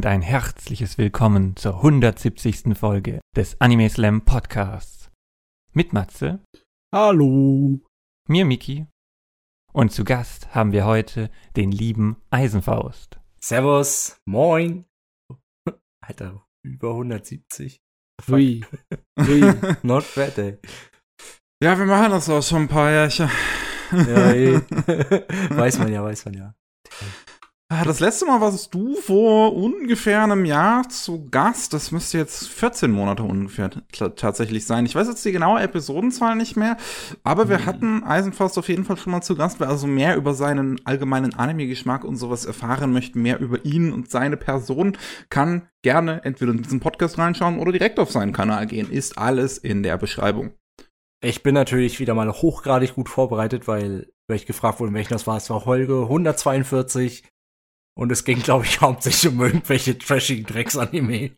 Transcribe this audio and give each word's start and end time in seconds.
und 0.00 0.06
ein 0.06 0.22
herzliches 0.22 0.96
Willkommen 0.96 1.56
zur 1.56 1.74
170. 1.74 2.74
Folge 2.74 3.20
des 3.36 3.60
Anime 3.60 3.90
Slam 3.90 4.24
Podcasts. 4.24 5.10
Mit 5.74 5.92
Matze, 5.92 6.42
Hallo. 6.90 7.78
mir 8.26 8.46
Miki 8.46 8.86
und 9.74 9.92
zu 9.92 10.04
Gast 10.04 10.54
haben 10.54 10.72
wir 10.72 10.86
heute 10.86 11.30
den 11.54 11.70
lieben 11.70 12.16
Eisenfaust. 12.30 13.20
Servus, 13.44 14.16
moin. 14.26 14.86
Alter, 16.02 16.46
über 16.64 16.92
170. 16.92 17.82
Hui. 18.26 18.64
Hui. 19.18 19.54
Not 19.82 20.06
bad, 20.14 20.38
ey. 20.38 20.56
Ja, 21.62 21.78
wir 21.78 21.84
machen 21.84 22.12
das 22.12 22.30
auch 22.30 22.42
schon 22.42 22.62
ein 22.62 22.68
paar 22.68 22.90
Jährchen. 22.90 23.28
Ja, 23.92 24.30
ey. 24.30 24.54
weiß 25.50 25.78
man 25.78 25.92
ja, 25.92 26.02
weiß 26.02 26.24
man 26.24 26.32
ja. 26.32 26.54
Ah, 27.72 27.84
Das 27.84 28.00
letzte 28.00 28.26
Mal 28.26 28.40
warst 28.40 28.74
du 28.74 28.96
vor 28.96 29.54
ungefähr 29.54 30.24
einem 30.24 30.44
Jahr 30.44 30.88
zu 30.88 31.28
Gast. 31.30 31.72
Das 31.72 31.92
müsste 31.92 32.18
jetzt 32.18 32.48
14 32.48 32.90
Monate 32.90 33.22
ungefähr 33.22 33.70
tatsächlich 34.16 34.66
sein. 34.66 34.86
Ich 34.86 34.96
weiß 34.96 35.06
jetzt 35.06 35.24
die 35.24 35.30
genaue 35.30 35.60
Episodenzahl 35.60 36.34
nicht 36.34 36.56
mehr, 36.56 36.76
aber 37.22 37.48
wir 37.48 37.66
hatten 37.66 38.02
Eisenfaust 38.02 38.58
auf 38.58 38.68
jeden 38.68 38.84
Fall 38.84 38.96
schon 38.96 39.12
mal 39.12 39.20
zu 39.20 39.36
Gast. 39.36 39.60
Wer 39.60 39.68
also 39.68 39.86
mehr 39.86 40.16
über 40.16 40.34
seinen 40.34 40.84
allgemeinen 40.84 41.32
Anime-Geschmack 41.32 42.02
und 42.02 42.16
sowas 42.16 42.44
erfahren 42.44 42.92
möchte, 42.92 43.20
mehr 43.20 43.38
über 43.38 43.64
ihn 43.64 43.92
und 43.92 44.10
seine 44.10 44.36
Person, 44.36 44.98
kann 45.28 45.68
gerne 45.82 46.24
entweder 46.24 46.50
in 46.50 46.62
diesen 46.62 46.80
Podcast 46.80 47.18
reinschauen 47.18 47.60
oder 47.60 47.70
direkt 47.70 48.00
auf 48.00 48.10
seinen 48.10 48.32
Kanal 48.32 48.66
gehen. 48.66 48.90
Ist 48.90 49.16
alles 49.16 49.58
in 49.58 49.84
der 49.84 49.96
Beschreibung. 49.96 50.54
Ich 51.22 51.44
bin 51.44 51.54
natürlich 51.54 52.00
wieder 52.00 52.14
mal 52.14 52.32
hochgradig 52.32 52.96
gut 52.96 53.08
vorbereitet, 53.08 53.68
weil, 53.68 54.10
weil 54.26 54.38
ich 54.38 54.46
gefragt 54.46 54.80
wurde, 54.80 54.92
welchen 54.92 55.12
das 55.12 55.28
war. 55.28 55.36
Es 55.36 55.50
war 55.50 55.66
Holge 55.66 56.00
142. 56.02 57.22
Und 58.00 58.10
es 58.10 58.24
ging, 58.24 58.40
glaube 58.40 58.64
ich, 58.64 58.80
hauptsächlich 58.80 59.30
um 59.30 59.40
irgendwelche 59.42 59.98
trashigen 59.98 60.46
Drecksanime. 60.46 61.32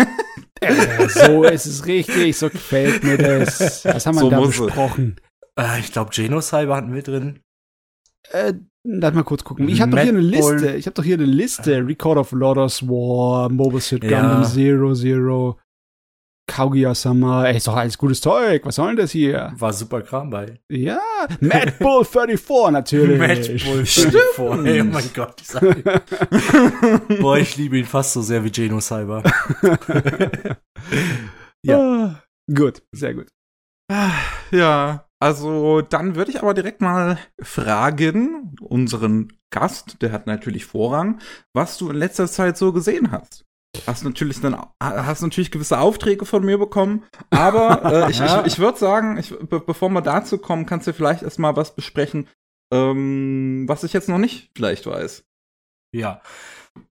äh, 0.62 1.08
so 1.08 1.44
ist 1.44 1.66
es 1.66 1.84
richtig, 1.84 2.38
so 2.38 2.48
gefällt 2.48 3.04
mir 3.04 3.18
das. 3.18 3.84
Was 3.84 4.06
haben 4.06 4.14
wir 4.14 4.20
So 4.20 4.30
da 4.30 4.40
besprochen? 4.40 5.16
Äh, 5.60 5.80
ich 5.80 5.92
glaube, 5.92 6.12
Genocyber 6.14 6.74
hatten 6.74 6.94
wir 6.94 7.02
drin. 7.02 7.40
Äh, 8.30 8.54
lass 8.82 9.12
mal 9.12 9.24
kurz 9.24 9.44
gucken. 9.44 9.68
Ich 9.68 9.82
habe 9.82 9.90
doch 9.90 10.00
hier 10.00 10.08
eine. 10.08 10.20
Liste. 10.20 10.74
Ich 10.76 10.86
habe 10.86 10.94
doch 10.94 11.04
hier 11.04 11.16
eine 11.16 11.26
Liste. 11.26 11.86
Record 11.86 12.16
of 12.16 12.32
Lotus 12.32 12.88
War, 12.88 13.50
Mobile 13.50 13.82
Suit 13.82 14.02
Ja. 14.04 14.22
Gundam 14.22 14.44
Zero 14.44 14.94
Zero, 14.94 15.58
Kaguya-sama. 16.46 17.46
Ey, 17.46 17.56
ist 17.56 17.66
doch 17.66 17.76
alles 17.76 17.98
gutes 17.98 18.20
Zeug. 18.20 18.64
Was 18.64 18.76
soll 18.76 18.88
denn 18.88 18.96
das 18.96 19.10
hier? 19.10 19.52
War 19.56 19.72
super 19.72 20.02
Kram 20.02 20.30
bei. 20.30 20.60
Ja, 20.70 21.00
Mad 21.40 21.72
Bull 21.80 22.04
34 22.04 22.70
natürlich. 22.72 23.18
Match 23.18 23.64
Bull 23.64 23.84
Stimmt. 23.84 24.14
44. 24.36 24.66
Ey, 24.74 24.80
oh 24.80 24.84
mein 24.84 25.10
Gott. 25.14 25.40
Ich 25.40 25.46
sag 25.48 25.60
dir. 25.82 26.02
Boah, 27.20 27.38
ich 27.38 27.56
liebe 27.56 27.78
ihn 27.78 27.84
fast 27.84 28.12
so 28.12 28.22
sehr 28.22 28.44
wie 28.44 28.52
Genocyber. 28.52 29.22
Ja. 31.64 32.22
Gut, 32.54 32.82
sehr 32.92 33.14
gut. 33.14 33.26
Ah, 33.90 34.12
Ja, 34.52 35.08
also 35.18 35.80
dann 35.80 36.14
würde 36.14 36.30
ich 36.30 36.40
aber 36.40 36.54
direkt 36.54 36.80
mal 36.80 37.18
fragen, 37.42 38.54
unseren 38.60 39.32
Gast, 39.50 40.00
der 40.00 40.12
hat 40.12 40.26
natürlich 40.28 40.64
Vorrang, 40.64 41.18
was 41.54 41.76
du 41.78 41.90
in 41.90 41.96
letzter 41.96 42.28
Zeit 42.28 42.56
so 42.56 42.72
gesehen 42.72 43.10
hast. 43.10 43.44
Hast 43.86 44.04
natürlich 44.04 44.40
dann 44.40 44.56
hast 44.80 45.22
natürlich 45.22 45.50
gewisse 45.50 45.78
Aufträge 45.78 46.24
von 46.24 46.44
mir 46.44 46.58
bekommen, 46.58 47.04
aber 47.30 48.06
äh, 48.06 48.10
ich, 48.10 48.18
Ja. 48.18 48.40
ich, 48.40 48.54
ich 48.54 48.58
würde 48.58 48.78
sagen, 48.78 49.16
ich, 49.18 49.30
be 49.30 49.60
bevor 49.60 49.88
wir 49.90 50.02
dazu 50.02 50.38
kommen, 50.38 50.66
kannst 50.66 50.86
du 50.86 50.92
vielleicht 50.92 51.22
erstmal 51.22 51.56
was 51.56 51.74
besprechen, 51.74 52.28
ähm, 52.72 53.64
was 53.66 53.84
ich 53.84 53.92
jetzt 53.92 54.08
noch 54.08 54.18
nicht 54.18 54.50
vielleicht 54.56 54.86
weiß. 54.86 55.24
Ja. 55.94 56.20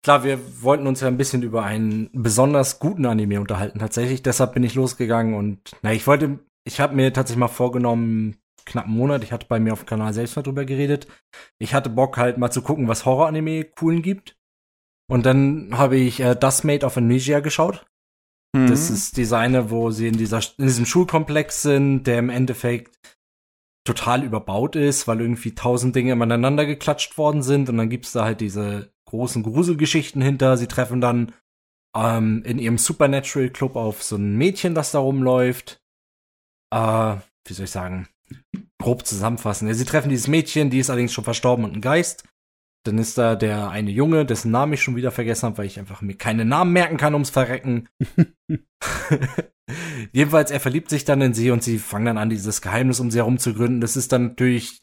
Klar, 0.03 0.23
wir 0.23 0.39
wollten 0.61 0.85
uns 0.85 1.01
ja 1.01 1.07
ein 1.07 1.17
bisschen 1.17 1.41
über 1.41 1.63
einen 1.63 2.09
besonders 2.13 2.79
guten 2.79 3.05
Anime 3.05 3.39
unterhalten, 3.39 3.79
tatsächlich. 3.79 4.21
Deshalb 4.21 4.53
bin 4.53 4.63
ich 4.63 4.75
losgegangen 4.75 5.33
und, 5.33 5.71
na, 5.81 5.91
ich 5.91 6.05
wollte, 6.05 6.39
ich 6.65 6.79
habe 6.79 6.95
mir 6.95 7.11
tatsächlich 7.11 7.39
mal 7.39 7.47
vorgenommen, 7.47 8.37
knapp 8.65 8.85
einen 8.85 8.95
Monat, 8.95 9.23
ich 9.23 9.31
hatte 9.31 9.47
bei 9.49 9.59
mir 9.59 9.73
auf 9.73 9.83
dem 9.83 9.87
Kanal 9.87 10.13
selbst 10.13 10.35
mal 10.35 10.43
drüber 10.43 10.65
geredet. 10.65 11.07
Ich 11.57 11.73
hatte 11.73 11.89
Bock 11.89 12.17
halt 12.17 12.37
mal 12.37 12.51
zu 12.51 12.61
gucken, 12.61 12.87
was 12.87 13.05
Horror-Anime 13.05 13.63
coolen 13.63 14.03
gibt. 14.03 14.37
Und 15.11 15.25
dann 15.25 15.77
habe 15.77 15.97
ich 15.97 16.21
äh, 16.21 16.35
Das 16.35 16.63
Made 16.63 16.85
of 16.85 16.95
Amnesia 16.95 17.41
geschaut. 17.41 17.85
Mhm. 18.55 18.67
Das 18.67 18.89
ist 18.89 19.17
die 19.17 19.25
Seine, 19.25 19.69
wo 19.69 19.91
sie 19.91 20.07
in, 20.07 20.17
dieser, 20.17 20.39
in 20.57 20.67
diesem 20.67 20.85
Schulkomplex 20.85 21.61
sind, 21.61 22.05
der 22.05 22.19
im 22.19 22.29
Endeffekt 22.29 22.97
total 23.85 24.23
überbaut 24.23 24.77
ist, 24.77 25.07
weil 25.07 25.19
irgendwie 25.19 25.53
tausend 25.53 25.95
Dinge 25.95 26.13
aneinander 26.13 26.65
geklatscht 26.65 27.17
worden 27.17 27.43
sind 27.43 27.67
und 27.67 27.77
dann 27.77 27.89
gibt's 27.89 28.13
da 28.13 28.23
halt 28.23 28.39
diese 28.39 28.93
großen 29.05 29.43
Gruselgeschichten 29.43 30.21
hinter. 30.21 30.55
Sie 30.55 30.67
treffen 30.67 31.01
dann 31.01 31.33
ähm, 31.93 32.43
in 32.45 32.57
ihrem 32.57 32.77
Supernatural 32.77 33.49
Club 33.49 33.75
auf 33.75 34.03
so 34.03 34.15
ein 34.15 34.37
Mädchen, 34.37 34.75
das 34.75 34.91
da 34.91 34.99
rumläuft. 34.99 35.81
Äh, 36.73 37.15
wie 37.47 37.53
soll 37.53 37.65
ich 37.65 37.71
sagen? 37.71 38.07
Grob 38.81 39.05
zusammenfassen. 39.05 39.67
Ja, 39.67 39.73
sie 39.73 39.83
treffen 39.83 40.09
dieses 40.09 40.27
Mädchen, 40.27 40.69
die 40.69 40.79
ist 40.79 40.89
allerdings 40.89 41.11
schon 41.11 41.25
verstorben 41.25 41.65
und 41.65 41.75
ein 41.75 41.81
Geist. 41.81 42.23
Dann 42.83 42.97
ist 42.97 43.17
da 43.17 43.35
der 43.35 43.69
eine 43.69 43.91
Junge, 43.91 44.25
dessen 44.25 44.51
Namen 44.51 44.73
ich 44.73 44.81
schon 44.81 44.95
wieder 44.95 45.11
vergessen 45.11 45.47
habe, 45.47 45.59
weil 45.59 45.67
ich 45.67 45.77
einfach 45.77 46.01
mir 46.01 46.15
keine 46.15 46.45
Namen 46.45 46.73
merken 46.73 46.97
kann 46.97 47.13
ums 47.13 47.29
Verrecken. 47.29 47.87
Jedenfalls, 50.11 50.51
er 50.51 50.59
verliebt 50.59 50.89
sich 50.89 51.05
dann 51.05 51.21
in 51.21 51.33
sie 51.33 51.51
und 51.51 51.63
sie 51.63 51.77
fangen 51.77 52.05
dann 52.05 52.17
an, 52.17 52.29
dieses 52.29 52.61
Geheimnis 52.61 52.99
um 52.99 53.11
sie 53.11 53.19
herum 53.19 53.37
zu 53.37 53.53
gründen. 53.53 53.81
Das 53.81 53.95
ist 53.95 54.11
dann 54.11 54.29
natürlich, 54.29 54.81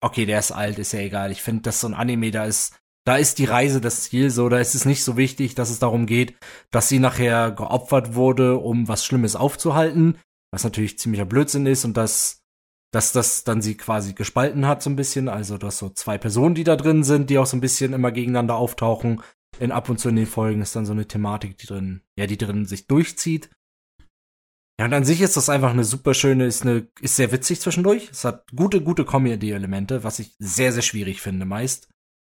okay, 0.00 0.26
der 0.26 0.38
ist 0.38 0.52
alt, 0.52 0.78
ist 0.78 0.92
ja 0.92 1.00
egal. 1.00 1.32
Ich 1.32 1.42
finde, 1.42 1.62
das 1.62 1.80
so 1.80 1.88
ein 1.88 1.94
Anime, 1.94 2.30
da 2.30 2.44
ist, 2.44 2.78
da 3.04 3.16
ist 3.16 3.38
die 3.38 3.46
Reise 3.46 3.80
das 3.80 4.02
Ziel 4.02 4.30
so, 4.30 4.48
da 4.48 4.58
ist 4.58 4.74
es 4.74 4.84
nicht 4.84 5.02
so 5.02 5.16
wichtig, 5.16 5.54
dass 5.54 5.70
es 5.70 5.78
darum 5.78 6.06
geht, 6.06 6.36
dass 6.70 6.88
sie 6.88 6.98
nachher 6.98 7.50
geopfert 7.50 8.14
wurde, 8.14 8.58
um 8.58 8.86
was 8.86 9.04
Schlimmes 9.04 9.34
aufzuhalten, 9.34 10.18
was 10.52 10.64
natürlich 10.64 10.98
ziemlicher 10.98 11.24
Blödsinn 11.24 11.66
ist 11.66 11.84
und 11.84 11.96
dass, 11.96 12.42
dass 12.92 13.12
das 13.12 13.44
dann 13.44 13.60
sie 13.60 13.76
quasi 13.76 14.14
gespalten 14.14 14.66
hat 14.66 14.82
so 14.82 14.90
ein 14.90 14.96
bisschen, 14.96 15.28
also 15.28 15.58
dass 15.58 15.78
so 15.78 15.90
zwei 15.90 16.18
Personen, 16.18 16.54
die 16.54 16.64
da 16.64 16.76
drin 16.76 17.04
sind, 17.04 17.30
die 17.30 17.38
auch 17.38 17.46
so 17.46 17.56
ein 17.56 17.60
bisschen 17.60 17.92
immer 17.92 18.12
gegeneinander 18.12 18.56
auftauchen, 18.56 19.22
in 19.58 19.72
ab 19.72 19.88
und 19.88 19.98
zu 19.98 20.08
in 20.08 20.16
den 20.16 20.26
Folgen 20.26 20.62
ist 20.62 20.76
dann 20.76 20.86
so 20.86 20.92
eine 20.92 21.06
Thematik, 21.06 21.58
die 21.58 21.66
drin, 21.66 22.02
ja, 22.18 22.26
die 22.26 22.38
drin 22.38 22.64
sich 22.64 22.86
durchzieht. 22.86 23.50
Ja, 24.80 24.86
und 24.86 24.94
an 24.94 25.04
sich 25.04 25.20
ist 25.20 25.36
das 25.36 25.48
einfach 25.48 25.70
eine 25.70 25.84
super 25.84 26.14
schöne, 26.14 26.46
ist 26.46 26.62
eine, 26.62 26.88
ist 27.00 27.16
sehr 27.16 27.32
witzig 27.32 27.60
zwischendurch. 27.60 28.10
Es 28.12 28.24
hat 28.24 28.46
gute, 28.54 28.80
gute 28.80 29.04
Comedy-Elemente, 29.04 30.04
was 30.04 30.20
ich 30.20 30.36
sehr, 30.38 30.72
sehr 30.72 30.82
schwierig 30.82 31.20
finde 31.20 31.46
meist. 31.46 31.88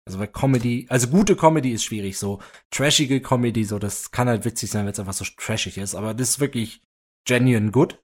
Also 0.07 0.19
weil 0.19 0.27
Comedy, 0.27 0.85
also 0.89 1.07
gute 1.07 1.35
Comedy 1.35 1.71
ist 1.71 1.83
schwierig, 1.83 2.19
so 2.19 2.39
trashige 2.69 3.21
Comedy, 3.21 3.63
so 3.63 3.79
das 3.79 4.11
kann 4.11 4.29
halt 4.29 4.45
witzig 4.45 4.69
sein, 4.69 4.85
wenn 4.85 4.91
es 4.91 4.99
einfach 4.99 5.13
so 5.13 5.25
trashig 5.37 5.79
ist, 5.79 5.95
aber 5.95 6.13
das 6.13 6.29
ist 6.29 6.39
wirklich 6.39 6.83
genuine 7.27 7.71
good. 7.71 7.99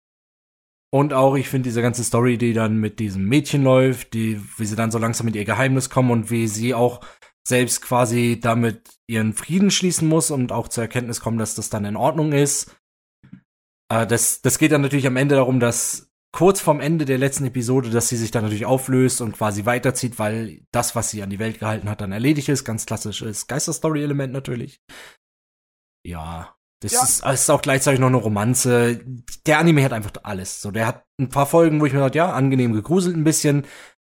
Und 0.94 1.14
auch, 1.14 1.36
ich 1.36 1.48
finde 1.48 1.70
diese 1.70 1.82
ganze 1.82 2.04
Story, 2.04 2.38
die 2.38 2.54
dann 2.54 2.78
mit 2.78 3.00
diesem 3.00 3.26
Mädchen 3.26 3.64
läuft, 3.64 4.14
die, 4.14 4.42
wie 4.58 4.66
sie 4.66 4.76
dann 4.76 4.92
so 4.92 4.98
langsam 4.98 5.26
mit 5.26 5.36
ihr 5.36 5.46
Geheimnis 5.46 5.90
kommen 5.90 6.12
und 6.12 6.30
wie 6.30 6.48
sie 6.48 6.74
auch 6.74 7.00
selbst 7.48 7.82
quasi 7.82 8.40
damit 8.42 9.00
ihren 9.08 9.34
Frieden 9.34 9.72
schließen 9.72 10.08
muss 10.08 10.32
und 10.32 10.52
auch 10.52 10.68
zur 10.68 10.84
Erkenntnis 10.84 11.22
kommen, 11.22 11.38
dass 11.38 11.56
das 11.56 11.70
dann 11.70 11.86
in 11.86 11.96
Ordnung 11.96 12.34
ist. 12.34 12.76
Äh, 13.90 14.06
das, 14.06 14.42
das 14.42 14.58
geht 14.58 14.74
dann 14.74 14.82
natürlich 14.82 15.08
am 15.08 15.18
Ende 15.18 15.36
darum, 15.36 15.60
dass 15.60 16.12
kurz 16.34 16.62
vorm 16.62 16.80
Ende 16.80 17.06
der 17.06 17.18
letzten 17.18 17.46
Episode, 17.46 17.90
dass 17.90 18.10
sie 18.10 18.18
sich 18.18 18.32
dann 18.32 18.44
natürlich 18.44 18.66
auflöst 18.66 19.22
und 19.22 19.34
quasi 19.34 19.66
weiterzieht, 19.66 20.20
weil 20.20 20.62
das, 20.72 20.96
was 20.96 21.10
sie 21.10 21.24
an 21.24 21.30
die 21.30 21.40
Welt 21.40 21.60
gehalten 21.60 21.90
hat, 21.90 22.02
dann 22.02 22.12
erledigt 22.12 22.50
ist. 22.50 22.64
Ganz 22.64 22.86
klassisches 22.86 23.48
Geisterstory-Element 23.48 24.34
natürlich. 24.34 24.82
Ja, 26.04 26.56
das 26.82 26.92
Ja. 26.92 27.04
ist, 27.04 27.26
ist 27.26 27.50
auch 27.50 27.62
gleichzeitig 27.62 28.00
noch 28.00 28.08
eine 28.08 28.18
Romanze. 28.18 29.00
Der 29.46 29.60
Anime 29.60 29.84
hat 29.84 29.94
einfach 29.94 30.12
alles. 30.24 30.62
So, 30.62 30.72
der 30.72 30.88
hat 30.88 31.04
ein 31.20 31.30
paar 31.30 31.46
Folgen, 31.46 31.80
wo 31.80 31.86
ich 31.86 31.94
mir 31.94 32.00
dachte, 32.00 32.18
ja, 32.18 32.32
angenehm 32.32 32.74
gegruselt 32.74 33.16
ein 33.16 33.24
bisschen. 33.24 33.66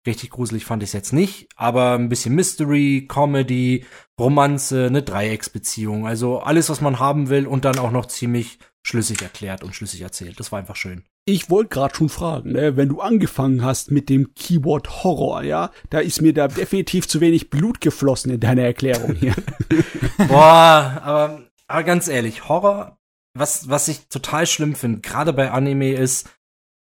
Richtig 0.07 0.31
gruselig 0.31 0.65
fand 0.65 0.81
ich 0.81 0.89
es 0.89 0.93
jetzt 0.93 1.13
nicht, 1.13 1.47
aber 1.55 1.93
ein 1.93 2.09
bisschen 2.09 2.33
Mystery, 2.33 3.05
Comedy, 3.07 3.85
Romanze, 4.19 4.87
eine 4.87 5.03
Dreiecksbeziehung, 5.03 6.07
also 6.07 6.39
alles, 6.39 6.71
was 6.71 6.81
man 6.81 6.97
haben 6.97 7.29
will 7.29 7.45
und 7.45 7.65
dann 7.65 7.77
auch 7.77 7.91
noch 7.91 8.07
ziemlich 8.07 8.57
schlüssig 8.81 9.21
erklärt 9.21 9.63
und 9.63 9.75
schlüssig 9.75 10.01
erzählt. 10.01 10.39
Das 10.39 10.51
war 10.51 10.57
einfach 10.57 10.75
schön. 10.75 11.03
Ich 11.25 11.51
wollte 11.51 11.69
gerade 11.69 11.93
schon 11.93 12.09
fragen, 12.09 12.53
ne, 12.53 12.77
wenn 12.77 12.89
du 12.89 12.99
angefangen 12.99 13.63
hast 13.63 13.91
mit 13.91 14.09
dem 14.09 14.33
Keyword 14.33 15.03
Horror, 15.03 15.43
ja, 15.43 15.69
da 15.91 15.99
ist 15.99 16.19
mir 16.19 16.33
da 16.33 16.47
definitiv 16.47 17.07
zu 17.07 17.21
wenig 17.21 17.51
Blut 17.51 17.79
geflossen 17.79 18.31
in 18.31 18.39
deiner 18.39 18.63
Erklärung 18.63 19.13
hier. 19.13 19.35
Boah, 20.27 20.99
aber, 21.03 21.41
aber 21.71 21.83
ganz 21.83 22.07
ehrlich, 22.07 22.47
Horror, 22.47 22.97
was, 23.33 23.69
was 23.69 23.87
ich 23.87 24.07
total 24.07 24.45
schlimm 24.45 24.75
finde, 24.75 25.01
gerade 25.01 25.33
bei 25.33 25.51
Anime, 25.51 25.93
ist, 25.93 26.29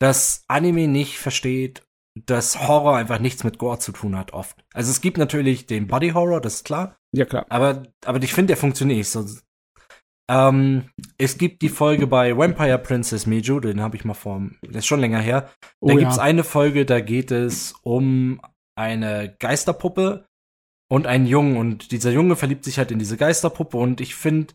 dass 0.00 0.44
Anime 0.48 0.88
nicht 0.88 1.18
versteht, 1.18 1.82
dass 2.26 2.66
Horror 2.66 2.96
einfach 2.96 3.20
nichts 3.20 3.44
mit 3.44 3.58
Gore 3.58 3.78
zu 3.78 3.92
tun 3.92 4.16
hat, 4.16 4.32
oft. 4.32 4.64
Also 4.74 4.90
es 4.90 5.00
gibt 5.00 5.18
natürlich 5.18 5.66
den 5.66 5.86
Body 5.86 6.10
Horror, 6.10 6.40
das 6.40 6.56
ist 6.56 6.64
klar, 6.64 6.96
ja 7.12 7.24
klar. 7.24 7.46
aber, 7.48 7.84
aber 8.04 8.22
ich 8.22 8.32
finde, 8.32 8.48
der 8.48 8.56
funktioniert 8.56 8.98
nicht 8.98 9.10
so. 9.10 9.24
Ähm, 10.30 10.90
es 11.18 11.38
gibt 11.38 11.62
die 11.62 11.68
Folge 11.68 12.06
bei 12.06 12.36
Vampire 12.36 12.78
Princess 12.78 13.26
Meiju, 13.26 13.60
den 13.60 13.80
habe 13.80 13.96
ich 13.96 14.04
mal 14.04 14.14
vor, 14.14 14.42
das 14.62 14.76
ist 14.76 14.86
schon 14.86 15.00
länger 15.00 15.20
her. 15.20 15.50
Da 15.80 15.94
Oh 15.94 15.96
gibt's 15.96 16.16
ja. 16.16 16.22
eine 16.22 16.44
Folge, 16.44 16.84
da 16.84 17.00
geht 17.00 17.30
es 17.30 17.74
um 17.82 18.40
eine 18.76 19.36
Geisterpuppe, 19.38 20.26
und 20.90 21.06
einen 21.06 21.26
Jungen 21.26 21.56
und 21.56 21.92
dieser 21.92 22.10
Junge 22.10 22.36
verliebt 22.36 22.64
sich 22.64 22.78
halt 22.78 22.90
in 22.90 22.98
diese 22.98 23.16
Geisterpuppe 23.16 23.76
und 23.76 24.00
ich 24.00 24.16
finde 24.16 24.54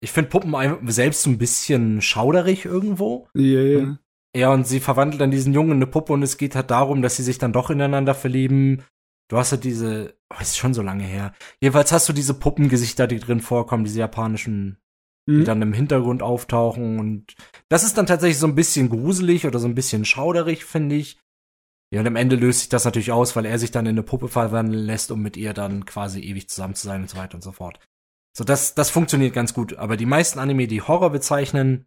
ich 0.00 0.12
finde 0.12 0.30
Puppen 0.30 0.54
selbst 0.90 1.22
so 1.22 1.30
ein 1.30 1.38
bisschen 1.38 2.00
schauderig 2.00 2.64
irgendwo. 2.64 3.28
Ja, 3.34 3.60
ja. 3.60 3.98
Ja, 4.34 4.52
und 4.52 4.66
sie 4.66 4.78
verwandelt 4.78 5.20
dann 5.20 5.32
diesen 5.32 5.52
Jungen 5.52 5.72
in 5.72 5.76
eine 5.78 5.86
Puppe 5.88 6.12
und 6.12 6.22
es 6.22 6.36
geht 6.38 6.54
halt 6.54 6.70
darum, 6.70 7.02
dass 7.02 7.16
sie 7.16 7.24
sich 7.24 7.38
dann 7.38 7.52
doch 7.52 7.68
ineinander 7.68 8.14
verlieben. 8.14 8.84
Du 9.28 9.36
hast 9.36 9.50
halt 9.52 9.64
diese, 9.64 10.14
oh, 10.32 10.40
ist 10.40 10.56
schon 10.56 10.72
so 10.72 10.82
lange 10.82 11.04
her. 11.04 11.34
Jedenfalls 11.60 11.90
hast 11.92 12.08
du 12.08 12.12
diese 12.12 12.34
Puppengesichter, 12.34 13.06
die 13.08 13.18
drin 13.18 13.40
vorkommen, 13.40 13.84
diese 13.84 13.98
japanischen, 14.00 14.78
die 15.28 15.32
Mhm. 15.32 15.44
dann 15.44 15.62
im 15.62 15.72
Hintergrund 15.72 16.22
auftauchen 16.22 16.98
und 16.98 17.34
das 17.68 17.84
ist 17.84 17.98
dann 17.98 18.06
tatsächlich 18.06 18.38
so 18.38 18.46
ein 18.46 18.54
bisschen 18.54 18.88
gruselig 18.88 19.46
oder 19.46 19.58
so 19.58 19.68
ein 19.68 19.74
bisschen 19.74 20.04
schauderig, 20.04 20.64
finde 20.64 20.96
ich. 20.96 21.18
Ja, 21.92 22.00
und 22.00 22.06
am 22.06 22.16
Ende 22.16 22.36
löst 22.36 22.60
sich 22.60 22.68
das 22.68 22.84
natürlich 22.84 23.12
aus, 23.12 23.34
weil 23.34 23.44
er 23.44 23.58
sich 23.58 23.72
dann 23.72 23.86
in 23.86 23.90
eine 23.90 24.02
Puppe 24.04 24.28
verwandeln 24.28 24.84
lässt, 24.84 25.10
um 25.10 25.20
mit 25.22 25.36
ihr 25.36 25.52
dann 25.54 25.84
quasi 25.84 26.20
ewig 26.20 26.48
zusammen 26.48 26.74
zu 26.74 26.86
sein 26.86 27.02
und 27.02 27.10
so 27.10 27.16
weiter 27.16 27.34
und 27.34 27.42
so 27.42 27.52
fort. 27.52 27.80
So, 28.32 28.44
das, 28.44 28.74
das 28.74 28.90
funktioniert 28.90 29.34
ganz 29.34 29.54
gut. 29.54 29.76
Aber 29.76 29.96
die 29.96 30.06
meisten 30.06 30.38
Anime, 30.38 30.66
die 30.68 30.82
Horror 30.82 31.10
bezeichnen, 31.10 31.86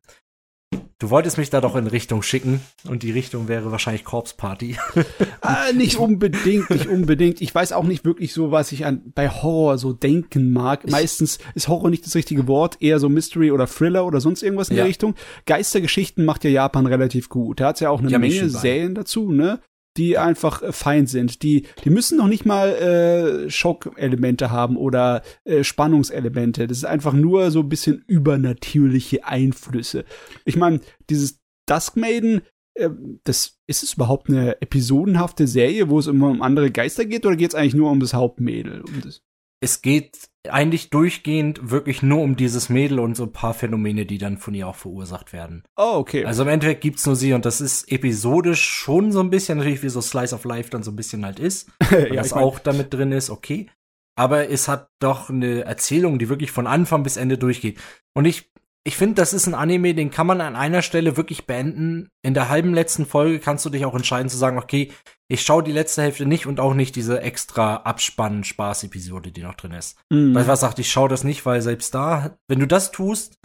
du 1.00 1.10
wolltest 1.10 1.38
mich 1.38 1.50
da 1.50 1.62
doch 1.62 1.76
in 1.76 1.88
Richtung 1.88 2.22
schicken 2.22 2.62
und 2.88 3.04
die 3.04 3.12
Richtung 3.12 3.48
wäre 3.48 3.72
wahrscheinlich 3.72 4.04
Corpse 4.04 4.36
Party. 4.36 4.78
Ah, 5.46 5.74
nicht 5.74 5.98
unbedingt, 5.98 6.70
nicht 6.70 6.88
unbedingt. 6.88 7.42
Ich 7.42 7.54
weiß 7.54 7.74
auch 7.74 7.84
nicht 7.84 8.06
wirklich 8.06 8.34
so, 8.34 8.52
was 8.52 8.72
ich 8.72 8.86
an 8.86 9.12
bei 9.14 9.28
Horror 9.30 9.78
so 9.78 9.92
denken 9.92 10.54
mag. 10.54 10.90
Meistens 10.90 11.38
ist 11.54 11.68
Horror 11.68 11.90
nicht 11.90 12.06
das 12.06 12.16
richtige 12.16 12.48
Wort, 12.48 12.78
eher 12.82 12.98
so 13.00 13.10
Mystery 13.10 13.52
oder 13.52 13.68
Thriller 13.68 14.06
oder 14.06 14.22
sonst 14.22 14.42
irgendwas 14.42 14.70
in 14.70 14.78
Ja. 14.78 14.84
der 14.84 14.90
Richtung. 14.90 15.16
Geistergeschichten 15.46 16.24
macht 16.24 16.46
ja 16.46 16.50
Japan 16.50 16.86
relativ 16.86 17.28
gut. 17.28 17.60
Da 17.60 17.68
hat's 17.68 17.82
ja 17.82 17.90
auch 17.90 18.00
eine 18.00 18.10
eh 18.10 18.18
Menge. 18.18 18.50
Serien 18.50 18.96
dazu, 18.96 19.34
ne? 19.34 19.60
Die 19.98 20.18
einfach 20.18 20.62
äh, 20.62 20.72
fein 20.72 21.08
sind. 21.08 21.44
Die, 21.44 21.68
die 21.84 21.90
müssen 21.90 22.18
noch 22.18 22.28
nicht 22.28 22.46
mal 22.46 22.70
äh, 22.70 23.50
Schockelemente 23.50 24.52
haben 24.52 24.78
oder 24.78 25.22
äh, 25.44 25.64
Spannungselemente. 25.64 26.68
Das 26.68 26.78
ist 26.78 26.86
einfach 26.86 27.14
nur 27.14 27.52
so 27.52 27.62
ein 27.62 27.70
bisschen 27.70 28.04
übernatürliche 28.08 29.26
Einflüsse. 29.26 30.06
Ich 30.46 30.56
meine, 30.56 30.80
dieses 31.10 31.42
Dusk 31.68 31.96
Maiden, 31.96 32.42
äh, 32.76 32.90
das 33.24 33.60
ist 33.68 33.84
es 33.84 33.94
überhaupt 33.94 34.30
eine 34.30 34.62
episodenhafte 34.62 35.48
Serie, 35.48 35.90
wo 35.90 36.00
es 36.00 36.08
immer 36.08 36.30
um 36.30 36.42
andere 36.42 36.72
Geister 36.72 37.06
geht, 37.06 37.26
oder 37.26 37.36
geht 37.36 37.50
es 37.50 37.56
eigentlich 37.56 37.76
nur 37.76 37.92
um 37.92 38.00
das 38.00 38.14
Hauptmädel? 38.14 38.82
Um 38.82 39.02
das? 39.02 39.22
es 39.64 39.82
geht 39.82 40.30
eigentlich 40.50 40.90
durchgehend 40.90 41.72
wirklich 41.72 42.02
nur 42.02 42.22
um 42.22 42.36
dieses 42.36 42.68
Mädel 42.70 43.00
und 43.00 43.16
so 43.16 43.24
ein 43.24 43.32
paar 43.32 43.54
Phänomene, 43.54 44.06
die 44.06 44.18
dann 44.18 44.38
von 44.38 44.54
ihr 44.54 44.68
auch 44.68 44.76
verursacht 44.76 45.32
werden. 45.32 45.64
Oh, 45.78 45.94
okay. 45.96 46.26
Also 46.26 46.44
im 46.44 46.50
Endeffekt 46.50 46.82
gibt's 46.82 47.06
nur 47.06 47.16
sie 47.16 47.34
und 47.34 47.46
das 47.46 47.62
ist 47.62 47.90
episodisch 47.92 48.62
schon 48.62 49.12
so 49.12 49.22
ein 49.22 49.30
bisschen, 49.30 49.58
natürlich 49.58 49.84
wie 49.84 49.90
so 49.90 50.02
Slice 50.02 50.36
of 50.36 50.44
Life 50.44 50.70
dann 50.70 50.84
so 50.84 50.92
ein 50.92 50.98
bisschen 50.98 51.26
halt 51.26 51.40
ist. 51.40 51.70
weil 51.90 52.14
ja, 52.14 52.22
das 52.22 52.34
auch 52.34 52.60
damit 52.60 52.94
drin 52.94 53.12
ist, 53.12 53.30
okay. 53.30 53.68
Aber 54.16 54.50
es 54.50 54.68
hat 54.68 54.90
doch 55.00 55.30
eine 55.30 55.64
Erzählung, 55.64 56.20
die 56.20 56.30
wirklich 56.30 56.52
von 56.52 56.68
Anfang 56.68 57.04
bis 57.04 57.18
Ende 57.18 57.38
durchgeht. 57.38 57.80
Und 58.14 58.26
ich, 58.26 58.52
ich 58.84 58.98
finde, 58.98 59.16
das 59.16 59.34
ist 59.34 59.48
ein 59.48 59.56
Anime, 59.56 59.96
den 59.96 60.12
kann 60.12 60.28
man 60.28 60.42
an 60.42 60.56
einer 60.56 60.82
Stelle 60.82 61.18
wirklich 61.18 61.48
beenden. 61.48 62.10
In 62.22 62.34
der 62.34 62.50
halben 62.50 62.74
letzten 62.74 63.06
Folge 63.06 63.40
kannst 63.40 63.66
du 63.66 63.70
dich 63.70 63.86
auch 63.86 63.96
entscheiden 63.96 64.30
zu 64.30 64.38
sagen, 64.38 64.58
okay, 64.58 64.92
ich 65.34 65.42
schaue 65.42 65.64
die 65.64 65.72
letzte 65.72 66.04
Hälfte 66.04 66.28
nicht 66.28 66.46
und 66.46 66.60
auch 66.60 66.76
nicht 66.76 66.96
diese 66.96 67.20
extra 67.22 67.78
Abspann-Spaß-Episode, 67.78 69.32
die 69.32 69.42
noch 69.42 69.56
drin 69.56 69.72
ist. 69.72 69.98
mm, 70.12 70.36
Weil 70.36 70.48
was 70.48 70.60
sagt, 70.60 70.78
ich 70.78 70.92
schaue 70.92 71.10
das 71.10 71.24
nicht, 71.24 71.44
weil 71.48 71.60
selbst 71.64 71.96
da, 71.96 72.38
wenn 72.48 72.60
du 72.60 72.68
das 72.68 72.92
tust, 72.92 73.40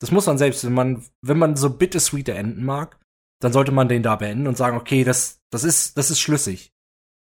das 0.00 0.10
muss 0.10 0.26
man 0.26 0.36
selbst, 0.36 0.64
wenn 0.66 0.74
man, 0.74 1.02
wenn 1.22 1.38
man 1.38 1.56
so 1.56 1.70
bittersweete 1.70 2.34
enden 2.34 2.62
mag, 2.62 3.00
dann 3.40 3.54
sollte 3.54 3.72
man 3.72 3.88
den 3.88 4.02
da 4.02 4.16
beenden 4.16 4.46
und 4.48 4.58
sagen, 4.58 4.76
okay, 4.76 5.02
das, 5.02 5.40
das 5.50 5.64
ist, 5.64 5.96
das 5.96 6.10
ist 6.10 6.20
schlüssig. 6.20 6.74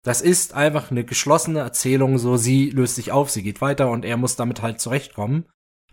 Das 0.02 0.22
ist 0.22 0.54
einfach 0.54 0.90
eine 0.90 1.04
geschlossene 1.04 1.58
Erzählung, 1.58 2.16
so 2.16 2.38
sie 2.38 2.70
löst 2.70 2.94
sich 2.94 3.12
auf, 3.12 3.28
sie 3.28 3.42
geht 3.42 3.60
weiter 3.60 3.90
und 3.90 4.06
er 4.06 4.16
muss 4.16 4.34
damit 4.34 4.62
halt 4.62 4.80
zurechtkommen. 4.80 5.44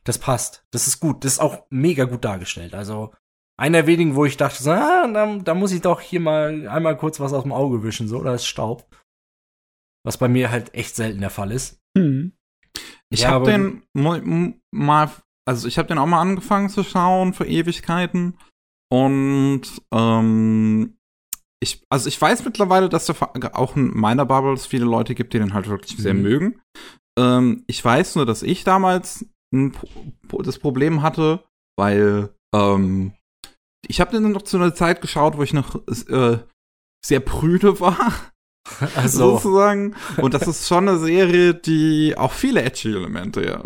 Das 0.06 0.18
passt. 0.18 0.66
Das 0.72 0.88
ist 0.88 1.02
gut. 1.02 1.26
Das 1.26 1.34
ist 1.34 1.40
auch 1.40 1.66
mega 1.70 2.06
gut 2.06 2.24
dargestellt. 2.24 2.74
Also 2.74 3.12
einer 3.58 3.80
der 3.80 3.88
wenigen, 3.88 4.16
wo 4.16 4.26
ich 4.26 4.38
dachte, 4.38 4.62
so, 4.62 4.72
ah, 4.72 5.08
da, 5.08 5.38
da 5.38 5.54
muss 5.54 5.72
ich 5.72 5.82
doch 5.82 6.02
hier 6.02 6.20
mal 6.20 6.68
einmal 6.68 6.98
kurz 6.98 7.20
was 7.20 7.34
aus 7.34 7.44
dem 7.44 7.52
Auge 7.52 7.84
wischen, 7.84 8.08
so, 8.08 8.24
da 8.24 8.34
ist 8.34 8.46
Staub. 8.46 8.86
Was 10.06 10.18
bei 10.18 10.28
mir 10.28 10.52
halt 10.52 10.74
echt 10.74 10.96
selten 10.96 11.22
der 11.22 11.30
Fall 11.30 11.52
ist. 11.52 11.80
hm. 11.98 12.34
Ich 13.12 13.22
Ja, 13.22 13.30
habe 13.30 13.46
den 13.46 13.84
mal, 14.72 15.12
also 15.48 15.68
ich 15.68 15.78
habe 15.78 15.88
den 15.88 16.00
auch 16.00 16.08
mal 16.08 16.20
angefangen 16.22 16.70
zu 16.70 16.84
schauen 16.84 17.34
für 17.34 17.46
Ewigkeiten 17.46 18.38
und 18.92 19.62
ähm, 19.94 20.98
ich, 21.62 21.86
also 21.90 22.08
ich 22.10 22.20
weiß 22.20 22.44
mittlerweile, 22.44 22.90
dass 22.90 23.06
da 23.06 23.14
auch 23.54 23.76
in 23.76 23.96
meiner 23.96 24.26
Bubble 24.26 24.54
es 24.54 24.66
viele 24.66 24.86
Leute 24.86 25.16
gibt, 25.16 25.34
die 25.34 25.40
den 25.40 25.54
halt 25.54 25.70
wirklich 25.70 25.98
sehr 25.98 26.14
Mhm. 26.14 26.22
mögen. 26.22 26.62
Ähm, 27.18 27.64
ich 27.68 27.84
weiß 27.86 28.16
nur, 28.16 28.26
dass 28.26 28.42
ich 28.44 28.64
damals 28.64 29.26
ein, 29.54 29.74
das 30.40 30.58
Problem 30.60 31.04
hatte, 31.04 31.44
weil 31.78 32.34
ähm, 32.54 33.14
ich 33.88 34.02
habe 34.02 34.12
den 34.12 34.32
noch 34.32 34.44
zu 34.44 34.58
einer 34.58 34.76
Zeit 34.76 35.02
geschaut, 35.02 35.38
wo 35.38 35.44
ich 35.44 35.54
noch 35.54 35.76
äh, 35.88 36.38
sehr 37.06 37.20
prüde 37.20 37.80
war 37.80 38.14
Also, 38.96 39.38
sozusagen. 39.38 39.96
Und 40.18 40.34
das 40.34 40.48
ist 40.48 40.68
schon 40.68 40.88
eine 40.88 40.98
Serie, 40.98 41.54
die 41.54 42.16
auch 42.18 42.32
viele 42.32 42.64
edgy 42.64 42.90
Elemente 42.90 43.46
ja 43.46 43.64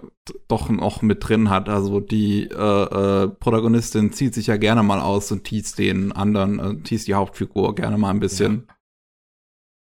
doch 0.48 0.70
noch 0.70 1.02
mit 1.02 1.28
drin 1.28 1.50
hat. 1.50 1.70
Also 1.70 2.00
die 2.00 2.50
äh, 2.50 3.24
äh, 3.24 3.28
Protagonistin 3.28 4.12
zieht 4.12 4.34
sich 4.34 4.48
ja 4.48 4.58
gerne 4.58 4.84
mal 4.84 5.00
aus 5.00 5.32
und 5.32 5.44
teast 5.44 5.80
den 5.80 6.12
anderen, 6.12 6.60
äh, 6.60 6.84
teast 6.84 7.08
die 7.08 7.14
Hauptfigur 7.14 7.76
gerne 7.76 7.98
mal 7.98 8.10
ein 8.10 8.20
bisschen. 8.20 8.68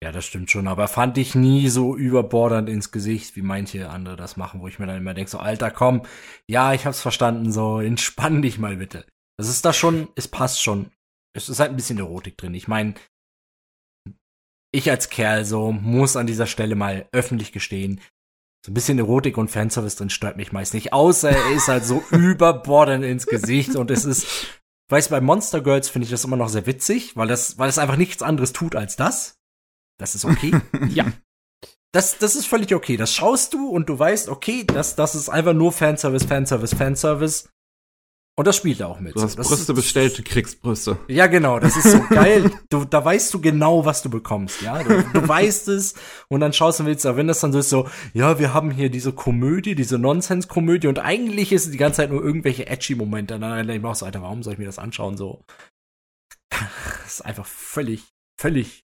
Ja, 0.02 0.12
das 0.12 0.26
stimmt 0.26 0.48
schon, 0.48 0.68
aber 0.68 0.86
fand 0.86 1.18
ich 1.18 1.34
nie 1.34 1.68
so 1.68 1.96
überbordernd 1.96 2.68
ins 2.68 2.92
Gesicht, 2.92 3.34
wie 3.34 3.42
manche 3.42 3.90
andere 3.90 4.14
das 4.14 4.36
machen, 4.36 4.60
wo 4.60 4.68
ich 4.68 4.78
mir 4.78 4.86
dann 4.86 4.98
immer 4.98 5.12
denke, 5.12 5.28
so, 5.28 5.38
Alter, 5.38 5.72
komm, 5.72 6.02
ja, 6.46 6.72
ich 6.72 6.86
hab's 6.86 7.00
verstanden, 7.00 7.50
so, 7.50 7.80
entspann 7.80 8.40
dich 8.40 8.60
mal 8.60 8.76
bitte. 8.76 9.04
Das 9.38 9.49
ist 9.49 9.64
da 9.64 9.73
schon, 9.73 10.08
es 10.17 10.29
passt 10.29 10.62
schon. 10.62 10.90
Es 11.35 11.49
ist 11.49 11.61
halt 11.61 11.70
ein 11.70 11.76
bisschen 11.76 11.99
Erotik 11.99 12.37
drin. 12.37 12.55
Ich 12.55 12.69
meine, 12.69 12.94
ich 14.73 14.90
als 14.90 15.08
Kerl 15.08 15.44
so 15.44 15.73
muss 15.73 16.17
an 16.17 16.26
dieser 16.26 16.46
Stelle 16.46 16.75
mal 16.75 17.08
öffentlich 17.12 17.52
gestehen, 17.52 18.00
so 18.64 18.73
ein 18.73 18.75
bisschen 18.75 18.99
Erotik 18.99 19.38
und 19.38 19.50
Fanservice 19.50 19.96
drin 19.96 20.11
stört 20.11 20.37
mich 20.37 20.52
meist 20.52 20.75
nicht, 20.75 20.93
außer 20.93 21.31
er 21.31 21.52
ist 21.52 21.69
halt 21.69 21.85
so 21.85 22.02
überbordernd 22.11 23.05
ins 23.05 23.26
Gesicht 23.26 23.76
und 23.76 23.90
es 23.90 24.05
ist, 24.05 24.61
weißt 24.90 25.11
bei 25.11 25.20
Monster 25.20 25.61
Girls 25.61 25.88
finde 25.88 26.06
ich 26.06 26.11
das 26.11 26.25
immer 26.25 26.37
noch 26.37 26.49
sehr 26.49 26.67
witzig, 26.67 27.17
weil 27.17 27.29
das, 27.29 27.58
weil 27.58 27.69
es 27.69 27.79
einfach 27.79 27.96
nichts 27.96 28.23
anderes 28.23 28.52
tut 28.52 28.75
als 28.75 28.96
das. 28.96 29.38
Das 29.99 30.14
ist 30.14 30.25
okay. 30.25 30.52
ja. 30.88 31.06
Das, 31.93 32.19
das 32.19 32.37
ist 32.37 32.46
völlig 32.46 32.75
okay. 32.75 32.96
Das 32.96 33.14
schaust 33.14 33.55
du 33.55 33.70
und 33.70 33.88
du 33.88 33.99
weißt, 33.99 34.29
okay, 34.29 34.64
das, 34.64 34.94
das 34.96 35.14
ist 35.14 35.29
einfach 35.29 35.55
nur 35.55 35.73
Fanservice, 35.73 36.26
Fanservice, 36.26 36.76
Fanservice. 36.76 37.49
Und 38.38 38.47
das 38.47 38.57
spielt 38.57 38.78
er 38.78 38.87
auch 38.88 39.00
mit. 39.00 39.16
Du 39.16 39.21
hast 39.21 39.37
das 39.37 39.49
Brüste 39.49 39.73
ist, 39.73 39.76
bestellt, 39.76 40.16
du 40.16 40.23
kriegst 40.23 40.62
Brüste. 40.62 40.97
Ja, 41.09 41.26
genau. 41.26 41.59
Das 41.59 41.76
ist 41.76 41.90
so 41.90 42.00
geil. 42.09 42.52
Du, 42.71 42.85
da 42.85 43.04
weißt 43.04 43.35
du 43.35 43.40
genau, 43.40 43.85
was 43.85 44.00
du 44.02 44.11
bekommst. 44.11 44.62
Ja, 44.62 44.80
du, 44.80 45.02
du 45.02 45.26
weißt 45.26 45.66
es 45.66 45.95
und 46.28 46.38
dann 46.38 46.52
schaust 46.52 46.78
du 46.78 46.85
willst, 46.85 47.04
aber 47.04 47.16
wenn 47.16 47.26
das 47.26 47.40
dann 47.40 47.52
so 47.52 47.59
ist, 47.59 47.68
so, 47.68 47.88
ja, 48.14 48.38
wir 48.38 48.54
haben 48.54 48.71
hier 48.71 48.90
diese 48.90 49.12
Komödie, 49.12 49.75
diese 49.75 49.99
Nonsens-Komödie 49.99 50.87
und 50.87 51.00
eigentlich 51.00 51.50
ist 51.50 51.64
es 51.64 51.73
die 51.73 51.78
ganze 51.78 51.97
Zeit 51.97 52.12
nur 52.12 52.23
irgendwelche 52.23 52.68
edgy 52.68 52.95
Momente. 52.95 53.35
Und 53.35 53.40
dann 53.40 53.57
denke 53.57 53.75
ich 53.75 53.83
mir 53.83 53.88
auch 53.88 53.97
so, 53.97 54.07
Alter, 54.07 54.23
warum 54.23 54.45
soll 54.45 54.52
ich 54.52 54.61
mir 54.61 54.66
das 54.66 54.78
anschauen? 54.78 55.16
So, 55.16 55.42
das 56.50 57.14
ist 57.14 57.23
einfach 57.23 57.45
völlig, 57.45 58.04
völlig 58.40 58.85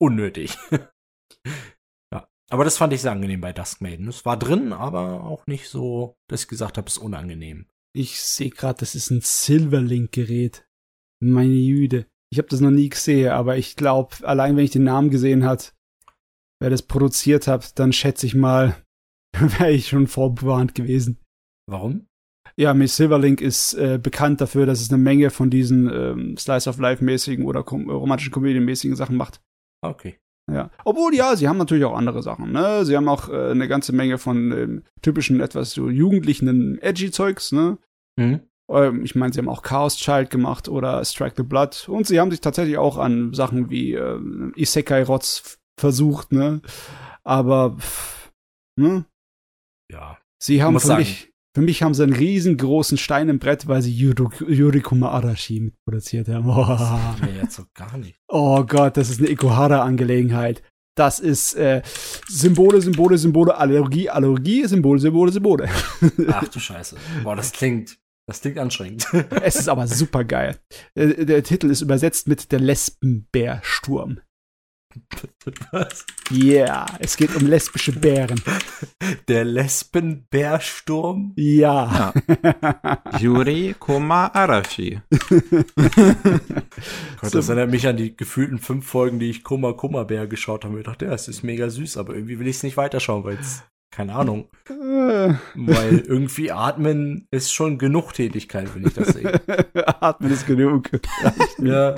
unnötig. 0.00 0.58
ja, 2.12 2.26
aber 2.50 2.64
das 2.64 2.76
fand 2.76 2.92
ich 2.92 3.02
sehr 3.02 3.12
angenehm 3.12 3.40
bei 3.40 3.52
Dusk 3.52 3.82
Maiden. 3.82 4.08
Es 4.08 4.24
war 4.24 4.36
drin, 4.36 4.72
aber 4.72 5.22
auch 5.22 5.46
nicht 5.46 5.68
so, 5.68 6.16
dass 6.28 6.42
ich 6.42 6.48
gesagt 6.48 6.76
habe, 6.76 6.88
es 6.88 6.96
ist 6.96 7.02
unangenehm. 7.04 7.66
Ich 7.92 8.20
sehe 8.20 8.50
gerade, 8.50 8.78
das 8.80 8.94
ist 8.94 9.10
ein 9.10 9.20
Silverlink-Gerät. 9.20 10.66
Meine 11.22 11.54
Jüde. 11.54 12.06
Ich 12.32 12.38
habe 12.38 12.48
das 12.48 12.60
noch 12.60 12.70
nie 12.70 12.88
gesehen, 12.88 13.30
aber 13.30 13.56
ich 13.56 13.74
glaube, 13.76 14.16
allein 14.22 14.56
wenn 14.56 14.64
ich 14.64 14.70
den 14.70 14.84
Namen 14.84 15.10
gesehen 15.10 15.44
hat, 15.44 15.74
wer 16.60 16.70
das 16.70 16.82
produziert 16.82 17.48
hat, 17.48 17.78
dann 17.78 17.92
schätze 17.92 18.26
ich 18.26 18.34
mal, 18.34 18.76
wäre 19.36 19.72
ich 19.72 19.88
schon 19.88 20.06
vorbewarnt 20.06 20.74
gewesen. 20.74 21.18
Warum? 21.68 22.06
Ja, 22.56 22.74
Miss 22.74 22.96
Silverlink 22.96 23.40
ist 23.40 23.74
äh, 23.74 23.98
bekannt 24.00 24.40
dafür, 24.40 24.66
dass 24.66 24.80
es 24.80 24.90
eine 24.90 25.02
Menge 25.02 25.30
von 25.30 25.50
diesen 25.50 25.90
ähm, 25.92 26.36
Slice 26.36 26.68
of 26.68 26.78
Life-mäßigen 26.78 27.44
oder 27.44 27.64
kom 27.64 27.88
romantischen 27.90 28.32
Komödienmäßigen 28.32 28.96
Sachen 28.96 29.16
macht. 29.16 29.40
Ah, 29.82 29.90
Okay. 29.90 30.18
Ja. 30.52 30.70
Obwohl, 30.84 31.14
ja, 31.14 31.36
sie 31.36 31.48
haben 31.48 31.58
natürlich 31.58 31.84
auch 31.84 31.96
andere 31.96 32.22
Sachen, 32.22 32.52
ne? 32.52 32.84
Sie 32.84 32.96
haben 32.96 33.08
auch 33.08 33.28
äh, 33.28 33.50
eine 33.50 33.68
ganze 33.68 33.92
Menge 33.92 34.18
von 34.18 34.52
ähm, 34.52 34.82
typischen, 35.02 35.40
etwas 35.40 35.72
so 35.72 35.88
jugendlichen 35.88 36.78
Edgy-Zeugs, 36.80 37.52
ne? 37.52 37.78
Mhm. 38.16 38.40
Ähm, 38.70 39.04
ich 39.04 39.14
meine, 39.14 39.32
sie 39.32 39.38
haben 39.38 39.48
auch 39.48 39.62
Chaos 39.62 39.96
Child 39.96 40.30
gemacht 40.30 40.68
oder 40.68 41.04
Strike 41.04 41.34
the 41.36 41.42
Blood. 41.42 41.88
Und 41.88 42.06
sie 42.06 42.20
haben 42.20 42.30
sich 42.30 42.40
tatsächlich 42.40 42.78
auch 42.78 42.98
an 42.98 43.32
Sachen 43.34 43.70
wie 43.70 43.94
äh, 43.94 44.18
Isekai-Rotz 44.56 45.58
versucht, 45.78 46.32
ne? 46.32 46.60
Aber, 47.22 47.76
pff, 47.78 48.32
ne? 48.76 49.04
Ja. 49.90 50.18
Sie 50.38 50.62
haben 50.62 50.74
muss 50.74 50.84
für 51.54 51.62
mich, 51.62 51.82
haben 51.82 51.94
sie 51.94 52.04
einen 52.04 52.12
riesengroßen 52.12 52.96
Stein 52.96 53.28
im 53.28 53.38
Brett, 53.38 53.66
weil 53.66 53.82
sie 53.82 53.92
Yurikuma 53.92 55.08
Arashi 55.10 55.60
mitproduziert 55.60 56.28
haben. 56.28 56.48
Oh. 56.48 57.24
Mir 57.24 57.42
jetzt 57.42 57.56
so 57.56 57.64
gar 57.74 57.96
nicht. 57.98 58.20
oh 58.28 58.64
Gott, 58.64 58.96
das 58.96 59.10
ist 59.10 59.20
eine 59.20 59.30
Ikuhara-Angelegenheit. 59.30 60.62
das 60.96 61.18
ist 61.18 61.54
äh, 61.54 61.82
Symbole, 62.28 62.80
Symbole, 62.80 63.18
Symbole, 63.18 63.56
Allergie, 63.56 64.08
Allergie, 64.10 64.66
Symbole, 64.66 65.00
Symbole, 65.00 65.32
Symbole. 65.32 65.68
Ach 66.28 66.46
du 66.48 66.60
Scheiße. 66.60 66.96
Boah, 67.24 67.34
das 67.36 67.52
klingt, 67.52 67.98
das 68.26 68.42
klingt 68.42 68.58
anstrengend. 68.58 69.06
es 69.42 69.56
ist 69.56 69.68
aber 69.68 69.86
super 69.88 70.24
geil. 70.24 70.56
Äh, 70.94 71.24
der 71.24 71.42
Titel 71.42 71.70
ist 71.70 71.80
übersetzt 71.80 72.28
mit 72.28 72.52
der 72.52 72.60
Lesbenbärsturm. 72.60 74.20
Was? 75.72 76.04
Yeah, 76.32 76.86
es 76.98 77.16
geht 77.16 77.34
um 77.36 77.46
lesbische 77.46 77.92
Bären. 77.92 78.40
Der 79.28 79.44
Lesbenbärsturm? 79.44 81.32
Ja. 81.36 82.12
Yuri 83.18 83.74
Koma 83.78 84.26
Arashi. 84.28 85.00
Gott, 87.20 87.34
das 87.34 87.48
erinnert 87.48 87.70
mich 87.70 87.86
an 87.86 87.96
die 87.96 88.16
gefühlten 88.16 88.58
fünf 88.58 88.86
Folgen, 88.86 89.20
die 89.20 89.30
ich 89.30 89.44
Kummer 89.44 89.74
Kummerbär 89.74 90.26
geschaut 90.26 90.64
habe. 90.64 90.78
Ich 90.78 90.84
dachte, 90.84 91.06
ja, 91.06 91.12
es 91.12 91.28
ist 91.28 91.42
mega 91.42 91.70
süß, 91.70 91.96
aber 91.96 92.14
irgendwie 92.14 92.38
will 92.38 92.48
ich 92.48 92.56
es 92.56 92.62
nicht 92.62 92.76
weiterschauen, 92.76 93.24
weil 93.24 93.38
es, 93.38 93.62
keine 93.90 94.14
Ahnung, 94.14 94.48
Äh, 94.68 95.34
weil 95.56 95.98
irgendwie 96.06 96.52
atmen 96.52 97.26
ist 97.32 97.52
schon 97.52 97.76
genug 97.78 98.12
Tätigkeit, 98.14 98.72
wenn 98.74 98.86
ich 98.86 98.94
das 98.94 99.08
sehe. 99.08 99.40
Atmen 100.00 100.30
ist 100.30 100.46
genug. 100.46 100.88
ja. 101.58 101.96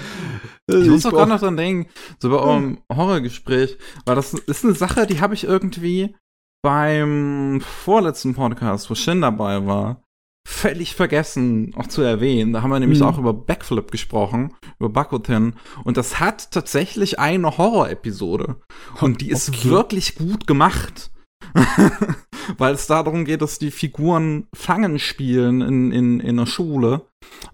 Ich 0.69 0.89
muss 0.89 1.03
doch 1.03 1.11
brauch- 1.11 1.19
gerade 1.19 1.31
noch 1.33 1.41
dran 1.41 1.57
denken, 1.57 1.91
so 2.19 2.31
bei 2.31 2.37
eurem 2.39 2.79
Horrorgespräch, 2.91 3.77
weil 4.07 4.17
das 4.17 4.33
ist 4.35 4.65
eine 4.65 4.75
Sache, 4.75 5.07
die 5.07 5.21
habe 5.21 5.35
ich 5.35 5.45
irgendwie 5.45 6.15
beim 6.63 7.61
vorletzten 7.61 8.35
Podcast, 8.35 8.89
wo 8.89 8.95
Shin 8.95 9.21
dabei 9.21 9.67
war, 9.67 10.03
völlig 10.49 10.95
vergessen 10.95 11.73
auch 11.77 11.87
zu 11.89 12.03
erwähnen. 12.03 12.53
Da 12.53 12.63
haben 12.63 12.71
wir 12.71 12.81
nämlich 12.81 13.01
Mhm. 13.01 13.07
auch 13.07 13.19
über 13.19 13.33
Backflip 13.35 13.91
gesprochen, 13.91 14.55
über 14.81 14.89
Bakutin. 14.89 15.55
Und 15.85 15.97
das 15.97 16.19
hat 16.21 16.51
tatsächlich 16.53 17.19
eine 17.19 17.59
Horror-Episode. 17.59 18.57
Und 19.01 19.21
die 19.21 19.31
ist 19.31 19.51
Okay. 19.51 19.69
wirklich 19.71 20.15
gut 20.17 20.47
gemacht. 20.47 21.11
Weil 22.59 22.75
es 22.75 22.87
darum 22.87 23.25
geht, 23.25 23.43
dass 23.43 23.59
die 23.59 23.71
Figuren 23.71 24.47
Fangen 24.55 24.99
spielen 24.99 25.61
in, 25.61 25.93
in, 25.93 26.21
in 26.21 26.37
der 26.37 26.47
Schule 26.47 27.03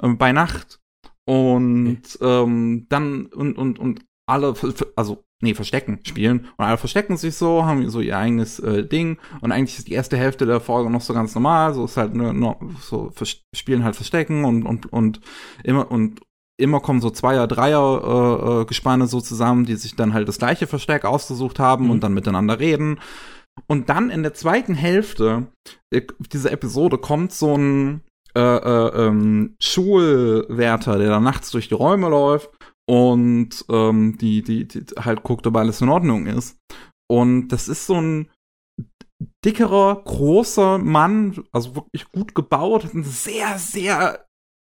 äh, 0.00 0.08
bei 0.08 0.32
Nacht. 0.32 0.80
Und 1.26 2.02
ähm, 2.22 2.86
dann 2.88 3.26
und, 3.26 3.58
und, 3.58 3.78
und 3.78 4.00
alle, 4.26 4.54
also, 4.96 5.24
nee, 5.42 5.54
Verstecken 5.54 6.00
spielen. 6.04 6.48
Und 6.56 6.64
alle 6.64 6.78
verstecken 6.78 7.16
sich 7.16 7.34
so, 7.34 7.64
haben 7.64 7.88
so 7.90 8.00
ihr 8.00 8.16
eigenes 8.16 8.58
äh, 8.60 8.86
Ding. 8.86 9.18
Und 9.40 9.52
eigentlich 9.52 9.78
ist 9.78 9.88
die 9.88 9.92
erste 9.92 10.16
Hälfte 10.16 10.46
der 10.46 10.60
Folge 10.60 10.90
noch 10.90 11.00
so 11.02 11.12
ganz 11.14 11.34
normal. 11.34 11.74
So 11.74 11.84
ist 11.84 11.96
halt 11.96 12.14
nur, 12.14 12.32
nur 12.32 12.58
so 12.80 13.12
spielen 13.54 13.84
halt 13.84 13.96
Verstecken 13.96 14.44
und, 14.44 14.64
und, 14.64 14.90
und 14.92 15.20
immer 15.64 15.90
und 15.90 16.20
immer 16.58 16.80
kommen 16.80 17.00
so 17.00 17.10
Zweier, 17.10 17.46
Dreier 17.46 18.58
äh, 18.58 18.62
äh, 18.62 18.64
Gespanne 18.64 19.06
so 19.06 19.20
zusammen, 19.20 19.64
die 19.64 19.76
sich 19.76 19.94
dann 19.96 20.12
halt 20.12 20.28
das 20.28 20.38
gleiche 20.38 20.66
Versteck 20.66 21.04
ausgesucht 21.04 21.58
haben 21.58 21.84
Mhm. 21.84 21.90
und 21.90 22.02
dann 22.02 22.14
miteinander 22.14 22.58
reden. 22.58 22.98
Und 23.66 23.88
dann 23.88 24.10
in 24.10 24.22
der 24.22 24.34
zweiten 24.34 24.74
Hälfte 24.74 25.48
äh, 25.90 26.02
dieser 26.32 26.52
Episode 26.52 26.98
kommt 26.98 27.32
so 27.32 27.56
ein 27.56 28.02
äh, 28.36 28.40
äh, 28.40 29.06
ähm, 29.06 29.56
Schulwärter, 29.60 30.98
der 30.98 31.08
da 31.08 31.20
nachts 31.20 31.50
durch 31.50 31.68
die 31.68 31.74
Räume 31.74 32.08
läuft 32.08 32.50
und 32.88 33.64
ähm, 33.68 34.16
die, 34.18 34.42
die, 34.42 34.68
die 34.68 34.84
halt 34.98 35.22
guckt, 35.22 35.46
ob 35.46 35.56
alles 35.56 35.80
in 35.80 35.88
Ordnung 35.88 36.26
ist. 36.26 36.56
Und 37.10 37.48
das 37.48 37.68
ist 37.68 37.86
so 37.86 38.00
ein 38.00 38.30
dickerer, 39.44 40.02
großer 40.04 40.78
Mann, 40.78 41.44
also 41.52 41.74
wirklich 41.74 42.10
gut 42.12 42.34
gebaut, 42.34 42.84
hat 42.84 42.94
einen 42.94 43.04
sehr, 43.04 43.58
sehr 43.58 44.26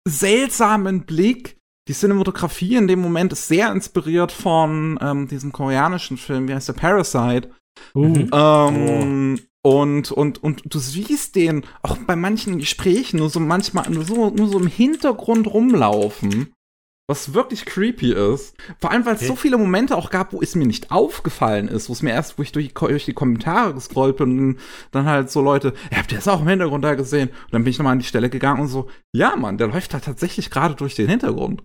seltsamen 0.07 1.05
Blick. 1.05 1.59
Die 1.89 1.95
Cinematografie 1.95 2.77
in 2.77 2.87
dem 2.87 3.01
Moment 3.01 3.33
ist 3.33 3.49
sehr 3.49 3.73
inspiriert 3.73 4.31
von 4.31 4.99
ähm, 5.01 5.27
diesem 5.27 5.53
koreanischen 5.53 6.19
Film, 6.19 6.49
wie 6.49 6.55
heißt 6.55 6.69
der 6.69 6.75
Parasite. 6.75 7.51
Uh, 7.95 8.27
Ähm, 8.33 9.41
und, 9.63 10.13
und, 10.13 10.43
und 10.43 10.63
du 10.73 10.79
siehst 10.79 11.35
den 11.37 11.65
auch 11.83 11.97
bei 11.99 12.17
manchen 12.17 12.59
Gesprächen 12.59 13.19
nur 13.19 13.31
so 13.31 13.41
manchmal 13.41 13.91
nur 13.91 14.05
so, 14.05 14.31
nur 14.31 14.49
so 14.49 14.59
im 14.59 14.67
Hintergrund 14.67 15.47
rumlaufen. 15.47 16.53
Was 17.11 17.33
wirklich 17.33 17.65
creepy 17.65 18.13
ist. 18.13 18.55
Vor 18.81 18.91
allem, 18.91 19.07
weil 19.07 19.15
es 19.15 19.21
Okay. 19.21 19.29
so 19.29 19.37
viele 19.37 19.57
Momente 19.57 19.97
auch 19.97 20.11
gab, 20.11 20.35
wo 20.35 20.43
es 20.43 20.55
mir 20.55 20.67
nicht 20.67 20.91
aufgefallen 20.91 21.67
ist, 21.67 21.89
wo 21.89 21.95
es 21.95 22.03
mir 22.03 22.11
erst, 22.11 22.39
wo 22.39 22.43
ich 22.43 22.53
durch 22.53 22.75
durch 22.75 23.07
die 23.07 23.15
Kommentare 23.15 23.73
gescrollt 23.73 24.19
bin 24.19 24.39
und 24.39 24.59
dann 24.91 25.07
halt 25.07 25.31
so 25.31 25.41
Leute, 25.41 25.73
ja, 25.91 25.99
habt 25.99 26.13
ihr 26.13 26.19
das 26.19 26.29
auch 26.29 26.43
im 26.43 26.49
Hintergrund 26.49 26.85
da 26.85 26.95
gesehen? 26.95 27.31
Und 27.31 27.53
dann 27.53 27.65
bin 27.65 27.71
ich 27.71 27.79
nochmal 27.79 27.95
an 27.95 27.99
die 27.99 28.05
Stelle 28.05 28.29
gegangen 28.29 28.61
und 28.61 28.69
so, 28.69 28.91
ja, 29.17 29.37
Mann, 29.37 29.57
der 29.57 29.69
läuft 29.69 29.95
da 29.95 30.01
tatsächlich 30.01 30.51
gerade 30.51 30.75
durch 30.75 30.97
den 30.97 31.09
Hintergrund. 31.09 31.65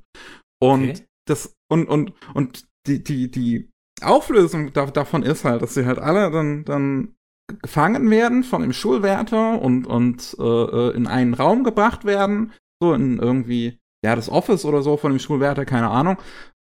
Und 0.62 0.90
Okay. 0.92 1.06
das, 1.28 1.54
und, 1.70 1.90
und, 1.90 2.14
und 2.34 2.66
die, 2.88 3.04
die, 3.04 3.30
die 3.30 3.70
Auflösung 4.04 4.74
da, 4.74 4.86
davon 4.88 5.24
ist 5.24 5.46
halt, 5.46 5.62
dass 5.62 5.74
sie 5.74 5.86
halt 5.86 6.00
alle 6.00 6.32
dann, 6.32 6.66
dann 6.66 7.16
gefangen 7.62 8.10
werden 8.10 8.44
von 8.44 8.62
dem 8.62 8.74
Schulwärter 8.74 9.62
und, 9.62 9.86
und 9.86 10.36
äh, 10.40 10.44
äh, 10.44 10.96
in 10.96 11.08
einen 11.08 11.34
Raum 11.34 11.64
gebracht 11.64 12.06
werden, 12.06 12.54
so 12.82 12.94
in 12.94 13.20
irgendwie, 13.20 13.80
ja, 14.06 14.16
das 14.16 14.30
Office 14.30 14.66
oder 14.66 14.82
so 14.82 14.98
von 14.98 15.12
dem 15.12 15.20
Schulwärter, 15.20 15.66
keine 15.66 15.90
Ahnung. 15.90 16.18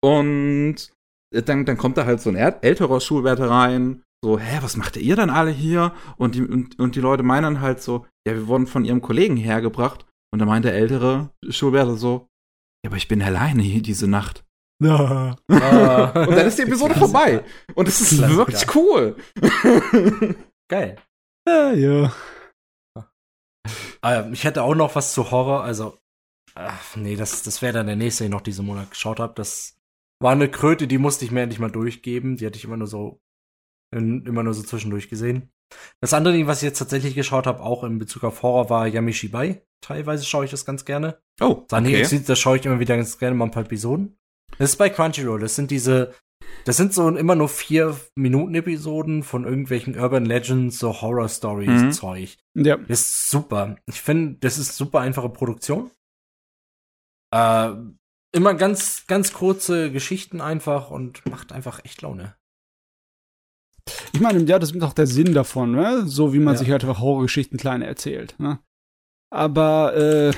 Und 0.04 0.92
dann, 1.32 1.66
dann 1.66 1.78
kommt 1.78 1.98
da 1.98 2.06
halt 2.06 2.22
so 2.22 2.30
ein 2.30 2.38
äl- 2.38 2.62
älterer 2.62 3.02
Schulwärter 3.02 3.50
rein, 3.50 4.04
so, 4.24 4.38
hä, 4.40 4.60
was 4.62 4.76
macht 4.76 4.98
ihr 4.98 5.16
dann 5.16 5.30
alle 5.30 5.52
hier? 5.52 5.94
Und 6.18 6.36
die, 6.36 6.42
und, 6.42 6.78
und 6.80 6.96
die 6.96 7.02
Leute 7.02 7.24
meinen 7.24 7.62
halt 7.62 7.82
so, 7.82 8.06
ja, 8.28 8.34
wir 8.34 8.48
wurden 8.48 8.68
von 8.68 8.84
ihrem 8.84 9.02
Kollegen 9.02 9.38
hergebracht. 9.38 10.06
Und 10.32 10.40
dann 10.40 10.48
meint 10.48 10.66
der 10.66 10.74
ältere 10.74 11.30
Schulwärter 11.50 11.96
so, 11.96 12.28
ja, 12.84 12.90
aber 12.90 12.98
ich 12.98 13.08
bin 13.08 13.22
alleine 13.22 13.64
hier 13.64 13.82
diese 13.82 14.08
Nacht. 14.08 14.44
Ja. 14.80 15.36
Ah. 15.50 16.26
Und 16.28 16.36
dann 16.36 16.48
ist 16.48 16.58
die 16.58 16.64
Episode 16.64 16.96
vorbei. 16.96 17.44
Und 17.76 17.88
es 17.88 18.02
ist 18.02 18.18
Klassiker. 18.18 18.38
wirklich 18.38 18.76
cool. 18.76 19.16
Geil. 20.70 20.98
ja, 21.48 21.72
ja. 21.72 22.14
Ah, 24.02 24.30
ich 24.32 24.44
hätte 24.44 24.64
auch 24.64 24.76
noch 24.76 24.96
was 24.96 25.14
zu 25.14 25.32
Horror, 25.32 25.64
also. 25.64 25.98
Ach, 26.56 26.96
nee, 26.96 27.16
das, 27.16 27.44
das 27.44 27.62
wäre 27.62 27.74
dann 27.74 27.88
der 27.88 27.96
nächste, 27.96 28.24
den 28.24 28.32
ich 28.32 28.36
noch 28.36 28.42
diesen 28.42 28.66
Monat 28.66 28.92
geschaut 28.92 29.20
habe. 29.20 29.34
Das 29.36 29.78
war 30.22 30.32
eine 30.32 30.50
Kröte, 30.50 30.88
die 30.88 30.98
musste 30.98 31.26
ich 31.26 31.32
mir 31.32 31.42
endlich 31.42 31.60
mal 31.60 31.72
durchgeben. 31.72 32.38
Die 32.38 32.46
hatte 32.46 32.58
ich 32.58 32.66
immer 32.66 32.78
nur 32.78 32.88
so 32.88 33.22
in, 33.92 34.26
immer 34.26 34.44
nur 34.44 34.54
so 34.54 34.64
zwischendurch 34.64 35.10
gesehen. 35.10 35.52
Das 36.02 36.14
andere 36.14 36.34
Ding, 36.34 36.48
was 36.48 36.60
ich 36.60 36.68
jetzt 36.68 36.80
tatsächlich 36.80 37.16
geschaut 37.16 37.46
habe, 37.46 37.62
auch 37.62 37.84
in 37.84 38.00
Bezug 38.00 38.24
auf 38.24 38.42
Horror, 38.42 38.70
war 38.70 38.88
Yamishibai. 38.88 39.62
Teilweise 39.82 40.26
schaue 40.26 40.46
ich 40.46 40.52
das 40.52 40.66
ganz 40.66 40.84
gerne. 40.86 41.22
Oh, 41.40 41.66
okay. 41.72 42.22
das 42.26 42.40
schaue 42.40 42.58
ich 42.58 42.66
immer 42.66 42.80
wieder 42.80 42.98
ganz 42.98 43.18
gerne 43.18 43.36
mal 43.36 43.46
ein 43.46 43.52
paar 43.52 43.64
Episoden. 43.64 44.18
Das 44.58 44.72
ist 44.72 44.78
bei 44.78 44.90
Crunchyroll. 44.90 45.40
Das 45.40 45.56
sind 45.56 45.72
diese, 45.72 46.14
das 46.66 46.78
sind 46.78 46.94
so 46.94 47.08
immer 47.10 47.36
nur 47.36 47.48
vier 47.50 47.98
Minuten 48.16 48.56
Episoden 48.56 49.24
von 49.24 49.46
irgendwelchen 49.46 49.98
Urban 49.98 50.26
Legends, 50.26 50.80
so 50.80 51.02
Horror 51.02 51.30
Stories 51.30 51.82
Mhm. 51.84 51.92
Zeug. 51.92 52.38
Ja. 52.56 52.78
Das 52.78 53.02
ist 53.02 53.30
super. 53.30 53.78
Ich 53.86 54.02
finde, 54.02 54.38
das 54.40 54.58
ist 54.58 54.76
super 54.76 55.00
einfache 55.00 55.30
Produktion. 55.30 55.92
Äh, 57.34 57.72
immer 58.32 58.54
ganz, 58.56 59.06
ganz 59.08 59.34
kurze 59.34 59.92
Geschichten 59.92 60.42
einfach 60.42 60.92
und 60.92 61.26
macht 61.30 61.52
einfach 61.52 61.84
echt 61.86 62.02
Laune. 62.02 62.36
Ich 64.14 64.20
meine, 64.20 64.44
ja, 64.44 64.60
das 64.60 64.72
ist 64.72 64.82
auch 64.84 64.94
der 64.94 65.08
Sinn 65.08 65.34
davon, 65.34 65.72
ne? 65.72 66.06
So 66.06 66.34
wie 66.34 66.40
man 66.40 66.54
Ja. 66.56 66.60
sich 66.60 66.70
halt 66.70 66.84
einfach 66.84 67.00
Horrorgeschichten 67.00 67.58
klein 67.58 67.82
erzählt, 67.82 68.36
ne? 68.40 68.60
Aber, 69.32 69.96
äh, 69.96 70.34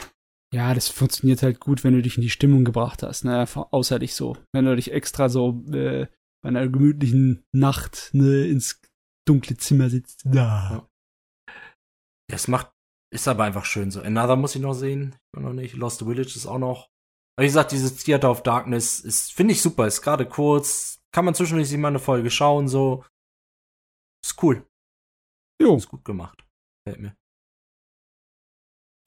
ja, 0.53 0.73
das 0.73 0.89
funktioniert 0.89 1.43
halt 1.43 1.59
gut, 1.59 1.83
wenn 1.83 1.93
du 1.93 2.01
dich 2.01 2.17
in 2.17 2.21
die 2.21 2.29
Stimmung 2.29 2.65
gebracht 2.65 3.03
hast, 3.03 3.23
ne? 3.23 3.45
Außer 3.55 3.99
dich 3.99 4.15
so. 4.15 4.37
Wenn 4.53 4.65
du 4.65 4.75
dich 4.75 4.91
extra 4.91 5.29
so, 5.29 5.63
äh, 5.71 6.07
bei 6.41 6.49
einer 6.49 6.67
gemütlichen 6.67 7.45
Nacht, 7.53 8.09
ne, 8.13 8.47
ins 8.47 8.81
dunkle 9.27 9.57
Zimmer 9.57 9.89
sitzt. 9.89 10.23
Da. 10.25 10.89
Das 12.29 12.47
macht, 12.47 12.71
ist 13.13 13.27
aber 13.27 13.43
einfach 13.43 13.65
schön 13.65 13.91
so. 13.91 14.01
Another 14.01 14.35
muss 14.35 14.55
ich 14.55 14.61
noch 14.61 14.73
sehen. 14.73 15.15
Ich 15.35 15.41
noch 15.41 15.53
nicht. 15.53 15.75
Lost 15.75 15.99
Village 15.99 16.35
ist 16.35 16.47
auch 16.47 16.57
noch. 16.57 16.89
Aber 17.37 17.43
wie 17.43 17.47
gesagt, 17.47 17.71
dieses 17.71 17.95
Theater 17.97 18.31
of 18.31 18.43
Darkness 18.43 18.99
ist, 18.99 19.31
finde 19.31 19.53
ich 19.53 19.61
super. 19.61 19.87
Ist 19.87 20.01
gerade 20.01 20.25
kurz. 20.25 20.99
Kann 21.13 21.25
man 21.25 21.35
zwischendurch 21.35 21.69
sich 21.69 21.77
mal 21.77 21.89
eine 21.89 21.99
Folge 21.99 22.31
schauen, 22.31 22.67
so. 22.67 23.05
Ist 24.23 24.41
cool. 24.41 24.65
Jo. 25.61 25.77
Ist 25.77 25.89
gut 25.89 26.03
gemacht. 26.03 26.45
Fällt 26.87 26.99
mir. 26.99 27.15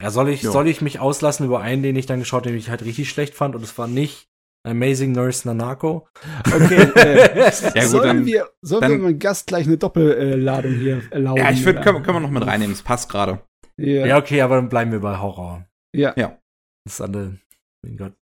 Ja, 0.02 0.10
soll 0.10 0.28
ich, 0.28 0.42
Jo. 0.42 0.50
soll 0.52 0.68
ich 0.68 0.80
mich 0.80 0.98
auslassen 1.00 1.46
über 1.46 1.60
einen, 1.60 1.82
den 1.82 1.96
ich 1.96 2.06
dann 2.06 2.18
geschaut, 2.18 2.44
den 2.46 2.56
ich 2.56 2.68
halt 2.70 2.84
richtig 2.84 3.08
schlecht 3.10 3.34
fand? 3.34 3.54
Und 3.54 3.62
es 3.62 3.76
war 3.78 3.86
nicht 3.86 4.28
Amazing 4.66 5.12
Nurse 5.12 5.46
Nanako. 5.46 6.08
Okay, 6.46 6.90
äh, 6.96 7.38
Ja, 7.74 7.82
gut, 7.82 7.82
sollen 7.90 8.06
dann- 8.08 8.26
wir, 8.26 8.48
sollen 8.62 8.80
dann- 8.82 8.90
wir 8.92 8.98
meinem 8.98 9.18
Gast 9.18 9.46
gleich 9.46 9.66
eine 9.66 9.76
Doppelladung 9.76 10.74
hier 10.74 11.02
erlauben? 11.10 11.38
Ja, 11.40 11.50
ich 11.50 11.62
finde, 11.62 11.82
können, 11.82 12.02
können 12.02 12.16
wir 12.16 12.20
noch 12.20 12.30
mit 12.30 12.46
reinnehmen. 12.46 12.72
Es 12.74 12.82
passt 12.82 13.08
gerade. 13.10 13.40
Ja. 13.76 14.06
Ja, 14.06 14.18
okay, 14.18 14.40
aber 14.40 14.56
dann 14.56 14.68
bleiben 14.68 14.92
wir 14.92 15.00
bei 15.00 15.18
Horror. 15.18 15.66
ja. 15.94 16.12
Ja. 16.16 16.38
Das 16.86 17.00
andere, 17.00 17.38
mein 17.82 17.96
Gott. 17.96 18.12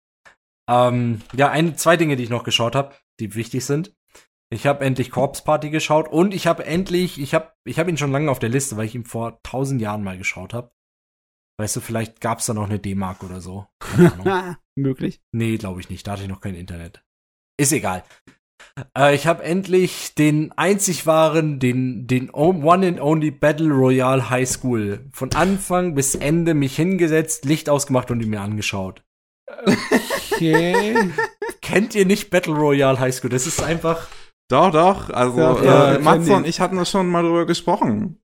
Ähm, 0.69 1.21
ja, 1.35 1.49
ein, 1.49 1.75
zwei 1.77 1.97
Dinge, 1.97 2.15
die 2.15 2.23
ich 2.23 2.29
noch 2.29 2.45
geschaut 2.45 2.75
habe, 2.75 2.93
die 3.19 3.35
wichtig 3.35 3.65
sind. 3.65 3.93
Ich 4.49 4.65
habe 4.67 4.85
endlich 4.85 5.11
Corpse 5.11 5.43
Party 5.43 5.69
geschaut 5.69 6.07
und 6.07 6.33
ich 6.33 6.47
habe 6.47 6.65
endlich, 6.65 7.19
ich 7.19 7.33
habe 7.33 7.51
ich 7.65 7.79
hab 7.79 7.89
ihn 7.89 7.97
schon 7.97 8.11
lange 8.11 8.31
auf 8.31 8.39
der 8.39 8.49
Liste, 8.49 8.77
weil 8.77 8.85
ich 8.85 8.95
ihn 8.95 9.03
vor 9.05 9.39
tausend 9.43 9.81
Jahren 9.81 10.03
mal 10.03 10.17
geschaut 10.17 10.53
habe. 10.53 10.71
Weißt 11.59 11.75
du, 11.75 11.81
vielleicht 11.81 12.19
gab 12.21 12.39
es 12.39 12.47
da 12.47 12.53
noch 12.53 12.65
eine 12.69 12.79
D-Mark 12.79 13.23
oder 13.23 13.41
so. 13.41 13.67
Keine 13.79 14.13
Ahnung. 14.13 14.27
Ah, 14.27 14.57
möglich. 14.75 15.21
nee, 15.31 15.57
glaube 15.57 15.79
ich 15.79 15.89
nicht. 15.89 16.05
Da 16.07 16.13
hatte 16.13 16.23
ich 16.23 16.29
noch 16.29 16.41
kein 16.41 16.55
Internet. 16.55 17.03
Ist 17.59 17.71
egal. 17.71 18.03
Äh, 18.97 19.13
ich 19.13 19.27
habe 19.27 19.43
endlich 19.43 20.15
den 20.15 20.51
einzig 20.53 21.05
wahren, 21.05 21.59
den, 21.59 22.07
den 22.07 22.31
One 22.31 22.87
and 22.87 22.99
Only 22.99 23.29
Battle 23.29 23.71
Royale 23.71 24.29
High 24.31 24.49
School 24.49 25.07
von 25.11 25.31
Anfang 25.35 25.93
bis 25.93 26.15
Ende 26.15 26.53
mich 26.55 26.75
hingesetzt, 26.75 27.45
Licht 27.45 27.69
ausgemacht 27.69 28.09
und 28.09 28.21
ihn 28.21 28.29
mir 28.31 28.41
angeschaut. 28.41 29.03
Okay. 30.31 31.11
Kennt 31.61 31.93
ihr 31.95 32.05
nicht 32.05 32.29
Battle 32.31 32.55
Royale 32.55 32.99
High 32.99 33.13
School? 33.13 33.29
Das 33.29 33.45
ist 33.45 33.61
einfach. 33.61 34.07
Doch, 34.49 34.71
doch. 34.71 35.09
Also, 35.09 35.37
Doch, 35.37 35.61
äh, 35.61 35.65
ja, 35.65 35.99
Matze 35.99 36.33
und 36.35 36.47
ich 36.47 36.59
hatten 36.59 36.75
da 36.77 36.85
schon 36.85 37.07
mal 37.07 37.23
drüber 37.23 37.45
gesprochen. 37.45 38.19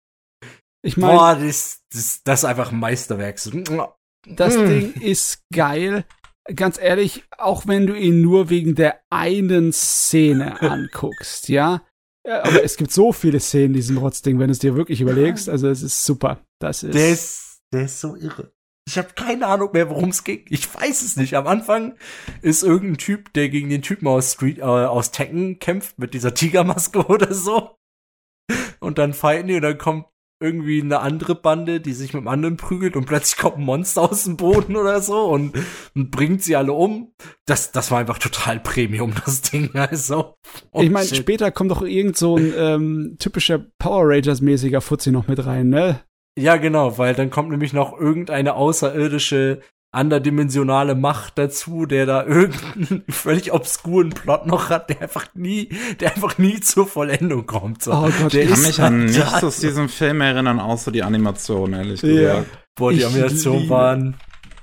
Ich 0.81 0.97
meine, 0.97 1.13
boah, 1.17 1.35
das, 1.35 1.83
das, 1.91 2.21
das 2.23 2.39
ist 2.41 2.45
einfach 2.45 2.71
ein 2.71 2.79
Meisterwerk. 2.79 3.39
Das 4.25 4.57
Mm. 4.57 4.65
Ding 4.65 4.93
ist 5.01 5.43
geil. 5.53 6.05
Ganz 6.55 6.79
ehrlich, 6.79 7.23
auch 7.37 7.67
wenn 7.67 7.85
du 7.85 7.93
ihn 7.93 8.21
nur 8.21 8.49
wegen 8.49 8.75
der 8.75 9.01
einen 9.09 9.71
Szene 9.71 10.61
anguckst, 10.61 11.49
ja. 11.49 11.83
Ja, 12.27 12.43
Aber 12.43 12.63
es 12.63 12.75
gibt 12.77 12.91
so 12.91 13.13
viele 13.13 13.39
Szenen 13.39 13.67
in 13.67 13.73
diesem 13.73 13.97
Rotzding, 13.97 14.39
wenn 14.39 14.47
du 14.47 14.51
es 14.51 14.59
dir 14.59 14.75
wirklich 14.75 15.01
überlegst. 15.01 15.47
Also 15.49 15.67
es 15.69 15.81
ist 15.81 16.03
super. 16.03 16.45
Das 16.59 16.83
ist. 16.83 16.93
Der 16.93 17.09
ist, 17.09 17.59
der 17.73 17.83
ist 17.83 17.99
so 18.01 18.15
irre. 18.15 18.51
Ich 18.87 18.97
habe 18.97 19.09
keine 19.15 19.45
Ahnung 19.45 19.69
mehr, 19.71 19.89
worum 19.89 20.09
es 20.09 20.23
ging. 20.23 20.45
Ich 20.49 20.73
weiß 20.73 21.03
es 21.03 21.15
nicht. 21.15 21.35
Am 21.35 21.47
Anfang 21.47 21.95
ist 22.41 22.63
irgendein 22.63 22.97
Typ, 22.97 23.31
der 23.33 23.49
gegen 23.49 23.69
den 23.69 23.83
Typen 23.83 24.07
aus 24.07 24.33
Street, 24.33 24.57
äh, 24.57 24.63
aus 24.63 25.11
Tekken 25.11 25.59
kämpft 25.59 25.99
mit 25.99 26.13
dieser 26.13 26.33
Tigermaske 26.33 26.99
oder 27.07 27.33
so. 27.33 27.77
Und 28.79 28.97
dann 28.97 29.13
fighten 29.13 29.47
die 29.47 29.55
und 29.55 29.61
dann 29.61 29.77
kommt 29.77 30.05
irgendwie 30.39 30.81
eine 30.81 30.99
andere 30.99 31.35
Bande, 31.35 31.81
die 31.81 31.93
sich 31.93 32.13
mit 32.13 32.21
einem 32.21 32.29
anderen 32.29 32.57
prügelt 32.57 32.95
und 32.95 33.05
plötzlich 33.05 33.37
kommt 33.37 33.57
ein 33.57 33.65
Monster 33.65 34.09
aus 34.09 34.23
dem 34.23 34.37
Boden 34.37 34.75
oder 34.77 35.01
so 35.01 35.25
und, 35.25 35.53
und 35.95 36.11
bringt 36.11 36.43
sie 36.43 36.55
alle 36.55 36.71
um. 36.71 37.13
Das, 37.45 37.71
das 37.71 37.91
war 37.91 37.99
einfach 37.99 38.19
total 38.19 38.59
Premium, 38.59 39.13
das 39.25 39.41
Ding. 39.41 39.69
Also, 39.79 40.35
oh 40.71 40.81
ich 40.81 40.89
meine, 40.89 41.07
später 41.07 41.51
kommt 41.51 41.71
doch 41.71 41.81
irgend 41.81 42.17
so 42.17 42.37
ein 42.37 42.53
ähm, 42.55 43.15
typischer 43.19 43.59
Power 43.79 44.07
Rangers-mäßiger 44.07 44.81
Fuzzi 44.81 45.11
noch 45.11 45.27
mit 45.27 45.45
rein, 45.45 45.69
ne? 45.69 46.01
Ja, 46.37 46.57
genau, 46.57 46.97
weil 46.97 47.15
dann 47.15 47.29
kommt 47.29 47.49
nämlich 47.49 47.73
noch 47.73 47.99
irgendeine 47.99 48.53
außerirdische, 48.53 49.61
anderdimensionale 49.91 50.95
Macht 50.95 51.37
dazu, 51.37 51.85
der 51.85 52.05
da 52.05 52.25
irgendeinen 52.25 53.03
völlig 53.09 53.51
obskuren 53.53 54.09
Plot 54.11 54.45
noch 54.45 54.69
hat, 54.69 54.89
der 54.89 55.01
einfach 55.01 55.27
nie, 55.33 55.69
der 55.99 56.15
einfach 56.15 56.37
nie 56.37 56.59
zur 56.59 56.87
Vollendung 56.87 57.45
kommt. 57.45 57.83
So. 57.83 57.91
Oh 57.93 58.09
Gott, 58.21 58.33
der 58.33 58.43
Ich 58.43 58.49
kann 58.51 58.61
mich 58.61 58.81
an 58.81 59.05
nichts 59.05 59.43
aus 59.43 59.57
diesem 59.59 59.89
Film 59.89 60.21
erinnern, 60.21 60.59
außer 60.59 60.91
die 60.91 61.03
Animation, 61.03 61.73
ehrlich 61.73 62.01
Ja. 62.01 62.09
gesagt. 62.41 62.47
Boah, 62.75 62.91
die 62.93 63.03
Animationen 63.05 63.59
liebe- 63.61 63.69
waren 63.73 64.15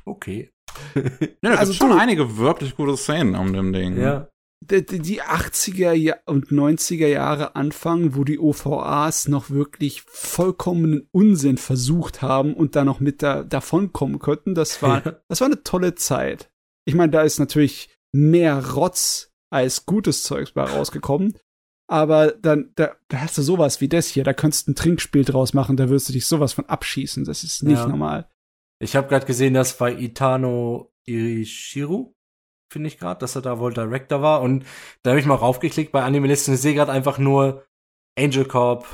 okay. 0.04 0.50
Ja, 0.94 1.02
da 1.42 1.54
Also 1.54 1.72
schon 1.72 1.92
einige 1.98 2.36
wirklich 2.36 2.76
gute 2.76 2.96
Szenen 2.96 3.34
um 3.34 3.52
dem 3.52 3.72
Ding. 3.72 3.98
Ja. 4.00 4.28
Die, 4.60 4.84
die- 4.84 4.98
die 5.00 5.22
80er 5.22 5.92
Ja- 5.92 6.16
und 6.26 6.50
90er 6.50 7.06
Jahre 7.08 7.54
Anfang, 7.56 8.14
wo 8.16 8.24
die 8.24 8.38
OVAs 8.38 9.28
noch 9.28 9.50
wirklich 9.50 10.02
vollkommenen 10.06 11.08
Unsinn 11.12 11.56
versucht 11.58 12.22
haben 12.22 12.54
und 12.54 12.74
da 12.76 12.84
noch 12.84 13.00
mit 13.00 13.22
da, 13.22 13.42
davonkommen 13.44 14.18
könnten, 14.18 14.54
das 14.54 14.82
war, 14.82 15.02
das 15.28 15.40
war 15.40 15.46
eine 15.46 15.62
tolle 15.62 15.94
Zeit. 15.94 16.50
Ich 16.86 16.94
meine, 16.94 17.12
da 17.12 17.22
ist 17.22 17.38
natürlich 17.38 17.90
mehr 18.12 18.72
Rotz 18.74 19.32
als 19.50 19.86
gutes 19.86 20.22
Zeugs 20.24 20.52
bei 20.52 20.64
rausgekommen. 20.64 21.36
Aber 21.88 22.32
dann, 22.32 22.72
da, 22.74 22.96
da 23.08 23.20
hast 23.20 23.38
du 23.38 23.42
sowas 23.42 23.80
wie 23.80 23.88
das 23.88 24.08
hier, 24.08 24.24
da 24.24 24.32
könntest 24.32 24.66
du 24.66 24.72
ein 24.72 24.74
Trinkspiel 24.74 25.24
draus 25.24 25.54
machen, 25.54 25.76
da 25.76 25.88
wirst 25.88 26.08
du 26.08 26.12
dich 26.12 26.26
sowas 26.26 26.52
von 26.52 26.64
abschießen. 26.66 27.24
Das 27.24 27.44
ist 27.44 27.62
nicht 27.62 27.78
Ja. 27.78 27.86
normal. 27.86 28.28
Ich 28.80 28.96
habe 28.96 29.06
gerade 29.08 29.24
gesehen, 29.26 29.54
dass 29.54 29.78
bei 29.78 29.92
Itano 29.94 30.92
Irishiru, 31.06 32.15
finde 32.72 32.88
ich 32.88 32.98
gerade, 32.98 33.20
dass 33.20 33.36
er 33.36 33.42
da 33.42 33.58
wohl 33.58 33.72
Director 33.72 34.22
war. 34.22 34.42
Und 34.42 34.64
da 35.02 35.10
habe 35.10 35.20
ich 35.20 35.26
mal 35.26 35.34
raufgeklickt 35.34 35.92
bei 35.92 36.02
Animalisten. 36.02 36.54
Ich 36.54 36.60
sehe 36.60 36.74
gerade 36.74 36.92
einfach 36.92 37.18
nur 37.18 37.64
Angel 38.18 38.44
Corp. 38.44 38.86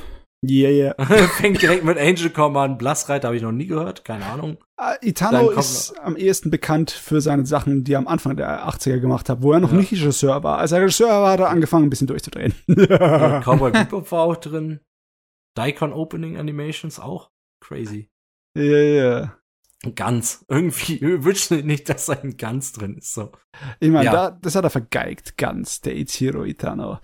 Yeah, 0.45 0.71
yeah. 0.71 1.05
Fängt 1.39 1.63
direkt 1.63 1.85
mit 1.85 1.97
Angel 1.99 2.29
Corp 2.31 2.57
an. 2.57 2.77
Blassreiter 2.77 3.29
habe 3.29 3.37
ich 3.37 3.43
noch 3.45 3.53
nie 3.53 3.69
gehört, 3.69 4.05
keine 4.05 4.27
Ahnung. 4.27 4.57
Ah, 4.77 4.95
Dann 5.01 5.09
Itano 5.09 5.51
ist 5.51 5.97
am 6.01 6.17
ehesten 6.17 6.51
bekannt 6.51 6.91
für 6.91 7.21
seine 7.21 7.47
Sachen, 7.47 7.85
die 7.85 7.93
er 7.93 7.99
am 7.99 8.09
Anfang 8.09 8.37
der 8.37 8.67
80er 8.69 8.99
gemacht 8.99 9.29
hat, 9.29 9.41
wo 9.43 9.53
er 9.53 9.61
noch 9.61 9.71
Ja. 9.71 9.77
nicht 9.79 9.93
Regisseur 9.93 10.43
war. 10.43 10.59
Als 10.59 10.73
er 10.73 10.81
Regisseur 10.81 11.09
war, 11.11 11.31
hat 11.33 11.41
er 11.41 11.49
angefangen, 11.51 11.87
ein 11.87 11.91
bisschen 11.91 12.09
durchzudrehen. 12.09 12.55
Ja, 12.67 13.41
Cowboy 13.41 13.71
Bebop 13.71 14.11
war 14.11 14.23
auch 14.25 14.35
drin. 14.37 14.81
Daikon 15.57 15.93
Opening 15.93 16.37
Animations 16.37 16.99
auch. 16.99 17.31
Crazy. 17.65 18.11
Ja, 18.59 18.63
ja. 18.65 19.37
Ganz. 19.95 20.45
Irgendwie 20.49 21.01
wünsche 21.25 21.57
ich 21.57 21.65
nicht, 21.65 21.89
dass 21.89 22.09
ein 22.09 22.37
Ganz 22.37 22.73
drin 22.73 22.97
ist. 22.99 23.15
So. 23.15 23.33
Ich 23.81 23.91
meine, 23.91 24.05
Ja. 24.07 24.13
da, 24.13 24.31
das 24.31 24.55
hat 24.55 24.65
er 24.65 24.71
vergeigt, 24.71 25.37
ganz, 25.37 25.81
der 25.81 25.97
Ichiro 25.97 26.45
Itano. 26.45 26.99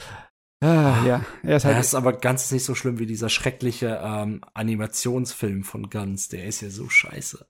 Ah, 0.61 1.05
ja, 1.07 1.25
er 1.45 1.57
ist 1.57 1.65
halt. 1.65 1.75
Er 1.77 1.81
ist 1.81 1.95
aber 1.95 2.13
ganz 2.15 2.51
nicht 2.51 2.65
so 2.65 2.75
schlimm 2.75 2.99
wie 2.99 3.07
dieser 3.07 3.29
schreckliche 3.29 4.01
ähm, 4.03 4.41
Animationsfilm 4.55 5.63
von 5.63 5.89
Ganz. 5.89 6.29
Der 6.29 6.47
ist 6.47 6.61
ja 6.63 6.71
so 6.71 6.89
scheiße. 6.89 7.47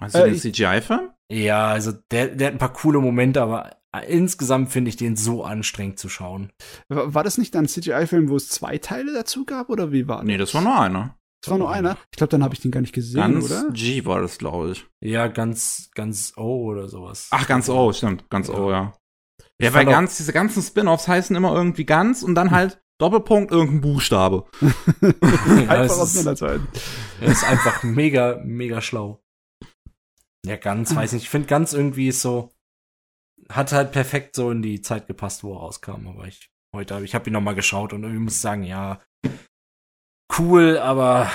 Hast 0.00 0.14
du 0.14 0.18
Äh, 0.20 0.30
den 0.30 0.38
CGI-Film? 0.38 1.10
Ja, 1.30 1.66
also 1.68 1.92
der, 2.10 2.28
der 2.28 2.46
hat 2.48 2.54
ein 2.54 2.58
paar 2.58 2.72
coole 2.72 3.00
Momente, 3.00 3.42
aber 3.42 3.76
äh, 3.94 4.06
insgesamt 4.10 4.70
finde 4.70 4.88
ich 4.90 4.96
den 4.96 5.16
so 5.16 5.44
anstrengend 5.44 5.98
zu 5.98 6.08
schauen. 6.08 6.50
war 6.88 7.12
war 7.14 7.24
das 7.24 7.36
nicht 7.36 7.54
ein 7.56 7.68
CGI-Film, 7.68 8.28
wo 8.30 8.36
es 8.36 8.48
zwei 8.48 8.78
Teile 8.78 9.12
dazu 9.12 9.44
gab, 9.44 9.68
oder 9.68 9.92
wie 9.92 10.08
war 10.08 10.22
Nee, 10.24 10.38
das 10.38 10.54
war 10.54 10.62
nur 10.62 10.80
einer. 10.80 11.17
Das 11.40 11.50
war 11.50 11.58
nur 11.58 11.70
einer? 11.70 11.96
Ich 12.12 12.18
glaube, 12.18 12.30
dann 12.30 12.42
habe 12.42 12.54
ich 12.54 12.60
den 12.60 12.70
gar 12.70 12.80
nicht 12.80 12.92
gesehen, 12.92 13.20
Ganz 13.20 13.44
oder? 13.44 13.68
G 13.72 14.04
war 14.04 14.20
das, 14.20 14.38
glaube 14.38 14.72
ich. 14.72 14.86
Ja, 15.00 15.28
ganz, 15.28 15.90
ganz 15.94 16.32
O 16.36 16.64
oder 16.66 16.88
sowas. 16.88 17.28
Ach, 17.30 17.46
ganz 17.46 17.68
O, 17.68 17.92
stimmt. 17.92 18.28
Ganz 18.28 18.48
Ja. 18.48 18.54
O, 18.54 18.70
ja. 18.70 18.92
Ich 19.58 19.66
Ja, 19.66 19.74
weil 19.74 19.86
ganz, 19.86 20.16
diese 20.16 20.32
ganzen 20.32 20.62
Spin-Offs 20.62 21.06
heißen 21.08 21.34
immer 21.36 21.54
irgendwie 21.54 21.84
ganz 21.84 22.22
und 22.22 22.34
dann 22.34 22.50
halt 22.50 22.80
Doppelpunkt 23.00 23.52
irgendein 23.52 23.80
Buchstabe. 23.80 24.46
Ja, 25.00 25.74
Einfach 25.74 25.84
es 25.84 25.92
ist, 25.92 25.98
auseinanderzuhalten. 26.00 26.68
er 27.20 27.28
ist 27.28 27.44
einfach 27.44 27.82
mega, 27.82 28.40
mega 28.44 28.80
schlau. 28.80 29.22
Ja, 30.44 30.56
ganz, 30.56 30.94
weiß 30.94 31.12
nicht. 31.12 31.24
Ich 31.24 31.30
finde 31.30 31.46
ganz 31.48 31.72
irgendwie 31.72 32.08
ist 32.08 32.22
so, 32.22 32.52
hat 33.48 33.72
halt 33.72 33.92
perfekt 33.92 34.34
so 34.34 34.50
in 34.50 34.62
die 34.62 34.80
Zeit 34.82 35.06
gepasst, 35.06 35.44
wo 35.44 35.54
er 35.54 35.60
rauskam. 35.60 36.06
Aber 36.08 36.26
ich, 36.26 36.50
heute 36.74 36.94
habe 36.94 37.04
ich 37.04 37.14
habe 37.14 37.28
ihn 37.30 37.32
noch 37.32 37.40
mal 37.40 37.54
geschaut 37.54 37.92
und 37.92 38.02
irgendwie 38.02 38.22
muss 38.22 38.34
ich 38.34 38.40
sagen, 38.40 38.62
ja, 38.62 39.00
cool, 40.38 40.78
aber 40.78 41.30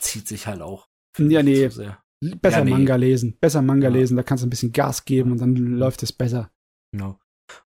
zieht 0.00 0.28
sich 0.28 0.46
halt 0.46 0.62
auch. 0.62 0.86
Ja, 1.18 1.42
nee. 1.42 1.68
Besser 1.68 2.58
Ja, 2.58 2.64
nee. 2.64 2.70
Manga 2.70 2.96
lesen. 2.96 3.36
Besser 3.40 3.62
Manga 3.62 3.88
Ja. 3.88 3.94
lesen, 3.94 4.16
da 4.16 4.22
kannst 4.22 4.42
du 4.42 4.46
ein 4.46 4.50
bisschen 4.50 4.72
Gas 4.72 5.04
geben 5.04 5.32
und 5.32 5.40
dann 5.40 5.54
läuft 5.54 6.02
es 6.02 6.12
besser. 6.12 6.50
Genau. 6.92 7.18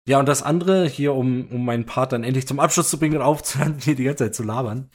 Ja, 0.09 0.21
und 0.21 0.27
das 0.27 0.43
andere 0.43 0.87
hier, 0.87 1.15
um, 1.15 1.49
um 1.51 1.65
meinen 1.65 1.85
Part 1.87 2.13
dann 2.13 2.23
endlich 2.23 2.47
zum 2.47 2.61
Abschluss 2.61 2.91
zu 2.91 2.99
bringen 2.99 3.17
und 3.17 3.23
aufzuhören, 3.23 3.79
hier 3.81 3.95
die 3.97 4.05
ganze 4.05 4.25
Zeit 4.25 4.35
zu 4.35 4.43
labern. 4.43 4.91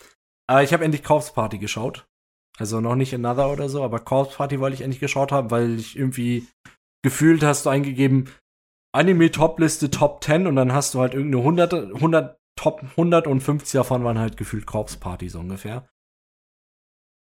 Äh, 0.50 0.64
ich 0.64 0.74
habe 0.74 0.84
endlich 0.86 1.04
Corpse 1.04 1.34
Party 1.34 1.58
geschaut. 1.58 2.08
Also 2.58 2.80
noch 2.82 2.96
nicht 2.96 3.14
Another 3.14 3.52
oder 3.52 3.70
so, 3.70 3.84
aber 3.84 4.00
Corpse 4.00 4.38
Party 4.38 4.60
wollte 4.60 4.76
ich 4.76 4.82
endlich 4.82 5.00
geschaut 5.00 5.32
haben, 5.32 5.52
weil 5.52 5.80
ich 5.80 5.98
irgendwie 5.98 6.48
gefühlt 7.04 7.44
hast 7.44 7.66
du 7.66 7.70
eingegeben, 7.70 8.30
Anime 8.94 9.32
Top-Liste 9.32 9.90
Top 9.90 10.24
10 10.24 10.48
und 10.48 10.56
dann 10.56 10.74
hast 10.74 10.94
du 10.94 11.00
halt 11.00 11.14
irgendeine 11.14 11.44
100, 11.44 11.74
100 11.96 12.38
Top 12.56 12.84
100 12.84 13.28
und 13.28 13.42
50 13.42 13.74
davon 13.74 14.04
waren 14.04 14.20
halt 14.20 14.38
gefühlt 14.38 14.66
Corpse 14.66 15.00
Party 15.00 15.30
so 15.30 15.40
ungefähr. 15.40 15.90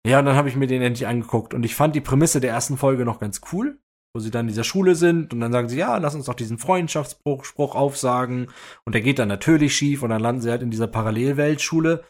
Ja, 0.05 0.19
und 0.19 0.25
dann 0.25 0.35
habe 0.35 0.49
ich 0.49 0.55
mir 0.55 0.67
den 0.67 0.81
endlich 0.81 1.07
angeguckt 1.07 1.53
und 1.53 1.63
ich 1.63 1.75
fand 1.75 1.95
die 1.95 2.01
Prämisse 2.01 2.41
der 2.41 2.51
ersten 2.51 2.77
Folge 2.77 3.05
noch 3.05 3.19
ganz 3.19 3.41
cool 3.51 3.79
wo 4.13 4.19
sie 4.19 4.31
dann 4.31 4.45
in 4.45 4.49
dieser 4.49 4.63
Schule 4.63 4.95
sind 4.95 5.33
und 5.33 5.39
dann 5.39 5.51
sagen 5.51 5.69
sie, 5.69 5.77
ja, 5.77 5.97
lass 5.97 6.15
uns 6.15 6.25
doch 6.25 6.33
diesen 6.33 6.57
Freundschaftsspruch 6.57 7.45
Spruch 7.45 7.75
aufsagen 7.75 8.51
und 8.85 8.93
der 8.93 9.01
geht 9.01 9.19
dann 9.19 9.29
natürlich 9.29 9.75
schief 9.75 10.03
und 10.03 10.09
dann 10.09 10.21
landen 10.21 10.41
sie 10.41 10.51
halt 10.51 10.61
in 10.61 10.71
dieser 10.71 10.87
Parallelweltschule. 10.87 12.03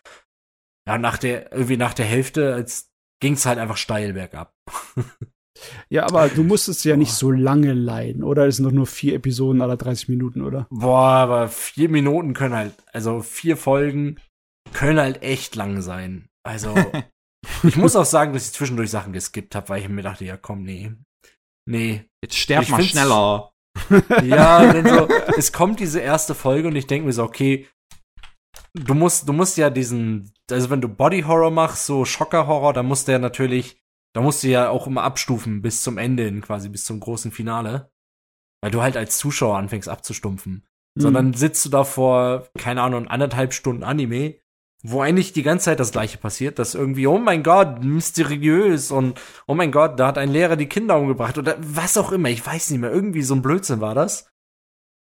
Ja, 0.88 0.98
nach 0.98 1.18
der, 1.18 1.52
irgendwie 1.52 1.78
nach 1.78 1.94
der 1.94 2.06
Hälfte, 2.06 2.54
als 2.56 2.92
ging's 3.20 3.46
halt 3.46 3.60
einfach 3.60 3.78
steil 3.78 4.14
bergab. 4.14 4.56
Ja, 5.90 6.06
aber 6.06 6.30
du 6.30 6.44
musstest 6.44 6.86
ja 6.86 6.98
nicht 6.98 7.14
so 7.14 7.32
lange 7.32 7.74
leiden, 7.74 8.24
oder? 8.24 8.48
Es 8.48 8.58
sind 8.58 8.66
doch 8.66 8.72
nur 8.72 8.88
vier 8.88 9.16
Episoden 9.16 9.62
aller 9.62 9.78
30 9.78 10.10
Minuten, 10.10 10.42
oder? 10.42 10.68
Boah, 10.70 11.10
aber 11.10 11.48
vier 11.48 11.90
Minuten 11.90 12.34
können 12.34 12.56
halt, 12.56 12.74
also 12.94 13.22
vier 13.22 13.58
Folgen 13.58 14.20
können 14.74 15.00
halt 15.00 15.22
echt 15.22 15.56
lang 15.56 15.82
sein. 15.82 16.28
Also, 16.44 16.74
ich 17.64 17.78
muss 17.78 17.96
auch 17.96 18.06
sagen, 18.06 18.34
dass 18.34 18.48
ich 18.48 18.54
zwischendurch 18.54 18.90
Sachen 18.90 19.14
geskippt 19.14 19.56
habe, 19.56 19.70
weil 19.70 19.82
ich 19.82 19.90
mir 19.90 20.04
dachte, 20.04 20.26
ja 20.26 20.38
komm, 20.38 20.64
nee. 20.64 20.92
Nee, 21.70 22.06
Jetzt 22.24 22.38
sterb 22.38 22.64
Ich 22.64 22.70
mal 22.70 22.84
schneller. 22.84 23.52
Ja, 24.24 24.72
denn 24.74 24.88
so, 24.88 25.08
es 25.38 25.52
kommt 25.52 25.80
diese 25.80 26.00
erste 26.00 26.36
Folge 26.36 26.68
und 26.68 26.76
ich 26.76 26.88
denke 26.88 27.08
mir 27.08 27.14
so, 27.14 27.24
okay, 27.24 27.68
du 28.74 28.94
musst, 28.94 29.28
du 29.28 29.34
musst 29.34 29.58
ja 29.58 29.70
diesen, 29.70 30.32
also 30.50 30.70
wenn 30.70 30.82
du 30.82 30.88
Body 30.88 31.22
Horror 31.22 31.52
machst, 31.52 31.86
so 31.86 32.06
Schocker 32.06 32.48
Horror, 32.48 32.74
dann 32.74 32.86
musst 32.86 33.08
du 33.08 33.14
ja 33.14 33.20
natürlich, 33.20 33.81
da 34.14 34.22
musst 34.22 34.44
du 34.44 34.48
ja 34.48 34.70
auch 34.70 34.88
immer 34.88 35.04
abstufen 35.04 35.62
bis 35.62 35.84
zum 35.84 35.98
Ende 35.98 36.24
hin, 36.24 36.42
quasi 36.42 36.70
bis 36.70 36.86
zum 36.86 37.00
großen 37.00 37.32
Finale. 37.32 37.92
Weil 38.62 38.72
du 38.72 38.82
halt 38.82 38.98
als 38.98 39.18
Zuschauer 39.18 39.58
anfängst 39.58 39.90
abzustumpfen. 39.90 40.54
Hm. 40.54 41.02
Sondern 41.02 41.34
sitzt 41.34 41.66
du 41.66 41.70
da 41.70 41.84
vor, 41.84 42.48
keine 42.58 42.82
Ahnung, 42.82 43.08
anderthalb 43.08 43.54
Stunden 43.54 43.84
Anime, 43.84 44.36
wo 44.84 45.02
eigentlich 45.02 45.34
die 45.34 45.44
ganze 45.44 45.66
Zeit 45.66 45.80
das 45.80 45.92
gleiche 45.92 46.18
passiert, 46.18 46.60
dass 46.60 46.76
irgendwie, 46.76 47.08
oh 47.08 47.20
mein 47.20 47.44
Gott, 47.44 47.84
mysteriös 47.84 48.92
und 48.92 49.20
oh 49.48 49.54
mein 49.54 49.72
Gott, 49.72 50.00
da 50.00 50.08
hat 50.08 50.18
ein 50.18 50.32
Lehrer 50.32 50.56
die 50.56 50.70
Kinder 50.70 50.98
umgebracht 50.98 51.38
oder 51.38 51.56
was 51.60 51.98
auch 51.98 52.12
immer, 52.12 52.30
ich 52.30 52.46
weiß 52.46 52.72
nicht 52.72 52.80
mehr, 52.80 52.92
irgendwie 52.92 53.22
so 53.22 53.36
ein 53.36 53.42
Blödsinn 53.42 53.80
war 53.80 53.96
das. 53.96 54.31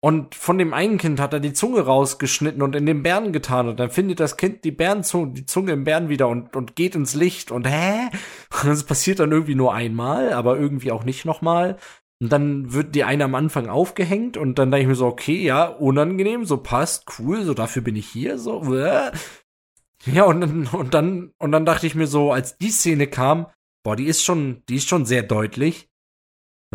Und 0.01 0.35
von 0.35 0.57
dem 0.59 0.73
einen 0.73 0.97
Kind 0.99 1.19
hat 1.19 1.33
er 1.33 1.39
die 1.39 1.53
Zunge 1.53 1.81
rausgeschnitten 1.81 2.61
und 2.61 2.75
in 2.75 2.85
den 2.85 3.01
Bären 3.01 3.33
getan. 3.33 3.67
Und 3.67 3.79
dann 3.79 3.89
findet 3.89 4.19
das 4.19 4.37
Kind 4.37 4.63
die 4.63 4.71
Bärenzunge, 4.71 5.33
die 5.33 5.45
Zunge 5.47 5.71
im 5.71 5.83
Bären 5.83 6.09
wieder 6.09 6.27
und, 6.27 6.55
und 6.55 6.75
geht 6.75 6.93
ins 6.95 7.15
Licht. 7.15 7.51
Und 7.51 7.67
hä? 7.67 8.09
Das 8.63 8.83
passiert 8.83 9.19
dann 9.19 9.31
irgendwie 9.31 9.55
nur 9.55 9.73
einmal, 9.73 10.33
aber 10.33 10.57
irgendwie 10.57 10.91
auch 10.91 11.03
nicht 11.03 11.25
nochmal. 11.25 11.77
Und 12.21 12.31
dann 12.31 12.71
wird 12.71 12.95
die 12.95 13.03
eine 13.03 13.25
am 13.25 13.35
Anfang 13.35 13.67
aufgehängt 13.67 14.37
und 14.37 14.57
dann 14.57 14.71
denke 14.71 14.83
ich 14.83 14.87
mir 14.87 14.95
so, 14.95 15.07
okay, 15.07 15.43
ja, 15.43 15.65
unangenehm, 15.65 16.45
so 16.45 16.57
passt, 16.57 17.05
cool, 17.19 17.43
so 17.43 17.53
dafür 17.53 17.81
bin 17.81 17.95
ich 17.97 18.07
hier, 18.07 18.37
so. 18.37 18.73
Ja, 20.05 20.23
und, 20.23 20.41
dann- 20.41 20.67
und 20.67 20.93
dann, 20.93 21.31
und 21.39 21.51
dann 21.51 21.65
dachte 21.65 21.87
ich 21.87 21.95
mir 21.95 22.07
so, 22.07 22.31
als 22.31 22.57
die 22.57 22.69
Szene 22.69 23.07
kam, 23.07 23.47
boah, 23.83 23.95
die 23.95 24.05
ist 24.05 24.23
schon, 24.23 24.63
die 24.69 24.75
ist 24.75 24.87
schon 24.87 25.05
sehr 25.05 25.23
deutlich. 25.23 25.89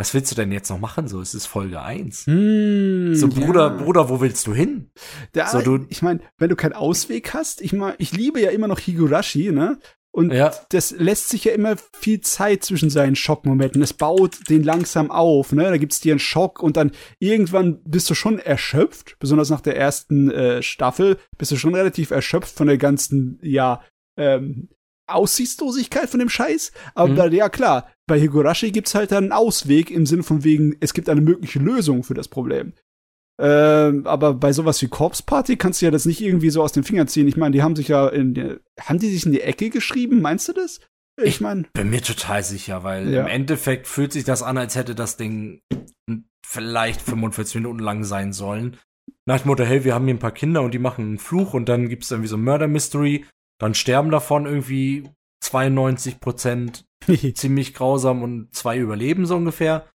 Was 0.00 0.14
willst 0.14 0.30
du 0.30 0.34
denn 0.34 0.50
jetzt 0.50 0.70
noch 0.70 0.80
machen? 0.80 1.08
So, 1.08 1.20
es 1.20 1.34
ist 1.34 1.44
Folge 1.44 1.82
1. 1.82 2.24
Hm, 2.26 3.14
So, 3.14 3.28
Bruder, 3.28 3.66
ja. 3.66 3.82
Bruder, 3.82 4.08
wo 4.08 4.22
willst 4.22 4.46
du 4.46 4.54
hin? 4.54 4.90
Da, 5.32 5.46
So, 5.48 5.60
du- 5.60 5.84
ich 5.90 6.00
meine, 6.00 6.20
wenn 6.38 6.48
du 6.48 6.56
keinen 6.56 6.72
Ausweg 6.72 7.34
hast, 7.34 7.60
ich 7.60 7.74
mein, 7.74 7.96
ich 7.98 8.12
liebe 8.12 8.40
ja 8.40 8.48
immer 8.48 8.66
noch 8.66 8.78
Higurashi, 8.78 9.52
ne? 9.52 9.78
Und 10.10 10.32
Ja. 10.32 10.52
das 10.70 10.92
lässt 10.92 11.28
sich 11.28 11.44
ja 11.44 11.52
immer 11.52 11.76
viel 11.98 12.22
Zeit 12.22 12.64
zwischen 12.64 12.88
seinen 12.88 13.14
Schockmomenten. 13.14 13.82
Es 13.82 13.92
baut 13.92 14.48
den 14.48 14.62
langsam 14.64 15.10
auf, 15.10 15.52
ne? 15.52 15.64
Da 15.64 15.76
gibt's 15.76 16.00
dir 16.00 16.14
einen 16.14 16.18
Schock 16.18 16.62
und 16.62 16.78
dann 16.78 16.92
irgendwann 17.18 17.82
bist 17.84 18.08
du 18.08 18.14
schon 18.14 18.38
erschöpft, 18.38 19.16
besonders 19.20 19.50
nach 19.50 19.60
der 19.60 19.76
ersten 19.76 20.30
äh, 20.30 20.62
Staffel, 20.62 21.18
bist 21.36 21.50
du 21.52 21.56
schon 21.56 21.74
relativ 21.74 22.10
erschöpft 22.10 22.56
von 22.56 22.68
der 22.68 22.78
ganzen, 22.78 23.38
ja, 23.42 23.82
ähm, 24.16 24.70
Aussichtslosigkeit 25.14 26.08
von 26.08 26.20
dem 26.20 26.28
Scheiß. 26.28 26.72
Aber 26.94 27.08
Mhm. 27.12 27.16
bei, 27.16 27.28
ja 27.28 27.48
klar, 27.48 27.90
bei 28.06 28.18
Higurashi 28.20 28.70
gibt's 28.70 28.94
halt 28.94 29.12
dann 29.12 29.24
einen 29.24 29.32
Ausweg 29.32 29.90
im 29.90 30.06
Sinne 30.06 30.22
von 30.22 30.44
wegen, 30.44 30.76
es 30.80 30.94
gibt 30.94 31.08
eine 31.08 31.20
mögliche 31.20 31.58
Lösung 31.58 32.02
für 32.04 32.14
das 32.14 32.28
Problem. 32.28 32.72
Ähm, 33.40 34.06
aber 34.06 34.34
bei 34.34 34.52
sowas 34.52 34.82
wie 34.82 34.88
Corpse 34.88 35.22
Party 35.24 35.56
kannst 35.56 35.80
du 35.80 35.86
ja 35.86 35.90
das 35.90 36.04
nicht 36.04 36.20
irgendwie 36.20 36.50
so 36.50 36.62
aus 36.62 36.72
den 36.72 36.84
Fingern 36.84 37.08
ziehen. 37.08 37.26
Ich 37.26 37.38
meine, 37.38 37.52
die 37.52 37.62
haben 37.62 37.74
sich 37.74 37.88
ja 37.88 38.06
in 38.08 38.34
die, 38.34 38.56
haben 38.78 38.98
die 38.98 39.08
sich 39.10 39.24
in 39.24 39.32
die 39.32 39.40
Ecke 39.40 39.70
geschrieben, 39.70 40.20
meinst 40.20 40.48
du 40.48 40.52
das? 40.52 40.80
Ich 41.22 41.40
meine, 41.40 41.64
Bin 41.72 41.88
mir 41.90 42.02
total 42.02 42.42
sicher, 42.42 42.82
weil 42.84 43.08
Ja. 43.12 43.22
im 43.22 43.26
Endeffekt 43.26 43.86
fühlt 43.86 44.12
sich 44.12 44.24
das 44.24 44.42
an, 44.42 44.58
als 44.58 44.74
hätte 44.76 44.94
das 44.94 45.16
Ding 45.16 45.60
vielleicht 46.46 47.00
45 47.00 47.56
Minuten 47.56 47.78
lang 47.78 48.04
sein 48.04 48.32
sollen. 48.32 48.76
Nach 49.26 49.40
dem 49.40 49.48
Motto, 49.48 49.64
hey, 49.64 49.84
wir 49.84 49.94
haben 49.94 50.04
hier 50.06 50.14
ein 50.14 50.18
paar 50.18 50.32
Kinder 50.32 50.62
und 50.62 50.72
die 50.74 50.78
machen 50.78 51.04
einen 51.04 51.18
Fluch 51.18 51.54
und 51.54 51.68
dann 51.68 51.88
gibt's 51.88 52.10
irgendwie 52.10 52.28
so 52.28 52.36
ein 52.36 52.44
Murder 52.44 52.68
Mystery. 52.68 53.24
Dann 53.60 53.74
sterben 53.74 54.10
davon 54.10 54.46
irgendwie 54.46 55.08
92 55.44 56.18
Prozent 56.18 56.86
ziemlich 57.34 57.74
grausam 57.74 58.22
und 58.22 58.54
zwei 58.54 58.78
überleben 58.78 59.26
so 59.26 59.36
ungefähr. 59.36 59.88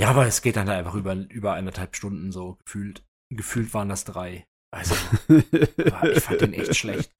Ja, 0.00 0.08
aber 0.08 0.26
es 0.26 0.40
geht 0.40 0.56
dann 0.56 0.68
halt 0.68 0.78
einfach 0.78 0.94
über, 0.94 1.14
über 1.14 1.52
eineinhalb 1.52 1.94
Stunden 1.94 2.32
so 2.32 2.56
gefühlt. 2.64 3.04
Gefühlt 3.30 3.74
waren 3.74 3.90
das 3.90 4.04
drei. 4.04 4.46
Also, 4.72 4.94
ich 5.28 6.22
fand 6.22 6.40
den 6.40 6.54
echt 6.54 6.76
schlecht. 6.76 7.12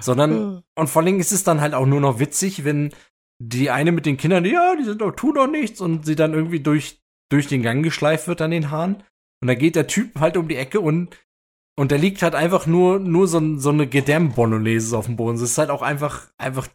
Sondern, 0.00 0.62
und 0.76 0.88
vor 0.88 1.02
allem 1.02 1.18
ist 1.18 1.32
es 1.32 1.42
dann 1.42 1.60
halt 1.60 1.74
auch 1.74 1.86
nur 1.86 2.00
noch 2.00 2.20
witzig, 2.20 2.64
wenn 2.64 2.92
die 3.42 3.70
eine 3.70 3.90
mit 3.90 4.06
den 4.06 4.16
Kindern, 4.16 4.44
ja, 4.44 4.76
die 4.76 4.84
sind 4.84 5.00
doch, 5.00 5.10
tun 5.10 5.34
doch 5.34 5.48
nichts 5.48 5.80
und 5.80 6.06
sie 6.06 6.14
dann 6.14 6.34
irgendwie 6.34 6.60
durch, 6.60 7.02
durch 7.30 7.48
den 7.48 7.62
Gang 7.62 7.82
geschleift 7.82 8.28
wird 8.28 8.40
an 8.40 8.52
den 8.52 8.70
Haaren. 8.70 9.02
Und 9.42 9.48
dann 9.48 9.58
geht 9.58 9.76
der 9.76 9.88
Typ 9.88 10.20
halt 10.20 10.36
um 10.36 10.46
die 10.46 10.56
Ecke 10.56 10.80
und, 10.80 11.16
und 11.76 11.90
der 11.90 11.98
liegt 11.98 12.22
halt 12.22 12.34
einfach 12.34 12.66
nur, 12.66 13.00
nur 13.00 13.26
so, 13.26 13.58
so 13.58 13.70
eine 13.70 13.86
Gedämm-Bolognese 13.86 14.96
auf 14.96 15.06
dem 15.06 15.16
Boden. 15.16 15.36
Es 15.36 15.42
ist 15.42 15.58
halt 15.58 15.70
auch 15.70 15.82
einfach, 15.82 16.28
einfach 16.38 16.68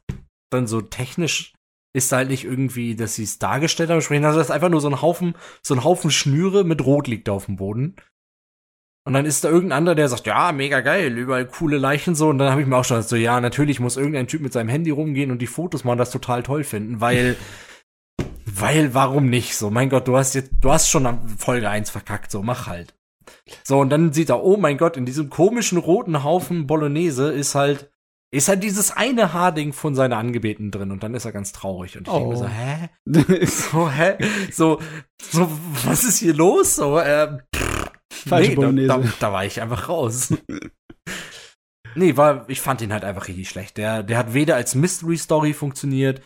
dann 0.51 0.67
so 0.67 0.81
technisch 0.81 1.53
ist 1.93 2.11
da 2.11 2.17
halt 2.17 2.29
nicht 2.29 2.45
irgendwie, 2.45 2.95
dass 2.95 3.15
sie 3.15 3.23
es 3.23 3.39
dargestellt 3.39 3.89
haben, 3.89 4.01
sprechen, 4.01 4.25
also 4.25 4.37
das 4.37 4.47
ist 4.47 4.53
einfach 4.53 4.69
nur 4.69 4.81
so 4.81 4.89
ein 4.89 5.01
Haufen, 5.01 5.35
so 5.63 5.73
ein 5.73 5.83
Haufen 5.83 6.11
Schnüre 6.11 6.63
mit 6.63 6.85
Rot 6.85 7.07
liegt 7.07 7.27
da 7.27 7.31
auf 7.31 7.45
dem 7.45 7.55
Boden. 7.55 7.95
Und 9.07 9.13
dann 9.13 9.25
ist 9.25 9.43
da 9.43 9.49
irgendein 9.49 9.79
anderer, 9.79 9.95
der 9.95 10.07
sagt, 10.07 10.27
ja, 10.27 10.51
mega 10.51 10.81
geil, 10.81 11.17
überall 11.17 11.47
coole 11.47 11.77
Leichen 11.77 12.13
so. 12.13 12.29
Und 12.29 12.37
dann 12.37 12.51
habe 12.51 12.61
ich 12.61 12.67
mir 12.67 12.77
auch 12.77 12.85
schon 12.85 12.97
gedacht, 12.97 13.09
so, 13.09 13.15
ja, 13.15 13.41
natürlich 13.41 13.79
muss 13.79 13.97
irgendein 13.97 14.27
Typ 14.27 14.41
mit 14.41 14.53
seinem 14.53 14.69
Handy 14.69 14.91
rumgehen 14.91 15.31
und 15.31 15.41
die 15.41 15.47
Fotos 15.47 15.83
machen, 15.83 15.97
das 15.97 16.11
total 16.11 16.43
toll 16.43 16.63
finden, 16.63 17.01
weil, 17.01 17.35
weil, 18.45 18.93
warum 18.93 19.27
nicht? 19.27 19.55
So, 19.55 19.71
mein 19.71 19.89
Gott, 19.89 20.07
du 20.07 20.15
hast 20.15 20.35
jetzt, 20.35 20.51
du 20.61 20.71
hast 20.71 20.89
schon 20.89 21.27
Folge 21.39 21.69
1 21.69 21.89
verkackt, 21.89 22.29
so, 22.29 22.43
mach 22.43 22.67
halt. 22.67 22.98
So, 23.63 23.79
und 23.79 23.89
dann 23.89 24.13
sieht 24.13 24.29
er, 24.29 24.43
oh 24.43 24.57
mein 24.57 24.77
Gott, 24.77 24.97
in 24.97 25.05
diesem 25.05 25.29
komischen 25.29 25.77
roten 25.77 26.23
Haufen 26.23 26.67
Bolognese 26.67 27.31
ist 27.31 27.55
halt, 27.55 27.91
ist 28.31 28.47
halt 28.47 28.63
dieses 28.63 28.91
eine 28.91 29.33
Haarding 29.33 29.73
von 29.73 29.95
seiner 29.95 30.17
Angebeten 30.17 30.69
drin 30.71 30.91
und 30.91 31.01
dann 31.03 31.15
ist 31.15 31.25
er 31.25 31.31
ganz 31.31 31.51
traurig 31.51 31.97
und 31.97 32.07
ich 32.07 32.13
denke 32.13 32.29
mir 32.29 32.37
so, 32.37 32.45
Oh. 32.45 32.47
hä? 32.47 33.45
So, 33.45 33.89
hä? 33.89 34.17
So, 34.51 34.79
so, 35.21 35.49
was 35.85 36.03
ist 36.03 36.19
hier 36.19 36.33
los? 36.33 36.75
So, 36.75 36.99
äh, 36.99 37.39
pff, 37.55 37.91
Falsche 38.27 38.49
nee, 38.49 38.55
da, 38.55 38.61
Bolognese. 38.61 38.87
da, 38.87 39.03
da 39.19 39.33
war 39.33 39.45
ich 39.45 39.61
einfach 39.61 39.89
raus. 39.89 40.33
nee, 41.95 42.15
war, 42.17 42.47
ich 42.49 42.61
fand 42.61 42.81
ihn 42.81 42.93
halt 42.93 43.03
einfach 43.03 43.27
richtig 43.27 43.49
schlecht. 43.49 43.77
Der, 43.77 44.03
der 44.03 44.17
hat 44.17 44.33
weder 44.33 44.55
als 44.55 44.75
Mystery 44.75 45.17
Story 45.17 45.53
funktioniert, 45.53 46.21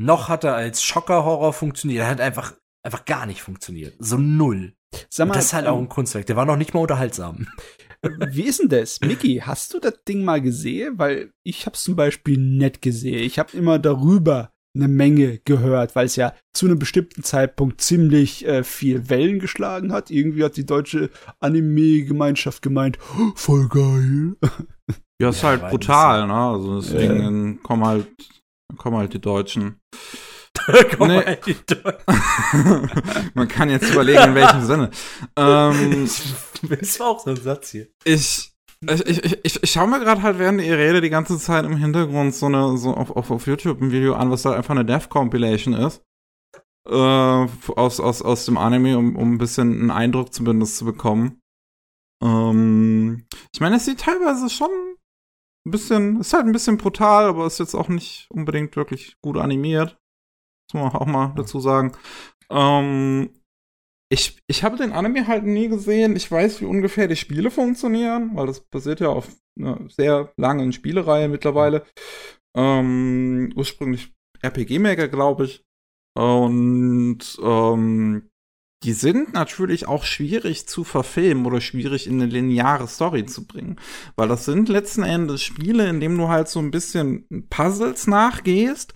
noch 0.00 0.28
hat 0.28 0.44
er 0.44 0.54
als 0.54 0.82
Schocker-Horror 0.84 1.52
funktioniert. 1.52 2.02
Er 2.04 2.10
hat 2.10 2.20
einfach, 2.20 2.54
einfach 2.88 3.04
gar 3.04 3.26
nicht 3.26 3.42
funktioniert. 3.42 3.94
So 3.98 4.16
null. 4.16 4.72
Sag 5.10 5.28
mal, 5.28 5.34
das 5.34 5.46
ist 5.46 5.52
halt 5.52 5.66
auch 5.66 5.78
ein 5.78 5.90
Kunstwerk. 5.90 6.24
Der 6.26 6.36
war 6.36 6.46
noch 6.46 6.56
nicht 6.56 6.72
mal 6.72 6.80
unterhaltsam. 6.80 7.46
wie 8.30 8.44
ist 8.44 8.60
denn 8.60 8.70
das? 8.70 9.00
Mickey, 9.02 9.42
hast 9.44 9.74
du 9.74 9.78
das 9.78 10.02
Ding 10.08 10.24
mal 10.24 10.40
gesehen? 10.40 10.98
Weil 10.98 11.32
ich 11.44 11.66
hab's 11.66 11.84
zum 11.84 11.96
Beispiel 11.96 12.38
nicht 12.38 12.80
gesehen. 12.80 13.18
Ich 13.22 13.38
habe 13.38 13.54
immer 13.56 13.78
darüber 13.78 14.52
eine 14.74 14.88
Menge 14.88 15.38
gehört, 15.44 15.96
weil 15.96 16.06
es 16.06 16.16
ja 16.16 16.32
zu 16.54 16.66
einem 16.66 16.78
bestimmten 16.78 17.22
Zeitpunkt 17.22 17.82
ziemlich 17.82 18.46
äh, 18.46 18.64
viel 18.64 19.10
Wellen 19.10 19.38
geschlagen 19.38 19.92
hat. 19.92 20.10
Irgendwie 20.10 20.44
hat 20.44 20.56
die 20.56 20.66
deutsche 20.66 21.10
Anime-Gemeinschaft 21.40 22.62
gemeint, 22.62 22.98
"Oh, 23.18 23.32
voll 23.34 23.68
geil. 23.68 24.36
Ja, 25.20 25.30
ist 25.30 25.42
Ja, 25.42 25.48
halt 25.48 25.68
brutal, 25.68 26.26
ne? 26.26 26.34
Also 26.34 26.80
deswegen 26.80 27.62
kommen 27.62 27.84
halt, 27.84 28.06
kommen 28.76 28.96
halt 28.96 29.12
die 29.12 29.20
Deutschen. 29.20 29.80
Komm 30.96 31.08
Nee. 31.08 31.38
Man 33.34 33.48
kann 33.48 33.70
jetzt 33.70 33.90
überlegen, 33.90 34.22
in 34.22 34.34
welchem 34.34 34.62
Sinne. 34.62 34.90
Ähm, 35.36 36.08
Das 36.68 36.98
war 36.98 37.08
auch 37.08 37.20
so 37.20 37.30
ein 37.30 37.36
Satz 37.36 37.70
hier. 37.70 37.86
ich, 38.04 38.52
ich, 38.80 39.06
ich, 39.06 39.44
ich, 39.44 39.62
ich 39.62 39.70
schaue 39.70 39.86
mir 39.86 40.00
gerade 40.00 40.22
halt 40.22 40.40
während 40.40 40.60
ihr 40.60 40.76
Rede 40.76 41.00
die 41.00 41.10
ganze 41.10 41.38
Zeit 41.38 41.64
im 41.64 41.76
Hintergrund 41.76 42.34
so 42.34 42.46
eine, 42.46 42.76
so 42.76 42.94
auf, 42.94 43.12
auf, 43.12 43.30
auf 43.30 43.46
YouTube 43.46 43.80
ein 43.80 43.92
Video 43.92 44.14
an, 44.14 44.30
was 44.30 44.44
halt 44.44 44.56
einfach 44.56 44.72
eine 44.72 44.84
Death 44.84 45.08
Compilation 45.08 45.74
ist. 45.74 46.02
Äh, 46.88 46.92
aus, 46.92 48.00
aus, 48.00 48.22
aus 48.22 48.44
dem 48.46 48.58
Anime, 48.58 48.98
um, 48.98 49.14
um 49.14 49.34
ein 49.34 49.38
bisschen 49.38 49.80
einen 49.80 49.90
Eindruck 49.92 50.32
zumindest 50.32 50.78
zu 50.78 50.84
bekommen. 50.84 51.40
Ähm, 52.22 53.26
ich 53.52 53.60
meine, 53.60 53.76
es 53.76 53.84
sieht 53.84 54.00
teilweise 54.00 54.50
schon 54.50 54.70
ein 55.66 55.70
bisschen, 55.70 56.20
ist 56.20 56.32
halt 56.32 56.46
ein 56.46 56.52
bisschen 56.52 56.76
brutal, 56.76 57.26
aber 57.26 57.46
ist 57.46 57.60
jetzt 57.60 57.74
auch 57.74 57.88
nicht 57.88 58.26
unbedingt 58.30 58.74
wirklich 58.74 59.16
gut 59.22 59.36
animiert. 59.36 59.96
Muss 60.72 60.82
man 60.82 60.92
auch 60.92 61.06
mal 61.06 61.32
dazu 61.36 61.60
sagen. 61.60 61.92
Ähm, 62.50 63.30
ich, 64.10 64.38
ich 64.46 64.64
habe 64.64 64.76
den 64.76 64.92
Anime 64.92 65.26
halt 65.26 65.44
nie 65.44 65.68
gesehen. 65.68 66.16
Ich 66.16 66.30
weiß, 66.30 66.60
wie 66.60 66.66
ungefähr 66.66 67.08
die 67.08 67.16
Spiele 67.16 67.50
funktionieren, 67.50 68.30
weil 68.34 68.46
das 68.46 68.60
basiert 68.60 69.00
ja 69.00 69.08
auf 69.08 69.28
einer 69.58 69.78
sehr 69.88 70.32
langen 70.36 70.72
Spielereihe 70.72 71.28
mittlerweile. 71.28 71.84
Ähm, 72.56 73.52
ursprünglich 73.54 74.12
RPG 74.40 74.78
Maker, 74.78 75.08
glaube 75.08 75.44
ich. 75.44 75.64
Und 76.16 77.18
ähm, 77.42 78.30
die 78.84 78.92
sind 78.92 79.34
natürlich 79.34 79.88
auch 79.88 80.04
schwierig 80.04 80.68
zu 80.68 80.84
verfilmen 80.84 81.46
oder 81.46 81.60
schwierig 81.60 82.06
in 82.06 82.20
eine 82.20 82.30
lineare 82.30 82.88
Story 82.88 83.26
zu 83.26 83.46
bringen. 83.46 83.78
Weil 84.16 84.28
das 84.28 84.44
sind 84.44 84.68
letzten 84.68 85.02
Endes 85.02 85.42
Spiele, 85.42 85.88
in 85.88 86.00
denen 86.00 86.16
du 86.16 86.28
halt 86.28 86.48
so 86.48 86.60
ein 86.60 86.70
bisschen 86.70 87.26
Puzzles 87.50 88.06
nachgehst 88.06 88.94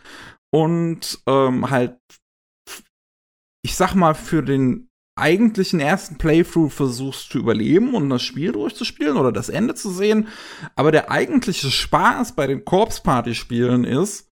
und 0.53 1.19
ähm, 1.27 1.71
halt, 1.71 1.99
ich 3.65 3.75
sag 3.77 3.95
mal, 3.95 4.15
für 4.15 4.43
den 4.43 4.89
eigentlichen 5.19 5.81
ersten 5.81 6.17
Playthrough 6.17 6.73
versuchst 6.73 7.31
zu 7.31 7.39
überleben 7.39 7.95
und 7.95 8.09
das 8.09 8.23
Spiel 8.23 8.53
durchzuspielen 8.53 9.17
oder 9.17 9.31
das 9.31 9.49
Ende 9.49 9.75
zu 9.75 9.91
sehen. 9.91 10.29
Aber 10.75 10.91
der 10.91 11.11
eigentliche 11.11 11.71
Spaß 11.71 12.35
bei 12.35 12.47
den 12.47 12.65
Corpse 12.65 13.03
Party 13.03 13.35
Spielen 13.35 13.85
ist, 13.85 14.32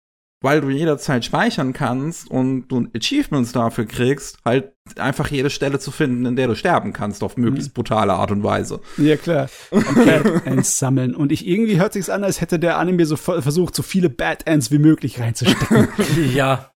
weil 0.44 0.60
du 0.60 0.70
jederzeit 0.70 1.24
speichern 1.24 1.72
kannst 1.72 2.30
und 2.30 2.68
du 2.68 2.86
Achievements 2.94 3.50
dafür 3.52 3.86
kriegst, 3.86 4.38
halt 4.44 4.72
einfach 4.96 5.28
jede 5.28 5.50
Stelle 5.50 5.78
zu 5.80 5.90
finden, 5.90 6.26
in 6.26 6.36
der 6.36 6.46
du 6.46 6.54
sterben 6.54 6.92
kannst, 6.92 7.24
auf 7.24 7.36
möglichst 7.36 7.74
brutale 7.74 8.12
Art 8.12 8.30
und 8.30 8.42
Weise. 8.44 8.80
Ja, 8.98 9.16
klar. 9.16 9.48
Okay, 9.70 10.20
Ends 10.44 10.78
sammeln. 10.78 11.14
Und 11.16 11.32
ich 11.32 11.46
irgendwie 11.46 11.78
hört 11.80 11.94
sich's 11.94 12.10
an, 12.10 12.22
als 12.22 12.40
hätte 12.40 12.58
der 12.58 12.78
Anime 12.78 13.06
so 13.06 13.16
ver- 13.16 13.42
versucht, 13.42 13.74
so 13.74 13.82
viele 13.82 14.10
Bad 14.10 14.46
Ends 14.46 14.70
wie 14.70 14.78
möglich 14.78 15.18
reinzustecken. 15.18 15.88
Ja. 16.34 16.70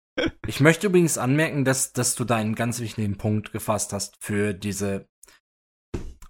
Ich 0.46 0.60
möchte 0.60 0.86
übrigens 0.86 1.18
anmerken, 1.18 1.64
dass, 1.64 1.92
dass 1.92 2.14
du 2.14 2.24
da 2.24 2.36
einen 2.36 2.54
ganz 2.54 2.78
wichtigen 2.78 3.16
Punkt 3.18 3.50
gefasst 3.50 3.92
hast 3.92 4.14
für 4.20 4.54
diese. 4.54 5.06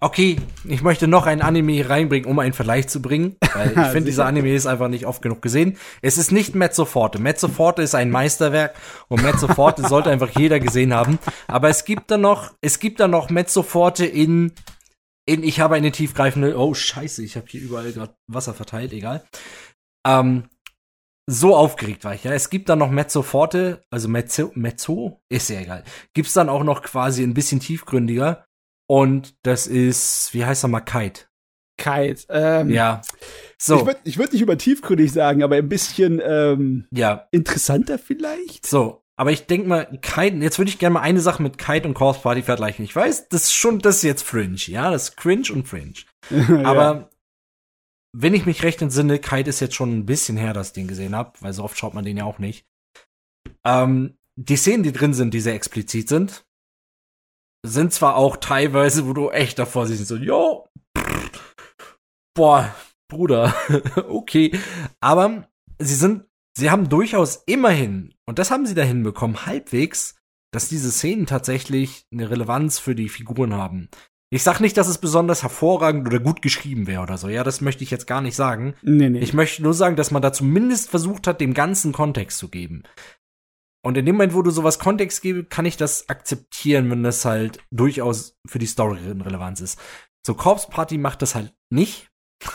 Okay, 0.05 0.37
ich 0.65 0.83
möchte 0.83 1.09
noch 1.09 1.25
ein 1.25 1.41
Anime 1.41 1.73
hier 1.73 1.89
reinbringen, 1.89 2.29
um 2.29 2.39
einen 2.39 2.53
Vergleich 2.53 2.89
zu 2.89 3.01
bringen, 3.01 3.37
weil 3.55 3.69
ich 3.71 3.87
finde, 3.87 4.05
dieser 4.05 4.27
Anime 4.27 4.55
ist 4.55 4.67
einfach 4.67 4.89
nicht 4.89 5.07
oft 5.07 5.23
genug 5.23 5.41
gesehen. 5.41 5.79
Es 6.03 6.19
ist 6.19 6.31
nicht 6.31 6.55
Mezzo 6.55 6.85
Forte. 6.85 7.19
Mezzo 7.19 7.49
Forte 7.49 7.81
ist 7.81 7.95
ein 7.95 8.11
Meisterwerk 8.11 8.75
und 9.09 9.23
Mezzo 9.23 9.49
Forte 9.49 9.81
sollte 9.89 10.11
einfach 10.11 10.29
jeder 10.39 10.61
gesehen 10.61 10.93
haben. 10.93 11.19
Aber 11.47 11.71
es 11.71 11.87
gibt 11.87 12.11
da 12.11 12.19
noch, 12.19 12.53
es 12.61 12.81
gibt 12.81 13.01
da 13.01 13.09
noch 13.09 13.31
Mezzo 13.31 13.63
Forte 13.63 14.05
in, 14.05 14.53
in 15.25 15.43
ich 15.43 15.61
habe 15.61 15.75
eine 15.75 15.91
tiefgreifende, 15.91 16.55
oh 16.59 16.75
scheiße, 16.75 17.25
ich 17.25 17.37
habe 17.37 17.47
hier 17.49 17.63
überall 17.63 17.91
gerade 17.91 18.15
Wasser 18.27 18.53
verteilt, 18.53 18.93
egal. 18.93 19.25
Ähm, 20.07 20.51
so 21.27 21.57
aufgeregt 21.57 22.05
war 22.05 22.15
ich, 22.15 22.25
ja. 22.25 22.33
Es 22.35 22.51
gibt 22.51 22.69
dann 22.69 22.81
noch 22.81 22.91
Mezzo 22.91 23.23
Forte, 23.23 23.83
also 23.91 24.09
Mezzo, 24.09 24.53
Mezzo, 24.55 25.23
ist 25.31 25.49
ja 25.49 25.61
egal. 25.61 25.83
Gibt's 26.13 26.35
dann 26.35 26.51
auch 26.51 26.63
noch 26.63 26.83
quasi 26.83 27.23
ein 27.23 27.33
bisschen 27.33 27.61
tiefgründiger. 27.61 28.45
Und 28.87 29.35
das 29.43 29.67
ist, 29.67 30.35
wie 30.35 30.45
heißt 30.45 30.65
er 30.65 30.69
mal, 30.69 30.81
Kite. 30.81 31.23
Kite. 31.77 32.25
Ähm, 32.29 32.71
Ja. 32.71 33.03
So, 33.59 33.79
Ich 33.79 33.87
würde 33.87 34.01
ich 34.05 34.19
würd 34.19 34.33
nicht 34.33 34.43
über 34.43 34.59
tiefgründig 34.59 35.13
sagen, 35.13 35.43
aber 35.43 35.57
ein 35.57 35.69
bisschen 35.69 36.21
ähm, 36.25 36.87
ja. 36.91 37.27
interessanter 37.31 37.99
vielleicht. 37.99 38.67
So, 38.67 39.05
aber 39.17 39.33
ich 39.33 39.47
denk 39.47 39.67
mal, 39.67 39.87
Kite, 40.03 40.37
jetzt 40.37 40.59
würde 40.59 40.69
ich 40.69 40.79
gerne 40.79 40.95
mal 40.95 41.01
eine 41.01 41.21
Sache 41.21 41.43
mit 41.43 41.59
Kite 41.59 41.89
und 41.89 41.95
Corpse 41.95 42.23
Party 42.23 42.43
vergleichen. 42.43 42.85
Ich 42.85 42.95
weiß, 42.95 43.29
das 43.29 43.45
ist 43.45 43.55
schon, 43.55 43.79
das 43.79 43.97
ist 43.97 44.03
jetzt 44.03 44.23
Fringe, 44.23 44.57
ja, 44.67 44.91
das 44.91 45.11
ist 45.11 45.17
Cringe 45.17 45.53
und 45.53 45.69
Fringe. 45.69 45.95
Aber 46.65 47.11
wenn 48.13 48.35
ich 48.35 48.47
mich 48.47 48.63
recht 48.63 48.83
entsinne, 48.83 49.19
Kite 49.19 49.51
ist 49.51 49.61
jetzt 49.61 49.75
schon 49.75 49.99
ein 49.99 50.07
bisschen 50.07 50.37
her, 50.37 50.53
dass 50.53 50.69
ich 50.69 50.73
den 50.75 50.89
gesehen 50.89 51.17
habe, 51.17 51.33
weil 51.41 51.53
so 51.53 51.65
oft 51.65 51.79
schaut 51.79 51.95
man 51.95 52.05
den 52.05 52.17
ja 52.17 52.25
auch 52.25 52.39
nicht. 52.39 52.67
Ähm, 53.65 54.17
die 54.37 54.57
Szenen, 54.57 54.83
die 54.83 54.93
drin 54.93 55.15
sind, 55.15 55.33
die 55.33 55.41
sehr 55.41 55.55
explizit 55.55 56.09
sind, 56.09 56.45
sind 57.65 57.93
zwar 57.93 58.17
auch 58.17 58.37
teilweise, 58.37 59.07
wo 59.07 59.15
du 59.15 59.31
echt 59.31 59.59
davor 59.59 59.87
siehst, 59.87 60.07
so, 60.07 60.17
jo, 60.17 60.69
boah, 62.35 62.75
Bruder, 63.09 63.55
okay, 64.09 64.53
aber 65.01 65.49
sie 65.79 65.95
sind, 65.95 66.25
sie 66.57 66.71
haben 66.71 66.89
durchaus 66.89 67.43
immerhin, 67.47 68.15
und 68.27 68.39
das 68.39 68.51
haben 68.51 68.67
sie 68.67 68.75
da 68.75 68.83
hinbekommen, 68.83 69.47
halbwegs, 69.47 70.17
dass 70.53 70.69
diese 70.69 70.93
Szenen 70.93 71.27
tatsächlich 71.27 72.07
eine 72.13 72.31
Relevanz 72.31 72.79
für 72.79 72.95
die 72.95 73.09
Figuren 73.09 73.55
haben. 73.55 73.89
Ich 74.31 74.43
sag 74.43 74.61
nicht, 74.61 74.77
dass 74.77 74.89
es 74.89 74.99
besonders 74.99 75.43
hervorragend 75.43 76.07
oder 76.07 76.19
gut 76.19 76.43
geschrieben 76.43 76.87
wäre 76.87 77.03
oder 77.03 77.19
so. 77.19 77.29
Ja, 77.29 77.45
das 77.45 77.61
möchte 77.61 77.85
ich 77.85 77.91
jetzt 77.91 78.07
gar 78.07 78.21
nicht 78.21 78.35
sagen. 78.35 78.75
nee, 78.83 79.09
nee. 79.09 79.21
Ich 79.21 79.33
möchte 79.33 79.63
nur 79.63 79.75
sagen, 79.75 79.97
dass 79.97 80.11
man 80.11 80.23
da 80.23 80.33
zumindest 80.33 80.91
versucht 80.91 81.27
hat, 81.27 81.41
dem 81.41 81.55
ganzen 81.55 81.93
Kontext 81.93 82.39
zu 82.39 82.49
geben. 82.49 82.83
Und 83.85 83.99
in 83.99 84.07
dem 84.07 84.17
Moment, 84.17 84.35
wo 84.35 84.43
du 84.43 84.51
sowas 84.51 84.79
Kontext 84.79 85.21
gibst, 85.21 85.51
kann 85.51 85.67
ich 85.67 85.77
das 85.77 86.09
akzeptieren, 86.09 86.91
wenn 86.91 87.03
das 87.03 87.25
halt 87.25 87.59
durchaus 87.71 88.37
für 88.47 88.59
die 88.59 88.67
Story 88.67 88.99
Relevanz 88.99 89.61
ist. 89.61 89.79
So 90.27 90.35
Corpse 90.35 90.69
Party 90.71 90.97
macht 90.97 91.21
das 91.21 91.35
halt 91.35 91.55
nicht, 91.71 92.11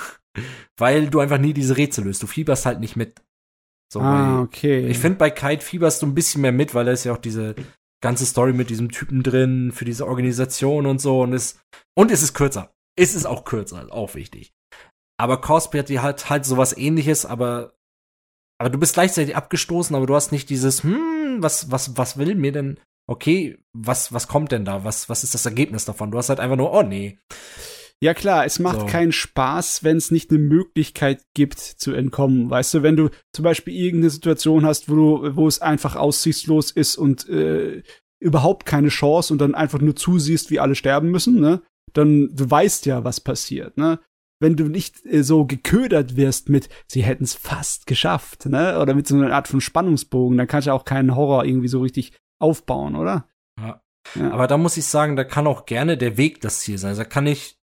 weil 0.78 1.10
du 1.10 1.20
einfach 1.20 1.38
nie 1.38 1.54
diese 1.54 1.78
Rätsel 1.78 2.06
löst. 2.06 2.24
Du 2.24 2.28
fieberst 2.28 2.66
halt 2.66 2.80
nicht 2.80 2.96
mit. 2.96 3.22
So, 3.94 4.02
ah, 4.02 4.42
okay. 4.42 4.88
ich 4.88 4.98
finde, 4.98 5.20
bei 5.20 5.30
Kite 5.30 5.64
fieberst 5.64 6.02
du 6.02 6.08
ein 6.08 6.16
bisschen 6.16 6.42
mehr 6.42 6.52
mit, 6.52 6.74
weil 6.74 6.86
da 6.86 6.92
ist 6.92 7.04
ja 7.04 7.14
auch 7.14 7.18
diese 7.18 7.56
ganze 8.02 8.26
Story 8.26 8.54
mit 8.54 8.70
diesem 8.70 8.90
Typen 8.90 9.24
drin, 9.24 9.72
für 9.72 9.86
diese 9.86 10.08
Organisation 10.08 10.88
und 10.88 11.00
so. 11.00 11.22
Und 11.22 11.34
es, 11.34 11.60
und 11.96 12.12
es 12.12 12.24
ist 12.24 12.34
kürzer. 12.34 12.74
Es 12.96 13.14
ist 13.14 13.26
auch 13.26 13.46
kürzer, 13.46 13.88
auch 13.92 14.16
wichtig. 14.16 14.54
Aber 15.20 15.42
Cosplay 15.42 15.82
hat 15.82 15.90
halt, 16.02 16.30
halt 16.30 16.46
sowas 16.46 16.76
ähnliches, 16.76 17.26
aber, 17.26 17.74
aber 18.60 18.70
du 18.70 18.78
bist 18.78 18.94
gleichzeitig 18.94 19.36
abgestoßen, 19.36 19.96
aber 19.96 20.06
du 20.06 20.16
hast 20.16 20.32
nicht 20.32 20.50
dieses, 20.50 20.84
hm, 20.84 21.38
was, 21.40 21.72
was, 21.72 21.98
was 21.98 22.18
will 22.18 22.36
mir 22.36 22.52
denn, 22.52 22.80
okay, 23.08 23.58
was, 23.74 24.14
was 24.14 24.28
kommt 24.28 24.52
denn 24.52 24.66
da? 24.66 24.84
Was, 24.84 25.10
was 25.10 25.24
ist 25.24 25.34
das 25.34 25.46
Ergebnis 25.46 25.86
davon? 25.86 26.12
Du 26.12 26.18
hast 26.18 26.30
halt 26.30 26.40
einfach 26.40 26.58
nur, 26.58 26.72
oh 26.72 26.84
nee. 26.84 27.18
Ja 28.02 28.14
klar, 28.14 28.46
es 28.46 28.60
macht 28.60 28.82
So. 28.82 28.86
keinen 28.86 29.12
Spaß, 29.12 29.84
wenn 29.84 29.98
es 29.98 30.12
nicht 30.12 30.30
eine 30.30 30.40
Möglichkeit 30.40 31.24
gibt 31.34 31.60
zu 31.60 31.92
entkommen. 31.94 32.50
Weißt 32.50 32.74
du, 32.74 32.84
wenn 32.84 32.96
du 32.96 33.10
zum 33.34 33.44
Beispiel 33.44 33.74
irgendeine 33.74 34.10
Situation 34.12 34.66
hast, 34.66 34.90
wo 34.90 34.96
du, 34.96 35.36
wo 35.36 35.48
es 35.48 35.62
einfach 35.62 35.96
aussichtslos 35.96 36.72
ist 36.72 36.98
und 36.98 37.28
äh, 37.28 37.82
überhaupt 38.22 38.66
keine 38.66 38.90
Chance 38.90 39.34
und 39.34 39.40
dann 39.40 39.56
einfach 39.56 39.80
nur 39.80 39.96
zusiehst, 39.96 40.50
wie 40.52 40.60
alle 40.60 40.76
sterben 40.76 41.12
müssen, 41.12 41.40
ne? 41.40 41.62
Dann 41.94 42.30
du 42.36 42.50
weißt 42.50 42.86
ja, 42.86 43.04
was 43.04 43.20
passiert, 43.20 43.78
ne? 43.78 44.00
Wenn 44.42 44.56
du 44.56 44.66
nicht 44.70 45.06
äh, 45.06 45.24
so 45.24 45.46
geködert 45.46 46.16
wirst 46.16 46.50
mit, 46.50 46.70
sie 46.88 47.04
hätten 47.04 47.24
es 47.26 47.34
fast 47.36 47.88
geschafft, 47.88 48.46
ne? 48.46 48.80
Oder 48.80 48.94
mit 48.94 49.08
so 49.08 49.16
einer 49.16 49.34
Art 49.34 49.48
von 49.48 49.62
Spannungsbogen, 49.62 50.38
dann 50.38 50.48
kannst 50.48 50.68
du 50.68 50.72
auch 50.72 50.86
keinen 50.86 51.16
Horror 51.16 51.46
irgendwie 51.46 51.68
so 51.68 51.82
richtig 51.82 52.14
aufbauen, 52.42 52.96
oder? 52.96 53.28
Ja. 53.60 53.82
Ja. 54.16 54.32
Aber 54.32 54.48
da 54.48 54.58
muss 54.58 54.78
ich 54.78 54.86
sagen, 54.86 55.16
da 55.16 55.24
kann 55.24 55.46
auch 55.46 55.66
gerne 55.66 55.98
der 55.98 56.18
Weg 56.18 56.42
das 56.42 56.60
Ziel 56.62 56.78
sein. 56.78 56.90
Also 56.90 57.04
Da 57.04 57.10
kann 57.10 57.28
ich, 57.28 57.58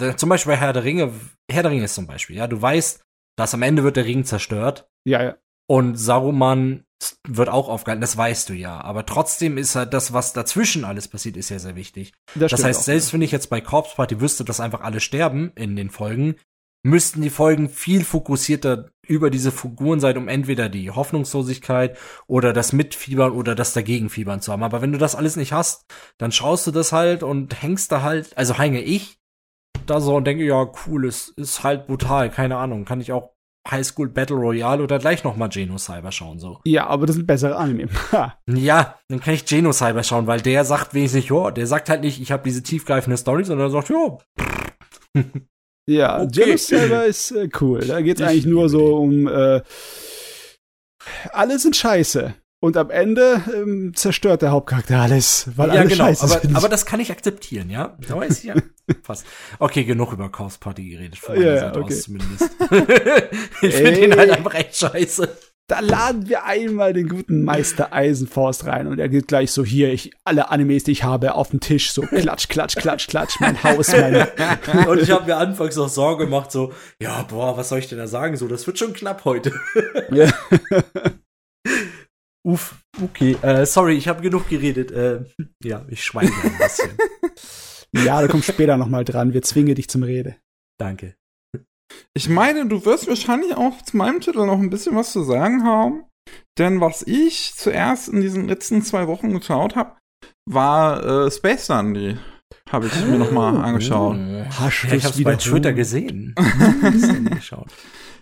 da, 0.00 0.16
zum 0.16 0.28
Beispiel 0.28 0.52
bei 0.52 0.58
Herr 0.58 0.72
der 0.72 0.84
Ringe, 0.84 1.12
Herr 1.50 1.62
der 1.62 1.72
Ringe 1.72 1.84
ist 1.84 1.94
zum 1.96 2.06
Beispiel, 2.06 2.36
ja, 2.36 2.46
du 2.46 2.62
weißt, 2.62 3.02
dass 3.36 3.52
am 3.54 3.62
Ende 3.62 3.82
wird 3.82 3.96
der 3.96 4.04
Ring 4.06 4.24
zerstört 4.24 4.88
Ja, 5.04 5.22
ja. 5.22 5.36
und 5.68 5.96
Saruman 5.96 6.84
wird 7.26 7.48
auch 7.48 7.68
aufgehalten, 7.68 8.00
das 8.00 8.16
weißt 8.16 8.48
du 8.48 8.54
ja. 8.54 8.80
Aber 8.80 9.06
trotzdem 9.06 9.58
ist 9.58 9.76
halt 9.76 9.92
das, 9.94 10.12
was 10.12 10.32
dazwischen 10.32 10.84
alles 10.84 11.08
passiert, 11.08 11.36
ist 11.36 11.48
ja 11.48 11.58
sehr 11.58 11.76
wichtig. 11.76 12.12
Das 12.34 12.52
stimmt 12.52 12.64
heißt, 12.64 12.80
auch. 12.80 12.84
selbst 12.84 13.12
wenn 13.12 13.22
ich 13.22 13.32
jetzt 13.32 13.50
bei 13.50 13.60
Corpse 13.60 13.96
Party 13.96 14.20
wüsste, 14.20 14.44
dass 14.44 14.60
einfach 14.60 14.80
alle 14.80 15.00
sterben 15.00 15.52
in 15.54 15.76
den 15.76 15.90
Folgen, 15.90 16.36
müssten 16.84 17.22
die 17.22 17.30
Folgen 17.30 17.68
viel 17.68 18.04
fokussierter 18.04 18.90
über 19.06 19.30
diese 19.30 19.52
Figuren 19.52 20.00
sein, 20.00 20.16
um 20.16 20.28
entweder 20.28 20.68
die 20.68 20.90
Hoffnungslosigkeit 20.90 21.96
oder 22.26 22.52
das 22.52 22.72
Mitfiebern 22.72 23.32
oder 23.32 23.54
das 23.54 23.72
Dagegenfiebern 23.72 24.40
zu 24.40 24.52
haben. 24.52 24.64
Aber 24.64 24.82
wenn 24.82 24.92
du 24.92 24.98
das 24.98 25.14
alles 25.14 25.36
nicht 25.36 25.52
hast, 25.52 25.86
dann 26.18 26.32
schaust 26.32 26.66
du 26.66 26.70
das 26.70 26.92
halt 26.92 27.22
und 27.22 27.62
hängst 27.62 27.92
da 27.92 28.02
halt, 28.02 28.36
also 28.36 28.58
hänge 28.58 28.80
ich 28.80 29.18
da 29.86 30.00
so 30.00 30.16
und 30.16 30.24
denke, 30.24 30.44
ja, 30.44 30.70
cool, 30.86 31.06
es 31.06 31.28
ist 31.28 31.62
halt 31.62 31.86
brutal, 31.86 32.30
keine 32.30 32.56
Ahnung, 32.56 32.84
kann 32.84 33.00
ich 33.00 33.12
auch 33.12 33.31
High 33.68 33.84
School 33.86 34.08
Battle 34.08 34.36
Royale 34.36 34.82
oder 34.82 34.98
gleich 34.98 35.22
noch 35.24 35.36
mal 35.36 35.48
Genocyber 35.48 36.10
schauen, 36.10 36.38
so. 36.38 36.58
Ja, 36.64 36.86
aber 36.88 37.06
das 37.06 37.16
sind 37.16 37.26
bessere 37.26 37.56
Anime. 37.56 37.88
Ja, 38.48 38.98
dann 39.08 39.20
kann 39.20 39.34
ich 39.34 39.44
Genocyber 39.46 40.02
schauen, 40.02 40.26
weil 40.26 40.40
der 40.40 40.64
sagt 40.64 40.94
wenigstens, 40.94 41.28
ja, 41.28 41.50
der 41.50 41.66
sagt 41.66 41.88
halt 41.88 42.00
nicht, 42.00 42.20
ich 42.20 42.32
habe 42.32 42.42
diese 42.42 42.62
tiefgreifende 42.62 43.16
Story, 43.16 43.44
sondern 43.44 43.68
er 43.68 43.70
sagt, 43.70 43.90
ja, 43.90 44.18
Ja, 45.86 46.22
Okay. 46.22 46.44
Jealous 46.44 46.66
selber 46.68 47.04
ist 47.06 47.32
äh, 47.32 47.48
cool. 47.60 47.80
Da 47.80 48.00
geht's 48.00 48.20
Ich 48.20 48.26
eigentlich 48.26 48.46
nur 48.46 48.68
so 48.68 48.96
um 48.96 49.26
äh, 49.26 49.62
alle 51.32 51.58
sind 51.58 51.74
scheiße. 51.74 52.34
Und 52.62 52.76
am 52.76 52.90
Ende 52.90 53.42
ähm, 53.52 53.92
zerstört 53.92 54.40
der 54.40 54.52
Hauptcharakter 54.52 55.00
alles, 55.00 55.48
weil 55.56 55.70
ja 55.70 55.80
alle 55.80 55.88
genau, 55.88 56.04
scheiße 56.04 56.22
aber, 56.22 56.40
sind. 56.42 56.54
aber 56.54 56.68
das 56.68 56.86
kann 56.86 57.00
ich 57.00 57.10
akzeptieren, 57.10 57.70
ja? 57.70 57.96
Da 58.06 58.16
weiß 58.16 58.38
ich 58.38 58.44
ja. 58.44 58.54
Fast. 59.02 59.26
Okay, 59.58 59.82
genug 59.82 60.12
über 60.12 60.30
Chaos 60.30 60.58
Party 60.58 60.90
geredet, 60.90 61.18
von 61.18 61.34
meiner 61.34 61.54
Ja, 61.54 61.58
Seite 61.58 61.80
okay. 61.80 61.92
aus 61.92 62.02
zumindest. 62.02 62.50
ich 63.62 63.74
finde 63.74 63.92
den 63.94 64.16
halt 64.16 64.30
einfach 64.30 64.54
echt 64.54 64.76
scheiße. 64.76 65.28
da 65.66 65.80
laden 65.80 66.28
wir 66.28 66.44
einmal 66.44 66.92
den 66.92 67.08
guten 67.08 67.42
Meister 67.42 67.92
Eisenforst 67.92 68.64
rein 68.64 68.86
und 68.86 69.00
er 69.00 69.08
geht 69.08 69.26
gleich 69.26 69.50
so 69.50 69.64
hier, 69.64 69.92
ich 69.92 70.12
alle 70.22 70.52
Animes, 70.52 70.84
die 70.84 70.92
ich 70.92 71.02
habe, 71.02 71.34
auf 71.34 71.50
den 71.50 71.58
Tisch, 71.58 71.90
so 71.90 72.02
klatsch, 72.02 72.46
klatsch, 72.46 72.76
klatsch, 72.76 73.08
klatsch, 73.08 73.40
mein 73.40 73.60
Haus, 73.64 73.90
mein 73.90 74.28
Und 74.86 75.00
ich 75.02 75.10
habe 75.10 75.26
mir 75.26 75.36
anfangs 75.36 75.76
auch 75.78 75.88
Sorge 75.88 76.26
gemacht, 76.26 76.52
so, 76.52 76.72
ja, 77.00 77.22
boah, 77.22 77.56
was 77.56 77.70
soll 77.70 77.80
ich 77.80 77.88
denn 77.88 77.98
da 77.98 78.06
sagen? 78.06 78.36
So, 78.36 78.46
das 78.46 78.68
wird 78.68 78.78
schon 78.78 78.92
knapp 78.92 79.24
heute. 79.24 79.52
Ja. 80.12 80.30
Uff, 82.44 82.76
okay. 83.02 83.36
Äh, 83.42 83.66
sorry, 83.66 83.96
ich 83.96 84.08
habe 84.08 84.22
genug 84.22 84.48
geredet. 84.48 84.90
Äh, 84.90 85.24
ja, 85.62 85.84
ich 85.88 86.04
schweige 86.04 86.32
ein 86.42 86.58
bisschen. 86.58 86.90
Ja, 87.94 88.22
da 88.22 88.26
kommt 88.26 88.44
später 88.44 88.78
noch 88.78 88.88
mal 88.88 89.04
dran. 89.04 89.34
Wir 89.34 89.42
zwingen 89.42 89.74
dich 89.74 89.86
zum 89.86 90.02
Rede. 90.02 90.36
Danke. 90.80 91.14
Ich 92.14 92.28
meine, 92.30 92.66
du 92.66 92.86
wirst 92.86 93.06
wahrscheinlich 93.06 93.54
auch 93.54 93.82
zu 93.82 93.98
meinem 93.98 94.20
Titel 94.20 94.46
noch 94.46 94.58
ein 94.58 94.70
bisschen 94.70 94.96
was 94.96 95.12
zu 95.12 95.22
sagen 95.22 95.64
haben. 95.64 96.04
Denn 96.58 96.80
was 96.80 97.02
ich 97.02 97.52
zuerst 97.54 98.08
in 98.08 98.20
diesen 98.20 98.48
letzten 98.48 98.82
zwei 98.82 99.08
Wochen 99.08 99.32
geschaut 99.38 99.76
habe, 99.76 99.96
war 100.46 101.26
äh, 101.26 101.30
Space 101.30 101.66
Dandy. 101.66 102.16
Habe 102.70 102.86
ich 102.86 103.04
mir 103.04 103.18
noch 103.18 103.32
mal 103.32 103.56
angeschaut. 103.56 104.16
Hast 104.58 104.84
Ja, 104.84 104.94
ich 104.94 105.04
hab's 105.04 105.22
bei 105.22 105.36
Twitter 105.36 105.72
gesehen. 105.72 106.34
Geschaut. 107.34 107.70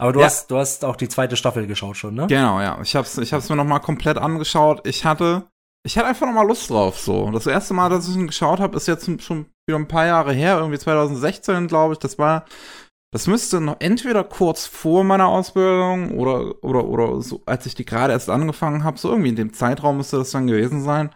Aber 0.01 0.13
du 0.13 0.21
Ja. 0.21 0.27
hast, 0.27 0.51
du 0.51 0.57
hast 0.57 0.85
auch 0.85 0.97
die 0.97 1.09
zweite 1.09 1.37
Staffel 1.37 1.67
geschaut 1.67 1.97
schon, 1.97 2.15
ne? 2.15 2.27
Genau, 2.27 2.61
ja. 2.61 2.81
Ich 2.83 2.97
hab's, 2.97 3.19
ich 3.19 3.33
hab's 3.33 3.49
mir 3.49 3.57
noch 3.57 3.65
mal 3.65 3.81
komplett 3.81 4.17
angeschaut. 4.19 4.87
Ich 4.87 5.05
hatte, 5.05 5.49
ich 5.85 5.99
hatte 5.99 6.07
einfach 6.09 6.27
noch 6.27 6.33
mal 6.35 6.47
Lust 6.47 6.71
drauf. 6.71 6.99
So, 6.99 7.31
das 7.31 7.47
erste 7.47 7.75
Mal, 7.75 7.91
dass 7.91 8.09
ich 8.09 8.17
ihn 8.17 8.27
geschaut 8.27 8.61
habe, 8.61 8.77
ist 8.77 8.89
jetzt 8.89 9.05
schon 9.23 9.47
wieder 9.69 9.79
ein 9.79 9.89
paar 9.89 10.07
Jahre 10.07 10.33
her, 10.33 10.59
irgendwie 10.59 10.79
2016, 10.79 11.67
glaube 11.67 11.93
ich. 11.95 11.99
Das 11.99 12.19
war, 12.19 12.47
das 13.13 13.27
müsste 13.27 13.61
noch 13.61 13.77
entweder 13.81 14.25
kurz 14.25 14.67
vor 14.67 15.05
meiner 15.05 15.27
Ausbildung 15.27 16.13
oder 16.19 16.55
oder 16.65 16.85
oder 16.85 17.21
so, 17.21 17.43
als 17.45 17.67
ich 17.67 17.75
die 17.75 17.85
gerade 17.85 18.13
erst 18.13 18.31
angefangen 18.31 18.85
habe. 18.85 18.99
So 18.99 19.11
irgendwie 19.11 19.31
in 19.31 19.37
dem 19.37 19.53
Zeitraum 19.53 19.99
müsste 19.99 20.17
das 20.17 20.31
dann 20.31 20.47
gewesen 20.47 20.83
sein. 20.83 21.11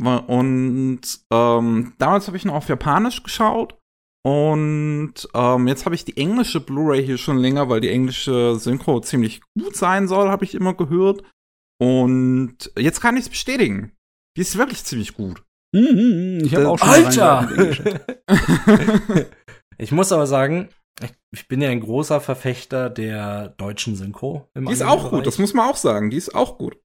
Und 0.00 1.00
ähm, 1.32 1.92
damals 1.98 2.26
habe 2.26 2.36
ich 2.36 2.44
noch 2.44 2.54
auf 2.54 2.68
Japanisch 2.68 3.22
geschaut. 3.22 3.76
Und 4.24 5.14
ähm, 5.34 5.68
jetzt 5.68 5.84
habe 5.84 5.94
ich 5.94 6.04
die 6.04 6.16
englische 6.16 6.60
Blu-ray 6.60 7.04
hier 7.04 7.18
schon 7.18 7.38
länger, 7.38 7.68
weil 7.68 7.80
die 7.80 7.88
englische 7.90 8.56
Synchro 8.58 9.00
ziemlich 9.00 9.40
gut 9.58 9.76
sein 9.76 10.08
soll, 10.08 10.28
habe 10.28 10.44
ich 10.44 10.54
immer 10.54 10.74
gehört. 10.74 11.22
Und 11.80 12.70
jetzt 12.76 13.00
kann 13.00 13.16
ich 13.16 13.22
es 13.24 13.28
bestätigen. 13.28 13.92
Die 14.36 14.40
ist 14.42 14.58
wirklich 14.58 14.84
ziemlich 14.84 15.14
gut. 15.14 15.42
Mhm, 15.74 16.40
ich 16.44 16.54
habe 16.54 16.64
Das- 16.64 16.72
auch 16.72 16.78
schon 16.78 16.88
mal 16.88 17.04
Alter! 17.06 18.06
ich 19.78 19.92
muss 19.92 20.12
aber 20.12 20.26
sagen, 20.26 20.68
ich, 21.30 21.46
bin 21.46 21.60
ja 21.60 21.68
ein 21.68 21.80
großer 21.80 22.20
Verfechter 22.20 22.90
der 22.90 23.50
deutschen 23.50 23.94
Synchro. 23.94 24.48
Im 24.54 24.66
Die 24.66 24.72
ist 24.72 24.82
auch 24.82 25.10
gut, 25.10 25.26
das 25.26 25.38
muss 25.38 25.54
man 25.54 25.68
auch 25.68 25.76
sagen. 25.76 26.10
Die 26.10 26.16
ist 26.16 26.34
auch 26.34 26.58
gut. 26.58 26.76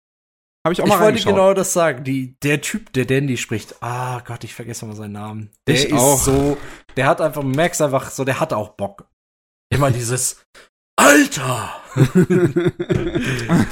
Habe 0.65 0.73
ich 0.73 0.81
auch 0.81 0.85
Ich 0.85 0.89
mal 0.89 0.95
wollte 0.95 1.05
reingeschaut. 1.05 1.33
genau 1.33 1.53
das 1.53 1.73
sagen. 1.73 2.03
Die, 2.03 2.37
der 2.41 2.61
Typ, 2.61 2.93
der 2.93 3.05
Dandy 3.05 3.35
spricht, 3.37 3.81
ah 3.83 4.21
Gott, 4.21 4.43
ich 4.43 4.53
vergesse 4.53 4.85
mal 4.85 4.95
seinen 4.95 5.11
Namen. 5.13 5.49
Der 5.67 5.75
Ich 5.75 5.85
ist 5.85 5.93
auch. 5.93 6.17
so, 6.19 6.57
der 6.95 7.07
hat 7.07 7.19
einfach, 7.21 7.41
man 7.43 7.51
merkst 7.51 7.81
einfach 7.81 8.09
so, 8.11 8.23
der 8.23 8.39
hat 8.39 8.53
auch 8.53 8.69
Bock. 8.69 9.07
Immer 9.69 9.91
dieses 9.91 10.45
Alter! 10.95 11.73
oh 11.95 12.01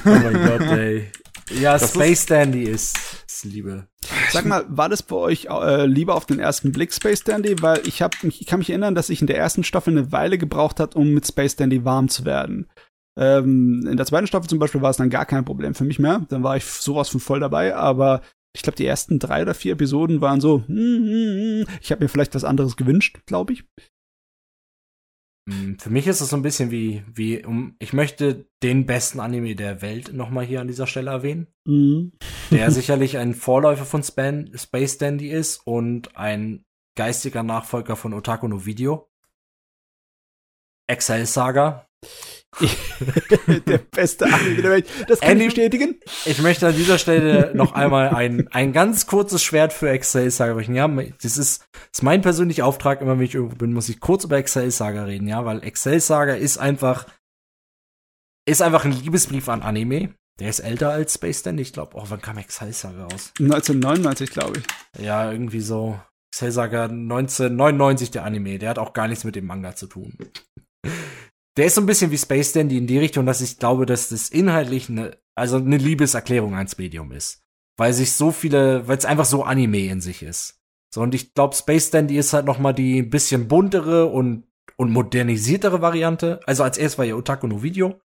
mein 0.06 0.34
Gott, 0.46 0.62
ey. 0.62 1.12
Ja, 1.60 1.74
Das 1.78 1.94
Space 1.94 2.26
Dandy 2.26 2.64
ist, 2.64 2.98
ist 3.28 3.44
Liebe. 3.46 3.88
Sag 4.32 4.46
mal, 4.46 4.66
war 4.70 4.88
das 4.90 5.04
bei 5.04 5.16
euch 5.18 5.46
äh, 5.50 5.86
lieber 5.86 6.16
auf 6.16 6.26
den 6.26 6.40
ersten 6.40 6.72
Blick 6.72 6.94
Space 6.94 7.24
Dandy? 7.24 7.62
Weil 7.62 7.82
ich 7.86 8.02
hab, 8.02 8.16
ich 8.24 8.46
kann 8.46 8.60
mich 8.60 8.70
erinnern, 8.70 8.96
dass 8.96 9.10
ich 9.10 9.20
in 9.22 9.28
der 9.28 9.38
ersten 9.38 9.64
Staffel 9.64 9.92
eine 9.98 10.12
Weile 10.12 10.38
gebraucht 10.38 10.80
hat, 10.80 10.96
um 10.96 11.10
mit 11.14 11.28
Space 11.28 11.56
Dandy 11.58 11.84
warm 11.84 12.08
zu 12.10 12.24
werden. 12.26 12.70
Ähm, 13.18 13.86
in 13.88 13.98
der 13.98 14.06
zweiten 14.06 14.28
Staffel 14.28 14.50
zum 14.50 14.60
Beispiel 14.60 14.82
war 14.82 14.90
es 14.90 14.98
dann 14.98 15.10
gar 15.10 15.26
kein 15.26 15.46
Problem 15.46 15.76
für 15.76 15.84
mich 15.84 16.00
mehr. 16.00 16.26
Dann 16.30 16.44
war 16.44 16.58
ich 16.58 16.66
sowas 16.66 17.10
von 17.10 17.20
voll 17.20 17.40
dabei. 17.40 17.76
Aber 17.76 18.22
ich 18.56 18.62
glaube, 18.64 18.76
die 18.78 18.86
ersten 18.86 19.20
drei 19.20 19.42
oder 19.42 19.54
vier 19.54 19.74
Episoden 19.74 20.22
waren 20.22 20.42
so. 20.42 20.64
hm, 20.68 20.76
hm, 20.76 21.66
hm. 21.66 21.68
Ich 21.82 21.92
habe 21.92 22.04
mir 22.04 22.10
vielleicht 22.10 22.36
was 22.36 22.44
anderes 22.44 22.78
gewünscht, 22.78 23.20
glaube 23.26 23.54
ich. 23.54 23.64
Mm, 25.50 25.76
Für 25.80 25.90
mich 25.90 26.08
ist 26.08 26.22
es 26.22 26.30
so 26.30 26.36
ein 26.36 26.42
bisschen 26.42 26.72
wie, 26.72 27.04
wie, 27.12 27.44
um, 27.44 27.76
ich 27.80 27.94
möchte 27.94 28.46
den 28.62 28.86
besten 28.86 29.20
Anime 29.20 29.56
der 29.56 29.82
Welt 29.82 30.14
nochmal 30.14 30.46
hier 30.46 30.62
an 30.62 30.68
dieser 30.68 30.88
Stelle 30.88 31.12
erwähnen. 31.12 31.48
Mhm. 31.66 32.14
der 32.52 32.72
sicherlich 32.72 33.18
ein 33.18 33.34
Vorläufer 33.34 33.86
von 33.86 34.04
Span 34.04 34.52
Space 34.56 34.98
Dandy 34.98 35.30
ist 35.30 35.66
und 35.66 36.16
ein 36.16 36.64
geistiger 36.98 37.44
Nachfolger 37.44 37.96
von 37.96 38.14
Otaku 38.14 38.48
no 38.48 38.66
Video. 38.66 39.10
Excel 40.88 41.26
Saga. 41.26 41.88
der 43.68 43.78
beste 43.78 44.26
Anime 44.26 44.62
der 44.62 44.72
Welt. 44.72 44.88
Das 45.08 45.20
kann 45.22 45.32
Andy- 45.32 45.44
ich 45.46 45.56
bestätigen. 45.56 46.00
Ich 46.26 46.42
möchte 46.42 46.68
an 46.68 46.76
dieser 46.76 46.98
Stelle 46.98 47.52
noch 47.56 47.74
einmal 47.74 48.10
ein, 48.10 48.48
ein 48.52 48.74
ganz 48.74 49.08
kurzes 49.08 49.42
Schwert 49.44 49.74
für 49.74 49.90
Excel 49.90 50.30
Saga 50.30 50.54
brechen. 50.54 50.76
Ja, 50.76 50.88
das 50.88 51.38
ist, 51.38 51.66
ist 51.94 52.04
mein 52.04 52.22
persönlicher 52.22 52.66
Auftrag. 52.66 53.02
Immer 53.02 53.18
wenn 53.18 53.26
ich 53.26 53.36
irgendwo 53.36 53.56
bin, 53.56 53.74
muss 53.74 53.90
ich 53.90 54.00
kurz 54.00 54.26
über 54.26 54.38
Excel 54.38 54.70
Saga 54.72 55.06
reden. 55.06 55.28
Ja, 55.28 55.46
weil 55.46 55.64
Excel 55.64 56.00
Saga 56.02 56.34
ist 56.34 56.58
einfach, 56.58 57.08
ist 58.46 58.62
einfach 58.62 58.86
ein 58.86 58.92
Liebesbrief 58.92 59.48
an 59.50 59.62
Anime. 59.62 60.14
Der 60.40 60.50
ist 60.50 60.60
älter 60.60 60.90
als 60.90 61.14
Space 61.16 61.44
Dandy. 61.44 61.62
Ich 61.62 61.74
glaube, 61.74 61.96
oh, 61.96 62.04
wann 62.10 62.22
kam 62.22 62.38
Excel 62.38 62.74
Saga 62.74 63.04
raus? 63.04 63.32
1999, 63.40 64.30
glaube 64.32 64.60
ich. 64.60 65.04
Ja, 65.04 65.32
irgendwie 65.32 65.62
so. 65.62 66.00
Excel 66.34 66.52
Saga 66.52 66.84
1999 66.86 68.12
der 68.12 68.26
Anime. 68.26 68.60
Der 68.60 68.70
hat 68.70 68.80
auch 68.80 68.94
gar 68.94 69.08
nichts 69.08 69.24
mit 69.24 69.36
dem 69.36 69.46
Manga 69.46 69.76
zu 69.76 69.88
tun. 69.88 70.18
Der 71.58 71.66
ist 71.66 71.76
so 71.76 71.82
ein 71.82 71.86
bisschen 71.86 72.12
wie 72.12 72.18
Space 72.18 72.54
Dandy 72.54 72.78
in 72.78 72.88
die 72.88 73.00
Richtung, 73.00 73.26
dass 73.26 73.42
ich 73.42 73.60
glaube, 73.60 73.86
dass 73.86 74.10
das 74.10 74.30
inhaltlich 74.30 74.90
eine, 74.90 75.18
also 75.36 75.58
eine 75.58 75.78
Liebeserklärung 75.78 76.56
ans 76.56 76.78
Medium 76.78 77.12
ist. 77.12 77.44
Weil 77.78 77.94
sich 77.94 78.14
so 78.14 78.32
viele, 78.32 78.88
weil 78.88 78.98
es 78.98 79.06
einfach 79.06 79.26
so 79.26 79.44
Anime 79.44 79.86
in 79.86 80.02
sich 80.02 80.24
ist. 80.24 80.62
So, 80.94 81.02
und 81.02 81.16
ich 81.16 81.34
glaube, 81.34 81.56
Space 81.56 81.90
Dandy 81.90 82.18
ist 82.18 82.34
halt 82.34 82.46
noch 82.46 82.60
mal 82.60 82.74
die 82.74 83.00
ein 83.00 83.10
bisschen 83.10 83.48
buntere 83.48 84.08
und, 84.08 84.46
und 84.78 84.92
modernisiertere 84.92 85.82
Variante. 85.82 86.40
Also 86.46 86.64
als 86.64 86.78
erst 86.78 86.98
war 86.98 87.06
ja 87.06 87.16
Otaku 87.16 87.48
no 87.48 87.64
Video. 87.64 88.00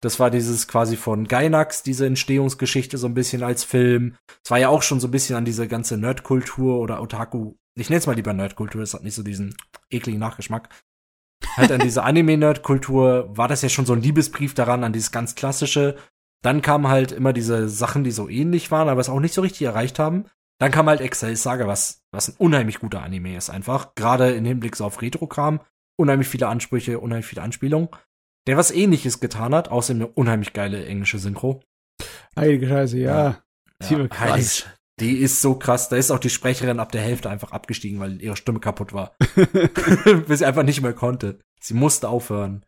Das 0.00 0.18
war 0.18 0.30
dieses 0.30 0.66
quasi 0.66 0.96
von 0.96 1.28
Gainax, 1.28 1.84
diese 1.84 2.06
Entstehungsgeschichte 2.06 2.98
so 2.98 3.06
ein 3.06 3.14
bisschen 3.14 3.44
als 3.44 3.62
Film. 3.62 4.16
Es 4.44 4.50
war 4.50 4.58
ja 4.58 4.68
auch 4.68 4.82
schon 4.82 4.98
so 4.98 5.06
ein 5.06 5.12
bisschen 5.12 5.36
an 5.36 5.44
diese 5.44 5.68
ganze 5.68 5.96
Nerdkultur 5.96 6.80
oder 6.80 7.00
Otaku. 7.00 7.54
Ich 7.76 7.88
nenne 7.88 8.00
es 8.00 8.06
mal 8.06 8.16
lieber 8.16 8.32
Nerdkultur, 8.32 8.82
es 8.82 8.94
hat 8.94 9.04
nicht 9.04 9.14
so 9.14 9.22
diesen 9.22 9.56
ekligen 9.90 10.18
Nachgeschmack. 10.18 10.68
Halt 11.56 11.72
an 11.72 11.80
diese 11.80 12.02
Anime-Nerdkultur 12.04 13.36
war 13.36 13.48
das 13.48 13.62
ja 13.62 13.68
schon 13.68 13.86
so 13.86 13.92
ein 13.92 14.02
Liebesbrief 14.02 14.54
daran, 14.54 14.84
an 14.84 14.92
dieses 14.92 15.12
ganz 15.12 15.34
klassische. 15.34 15.96
Dann 16.42 16.62
kamen 16.62 16.88
halt 16.88 17.12
immer 17.12 17.32
diese 17.32 17.68
Sachen, 17.68 18.04
die 18.04 18.10
so 18.10 18.28
ähnlich 18.28 18.70
waren, 18.70 18.88
aber 18.88 19.00
es 19.00 19.08
auch 19.08 19.20
nicht 19.20 19.34
so 19.34 19.42
richtig 19.42 19.62
erreicht 19.62 19.98
haben. 19.98 20.24
Dann 20.58 20.70
kam 20.70 20.88
halt 20.88 21.00
Excel 21.00 21.34
Saga, 21.36 21.66
was, 21.66 22.02
was 22.12 22.28
ein 22.28 22.36
unheimlich 22.38 22.78
guter 22.78 23.02
Anime 23.02 23.36
ist 23.36 23.50
einfach. 23.50 23.94
Gerade 23.94 24.32
im 24.32 24.44
Hinblick 24.44 24.76
so 24.76 24.84
auf 24.84 25.02
Retro-Kram. 25.02 25.60
Unheimlich 25.96 26.28
viele 26.28 26.48
Ansprüche, 26.48 27.00
unheimlich 27.00 27.26
viele 27.26 27.42
Anspielungen. 27.42 27.88
Der 28.46 28.56
was 28.56 28.70
ähnliches 28.70 29.20
getan 29.20 29.54
hat, 29.54 29.68
außerdem 29.68 30.02
eine 30.02 30.12
unheimlich 30.12 30.52
geile 30.52 30.84
englische 30.84 31.18
Synchro. 31.18 31.62
Heilige 32.36 32.68
Scheiße, 32.68 32.98
ja. 32.98 33.42
War 33.78 34.08
krass. 34.08 34.20
heilig. 34.20 34.66
Die 35.00 35.16
ist 35.18 35.40
so 35.40 35.54
krass. 35.54 35.88
Da 35.88 35.96
ist 35.96 36.10
auch 36.10 36.18
die 36.18 36.30
Sprecherin 36.30 36.78
ab 36.78 36.92
der 36.92 37.00
Hälfte 37.02 37.30
einfach 37.30 37.52
abgestiegen, 37.52 37.98
weil 37.98 38.20
ihre 38.20 38.36
Stimme 38.36 38.60
kaputt 38.60 38.92
war. 38.92 39.16
Bis 40.26 40.38
sie 40.40 40.44
einfach 40.46 40.62
nicht 40.64 40.82
mehr 40.82 40.92
konnte. 40.92 41.38
Sie 41.60 41.74
musste 41.74 42.08
aufhören. 42.08 42.64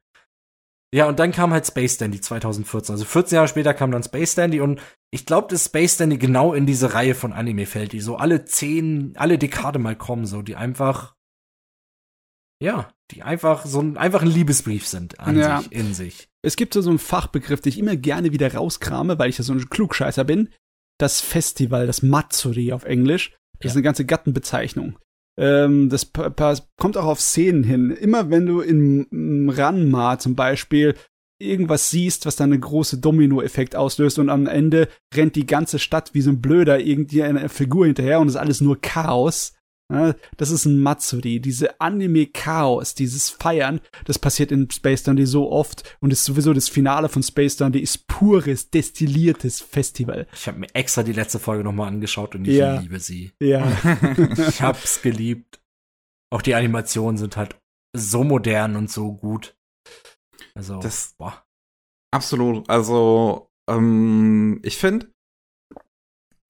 Ja, 0.94 1.06
und 1.08 1.18
dann 1.18 1.32
kam 1.32 1.52
halt 1.52 1.66
Space 1.66 1.98
Dandy 1.98 2.20
2014. 2.20 2.92
Also 2.94 3.04
14 3.04 3.34
Jahre 3.36 3.48
später 3.48 3.74
kam 3.74 3.90
dann 3.90 4.04
Space 4.04 4.36
Dandy 4.36 4.60
und 4.60 4.80
ich 5.10 5.26
glaube, 5.26 5.48
dass 5.48 5.64
Space 5.64 5.96
Dandy 5.96 6.18
genau 6.18 6.54
in 6.54 6.66
diese 6.66 6.94
Reihe 6.94 7.16
von 7.16 7.32
Anime 7.32 7.66
fällt, 7.66 7.92
die 7.92 8.00
so 8.00 8.16
alle 8.16 8.44
zehn, 8.44 9.12
alle 9.16 9.36
Dekade 9.36 9.80
mal 9.80 9.96
kommen, 9.96 10.24
so, 10.24 10.40
die 10.42 10.54
einfach, 10.54 11.16
ja, 12.62 12.92
die 13.10 13.24
einfach 13.24 13.66
so 13.66 13.80
ein, 13.80 13.96
einfach 13.96 14.22
ein 14.22 14.28
Liebesbrief 14.28 14.86
sind 14.86 15.18
an 15.18 15.36
Ja. 15.36 15.60
sich, 15.60 15.72
in 15.72 15.94
sich. 15.94 16.28
Es 16.42 16.54
gibt 16.54 16.74
so 16.74 16.80
so 16.80 16.90
einen 16.90 17.00
Fachbegriff, 17.00 17.60
den 17.60 17.70
ich 17.70 17.78
immer 17.78 17.96
gerne 17.96 18.30
wieder 18.32 18.54
rauskrame, 18.54 19.18
weil 19.18 19.30
ich 19.30 19.38
ja 19.38 19.44
so 19.44 19.52
ein 19.52 19.68
Klugscheißer 19.68 20.22
bin. 20.24 20.50
Das 20.98 21.20
Festival, 21.20 21.86
das 21.86 22.02
Matsuri 22.02 22.72
auf 22.72 22.84
Englisch. 22.84 23.32
Das 23.58 23.64
Ja. 23.64 23.70
ist 23.70 23.76
eine 23.76 23.82
ganze 23.82 24.04
Gattenbezeichnung. 24.04 24.98
Ähm, 25.36 25.88
das 25.88 26.12
kommt 26.76 26.96
auch 26.96 27.06
auf 27.06 27.20
Szenen 27.20 27.64
hin. 27.64 27.90
Immer 27.90 28.30
wenn 28.30 28.46
du 28.46 28.60
in 28.60 29.48
Ranma 29.50 30.18
zum 30.18 30.36
Beispiel 30.36 30.94
irgendwas 31.40 31.90
siehst, 31.90 32.26
was 32.26 32.36
dann 32.36 32.52
einen 32.52 32.60
großen 32.60 33.00
Domino-Effekt 33.00 33.74
auslöst 33.74 34.18
und 34.20 34.28
am 34.30 34.46
Ende 34.46 34.88
rennt 35.12 35.34
die 35.34 35.46
ganze 35.46 35.80
Stadt 35.80 36.14
wie 36.14 36.20
so 36.20 36.30
ein 36.30 36.40
Blöder 36.40 36.78
irgendwie 36.78 37.24
eine 37.24 37.48
Figur 37.48 37.86
hinterher 37.86 38.20
und 38.20 38.28
es 38.28 38.34
ist 38.34 38.40
alles 38.40 38.60
nur 38.60 38.80
Chaos. 38.80 39.52
Das 40.36 40.50
ist 40.50 40.64
ein 40.64 40.80
Matsuri, 40.80 41.40
diese 41.40 41.80
Anime-Chaos, 41.80 42.94
dieses 42.94 43.30
Feiern, 43.30 43.80
das 44.04 44.18
passiert 44.18 44.52
in 44.52 44.70
Space 44.70 45.02
Dandy 45.02 45.26
so 45.26 45.50
oft 45.50 45.96
und 46.00 46.12
ist 46.12 46.24
sowieso 46.24 46.52
das 46.52 46.68
Finale 46.68 47.08
von 47.08 47.22
Space 47.22 47.56
Dandy 47.56 47.80
ist 47.80 48.06
pures, 48.06 48.70
destilliertes 48.70 49.60
Festival. 49.60 50.26
Ich 50.32 50.46
habe 50.46 50.58
mir 50.58 50.74
extra 50.74 51.02
die 51.02 51.12
letzte 51.12 51.38
Folge 51.38 51.64
nochmal 51.64 51.88
angeschaut 51.88 52.34
und 52.34 52.44
ich 52.46 52.56
Ja. 52.56 52.78
liebe 52.80 53.00
sie. 53.00 53.32
Ja. 53.40 53.66
Ich 54.48 54.60
hab's 54.62 55.02
geliebt. 55.02 55.60
Auch 56.30 56.42
die 56.42 56.54
Animationen 56.54 57.16
sind 57.18 57.36
halt 57.36 57.56
so 57.96 58.24
modern 58.24 58.76
und 58.76 58.90
so 58.90 59.12
gut. 59.12 59.56
Also, 60.54 60.80
Das- 60.80 61.14
boah. 61.18 61.44
Absolut. 62.12 62.68
Also, 62.70 63.50
ähm, 63.68 64.60
ich 64.62 64.76
finde, 64.76 65.08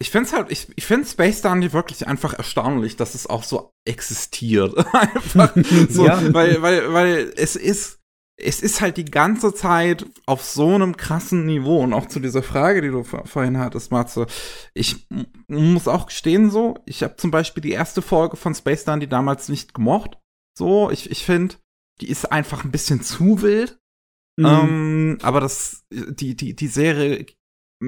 ich 0.00 0.10
finde 0.10 0.26
es 0.28 0.32
halt, 0.34 0.50
ich, 0.50 0.68
ich 0.76 0.84
finde 0.84 1.06
Space 1.06 1.40
Dandy 1.40 1.72
wirklich 1.72 2.06
einfach 2.08 2.34
erstaunlich, 2.34 2.96
dass 2.96 3.14
es 3.14 3.26
auch 3.28 3.44
so 3.44 3.70
existiert. 3.86 4.76
einfach 4.94 5.54
so, 5.88 6.06
Ja. 6.06 6.34
weil, 6.34 6.60
weil, 6.62 6.92
weil 6.92 7.32
es 7.36 7.56
ist, 7.56 8.00
es 8.36 8.60
ist 8.60 8.80
halt 8.80 8.96
die 8.96 9.04
ganze 9.04 9.54
Zeit 9.54 10.04
auf 10.26 10.42
so 10.42 10.74
einem 10.74 10.96
krassen 10.96 11.46
Niveau 11.46 11.80
und 11.82 11.92
auch 11.92 12.06
zu 12.06 12.18
dieser 12.18 12.42
Frage, 12.42 12.82
die 12.82 12.88
du 12.88 13.04
vor- 13.04 13.26
vorhin 13.26 13.58
hattest, 13.58 13.92
Matze. 13.92 14.26
Ich 14.74 15.06
muss 15.46 15.86
auch 15.86 16.06
gestehen 16.06 16.50
so, 16.50 16.76
ich 16.84 17.04
habe 17.04 17.14
zum 17.16 17.30
Beispiel 17.30 17.62
die 17.62 17.70
erste 17.70 18.02
Folge 18.02 18.36
von 18.36 18.54
Space 18.54 18.84
Dandy 18.84 19.06
damals 19.08 19.48
nicht 19.48 19.72
gemocht. 19.74 20.18
So, 20.58 20.90
ich, 20.90 21.10
ich 21.12 21.24
finde, 21.24 21.54
die 22.00 22.08
ist 22.10 22.32
einfach 22.32 22.64
ein 22.64 22.72
bisschen 22.72 23.00
zu 23.02 23.40
wild. 23.42 23.78
Mhm. 24.36 24.44
Ähm, 24.46 25.18
aber 25.22 25.38
das, 25.38 25.84
die, 25.92 26.34
die, 26.34 26.56
die 26.56 26.66
Serie 26.66 27.26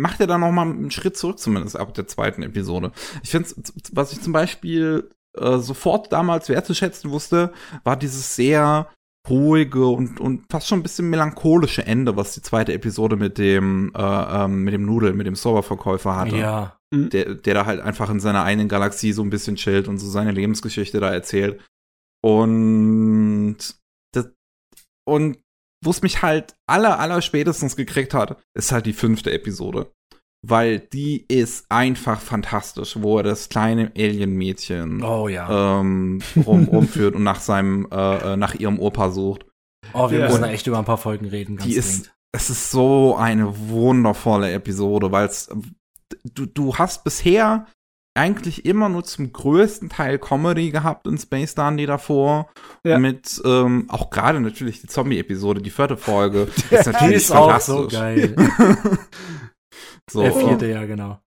macht 0.00 0.20
ja 0.20 0.26
dann 0.26 0.40
noch 0.40 0.52
mal 0.52 0.62
einen 0.62 0.90
Schritt 0.90 1.16
zurück, 1.16 1.38
zumindest 1.38 1.76
ab 1.76 1.94
der 1.94 2.06
zweiten 2.06 2.42
Episode. 2.42 2.92
Ich 3.22 3.30
finde, 3.30 3.48
was 3.92 4.12
ich 4.12 4.20
zum 4.20 4.32
Beispiel 4.32 5.10
äh, 5.38 5.58
sofort 5.58 6.12
damals 6.12 6.48
wertzuschätzen 6.48 7.10
wusste, 7.10 7.52
war 7.84 7.96
dieses 7.96 8.36
sehr 8.36 8.88
ruhige 9.28 9.86
und, 9.86 10.20
und 10.20 10.44
fast 10.50 10.68
schon 10.68 10.78
ein 10.78 10.82
bisschen 10.84 11.10
melancholische 11.10 11.84
Ende, 11.84 12.16
was 12.16 12.32
die 12.34 12.42
zweite 12.42 12.72
Episode 12.72 13.16
mit 13.16 13.38
dem, 13.38 13.92
äh, 13.96 14.00
ähm, 14.44 14.62
mit 14.62 14.72
dem 14.72 14.86
Nudel, 14.86 15.14
mit 15.14 15.26
dem 15.26 15.34
Soberverkäufer 15.34 16.14
hatte 16.16 16.36
Ja. 16.36 16.78
der, 16.94 17.34
der 17.34 17.54
da 17.54 17.66
halt 17.66 17.80
einfach 17.80 18.08
in 18.08 18.20
seiner 18.20 18.44
eigenen 18.44 18.68
Galaxie 18.68 19.12
so 19.12 19.22
ein 19.22 19.30
bisschen 19.30 19.56
chillt 19.56 19.88
und 19.88 19.98
so 19.98 20.08
seine 20.08 20.30
Lebensgeschichte 20.30 21.00
da 21.00 21.12
erzählt. 21.12 21.60
Und 22.22 23.56
das, 24.12 24.30
und 25.04 25.38
wo 25.84 25.90
es 25.90 26.02
mich 26.02 26.22
halt 26.22 26.56
aller, 26.66 26.98
aller 26.98 27.22
spätestens 27.22 27.76
gekriegt 27.76 28.14
hat, 28.14 28.36
ist 28.54 28.72
halt 28.72 28.86
die 28.86 28.92
fünfte 28.92 29.32
Episode. 29.32 29.92
Weil 30.42 30.78
die 30.78 31.24
ist 31.28 31.66
einfach 31.70 32.20
fantastisch, 32.20 32.96
wo 33.00 33.16
er 33.18 33.24
das 33.24 33.48
kleine 33.48 33.90
Alien-Mädchen 33.96 35.02
Oh 35.02 35.28
ja. 35.28 35.80
ähm, 35.80 36.22
rum, 36.44 36.64
rumführt 36.72 37.16
und 37.16 37.24
nach 37.24 37.40
seinem, 37.40 37.88
äh, 37.90 38.34
äh, 38.34 38.36
nach 38.36 38.54
ihrem 38.54 38.78
Opa 38.78 39.10
sucht. 39.10 39.46
oh, 39.92 40.10
wir 40.10 40.20
ja. 40.20 40.26
müssen 40.26 40.42
da 40.42 40.50
echt 40.50 40.66
über 40.66 40.78
ein 40.78 40.84
paar 40.84 40.98
Folgen 40.98 41.26
reden. 41.26 41.56
Die 41.58 41.74
ist-. 41.74 42.12
Es 42.32 42.50
ist 42.50 42.70
so 42.70 43.16
eine 43.16 43.70
wundervolle 43.70 44.52
Episode, 44.52 45.10
weil 45.10 45.26
es 45.26 45.48
du, 46.24 46.46
du 46.46 46.76
hast 46.76 47.04
bisher 47.04 47.66
eigentlich 48.16 48.64
immer 48.64 48.88
nur 48.88 49.04
zum 49.04 49.32
größten 49.32 49.88
Teil 49.88 50.18
Comedy 50.18 50.70
gehabt 50.70 51.06
in 51.06 51.18
Space 51.18 51.54
Dandy 51.54 51.86
davor. 51.86 52.48
Ja. 52.84 52.98
Mit 52.98 53.40
ähm, 53.44 53.86
auch 53.88 54.10
gerade 54.10 54.40
natürlich 54.40 54.80
die 54.80 54.86
Zombie-Episode, 54.88 55.60
die 55.62 55.70
vierte 55.70 55.96
Folge. 55.96 56.42
ist 56.70 56.70
Die 56.70 56.90
natürlich 56.90 57.16
ist 57.16 57.32
auch 57.32 57.50
fantastisch. 57.50 57.74
so 57.74 57.88
geil. 57.88 58.36
So, 60.08 60.22
Der 60.22 60.32
vierte, 60.32 60.66
ja, 60.68 60.84
genau. 60.84 61.18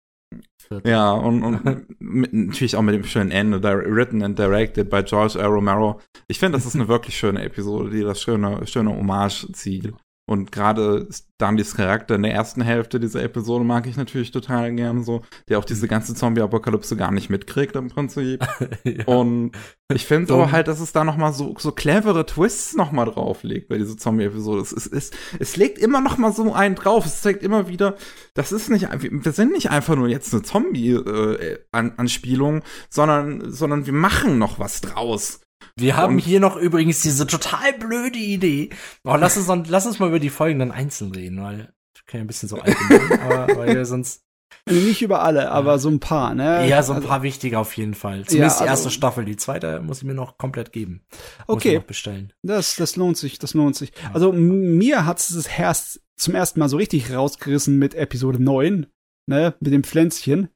Vierte. 0.58 0.90
Ja, 0.90 1.12
und, 1.12 1.44
und 1.44 1.86
mit, 2.00 2.32
natürlich 2.32 2.76
auch 2.78 2.82
mit 2.82 2.96
dem 2.96 3.04
schönen 3.04 3.32
Ende, 3.32 3.62
written 3.62 4.24
and 4.24 4.40
directed 4.40 4.90
by 4.90 5.04
George 5.04 5.38
R. 5.38 5.48
Romero. 5.48 6.00
Ich 6.28 6.40
finde, 6.40 6.58
das 6.58 6.66
ist 6.66 6.76
eine 6.76 6.88
wirklich 6.88 7.18
schöne 7.18 7.44
Episode, 7.44 7.90
die 7.90 8.02
das 8.02 8.22
schöne, 8.22 8.66
schöne 8.68 8.92
Hommage 8.92 9.52
zieht. 9.52 9.94
Und 10.30 10.52
gerade 10.52 11.08
Dandys 11.40 11.76
Charakter 11.76 12.14
in 12.14 12.22
der 12.22 12.36
ersten 12.36 12.62
Hälfte 12.62 13.00
dieser 13.00 13.24
Episode 13.24 13.66
mag 13.66 13.88
ich 13.88 13.98
natürlich 13.98 14.30
total 14.30 14.72
gerne 14.76 15.04
so, 15.04 15.24
der 15.48 15.58
auch 15.58 15.66
diese 15.66 15.88
ganze 15.88 16.14
Zombie-Apokalypse 16.14 16.96
gar 16.96 17.12
nicht 17.12 17.32
mitkriegt 17.32 17.76
im 17.76 17.88
Prinzip. 17.88 18.46
ja. 18.84 19.06
Und 19.06 19.54
ich 19.92 20.06
finde 20.06 20.32
aber 20.36 20.52
halt, 20.52 20.68
dass 20.68 20.82
es 20.82 20.92
da 20.92 21.04
noch 21.04 21.18
mal 21.18 21.34
so, 21.34 21.56
so 21.58 21.72
clevere 21.72 22.28
Twists 22.28 22.76
noch 22.76 22.92
mal 22.92 23.06
drauflegt 23.06 23.70
bei 23.70 23.80
dieser 23.80 23.98
Zombie-Episode. 23.98 24.62
Es, 24.62 24.72
es, 24.72 24.86
es, 24.86 25.10
es 25.40 25.58
legt 25.58 25.80
immer 25.80 26.00
noch 26.00 26.20
mal 26.20 26.32
so 26.32 26.54
einen 26.54 26.76
drauf. 26.76 27.08
Es 27.08 27.22
zeigt 27.22 27.42
immer 27.42 27.68
wieder, 27.68 27.96
das 28.36 28.52
ist 28.52 28.70
nicht, 28.70 28.88
wir 29.02 29.26
wir 29.26 29.32
sind 29.32 29.52
nicht 29.52 29.72
einfach 29.72 29.96
nur 29.96 30.10
jetzt 30.10 30.32
eine 30.32 30.44
Zombie-Anspielung, 30.44 32.62
sondern, 32.92 33.52
sondern 33.52 33.88
wir 33.88 33.94
machen 33.94 34.38
noch 34.38 34.60
was 34.60 34.82
draus. 34.82 35.42
Wir 35.76 35.96
haben 35.98 36.16
Und- 36.16 36.20
hier 36.20 36.40
noch 36.40 36.56
übrigens 36.58 37.02
diese 37.02 37.26
total 37.28 37.74
blöde 37.74 38.20
Idee. 38.20 38.70
Oh, 39.04 39.16
lass 39.16 39.38
uns, 39.38 39.48
dann, 39.48 39.66
lass 39.68 39.86
uns 39.86 40.00
mal 40.00 40.08
über 40.10 40.20
die 40.20 40.30
Folgen 40.30 40.60
dann 40.60 40.72
einzeln 40.72 41.12
reden, 41.12 41.42
weil 41.42 41.58
wir 41.58 42.04
können 42.06 42.22
ja 42.22 42.26
ein 42.26 42.28
bisschen 42.28 42.50
so 42.50 42.58
allgemein, 42.60 43.20
aber 43.22 43.58
weil 43.58 43.76
wir 43.76 43.86
sonst. 43.86 44.22
Also 44.68 44.82
Nicht 44.82 45.02
über 45.02 45.22
alle, 45.22 45.52
aber 45.52 45.78
so 45.80 45.90
ein 45.90 46.00
paar, 46.00 46.34
ne? 46.34 46.68
Ja, 46.68 46.82
so 46.84 46.92
ein 46.94 46.98
Also, 46.98 47.08
paar 47.08 47.22
wichtige 47.24 47.60
auf 47.60 47.78
jeden 47.78 47.94
Fall. 47.94 48.26
Zumindest 48.26 48.60
Ja, 48.60 48.66
die 48.66 48.70
also- 48.70 48.84
erste 48.86 48.90
Staffel, 48.92 49.24
die 49.26 49.36
zweite 49.38 49.80
muss 49.82 50.00
ich 50.00 50.04
mir 50.06 50.14
noch 50.16 50.38
komplett 50.38 50.72
geben. 50.72 51.02
Muss 51.12 51.20
ich 51.20 51.50
Okay, 51.50 51.76
noch 51.78 51.84
bestellen. 51.84 52.34
das, 52.44 52.76
das 52.76 52.96
lohnt 52.96 53.18
sich, 53.18 53.38
das 53.40 53.54
lohnt 53.54 53.76
sich. 53.76 53.92
Also 54.14 54.32
m- 54.32 54.78
mir 54.78 55.06
hat 55.06 55.20
es 55.20 55.30
das 55.30 55.48
Herz 55.50 56.00
zum 56.18 56.36
ersten 56.36 56.60
Mal 56.60 56.68
so 56.70 56.78
richtig 56.78 57.12
rausgerissen 57.14 57.78
mit 57.78 57.94
Episode 57.96 58.42
9, 58.42 58.88
ne? 59.28 59.54
Mit 59.60 59.72
dem 59.74 59.84
Pflänzchen. 59.84 60.50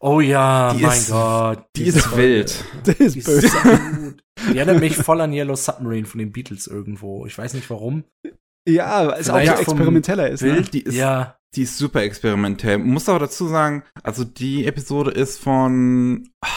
Oh 0.00 0.20
ja, 0.20 0.74
Die 0.74 0.82
mein 0.82 0.98
ist- 0.98 1.10
Gott. 1.10 1.64
Die 1.76 1.84
ist 1.84 2.00
Folge. 2.00 2.22
wild. 2.22 2.64
Das 2.84 2.96
Die 2.96 3.02
ist 3.04 3.16
ist 3.16 3.26
böse. 3.26 4.14
Die 4.52 4.56
erinnert 4.58 4.80
mich 4.80 4.96
voll 4.96 5.20
an 5.20 5.32
Yellow 5.32 5.56
Submarine 5.56 6.06
von 6.06 6.18
den 6.18 6.32
Beatles 6.32 6.66
irgendwo. 6.66 7.26
Ich 7.26 7.36
weiß 7.36 7.54
nicht 7.54 7.68
warum. 7.70 8.04
Ja, 8.68 9.08
weil 9.08 9.20
es 9.20 9.30
auch 9.30 9.40
so 9.42 9.52
experimenteller 9.52 10.28
ist. 10.28 10.42
Ne? 10.42 10.52
Bild, 10.54 10.74
Die 10.74 10.82
ist- 10.82 10.94
ja. 10.94 11.36
Die 11.56 11.62
ist 11.62 11.78
super 11.78 12.02
experimentell. 12.02 12.78
Muss 12.78 13.08
aber 13.08 13.18
dazu 13.18 13.48
sagen, 13.48 13.82
also 14.04 14.22
die 14.22 14.66
Episode 14.66 15.10
ist 15.10 15.40
von 15.40 16.28
ah, 16.42 16.48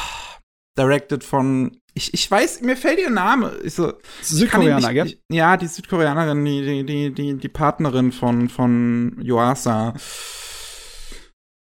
directed 0.78 1.24
von 1.24 1.78
ich, 1.96 2.14
ich 2.14 2.30
weiß, 2.30 2.62
mir 2.62 2.76
fällt 2.76 3.00
ihr 3.00 3.10
Name. 3.12 3.56
Ich 3.64 3.74
so, 3.76 3.94
ich 4.22 4.28
Südkoreaner, 4.28 4.78
nicht- 4.78 4.94
gell? 4.94 5.06
ich- 5.08 5.22
Ja, 5.32 5.58
die 5.58 5.68
Südkoreanerin, 5.68 6.44
die, 6.46 6.62
die, 6.64 6.84
die, 6.86 7.14
die, 7.14 7.38
die 7.38 7.50
Partnerin 7.50 8.12
von, 8.12 8.50
von 8.50 9.18
Yuasa. 9.22 9.94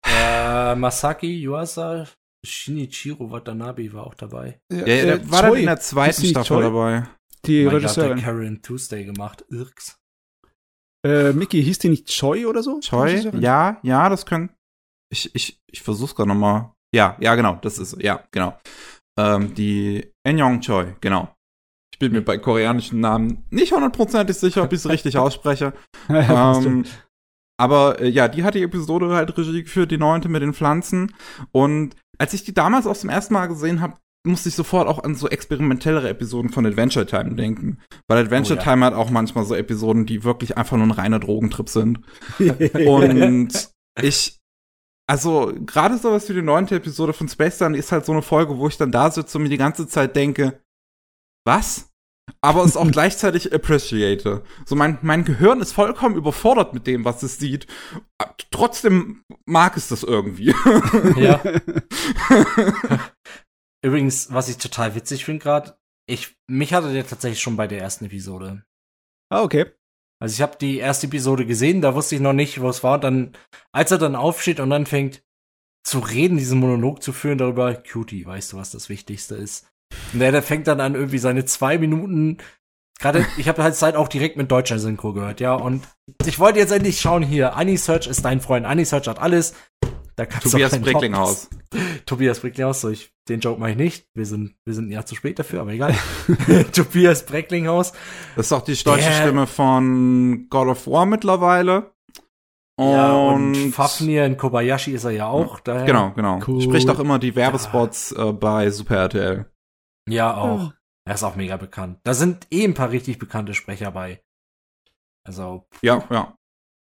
Äh, 0.05 0.75
Masaki 0.75 1.41
Yuasa 1.47 2.05
Shinichiro 2.45 3.31
Watanabe 3.31 3.91
war 3.93 4.07
auch 4.07 4.13
dabei. 4.13 4.59
Ja, 4.71 4.83
der 4.83 5.31
war 5.31 5.43
dann 5.43 5.55
in 5.55 5.65
der 5.65 5.79
zweiten 5.79 6.25
Staffel 6.25 6.57
Choi? 6.57 6.63
dabei. 6.63 7.07
Die 7.45 7.63
Mein 7.63 7.73
Gott, 7.73 7.73
der 7.73 7.89
Regisseurin. 7.89 8.19
Karen 8.21 8.61
Tuesday 8.61 9.05
gemacht. 9.05 9.45
Irks. 9.49 9.97
Äh, 11.05 11.33
Mickey, 11.33 11.63
hieß 11.63 11.79
die 11.79 11.89
nicht 11.89 12.07
Choi 12.07 12.45
oder 12.45 12.63
so? 12.63 12.79
Choi? 12.79 13.31
Ja, 13.39 13.79
ja, 13.83 14.09
das 14.09 14.25
können. 14.25 14.49
Ich, 15.11 15.33
ich, 15.33 15.59
ich 15.67 15.81
versuch's 15.81 16.15
gerade 16.15 16.29
nochmal. 16.29 16.71
Ja, 16.93 17.17
ja, 17.19 17.35
genau, 17.35 17.55
das 17.61 17.77
ist, 17.77 18.01
ja, 18.01 18.23
genau. 18.31 18.57
Ähm, 19.17 19.53
die 19.53 20.11
Enyong 20.25 20.61
Choi, 20.61 20.95
genau. 21.01 21.33
Ich 21.93 21.99
bin 21.99 22.11
mir 22.11 22.21
bei 22.21 22.37
koreanischen 22.37 22.99
Namen 22.99 23.45
nicht 23.49 23.73
hundertprozentig 23.73 24.37
sicher, 24.37 24.63
ob 24.63 24.73
ich 24.73 24.79
es 24.79 24.89
richtig 24.89 25.17
ausspreche. 25.17 25.73
Ja, 26.09 26.57
ähm, 26.57 26.85
aber 27.59 27.99
äh, 27.99 28.07
ja, 28.07 28.27
die 28.29 28.43
hat 28.43 28.55
die 28.55 28.63
Episode 28.63 29.09
halt 29.09 29.37
Regie 29.37 29.63
geführt, 29.63 29.91
die 29.91 29.97
neunte 29.97 30.29
mit 30.29 30.41
den 30.41 30.53
Pflanzen. 30.53 31.13
Und 31.51 31.95
als 32.19 32.33
ich 32.33 32.43
die 32.43 32.53
damals 32.53 32.85
auch 32.85 32.97
zum 32.97 33.09
ersten 33.09 33.33
Mal 33.33 33.47
gesehen 33.47 33.81
habe, 33.81 33.95
musste 34.27 34.49
ich 34.49 34.55
sofort 34.55 34.87
auch 34.87 35.03
an 35.03 35.15
so 35.15 35.29
experimentellere 35.29 36.09
Episoden 36.09 36.51
von 36.51 36.65
Adventure 36.65 37.05
Time 37.05 37.35
denken. 37.35 37.79
Weil 38.07 38.19
Adventure 38.19 38.59
Oh 38.59 38.63
ja. 38.63 38.63
Time 38.63 38.85
hat 38.85 38.93
auch 38.93 39.09
manchmal 39.09 39.45
so 39.45 39.55
Episoden, 39.55 40.05
die 40.05 40.23
wirklich 40.23 40.57
einfach 40.57 40.77
nur 40.77 40.87
ein 40.87 40.91
reiner 40.91 41.19
Drogentrip 41.19 41.69
sind. 41.69 42.01
Und 42.85 43.69
ich, 44.01 44.37
also 45.07 45.53
gerade 45.65 45.97
sowas 45.97 46.27
wie 46.29 46.33
die 46.33 46.41
neunte 46.41 46.75
Episode 46.75 47.13
von 47.13 47.29
Space 47.29 47.59
Dun 47.59 47.73
ist 47.73 47.91
halt 47.91 48.05
so 48.05 48.11
eine 48.11 48.21
Folge, 48.21 48.57
wo 48.57 48.67
ich 48.67 48.77
dann 48.77 48.91
da 48.91 49.09
sitze 49.09 49.37
und 49.37 49.43
mir 49.43 49.49
die 49.49 49.57
ganze 49.57 49.87
Zeit 49.87 50.15
denke, 50.15 50.61
was? 51.45 51.88
Aber 52.41 52.63
es 52.63 52.77
auch 52.77 52.89
gleichzeitig 52.91 53.53
appreciate. 53.53 54.43
So 54.65 54.75
mein, 54.75 54.97
mein 55.01 55.25
Gehirn 55.25 55.61
ist 55.61 55.73
vollkommen 55.73 56.15
überfordert 56.15 56.73
mit 56.73 56.87
dem, 56.87 57.05
was 57.05 57.23
es 57.23 57.37
sieht. 57.37 57.67
Trotzdem 58.51 59.23
mag 59.45 59.77
es 59.77 59.87
das 59.87 60.03
irgendwie. 60.03 60.53
Ja. 61.17 61.41
Übrigens, 63.81 64.33
was 64.33 64.49
ich 64.49 64.57
total 64.57 64.95
witzig 64.95 65.25
finde 65.25 65.43
gerade, 65.43 65.77
ich 66.07 66.35
mich 66.47 66.73
hatte 66.73 66.91
der 66.91 67.07
tatsächlich 67.07 67.41
schon 67.41 67.55
bei 67.55 67.67
der 67.67 67.79
ersten 67.79 68.05
Episode. 68.05 68.63
ah, 69.29 69.41
okay. 69.41 69.71
Also 70.21 70.33
ich 70.33 70.41
habe 70.41 70.57
die 70.59 70.77
erste 70.77 71.07
Episode 71.07 71.45
gesehen, 71.45 71.81
da 71.81 71.95
wusste 71.95 72.15
ich 72.15 72.21
noch 72.21 72.33
nicht, 72.33 72.61
was 72.61 72.83
war. 72.83 72.99
Dann, 72.99 73.37
als 73.71 73.91
er 73.91 73.97
dann 73.97 74.17
aufsteht 74.17 74.59
und 74.59 74.69
dann 74.69 74.85
fängt 74.85 75.23
zu 75.85 75.99
reden, 75.99 76.37
diesen 76.37 76.59
Monolog 76.59 77.01
zu 77.01 77.13
führen 77.13 77.37
darüber, 77.37 77.73
Cutie, 77.73 78.25
weißt 78.25 78.51
du, 78.51 78.57
was 78.57 78.71
das 78.71 78.89
Wichtigste 78.89 79.35
ist? 79.35 79.69
Und 80.13 80.19
der, 80.19 80.41
fängt 80.43 80.67
dann 80.67 80.79
an, 80.81 80.95
irgendwie 80.95 81.17
seine 81.17 81.45
zwei 81.45 81.77
Minuten. 81.77 82.37
Gerade, 82.99 83.25
ich 83.37 83.47
habe 83.47 83.63
halt 83.63 83.75
Zeit 83.75 83.95
auch 83.95 84.07
direkt 84.07 84.35
mit 84.37 84.51
deutscher 84.51 84.77
Synchro 84.79 85.13
gehört, 85.13 85.39
ja. 85.39 85.53
Und 85.53 85.83
ich 86.25 86.39
wollte 86.39 86.59
jetzt 86.59 86.71
endlich 86.71 86.99
schauen 86.99 87.23
hier. 87.23 87.55
Anisearch 87.55 88.07
ist 88.07 88.25
dein 88.25 88.41
Freund. 88.41 88.65
Anisearch 88.65 89.07
hat 89.07 89.19
alles. 89.19 89.53
Da 90.15 90.25
kannst 90.25 90.51
Tobias. 90.51 90.73
Job- 90.73 91.47
Tobias 92.05 92.39
Brecklinghaus, 92.41 92.81
so 92.81 92.89
ich, 92.89 93.13
den 93.29 93.39
Joke 93.39 93.59
mache 93.59 93.71
ich 93.71 93.77
nicht. 93.77 94.07
Wir 94.15 94.25
sind, 94.25 94.55
wir 94.65 94.73
sind 94.73 94.91
ja 94.91 95.05
zu 95.05 95.15
spät 95.15 95.39
dafür, 95.39 95.61
aber 95.61 95.71
egal. 95.71 95.95
Tobias 96.73 97.25
Brecklinghaus. 97.25 97.93
Das 98.35 98.47
ist 98.47 98.51
auch 98.51 98.63
die 98.63 98.75
deutsche 98.75 99.03
Der- 99.09 99.21
Stimme 99.21 99.47
von 99.47 100.47
God 100.49 100.67
of 100.67 100.85
War 100.87 101.05
mittlerweile. 101.05 101.91
Und, 102.75 102.91
Ja, 102.91 103.13
und 103.13 103.71
Fafnir 103.71 104.25
in 104.25 104.35
Kobayashi 104.37 104.91
ist 104.91 105.03
er 105.05 105.11
ja 105.11 105.27
auch. 105.27 105.59
Daher, 105.61 105.85
Genau, 105.85 106.11
genau. 106.15 106.39
Cool. 106.45 106.61
Spricht 106.61 106.89
auch 106.89 106.99
immer 106.99 107.19
die 107.19 107.35
Werbespots 107.35 108.11
äh, 108.13 108.33
bei 108.33 108.69
Super 108.71 108.95
RTL. 108.97 109.45
Ja, 110.09 110.35
auch. 110.35 110.73
Er 111.05 111.15
ist 111.15 111.23
auch 111.23 111.35
mega 111.35 111.57
bekannt. 111.57 111.99
Da 112.03 112.13
sind 112.13 112.47
eh 112.51 112.63
ein 112.63 112.75
paar 112.75 112.91
richtig 112.91 113.17
bekannte 113.17 113.53
Sprecher 113.53 113.91
bei. 113.91 114.21
Also, 115.25 115.67
Ja, 115.81 116.05
ja. 116.09 116.37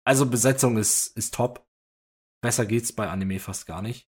also 0.05 0.27
Besetzung 0.27 0.77
ist, 0.77 1.17
ist 1.17 1.35
top. 1.35 1.67
Besser 2.41 2.67
geht's 2.67 2.93
bei 2.93 3.09
Anime 3.09 3.39
fast 3.39 3.67
gar 3.67 3.83
nicht. 3.83 4.09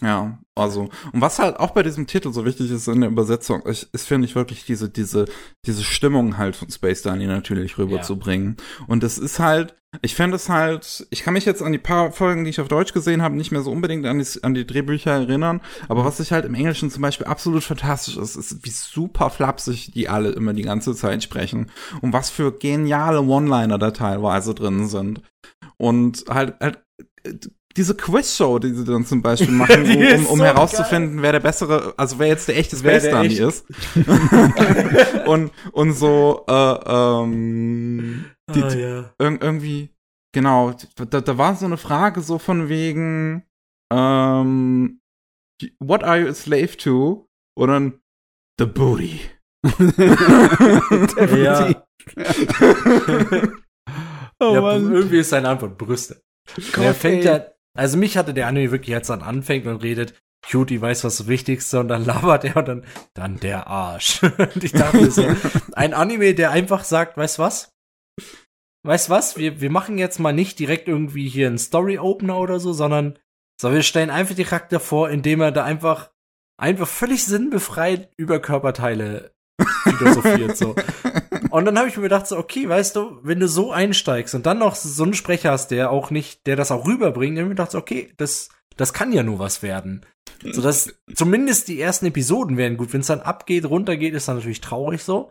Ja, 0.00 0.38
also, 0.54 0.90
und 1.12 1.20
was 1.20 1.40
halt 1.40 1.56
auch 1.56 1.72
bei 1.72 1.82
diesem 1.82 2.06
Titel 2.06 2.32
so 2.32 2.44
wichtig 2.44 2.70
ist 2.70 2.86
in 2.86 3.00
der 3.00 3.10
Übersetzung, 3.10 3.62
ist, 3.62 3.82
ist 3.92 4.06
finde 4.06 4.26
ich 4.26 4.36
wirklich 4.36 4.64
diese, 4.64 4.88
diese, 4.88 5.24
diese 5.66 5.82
Stimmung 5.82 6.38
halt 6.38 6.54
von 6.54 6.70
Space 6.70 7.02
Danny 7.02 7.26
natürlich 7.26 7.78
rüberzubringen. 7.78 8.56
Und 8.86 9.02
es 9.02 9.18
ist 9.18 9.40
halt, 9.40 9.76
ich 10.02 10.14
fände 10.14 10.36
es 10.36 10.48
halt, 10.48 11.06
ich 11.10 11.22
kann 11.22 11.34
mich 11.34 11.44
jetzt 11.44 11.62
an 11.62 11.72
die 11.72 11.78
paar 11.78 12.12
Folgen, 12.12 12.44
die 12.44 12.50
ich 12.50 12.60
auf 12.60 12.68
Deutsch 12.68 12.92
gesehen 12.92 13.22
habe, 13.22 13.36
nicht 13.36 13.52
mehr 13.52 13.62
so 13.62 13.70
unbedingt 13.70 14.06
an 14.06 14.18
die, 14.18 14.42
an 14.42 14.54
die 14.54 14.66
Drehbücher 14.66 15.12
erinnern, 15.12 15.60
aber 15.88 16.04
was 16.04 16.20
ich 16.20 16.32
halt 16.32 16.44
im 16.44 16.54
Englischen 16.54 16.90
zum 16.90 17.02
Beispiel 17.02 17.26
absolut 17.26 17.64
fantastisch 17.64 18.16
ist, 18.16 18.36
ist, 18.36 18.64
wie 18.64 18.70
super 18.70 19.30
flapsig 19.30 19.92
die 19.92 20.08
alle 20.08 20.30
immer 20.30 20.52
die 20.52 20.62
ganze 20.62 20.94
Zeit 20.94 21.22
sprechen 21.22 21.70
und 22.00 22.12
was 22.12 22.30
für 22.30 22.52
geniale 22.52 23.22
One-Liner 23.22 23.78
da 23.78 23.90
teilweise 23.90 24.54
drin 24.54 24.88
sind. 24.88 25.22
Und 25.76 26.24
halt, 26.28 26.54
halt, 26.60 26.80
diese 27.76 27.94
Quizshow, 27.94 28.58
die 28.58 28.72
sie 28.72 28.84
dann 28.84 29.06
zum 29.06 29.22
Beispiel 29.22 29.50
machen, 29.52 29.84
um, 29.84 29.90
um, 29.90 30.26
um 30.26 30.38
so 30.38 30.44
herauszufinden, 30.44 31.22
wer 31.22 31.32
der 31.32 31.40
bessere, 31.40 31.94
also 31.96 32.18
wer 32.18 32.26
jetzt 32.26 32.48
der 32.48 32.58
echte 32.58 32.76
Space 32.76 33.04
echt- 33.04 33.38
ist. 33.38 33.64
und, 35.26 35.52
und 35.72 35.92
so, 35.92 36.44
äh, 36.48 36.52
ähm, 36.52 38.24
die, 38.54 38.62
Ah, 38.62 38.74
ja. 38.74 39.14
irg 39.18 39.42
irgendwie, 39.42 39.94
genau, 40.32 40.74
da, 40.96 41.20
da 41.20 41.38
war 41.38 41.54
so 41.54 41.66
eine 41.66 41.76
Frage 41.76 42.20
so 42.20 42.38
von 42.38 42.68
wegen, 42.68 43.44
ähm, 43.92 45.00
what 45.80 46.04
are 46.04 46.20
you 46.20 46.28
a 46.28 46.34
slave 46.34 46.76
to? 46.76 47.28
Und 47.56 47.68
dann, 47.68 48.00
the 48.58 48.66
booty. 48.66 49.20
Definitiv. 49.78 51.76
oh 54.40 54.54
ja, 54.54 54.60
Mann. 54.60 54.92
irgendwie 54.92 55.18
ist 55.18 55.30
seine 55.30 55.48
Antwort 55.48 55.78
Brüste. 55.78 56.22
Gott, 56.72 56.84
er 56.84 56.94
fängt 56.94 57.24
ja, 57.24 57.46
also 57.76 57.98
mich 57.98 58.16
hatte 58.16 58.34
der 58.34 58.46
Anime 58.46 58.70
wirklich, 58.70 58.94
als 58.94 59.08
er 59.08 59.18
dann 59.18 59.28
anfängt 59.28 59.66
und 59.66 59.82
redet, 59.82 60.14
Cutie 60.48 60.80
weiß 60.80 61.04
was 61.04 61.18
das 61.18 61.26
Wichtigste 61.26 61.80
und 61.80 61.88
dann 61.88 62.04
labert 62.04 62.44
er 62.44 62.56
und 62.56 62.68
dann, 62.68 62.84
dann 63.14 63.40
der 63.40 63.66
Arsch. 63.66 64.22
und 64.54 64.62
ich 64.62 64.72
dachte 64.72 64.98
mir 64.98 65.10
so, 65.10 65.26
ein 65.74 65.94
Anime, 65.94 66.34
der 66.34 66.50
einfach 66.52 66.84
sagt, 66.84 67.16
weißt 67.16 67.38
was? 67.38 67.72
Weißt 68.88 69.10
was? 69.10 69.36
Wir, 69.36 69.60
wir 69.60 69.68
machen 69.68 69.98
jetzt 69.98 70.18
mal 70.18 70.32
nicht 70.32 70.58
direkt 70.58 70.88
irgendwie 70.88 71.28
hier 71.28 71.46
einen 71.46 71.58
Story-Opener 71.58 72.38
oder 72.38 72.58
so, 72.58 72.72
sondern 72.72 73.18
So, 73.60 73.70
wir 73.70 73.82
stellen 73.82 74.08
einfach 74.08 74.34
die 74.34 74.44
Charakter 74.44 74.80
vor, 74.80 75.10
indem 75.10 75.42
er 75.42 75.52
da 75.52 75.62
einfach, 75.62 76.10
einfach 76.56 76.88
völlig 76.88 77.26
sinnbefreit 77.26 78.10
über 78.16 78.40
Körperteile 78.40 79.34
philosophiert, 79.82 80.56
so. 80.56 80.74
Und 81.50 81.66
dann 81.66 81.76
habe 81.76 81.88
ich 81.88 81.96
mir 81.96 82.04
gedacht, 82.04 82.26
so, 82.26 82.38
okay, 82.38 82.66
weißt 82.66 82.96
du, 82.96 83.18
wenn 83.22 83.40
du 83.40 83.46
so 83.46 83.72
einsteigst 83.72 84.34
und 84.34 84.46
dann 84.46 84.58
noch 84.58 84.74
so 84.74 85.02
einen 85.02 85.12
Sprecher 85.12 85.50
hast, 85.50 85.70
der 85.70 85.90
auch 85.90 86.10
nicht, 86.10 86.46
der 86.46 86.56
das 86.56 86.70
auch 86.70 86.86
rüberbringt, 86.86 87.36
dann 87.36 87.44
habe 87.44 87.52
ich 87.52 87.58
mir 87.58 87.62
gedacht, 87.62 87.72
so, 87.72 87.78
okay, 87.78 88.14
das, 88.16 88.48
das 88.78 88.94
kann 88.94 89.12
ja 89.12 89.22
nur 89.22 89.38
was 89.38 89.62
werden. 89.62 90.06
So 90.42 90.62
dass 90.62 90.94
zumindest 91.14 91.68
die 91.68 91.78
ersten 91.78 92.06
Episoden 92.06 92.56
werden 92.56 92.78
gut. 92.78 92.94
Wenn 92.94 93.02
es 93.02 93.08
dann 93.08 93.20
abgeht, 93.20 93.66
runtergeht, 93.66 94.14
ist 94.14 94.28
dann 94.28 94.36
natürlich 94.36 94.62
traurig 94.62 95.02
so. 95.04 95.30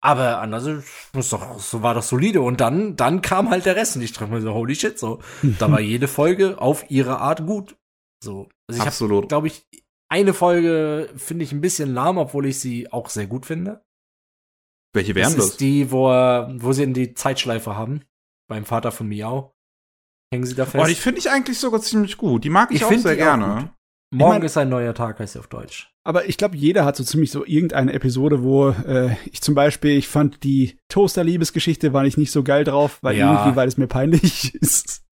Aber 0.00 0.38
anders 0.40 0.64
ist 0.66 1.32
doch, 1.32 1.58
so 1.58 1.82
war 1.82 1.92
das 1.94 2.08
solide. 2.08 2.40
Und 2.40 2.60
dann, 2.60 2.94
dann 2.96 3.20
kam 3.20 3.50
halt 3.50 3.66
der 3.66 3.74
Rest 3.76 3.96
und 3.96 4.02
ich 4.02 4.12
dachte 4.12 4.30
mir 4.30 4.40
so, 4.40 4.54
holy 4.54 4.74
shit, 4.76 4.98
so. 4.98 5.20
Da 5.58 5.70
war 5.72 5.80
jede 5.80 6.06
Folge 6.06 6.60
auf 6.60 6.88
ihre 6.90 7.18
Art 7.18 7.44
gut. 7.46 7.76
So. 8.22 8.48
Also 8.68 8.80
ich 8.82 8.86
Absolut. 8.86 9.28
glaube 9.28 9.48
ich, 9.48 9.66
eine 10.10 10.34
Folge 10.34 11.12
finde 11.16 11.44
ich 11.44 11.52
ein 11.52 11.60
bisschen 11.60 11.92
lahm, 11.94 12.16
obwohl 12.18 12.46
ich 12.46 12.60
sie 12.60 12.92
auch 12.92 13.08
sehr 13.10 13.26
gut 13.26 13.44
finde. 13.46 13.82
Welche 14.94 15.12
Das 15.14 15.22
wären 15.22 15.36
das? 15.36 15.46
ist 15.50 15.60
die, 15.60 15.90
wo, 15.90 16.08
er- 16.10 16.54
wo 16.58 16.72
sie 16.72 16.84
in 16.84 16.94
die 16.94 17.14
Zeitschleife 17.14 17.76
haben. 17.76 18.04
Beim 18.48 18.64
Vater 18.64 18.92
von 18.92 19.08
Miau. 19.08 19.52
Hängen 20.32 20.46
sie 20.46 20.54
da 20.54 20.64
fest. 20.64 20.76
Boah, 20.76 20.86
die 20.88 20.94
finde 20.94 21.18
ich 21.20 21.30
eigentlich 21.30 21.58
sogar 21.58 21.80
ziemlich 21.80 22.16
gut. 22.16 22.44
Die 22.44 22.50
mag 22.50 22.70
ich, 22.70 22.76
Ich 22.78 22.84
auch 22.84 22.92
sehr 22.92 23.12
auch 23.12 23.16
gerne. 23.16 23.62
gut. 23.62 23.70
Morgen 24.10 24.32
Ich 24.32 24.38
mein- 24.38 24.46
ist 24.46 24.56
ein 24.56 24.68
neuer 24.70 24.94
Tag, 24.94 25.18
heißt 25.20 25.34
sie 25.34 25.38
auf 25.38 25.48
Deutsch. 25.48 25.92
Aber 26.04 26.26
ich 26.26 26.38
glaube, 26.38 26.56
jeder 26.56 26.86
hat 26.86 26.96
so 26.96 27.04
ziemlich 27.04 27.30
so 27.30 27.44
irgendeine 27.44 27.92
Episode, 27.92 28.42
wo 28.42 28.70
äh, 28.70 29.14
ich 29.30 29.42
zum 29.42 29.54
Beispiel, 29.54 29.90
ich 29.98 30.08
fand 30.08 30.42
die 30.42 30.78
Toaster-Liebesgeschichte 30.88 31.92
war 31.92 32.06
ich 32.06 32.16
nicht 32.16 32.30
so 32.30 32.42
geil 32.42 32.64
drauf, 32.64 32.98
weil 33.02 33.18
Ja. 33.18 33.34
irgendwie, 33.42 33.56
weil 33.56 33.68
es 33.68 33.76
mir 33.76 33.88
peinlich 33.88 34.54
ist. 34.62 35.02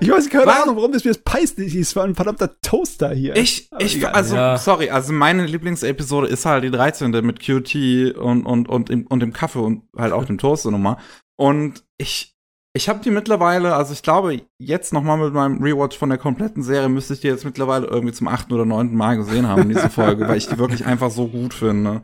Ich 0.00 0.08
weiß 0.08 0.28
keine? 0.30 0.52
Ahnung, 0.62 0.76
warum 0.76 0.92
das 0.92 1.04
mir 1.04 1.10
das 1.10 1.22
peinlich 1.22 1.74
ist. 1.74 1.88
Es 1.88 1.96
war 1.96 2.04
ein 2.04 2.14
verdammter 2.14 2.60
Toaster 2.60 3.12
hier. 3.12 3.34
Ich, 3.34 3.66
Aber 3.72 3.82
ich, 3.84 3.96
egal. 3.96 4.12
also, 4.12 4.36
Ja. 4.36 4.56
sorry, 4.56 4.90
also 4.90 5.12
meine 5.12 5.46
Lieblingsepisode 5.46 6.28
ist 6.28 6.46
halt 6.46 6.62
die 6.62 6.70
13. 6.70 7.10
mit 7.26 7.40
QT 7.40 8.14
und, 8.16 8.46
und, 8.46 8.68
und, 8.68 8.88
dem, 8.90 9.08
und 9.08 9.20
dem 9.20 9.32
Kaffee 9.32 9.58
und 9.58 9.82
halt 9.96 10.12
auch 10.12 10.24
dem 10.26 10.38
Toaster 10.38 10.70
Nummer. 10.70 10.98
Und 11.36 11.82
ich, 11.98 12.36
ich 12.80 12.88
habe 12.88 13.00
die 13.04 13.10
mittlerweile, 13.10 13.74
also 13.74 13.92
ich 13.92 14.02
glaube, 14.02 14.40
jetzt 14.58 14.94
noch 14.94 15.02
mal 15.02 15.18
mit 15.18 15.34
meinem 15.34 15.62
Rewatch 15.62 15.98
von 15.98 16.08
der 16.08 16.16
kompletten 16.16 16.62
Serie 16.62 16.88
müsste 16.88 17.12
ich 17.12 17.20
die 17.20 17.26
jetzt 17.26 17.44
mittlerweile 17.44 17.86
irgendwie 17.86 18.14
zum 18.14 18.26
achten 18.26 18.54
oder 18.54 18.64
neunten 18.64 18.96
Mal 18.96 19.18
gesehen 19.18 19.46
haben, 19.46 19.68
diese 19.68 19.90
Folge, 19.90 20.26
weil 20.26 20.38
ich 20.38 20.48
die 20.48 20.56
wirklich 20.56 20.86
einfach 20.86 21.10
so 21.10 21.28
gut 21.28 21.52
finde. 21.52 22.00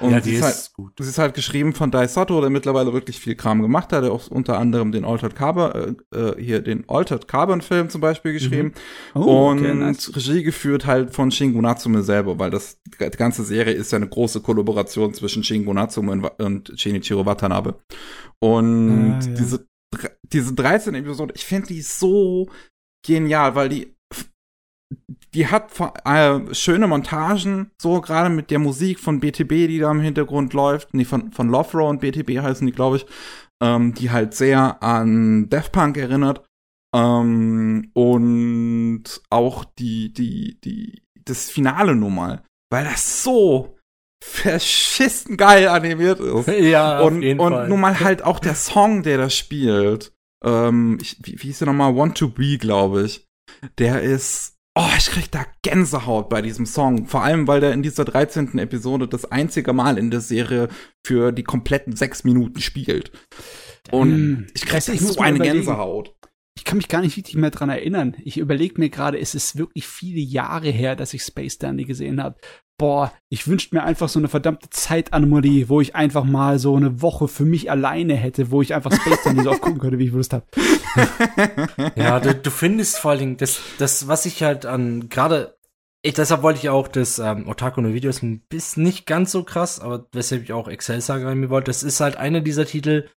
Und 0.00 0.12
ja, 0.12 0.20
sie 0.20 0.30
die 0.30 0.36
ist 0.36 0.44
ist, 0.44 0.44
halt, 0.44 0.72
gut. 0.74 0.92
Sie 1.00 1.08
ist 1.08 1.18
halt 1.18 1.34
geschrieben 1.34 1.72
von 1.74 1.90
Dai 1.90 2.06
Sato, 2.06 2.40
der 2.40 2.48
mittlerweile 2.48 2.92
wirklich 2.92 3.18
viel 3.18 3.34
Kram 3.34 3.60
gemacht 3.60 3.92
hat. 3.92 4.04
Der 4.04 4.12
auch 4.12 4.28
unter 4.28 4.56
anderem 4.56 4.92
den 4.92 5.04
Altered 5.04 5.34
Carbon, 5.34 5.96
äh, 6.14 6.16
äh, 6.16 6.40
hier 6.40 6.60
den 6.60 6.88
Altered 6.88 7.26
Carbon 7.26 7.60
Film 7.60 7.90
zum 7.90 8.00
Beispiel 8.00 8.32
geschrieben. 8.32 8.72
Oh, 9.16 9.48
und 9.48 9.58
okay, 9.58 9.74
nice. 9.74 10.14
Regie 10.14 10.44
geführt 10.44 10.86
halt 10.86 11.12
von 11.12 11.32
Shingo 11.32 11.60
Natsume 11.60 12.04
selber, 12.04 12.38
weil 12.38 12.50
das, 12.50 12.78
die 12.86 13.16
ganze 13.16 13.42
Serie 13.42 13.74
ist 13.74 13.90
ja 13.90 13.96
eine 13.96 14.08
große 14.08 14.42
Kollaboration 14.42 15.12
zwischen 15.12 15.42
Shingo 15.42 15.74
Natsume 15.74 16.12
und, 16.12 16.24
und 16.40 16.72
Shinichiro 16.76 17.26
Watanabe. 17.26 17.80
Und 18.38 19.18
Ah, 19.20 19.26
ja. 19.26 19.34
diese, 19.34 19.66
diese 20.32 20.54
13 20.54 20.94
Episode, 20.94 21.34
ich 21.36 21.44
finde 21.44 21.68
die 21.68 21.82
so 21.82 22.48
genial, 23.06 23.54
weil 23.54 23.68
die 23.68 23.94
die 25.34 25.46
hat 25.46 25.70
äh, 26.04 26.52
schöne 26.54 26.88
Montagen, 26.88 27.70
so 27.80 28.00
gerade 28.00 28.30
mit 28.30 28.50
der 28.50 28.58
Musik 28.58 28.98
von 28.98 29.20
BTB, 29.20 29.68
die 29.68 29.78
da 29.78 29.90
im 29.90 30.00
Hintergrund 30.00 30.52
läuft, 30.52 30.94
nee, 30.94 31.04
von, 31.04 31.30
von 31.32 31.48
Love 31.48 31.78
Row 31.78 31.90
und 31.90 32.00
BTB 32.00 32.42
heißen 32.42 32.66
die, 32.66 32.72
glaube 32.72 32.96
ich, 32.96 33.06
ähm, 33.62 33.94
die 33.94 34.10
halt 34.10 34.34
sehr 34.34 34.82
an 34.82 35.48
Daft 35.48 35.72
Punk 35.72 35.96
erinnert. 35.96 36.44
Ähm, 36.94 37.90
und 37.94 39.04
auch 39.30 39.64
die, 39.64 40.12
die, 40.12 40.60
die, 40.60 41.02
das 41.24 41.50
Finale 41.50 41.94
nun 41.94 42.16
mal, 42.16 42.42
weil 42.72 42.84
das 42.84 43.22
so 43.22 43.76
verschissen 44.22 45.36
geil 45.36 45.68
animiert 45.68 46.18
ist. 46.18 46.48
Ja, 46.48 47.00
und 47.00 47.22
und 47.38 47.68
nun 47.68 47.80
mal 47.80 48.00
halt 48.00 48.22
auch 48.22 48.40
der 48.40 48.56
Song, 48.56 49.04
der 49.04 49.18
da 49.18 49.30
spielt, 49.30 50.12
ähm, 50.44 50.98
ich, 51.00 51.16
wie, 51.22 51.32
wie 51.40 51.46
hieß 51.48 51.58
der 51.60 51.66
nochmal? 51.66 51.94
Want 51.96 52.16
to 52.18 52.28
Be, 52.28 52.58
glaube 52.58 53.04
ich. 53.04 53.26
Der 53.78 54.00
ist, 54.02 54.56
oh, 54.78 54.88
ich 54.96 55.06
krieg 55.06 55.30
da 55.30 55.44
Gänsehaut 55.62 56.28
bei 56.28 56.42
diesem 56.42 56.66
Song. 56.66 57.06
Vor 57.06 57.22
allem, 57.22 57.46
weil 57.46 57.60
der 57.60 57.72
in 57.72 57.82
dieser 57.82 58.04
13. 58.04 58.58
Episode 58.58 59.08
das 59.08 59.24
einzige 59.26 59.72
Mal 59.72 59.98
in 59.98 60.10
der 60.10 60.20
Serie 60.20 60.68
für 61.06 61.32
die 61.32 61.44
kompletten 61.44 61.96
sechs 61.96 62.24
Minuten 62.24 62.60
spielt. 62.60 63.12
Und 63.90 64.10
Hm, 64.10 64.46
ich 64.54 64.66
krieg 64.66 64.84
da 64.84 64.94
so 64.94 65.20
eine 65.20 65.36
überlegen. 65.36 65.56
Gänsehaut. 65.56 66.14
Ich 66.56 66.64
kann 66.64 66.76
mich 66.76 66.88
gar 66.88 67.00
nicht 67.00 67.16
richtig 67.16 67.36
mehr 67.36 67.50
dran 67.50 67.70
erinnern. 67.70 68.16
Ich 68.22 68.36
überlege 68.36 68.78
mir 68.78 68.90
gerade, 68.90 69.18
es 69.18 69.34
ist 69.34 69.56
wirklich 69.56 69.86
viele 69.86 70.20
Jahre 70.20 70.68
her, 70.68 70.94
dass 70.94 71.14
ich 71.14 71.22
Space 71.22 71.58
Dandy 71.58 71.84
gesehen 71.84 72.22
habe. 72.22 72.38
Boah, 72.80 73.12
ich 73.28 73.46
wünschte 73.46 73.74
mir 73.74 73.82
einfach 73.82 74.08
so 74.08 74.18
eine 74.18 74.28
verdammte 74.28 74.70
Zeitanomalie, 74.70 75.68
wo 75.68 75.82
ich 75.82 75.94
einfach 75.94 76.24
mal 76.24 76.58
so 76.58 76.74
eine 76.76 77.02
Woche 77.02 77.28
für 77.28 77.44
mich 77.44 77.70
alleine 77.70 78.14
hätte, 78.14 78.50
wo 78.50 78.62
ich 78.62 78.72
einfach 78.72 78.90
Space 78.90 79.22
Dandy 79.22 79.42
so 79.44 79.50
oft 79.50 79.60
gucken 79.60 79.80
könnte, 79.80 79.98
wie 79.98 80.06
ich 80.06 80.12
Lust 80.12 80.32
habe. 80.32 80.46
Ja, 81.94 82.18
du, 82.20 82.34
du 82.34 82.50
findest 82.50 82.98
vor 82.98 83.10
allen 83.10 83.20
Dingen 83.20 83.36
das, 83.36 83.60
das, 83.76 84.08
was 84.08 84.24
ich 84.24 84.42
halt 84.42 84.64
an 84.64 85.10
gerade, 85.10 85.58
ich, 86.00 86.14
deshalb 86.14 86.42
wollte 86.42 86.58
ich 86.58 86.70
auch 86.70 86.88
das 86.88 87.18
ähm, 87.18 87.46
Otaku 87.46 87.82
no 87.82 87.92
Videos 87.92 88.22
ein 88.22 88.40
bisschen 88.48 88.82
nicht 88.82 89.06
ganz 89.06 89.30
so 89.30 89.44
krass, 89.44 89.78
aber 89.78 90.06
weshalb 90.12 90.42
ich 90.42 90.54
auch 90.54 90.66
Excel 90.66 91.02
Saga 91.02 91.28
rein 91.28 91.50
wollte, 91.50 91.66
das 91.66 91.82
ist 91.82 92.00
halt 92.00 92.16
einer 92.16 92.40
dieser 92.40 92.64
Titel, 92.64 93.10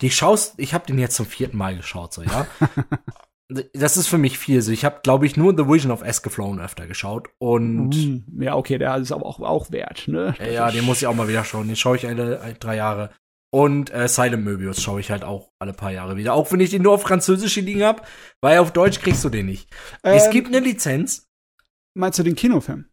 die 0.00 0.10
schaust, 0.10 0.54
ich 0.56 0.74
habe 0.74 0.84
den 0.84 0.98
jetzt 0.98 1.14
zum 1.14 1.26
vierten 1.26 1.56
Mal 1.56 1.76
geschaut, 1.76 2.12
so 2.12 2.22
ja. 2.22 2.48
das 3.48 3.96
ist 3.96 4.08
für 4.08 4.18
mich 4.18 4.38
viel. 4.38 4.60
So, 4.62 4.72
ich 4.72 4.84
habe, 4.84 5.00
glaube 5.02 5.26
ich, 5.26 5.36
nur 5.36 5.56
The 5.56 5.68
Vision 5.68 5.92
of 5.92 6.02
Escaflown 6.02 6.60
öfter 6.60 6.86
geschaut 6.86 7.28
und 7.38 7.90
Mm, 7.90 8.42
ja, 8.42 8.56
okay, 8.56 8.78
der 8.78 8.96
ist 8.96 9.12
aber 9.12 9.26
auch, 9.26 9.40
auch 9.40 9.70
wert, 9.70 10.08
ne? 10.08 10.34
ja, 10.52 10.70
den 10.70 10.84
muss 10.84 10.98
ich 10.98 11.06
auch 11.06 11.14
mal 11.14 11.28
wieder 11.28 11.44
schauen. 11.44 11.66
Den 11.68 11.76
schaue 11.76 11.96
ich 11.96 12.06
alle 12.06 12.56
drei 12.58 12.76
Jahre. 12.76 13.10
Und 13.52 13.90
äh, 13.94 14.08
Silent 14.08 14.44
Möbius 14.44 14.82
schaue 14.82 15.00
ich 15.00 15.10
halt 15.10 15.22
auch 15.24 15.50
alle 15.60 15.72
paar 15.72 15.92
Jahre 15.92 16.16
wieder. 16.16 16.34
Auch 16.34 16.50
wenn 16.52 16.60
ich 16.60 16.70
den 16.70 16.82
nur 16.82 16.92
auf 16.92 17.02
Französisch 17.02 17.54
hier 17.54 17.62
liegen 17.62 17.84
hab, 17.84 18.06
weil 18.42 18.58
auf 18.58 18.72
Deutsch 18.72 19.00
kriegst 19.00 19.24
du 19.24 19.28
den 19.28 19.46
nicht. 19.46 19.70
es 20.02 20.26
Ähm, 20.26 20.32
gibt 20.32 20.48
eine 20.48 20.60
Lizenz. 20.60 21.26
Meinst 21.94 22.18
du 22.18 22.22
den 22.22 22.34
Kinofilm? 22.34 22.86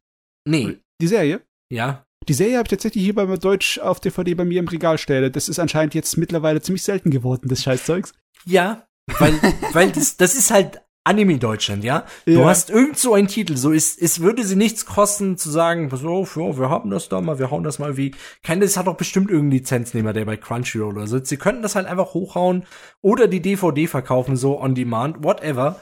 Nee. 0.47 0.78
Die 1.01 1.08
Serie? 1.08 1.41
Ja. 1.70 2.06
Die 2.30 2.34
Serie 2.34 2.58
habe 2.58 2.68
ich 2.68 2.70
tatsächlich 2.70 3.04
hier 3.04 3.16
bei 3.16 3.26
mir 3.26 3.38
Deutsch 3.38 3.80
auf 3.80 3.99
DVD 3.99 4.36
bei 4.36 4.45
mir 4.45 4.60
im 4.60 4.68
Regal 4.68 4.97
stelle. 4.97 5.32
Das 5.32 5.49
ist 5.49 5.60
anscheinend 5.60 5.95
jetzt 5.95 6.16
mittlerweile 6.18 6.62
ziemlich 6.62 6.84
selten 6.84 7.10
geworden, 7.10 7.49
das 7.49 7.64
Scheißzeugs. 7.64 8.14
Ja. 8.45 8.88
Weil, 9.20 9.34
weil 9.74 9.91
das, 9.91 10.18
das 10.18 10.36
ist 10.36 10.51
halt 10.51 10.82
Anime 11.06 11.38
Deutschland, 11.38 11.84
ja? 11.84 12.06
Du 12.26 12.32
Ja. 12.32 12.45
hast 12.45 12.70
irgend 12.70 12.97
so 12.97 13.14
einen 13.14 13.28
Titel, 13.28 13.58
so 13.58 13.72
ist, 13.72 14.01
es 14.01 14.22
würde 14.22 14.45
sie 14.45 14.56
nichts 14.56 14.86
kosten 14.86 15.38
zu 15.38 15.49
sagen, 15.49 15.89
pass 15.89 16.06
auf, 16.06 16.38
ja, 16.38 16.58
wir 16.58 16.70
haben 16.70 16.89
das 16.89 17.10
da 17.10 17.20
mal, 17.20 17.39
wir 17.39 17.51
hauen 17.51 17.64
das 17.64 17.78
mal 17.78 17.97
wie. 17.97 18.16
Kein, 18.41 18.62
das 18.62 18.78
hat 18.78 18.88
doch 18.88 18.95
bestimmt 18.95 19.30
irgendeinen 19.30 19.60
Lizenznehmer, 19.60 20.14
der 20.14 20.24
bei 20.24 20.38
Crunchyroll 20.38 20.93
oder 20.95 21.08
so. 21.08 21.20
Sie 21.22 21.36
könnten 21.38 21.62
das 21.62 21.76
halt 21.76 21.88
einfach 21.88 22.14
hochhauen 22.14 22.64
oder 23.01 23.28
die 23.28 23.41
DVD 23.41 23.88
verkaufen, 23.88 24.38
so 24.38 24.62
on 24.62 24.76
demand, 24.76 25.24
whatever. 25.24 25.82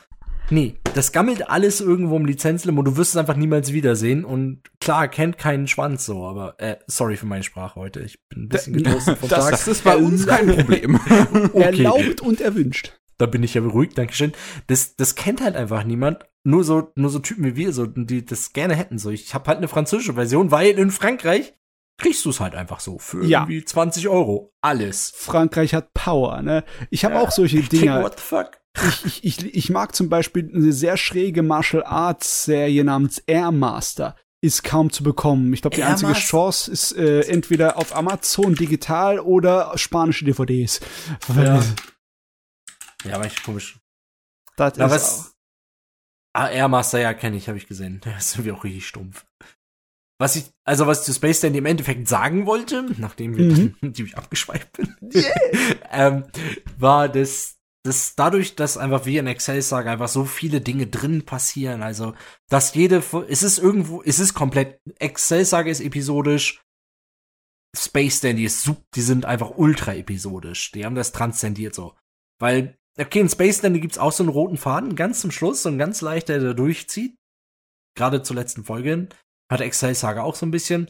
Nee, 0.49 0.75
das 0.95 1.11
gammelt 1.13 1.49
alles 1.49 1.79
irgendwo 1.79 2.17
im 2.17 2.25
Lizenzlim 2.25 2.77
und 2.79 2.83
du 2.85 2.97
wirst 2.97 3.11
es 3.11 3.17
einfach 3.17 3.37
niemals 3.37 3.71
wiedersehen. 3.71 4.25
Und 4.25 4.61
klar, 4.81 5.07
kennt 5.07 5.37
keinen 5.37 5.67
Schwanz 5.67 6.05
so, 6.05 6.25
aber 6.25 6.55
äh, 6.57 6.77
sorry 6.87 7.15
für 7.15 7.27
meine 7.27 7.43
Sprache 7.43 7.79
heute. 7.79 7.99
Ich 8.01 8.17
bin 8.27 8.45
ein 8.45 8.49
bisschen 8.49 8.73
getrost 8.73 9.05
vom 9.11 9.29
das- 9.29 9.39
Tag. 9.45 9.51
Das 9.51 9.67
ist 9.67 9.83
bei 9.83 9.95
uns 9.95 10.25
kein 10.25 10.47
Problem. 10.47 10.99
Erlaubt 11.53 12.21
und 12.21 12.41
erwünscht. 12.41 12.97
Da 13.21 13.27
bin 13.27 13.43
ich 13.43 13.53
ja 13.53 13.61
beruhigt, 13.61 13.97
Dankeschön. 13.97 14.31
Das, 14.67 14.95
das 14.95 15.15
kennt 15.15 15.41
halt 15.41 15.55
einfach 15.55 15.83
niemand. 15.83 16.25
Nur 16.43 16.63
so, 16.63 16.91
nur 16.95 17.11
so 17.11 17.19
Typen 17.19 17.45
wie 17.45 17.55
wir, 17.55 17.71
so, 17.71 17.85
die 17.85 18.25
das 18.25 18.51
gerne 18.51 18.75
hätten. 18.75 18.97
So, 18.97 19.11
ich 19.11 19.33
habe 19.35 19.45
halt 19.47 19.59
eine 19.59 19.67
französische 19.67 20.13
Version, 20.13 20.49
weil 20.49 20.71
in 20.79 20.89
Frankreich 20.89 21.53
kriegst 21.99 22.25
du 22.25 22.31
es 22.31 22.39
halt 22.39 22.55
einfach 22.55 22.79
so 22.79 22.97
für 22.97 23.23
Ja. 23.23 23.41
irgendwie 23.41 23.63
20 23.63 24.07
Euro. 24.09 24.51
Alles. 24.61 25.13
Frankreich 25.15 25.75
hat 25.75 25.93
Power, 25.93 26.41
ne? 26.41 26.63
Ich 26.89 27.05
habe 27.05 27.13
Ja, 27.15 27.21
auch 27.21 27.29
solche 27.31 27.61
Dinger. 27.61 28.01
What 28.01 28.17
the 28.17 28.23
fuck? 28.23 28.51
Ich, 28.87 29.05
ich, 29.05 29.23
ich, 29.45 29.53
ich 29.55 29.69
mag 29.69 29.95
zum 29.95 30.09
Beispiel 30.09 30.49
eine 30.51 30.73
sehr 30.73 30.97
schräge 30.97 31.43
Martial 31.43 31.83
Arts 31.83 32.45
Serie 32.45 32.83
namens 32.83 33.19
Air 33.27 33.51
Master. 33.51 34.15
Ist 34.43 34.63
kaum 34.63 34.91
zu 34.91 35.03
bekommen. 35.03 35.53
Ich 35.53 35.61
glaube, 35.61 35.75
die 35.75 35.81
Air 35.83 35.89
einzige 35.89 36.09
Master? 36.13 36.25
Chance 36.25 36.71
ist 36.71 36.93
äh, 36.97 37.19
entweder 37.27 37.77
auf 37.77 37.95
Amazon 37.95 38.55
digital 38.55 39.19
oder 39.19 39.73
spanische 39.75 40.25
DVDs. 40.25 40.79
Ja. 41.35 41.61
Ja, 43.03 43.15
aber 43.15 43.25
ich 43.25 43.41
komisch. 43.43 43.79
Das 44.57 44.77
Na, 44.77 44.85
ist 44.85 44.91
was? 44.91 45.35
Ah, 46.33 46.49
Air 46.49 46.67
Master, 46.67 46.99
ja, 46.99 47.13
kenne 47.13 47.37
ich, 47.37 47.47
habe 47.47 47.57
ich 47.57 47.67
gesehen. 47.67 47.99
Der 48.05 48.17
ist 48.17 48.33
irgendwie 48.35 48.51
auch 48.51 48.63
richtig 48.63 48.87
stumpf. 48.87 49.25
Was 50.19 50.35
ich, 50.35 50.51
also 50.65 50.85
was 50.85 50.99
ich 50.99 51.05
zu 51.05 51.13
Space 51.13 51.39
Dandy 51.41 51.57
im 51.57 51.65
Endeffekt 51.65 52.07
sagen 52.07 52.45
wollte, 52.45 52.85
nachdem 52.97 53.35
wir 53.37 53.45
Mhm. 53.45 53.75
dann 53.81 53.93
ziemlich 53.95 54.17
abgeschweift 54.17 54.71
bin, 54.73 54.95
ähm, 55.91 56.25
war 56.77 57.09
das, 57.09 57.57
das 57.83 58.13
dadurch, 58.15 58.55
dass 58.55 58.77
einfach 58.77 59.07
wie 59.07 59.17
in 59.17 59.25
Excel 59.25 59.63
sagen 59.63 59.89
einfach 59.89 60.07
so 60.09 60.25
viele 60.25 60.61
Dinge 60.61 60.85
drin 60.85 61.25
passieren, 61.25 61.81
also 61.81 62.13
dass 62.49 62.75
jede, 62.75 63.03
es 63.29 63.41
ist 63.41 63.57
irgendwo, 63.57 64.03
es 64.03 64.19
ist 64.19 64.35
komplett, 64.35 64.79
Excel 64.99 65.43
Saga 65.43 65.71
ist 65.71 65.81
episodisch, 65.81 66.61
Space 67.75 68.19
Dandy 68.21 68.45
ist 68.45 68.61
super, 68.61 68.83
die 68.93 69.01
sind 69.01 69.25
einfach 69.25 69.49
ultra 69.57 69.95
episodisch, 69.95 70.71
die 70.71 70.85
haben 70.85 70.93
das 70.95 71.13
transzendiert 71.13 71.73
so, 71.73 71.95
weil 72.39 72.77
okay, 72.99 73.19
in 73.19 73.29
Space 73.29 73.61
Dandy 73.61 73.79
gibt's 73.79 73.97
auch 73.97 74.11
so 74.11 74.23
einen 74.23 74.29
roten 74.29 74.57
Faden, 74.57 74.95
ganz 74.95 75.21
zum 75.21 75.31
Schluss, 75.31 75.63
so 75.63 75.69
ein 75.69 75.77
ganz 75.77 76.01
leichter, 76.01 76.39
der 76.39 76.53
durchzieht. 76.53 77.17
Gerade 77.95 78.23
zur 78.23 78.35
letzten 78.35 78.63
Folge 78.63 78.89
hin. 78.89 79.09
Hat 79.51 79.61
Excel 79.61 79.95
Saga 79.95 80.23
auch 80.23 80.35
so 80.35 80.45
ein 80.45 80.51
bisschen. 80.51 80.89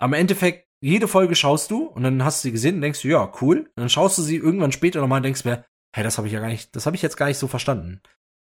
Im 0.00 0.12
Endeffekt, 0.12 0.66
jede 0.82 1.08
Folge 1.08 1.36
schaust 1.36 1.70
du 1.70 1.84
und 1.84 2.02
dann 2.02 2.24
hast 2.24 2.42
du 2.42 2.48
sie 2.48 2.52
gesehen 2.52 2.76
und 2.76 2.80
denkst 2.82 3.02
du, 3.02 3.08
ja, 3.08 3.32
cool. 3.40 3.60
Und 3.60 3.76
dann 3.76 3.88
schaust 3.88 4.18
du 4.18 4.22
sie 4.22 4.36
irgendwann 4.36 4.72
später 4.72 5.00
nochmal 5.00 5.18
und 5.18 5.24
denkst 5.24 5.44
mir, 5.44 5.64
hey, 5.94 6.04
das 6.04 6.18
habe 6.18 6.26
ich 6.26 6.32
ja 6.32 6.40
gar 6.40 6.48
nicht, 6.48 6.74
das 6.76 6.86
habe 6.86 6.96
ich 6.96 7.02
jetzt 7.02 7.16
gar 7.16 7.26
nicht 7.26 7.38
so 7.38 7.48
verstanden. 7.48 8.00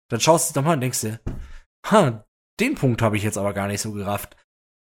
Dann 0.09 0.21
schaust 0.21 0.49
du 0.49 0.51
es 0.51 0.55
nochmal 0.57 0.75
und 0.75 0.81
denkst 0.81 1.01
dir, 1.01 1.21
ha, 1.87 2.25
den 2.61 2.75
Punkt 2.75 3.03
habe 3.03 3.17
ich 3.17 3.23
jetzt 3.23 3.39
aber 3.39 3.55
gar 3.55 3.69
nicht 3.69 3.81
so 3.81 3.93
gerafft. 3.93 4.37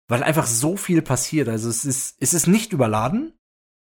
Weil 0.07 0.23
einfach 0.23 0.45
so 0.45 0.77
viel 0.77 1.01
passiert. 1.01 1.49
Also 1.49 1.69
es 1.69 1.85
ist, 1.85 2.17
es 2.19 2.33
ist 2.33 2.47
nicht 2.47 2.73
überladen. 2.73 3.33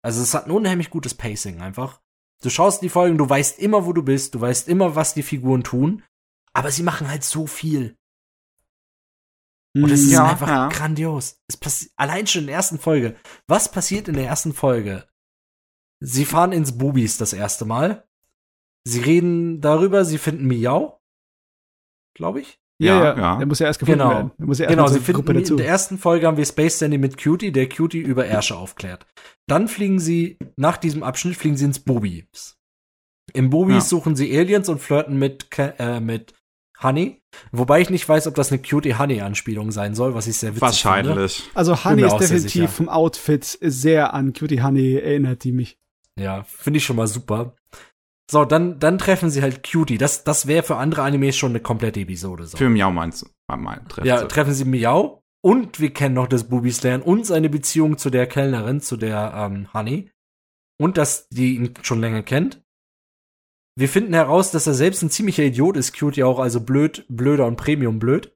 Also 0.02 0.22
es 0.22 0.34
hat 0.34 0.46
ein 0.46 0.52
unheimlich 0.52 0.90
gutes 0.90 1.14
Pacing 1.14 1.60
einfach. 1.60 2.00
Du 2.44 2.50
schaust 2.50 2.82
die 2.82 2.90
Folgen, 2.90 3.16
du 3.16 3.28
weißt 3.28 3.58
immer, 3.58 3.86
wo 3.86 3.92
du 3.92 4.02
bist, 4.02 4.34
du 4.34 4.40
weißt 4.40 4.68
immer, 4.68 4.94
was 4.94 5.14
die 5.14 5.22
Figuren 5.22 5.64
tun, 5.64 6.02
aber 6.52 6.70
sie 6.70 6.82
machen 6.82 7.08
halt 7.08 7.24
so 7.24 7.46
viel. 7.46 7.96
Und 9.74 9.90
es 9.90 10.02
ist 10.02 10.12
Ja, 10.12 10.30
einfach 10.30 10.48
ja. 10.48 10.68
grandios. 10.68 11.40
Es 11.48 11.56
passiert 11.56 11.92
allein 11.96 12.26
schon 12.26 12.42
in 12.42 12.46
der 12.48 12.56
ersten 12.56 12.78
Folge. 12.78 13.16
Was 13.48 13.70
passiert 13.72 14.08
in 14.08 14.14
der 14.14 14.26
ersten 14.26 14.52
Folge? 14.52 15.08
Sie 16.00 16.24
fahren 16.24 16.52
ins 16.52 16.76
Bubis 16.78 17.16
das 17.16 17.32
erste 17.32 17.64
Mal. 17.64 18.06
Sie 18.84 19.00
reden 19.00 19.60
darüber, 19.60 20.04
sie 20.04 20.18
finden 20.18 20.46
Miau. 20.46 21.00
Glaube 22.14 22.42
ich. 22.42 22.60
Ja, 22.80 22.98
Ja, 23.04 23.16
ja. 23.18 23.36
Der 23.38 23.46
muss 23.46 23.58
ja 23.60 23.66
erst 23.66 23.78
gefunden 23.80 24.00
Genau. 24.00 24.10
werden. 24.10 24.30
Der 24.38 24.46
muss 24.46 24.58
ja 24.58 24.64
erst 24.64 24.76
Genau, 24.76 24.88
sie 24.88 25.02
zur 25.02 25.14
Gruppe 25.14 25.26
finden 25.28 25.42
dazu. 25.42 25.52
in 25.54 25.58
der 25.58 25.68
ersten 25.68 25.98
Folge 25.98 26.26
haben 26.26 26.36
wir 26.36 26.44
Space 26.44 26.78
Dandy 26.78 26.98
mit 26.98 27.22
Cutie, 27.22 27.52
der 27.52 27.68
Cutie 27.68 28.00
über 28.00 28.26
Ärsche 28.26 28.56
aufklärt. 28.56 29.06
Dann 29.46 29.68
fliegen 29.68 30.00
sie, 30.00 30.38
nach 30.56 30.76
diesem 30.76 31.02
Abschnitt 31.02 31.36
fliegen 31.36 31.56
sie 31.56 31.66
ins 31.66 31.78
Bubis. 31.78 32.56
Im 33.32 33.50
Bubis 33.50 33.74
Ja. 33.76 33.80
suchen 33.80 34.16
sie 34.16 34.36
Aliens 34.36 34.68
und 34.68 34.80
flirten 34.80 35.18
mit, 35.18 35.46
äh, 35.58 36.00
mit 36.00 36.34
Honey. 36.82 37.22
Wobei 37.52 37.80
ich 37.80 37.90
nicht 37.90 38.08
weiß, 38.08 38.26
ob 38.26 38.34
das 38.34 38.50
eine 38.52 38.60
Cutie-Honey-Anspielung 38.60 39.70
sein 39.72 39.94
soll, 39.94 40.14
was 40.14 40.26
ich 40.26 40.36
sehr 40.36 40.50
witzig 40.50 40.60
finde. 40.82 41.08
Wahrscheinlich. 41.10 41.42
Also 41.54 41.84
Honey 41.84 42.04
ist 42.04 42.16
definitiv 42.18 42.70
vom 42.70 42.88
Outfit 42.88 43.44
sehr 43.60 44.12
an 44.14 44.32
Cutie 44.32 44.62
Honey 44.62 44.96
erinnert 44.96 45.44
die 45.44 45.52
mich. 45.52 45.78
Ja, 46.18 46.44
finde 46.44 46.78
ich 46.78 46.84
schon 46.84 46.96
mal 46.96 47.06
super. 47.06 47.54
So, 48.30 48.44
dann, 48.44 48.78
dann 48.78 48.98
treffen 48.98 49.28
sie 49.30 49.42
halt 49.42 49.68
Cutie. 49.70 49.98
Das, 49.98 50.24
das 50.24 50.46
wäre 50.46 50.62
für 50.62 50.76
andere 50.76 51.02
Animes 51.02 51.36
schon 51.36 51.52
eine 51.52 51.60
komplette 51.60 52.00
Episode. 52.00 52.46
So. 52.46 52.56
Für 52.56 52.70
Miau 52.70 52.90
meinst 52.90 53.22
du? 53.22 53.26
Ah, 53.48 53.56
mein, 53.56 53.86
trefft 53.88 54.06
Ja, 54.06 54.18
sie. 54.20 54.28
treffen 54.28 54.54
sie 54.54 54.64
Miau 54.64 55.22
und 55.44 55.78
wir 55.78 55.92
kennen 55.92 56.14
noch 56.14 56.26
das 56.26 56.48
Bubis 56.48 56.82
lernen 56.82 57.02
und 57.02 57.26
seine 57.26 57.50
Beziehung 57.50 57.98
zu 57.98 58.08
der 58.08 58.26
Kellnerin, 58.26 58.80
zu 58.80 58.96
der 58.96 59.34
ähm, 59.36 59.72
Honey. 59.74 60.10
Und 60.80 60.96
dass 60.96 61.28
die 61.28 61.56
ihn 61.56 61.74
schon 61.82 62.00
länger 62.00 62.22
kennt. 62.22 62.62
Wir 63.76 63.88
finden 63.88 64.14
heraus, 64.14 64.50
dass 64.50 64.66
er 64.66 64.74
selbst 64.74 65.02
ein 65.02 65.10
ziemlicher 65.10 65.42
Idiot 65.44 65.76
ist, 65.76 65.98
Cute 65.98 66.16
ja 66.16 66.26
auch, 66.26 66.38
also 66.38 66.60
blöd, 66.64 67.04
blöder 67.08 67.46
und 67.46 67.56
Premium 67.56 67.98
blöd. 67.98 68.34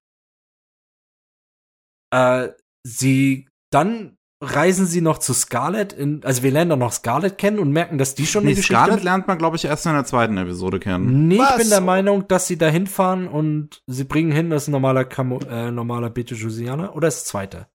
Äh, 2.12 2.51
sie, 2.84 3.49
dann 3.72 4.17
reisen 4.41 4.86
sie 4.86 5.01
noch 5.01 5.18
zu 5.18 5.32
Scarlett, 5.34 5.93
in, 5.93 6.22
also 6.24 6.43
wir 6.45 6.51
lernen 6.53 6.70
dann 6.70 6.78
noch 6.78 6.93
Scarlett 6.93 7.39
kennen 7.39 7.59
und 7.59 7.72
merken, 7.72 7.99
dass 7.99 8.14
die 8.14 8.26
schon 8.26 8.45
Nee, 8.45 8.51
eine 8.51 8.57
Geschichte 8.57 8.74
Scarlett 8.74 8.97
hat. 8.99 9.03
lernt 9.05 9.26
man, 9.26 9.36
glaube 9.39 9.57
ich, 9.57 9.64
erst 9.64 9.84
in 9.86 9.93
der 9.95 10.05
zweiten 10.05 10.36
Episode 10.36 10.78
kennen. 10.78 11.26
Nee, 11.28 11.41
ich 11.43 11.57
bin 11.57 11.70
der 11.70 11.80
Meinung, 11.80 12.28
dass 12.28 12.47
sie 12.47 12.57
da 12.57 12.68
hinfahren 12.68 13.26
und 13.26 13.82
sie 13.86 14.05
bringen 14.05 14.30
hin, 14.30 14.51
das 14.51 14.62
ist 14.62 14.68
ein 14.68 14.72
normaler, 14.72 15.05
Camo 15.05 15.41
äh, 15.51 15.70
normaler 15.72 16.11
Bete 16.11 16.34
Josianer 16.36 16.95
oder 16.95 17.09
ist 17.09 17.22
das 17.22 17.24
zweite? 17.24 17.66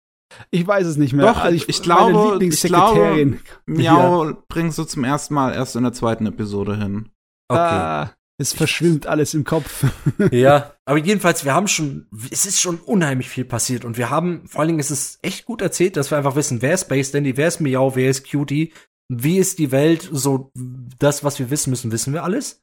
Ich 0.50 0.66
weiß 0.66 0.88
es 0.88 0.98
nicht 0.98 1.14
mehr. 1.14 1.28
Doch, 1.28 1.42
also 1.42 1.56
ich 1.56 1.68
meine 1.68 1.82
glaube- 2.12 2.32
Lieblingssekretärin. 2.32 3.40
Miau 3.68 4.34
bringst 4.48 4.78
du 4.80 4.84
zum 4.86 5.04
ersten 5.04 5.34
Mal 5.34 5.54
erst 5.54 5.76
in 5.76 5.84
der 5.84 5.94
zweiten 5.94 6.26
Episode 6.26 6.76
hin. 6.78 7.10
Ah, 7.50 8.08
es 8.44 8.54
verschwimmt 8.54 9.08
alles 9.08 9.34
im 9.34 9.44
Kopf. 9.44 9.86
ja, 10.32 10.76
aber 10.86 10.98
jedenfalls, 11.00 11.46
wir 11.46 11.54
haben 11.54 11.68
schon, 11.68 12.08
es 12.30 12.46
ist 12.46 12.62
schon 12.62 12.78
unheimlich 12.78 13.30
viel 13.30 13.46
passiert 13.46 13.86
und 13.86 13.98
wir 13.98 14.10
haben, 14.10 14.48
vor 14.48 14.60
allen 14.60 14.68
Dingen 14.68 14.80
ist 14.80 14.92
es 14.92 15.18
echt 15.22 15.46
gut 15.46 15.62
erzählt, 15.62 15.98
dass 15.98 16.12
wir 16.12 16.18
einfach 16.18 16.36
wissen, 16.36 16.62
wer 16.62 16.74
ist 16.74 16.82
Space 16.82 17.12
Dandy, 17.12 17.38
wer 17.38 17.48
ist 17.48 17.62
Miau, 17.62 17.96
wer 17.96 18.10
ist 18.10 18.30
Cutie, 18.30 18.74
wie 19.10 19.38
ist 19.38 19.60
die 19.60 19.72
Welt, 19.72 20.08
so 20.12 20.52
das, 21.00 21.24
was 21.24 21.40
wir 21.40 21.50
wissen 21.50 21.70
müssen, 21.70 21.92
wissen 21.92 22.14
wir 22.14 22.24
alles. 22.24 22.62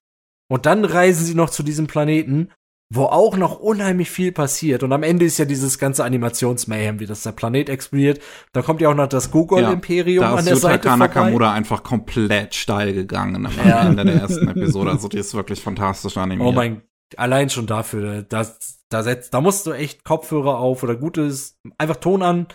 Und 0.48 0.66
dann 0.66 0.84
reisen 0.84 1.24
sie 1.24 1.34
noch 1.34 1.50
zu 1.50 1.62
diesem 1.62 1.86
Planeten, 1.86 2.50
wo 2.92 3.04
auch 3.04 3.36
noch 3.36 3.60
unheimlich 3.60 4.10
viel 4.10 4.32
passiert. 4.32 4.82
Und 4.82 4.92
am 4.92 5.04
Ende 5.04 5.24
ist 5.24 5.38
ja 5.38 5.44
dieses 5.44 5.78
ganze 5.78 6.04
Animationsmayhem, 6.04 6.98
wie 6.98 7.06
das 7.06 7.22
der 7.22 7.30
Planet 7.30 7.68
explodiert. 7.68 8.20
Da 8.52 8.62
kommt 8.62 8.80
ja 8.80 8.88
auch 8.90 8.94
noch 8.94 9.06
das 9.06 9.30
Google-Imperium 9.30 10.22
da 10.22 10.34
an 10.34 10.44
der 10.44 10.54
Yutaka 10.54 10.72
Seite 10.72 10.88
vorbei. 10.88 11.06
Nakamura 11.06 11.52
einfach 11.52 11.84
komplett 11.84 12.56
steil 12.56 12.92
gegangen 12.92 13.46
am 13.46 13.52
Ja. 13.64 13.86
Ende 13.86 14.04
der 14.04 14.16
ersten 14.16 14.48
Episode. 14.56 14.90
Also 14.90 15.08
die 15.08 15.18
ist 15.18 15.34
wirklich 15.34 15.60
fantastisch 15.60 16.16
animiert. 16.16 16.48
Oh 16.48 16.52
mein, 16.52 16.82
allein 17.16 17.48
schon 17.48 17.68
dafür, 17.68 18.22
das, 18.22 18.82
da 18.88 19.04
setzt, 19.04 19.34
da 19.34 19.40
musst 19.40 19.66
du 19.66 19.72
echt 19.72 20.02
Kopfhörer 20.02 20.58
auf 20.58 20.82
oder 20.82 20.96
gutes, 20.96 21.58
einfach 21.78 21.96
Ton 21.96 22.22
an, 22.22 22.48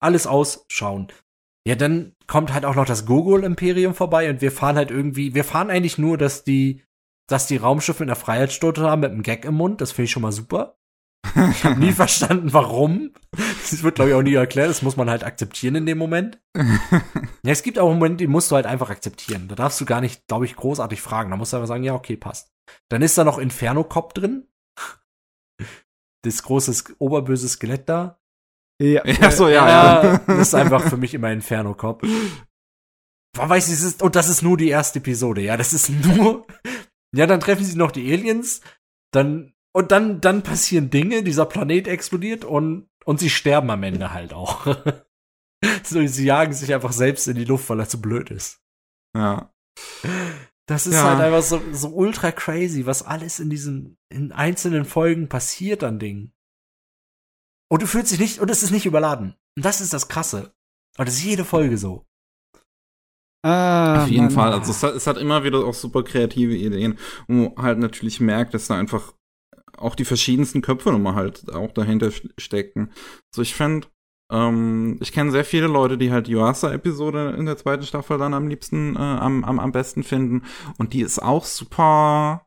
alles 0.00 0.26
ausschauen. 0.26 1.08
Ja, 1.66 1.76
dann 1.76 2.12
kommt 2.26 2.52
halt 2.52 2.66
auch 2.66 2.74
noch 2.74 2.86
das 2.86 3.06
Gogol-Imperium 3.06 3.94
vorbei 3.94 4.28
und 4.28 4.42
wir 4.42 4.52
fahren 4.52 4.76
halt 4.76 4.90
irgendwie, 4.90 5.34
wir 5.34 5.44
fahren 5.44 5.70
eigentlich 5.70 5.98
nur, 5.98 6.18
dass 6.18 6.44
die, 6.44 6.82
dass 7.28 7.46
die 7.46 7.58
Raumschiffe 7.58 8.02
in 8.02 8.08
der 8.08 8.16
Freiheitsstote 8.16 8.82
haben 8.82 9.00
mit 9.00 9.12
einem 9.12 9.22
Gag 9.22 9.44
im 9.44 9.54
Mund, 9.54 9.80
das 9.80 9.92
finde 9.92 10.06
ich 10.06 10.10
schon 10.10 10.22
mal 10.22 10.32
super. 10.32 10.78
Ich 11.50 11.64
habe 11.64 11.78
nie 11.78 11.92
verstanden, 11.92 12.52
warum. 12.52 13.12
Das 13.32 13.82
wird, 13.82 13.96
glaube 13.96 14.10
ich, 14.10 14.16
auch 14.16 14.22
nie 14.22 14.34
erklärt. 14.34 14.70
Das 14.70 14.82
muss 14.82 14.96
man 14.96 15.10
halt 15.10 15.24
akzeptieren 15.24 15.74
in 15.76 15.86
dem 15.86 15.98
Moment. 15.98 16.40
Ja, 17.44 17.52
es 17.52 17.62
gibt 17.62 17.78
auch 17.78 17.88
Momente, 17.88 18.16
die 18.16 18.26
musst 18.26 18.50
du 18.50 18.56
halt 18.56 18.66
einfach 18.66 18.90
akzeptieren. 18.90 19.46
Da 19.48 19.54
darfst 19.54 19.80
du 19.80 19.84
gar 19.86 20.00
nicht, 20.00 20.26
glaube 20.26 20.44
ich, 20.44 20.56
großartig 20.56 21.00
fragen. 21.00 21.30
Da 21.30 21.36
musst 21.36 21.52
du 21.52 21.56
einfach 21.56 21.68
sagen, 21.68 21.84
ja, 21.84 21.94
okay, 21.94 22.16
passt. 22.16 22.50
Dann 22.90 23.00
ist 23.00 23.16
da 23.16 23.22
noch 23.24 23.38
Inferno 23.38 23.84
Cop 23.84 24.12
drin. 24.12 24.48
Das 26.22 26.42
große 26.42 26.94
oberböse 26.98 27.48
Skelett 27.48 27.88
da. 27.88 28.18
ja. 28.82 29.02
Ja, 29.06 29.30
so, 29.30 29.48
ja, 29.48 29.68
ja. 29.68 30.18
Das 30.26 30.48
ist 30.48 30.54
einfach 30.54 30.82
für 30.88 30.96
mich 30.96 31.14
immer 31.14 31.30
Inferno 31.30 31.74
Cop. 31.74 32.02
Man 33.36 33.48
weiß, 33.48 33.68
es 33.68 33.82
ist, 33.82 34.02
und 34.02 34.16
das 34.16 34.28
ist 34.28 34.42
nur 34.42 34.56
die 34.56 34.68
erste 34.68 34.98
Episode, 34.98 35.40
ja, 35.42 35.56
das 35.56 35.72
ist 35.72 35.88
nur, 35.90 36.44
ja, 37.14 37.26
dann 37.26 37.40
treffen 37.40 37.64
sie 37.64 37.76
noch 37.76 37.90
die 37.90 38.12
Aliens, 38.12 38.60
dann, 39.12 39.54
und 39.72 39.90
dann, 39.92 40.20
dann 40.20 40.42
passieren 40.42 40.90
Dinge, 40.90 41.22
dieser 41.22 41.46
Planet 41.46 41.88
explodiert 41.88 42.44
und, 42.44 42.88
und 43.04 43.20
sie 43.20 43.30
sterben 43.30 43.70
am 43.70 43.82
Ende 43.82 44.12
halt 44.12 44.32
auch. 44.34 44.66
so, 45.84 46.06
sie 46.06 46.24
jagen 46.24 46.52
sich 46.52 46.72
einfach 46.74 46.92
selbst 46.92 47.26
in 47.28 47.36
die 47.36 47.44
Luft, 47.44 47.68
weil 47.70 47.80
er 47.80 47.88
zu 47.88 48.00
blöd 48.00 48.30
ist. 48.30 48.60
ja. 49.16 49.52
Das 50.66 50.86
ist 50.86 50.94
Ja. 50.96 51.04
halt 51.04 51.20
einfach 51.20 51.42
so, 51.42 51.62
so 51.72 51.88
ultra 51.88 52.30
crazy, 52.30 52.84
was 52.84 53.02
alles 53.02 53.40
in 53.40 53.48
diesen, 53.48 53.96
in 54.10 54.32
einzelnen 54.32 54.84
Folgen 54.84 55.28
passiert 55.30 55.82
an 55.82 55.98
Dingen. 55.98 56.34
Und 57.70 57.80
du 57.82 57.86
fühlst 57.86 58.12
dich 58.12 58.18
nicht, 58.18 58.38
und 58.40 58.50
es 58.50 58.62
ist 58.62 58.70
nicht 58.70 58.84
überladen. 58.84 59.34
Und 59.56 59.64
das 59.64 59.80
ist 59.80 59.94
das 59.94 60.08
Krasse. 60.08 60.54
Und 60.98 61.08
das 61.08 61.14
ist 61.14 61.24
jede 61.24 61.46
Folge 61.46 61.78
so. 61.78 62.06
Ah, 63.48 64.02
Auf 64.04 64.08
jeden 64.10 64.24
Mann. 64.24 64.30
Fall. 64.32 64.52
Also 64.52 64.70
es 64.72 64.82
hat, 64.82 64.94
es 64.94 65.06
hat 65.06 65.16
immer 65.18 65.44
wieder 65.44 65.64
auch 65.64 65.74
super 65.74 66.02
kreative 66.02 66.54
Ideen, 66.54 66.98
wo 67.26 67.34
man 67.34 67.52
halt 67.56 67.78
natürlich 67.78 68.20
merkt, 68.20 68.54
dass 68.54 68.66
da 68.66 68.76
einfach 68.78 69.14
auch 69.76 69.94
die 69.94 70.04
verschiedensten 70.04 70.60
Köpfe 70.60 70.90
nochmal 70.90 71.14
halt 71.14 71.52
auch 71.52 71.70
dahinter 71.72 72.08
st- 72.08 72.30
stecken. 72.38 72.90
So, 73.34 73.42
ich 73.42 73.54
fände, 73.54 73.86
ähm, 74.32 74.98
ich 75.00 75.12
kenne 75.12 75.30
sehr 75.30 75.44
viele 75.44 75.68
Leute, 75.68 75.96
die 75.98 76.10
halt 76.10 76.26
die 76.26 76.32
Yuasa-Episode 76.32 77.34
in 77.38 77.46
der 77.46 77.56
zweiten 77.56 77.84
Staffel 77.84 78.18
dann 78.18 78.34
am 78.34 78.48
liebsten, 78.48 78.96
äh, 78.96 78.98
am, 78.98 79.44
am, 79.44 79.60
am 79.60 79.72
besten 79.72 80.02
finden. 80.02 80.42
Und 80.78 80.92
die 80.94 81.00
ist 81.02 81.22
auch 81.22 81.44
super, 81.44 82.44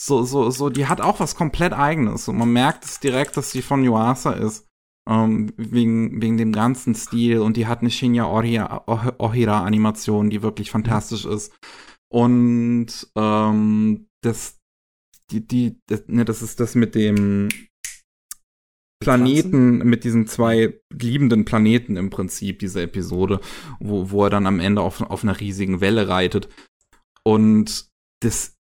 so, 0.00 0.22
so, 0.24 0.50
so, 0.50 0.68
die 0.70 0.86
hat 0.86 1.00
auch 1.00 1.20
was 1.20 1.34
komplett 1.36 1.72
eigenes. 1.72 2.28
Und 2.28 2.36
man 2.38 2.52
merkt 2.52 2.84
es 2.84 3.00
direkt, 3.00 3.36
dass 3.36 3.50
die 3.50 3.62
von 3.62 3.82
Yuasa 3.82 4.32
ist. 4.32 4.67
Ähm, 5.10 5.52
wegen, 5.56 6.20
wegen 6.20 6.36
dem 6.36 6.52
ganzen 6.52 6.94
Stil 6.94 7.38
und 7.38 7.56
die 7.56 7.66
hat 7.66 7.80
eine 7.80 7.90
Shinya 7.90 8.26
Ohira- 8.26 8.82
Oh- 8.86 9.24
Ohira-Animation, 9.26 10.28
die 10.28 10.42
wirklich 10.42 10.70
fantastisch 10.70 11.24
ist. 11.24 11.52
Und 12.12 12.88
ähm, 13.16 14.08
das, 14.22 14.58
die, 15.30 15.46
die, 15.46 15.80
das, 15.86 16.04
ne, 16.08 16.26
das 16.26 16.42
ist 16.42 16.60
das 16.60 16.74
mit 16.74 16.94
dem 16.94 17.48
Planeten, 19.02 19.78
mit 19.78 20.04
diesen 20.04 20.26
zwei 20.26 20.78
liebenden 20.92 21.44
Planeten 21.44 21.96
im 21.96 22.10
Prinzip, 22.10 22.58
diese 22.58 22.82
Episode, 22.82 23.40
wo, 23.80 24.10
wo 24.10 24.24
er 24.24 24.30
dann 24.30 24.46
am 24.46 24.60
Ende 24.60 24.82
auf, 24.82 25.00
auf 25.00 25.22
einer 25.22 25.40
riesigen 25.40 25.80
Welle 25.80 26.08
reitet. 26.08 26.48
Und 27.22 27.88
das, 28.20 28.56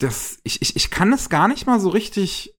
das, 0.00 0.38
ich, 0.44 0.62
ich, 0.62 0.76
ich 0.76 0.90
kann 0.90 1.12
es 1.12 1.30
gar 1.30 1.48
nicht 1.48 1.66
mal 1.66 1.80
so 1.80 1.88
richtig 1.88 2.54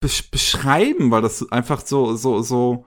beschreiben, 0.00 1.10
weil 1.10 1.22
das 1.22 1.50
einfach 1.50 1.84
so, 1.84 2.16
so, 2.16 2.40
so, 2.42 2.86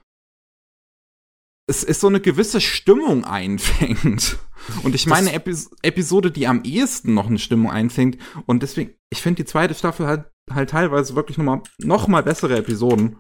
es 1.67 1.83
ist 1.83 2.01
so 2.01 2.07
eine 2.07 2.21
gewisse 2.21 2.61
Stimmung 2.61 3.25
einfängt. 3.25 4.39
Und 4.83 4.93
ich 4.93 5.07
meine, 5.07 5.33
Epis 5.33 5.71
Episode, 5.81 6.31
die 6.31 6.47
am 6.47 6.63
ehesten 6.63 7.13
noch 7.13 7.27
eine 7.27 7.39
Stimmung 7.39 7.71
einfängt. 7.71 8.17
Und 8.45 8.63
deswegen, 8.63 8.93
ich 9.11 9.21
finde 9.21 9.43
die 9.43 9.49
zweite 9.49 9.73
Staffel 9.73 10.05
halt, 10.05 10.31
halt 10.51 10.69
teilweise 10.69 11.15
wirklich 11.15 11.37
noch 11.37 11.45
mal, 11.45 11.63
noch 11.79 12.07
mal 12.07 12.23
bessere 12.23 12.57
Episoden. 12.57 13.17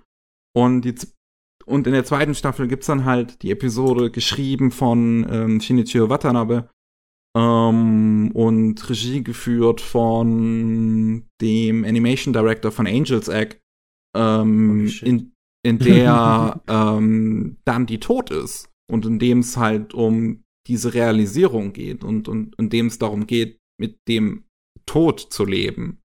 Und 0.55 0.81
die, 0.81 0.95
und 1.65 1.87
in 1.87 1.93
der 1.93 2.05
zweiten 2.05 2.35
Staffel 2.35 2.67
gibt's 2.67 2.87
dann 2.87 3.05
halt 3.05 3.41
die 3.41 3.51
Episode 3.51 4.11
geschrieben 4.11 4.71
von 4.71 5.25
ähm, 5.29 5.61
Shinichiro 5.61 6.09
Watanabe, 6.09 6.69
ähm, 7.35 8.31
und 8.33 8.89
Regie 8.89 9.23
geführt 9.23 9.81
von 9.81 11.27
dem 11.41 11.85
Animation 11.85 12.33
Director 12.33 12.71
von 12.71 12.87
Angels 12.87 13.27
Egg, 13.27 13.57
ähm, 14.15 14.87
shit. 14.87 15.07
in, 15.07 15.33
in 15.65 15.79
der 15.79 16.61
ähm, 16.67 17.57
dann 17.65 17.85
die 17.85 17.99
tot 17.99 18.31
ist 18.31 18.69
und 18.89 19.05
in 19.05 19.19
dem 19.19 19.39
es 19.39 19.57
halt 19.57 19.93
um 19.93 20.43
diese 20.67 20.93
Realisierung 20.93 21.73
geht 21.73 22.03
und, 22.03 22.27
und 22.27 22.55
in 22.57 22.69
dem 22.69 22.87
es 22.87 22.99
darum 22.99 23.27
geht, 23.27 23.59
mit 23.79 23.97
dem 24.07 24.45
Tod 24.85 25.19
zu 25.19 25.45
leben. 25.45 26.01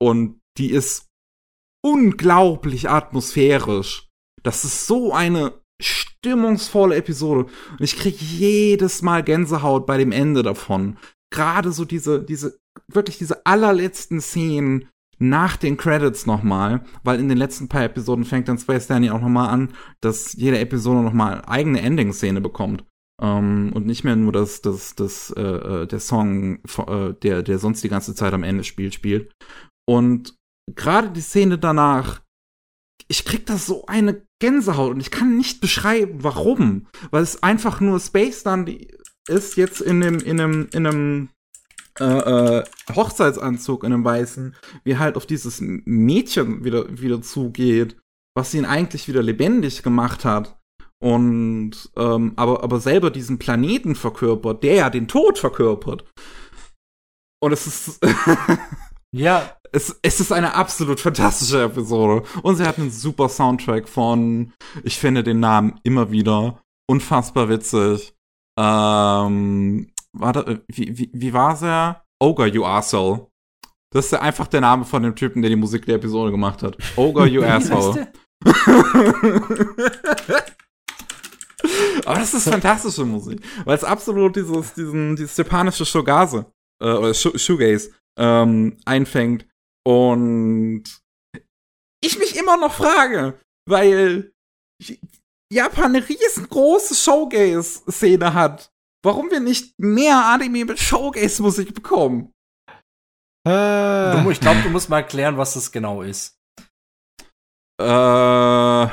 Und 0.00 0.40
die 0.58 0.70
ist 0.70 1.08
unglaublich 1.84 2.88
atmosphärisch. 2.88 4.08
Das 4.42 4.64
ist 4.64 4.86
so 4.86 5.12
eine 5.12 5.60
stimmungsvolle 5.80 6.96
Episode. 6.96 7.50
Und 7.70 7.80
ich 7.80 7.96
krieg 7.96 8.20
jedes 8.20 9.02
Mal 9.02 9.22
Gänsehaut 9.22 9.86
bei 9.86 9.98
dem 9.98 10.12
Ende 10.12 10.42
davon. 10.42 10.98
Gerade 11.32 11.72
so 11.72 11.84
diese, 11.84 12.22
diese, 12.22 12.58
wirklich 12.88 13.18
diese 13.18 13.44
allerletzten 13.46 14.20
Szenen 14.20 14.88
nach 15.18 15.56
den 15.56 15.76
Credits 15.76 16.26
nochmal, 16.26 16.84
weil 17.04 17.20
in 17.20 17.28
den 17.28 17.38
letzten 17.38 17.68
paar 17.68 17.84
Episoden 17.84 18.24
fängt 18.24 18.48
dann 18.48 18.58
Space 18.58 18.86
Danny 18.86 19.10
auch 19.10 19.20
nochmal 19.20 19.50
an, 19.50 19.72
dass 20.00 20.32
jede 20.32 20.58
Episode 20.58 21.00
nochmal 21.00 21.42
eigene 21.46 21.80
Ending-Szene 21.80 22.40
bekommt. 22.40 22.84
Ähm, 23.22 23.72
und 23.74 23.86
nicht 23.86 24.04
mehr 24.04 24.16
nur 24.16 24.32
das, 24.32 24.62
das, 24.62 24.94
das, 24.96 25.30
äh, 25.36 25.42
äh, 25.42 25.86
der 25.86 26.00
Song, 26.00 26.56
äh, 26.56 27.14
der, 27.22 27.42
der 27.42 27.58
sonst 27.58 27.84
die 27.84 27.88
ganze 27.88 28.14
Zeit 28.14 28.32
am 28.32 28.42
Ende 28.42 28.64
spielt, 28.64 28.94
spielt. 28.94 29.30
Und 29.88 30.34
gerade 30.74 31.10
die 31.10 31.20
Szene 31.20 31.58
danach, 31.58 32.20
ich 33.08 33.24
krieg 33.24 33.46
da 33.46 33.58
so 33.58 33.86
eine 33.86 34.22
Gänsehaut 34.40 34.94
und 34.94 35.00
ich 35.00 35.10
kann 35.10 35.36
nicht 35.36 35.60
beschreiben, 35.60 36.24
warum. 36.24 36.88
Weil 37.10 37.22
es 37.22 37.42
einfach 37.42 37.80
nur 37.80 38.00
Space 38.00 38.42
Dandy 38.42 38.88
ist 39.28 39.56
jetzt 39.56 39.80
in 39.80 40.02
einem, 40.02 40.18
in 40.18 40.40
einem, 40.40 40.68
in 40.72 40.86
einem 40.86 41.28
äh, 42.00 42.04
äh, 42.04 42.64
Hochzeitsanzug, 42.94 43.84
in 43.84 43.92
einem 43.92 44.04
weißen, 44.04 44.56
wie 44.84 44.98
halt 44.98 45.16
auf 45.16 45.26
dieses 45.26 45.60
Mädchen 45.60 46.64
wieder, 46.64 47.00
wieder 47.00 47.22
zugeht, 47.22 47.96
was 48.36 48.54
ihn 48.54 48.64
eigentlich 48.64 49.08
wieder 49.08 49.22
lebendig 49.22 49.82
gemacht 49.82 50.24
hat. 50.24 50.58
Und 51.00 51.90
ähm, 51.96 52.32
aber, 52.36 52.62
aber 52.62 52.78
selber 52.78 53.10
diesen 53.10 53.38
Planeten 53.38 53.94
verkörpert, 53.94 54.62
der 54.62 54.74
ja 54.74 54.90
den 54.90 55.08
Tod 55.08 55.38
verkörpert. 55.38 56.04
Und 57.40 57.52
es 57.52 57.66
ist 57.66 58.00
Ja, 59.14 59.56
es, 59.72 59.98
es 60.02 60.20
ist 60.20 60.32
eine 60.32 60.54
absolut 60.54 60.98
fantastische 60.98 61.62
Episode. 61.62 62.26
Und 62.42 62.56
sie 62.56 62.64
hat 62.64 62.78
einen 62.78 62.90
super 62.90 63.28
Soundtrack 63.28 63.88
von, 63.88 64.52
ich 64.84 64.98
finde 64.98 65.22
den 65.22 65.40
Namen 65.40 65.78
immer 65.82 66.10
wieder 66.10 66.62
unfassbar 66.88 67.50
witzig. 67.50 68.14
Ähm, 68.58 69.91
warte, 70.12 70.64
wie, 70.68 70.96
wie, 70.96 71.10
wie 71.12 71.32
war's 71.32 71.62
er? 71.62 72.04
Ogre, 72.20 72.46
you 72.46 72.64
asshole. 72.64 73.28
Das 73.92 74.06
ist 74.06 74.12
ja 74.12 74.20
einfach 74.20 74.46
der 74.46 74.60
Name 74.60 74.84
von 74.84 75.02
dem 75.02 75.14
Typen, 75.14 75.42
der 75.42 75.50
die 75.50 75.56
Musik 75.56 75.84
der 75.86 75.96
Episode 75.96 76.30
gemacht 76.30 76.62
hat. 76.62 76.76
Ogre, 76.96 77.26
you 77.26 77.42
asshole. 77.46 78.12
Aber 82.04 82.18
das 82.18 82.34
ist 82.34 82.48
fantastische 82.48 83.04
Musik, 83.04 83.40
weil 83.64 83.76
es 83.76 83.84
absolut 83.84 84.34
dieses, 84.34 84.74
diesen, 84.74 85.14
dieses 85.14 85.36
japanische 85.36 85.86
Shogaze 85.86 86.46
äh, 86.82 86.90
oder 86.90 87.14
Sh 87.14 87.38
Shoegaze 87.38 87.92
ähm, 88.18 88.76
einfängt. 88.84 89.46
Und 89.86 90.84
ich 92.02 92.18
mich 92.18 92.36
immer 92.36 92.56
noch 92.56 92.72
frage, 92.72 93.38
weil 93.68 94.32
Japan 95.52 95.94
eine 95.94 96.08
riesengroße 96.08 96.94
Showgaze-Szene 96.94 98.34
hat, 98.34 98.71
warum 99.02 99.30
wir 99.30 99.40
nicht 99.40 99.74
mehr 99.78 100.24
Anime 100.26 100.64
mit 100.64 100.78
Showgaze-Musik 100.78 101.74
bekommen. 101.74 102.32
Äh, 103.46 104.30
ich 104.30 104.40
glaube, 104.40 104.62
du 104.62 104.70
musst 104.70 104.88
mal 104.88 104.98
erklären, 104.98 105.36
was 105.36 105.54
das 105.54 105.72
genau 105.72 106.02
ist. 106.02 106.36
Äh, 107.80 108.88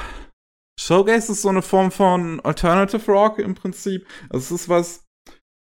Showgaze 0.79 1.33
ist 1.33 1.41
so 1.41 1.49
eine 1.49 1.61
Form 1.61 1.91
von 1.91 2.39
Alternative 2.39 3.11
Rock 3.11 3.39
im 3.39 3.53
Prinzip. 3.53 4.07
Also 4.29 4.55
es 4.55 4.61
ist 4.61 4.69
was, 4.69 5.05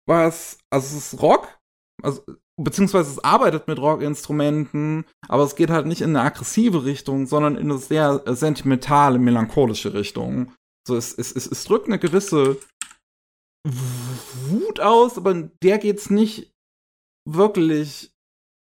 was, 0.07 0.59
also 0.71 0.97
es 0.97 1.13
ist 1.13 1.21
Rock, 1.21 1.59
also 2.01 2.23
beziehungsweise 2.61 3.11
es 3.11 3.23
arbeitet 3.23 3.67
mit 3.67 3.79
Rockinstrumenten, 3.79 5.05
aber 5.27 5.43
es 5.43 5.55
geht 5.55 5.69
halt 5.69 5.85
nicht 5.85 6.01
in 6.01 6.15
eine 6.15 6.25
aggressive 6.25 6.85
Richtung, 6.85 7.27
sondern 7.27 7.55
in 7.55 7.69
eine 7.69 7.79
sehr 7.79 8.23
äh, 8.25 8.35
sentimentale, 8.35 9.19
melancholische 9.19 9.93
Richtung. 9.93 10.53
So, 10.87 10.95
es, 10.95 11.13
es, 11.13 11.31
es, 11.31 11.47
es 11.47 11.65
drückt 11.65 11.87
eine 11.87 11.99
gewisse 11.99 12.57
Wut 14.49 14.79
aus, 14.79 15.17
aber 15.17 15.33
der 15.33 15.77
geht's 15.77 16.09
nicht 16.09 16.53
wirklich 17.27 18.11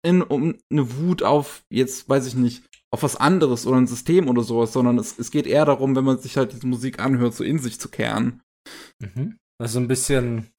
in, 0.04 0.22
um 0.22 0.58
eine 0.72 0.98
Wut 0.98 1.24
auf, 1.24 1.64
jetzt 1.70 2.08
weiß 2.08 2.28
ich 2.28 2.36
nicht, 2.36 2.64
auf 2.92 3.04
was 3.04 3.16
anderes 3.16 3.66
oder 3.66 3.78
ein 3.78 3.88
System 3.88 4.30
oder 4.30 4.44
sowas, 4.44 4.72
sondern 4.74 4.98
es, 5.00 5.18
es 5.20 5.32
geht 5.32 5.48
eher 5.48 5.66
darum, 5.66 5.96
wenn 5.96 6.06
man 6.06 6.18
sich 6.20 6.38
halt 6.38 6.54
diese 6.54 6.68
Musik 6.68 7.00
anhört, 7.00 7.34
so 7.34 7.44
in 7.44 7.60
sich 7.60 7.80
zu 7.80 7.90
kehren. 7.90 8.42
Mhm. 9.00 9.38
Also 9.62 9.80
ein 9.80 9.88
bisschen. 9.88 10.52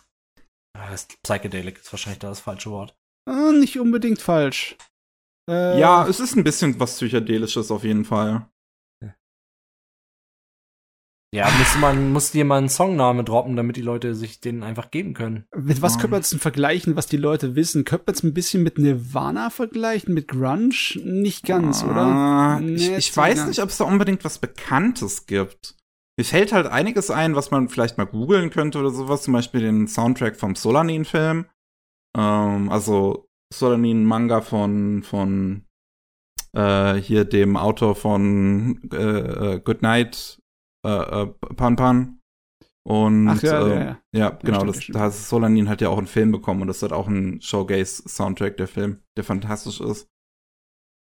Ah, 0.77 0.95
Psychedelic 1.23 1.79
ist 1.79 1.93
wahrscheinlich 1.93 2.19
da 2.19 2.29
das 2.29 2.41
falsche 2.41 2.71
Wort. 2.71 2.95
äh, 3.29 3.53
nicht 3.53 3.79
unbedingt 3.81 4.21
falsch. 4.21 4.77
Äh, 5.49 5.81
Ja, 5.81 6.07
es 6.07 6.21
ist 6.21 6.37
ein 6.37 6.45
bisschen 6.45 6.79
was 6.79 6.97
Psychedelisches 6.97 7.71
auf 7.71 7.85
jeden 7.85 8.05
Fall. 8.05 8.47
Ja, 11.35 11.51
muss 11.59 11.77
man 11.79 12.13
muss 12.13 12.31
dir 12.31 12.45
mal 12.45 12.59
einen 12.59 12.69
Songname 12.69 13.25
droppen, 13.25 13.57
damit 13.57 13.77
die 13.77 13.83
Leute 13.83 14.15
sich 14.15 14.41
den 14.41 14.63
einfach 14.63 14.91
geben 14.91 15.13
können. 15.13 15.45
Mit 15.55 15.83
was 15.83 15.95
Ja. 15.95 16.01
könnte 16.01 16.13
man 16.13 16.21
jetzt 16.21 16.33
denn 16.33 16.39
vergleichen, 16.39 16.97
was 16.97 17.09
die 17.09 17.17
Leute 17.17 17.57
wissen? 17.57 17.85
Könnte 17.85 18.05
man 18.07 18.15
jetzt 18.15 18.23
ein 18.25 18.33
bisschen 18.35 18.63
mit 18.63 18.79
Nirvana 18.79 19.51
vergleichen, 19.51 20.15
mit 20.15 20.29
Grunge? 20.29 20.71
Nicht 21.05 21.45
ganz, 21.45 21.83
oder? 21.83 21.97
Ah, 21.97 22.61
Nee, 22.61 22.75
ich, 22.77 22.91
ich 23.11 23.17
weiß 23.17 23.39
nicht 23.39 23.49
nicht, 23.49 23.63
ob 23.63 23.69
es 23.71 23.77
da 23.79 23.85
unbedingt 23.85 24.25
was 24.25 24.39
Bekanntes 24.39 25.27
gibt. 25.27 25.75
Mir 26.19 26.25
fällt 26.25 26.53
halt 26.53 26.67
einiges 26.69 27.11
ein, 27.11 27.35
was 27.35 27.51
man 27.51 27.69
vielleicht 27.69 27.99
mal 27.99 28.07
googeln 28.07 28.49
könnte 28.51 28.79
oder 28.79 28.91
sowas. 28.91 29.23
Zum 29.23 29.35
Beispiel 29.35 29.61
den 29.61 29.89
Soundtrack 29.89 30.37
vom 30.37 30.55
Solanin-Film. 30.55 31.47
Ähm, 32.17 32.71
also 32.71 33.29
Solanin-Manga 33.53 34.41
von, 34.41 35.03
von 35.03 35.67
äh, 36.55 36.95
hier 36.95 37.25
dem 37.27 37.57
Autor 37.59 37.95
von 37.97 38.81
äh, 38.93 38.97
äh, 39.57 39.61
Goodnight 39.61 40.41
äh, 40.87 41.23
äh, 41.23 41.27
Pan 41.55 41.77
Pan. 41.77 42.21
Und 42.89 43.29
Ach 43.29 43.43
ja, 43.43 43.67
ähm, 43.67 43.69
ja, 43.69 43.85
ja. 43.85 43.99
ja, 44.13 44.31
genau, 44.31 44.61
stimmt, 44.61 44.77
das, 44.77 44.83
stimmt. 44.85 44.97
da 44.97 45.01
hat 45.01 45.13
Solanin 45.13 45.69
hat 45.69 45.81
ja 45.81 45.89
auch 45.89 45.99
einen 45.99 46.07
Film 46.07 46.31
bekommen 46.31 46.63
und 46.63 46.69
das 46.69 46.83
hat 46.83 46.93
auch 46.93 47.09
ein 47.09 47.41
Showgaze-Soundtrack, 47.41 48.57
der 48.57 48.69
Film, 48.69 49.03
der 49.17 49.25
fantastisch 49.25 49.81
ist. 49.81 50.09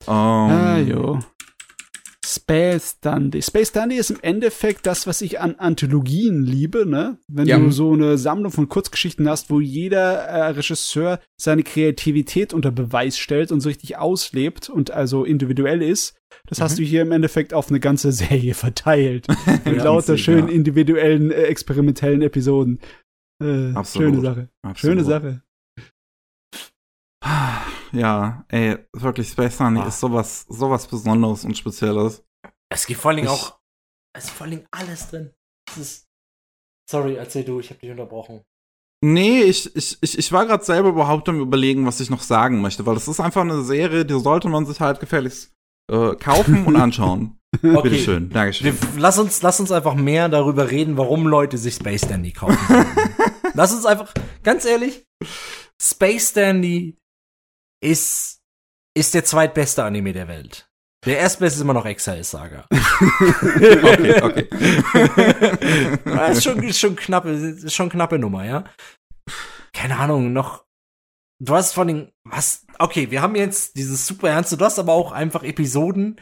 Ähm, 0.07 0.13
Ah, 0.13 0.77
jo. 0.77 1.19
Space 2.35 2.99
Dandy. 2.99 3.41
Space 3.41 3.71
Dandy 3.71 3.95
ist 3.95 4.09
im 4.11 4.19
Endeffekt 4.21 4.85
das, 4.85 5.07
was 5.07 5.21
ich 5.21 5.39
an 5.39 5.55
Anthologien 5.55 6.43
liebe, 6.43 6.85
ne? 6.85 7.17
Wenn 7.27 7.47
Ja. 7.47 7.57
du 7.57 7.71
so 7.71 7.93
eine 7.93 8.17
Sammlung 8.17 8.51
von 8.51 8.67
Kurzgeschichten 8.69 9.27
hast, 9.29 9.49
wo 9.49 9.59
jeder 9.61 10.23
äh, 10.25 10.47
Regisseur 10.49 11.19
seine 11.39 11.63
Kreativität 11.63 12.53
unter 12.53 12.71
Beweis 12.71 13.17
stellt 13.17 13.51
und 13.51 13.61
so 13.61 13.69
richtig 13.69 13.97
auslebt 13.97 14.69
und 14.69 14.91
also 14.91 15.23
individuell 15.23 15.81
ist. 15.81 16.15
Das 16.47 16.59
hast 16.61 16.73
Mhm. 16.73 16.77
du 16.77 16.83
hier 16.83 17.01
im 17.03 17.11
Endeffekt 17.11 17.53
auf 17.53 17.69
eine 17.69 17.79
ganze 17.79 18.11
Serie 18.11 18.53
verteilt. 18.53 19.27
Mit 19.65 19.77
Ja, 19.77 19.83
lauter 19.85 20.13
ja. 20.13 20.17
schönen 20.17 20.49
individuellen, 20.49 21.31
äh, 21.31 21.43
experimentellen 21.43 22.21
Episoden. 22.21 22.79
Äh, 23.43 23.71
Absolut. 23.73 24.09
schöne 24.15 24.21
Sache. 24.21 24.49
Absolut. 24.63 24.77
Schöne 24.79 25.03
Sache. 25.03 25.41
Ja, 27.95 28.43
ey, 28.49 28.77
wirklich, 28.93 29.29
Space 29.29 29.59
Honey 29.59 29.79
Ah. 29.79 29.87
ist 29.87 29.99
sowas, 29.99 30.45
sowas 30.49 30.87
Besonderes 30.87 31.45
und 31.45 31.57
Spezielles. 31.57 32.23
Es 32.69 32.85
gibt 32.85 32.99
vor 32.99 33.09
allen 33.09 33.17
Dingen 33.17 33.29
Ich- 33.29 33.33
auch. 33.33 33.59
Es 34.15 34.25
ist 34.25 34.31
vor 34.31 34.45
allen 34.45 34.57
Dingen 34.57 34.67
alles 34.71 35.07
drin. 35.09 35.33
Es 35.69 35.77
ist. 35.77 36.05
Sorry, 36.89 37.15
erzähl 37.15 37.43
du, 37.43 37.59
ich 37.59 37.69
habe 37.69 37.79
dich 37.79 37.89
unterbrochen. 37.91 38.43
Nee, 39.03 39.43
ich, 39.43 39.75
ich, 39.75 39.97
ich, 40.01 40.17
ich 40.17 40.31
war 40.31 40.45
gerade 40.45 40.63
selber 40.63 40.89
überhaupt 40.89 41.27
am 41.29 41.39
überlegen, 41.39 41.85
was 41.85 41.99
ich 41.99 42.09
noch 42.09 42.21
sagen 42.21 42.61
möchte, 42.61 42.85
weil 42.85 42.93
das 42.95 43.07
ist 43.07 43.19
einfach 43.19 43.41
eine 43.41 43.63
Serie, 43.63 44.05
die 44.05 44.19
sollte 44.19 44.47
man 44.47 44.65
sich 44.65 44.79
halt 44.79 44.99
gefälligst 44.99 45.51
äh, 45.91 46.15
kaufen 46.15 46.65
und 46.65 46.75
anschauen. 46.75 47.37
Okay. 47.63 47.83
Bitteschön, 47.83 48.29
Dankeschön. 48.31 48.65
Wir, 48.65 48.99
lass, 48.99 49.17
uns, 49.17 49.41
lass 49.41 49.61
uns 49.61 49.71
einfach 49.71 49.95
mehr 49.95 50.27
darüber 50.27 50.71
reden, 50.71 50.97
warum 50.97 51.25
Leute 51.25 51.57
sich 51.57 51.75
Space 51.75 52.01
Dandy 52.01 52.33
kaufen. 52.33 52.57
lass 53.53 53.73
uns 53.73 53.85
einfach, 53.85 54.13
ganz 54.43 54.65
ehrlich, 54.65 55.05
Space 55.81 56.33
Dandy 56.33 56.97
ist, 57.85 58.41
ist 58.95 59.13
der 59.13 59.25
zweitbeste 59.25 59.83
Anime 59.83 60.13
der 60.13 60.27
Welt. 60.27 60.69
Der 61.05 61.19
erstbeste 61.19 61.57
ist 61.57 61.61
immer 61.61 61.73
noch 61.73 61.85
Exile 61.85 62.23
Saga. 62.23 62.65
okay, 62.71 64.21
okay. 64.23 64.49
Das 66.03 66.37
ist 66.37 66.43
schon, 66.43 66.63
ist 66.63 66.79
schon 66.79 66.95
knappe, 66.95 67.29
ist 67.29 67.73
schon 67.73 67.89
knappe 67.89 68.17
Nummer, 68.17 68.43
ja. 68.43 68.63
Keine 69.73 69.97
Ahnung, 69.97 70.33
noch. 70.33 70.65
Du 71.39 71.53
hast 71.53 71.73
von 71.73 71.87
den, 71.87 72.11
was? 72.23 72.65
Okay, 72.79 73.11
wir 73.11 73.21
haben 73.21 73.35
jetzt 73.35 73.75
dieses 73.75 74.07
super 74.07 74.29
ernste, 74.29 74.57
du 74.57 74.65
hast 74.65 74.79
aber 74.79 74.93
auch 74.93 75.11
einfach 75.11 75.43
Episoden, 75.43 76.19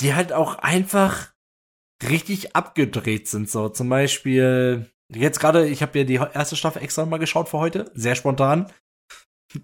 die 0.00 0.14
halt 0.14 0.32
auch 0.32 0.56
einfach 0.56 1.32
richtig 2.02 2.56
abgedreht 2.56 3.28
sind, 3.28 3.50
so. 3.50 3.68
Zum 3.68 3.88
Beispiel, 3.88 4.90
Jetzt 5.14 5.40
gerade, 5.40 5.66
ich 5.66 5.80
habe 5.82 5.98
ja 5.98 6.04
die 6.04 6.14
erste 6.16 6.56
Staffel 6.56 6.82
extra 6.82 7.06
mal 7.06 7.18
geschaut 7.18 7.48
für 7.48 7.58
heute, 7.58 7.90
sehr 7.94 8.14
spontan. 8.14 8.70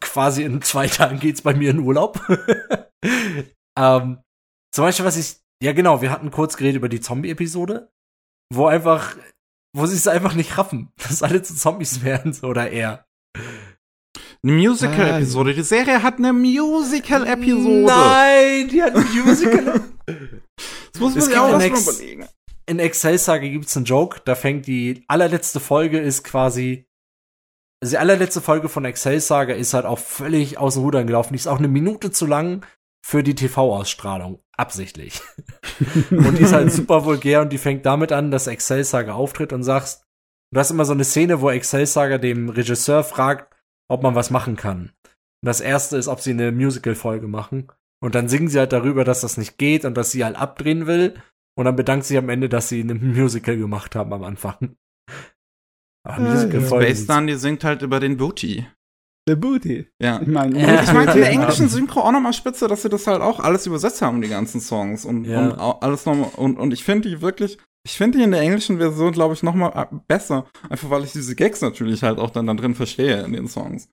Quasi 0.01 0.43
in 0.43 0.62
zwei 0.62 0.87
Tagen 0.89 1.20
geht's 1.20 1.43
bei 1.43 1.55
mir 1.55 1.70
in 1.70 1.80
Urlaub. 1.80 2.20
ähm, 3.78 4.18
zum 4.72 4.85
Beispiel, 4.85 5.05
was 5.05 5.16
ich, 5.16 5.37
ja 5.62 5.72
genau, 5.72 6.03
wir 6.03 6.11
hatten 6.11 6.30
kurz 6.30 6.57
geredet 6.57 6.76
über 6.76 6.89
die 6.89 7.01
Zombie-Episode, 7.01 7.91
wo 8.53 8.66
einfach, 8.66 9.16
wo 9.76 9.87
sie 9.87 9.97
es 9.97 10.09
einfach 10.09 10.35
nicht 10.35 10.57
raffen, 10.59 10.93
dass 11.03 11.22
alle 11.22 11.43
zu 11.43 11.55
Zombies 11.55 12.03
werden, 12.03 12.32
so 12.32 12.49
oder 12.49 12.70
eher. 12.70 13.05
Eine 14.43 14.53
Musical-Episode. 14.53 15.55
Die 15.55 15.62
Serie 15.62 16.03
hat 16.03 16.18
eine 16.18 16.32
Musical-Episode. 16.32 17.87
Nein, 17.87 18.68
die 18.68 18.82
hat 18.82 18.95
ein 18.95 19.07
Musical. 19.24 19.82
Das 20.07 21.01
muss 21.01 21.14
man 21.14 21.18
Es 21.18 21.24
sich 21.24 21.35
gibt 21.35 21.39
auch 21.39 21.61
erstmal 21.61 21.95
überlegen. 21.95 22.28
in 22.66 22.78
Excel 22.78 23.18
Saga 23.18 23.49
gibt's 23.49 23.76
einen 23.76 23.87
Joke, 23.87 24.20
da 24.24 24.35
fängt 24.35 24.66
die 24.66 25.03
allerletzte 25.09 25.61
Folge 25.61 25.99
ist 25.99 26.24
quasi 26.24 26.87
also 27.81 27.93
die 27.93 27.99
allerletzte 27.99 28.41
Folge 28.41 28.68
von 28.68 28.85
Excel 28.85 29.20
Saga 29.20 29.55
ist 29.55 29.75
halt 29.75 29.85
auch 29.85 29.99
völlig 29.99 30.59
aus 30.59 30.75
dem 30.75 30.85
Rudern 30.85 31.07
gelaufen. 31.07 31.33
Die 31.33 31.39
ist 31.39 31.47
auch 31.47 31.59
eine 31.59 31.68
Minute 31.68 32.11
zu 32.11 32.27
lang 32.27 32.64
für 33.05 33.22
die 33.22 33.35
TV-Ausstrahlung. 33.35 34.41
Absichtlich. 34.57 35.20
und 36.11 36.39
die 36.39 36.45
ist 36.45 36.53
halt 36.53 36.72
super 36.72 37.05
vulgär 37.05 37.43
und 37.43 37.53
die 37.53 37.59
fängt 37.59 37.85
damit 37.85 38.12
an, 38.12 38.31
dass 38.31 38.47
Excel 38.47 38.85
Saga 38.85 39.12
auftritt 39.12 39.53
und 39.53 39.62
sagst, 39.62 40.05
du 40.53 40.61
hast 40.61 40.70
immer 40.70 40.85
so 40.85 40.95
eine 40.95 41.05
Szene, 41.05 41.41
wo 41.41 41.51
Excel 41.51 41.87
Saga 41.87 42.18
dem 42.18 42.49
Regisseur 42.49 43.05
fragt, 43.05 43.55
ob 43.89 44.03
man 44.03 44.14
was 44.14 44.31
machen 44.31 44.57
kann. 44.57 44.93
Und 45.43 45.47
das 45.49 45.61
erste 45.61 45.99
ist, 45.99 46.09
ob 46.09 46.20
sie 46.20 46.31
eine 46.31 46.53
Musical-Folge 46.53 47.29
machen. 47.29 47.68
Und 48.01 48.14
dann 48.14 48.29
singen 48.29 48.49
sie 48.49 48.59
halt 48.59 48.72
darüber, 48.72 49.05
dass 49.05 49.20
das 49.20 49.37
nicht 49.37 49.59
geht 49.59 49.85
und 49.85 49.95
dass 49.97 50.11
sie 50.11 50.25
halt 50.25 50.37
abdrehen 50.37 50.87
will. 50.87 51.14
Und 51.57 51.66
dann 51.66 51.77
bedankt 51.77 52.07
sie 52.07 52.16
am 52.16 52.29
Ende, 52.29 52.49
dass 52.49 52.68
sie 52.68 52.81
ein 52.81 53.14
Musical 53.14 53.57
gemacht 53.57 53.95
haben 53.95 54.12
am 54.12 54.25
Anfang. 54.25 54.77
Ah, 56.07 56.20
ja. 56.20 56.30
Musical-Folge 56.34 56.86
Space 56.86 57.07
Dandy 57.07 57.36
singt 57.36 57.64
halt 57.64 57.82
über 57.82 58.00
den 58.00 58.16
Booty. 58.16 58.66
The 59.26 59.36
Booty. 59.36 59.88
Ja. 60.02 60.20
Ich 60.20 60.28
meine, 60.28 60.61
Ja. 60.61 60.82
Ich 60.82 60.92
meine, 60.92 61.12
in 61.12 61.18
der 61.20 61.30
englischen 61.30 61.68
Synchro 61.70 62.00
auch 62.00 62.12
nochmal 62.12 62.34
spitze, 62.34 62.68
dass 62.68 62.82
sie 62.82 62.90
das 62.90 63.07
halt 63.07 63.22
auch 63.22 63.40
alles 63.40 63.66
übersetzt 63.66 64.02
haben, 64.02 64.20
die 64.20 64.28
ganzen 64.28 64.61
Songs. 64.61 65.07
Und, 65.07 65.24
Ja. 65.24 65.48
und 65.48 65.59
alles 65.82 66.05
nochmal. 66.05 66.30
Und, 66.36 66.59
und 66.59 66.72
ich 66.72 66.84
finde 66.84 67.09
die 67.09 67.22
wirklich, 67.22 67.57
ich 67.86 67.96
finde 67.96 68.18
die 68.18 68.24
in 68.24 68.32
der 68.32 68.42
englischen 68.42 68.76
Version, 68.76 69.12
glaube 69.12 69.32
ich, 69.32 69.42
nochmal 69.42 69.88
besser. 70.09 70.46
Einfach 70.68 70.90
weil 70.90 71.05
ich 71.05 71.12
diese 71.12 71.34
Gags 71.34 71.62
natürlich 71.62 72.02
halt 72.02 72.18
auch 72.18 72.30
dann 72.30 72.46
da 72.46 72.55
drin 72.55 72.74
verstehe 72.74 73.22
in 73.24 73.32
den 73.32 73.48
Songs. 73.48 73.88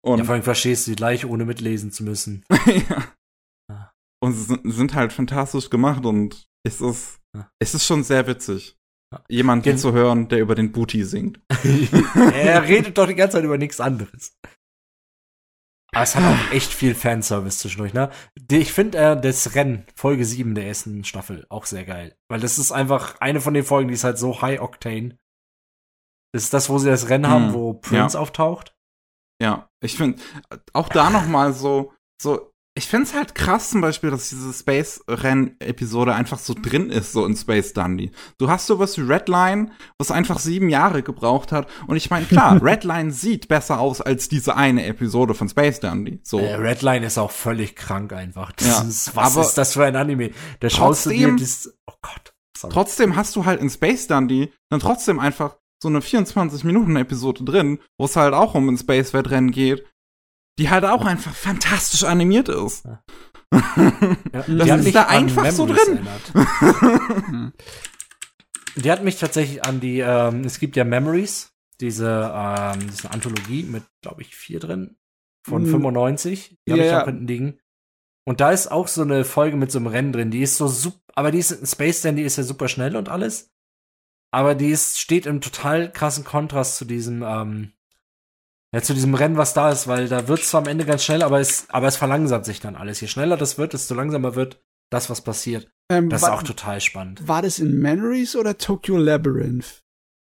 Und, 0.00 0.18
Ja, 0.18 0.24
vor 0.24 0.34
allem 0.34 0.44
verstehst 0.44 0.86
du 0.86 0.92
die 0.92 0.96
gleich, 0.96 1.26
ohne 1.26 1.44
mitlesen 1.44 1.90
zu 1.90 2.04
müssen. 2.04 2.44
ja. 2.88 3.04
Ah. 3.68 3.90
Und 4.22 4.34
sie 4.34 4.44
sind, 4.44 4.60
sind 4.64 4.94
halt 4.94 5.12
fantastisch 5.12 5.70
gemacht 5.70 6.06
und 6.06 6.46
es 6.64 6.80
ist, 6.80 7.18
Ja. 7.34 7.50
es 7.58 7.74
ist 7.74 7.84
schon 7.84 8.04
sehr 8.04 8.28
witzig. 8.28 8.76
Jemanden 9.28 9.78
zu 9.78 9.92
hören, 9.92 10.28
der 10.28 10.40
über 10.40 10.54
den 10.54 10.72
Booty 10.72 11.04
singt. 11.04 11.40
er 12.34 12.62
redet 12.64 12.98
doch 12.98 13.06
die 13.06 13.14
ganze 13.14 13.36
Zeit 13.36 13.44
über 13.44 13.58
nichts 13.58 13.80
anderes. 13.80 14.36
Aber 15.92 16.02
es 16.02 16.14
hat 16.14 16.24
auch 16.24 16.50
echt 16.52 16.72
viel 16.72 16.94
Fanservice 16.94 17.58
zwischendurch, 17.58 17.94
ne? 17.94 18.10
Ich 18.50 18.72
finde 18.72 18.98
äh, 18.98 19.20
das 19.20 19.54
Rennen, 19.54 19.86
Folge 19.96 20.24
7 20.24 20.54
der 20.54 20.66
ersten 20.66 21.04
Staffel, 21.04 21.46
auch 21.48 21.64
sehr 21.66 21.84
geil. 21.84 22.16
Weil 22.28 22.40
das 22.40 22.58
ist 22.58 22.72
einfach 22.72 23.20
eine 23.20 23.40
von 23.40 23.54
den 23.54 23.64
Folgen, 23.64 23.88
die 23.88 23.94
ist 23.94 24.04
halt 24.04 24.18
so 24.18 24.42
high 24.42 24.60
octane. 24.60 25.18
Das 26.32 26.44
ist 26.44 26.52
das, 26.52 26.68
wo 26.68 26.78
sie 26.78 26.90
das 26.90 27.08
Rennen 27.08 27.28
haben, 27.28 27.46
Hm, 27.46 27.54
wo 27.54 27.74
Prince 27.74 28.18
auftaucht. 28.18 28.76
Ja, 29.40 29.70
ich 29.82 29.96
finde 29.96 30.20
auch 30.72 30.88
da 30.88 31.10
noch 31.10 31.26
mal 31.26 31.52
so 31.52 31.92
so 32.20 32.47
ich 32.78 32.86
finde 32.86 33.06
es 33.06 33.14
halt 33.14 33.34
krass 33.34 33.70
zum 33.70 33.80
Beispiel, 33.80 34.10
dass 34.10 34.28
diese 34.28 34.52
Space-Renn-Episode 34.52 36.14
einfach 36.14 36.38
so 36.38 36.54
drin 36.54 36.90
ist, 36.90 37.12
so 37.12 37.26
in 37.26 37.36
Space 37.36 37.72
Dundee. 37.72 38.12
Du 38.38 38.48
hast 38.48 38.66
sowas 38.66 38.96
wie 38.96 39.02
Redline, 39.02 39.72
was 39.98 40.10
einfach 40.10 40.38
sieben 40.38 40.68
Jahre 40.68 41.02
gebraucht 41.02 41.50
hat. 41.52 41.68
Und 41.88 41.96
ich 41.96 42.08
meine, 42.10 42.26
klar, 42.26 42.58
Redline 42.62 43.10
sieht 43.10 43.48
besser 43.48 43.80
aus 43.80 44.00
als 44.00 44.28
diese 44.28 44.56
eine 44.56 44.86
Episode 44.86 45.34
von 45.34 45.48
Space 45.48 45.80
Dundee. 45.80 46.20
So. 46.22 46.38
Äh, 46.38 46.54
Redline 46.54 47.04
ist 47.04 47.18
auch 47.18 47.32
völlig 47.32 47.74
krank 47.74 48.12
einfach. 48.12 48.52
Das 48.52 48.66
Ja, 48.66 48.82
ist, 48.82 49.16
was 49.16 49.36
aber 49.36 49.46
ist 49.46 49.54
das 49.58 49.72
für 49.74 49.84
ein 49.84 49.96
Anime? 49.96 50.30
Der 50.62 50.70
schaust 50.70 51.06
du 51.06 51.10
dir, 51.10 51.36
das, 51.36 51.72
oh 51.86 51.94
Gott. 52.00 52.32
Sorry. 52.56 52.72
Trotzdem 52.72 53.16
hast 53.16 53.34
du 53.36 53.44
halt 53.44 53.60
in 53.60 53.70
Space 53.70 54.06
Dundee 54.06 54.52
dann 54.70 54.80
trotzdem 54.80 55.18
einfach 55.18 55.56
so 55.82 55.88
eine 55.88 56.00
24-Minuten-Episode 56.00 57.44
drin, 57.44 57.78
wo 57.98 58.04
es 58.04 58.16
halt 58.16 58.34
auch 58.34 58.54
um 58.54 58.68
ein 58.68 58.78
Space-Wettrennen 58.78 59.50
geht, 59.50 59.84
die 60.58 60.68
halt 60.70 60.84
auch 60.84 61.04
einfach 61.04 61.34
fantastisch 61.34 62.04
animiert 62.04 62.48
ist. 62.48 62.84
Ja. 62.84 63.02
Das 64.32 64.46
Die 64.46 64.70
hat 64.70 64.80
ist 64.80 64.84
mich 64.84 64.92
da 64.94 65.04
einfach 65.06 65.50
so 65.52 65.66
drin. 65.66 66.06
Die 68.76 68.90
hat 68.90 69.02
mich 69.02 69.18
tatsächlich 69.18 69.64
an 69.64 69.80
die, 69.80 70.00
ähm, 70.00 70.42
es 70.44 70.58
gibt 70.60 70.76
ja 70.76 70.84
Memories, 70.84 71.52
diese, 71.80 72.30
ähm, 72.34 72.88
diese 72.90 73.10
Anthologie 73.10 73.62
mit, 73.64 73.84
glaube 74.02 74.22
ich, 74.22 74.36
vier 74.36 74.60
drin, 74.60 74.96
von 75.46 75.62
Mm. 75.62 75.70
95. 75.70 76.50
Die 76.66 76.70
Ja, 76.70 76.72
habe 76.74 76.84
ich 76.84 76.90
ja. 76.90 77.02
auch 77.02 77.06
hinten 77.06 77.26
liegen. 77.26 77.58
Und 78.26 78.40
da 78.40 78.52
ist 78.52 78.70
auch 78.70 78.88
so 78.88 79.02
eine 79.02 79.24
Folge 79.24 79.56
mit 79.56 79.72
so 79.72 79.78
einem 79.78 79.86
Rennen 79.88 80.12
drin, 80.12 80.30
die 80.30 80.42
ist 80.42 80.56
so 80.58 80.68
super, 80.68 81.00
aber 81.14 81.30
die 81.30 81.38
ist, 81.38 81.66
Space 81.66 82.02
Dandy 82.02 82.22
ist 82.22 82.36
ja 82.36 82.42
super 82.44 82.68
schnell 82.68 82.94
und 82.96 83.08
alles. 83.08 83.50
Aber 84.30 84.54
die 84.54 84.68
ist, 84.70 85.00
steht 85.00 85.24
im 85.24 85.40
total 85.40 85.90
krassen 85.90 86.24
Kontrast 86.24 86.76
zu 86.76 86.84
diesem, 86.84 87.22
ähm, 87.22 87.72
ja, 88.74 88.82
zu 88.82 88.94
diesem 88.94 89.14
Rennen, 89.14 89.36
was 89.36 89.54
da 89.54 89.70
ist, 89.72 89.86
weil 89.88 90.08
da 90.08 90.28
wird 90.28 90.40
es 90.40 90.50
zwar 90.50 90.60
am 90.62 90.68
Ende 90.68 90.84
ganz 90.84 91.02
schnell, 91.04 91.22
aber 91.22 91.40
es, 91.40 91.66
aber 91.70 91.86
es 91.88 91.96
verlangsamt 91.96 92.44
sich 92.44 92.60
dann 92.60 92.76
alles. 92.76 93.00
Je 93.00 93.08
schneller 93.08 93.36
das 93.36 93.56
wird, 93.58 93.72
desto 93.72 93.94
langsamer 93.94 94.34
wird 94.34 94.60
das, 94.90 95.08
was 95.10 95.22
passiert. 95.22 95.70
Ähm, 95.90 96.08
Das 96.10 96.22
ist 96.22 96.28
auch 96.28 96.42
total 96.42 96.80
spannend. 96.80 97.26
war 97.26 97.42
das 97.42 97.58
in 97.58 97.78
Memories 97.78 98.36
oder 98.36 98.58
Tokyo 98.58 98.96
Labyrinth? 98.98 99.82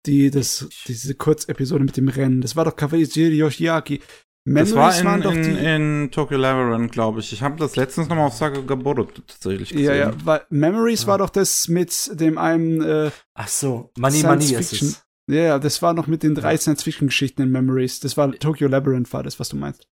Die, 0.06 0.30
das, 0.30 0.68
diese 0.86 1.14
Kurzepisode 1.16 1.84
mit 1.84 1.96
dem 1.96 2.08
Rennen. 2.08 2.40
Das 2.40 2.54
war 2.56 2.64
doch 2.64 2.76
Kawajiri 2.76 3.36
Yoshiaki. 3.36 4.00
Memories 4.44 4.70
Das 4.70 4.76
war 4.78 4.98
in, 5.00 5.06
waren 5.06 5.20
doch 5.22 5.32
in, 5.34 5.42
die. 5.42 5.50
in 5.64 6.08
Tokyo 6.12 6.38
Labyrinth, 6.38 6.92
glaube 6.92 7.20
ich. 7.20 7.32
Ich 7.32 7.42
habe 7.42 7.56
das 7.58 7.74
letztens 7.76 8.08
noch 8.08 8.16
mal 8.16 8.24
auf 8.26 8.34
Sakagaboro 8.34 9.04
tatsächlich 9.04 9.70
gesehen. 9.70 9.84
ja, 9.84 9.94
ja, 9.94 10.12
weil 10.24 10.42
Memories 10.48 11.02
Ja. 11.02 11.06
war 11.08 11.18
doch 11.18 11.30
das 11.30 11.68
mit 11.68 11.92
dem 12.18 12.38
einen, 12.38 12.80
äh, 12.82 13.10
Ach 13.34 13.48
so, 13.48 13.90
Money 13.98 14.20
Science 14.20 14.44
Money 14.44 14.60
ist 14.60 14.70
Fiction. 14.70 14.88
es. 14.88 15.04
Ja, 15.28 15.42
ja, 15.42 15.58
das 15.58 15.82
war 15.82 15.94
noch 15.94 16.06
mit 16.06 16.22
den 16.22 16.34
drei 16.34 16.56
Science-Fiction-Geschichten 16.56 17.42
in 17.42 17.50
Memories. 17.50 18.00
Das 18.00 18.16
war 18.16 18.32
Tokyo 18.32 18.68
Labyrinth, 18.68 19.12
war 19.12 19.22
das, 19.22 19.38
was 19.38 19.50
du 19.50 19.56
meinst. 19.56 19.86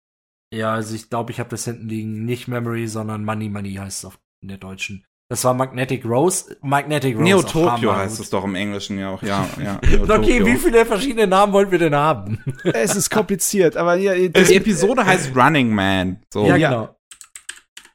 Ja, 0.53 0.73
also 0.73 0.93
ich 0.93 1.09
glaube, 1.09 1.31
ich 1.31 1.39
habe 1.39 1.49
das 1.49 1.65
hinten 1.65 1.89
liegen. 1.89 2.25
Nicht 2.25 2.47
Memory, 2.47 2.87
sondern 2.87 3.25
Money 3.25 3.49
Money 3.49 3.73
heißt 3.73 3.99
es 3.99 4.05
auf 4.05 4.19
in 4.41 4.49
der 4.49 4.57
deutschen. 4.57 5.05
Das 5.29 5.43
war 5.45 5.55
Magnetic 5.55 6.05
Rose. 6.05 6.57
Magnetic 6.61 7.15
Rose. 7.15 7.23
Neo 7.23 7.39
auch 7.39 7.43
Tokyo 7.43 7.95
heißt 7.95 8.19
es 8.19 8.29
doch 8.29 8.43
im 8.43 8.53
Englischen 8.53 8.99
ja 8.99 9.09
auch. 9.09 9.23
Ja, 9.23 9.47
ja. 9.63 9.79
Okay, 10.07 10.45
wie 10.45 10.57
viele 10.57 10.85
verschiedene 10.85 11.25
Namen 11.25 11.53
wollen 11.53 11.71
wir 11.71 11.79
denn 11.79 11.95
haben? 11.95 12.43
es 12.63 12.95
ist 12.95 13.09
kompliziert, 13.09 13.75
aber 13.75 13.95
ja, 13.95 14.13
das, 14.29 14.49
Die 14.49 14.55
Episode 14.55 15.05
heißt 15.05 15.35
Running 15.35 15.73
Man. 15.73 16.21
So. 16.31 16.45
ja, 16.45 16.55
ja. 16.55 16.69
genau. 16.69 16.95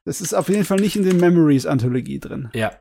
das 0.04 0.20
ist 0.20 0.34
auf 0.34 0.48
jeden 0.48 0.64
Fall 0.64 0.80
nicht 0.80 0.96
in 0.96 1.04
den 1.04 1.18
Memories-Anthologie 1.18 2.18
drin. 2.18 2.50
Ja, 2.54 2.72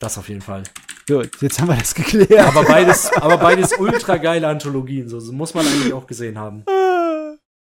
das 0.00 0.18
auf 0.18 0.28
jeden 0.28 0.42
Fall. 0.42 0.64
Gut, 1.06 1.30
jetzt 1.42 1.60
haben 1.60 1.68
wir 1.68 1.76
das 1.76 1.94
geklärt. 1.94 2.32
Aber 2.32 2.64
beides, 2.64 3.12
aber 3.12 3.36
beides 3.38 3.72
ultra 3.78 4.16
geile 4.16 4.48
Anthologien. 4.48 5.08
So, 5.08 5.20
so 5.20 5.32
muss 5.32 5.52
man 5.54 5.66
eigentlich 5.66 5.92
auch 5.92 6.06
gesehen 6.06 6.38
haben. 6.38 6.64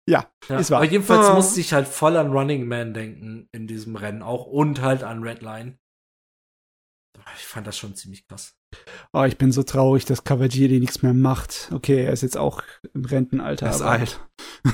ja, 0.09 0.31
Ja, 0.49 0.59
Ist 0.59 0.71
wahr. 0.71 0.79
aber 0.79 0.87
jedenfalls 0.91 1.27
Ah. 1.27 1.35
musste 1.35 1.61
ich 1.61 1.73
halt 1.73 1.89
voll 1.89 2.17
an 2.17 2.31
Running 2.31 2.67
Man 2.69 2.95
denken 2.95 3.49
in 3.53 3.67
diesem 3.67 3.97
Rennen 3.97 4.23
auch 4.23 4.47
und 4.47 4.81
halt 4.81 5.03
an 5.03 5.23
Redline. 5.25 5.77
Ich 7.37 7.45
fand 7.47 7.67
das 7.67 7.77
schon 7.77 7.97
ziemlich 7.97 8.27
krass. 8.29 8.56
Oh, 9.13 9.25
ich 9.25 9.39
bin 9.39 9.53
so 9.53 9.63
traurig, 9.63 10.05
dass 10.05 10.25
Kawajiri 10.25 10.79
nichts 10.81 11.03
mehr 11.03 11.15
macht. 11.15 11.71
Okay, 11.73 12.05
er 12.05 12.13
ist 12.13 12.23
jetzt 12.23 12.37
auch 12.37 12.63
im 12.95 13.05
Rentenalter. 13.05 13.67
Er 13.67 13.73
ist 13.73 13.83
alt. 13.83 14.21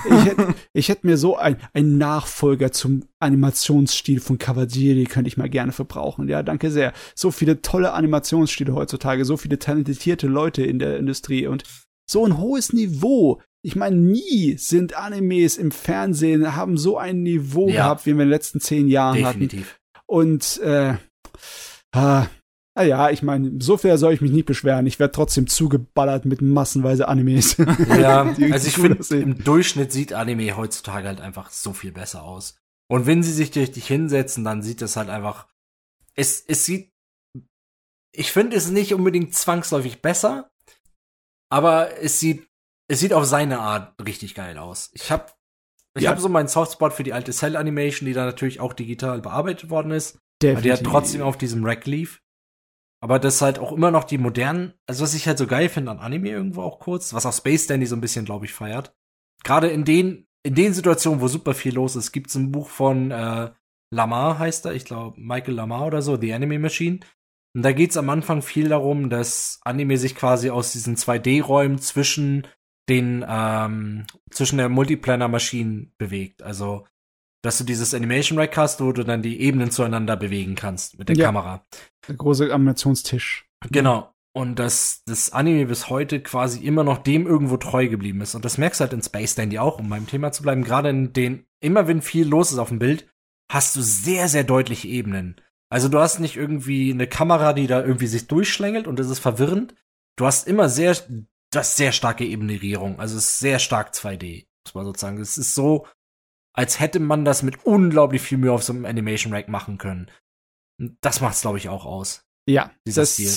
Ich 0.09 0.25
hätte 0.25 0.55
hätt 0.75 1.05
mir 1.05 1.17
so 1.17 1.37
ein, 1.37 1.57
ein 1.75 1.99
Nachfolger 1.99 2.73
zum 2.73 3.05
Animationsstil 3.21 4.21
von 4.21 4.39
Kawajiri 4.39 5.05
könnte 5.05 5.29
ich 5.29 5.37
mal 5.37 5.49
gerne 5.49 5.73
verbrauchen. 5.73 6.29
Ja, 6.29 6.43
danke 6.43 6.71
sehr. 6.71 6.93
So 7.15 7.31
viele 7.31 7.63
tolle 7.63 7.93
Animationsstile 7.93 8.75
heutzutage, 8.75 9.25
so 9.25 9.37
viele 9.37 9.59
talentierte 9.59 10.27
Leute 10.27 10.63
in 10.63 10.79
der 10.79 10.99
Industrie 10.99 11.47
und 11.47 11.65
so 12.11 12.25
ein 12.27 12.39
hohes 12.39 12.73
Niveau. 12.73 13.41
Ich 13.65 13.77
meine, 13.77 13.97
nie 13.97 14.57
sind 14.59 14.97
Animes 14.97 15.57
im 15.57 15.71
Fernsehen, 15.71 16.57
haben 16.57 16.77
so 16.77 16.99
ein 16.99 17.23
Niveau 17.23 17.69
Ja. 17.69 17.75
gehabt, 17.85 18.07
wie 18.07 18.11
wir 18.11 18.13
in 18.15 18.19
den 18.19 18.29
letzten 18.31 18.61
zehn 18.61 18.89
Jahren 18.89 19.25
hatten. 19.25 19.41
Definitiv. 19.41 19.79
Und 20.07 20.61
äh, 20.63 20.95
ah, 21.93 22.27
ah 22.75 22.83
ja, 22.83 23.11
ich 23.11 23.23
meine, 23.23 23.53
so 23.61 23.77
fair 23.77 23.99
soll 23.99 24.13
ich 24.15 24.21
mich 24.21 24.31
nicht 24.33 24.47
beschweren. 24.47 24.87
Ich 24.87 24.99
werde 24.99 25.13
trotzdem 25.13 25.47
zugeballert 25.47 26.25
mit 26.25 26.41
massenweise 26.43 27.09
Animes. 27.09 27.57
Ja, 27.89 28.23
also 28.53 28.69
ich 28.69 28.75
finde, 28.77 29.17
im 29.17 29.43
Durchschnitt 29.45 29.93
sieht 29.93 30.13
Anime 30.13 30.57
heutzutage 30.57 31.09
halt 31.09 31.21
einfach 31.21 31.51
so 31.51 31.73
viel 31.73 31.93
besser 31.93 32.23
aus. 32.23 32.57
Und 32.91 33.07
wenn 33.07 33.23
sie 33.23 33.33
sich 33.33 33.55
richtig 33.57 33.87
hinsetzen, 33.87 34.45
dann 34.45 34.63
sieht 34.63 34.83
es 34.83 34.97
halt 34.97 35.09
einfach, 35.09 35.49
es, 36.15 36.45
es 36.47 36.65
sieht, 36.67 36.91
ich 38.15 38.33
finde 38.33 38.57
es 38.57 38.71
nicht 38.71 38.93
unbedingt 38.95 39.35
zwangsläufig 39.35 40.03
besser, 40.03 40.51
aber 41.51 41.99
es 42.03 42.19
sieht, 42.21 42.47
es 42.89 43.01
sieht 43.01 43.13
auf 43.15 43.25
seine 43.25 43.61
Art 43.61 43.95
richtig 44.05 44.35
geil 44.35 44.59
aus. 44.59 44.91
Ich 44.95 45.11
habe 45.11 45.27
ich 45.97 46.05
Ja. 46.05 46.11
hab 46.11 46.21
so 46.21 46.29
meinen 46.29 46.49
Softspot 46.49 46.93
für 46.95 47.03
die 47.03 47.13
alte 47.13 47.33
Cell 47.33 47.57
Animation, 47.57 48.07
die 48.07 48.13
da 48.15 48.25
natürlich 48.25 48.61
auch 48.61 48.73
digital 48.73 49.21
bearbeitet 49.21 49.69
worden 49.71 49.93
ist. 49.93 50.17
Aber 50.17 50.21
die 50.41 50.73
hat 50.73 50.81
Definitiv. 50.81 50.89
trotzdem 50.89 51.23
auf 51.23 51.37
diesem 51.39 51.65
Rack 51.65 51.87
lief. 51.87 52.22
Aber 53.03 53.19
das 53.19 53.43
halt 53.43 53.59
auch 53.59 53.73
immer 53.73 53.91
noch 53.91 54.05
die 54.05 54.19
modernen, 54.19 54.75
also 54.87 55.03
was 55.03 55.15
ich 55.15 55.27
halt 55.27 55.37
so 55.37 55.49
geil 55.49 55.69
finde 55.69 55.91
an 55.91 55.99
Anime 55.99 56.29
irgendwo 56.29 56.63
auch 56.63 56.79
kurz, 56.79 57.13
was 57.13 57.27
auch 57.27 57.33
Space 57.33 57.67
Dandy 57.67 57.87
so 57.87 57.97
ein 57.97 58.01
bisschen, 58.01 58.25
glaube 58.25 58.45
ich, 58.45 58.53
feiert. 58.53 58.95
Gerade 59.43 59.69
in 59.69 59.85
den, 59.85 60.29
in 60.45 60.55
den 60.55 60.73
Situationen, 60.73 61.21
wo 61.21 61.27
super 61.27 61.53
viel 61.53 61.75
los 61.75 61.97
ist, 61.97 62.13
gibt's 62.13 62.37
ein 62.37 62.53
Buch 62.53 62.69
von 62.69 63.11
äh, 63.11 63.51
Lamar 63.93 64.39
heißt 64.39 64.65
er, 64.67 64.73
ich 64.73 64.85
glaube 64.85 65.21
Michael 65.21 65.55
Lamar 65.55 65.87
oder 65.87 66.01
so, 66.01 66.17
The 66.17 66.33
Anime 66.33 66.59
Machine. 66.59 67.01
Und 67.55 67.63
da 67.63 67.73
geht's 67.73 67.99
am 67.99 68.09
Anfang 68.09 68.41
viel 68.41 68.69
darum, 68.69 69.11
dass 69.11 69.61
Anime 69.65 69.99
sich 69.99 70.15
quasi 70.15 70.49
aus 70.49 70.73
diesen 70.73 70.97
2D-Räumen 70.97 71.79
zwischen 71.79 72.47
den 72.89 73.25
ähm, 73.29 74.07
zwischen 74.31 74.59
der 74.59 74.69
Multiplanar-Maschinen 74.69 75.93
bewegt. 75.99 76.43
Also 76.43 76.87
dass 77.43 77.59
du 77.59 77.65
dieses 77.65 77.93
Animation 77.93 78.39
Rack 78.39 78.57
hast, 78.57 78.81
wo 78.81 78.93
du 78.93 79.05
dann 79.05 79.23
die 79.23 79.41
Ebenen 79.41 79.71
zueinander 79.71 80.17
bewegen 80.17 80.55
kannst 80.55 80.99
mit 80.99 81.09
der 81.09 81.17
Ja. 81.17 81.27
Kamera. 81.27 81.67
Der 82.09 82.15
große 82.15 82.53
Animationstisch. 82.53 83.47
Genau. 83.71 84.13
Und 84.35 84.59
dass 84.59 85.03
das 85.05 85.31
Anime 85.33 85.67
bis 85.67 85.91
heute 85.91 86.21
quasi 86.23 86.65
immer 86.65 86.85
noch 86.85 86.99
dem 86.99 87.27
irgendwo 87.27 87.59
treu 87.59 87.89
geblieben 87.89 88.23
ist. 88.23 88.35
Und 88.35 88.45
das 88.47 88.57
merkst 88.57 88.81
du 88.81 88.83
halt 88.85 88.93
in 88.95 89.03
Space 89.03 89.35
Dandy 89.35 89.59
auch, 89.59 89.79
um 89.79 89.91
beim 89.91 90.07
Thema 90.07 90.33
zu 90.33 90.43
bleiben. 90.43 90.65
Gerade 90.65 90.89
in 90.89 91.13
den, 91.13 91.45
immer 91.61 91.87
wenn 91.87 92.01
viel 92.01 92.27
los 92.27 92.51
ist 92.51 92.59
auf 92.59 92.71
dem 92.71 92.79
Bild, 92.79 93.07
hast 93.51 93.77
du 93.77 93.83
sehr, 93.83 94.29
sehr 94.29 94.45
deutliche 94.45 94.89
Ebenen. 94.89 95.37
Also 95.69 95.89
du 95.89 95.99
hast 95.99 96.19
nicht 96.19 96.37
irgendwie 96.37 96.93
eine 96.93 97.07
Kamera, 97.07 97.53
die 97.53 97.67
da 97.67 97.83
irgendwie 97.83 98.07
sich 98.07 98.27
durchschlängelt 98.27 98.87
und 98.87 98.99
das 98.99 99.11
ist 99.11 99.19
verwirrend. 99.19 99.75
Du 100.17 100.27
hast 100.27 100.47
immer 100.47 100.69
sehr, 100.69 100.97
das 101.51 101.77
sehr 101.77 101.93
starke 101.93 102.25
Ebenierung. 102.25 103.01
Also 103.01 103.17
es 103.19 103.29
ist 103.29 103.39
sehr 103.39 103.59
stark 103.59 103.93
2D, 103.93 104.47
muss 104.67 104.75
man 104.75 104.85
sozusagen. 104.87 105.19
Es 105.21 105.37
ist 105.37 105.55
so, 105.55 105.87
als 106.55 106.81
hätte 106.81 107.01
man 107.01 107.25
das 107.25 107.43
mit 107.43 107.65
unglaublich 107.65 108.23
viel 108.23 108.39
Mühe 108.39 108.53
auf 108.53 108.63
so 108.63 108.73
einem 108.73 108.85
Animation 108.85 109.33
Rack 109.33 109.49
machen 109.49 109.79
können. 109.79 110.11
Das 111.01 111.21
macht's, 111.21 111.43
glaube 111.43 111.59
ich, 111.59 111.69
auch 111.69 111.85
aus. 111.87 112.25
Ja, 112.49 112.73
Dieser 112.87 113.03
das 113.03 113.15
Stil. 113.15 113.31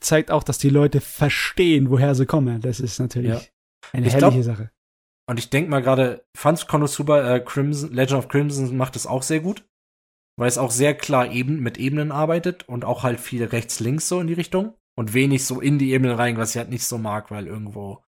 zeigt 0.00 0.30
auch, 0.30 0.42
dass 0.42 0.58
die 0.58 0.70
Leute 0.70 1.00
verstehen, 1.00 1.90
woher 1.90 2.14
sie 2.14 2.26
kommen. 2.26 2.60
Das 2.60 2.80
ist 2.80 2.98
natürlich 2.98 3.30
Ja. 3.30 3.40
eine 3.92 4.06
Ich 4.06 4.14
herrliche 4.14 4.18
glaub- 4.18 4.42
Sache. 4.42 4.70
Und 5.28 5.38
ich 5.38 5.50
denke 5.50 5.70
mal 5.70 5.82
gerade, 5.82 6.24
Franz 6.34 6.66
Konosuba, 6.66 7.34
äh, 7.36 7.40
Crimson, 7.40 7.92
Legend 7.92 8.18
of 8.18 8.28
Crimson 8.28 8.76
macht 8.76 8.96
es 8.96 9.06
auch 9.06 9.22
sehr 9.22 9.40
gut. 9.40 9.64
Weil 10.36 10.48
es 10.48 10.56
auch 10.58 10.70
sehr 10.70 10.94
klar 10.94 11.30
eben 11.32 11.60
mit 11.60 11.78
Ebenen 11.78 12.12
arbeitet 12.12 12.68
und 12.68 12.84
auch 12.84 13.02
halt 13.02 13.18
viel 13.20 13.44
rechts-links 13.44 14.08
so 14.08 14.20
in 14.20 14.26
die 14.28 14.34
Richtung. 14.34 14.74
Und 14.96 15.12
wenig 15.12 15.44
so 15.44 15.60
in 15.60 15.78
die 15.78 15.92
Ebenen 15.92 16.14
rein, 16.16 16.36
was 16.38 16.50
ich 16.50 16.56
halt 16.58 16.70
nicht 16.70 16.84
so 16.84 16.96
mag, 16.98 17.30
weil 17.30 17.46
irgendwo 17.46 18.02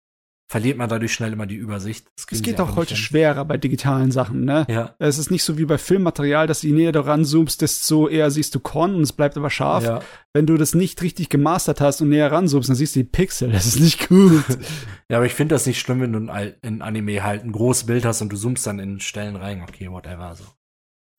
verliert 0.49 0.77
man 0.77 0.87
dadurch 0.87 1.13
schnell 1.13 1.33
immer 1.33 1.45
die 1.45 1.55
Übersicht. 1.55 2.07
Es 2.31 2.41
geht 2.41 2.61
auch 2.61 2.77
heute 2.77 2.95
hin. 2.95 2.97
schwerer 2.97 3.43
bei 3.43 3.57
digitalen 3.57 4.11
Sachen, 4.11 4.45
ne? 4.45 4.65
Ja, 4.69 4.95
Es 4.97 5.17
ist 5.17 5.29
nicht 5.29 5.43
so 5.43 5.57
wie 5.57 5.65
bei 5.65 5.77
Filmmaterial, 5.77 6.47
dass 6.47 6.61
je 6.61 6.71
näher 6.71 6.93
du 6.93 7.05
ranzoomst, 7.05 7.61
desto 7.61 8.07
eher 8.07 8.31
siehst 8.31 8.55
du 8.55 8.61
Korn 8.61 8.95
und 8.95 9.01
es 9.01 9.11
bleibt 9.11 9.35
aber 9.35 9.49
scharf. 9.49 9.83
ja. 9.83 10.01
Wenn 10.33 10.45
du 10.45 10.55
das 10.55 10.73
nicht 10.73 11.01
richtig 11.01 11.29
gemastert 11.29 11.81
hast 11.81 12.01
und 12.01 12.09
näher 12.09 12.31
ranzoomst, 12.31 12.69
dann 12.69 12.75
siehst 12.77 12.95
du 12.95 12.99
die 12.99 13.09
Pixel. 13.09 13.51
Das 13.51 13.65
ist 13.65 13.79
nicht 13.79 14.07
gut. 14.07 14.43
ja, 15.09 15.17
aber 15.17 15.25
ich 15.25 15.33
finde 15.33 15.55
das 15.55 15.65
nicht 15.65 15.79
schlimm, 15.79 15.99
wenn 15.99 16.13
du 16.13 16.19
in, 16.61 16.81
Anime 16.81 17.23
halt 17.23 17.43
ein 17.43 17.51
großes 17.51 17.85
Bild 17.85 18.05
hast 18.05 18.21
und 18.21 18.31
du 18.31 18.37
zoomst 18.37 18.65
dann 18.65 18.79
in 18.79 19.01
Stellen 19.01 19.35
rein. 19.35 19.63
Okay, 19.63 19.91
whatever. 19.91 20.33
So. 20.35 20.45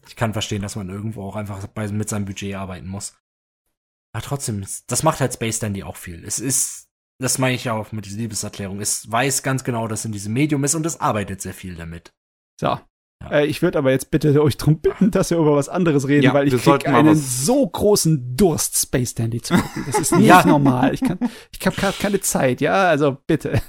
Ich 0.06 0.16
kann 0.16 0.32
verstehen, 0.32 0.62
dass 0.62 0.76
man 0.76 0.88
irgendwo 0.88 1.22
auch 1.22 1.36
einfach 1.36 1.66
bei, 1.66 1.86
mit 1.88 2.08
seinem 2.08 2.24
Budget 2.24 2.54
arbeiten 2.54 2.86
muss. 2.86 3.14
Aber 4.12 4.22
trotzdem, 4.22 4.64
das 4.86 5.02
macht 5.02 5.20
halt 5.20 5.34
Space 5.34 5.58
Dandy 5.58 5.82
auch 5.82 5.96
viel. 5.96 6.24
Es 6.24 6.38
ist, 6.38 6.87
das 7.20 7.38
meine 7.38 7.54
ich 7.54 7.68
auch 7.70 7.92
mit 7.92 8.06
dieser 8.06 8.18
Liebeserklärung, 8.18 8.80
es 8.80 9.10
weiß 9.10 9.42
ganz 9.42 9.64
genau, 9.64 9.88
dass 9.88 10.00
es 10.00 10.04
in 10.06 10.12
diesem 10.12 10.32
Medium 10.32 10.64
ist 10.64 10.74
und 10.74 10.86
es 10.86 11.00
arbeitet 11.00 11.40
sehr 11.42 11.54
viel 11.54 11.74
damit. 11.74 12.12
So. 12.60 12.66
Ja. 12.66 12.82
Äh, 13.30 13.46
ich 13.46 13.62
würde 13.62 13.78
aber 13.78 13.90
jetzt 13.90 14.12
bitte 14.12 14.40
euch 14.40 14.56
drum 14.56 14.80
bitten, 14.80 15.10
dass 15.10 15.30
wir 15.30 15.38
über 15.38 15.56
was 15.56 15.68
anderes 15.68 16.06
reden, 16.06 16.22
Ja, 16.22 16.34
weil 16.34 16.46
ich 16.46 16.62
krieg 16.62 16.86
einen 16.86 17.16
so 17.16 17.66
großen 17.66 18.36
Durst, 18.36 18.76
Space 18.78 19.14
Dandy 19.14 19.42
zu 19.42 19.54
gucken. 19.54 19.82
Das 19.86 19.98
ist 19.98 20.12
nicht 20.16 20.26
Ja. 20.26 20.46
normal. 20.46 20.94
Ich 20.94 21.00
kann, 21.00 21.18
ich 21.50 21.66
habe 21.66 21.74
gerade 21.74 21.96
keine 21.98 22.20
Zeit, 22.20 22.60
ja, 22.60 22.88
also 22.88 23.18
bitte. 23.26 23.60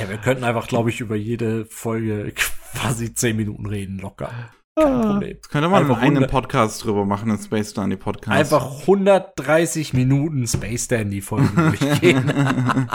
Ja, 0.00 0.08
wir 0.08 0.16
könnten 0.16 0.44
einfach, 0.44 0.68
glaube 0.68 0.88
ich, 0.88 1.00
über 1.00 1.16
jede 1.16 1.66
Folge 1.66 2.32
quasi 2.74 3.12
zehn 3.12 3.36
Minuten 3.36 3.66
reden, 3.66 3.98
locker. 3.98 4.32
Kein 4.76 4.92
Ah. 4.92 5.12
Problem. 5.12 5.38
Könnte 5.48 5.68
man 5.68 5.82
Einfach 5.82 5.98
einen 6.02 6.26
Podcast 6.26 6.84
drüber 6.84 7.04
machen, 7.04 7.30
einen 7.30 7.40
Space 7.40 7.74
Dandy 7.74 7.96
Podcast. 7.96 8.36
Einfach 8.52 8.80
130 8.88 9.92
Minuten 9.92 10.46
Space 10.46 10.88
Dandy 10.88 11.20
Folgen 11.20 11.54
durchgehen. 11.78 12.90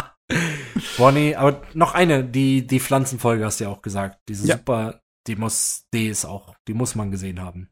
Bonnie, 0.97 1.36
aber 1.36 1.61
noch 1.73 1.93
eine, 1.93 2.23
die, 2.23 2.67
die 2.67 2.80
Pflanzenfolge 2.80 3.45
hast 3.45 3.59
du 3.59 3.65
ja 3.65 3.69
auch 3.69 3.82
gesagt. 3.82 4.19
Diese 4.27 4.47
Ja. 4.47 4.57
super, 4.57 5.01
die 5.27 5.36
muss, 5.36 5.86
die 5.93 6.07
ist 6.07 6.25
auch, 6.25 6.53
die 6.67 6.73
muss 6.73 6.95
man 6.95 7.11
gesehen 7.11 7.41
haben. 7.41 7.69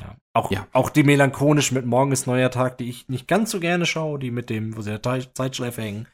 Ja. 0.00 0.16
Auch, 0.32 0.50
Ja. 0.50 0.66
auch 0.72 0.90
die 0.90 1.02
melancholisch 1.02 1.72
mit 1.72 1.84
Morgen 1.84 2.12
ist 2.12 2.26
neuer 2.26 2.50
Tag, 2.50 2.78
die 2.78 2.88
ich 2.88 3.08
nicht 3.08 3.28
ganz 3.28 3.50
so 3.50 3.60
gerne 3.60 3.84
schaue, 3.84 4.18
die 4.18 4.30
mit 4.30 4.48
dem, 4.48 4.76
wo 4.76 4.80
sie 4.80 4.96
der 4.98 5.02
Zeitschleife 5.34 5.82
hängen, 5.82 6.08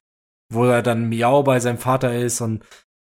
wo 0.52 0.64
er 0.64 0.82
dann 0.82 1.08
Miau 1.08 1.42
bei 1.42 1.60
seinem 1.60 1.78
Vater 1.78 2.14
ist 2.14 2.40
und 2.40 2.64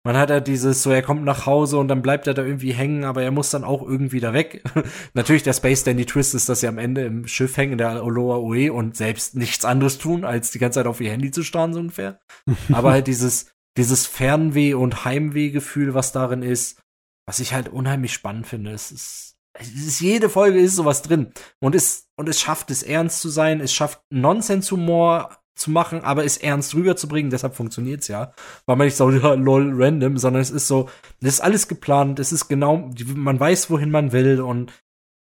man 0.04 0.16
hat 0.16 0.30
ja 0.30 0.40
dieses, 0.40 0.82
so 0.82 0.92
er 0.92 1.02
kommt 1.02 1.26
nach 1.26 1.46
Hause 1.46 1.78
und 1.78 1.90
dann 1.90 2.02
bleibt 2.02 2.26
er 2.28 2.34
da 2.34 2.44
irgendwie 2.44 2.72
hängen, 2.72 3.04
aber 3.04 3.22
er 3.22 3.32
muss 3.32 3.50
dann 3.50 3.66
auch 3.66 3.82
irgendwie 3.82 4.22
da 4.22 4.34
weg. 4.34 4.64
Natürlich 5.14 5.44
der 5.44 5.54
Space 5.54 5.84
Dandy 5.84 6.06
Twist 6.06 6.34
ist, 6.36 6.48
dass 6.48 6.62
sie 6.62 6.68
am 6.68 6.78
Ende 6.78 7.06
im 7.06 7.28
Schiff 7.28 7.58
hängen, 7.58 7.74
in 7.74 7.78
der 7.80 8.04
Oloa 8.04 8.38
Oe 8.38 8.72
und 8.72 8.96
selbst 8.96 9.36
nichts 9.36 9.66
anderes 9.66 9.98
tun, 9.98 10.24
als 10.24 10.52
die 10.52 10.60
ganze 10.60 10.80
Zeit 10.80 10.88
auf 10.88 11.02
ihr 11.02 11.12
Handy 11.12 11.32
zu 11.32 11.44
starren, 11.44 11.74
so 11.74 11.82
ungefähr. 11.82 12.20
aber 12.72 12.92
halt 12.92 13.08
dieses, 13.08 13.52
dieses 13.78 14.06
Fernweh- 14.06 14.74
und 14.74 15.04
Heimweh-Gefühl, 15.04 15.94
was 15.94 16.14
darin 16.14 16.44
ist, 16.44 16.82
was 17.28 17.40
ich 17.40 17.54
halt 17.54 17.68
unheimlich 17.68 18.14
spannend 18.14 18.48
finde. 18.48 18.72
Es 18.72 18.92
ist, 18.92 19.36
es 19.54 19.70
ist 19.70 20.00
jede 20.00 20.30
Folge 20.30 20.60
ist 20.60 20.76
sowas 20.76 21.02
drin. 21.02 21.34
Und 21.60 21.76
es, 21.76 22.08
und 22.16 22.30
es 22.30 22.40
schafft 22.40 22.72
es 22.72 22.84
ernst 22.84 23.20
zu 23.20 23.28
sein, 23.28 23.60
es 23.60 23.74
schafft 23.74 24.02
Nonsense-Humor 24.10 25.39
zu 25.60 25.72
machen, 25.72 26.02
aber 26.02 26.26
es 26.26 26.38
ernst 26.38 26.74
rüberzubringen, 26.76 27.32
deshalb 27.32 27.56
funktioniert's 27.56 28.08
ja. 28.08 28.34
Weil 28.66 28.76
man 28.76 28.88
nicht 28.88 28.98
so, 28.98 29.10
ja, 29.12 29.34
lol, 29.36 29.72
random, 29.74 30.18
sondern 30.18 30.42
es 30.42 30.52
ist 30.52 30.68
so, 30.68 30.90
es 31.22 31.36
ist 31.36 31.42
alles 31.42 31.68
geplant, 31.68 32.20
es 32.20 32.32
ist 32.32 32.48
genau, 32.48 32.92
man 33.16 33.40
weiß, 33.40 33.70
wohin 33.70 33.92
man 33.92 34.12
will 34.12 34.42
und 34.42 34.72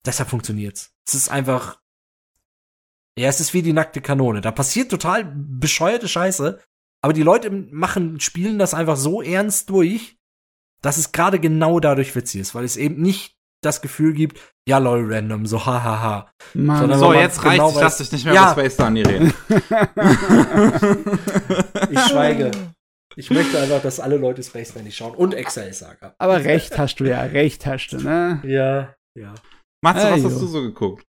deshalb 0.04 0.28
funktioniert's. 0.28 0.92
Es 1.06 1.14
ist 1.14 1.28
einfach, 1.28 1.80
ja, 3.18 3.28
es 3.28 3.40
ist 3.40 3.54
wie 3.54 3.62
die 3.62 3.72
nackte 3.72 4.00
Kanone. 4.00 4.40
Da 4.40 4.50
passiert 4.50 4.90
total 4.90 5.24
bescheuerte 5.36 6.08
Scheiße, 6.08 6.60
aber 7.02 7.12
die 7.12 7.22
Leute 7.22 7.50
machen, 7.50 8.18
spielen 8.20 8.58
das 8.58 8.74
einfach 8.74 8.96
so 8.96 9.22
ernst 9.22 9.70
durch, 9.70 10.18
dass 10.80 10.96
es 10.96 11.12
gerade 11.12 11.38
genau 11.38 11.80
dadurch 11.80 12.14
witzig 12.14 12.40
ist, 12.40 12.54
weil 12.54 12.64
es 12.64 12.76
eben 12.76 13.00
nicht 13.00 13.36
das 13.62 13.82
Gefühl 13.82 14.12
gibt, 14.12 14.40
ja 14.68 14.78
lol, 14.78 15.12
random, 15.12 15.46
so 15.46 15.64
hahaha. 15.64 16.30
Mann, 16.54 16.78
Sondern 16.80 16.98
so, 16.98 17.12
jetzt 17.12 17.40
genau 17.42 17.68
reicht's. 17.68 17.76
Ich 17.76 17.82
lass 17.82 17.98
dich 17.98 18.12
nicht 18.12 18.24
mehr 18.24 18.34
Ja. 18.34 18.52
über 18.52 18.60
Space 18.62 18.76
Dandy 18.76 19.02
reden. 19.02 19.32
Ich 21.90 22.00
schweige. 22.00 22.50
Ich 23.16 23.30
möchte 23.30 23.58
einfach, 23.60 23.80
dass 23.82 24.00
alle 24.00 24.16
Leute 24.16 24.42
Space 24.42 24.74
nicht 24.76 24.96
schauen 24.96 25.14
und 25.14 25.34
Exile 25.34 25.72
Saga. 25.72 26.14
aber 26.18 26.44
recht 26.44 26.76
hast 26.78 26.96
du 26.96 27.04
ja, 27.04 27.22
recht 27.22 27.64
hast 27.66 27.88
du, 27.92 27.98
ne? 27.98 28.40
Ja, 28.44 28.94
ja. 29.16 29.34
Matze, 29.82 30.10
was 30.10 30.24
hast 30.24 30.40
du 30.40 30.46
so 30.46 30.62
geguckt? 30.62 31.04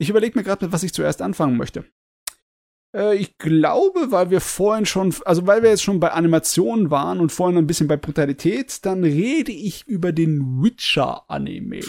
Ich 0.00 0.10
überlege 0.10 0.38
mir 0.38 0.44
gerade, 0.44 0.66
mit 0.66 0.72
was 0.72 0.82
ich 0.82 0.92
zuerst 0.92 1.22
anfangen 1.22 1.56
möchte. 1.56 1.84
Äh, 2.94 3.16
ich 3.16 3.38
glaube, 3.38 4.10
weil 4.12 4.30
wir 4.30 4.40
vorhin 4.40 4.86
schon, 4.86 5.14
also 5.24 5.46
weil 5.46 5.62
wir 5.62 5.70
jetzt 5.70 5.82
schon 5.82 6.00
bei 6.00 6.10
Animationen 6.12 6.90
waren 6.90 7.20
und 7.20 7.32
vorhin 7.32 7.56
ein 7.58 7.66
bisschen 7.66 7.88
bei 7.88 7.96
Brutalität, 7.96 8.84
dann 8.84 9.02
rede 9.02 9.52
ich 9.52 9.86
über 9.86 10.12
den 10.12 10.62
Witcher-Anime, 10.62 11.80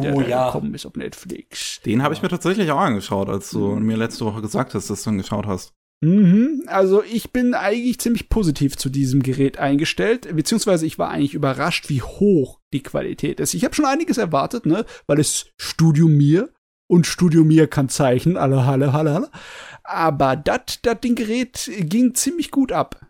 der 0.00 0.14
Oh 0.14 0.20
ja. 0.20 0.46
gekommen 0.46 0.74
ist 0.74 0.86
auf 0.86 0.94
Netflix. 0.94 1.80
Den 1.84 2.02
habe 2.02 2.14
ich 2.14 2.22
mir 2.22 2.28
tatsächlich 2.28 2.70
auch 2.70 2.78
angeschaut, 2.78 3.28
als 3.28 3.50
du 3.50 3.76
mir 3.76 3.96
letzte 3.96 4.24
Woche 4.24 4.40
gesagt 4.40 4.74
hast, 4.74 4.90
dass 4.90 5.02
du 5.02 5.10
ihn 5.10 5.18
geschaut 5.18 5.46
hast. 5.46 5.72
Mhm, 6.00 6.62
also 6.66 7.02
ich 7.02 7.32
bin 7.32 7.54
eigentlich 7.54 7.98
ziemlich 7.98 8.28
positiv 8.28 8.76
zu 8.76 8.88
diesem 8.88 9.22
Gerät 9.22 9.58
eingestellt, 9.58 10.28
beziehungsweise 10.34 10.86
ich 10.86 10.98
war 10.98 11.10
eigentlich 11.10 11.34
überrascht, 11.34 11.88
wie 11.88 12.02
hoch 12.02 12.60
die 12.72 12.84
Qualität 12.84 13.40
ist. 13.40 13.54
Ich 13.54 13.64
habe 13.64 13.74
schon 13.74 13.84
einiges 13.84 14.16
erwartet, 14.16 14.64
ne, 14.64 14.84
weil 15.08 15.18
es 15.18 15.46
Studio 15.56 16.06
Mir 16.06 16.50
und 16.88 17.06
Studio 17.06 17.42
Mir 17.42 17.66
kann 17.66 17.88
zeichnen, 17.88 18.36
alle, 18.36 18.60
alle, 18.60 18.94
alle, 18.94 19.12
alle. 19.12 19.30
Aber 19.82 20.36
das, 20.36 20.80
das 20.82 21.00
Ding 21.00 21.16
Gerät 21.16 21.68
ging 21.80 22.14
ziemlich 22.14 22.52
gut 22.52 22.70
ab. 22.70 23.07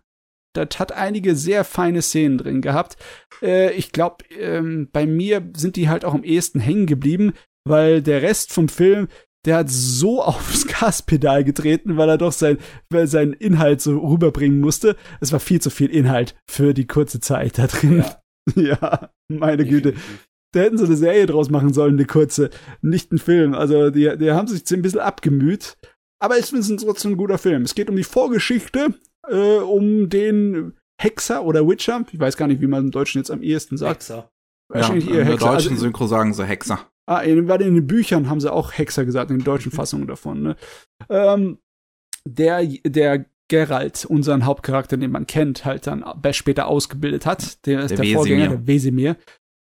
Das 0.54 0.78
hat 0.78 0.92
einige 0.92 1.36
sehr 1.36 1.64
feine 1.64 2.02
Szenen 2.02 2.38
drin 2.38 2.60
gehabt. 2.60 2.96
Äh, 3.42 3.72
ich 3.72 3.92
glaube, 3.92 4.24
ähm, 4.30 4.88
bei 4.92 5.06
mir 5.06 5.50
sind 5.56 5.76
die 5.76 5.88
halt 5.88 6.04
auch 6.04 6.14
am 6.14 6.24
ehesten 6.24 6.60
hängen 6.60 6.86
geblieben, 6.86 7.32
weil 7.64 8.02
der 8.02 8.22
Rest 8.22 8.52
vom 8.52 8.68
Film, 8.68 9.08
der 9.44 9.56
hat 9.56 9.70
so 9.70 10.22
aufs 10.22 10.66
Gaspedal 10.66 11.44
getreten, 11.44 11.96
weil 11.96 12.08
er 12.08 12.18
doch 12.18 12.32
sein, 12.32 12.58
weil 12.90 13.06
seinen 13.06 13.34
Inhalt 13.34 13.80
so 13.80 13.98
rüberbringen 13.98 14.60
musste. 14.60 14.96
Es 15.20 15.32
war 15.32 15.40
viel 15.40 15.60
zu 15.60 15.70
viel 15.70 15.90
Inhalt 15.90 16.34
für 16.48 16.74
die 16.74 16.86
kurze 16.86 17.20
Zeit 17.20 17.58
da 17.58 17.66
drin. 17.66 18.04
Ja, 18.54 19.10
meine 19.28 19.66
Güte. 19.66 19.94
Da 20.52 20.60
hätten 20.60 20.78
sie 20.78 20.86
eine 20.86 20.96
Serie 20.96 21.26
draus 21.26 21.50
machen 21.50 21.74
sollen, 21.74 21.96
eine 21.96 22.06
kurze, 22.06 22.48
nicht 22.80 23.12
ein 23.12 23.18
Film. 23.18 23.54
Also, 23.54 23.90
die, 23.90 24.16
die 24.16 24.32
haben 24.32 24.48
sich 24.48 24.62
ein 24.70 24.80
bisschen 24.80 25.00
abgemüht. 25.00 25.76
Aber 26.20 26.38
ich 26.38 26.46
finde 26.46 26.60
es 26.60 26.82
trotzdem 26.82 27.12
ein 27.12 27.16
guter 27.16 27.38
Film. 27.38 27.62
Es 27.62 27.74
geht 27.74 27.90
um 27.90 27.96
die 27.96 28.04
Vorgeschichte, 28.04 28.94
äh, 29.30 29.58
um 29.58 30.08
den 30.08 30.74
Hexer 31.00 31.44
oder 31.44 31.66
Witcher. 31.68 32.04
Ich 32.12 32.18
weiß 32.18 32.36
gar 32.36 32.48
nicht, 32.48 32.60
wie 32.60 32.66
man 32.66 32.84
im 32.86 32.90
Deutschen 32.90 33.18
jetzt 33.18 33.30
am 33.30 33.42
ehesten 33.42 33.76
sagt. 33.76 34.02
Hexer. 34.02 34.30
Wahrscheinlich 34.70 35.06
ja, 35.06 35.12
eher 35.12 35.20
in 35.20 35.26
der 35.26 35.34
Hexer. 35.34 35.52
deutschen 35.52 35.72
Also, 35.72 35.84
Synchro 35.84 36.06
sagen 36.06 36.34
sie 36.34 36.44
Hexer. 36.44 36.90
Ah, 37.06 37.20
in, 37.20 37.48
weil 37.48 37.62
in 37.62 37.74
den 37.74 37.86
Büchern 37.86 38.28
haben 38.28 38.40
sie 38.40 38.52
auch 38.52 38.72
Hexer 38.72 39.04
gesagt, 39.04 39.30
in 39.30 39.38
den 39.38 39.44
deutschen 39.44 39.72
Fassungen 39.72 40.06
davon. 40.06 40.42
Ne? 40.42 40.56
ähm, 41.08 41.58
der, 42.26 42.66
der 42.84 43.24
Geralt, 43.48 44.04
unseren 44.04 44.44
Hauptcharakter, 44.44 44.98
den 44.98 45.10
man 45.10 45.26
kennt, 45.26 45.64
halt 45.64 45.86
dann 45.86 46.04
später 46.32 46.66
ausgebildet 46.66 47.24
hat, 47.24 47.64
der 47.66 47.80
ist 47.80 47.92
Der 47.92 47.98
der. 47.98 48.14
Vorgänger, 48.14 48.48
der 48.48 48.66
Wesemir, 48.66 49.16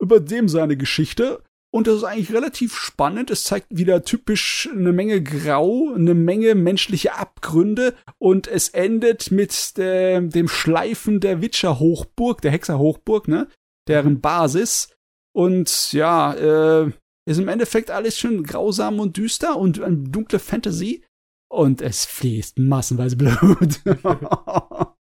über 0.01 0.19
dem 0.21 0.49
seine 0.49 0.79
Geschichte. 0.79 1.43
Und 1.73 1.87
das 1.87 1.97
ist 1.97 2.05
eigentlich 2.05 2.33
relativ 2.33 2.75
spannend. 2.75 3.31
Es 3.31 3.45
zeigt 3.45 3.67
wieder 3.71 4.03
typisch 4.03 4.69
eine 4.73 4.93
Menge 4.93 5.23
Grau, 5.23 5.93
eine 5.95 6.15
Menge 6.15 6.55
menschliche 6.55 7.15
Abgründe 7.15 7.95
und 8.19 8.47
es 8.47 8.71
endet 8.71 9.31
mit 9.31 9.77
der, 9.77 10.21
dem 10.21 10.49
Schleifen 10.49 11.21
der 11.21 11.43
Witcher-Hochburg, 11.43 12.41
der 12.41 12.53
Hexer-Hochburg, 12.53 13.29
ne? 13.29 13.49
Deren 13.89 14.21
Basis. 14.21 14.97
Und 15.35 15.93
ja, 15.93 16.33
äh, 16.33 16.93
ist 17.29 17.39
im 17.39 17.49
Endeffekt 17.49 17.91
alles 17.91 18.17
schön 18.19 18.43
grausam 18.45 19.01
und 19.01 19.17
düster 19.17 19.57
und 19.57 19.83
eine 19.83 19.97
dunkle 19.97 20.39
Fantasy. 20.39 21.05
Und 21.49 21.83
es 21.83 22.05
fließt 22.05 22.59
massenweise 22.59 23.17
Blut. 23.17 23.81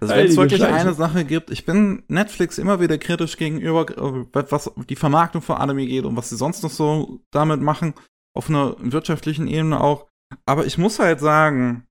Also 0.00 0.14
wenn 0.14 0.26
es 0.26 0.36
wirklich 0.36 0.60
Scheiße. 0.60 0.74
eine 0.74 0.94
Sache 0.94 1.24
gibt, 1.24 1.50
ich 1.50 1.66
bin 1.66 2.04
Netflix 2.08 2.58
immer 2.58 2.80
wieder 2.80 2.98
kritisch 2.98 3.36
gegenüber, 3.36 3.88
äh, 3.90 4.44
was 4.50 4.70
die 4.88 4.96
Vermarktung 4.96 5.42
von 5.42 5.56
Anime 5.56 5.86
geht 5.86 6.04
und 6.04 6.16
was 6.16 6.30
sie 6.30 6.36
sonst 6.36 6.62
noch 6.62 6.70
so 6.70 7.20
damit 7.30 7.60
machen, 7.60 7.94
auf 8.34 8.48
einer 8.48 8.76
wirtschaftlichen 8.78 9.46
Ebene 9.48 9.80
auch. 9.80 10.08
Aber 10.46 10.64
ich 10.64 10.78
muss 10.78 10.98
halt 10.98 11.20
sagen, 11.20 11.86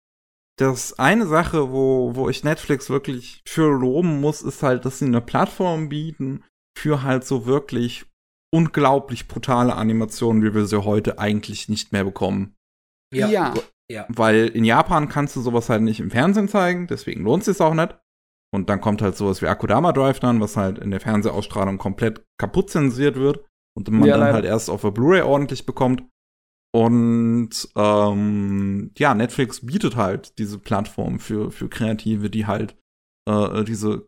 dass 0.58 0.98
eine 1.00 1.28
Sache, 1.28 1.72
wo, 1.72 2.16
wo 2.16 2.30
ich 2.30 2.44
Netflix 2.44 2.90
wirklich 2.90 3.42
für 3.48 3.70
loben 3.70 4.22
muss, 4.22 4.42
ist 4.42 4.64
halt, 4.64 4.86
dass 4.86 5.00
sie 5.00 5.06
eine 5.06 5.22
Plattform 5.22 5.90
bieten 5.90 6.44
für 6.78 7.04
halt 7.04 7.26
so 7.26 7.46
wirklich 7.46 8.06
unglaublich 8.54 9.28
brutale 9.28 9.76
Animationen, 9.76 10.44
wie 10.44 10.54
wir 10.54 10.66
sie 10.66 10.84
heute 10.84 11.20
eigentlich 11.20 11.70
nicht 11.70 11.92
mehr 11.92 12.04
bekommen. 12.04 12.56
ja. 13.14 13.28
Ja. 13.28 13.54
Weil 14.10 14.48
in 14.48 14.64
Japan 14.66 15.10
kannst 15.10 15.36
du 15.36 15.42
sowas 15.42 15.70
halt 15.70 15.82
nicht 15.82 16.00
im 16.00 16.12
Fernsehen 16.12 16.48
zeigen, 16.48 16.88
deswegen 16.88 17.24
lohnt 17.24 17.48
es 17.48 17.58
sich 17.58 17.62
auch 17.66 17.74
nicht. 17.74 17.98
Und 18.54 18.70
dann 18.70 18.82
kommt 18.82 19.02
halt 19.02 19.16
sowas 19.16 19.42
wie 19.42 19.48
Akudama 19.48 19.92
Drive 19.92 20.20
dann, 20.20 20.42
was 20.42 20.58
halt 20.58 20.80
in 20.80 20.92
der 20.92 21.00
Fernsehausstrahlung 21.00 21.78
komplett 21.78 22.26
kaputt 22.40 22.70
zensiert 22.70 23.16
wird 23.16 23.46
und 23.78 23.90
man 23.90 24.06
Ja, 24.08 24.14
dann 24.14 24.22
leider. 24.22 24.34
halt 24.34 24.46
erst 24.46 24.70
auf 24.70 24.82
der 24.82 24.92
Blu-ray 24.92 25.22
ordentlich 25.22 25.66
bekommt. 25.66 26.04
Und 26.72 27.50
ähm, 27.76 28.92
ja, 28.98 29.14
Netflix 29.16 29.66
bietet 29.66 29.96
halt 29.96 30.38
diese 30.38 30.60
Plattform 30.60 31.20
für, 31.20 31.52
für 31.52 31.68
Kreative, 31.70 32.30
die 32.30 32.46
halt 32.46 32.76
äh, 33.28 33.64
diese, 33.64 34.08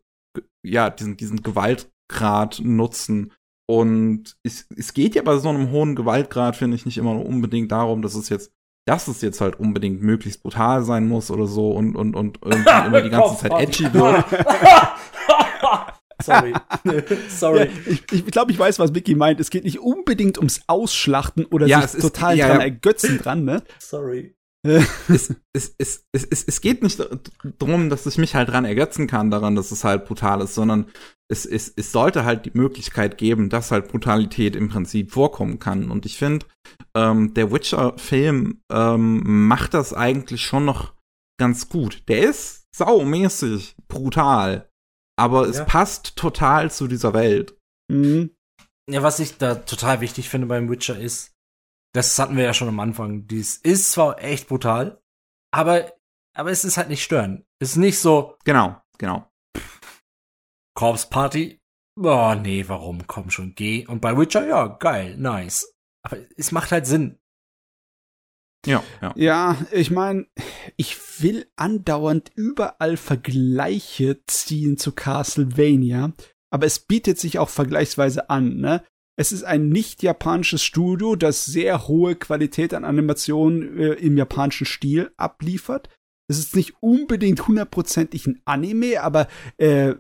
ja, 0.66 0.90
diesen, 0.90 1.18
diesen 1.18 1.42
Gewaltgrad 1.42 2.62
nutzen. 2.64 3.34
Und 3.70 4.38
es, 4.44 4.68
es 4.76 4.94
geht 4.94 5.16
ja 5.16 5.22
bei 5.24 5.38
so 5.38 5.50
einem 5.50 5.72
hohen 5.72 5.96
Gewaltgrad, 5.96 6.56
finde 6.56 6.76
ich, 6.76 6.86
nicht 6.86 6.98
immer 6.98 7.24
unbedingt 7.26 7.72
darum, 7.72 8.02
dass 8.02 8.16
es 8.16 8.30
jetzt 8.30 8.52
dass 8.86 9.08
es 9.08 9.22
jetzt 9.22 9.42
halt 9.42 9.60
unbedingt 9.60 10.02
möglichst 10.02 10.42
brutal 10.44 10.84
sein 10.84 11.08
muss 11.08 11.30
oder 11.32 11.46
so 11.48 11.72
und, 11.72 11.96
und, 11.96 12.16
und 12.16 12.40
irgendwie 12.44 12.88
immer 12.88 13.02
die 13.02 13.10
ganze 13.10 13.38
Zeit 13.38 13.52
edgy 13.62 13.94
wird. 13.94 14.26
Sorry. 16.24 16.54
Sorry. 17.30 17.60
Ja, 17.60 17.66
ich 17.88 18.04
ich 18.12 18.26
glaube, 18.28 18.52
ich 18.52 18.60
weiß, 18.60 18.78
was 18.80 18.92
Mickey 18.92 19.16
meint. 19.16 19.40
Es 19.40 19.50
geht 19.50 19.64
nicht 19.64 19.80
unbedingt 19.80 20.38
ums 20.38 20.62
Ausschlachten 20.68 21.46
oder 21.46 21.66
Ja, 21.66 21.78
sich 21.82 21.86
es 21.90 21.96
ist- 21.96 22.02
total 22.04 22.38
ja, 22.38 22.48
dran 22.48 22.58
ja. 22.58 22.64
ergötzen 22.64 23.18
dran, 23.18 23.44
ne? 23.44 23.64
Sorry. 23.80 24.36
Es, 24.64 25.34
es, 25.54 25.76
es, 25.80 26.06
es, 26.14 26.24
es, 26.26 26.44
es 26.44 26.62
geht 26.62 26.84
nicht 26.84 27.02
darum, 27.60 27.90
dass 27.90 28.06
ich 28.06 28.18
mich 28.18 28.36
halt 28.36 28.50
dran 28.50 28.66
ergötzen 28.66 29.08
kann 29.08 29.32
daran, 29.32 29.56
dass 29.56 29.72
es 29.72 29.84
halt 29.84 30.06
brutal 30.06 30.42
ist, 30.42 30.54
sondern 30.54 30.86
es, 31.30 31.46
es, 31.46 31.74
es 31.76 31.92
sollte 31.92 32.26
halt 32.26 32.46
die 32.46 32.52
Möglichkeit 32.54 33.18
geben, 33.18 33.50
dass 33.50 33.72
halt 33.72 33.88
Brutalität 33.88 34.56
im 34.56 34.70
Prinzip 34.70 35.12
vorkommen 35.12 35.58
kann. 35.60 35.90
Und 35.90 36.06
ich 36.06 36.18
finde, 36.18 36.46
ähm, 36.96 37.34
der 37.34 37.52
Witcher-Film 37.52 38.62
ähm, 38.72 39.48
macht 39.48 39.74
das 39.74 39.94
eigentlich 39.94 40.44
schon 40.44 40.66
noch 40.66 40.94
ganz 41.40 41.70
gut. 41.70 42.04
Der 42.08 42.30
ist 42.30 42.68
saumäßig 42.76 43.76
brutal, 43.88 44.70
aber 45.18 45.48
es 45.48 45.58
Ja. 45.58 45.66
passt 45.66 46.16
total 46.18 46.70
zu 46.70 46.88
dieser 46.88 47.14
Welt. 47.14 47.58
Mhm. 47.92 48.32
Ja, 48.90 49.02
was 49.04 49.20
ich 49.20 49.38
da 49.38 49.56
total 49.56 50.02
wichtig 50.02 50.30
finde 50.30 50.48
beim 50.48 50.70
Witcher 50.70 51.00
ist, 51.00 51.32
das 51.94 52.18
hatten 52.20 52.38
wir 52.38 52.44
ja 52.44 52.54
schon 52.54 52.70
am 52.70 52.80
Anfang, 52.80 53.28
dies 53.28 53.58
ist 53.58 53.92
zwar 53.92 54.22
echt 54.22 54.48
brutal, 54.48 55.02
aber, 55.54 55.92
aber 56.34 56.52
es 56.52 56.64
ist 56.66 56.78
halt 56.78 56.90
nicht 56.90 57.04
störend. 57.04 57.46
Es 57.60 57.72
ist 57.72 57.78
nicht 57.78 58.00
so, 58.00 58.38
Genau, 58.46 58.82
genau. 58.98 59.28
Corpse 60.74 61.08
Party, 61.10 61.62
oh 62.00 62.36
nee, 62.36 62.64
warum, 62.68 63.06
komm 63.08 63.30
schon, 63.30 63.54
geh. 63.56 63.86
Und 63.86 64.02
bei 64.02 64.18
Witcher, 64.18 64.48
ja, 64.48 64.68
geil, 64.68 65.18
nice. 65.18 65.76
Aber 66.04 66.18
es 66.38 66.52
macht 66.52 66.72
halt 66.72 66.88
Sinn. 66.88 67.20
Ja, 68.66 68.84
ja. 69.02 69.14
Ja, 69.16 69.58
ich 69.72 69.90
meine, 69.90 70.28
ich 70.78 71.22
will 71.22 71.52
andauernd 71.56 72.32
überall 72.36 72.96
Vergleiche 72.96 74.24
ziehen 74.28 74.78
zu 74.78 74.92
Castlevania, 74.92 76.14
aber 76.52 76.66
es 76.68 76.80
bietet 76.80 77.20
sich 77.20 77.40
auch 77.40 77.50
vergleichsweise 77.50 78.30
an, 78.30 78.58
ne? 78.58 78.86
Es 79.18 79.32
ist 79.32 79.44
ein 79.44 79.70
nicht 79.70 80.04
japanisches 80.04 80.64
Studio, 80.64 81.16
das 81.16 81.46
sehr 81.46 81.88
hohe 81.88 82.16
Qualität 82.16 82.74
an 82.74 82.86
Animationen 82.86 83.78
äh, 83.78 83.94
im 83.94 84.18
japanischen 84.18 84.66
Stil 84.66 85.12
abliefert. 85.18 85.90
Es 86.28 86.40
ist 86.40 86.56
nicht 86.56 86.76
unbedingt 86.80 87.48
hundertprozentig 87.48 88.26
ein 88.26 88.42
Anime, 88.46 89.02
aber 89.02 89.28
äh, 89.58 89.96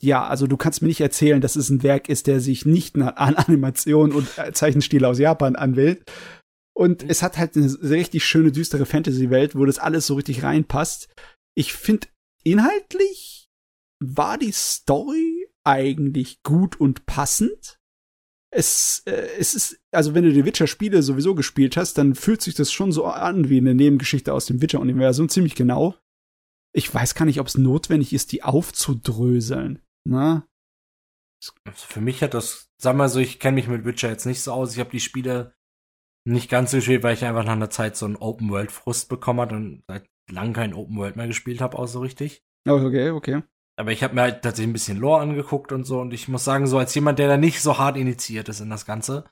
ja, 0.00 0.26
also 0.26 0.46
du 0.46 0.56
kannst 0.56 0.82
mir 0.82 0.88
nicht 0.88 1.00
erzählen, 1.00 1.40
dass 1.40 1.56
es 1.56 1.70
ein 1.70 1.82
Werk 1.82 2.08
ist, 2.08 2.26
der 2.26 2.40
sich 2.40 2.66
nicht 2.66 2.96
an 2.96 3.36
Animation 3.36 4.12
und 4.12 4.28
äh, 4.38 4.52
Zeichenstile 4.52 5.08
aus 5.08 5.18
Japan 5.18 5.56
anwählt. 5.56 6.04
Und 6.74 7.08
es 7.08 7.22
hat 7.22 7.38
halt 7.38 7.56
eine 7.56 7.74
richtig 7.82 8.26
schöne, 8.26 8.52
düstere 8.52 8.84
Fantasy-Welt, 8.84 9.56
wo 9.56 9.64
das 9.64 9.78
alles 9.78 10.06
so 10.06 10.14
richtig 10.14 10.42
reinpasst. 10.42 11.08
Ich 11.54 11.72
finde, 11.72 12.08
inhaltlich 12.44 13.48
war 13.98 14.36
die 14.36 14.52
Story 14.52 15.48
eigentlich 15.64 16.42
gut 16.42 16.78
und 16.78 17.06
passend. 17.06 17.75
Es, 18.56 19.02
äh, 19.04 19.28
es 19.38 19.54
ist, 19.54 19.78
also 19.92 20.14
wenn 20.14 20.24
du 20.24 20.32
die 20.32 20.46
Witcher-Spiele 20.46 21.02
sowieso 21.02 21.34
gespielt 21.34 21.76
hast, 21.76 21.98
dann 21.98 22.14
fühlt 22.14 22.40
sich 22.40 22.54
das 22.54 22.72
schon 22.72 22.90
so 22.90 23.04
an 23.04 23.50
wie 23.50 23.58
eine 23.58 23.74
Nebengeschichte 23.74 24.32
aus 24.32 24.46
dem 24.46 24.62
Witcher-Universum, 24.62 25.28
ziemlich 25.28 25.54
genau. 25.54 25.94
Ich 26.74 26.92
weiß 26.92 27.14
gar 27.14 27.26
nicht, 27.26 27.38
ob 27.38 27.48
es 27.48 27.58
notwendig 27.58 28.14
ist, 28.14 28.32
die 28.32 28.42
aufzudröseln. 28.42 29.82
Na? 30.08 30.46
Also 31.64 31.86
für 31.86 32.00
mich 32.00 32.22
hat 32.22 32.32
das, 32.32 32.70
sag 32.80 32.96
mal 32.96 33.10
so, 33.10 33.20
ich 33.20 33.40
kenne 33.40 33.56
mich 33.56 33.68
mit 33.68 33.84
Witcher 33.84 34.08
jetzt 34.08 34.24
nicht 34.24 34.40
so 34.40 34.52
aus. 34.52 34.72
Ich 34.72 34.80
habe 34.80 34.90
die 34.90 35.00
Spiele 35.00 35.54
nicht 36.26 36.48
ganz 36.48 36.70
so 36.70 36.78
gespielt, 36.78 37.02
weil 37.02 37.14
ich 37.14 37.26
einfach 37.26 37.44
nach 37.44 37.52
einer 37.52 37.68
Zeit 37.68 37.96
so 37.96 38.06
einen 38.06 38.16
Open-World-Frust 38.16 39.10
bekommen 39.10 39.40
hat 39.40 39.52
und 39.52 39.84
seit 39.86 40.06
langem 40.30 40.54
kein 40.54 40.74
Open-World 40.74 41.16
mehr 41.16 41.26
gespielt 41.26 41.60
habe, 41.60 41.78
auch 41.78 41.86
so 41.86 42.00
richtig. 42.00 42.42
Oh, 42.66 42.72
okay, 42.72 43.10
okay. 43.10 43.42
Aber 43.78 43.92
ich 43.92 44.02
habe 44.02 44.14
mir 44.14 44.22
halt 44.22 44.42
tatsächlich 44.42 44.70
ein 44.70 44.72
bisschen 44.72 44.98
Lore 44.98 45.20
angeguckt 45.20 45.70
und 45.70 45.84
so. 45.84 46.00
Und 46.00 46.14
ich 46.14 46.28
muss 46.28 46.44
sagen, 46.44 46.66
so 46.66 46.78
als 46.78 46.94
jemand, 46.94 47.18
der 47.18 47.28
da 47.28 47.36
nicht 47.36 47.60
so 47.60 47.78
hart 47.78 47.96
initiiert 47.96 48.48
ist 48.48 48.60
in 48.60 48.70
das 48.70 48.86
Ganze, 48.86 49.24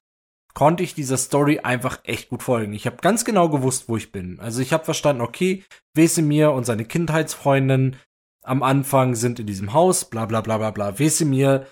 konnte 0.52 0.82
ich 0.82 0.94
dieser 0.94 1.16
Story 1.16 1.60
einfach 1.60 2.00
echt 2.04 2.28
gut 2.28 2.42
folgen. 2.42 2.72
Ich 2.72 2.86
habe 2.86 2.96
ganz 2.96 3.24
genau 3.24 3.48
gewusst, 3.48 3.88
wo 3.88 3.96
ich 3.96 4.12
bin. 4.12 4.38
Also 4.40 4.62
ich 4.62 4.72
habe 4.72 4.84
verstanden, 4.84 5.22
okay, 5.22 5.64
Wesemir 5.94 6.52
und 6.52 6.64
seine 6.64 6.84
Kindheitsfreundin 6.84 7.96
am 8.44 8.62
Anfang 8.62 9.14
sind 9.14 9.40
in 9.40 9.46
diesem 9.46 9.72
Haus, 9.72 10.08
bla 10.08 10.26
bla 10.26 10.42
bla 10.42 10.58
bla 10.58 10.70
bla. 10.70 10.98
Wesemir 10.98 11.66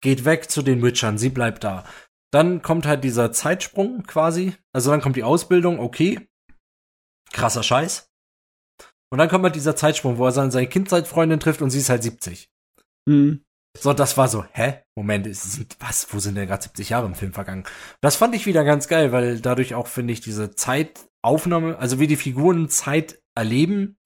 geht 0.00 0.24
weg 0.24 0.50
zu 0.50 0.62
den 0.62 0.82
Witchern, 0.82 1.18
sie 1.18 1.28
bleibt 1.28 1.62
da. 1.64 1.84
Dann 2.32 2.62
kommt 2.62 2.86
halt 2.86 3.04
dieser 3.04 3.32
Zeitsprung 3.32 4.02
quasi. 4.02 4.54
Also 4.72 4.90
dann 4.90 5.00
kommt 5.00 5.16
die 5.16 5.24
Ausbildung, 5.24 5.78
okay. 5.78 6.28
Krasser 7.32 7.62
Scheiß. 7.62 8.05
Und 9.10 9.18
dann 9.18 9.28
kommt 9.28 9.44
halt 9.44 9.54
dieser 9.54 9.76
Zeitsprung, 9.76 10.18
wo 10.18 10.26
er 10.26 10.32
dann 10.32 10.50
seine 10.50 10.66
Kindheitsfreundin 10.66 11.40
trifft 11.40 11.62
und 11.62 11.70
sie 11.70 11.78
ist 11.78 11.90
halt 11.90 12.02
70. 12.02 12.50
Hm. 13.08 13.42
So, 13.78 13.92
das 13.92 14.16
war 14.16 14.28
so, 14.28 14.44
hä? 14.52 14.82
Moment, 14.96 15.34
sind, 15.34 15.76
was? 15.80 16.12
Wo 16.12 16.18
sind 16.18 16.34
denn 16.34 16.48
gerade 16.48 16.62
70 16.62 16.90
Jahre 16.90 17.06
im 17.06 17.14
Film 17.14 17.32
vergangen? 17.32 17.64
Das 18.00 18.16
fand 18.16 18.34
ich 18.34 18.46
wieder 18.46 18.64
ganz 18.64 18.88
geil, 18.88 19.12
weil 19.12 19.40
dadurch 19.40 19.74
auch, 19.74 19.86
finde 19.86 20.12
ich, 20.12 20.20
diese 20.20 20.54
Zeitaufnahme, 20.54 21.78
also 21.78 22.00
wie 22.00 22.06
die 22.06 22.16
Figuren 22.16 22.68
Zeit 22.68 23.20
erleben, 23.34 23.98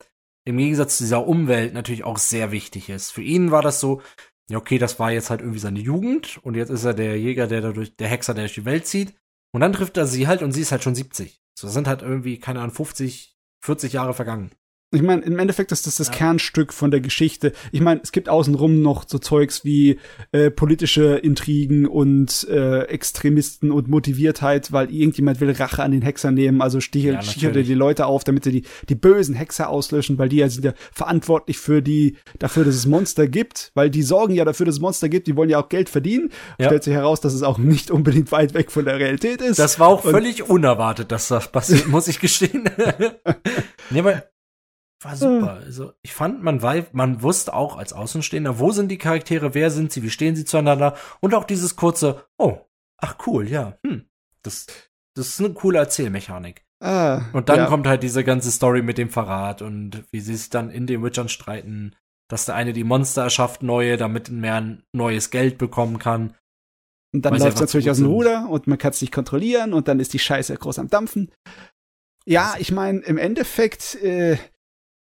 im 0.45 0.59
Gegensatz 0.59 0.99
zu 0.99 1.05
dieser 1.05 1.27
Umwelt 1.27 1.75
natürlich 1.75 2.05
auch 2.05 2.19
sehr 2.19 2.51
wichtig 2.51 2.89
ist. 2.89 3.13
Für 3.13 3.23
ihn 3.23 3.51
war 3.51 3.63
das 3.63 3.79
so, 3.79 4.03
ja, 4.51 4.59
okay, 4.59 4.79
das 4.79 4.99
war 4.99 5.13
jetzt 5.13 5.31
halt 5.31 5.41
irgendwie 5.41 5.61
seine 5.61 5.79
Jugend 5.79 6.39
und 6.43 6.57
jetzt 6.57 6.71
ist 6.71 6.85
er 6.85 6.95
der 6.95 7.19
Jäger, 7.19 7.47
der 7.47 7.61
dadurch, 7.61 7.95
der 7.97 8.09
Hexer, 8.09 8.35
der 8.35 8.45
durch 8.45 8.55
die 8.55 8.65
Welt 8.65 8.87
zieht. 8.87 9.15
Und 9.53 9.61
dann 9.61 9.73
trifft 9.73 9.97
er 9.97 10.07
sie 10.07 10.27
halt 10.27 10.43
und 10.43 10.53
sie 10.53 10.63
ist 10.63 10.73
halt 10.73 10.83
schon 10.83 10.95
70. 10.95 11.41
So 11.57 11.69
sind 11.69 11.87
halt 11.87 12.03
irgendwie, 12.03 12.39
keine 12.39 12.61
Ahnung, 12.61 12.75
50, 12.75 13.37
40 13.63 13.93
Jahre 13.93 14.15
vergangen. 14.15 14.51
Ich 14.93 15.03
meine, 15.03 15.23
im 15.23 15.39
Endeffekt 15.39 15.71
ist 15.71 15.87
das 15.87 15.97
das 15.97 16.09
Ja. 16.09 16.15
Kernstück 16.15 16.73
von 16.73 16.91
der 16.91 17.01
Geschichte. 17.01 17.53
Ich 17.71 17.81
meine, 17.81 18.01
es 18.03 18.11
gibt 18.11 18.29
außenrum 18.29 18.83
noch 18.83 19.05
so 19.07 19.19
Zeugs 19.19 19.65
wie 19.65 20.01
äh, 20.33 20.51
politische 20.51 21.15
Intrigen 21.17 21.87
und 21.87 22.45
äh, 22.51 22.83
Extremisten 22.87 23.71
und 23.71 23.87
Motiviertheit, 23.87 24.73
weil 24.73 24.93
irgendjemand 24.93 25.41
will 25.41 25.53
Rache 25.53 25.85
an 25.85 25.93
den 25.93 26.03
Hexern 26.03 26.35
nehmen, 26.35 26.61
also 26.61 26.79
Ja, 26.79 26.83
stichelt, 26.83 27.23
stichelt 27.25 27.43
er 27.43 27.49
natürlich. 27.51 27.69
die 27.69 27.75
Leute 27.75 28.07
auf, 28.07 28.25
damit 28.25 28.43
sie 28.43 28.51
die, 28.51 28.65
die 28.89 28.97
bösen 28.97 29.37
Hexer 29.37 29.69
auslöschen, 29.69 30.19
weil 30.19 30.29
die 30.29 30.39
ja 30.39 30.49
sind 30.49 30.65
ja 30.65 30.73
verantwortlich 30.93 31.59
für 31.59 31.83
die, 31.83 32.17
dafür, 32.41 32.65
dass 32.65 32.75
es 32.75 32.87
Monster 32.87 33.29
gibt, 33.29 33.71
weil 33.75 33.91
die 33.91 34.03
sorgen 34.03 34.35
ja 34.35 34.45
dafür, 34.45 34.67
dass 34.67 34.75
es 34.75 34.81
Monster 34.81 35.09
gibt, 35.09 35.29
die 35.29 35.37
wollen 35.37 35.51
ja 35.51 35.63
auch 35.63 35.69
Geld 35.69 35.89
verdienen. 35.89 36.31
Ja. 36.59 36.67
Stellt 36.67 36.83
sich 36.83 36.95
heraus, 36.95 37.21
dass 37.21 37.33
es 37.33 37.45
auch 37.45 37.59
nicht 37.59 37.93
unbedingt 37.93 38.33
weit 38.33 38.55
weg 38.55 38.73
von 38.73 38.85
der 38.85 38.99
Realität 38.99 39.41
ist. 39.41 39.61
Das 39.61 39.79
war 39.79 39.87
auch 39.87 40.05
Und- 40.05 40.11
völlig 40.11 40.49
unerwartet, 40.51 41.13
dass 41.13 41.29
das 41.29 41.53
passiert, 41.53 41.87
muss 41.89 42.09
ich 42.09 42.19
gestehen. 42.19 42.69
nee, 43.91 44.01
aber 44.01 44.25
war 45.01 45.17
super. 45.17 45.55
Also, 45.65 45.93
ich 46.03 46.13
fand, 46.13 46.43
man 46.43 46.63
war, 46.63 46.77
man 46.93 47.23
wusste 47.23 47.55
auch 47.55 47.77
als 47.77 47.93
Außenstehender, 47.93 48.59
wo 48.59 48.71
sind 48.73 48.89
die 48.89 48.99
Charaktere, 48.99 49.55
wer 49.55 49.71
sind 49.71 49.93
sie, 49.93 50.03
wie 50.03 50.11
stehen 50.11 50.37
sie 50.37 50.45
zueinander 50.45 50.97
und 51.21 51.35
auch 51.35 51.45
dieses 51.45 51.77
kurze, 51.77 52.25
oh, 52.39 52.59
ach 52.99 53.17
cool, 53.27 53.49
ja, 53.49 53.79
hm, 53.85 54.05
das, 54.43 54.67
das 55.15 55.29
ist 55.29 55.41
eine 55.41 55.55
coole 55.55 55.79
Erzählmechanik. 55.79 56.65
Ah, 56.83 57.27
Und 57.35 57.51
dann 57.51 57.59
ja. 57.59 57.67
kommt 57.67 57.87
halt 57.87 58.03
diese 58.03 58.25
ganze 58.25 58.51
Story 58.51 58.81
mit 58.83 58.97
dem 58.97 59.11
Verrat 59.11 59.61
und 59.61 60.05
wie 60.13 60.21
sie 60.21 60.35
sich 60.35 60.49
dann 60.49 60.71
in 60.71 60.87
den 60.87 61.03
Witchern 61.03 61.29
streiten, 61.29 61.95
dass 62.29 62.47
der 62.47 62.55
eine 62.55 62.73
die 62.73 62.85
Monster 62.85 63.23
erschafft, 63.23 63.63
neue, 63.63 63.99
damit 63.99 64.31
mehr 64.31 64.55
ein 64.55 64.83
neues 64.93 65.31
Geld 65.31 65.59
bekommen 65.59 65.99
kann. 65.99 66.35
Und 67.13 67.23
dann 67.23 67.37
läuft 67.37 67.57
es 67.57 67.61
natürlich 67.61 67.91
aus 67.91 67.99
dem. 67.99 68.07
Ruder 68.07 68.49
und 68.49 68.67
man 68.67 68.79
kann 68.79 68.93
es 68.93 69.01
nicht 69.01 69.13
kontrollieren 69.13 69.75
und 69.75 69.89
dann 69.89 70.01
ist 70.01 70.15
die 70.15 70.19
Scheiße 70.19 70.57
groß 70.57 70.79
am 70.79 70.89
Dampfen. 70.89 71.33
Ja, 72.25 72.55
ich 72.59 72.71
meine, 72.73 73.01
im 73.01 73.19
Endeffekt, 73.19 73.97
äh, 73.97 74.39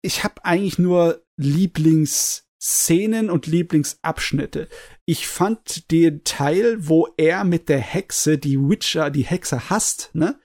ich 0.08 0.24
habe 0.24 0.44
eigentlich 0.46 0.80
nur 0.80 1.22
Lieblingsszenen 1.38 3.30
und 3.30 3.46
Lieblingsabschnitte. 3.46 4.68
Ich 5.06 5.28
fand 5.28 5.92
den 5.92 6.24
Teil, 6.24 6.78
wo 6.80 7.08
er 7.18 7.44
mit 7.44 7.70
der 7.70 7.80
Hexe, 7.80 8.38
die 8.38 8.58
Witcher, 8.58 9.10
die 9.12 9.24
Hexer 9.24 9.70
hasst, 9.70 10.10
ne? 10.14 10.40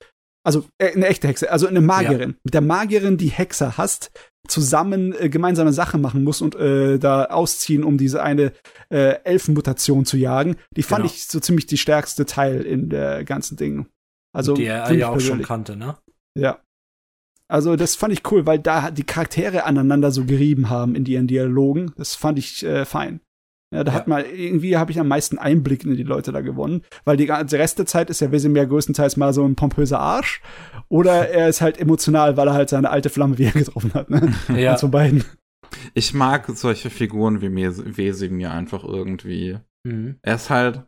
Also 0.45 0.65
äh, 0.79 0.93
eine 0.93 1.07
echte 1.07 1.29
Hexe, 1.29 1.51
also 1.53 1.69
eine 1.69 1.81
Magierin. 1.81 2.37
Mit 2.43 2.53
der 2.53 2.61
Magierin, 2.63 3.17
die 3.17 3.29
Hexer 3.31 3.79
hasst, 3.79 4.11
zusammen 4.49 5.15
äh, 5.17 5.29
gemeinsame 5.29 5.73
Sachen 5.73 6.01
machen 6.01 6.25
muss 6.25 6.43
und 6.43 6.57
äh, 6.57 6.99
da 6.99 7.27
ausziehen, 7.27 7.85
um 7.85 7.97
diese 7.97 8.25
eine 8.25 8.53
äh, 8.91 9.23
Elfenmutation 9.23 10.05
zu 10.05 10.17
jagen. 10.17 10.57
Die 10.77 10.83
fand 10.83 11.03
Genau. 11.05 11.15
ich 11.15 11.29
so 11.29 11.39
ziemlich 11.39 11.67
die 11.67 11.79
stärkste 11.79 12.27
Teil 12.27 12.63
in 12.63 12.89
der 12.91 13.23
ganzen 13.25 13.57
Ding. 13.57 13.87
Also 14.35 14.55
die 14.55 14.65
er 14.65 14.91
ja 14.93 15.09
auch 15.09 15.13
schon 15.13 15.39
persönlich. 15.39 15.47
kannte, 15.47 15.77
ne? 15.77 15.97
Ja. 16.37 16.61
Also 17.53 17.77
das 17.77 17.97
fand 17.97 18.15
ich 18.15 18.23
cool, 18.33 18.47
weil 18.47 18.59
da 18.59 18.91
die 18.91 19.05
Charaktere 19.05 19.65
aneinander 19.65 20.11
so 20.11 20.25
gerieben 20.25 20.71
haben 20.71 20.95
in 20.95 21.05
ihren 21.05 21.27
Dialogen. 21.27 21.93
Das 21.99 22.15
fand 22.15 22.39
ich 22.39 22.65
äh, 22.65 22.87
fein. 22.87 23.21
Ja, 23.75 23.85
da 23.85 23.93
Ja. 23.93 23.99
hat 23.99 24.09
man 24.09 24.25
irgendwie 24.25 24.77
habe 24.79 24.91
ich 24.91 24.99
am 24.99 25.09
meisten 25.09 25.37
Einblick 25.39 25.85
in 25.85 25.95
die 25.97 26.03
Leute 26.03 26.33
da 26.33 26.41
gewonnen, 26.41 26.83
weil 27.05 27.17
die 27.19 27.27
ganze 27.27 27.59
Rest 27.59 27.79
der 27.79 27.87
Zeit 27.87 28.09
ist 28.11 28.21
ja 28.21 28.33
Wesemir 28.33 28.65
größtenteils 28.67 29.17
mal 29.19 29.33
so 29.35 29.45
ein 29.45 29.55
pompöser 29.55 29.99
Arsch 30.01 30.41
oder 30.89 31.29
er 31.31 31.49
ist 31.49 31.61
halt 31.61 31.79
emotional, 31.79 32.37
weil 32.39 32.49
er 32.49 32.55
halt 32.55 32.71
seine 32.71 32.89
alte 32.91 33.11
Flamme 33.11 33.37
wieder 33.39 33.51
getroffen 33.59 33.93
hat. 33.95 34.09
Ne? 34.09 34.33
Ja. 34.57 34.73
Eins 34.73 34.81
von 34.81 34.91
beiden. 34.91 35.25
Ich 35.95 36.15
mag 36.15 36.47
solche 36.55 36.89
Figuren 36.91 37.41
wie 37.43 37.51
Wesemir 37.55 38.51
einfach 38.51 38.83
irgendwie. 38.85 39.59
Mhm. 39.87 40.17
Er 40.23 40.35
ist 40.37 40.49
halt. 40.51 40.85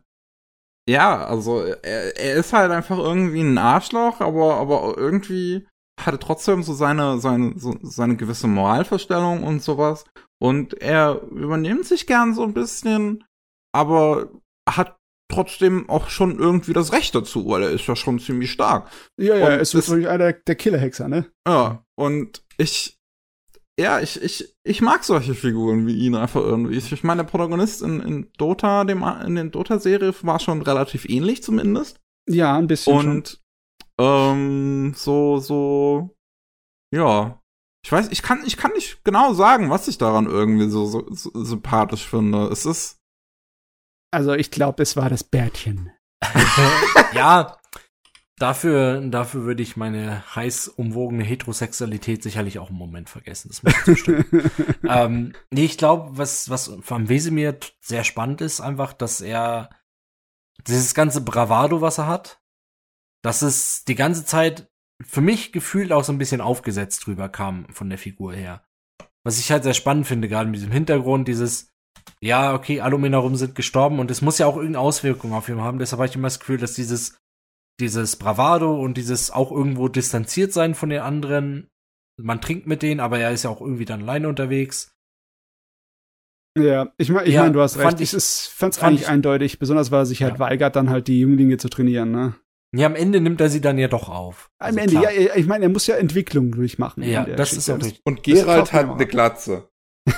Ja, 0.87 1.25
also 1.25 1.61
er, 1.63 2.15
er 2.19 2.35
ist 2.35 2.53
halt 2.53 2.71
einfach 2.71 2.97
irgendwie 2.99 3.41
ein 3.41 3.57
Arschloch, 3.57 4.21
aber, 4.21 4.57
aber 4.57 4.93
irgendwie 4.97 5.65
hat 5.99 6.13
er 6.13 6.19
trotzdem 6.19 6.63
so 6.63 6.73
seine, 6.73 7.19
seine, 7.19 7.57
so, 7.57 7.75
seine 7.81 8.15
gewisse 8.15 8.47
Moralverstellung 8.47 9.43
und 9.43 9.61
sowas. 9.61 10.05
Und 10.41 10.81
er 10.81 11.21
übernimmt 11.31 11.85
sich 11.85 12.07
gern 12.07 12.33
so 12.33 12.43
ein 12.43 12.53
bisschen, 12.53 13.23
aber 13.73 14.29
hat 14.69 14.97
trotzdem 15.31 15.89
auch 15.89 16.09
schon 16.09 16.37
irgendwie 16.37 16.73
das 16.73 16.91
Recht 16.91 17.15
dazu, 17.15 17.47
weil 17.47 17.63
er 17.63 17.71
ist 17.71 17.87
ja 17.87 17.95
schon 17.95 18.19
ziemlich 18.19 18.51
stark. 18.51 18.89
Ja, 19.19 19.35
ja, 19.35 19.45
Und 19.45 19.51
er 19.53 19.59
ist 19.59 19.73
wirklich 19.73 20.07
einer 20.07 20.33
der 20.33 20.55
Killerhexer, 20.55 21.07
ne? 21.07 21.31
Ja, 21.47 21.83
und 21.97 22.43
ich, 22.57 22.97
ja, 23.79 23.99
ich, 23.99 24.21
ich, 24.21 24.55
ich 24.63 24.81
mag 24.81 25.03
solche 25.03 25.33
Figuren 25.33 25.87
wie 25.87 25.95
ihn 25.95 26.15
einfach 26.15 26.41
irgendwie. 26.41 26.77
Ich 26.77 27.03
meine, 27.03 27.23
der 27.23 27.29
Protagonist 27.29 27.81
in, 27.81 28.01
in 28.01 28.31
Dota, 28.37 28.83
dem, 28.83 29.03
in 29.25 29.35
den 29.35 29.51
Dota-Serie 29.51 30.13
war 30.21 30.39
schon 30.39 30.61
relativ 30.61 31.05
ähnlich 31.09 31.43
zumindest. 31.43 31.99
Ja, 32.29 32.55
ein 32.57 32.67
bisschen 32.67 33.01
schon. 33.01 33.23
Ähm, 33.99 34.93
so, 34.95 35.39
so, 35.39 36.15
ja. 36.91 37.41
Ich 37.83 37.91
weiß, 37.91 38.09
ich 38.09 38.23
kann, 38.23 38.43
ich 38.45 38.57
kann 38.57 38.71
nicht 38.71 39.03
genau 39.03 39.33
sagen, 39.33 39.69
was 39.69 39.87
ich 39.87 39.99
daran 39.99 40.25
irgendwie 40.25 40.69
so, 40.69 40.85
so, 40.87 41.05
so 41.11 41.31
sympathisch 41.43 42.07
finde. 42.07 42.47
Es 42.47 42.65
ist, 42.65 42.99
Also 44.11 44.33
ich 44.33 44.49
glaube, 44.49 44.81
es 44.81 44.95
war 44.95 45.09
das 45.09 45.23
Bärtchen. 45.23 45.91
ja, 47.13 47.57
dafür, 48.37 49.01
dafür 49.01 49.43
würde 49.43 49.61
ich 49.61 49.77
meine 49.77 50.23
heiß 50.35 50.67
umwogene 50.67 51.23
Heterosexualität 51.23 52.23
sicherlich 52.23 52.59
auch 52.59 52.69
einen 52.69 52.77
Moment 52.77 53.09
vergessen. 53.09 53.49
Das 53.49 53.61
muss 53.61 53.73
ich 53.73 53.83
zustimmen. 53.83 54.25
ähm, 54.89 55.33
nee, 55.51 55.65
ich 55.65 55.77
glaube, 55.77 56.17
was, 56.17 56.49
was 56.49 56.71
am 56.89 57.09
Wesemir 57.09 57.57
sehr 57.81 58.03
spannend 58.03 58.41
ist, 58.41 58.61
einfach, 58.61 58.93
dass 58.93 59.21
er 59.21 59.69
dieses 60.67 60.95
ganze 60.95 61.21
Bravado, 61.21 61.81
was 61.81 61.99
er 61.99 62.07
hat, 62.07 62.41
dass 63.25 63.41
es 63.41 63.83
die 63.85 63.95
ganze 63.95 64.25
Zeit 64.25 64.67
für 65.03 65.21
mich 65.21 65.51
gefühlt 65.51 65.91
auch 65.91 66.03
so 66.03 66.11
ein 66.13 66.17
bisschen 66.17 66.41
aufgesetzt 66.41 67.05
drüber 67.05 67.27
kam 67.27 67.65
von 67.69 67.89
der 67.89 67.97
Figur 67.97 68.33
her. 68.33 68.63
Was 69.25 69.39
ich 69.39 69.51
halt 69.51 69.63
sehr 69.63 69.73
spannend 69.73 70.05
finde, 70.07 70.27
gerade 70.29 70.47
mit 70.49 70.57
diesem 70.59 70.71
Hintergrund, 70.71 71.27
dieses, 71.27 71.69
ja, 72.21 72.53
okay, 72.53 72.81
alle 72.81 72.95
um 72.95 73.03
ihn 73.03 73.13
herum 73.13 73.35
sind 73.35 73.55
gestorben 73.55 73.99
und 73.99 74.11
es 74.11 74.21
muss 74.21 74.37
ja 74.37 74.45
auch 74.45 74.55
irgendeine 74.57 74.79
Auswirkung 74.85 75.33
auf 75.33 75.49
ihn 75.49 75.59
haben. 75.61 75.79
Deshalb 75.79 75.99
habe 75.99 76.07
ich 76.09 76.15
immer 76.15 76.27
das 76.27 76.39
Gefühl, 76.39 76.57
dass 76.59 76.73
dieses, 76.73 77.17
dieses 77.79 78.15
Bravado 78.15 78.79
und 78.79 78.95
dieses 78.95 79.31
auch 79.31 79.51
irgendwo 79.51 79.87
distanziert 79.89 80.53
sein 80.53 80.75
von 80.75 80.89
den 80.89 81.01
anderen, 81.01 81.67
man 82.21 82.39
trinkt 82.39 82.67
mit 82.67 82.83
denen, 82.83 82.99
aber 83.01 83.19
er 83.19 83.31
ist 83.31 83.43
ja 83.43 83.49
auch 83.49 83.59
irgendwie 83.59 83.85
dann 83.85 84.03
alleine 84.03 84.29
unterwegs. 84.29 84.91
Ja, 86.57 86.93
ich 86.97 87.09
meine, 87.09 87.27
ich 87.27 87.33
Ja, 87.33 87.43
mein, 87.43 87.53
du 87.53 87.61
hast 87.61 87.77
recht. 87.77 87.99
ich- 87.99 88.09
Ich 88.09 88.13
es 88.13 88.47
fand's 88.47 88.77
fand 88.77 88.89
eigentlich 88.91 89.01
ich- 89.01 89.09
eindeutig, 89.09 89.59
besonders 89.59 89.91
weil 89.91 90.01
er 90.03 90.05
sich 90.05 90.23
halt 90.23 90.35
Ja. 90.35 90.39
weigert, 90.39 90.75
dann 90.77 90.89
halt 90.89 91.07
die 91.09 91.19
Jünglinge 91.19 91.57
zu 91.57 91.67
trainieren, 91.67 92.11
ne? 92.11 92.35
Ja, 92.77 92.87
am 92.87 92.95
Ende 92.95 93.21
nimmt 93.21 93.39
er 93.41 93.49
sie 93.49 93.61
dann 93.61 93.77
ja 93.77 93.87
doch 93.87 94.09
auf. 94.09 94.49
Am 94.59 94.67
Also 94.67 94.79
Ende, 94.79 94.91
klar. 94.99 95.11
ja, 95.11 95.35
ich 95.35 95.45
meine, 95.47 95.65
er 95.65 95.69
muss 95.69 95.87
ja 95.87 95.95
Entwicklung 95.95 96.51
durchmachen. 96.51 97.03
Ja, 97.03 97.25
das 97.25 97.53
ist 97.53 97.65
Geschichte. 97.67 97.73
auch 97.73 97.83
richtig. 97.85 98.01
und 98.05 98.23
Gerald 98.23 98.73
hat 98.73 98.89
eine 98.89 99.05
Glatze. 99.05 99.69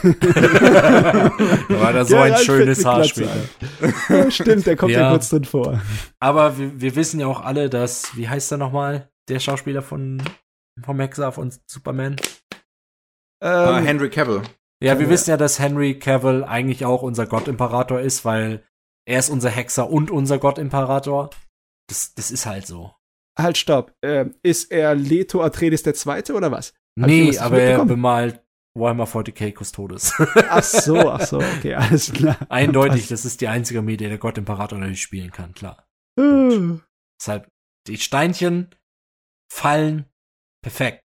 War 1.69 1.93
da 1.93 2.03
so 2.05 2.15
ein 2.17 2.23
Gerald 2.31 2.45
schönes 2.45 2.77
fällt 2.81 2.88
Haar 2.88 2.99
mit 2.99 3.09
später. 3.09 3.31
Glatze 3.79 4.13
Ja, 4.13 4.31
stimmt, 4.31 4.65
der 4.65 4.75
kommt 4.75 4.91
ja. 4.91 4.99
Ja. 5.01 5.11
kurz 5.11 5.29
drin 5.29 5.45
vor. 5.45 5.81
Aber 6.19 6.57
wir, 6.57 6.79
wir 6.81 6.95
wissen 6.95 7.19
ja 7.19 7.27
auch 7.27 7.41
alle, 7.43 7.69
dass, 7.69 8.15
wie 8.17 8.27
heißt 8.27 8.51
er 8.51 8.57
nochmal, 8.57 9.09
der 9.29 9.39
Schauspieler 9.39 9.81
von, 9.81 10.21
vom 10.84 10.99
Hexer 10.99 11.31
von 11.31 11.53
Superman? 11.67 12.15
Ähm, 13.41 13.84
Henry 13.85 14.09
Cavill. 14.09 14.41
Ja, 14.84 14.97
wir 14.99 15.05
Ja. 15.05 15.11
wissen 15.11 15.29
ja, 15.31 15.38
dass 15.38 15.59
Henry 15.59 15.97
Cavill 15.99 16.43
eigentlich 16.43 16.85
auch 16.85 17.01
unser 17.01 17.25
Gottimperator 17.25 17.99
ist, 17.99 18.25
weil 18.25 18.63
er 19.05 19.19
ist 19.19 19.29
unser 19.29 19.49
Hexer 19.49 19.89
und 19.89 20.11
unser 20.11 20.38
Gottimperator. 20.38 21.29
Das, 21.89 22.14
das 22.15 22.31
ist 22.31 22.45
halt 22.45 22.68
so. 22.68 22.93
halt, 23.38 23.57
stopp. 23.57 23.93
Ähm, 24.03 24.35
ist 24.43 24.72
er 24.72 24.95
Leto 24.95 25.41
Atreides 25.43 25.84
der 25.84 25.93
Zweite 25.93 26.34
oder 26.34 26.51
was? 26.51 26.73
Hab 26.99 27.09
ich 27.09 27.30
nee, 27.31 27.38
aber 27.38 27.59
er 27.61 27.85
bemalt 27.85 28.43
Warhammer 28.77 29.05
40k 29.05 29.53
Kustodes. 29.53 30.14
Ach 30.49 30.64
so, 30.64 31.09
ach 31.09 31.22
so, 31.26 31.38
okay, 31.38 31.76
alles 31.76 32.11
klar. 32.14 32.38
Eindeutig, 32.49 33.07
das 33.07 33.26
ist 33.26 33.41
die 33.41 33.47
einzige 33.47 33.80
Armee, 33.80 33.97
der 33.97 34.09
der 34.09 34.18
Gottimperator 34.18 34.77
natürlich 34.77 35.01
spielen 35.01 35.31
kann, 35.31 35.53
klar. 35.53 35.88
Äh, 36.19 36.77
Deshalb, 37.19 37.47
die 37.88 37.97
Steinchen 37.97 38.76
fallen 39.51 40.05
perfekt. 40.64 41.01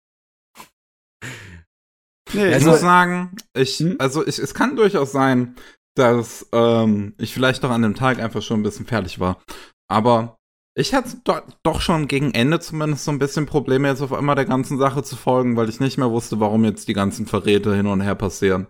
Nee, 2.33 2.47
Ich 2.47 2.53
Also- 2.55 2.71
muss 2.71 2.79
sagen, 2.81 3.35
ich, 3.53 3.77
Hm? 3.79 3.97
also 3.99 4.25
ich, 4.25 4.39
es 4.39 4.53
kann 4.53 4.75
durchaus 4.75 5.11
sein, 5.11 5.55
dass 5.97 6.47
ähm, 6.53 7.13
ich 7.17 7.33
vielleicht 7.33 7.63
doch 7.63 7.69
an 7.71 7.81
dem 7.81 7.95
Tag 7.95 8.19
einfach 8.19 8.41
schon 8.41 8.61
ein 8.61 8.63
bisschen 8.63 8.85
fertig 8.85 9.19
war. 9.19 9.43
Aber 9.89 10.37
ich 10.75 10.93
hatte 10.93 11.17
doch, 11.23 11.41
doch 11.63 11.81
schon 11.81 12.07
gegen 12.07 12.33
Ende 12.33 12.59
zumindest 12.59 13.05
so 13.05 13.11
ein 13.11 13.19
bisschen 13.19 13.45
Probleme, 13.45 13.87
jetzt 13.89 14.01
auf 14.01 14.13
einmal 14.13 14.35
der 14.35 14.45
ganzen 14.45 14.77
Sache 14.77 15.03
zu 15.03 15.15
folgen, 15.15 15.55
weil 15.57 15.69
ich 15.69 15.79
nicht 15.79 15.97
mehr 15.97 16.11
wusste, 16.11 16.39
warum 16.39 16.63
jetzt 16.65 16.87
die 16.87 16.93
ganzen 16.93 17.25
Verräte 17.25 17.75
hin 17.75 17.87
und 17.87 18.01
her 18.01 18.15
passieren. 18.15 18.67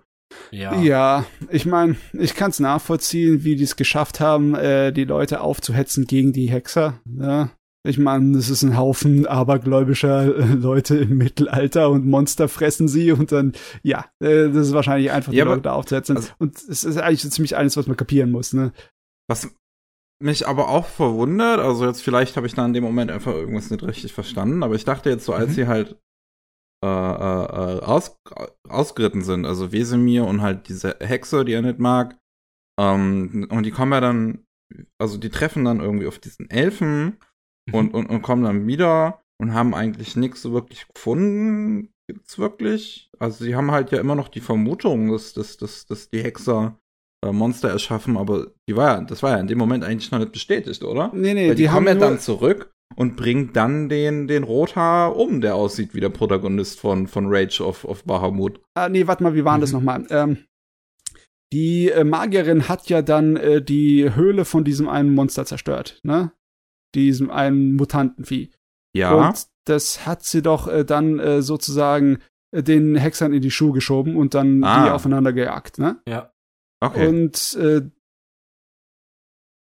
Ja. 0.50 0.76
Ja, 0.82 1.26
ich 1.50 1.66
meine, 1.66 1.98
ich 2.14 2.36
kann 2.36 2.52
es 2.52 2.60
nachvollziehen, 2.62 3.44
wie 3.44 3.56
die 3.58 3.66
es 3.66 3.76
geschafft 3.76 4.20
haben, 4.22 4.56
äh, 4.56 4.92
die 4.94 5.04
Leute 5.04 5.42
aufzuhetzen 5.42 6.08
gegen 6.08 6.32
die 6.34 6.50
Hexer. 6.50 7.00
Ja. 7.20 7.50
Ich 7.84 7.98
meine, 7.98 8.38
es 8.38 8.50
ist 8.50 8.62
ein 8.62 8.78
Haufen 8.78 9.26
abergläubischer 9.26 10.36
äh, 10.38 10.54
Leute 10.54 10.98
im 10.98 11.18
Mittelalter 11.18 11.90
und 11.90 12.06
Monster 12.06 12.48
fressen 12.48 12.88
sie 12.88 13.12
und 13.12 13.32
dann, 13.32 13.54
ja, 13.84 14.06
äh, 14.20 14.50
das 14.50 14.68
ist 14.68 14.74
wahrscheinlich 14.74 15.12
einfach, 15.12 15.32
die 15.32 15.38
Ja, 15.40 15.46
aber- 15.46 15.56
Leute 15.56 15.72
aufzuhetzen. 15.74 16.16
also- 16.16 16.30
und 16.38 16.56
es 16.58 16.84
ist 16.84 16.98
eigentlich 16.98 17.24
so 17.24 17.30
ziemlich 17.30 17.58
alles, 17.58 17.76
was 17.78 17.88
man 17.88 17.98
kapieren 17.98 18.32
muss, 18.32 18.54
ne? 18.54 18.72
Was 19.28 19.50
mich 20.22 20.48
aber 20.48 20.70
auch 20.70 20.86
verwundert, 20.86 21.60
also 21.60 21.86
jetzt 21.86 22.02
vielleicht 22.02 22.38
habe 22.38 22.48
ich 22.48 22.54
da 22.54 22.66
in 22.66 22.74
dem 22.74 22.84
Moment 22.84 23.12
einfach 23.12 23.34
irgendwas 23.34 23.70
nicht 23.70 23.84
richtig 23.84 24.14
verstanden, 24.14 24.64
aber 24.64 24.76
ich 24.76 24.86
dachte 24.86 25.10
jetzt 25.10 25.26
so, 25.26 25.34
als 25.34 25.50
Mhm. 25.52 25.54
sie 25.54 25.68
halt 25.68 25.98
äh, 26.84 26.88
äh, 26.88 27.80
aus, 27.84 28.18
ausgeritten 28.68 29.22
sind. 29.22 29.46
Also 29.46 29.72
Wesemir 29.72 30.26
und 30.26 30.42
halt 30.42 30.68
diese 30.68 30.98
Hexe, 31.00 31.46
die 31.46 31.54
er 31.54 31.62
nicht 31.62 31.78
mag. 31.80 32.18
Ähm, 32.80 33.48
und 33.52 33.64
die 33.64 33.72
kommen 33.72 33.92
ja 33.92 34.02
dann, 34.02 34.46
also 35.00 35.18
die 35.18 35.30
treffen 35.30 35.66
dann 35.66 35.80
irgendwie 35.80 36.08
auf 36.08 36.18
diesen 36.20 36.50
Elfen 36.50 37.18
Mhm. 37.70 37.76
und, 37.76 37.94
und, 37.94 38.06
und 38.08 38.22
kommen 38.24 38.44
dann 38.44 38.66
wieder 38.66 39.22
und 39.40 39.54
haben 39.54 39.76
eigentlich 39.76 40.16
nichts 40.16 40.42
so 40.42 40.54
wirklich 40.54 40.88
gefunden. 40.88 41.94
Gibt's 42.10 42.40
wirklich? 42.40 43.12
Also 43.20 43.44
sie 43.44 43.56
haben 43.56 43.70
halt 43.72 43.92
ja 43.92 44.00
immer 44.00 44.16
noch 44.16 44.30
die 44.30 44.42
Vermutung, 44.42 45.12
dass, 45.12 45.34
dass, 45.34 45.58
dass, 45.58 45.86
dass 45.86 46.10
die 46.10 46.24
Hexer 46.24 46.80
äh, 46.80 46.81
Monster 47.32 47.70
erschaffen, 47.70 48.18
aber 48.18 48.48
die 48.68 48.76
war 48.76 48.98
ja, 48.98 49.02
das 49.04 49.22
war 49.22 49.32
ja 49.32 49.38
in 49.38 49.48
dem 49.48 49.58
Moment 49.60 49.84
eigentlich 49.84 50.10
noch 50.12 50.20
nicht 50.20 50.32
bestätigt, 50.32 50.84
oder? 50.84 51.12
Nee, 51.14 51.34
nee, 51.36 51.50
Weil 51.50 51.56
die, 51.56 51.64
die 51.64 51.70
haben 51.70 51.86
kommen 51.86 52.00
ja 52.02 52.08
dann 52.08 52.20
zurück 52.20 52.72
und 52.96 53.16
bringt 53.16 53.56
dann 53.56 53.90
den, 53.90 54.28
den 54.28 54.44
Rothaar 54.44 55.16
um, 55.16 55.40
der 55.40 55.56
aussieht 55.56 55.94
wie 55.94 56.00
der 56.00 56.10
Protagonist 56.10 56.80
von, 56.80 57.08
von 57.08 57.26
Rage 57.28 57.62
of, 57.64 57.86
of 57.86 58.04
Bahamut. 58.06 58.60
Ah, 58.76 58.90
nee, 58.90 59.06
warte 59.06 59.22
mal, 59.24 59.36
wie 59.36 59.46
war 59.46 59.54
denn 59.54 59.62
das 59.62 59.72
Mhm. 59.72 59.78
nochmal? 59.78 60.06
Ähm, 60.10 60.38
die 61.54 61.90
äh, 61.90 62.04
Magierin 62.04 62.68
hat 62.70 62.90
ja 62.90 63.02
dann 63.02 63.36
äh, 63.36 63.62
die 63.62 64.16
Höhle 64.16 64.46
von 64.46 64.64
diesem 64.64 64.88
einen 64.88 65.14
Monster 65.14 65.46
zerstört, 65.46 66.00
ne? 66.04 66.32
Diesem 66.96 67.30
einen 67.30 67.76
Mutantenvieh. 67.76 68.52
Ja. 68.96 69.14
Und 69.14 69.46
das 69.68 70.06
hat 70.06 70.24
sie 70.24 70.42
doch 70.42 70.68
äh, 70.68 70.84
dann 70.86 71.20
äh, 71.20 71.42
sozusagen 71.42 72.20
äh, 72.56 72.64
den 72.64 72.96
Hexern 72.96 73.34
in 73.34 73.42
die 73.42 73.52
Schuhe 73.52 73.74
geschoben 73.74 74.16
und 74.16 74.34
dann 74.34 74.64
Ah. 74.64 74.86
die 74.86 74.92
aufeinander 74.92 75.34
gejagt, 75.34 75.78
ne? 75.78 76.02
Ja. 76.08 76.31
Okay. 76.82 77.08
Und 77.08 77.56
äh, 77.56 77.82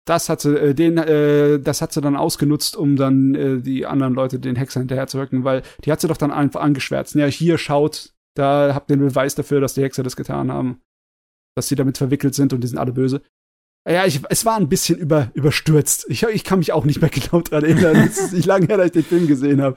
das 0.05 0.29
hat 0.29 0.41
sie, 0.41 0.55
äh, 0.57 0.73
den, 0.73 0.97
äh, 0.97 1.59
das 1.59 1.81
hat 1.81 1.93
sie 1.93 2.01
dann 2.01 2.15
ausgenutzt, 2.15 2.75
um 2.75 2.95
dann 2.95 3.35
äh, 3.35 3.61
die 3.61 3.85
anderen 3.85 4.13
Leute 4.13 4.39
den 4.39 4.55
Hexern 4.55 4.81
hinterher 4.81 5.07
zu 5.07 5.19
rücken, 5.19 5.43
weil 5.43 5.61
die 5.85 5.91
hat 5.91 6.01
sie 6.01 6.07
doch 6.07 6.17
dann 6.17 6.31
einfach 6.31 6.61
angeschwärzt. 6.61 7.15
Ja, 7.15 7.27
hier 7.27 7.57
schaut, 7.57 8.13
da 8.35 8.73
habt 8.73 8.89
ihr 8.89 8.97
den 8.97 9.07
Beweis 9.07 9.35
dafür, 9.35 9.61
dass 9.61 9.75
die 9.75 9.83
Hexer 9.83 10.03
das 10.03 10.15
getan 10.15 10.51
haben. 10.51 10.81
Dass 11.55 11.67
sie 11.67 11.75
damit 11.75 11.97
verwickelt 11.97 12.33
sind 12.33 12.53
und 12.53 12.61
die 12.61 12.67
sind 12.67 12.77
alle 12.77 12.93
böse. 12.93 13.21
Ja, 13.87 14.05
ich, 14.05 14.21
es 14.29 14.45
war 14.45 14.57
ein 14.57 14.69
bisschen 14.69 14.99
über, 14.99 15.31
überstürzt. 15.33 16.05
Ich, 16.07 16.21
ich 16.23 16.43
kann 16.43 16.59
mich 16.59 16.71
auch 16.71 16.85
nicht 16.85 17.01
mehr 17.01 17.09
genau 17.09 17.41
dran 17.41 17.63
erinnern. 17.63 17.95
Es 18.07 18.19
ist 18.19 18.33
nicht 18.33 18.45
lange 18.45 18.67
her, 18.67 18.77
dass 18.77 18.87
ich 18.87 18.91
den 18.91 19.03
Film 19.03 19.27
gesehen 19.27 19.61
habe. 19.61 19.75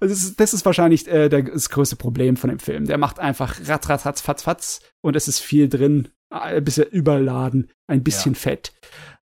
Das 0.00 0.12
ist, 0.12 0.38
das 0.38 0.52
ist 0.52 0.64
wahrscheinlich 0.66 1.08
äh, 1.08 1.28
der, 1.28 1.42
das 1.42 1.70
größte 1.70 1.96
Problem 1.96 2.36
von 2.36 2.50
dem 2.50 2.58
Film. 2.58 2.86
Der 2.86 2.98
macht 2.98 3.18
einfach 3.18 3.58
rat, 3.66 3.88
rat, 3.88 4.04
hatz, 4.04 4.20
fatz, 4.20 4.42
fatz 4.42 4.80
und 5.00 5.16
es 5.16 5.26
ist 5.26 5.40
viel 5.40 5.68
drin. 5.68 6.08
Ein 6.42 6.64
bisschen 6.64 6.88
überladen, 6.88 7.70
ein 7.88 8.02
bisschen 8.04 8.34
fett. 8.34 8.72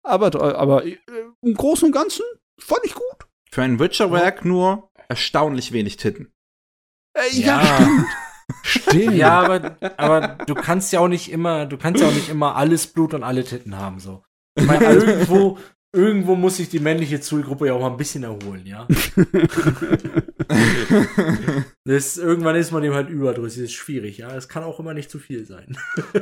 Aber, 0.03 0.33
aber 0.57 0.85
äh, 0.85 0.97
im 1.41 1.53
Großen 1.53 1.87
und 1.87 1.91
Ganzen 1.91 2.23
fand 2.59 2.81
ich 2.83 2.93
gut. 2.93 3.27
Für 3.51 3.63
ein 3.63 3.79
Witcher-Werk 3.79 4.45
nur 4.45 4.89
erstaunlich 5.07 5.71
wenig 5.71 5.97
Titten. 5.97 6.31
Äh, 7.17 7.29
Ja. 7.31 7.63
stimmt. 7.63 8.05
Stimmt. 8.63 9.15
Ja, 9.15 9.41
aber, 9.41 9.77
aber 9.97 10.37
du 10.45 10.55
kannst 10.55 10.91
ja 10.91 10.99
auch 11.01 11.07
nicht 11.07 11.31
immer, 11.31 11.65
du 11.67 11.77
kannst 11.77 12.01
ja 12.01 12.07
auch 12.07 12.13
nicht 12.13 12.29
immer 12.29 12.55
alles 12.55 12.87
Blut 12.87 13.13
und 13.13 13.23
alle 13.23 13.43
Titten 13.43 13.77
haben, 13.77 13.99
so. 13.99 14.23
Ich 14.55 14.65
meine, 14.65 14.85
irgendwo, 14.93 15.59
irgendwo 15.95 16.35
muss 16.35 16.57
sich 16.57 16.67
die 16.69 16.79
männliche 16.79 17.21
Zielgruppe 17.21 17.67
ja 17.67 17.73
auch 17.73 17.81
mal 17.81 17.91
ein 17.91 17.97
bisschen 17.97 18.23
erholen, 18.23 18.65
ja. 18.65 18.87
Das, 21.85 22.17
irgendwann 22.17 22.55
ist 22.55 22.71
man 22.71 22.83
dem 22.83 22.93
halt 22.93 23.09
überdrüssig, 23.09 23.61
das 23.63 23.71
ist 23.71 23.75
schwierig, 23.77 24.17
ja. 24.17 24.35
Es 24.35 24.47
kann 24.49 24.63
auch 24.63 24.79
immer 24.79 24.93
nicht 24.93 25.09
zu 25.09 25.19
viel 25.19 25.45
sein. 25.45 25.77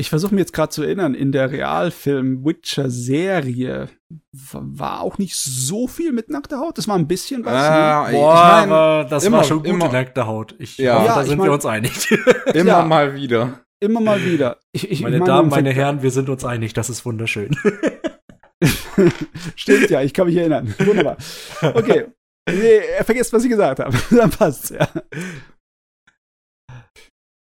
Ich 0.00 0.10
versuche 0.10 0.32
mir 0.34 0.40
jetzt 0.40 0.52
gerade 0.52 0.70
zu 0.70 0.82
erinnern, 0.84 1.14
in 1.14 1.32
der 1.32 1.50
Realfilm 1.50 2.44
Witcher 2.44 2.88
Serie 2.88 3.88
war 4.32 5.00
auch 5.00 5.18
nicht 5.18 5.34
so 5.36 5.88
viel 5.88 6.12
mit 6.12 6.30
nackter 6.30 6.60
Haut. 6.60 6.78
Das 6.78 6.86
war 6.86 6.96
ein 6.96 7.08
bisschen 7.08 7.44
was. 7.44 7.52
ne? 7.52 7.58
Ah, 7.58 8.10
Boah, 8.10 8.34
ich 8.34 8.42
mein, 8.60 8.70
aber 8.72 9.06
das 9.10 9.24
immer- 9.24 9.38
war 9.38 9.44
schon 9.44 9.62
gute 9.64 9.76
nackte 9.76 10.26
Haut. 10.26 10.54
Ich 10.58 10.78
Ja. 10.78 11.04
Ja, 11.04 11.14
da 11.16 11.22
ich 11.22 11.28
sind 11.28 11.38
mein- 11.38 11.48
wir 11.48 11.52
uns 11.52 11.66
einig. 11.66 12.10
immer 12.54 12.64
Ja. 12.70 12.84
mal 12.84 13.14
wieder. 13.14 13.60
Immer 13.80 14.00
mal 14.00 14.24
wieder. 14.24 14.58
Ich, 14.72 14.90
ich, 14.90 15.02
meine 15.02 15.18
ich 15.18 15.24
Damen, 15.24 15.50
meine 15.50 15.72
Herren, 15.72 16.02
wir 16.02 16.10
sind 16.10 16.28
uns 16.28 16.44
einig, 16.44 16.72
das 16.74 16.90
ist 16.90 17.04
wunderschön. 17.04 17.56
Stimmt 19.56 19.90
ja, 19.90 20.02
ich 20.02 20.14
kann 20.14 20.26
mich 20.26 20.36
erinnern. 20.36 20.74
Wunderbar. 20.78 21.16
Okay. 21.62 22.06
Nee, 22.48 22.80
vergesst, 23.04 23.32
was 23.32 23.44
ich 23.44 23.50
gesagt 23.50 23.78
habe. 23.80 23.96
Dann 24.10 24.30
passt's, 24.30 24.70
ja. 24.70 24.88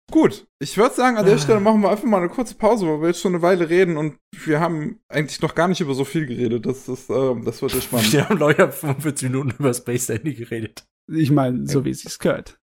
Gut, 0.09 0.47
ich 0.59 0.77
würde 0.77 0.95
sagen, 0.95 1.17
an 1.17 1.25
der 1.25 1.38
Stelle 1.38 1.59
machen 1.59 1.81
wir 1.81 1.89
einfach 1.89 2.05
mal 2.05 2.19
eine 2.19 2.29
kurze 2.29 2.55
Pause, 2.55 2.88
weil 2.88 3.01
wir 3.01 3.07
jetzt 3.09 3.19
schon 3.19 3.34
eine 3.34 3.41
Weile 3.41 3.69
reden 3.69 3.97
und 3.97 4.17
wir 4.31 4.61
haben 4.61 5.01
eigentlich 5.09 5.41
noch 5.41 5.53
gar 5.53 5.67
nicht 5.67 5.81
über 5.81 5.93
so 5.93 6.05
viel 6.05 6.25
geredet. 6.25 6.65
Das, 6.65 6.88
ist, 6.88 7.09
ähm, 7.09 7.43
das 7.43 7.61
wird 7.61 7.73
ja 7.73 7.81
spannend. 7.81 8.13
Wir 8.13 8.29
haben 8.29 8.39
locker 8.39 8.71
45 8.71 9.29
Minuten 9.29 9.51
über 9.59 9.73
Space 9.73 10.07
Dandy 10.07 10.34
geredet. 10.34 10.85
Ich 11.11 11.29
meine, 11.29 11.67
so 11.67 11.84
wie 11.84 11.89
es 11.89 12.01
sich 12.01 12.17
gehört. 12.19 12.57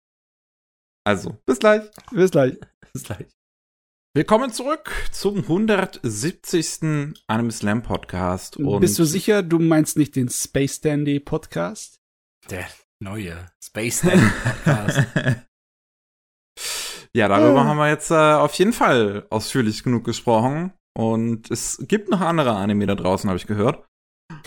Also, 1.07 1.39
bis 1.47 1.59
gleich. 1.59 1.83
Bis 2.11 2.31
gleich. 2.31 2.59
Bis 2.93 3.05
gleich. 3.05 3.27
Willkommen 4.15 4.53
zurück 4.53 4.91
zum 5.11 5.39
170. 5.39 7.15
Anime 7.27 7.53
Slam 7.53 7.83
Podcast. 7.83 8.59
Und 8.59 8.81
Bist 8.81 8.99
du 8.99 9.05
sicher, 9.05 9.43
du 9.43 9.59
meinst 9.59 9.97
nicht 9.97 10.15
den 10.15 10.29
Space 10.29 10.81
Dandy 10.83 11.21
Podcast? 11.21 12.01
Der 12.51 12.69
neue 13.03 13.47
Space 13.63 14.03
Dandy 14.03 14.31
Podcast. 14.45 15.47
Ja, 17.17 17.29
darüber 17.29 17.63
Ah. 17.63 17.65
haben 17.65 17.77
wir 17.79 17.89
jetzt 17.89 18.11
äh, 18.11 18.15
auf 18.15 18.55
jeden 18.55 18.73
Fall 18.73 19.27
ausführlich 19.31 19.83
genug 19.83 20.05
gesprochen. 20.05 20.73
Und 20.97 21.51
es 21.51 21.85
gibt 21.89 22.09
noch 22.09 22.21
andere 22.21 22.53
Anime 22.57 22.87
da 22.87 22.95
draußen, 22.95 23.29
habe 23.29 23.39
ich 23.39 23.47
gehört. 23.47 23.85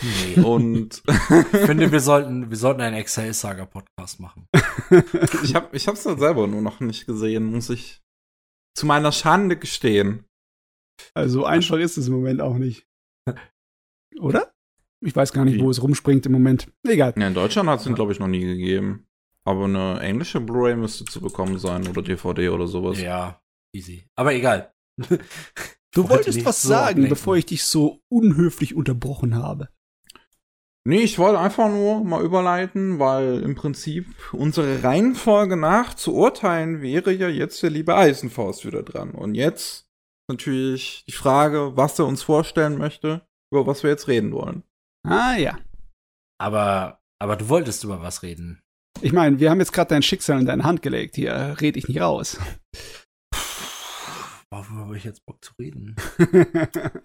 nee. 0.01 0.41
Und 0.41 1.01
Ich 1.53 1.59
finde, 1.65 1.91
wir 1.91 1.99
sollten, 1.99 2.49
wir 2.49 2.57
sollten 2.57 2.81
einen 2.81 2.95
Excel 2.95 3.33
Saga 3.33 3.65
Podcast 3.65 4.19
machen. 4.19 4.47
ich 5.43 5.55
habe 5.55 5.75
ich 5.75 5.87
hab's 5.87 6.03
dann 6.03 6.19
selber 6.19 6.47
nur 6.47 6.61
noch 6.61 6.79
nicht 6.79 7.05
gesehen, 7.05 7.45
muss 7.45 7.69
ich 7.69 8.01
zu 8.77 8.85
meiner 8.85 9.11
Schande 9.11 9.57
gestehen. 9.57 10.25
Also 11.13 11.45
einfach 11.45 11.77
ist 11.77 11.97
es 11.97 12.07
im 12.07 12.13
Moment 12.13 12.41
auch 12.41 12.57
nicht. 12.57 12.85
Oder? 14.19 14.53
Ich 15.05 15.15
weiß 15.15 15.33
gar 15.33 15.43
nicht, 15.43 15.55
Wie? 15.55 15.61
wo 15.61 15.69
es 15.69 15.81
rumspringt 15.81 16.25
im 16.25 16.31
Moment. 16.31 16.71
Egal. 16.87 17.13
Ja, 17.17 17.27
in 17.27 17.33
Deutschland 17.33 17.67
hat 17.67 17.81
es 17.81 17.85
ihn, 17.87 17.95
glaube 17.95 18.11
ich, 18.13 18.19
noch 18.19 18.27
nie 18.27 18.41
gegeben. 18.45 19.05
Aber 19.45 19.65
eine 19.65 19.99
englische 19.99 20.39
Blu-ray 20.39 20.75
müsste 20.75 21.05
zu 21.05 21.19
bekommen 21.19 21.59
sein 21.59 21.87
oder 21.87 22.01
DVD 22.01 22.49
oder 22.49 22.67
sowas. 22.67 23.01
Ja, 23.01 23.41
easy. 23.75 24.05
Aber 24.15 24.33
egal. 24.33 24.73
Du 25.93 26.09
wolltest 26.09 26.43
was 26.43 26.61
sagen, 26.61 26.89
ablenken. 26.89 27.09
bevor 27.09 27.35
ich 27.35 27.45
dich 27.45 27.65
so 27.65 28.01
unhöflich 28.09 28.75
unterbrochen 28.75 29.35
habe. 29.35 29.69
Nee, 30.85 31.01
ich 31.01 31.17
wollte 31.17 31.39
einfach 31.39 31.69
nur 31.69 32.03
mal 32.03 32.23
überleiten, 32.23 32.99
weil 32.99 33.41
im 33.41 33.55
Prinzip 33.55 34.07
unsere 34.33 34.83
Reihenfolge 34.83 35.55
nach 35.55 35.93
zu 35.93 36.13
urteilen 36.13 36.81
wäre 36.81 37.13
ja 37.13 37.29
jetzt 37.29 37.63
der 37.63 37.69
liebe 37.69 37.95
Eisenfaust 37.95 38.65
wieder 38.65 38.83
dran. 38.83 39.11
Und 39.11 39.35
jetzt 39.35 39.87
natürlich 40.29 41.05
die 41.07 41.13
Frage, 41.13 41.77
was 41.77 41.99
er 41.99 42.05
uns 42.05 42.23
vorstellen 42.23 42.77
möchte, 42.77 43.25
über 43.51 43.65
was 43.65 43.83
wir 43.83 43.91
jetzt 43.91 44.07
reden 44.07 44.33
wollen. 44.33 44.63
Ah 45.05 45.35
ja. 45.35 45.57
Aber, 46.37 47.01
aber 47.19 47.37
du 47.37 47.47
wolltest 47.47 47.83
über 47.83 48.01
was 48.01 48.23
reden. 48.23 48.62
Ich 49.01 49.11
meine, 49.11 49.39
wir 49.39 49.49
haben 49.49 49.59
jetzt 49.59 49.73
gerade 49.73 49.89
dein 49.89 50.03
Schicksal 50.03 50.39
in 50.39 50.45
deine 50.45 50.63
Hand 50.63 50.81
gelegt. 50.81 51.15
Hier 51.15 51.57
red 51.59 51.75
ich 51.77 51.87
nicht 51.87 51.99
raus. 51.99 52.39
Worüber 54.51 54.81
habe 54.81 54.97
ich 54.97 55.03
jetzt 55.03 55.25
Bock 55.25 55.43
zu 55.43 55.51
reden? 55.59 55.95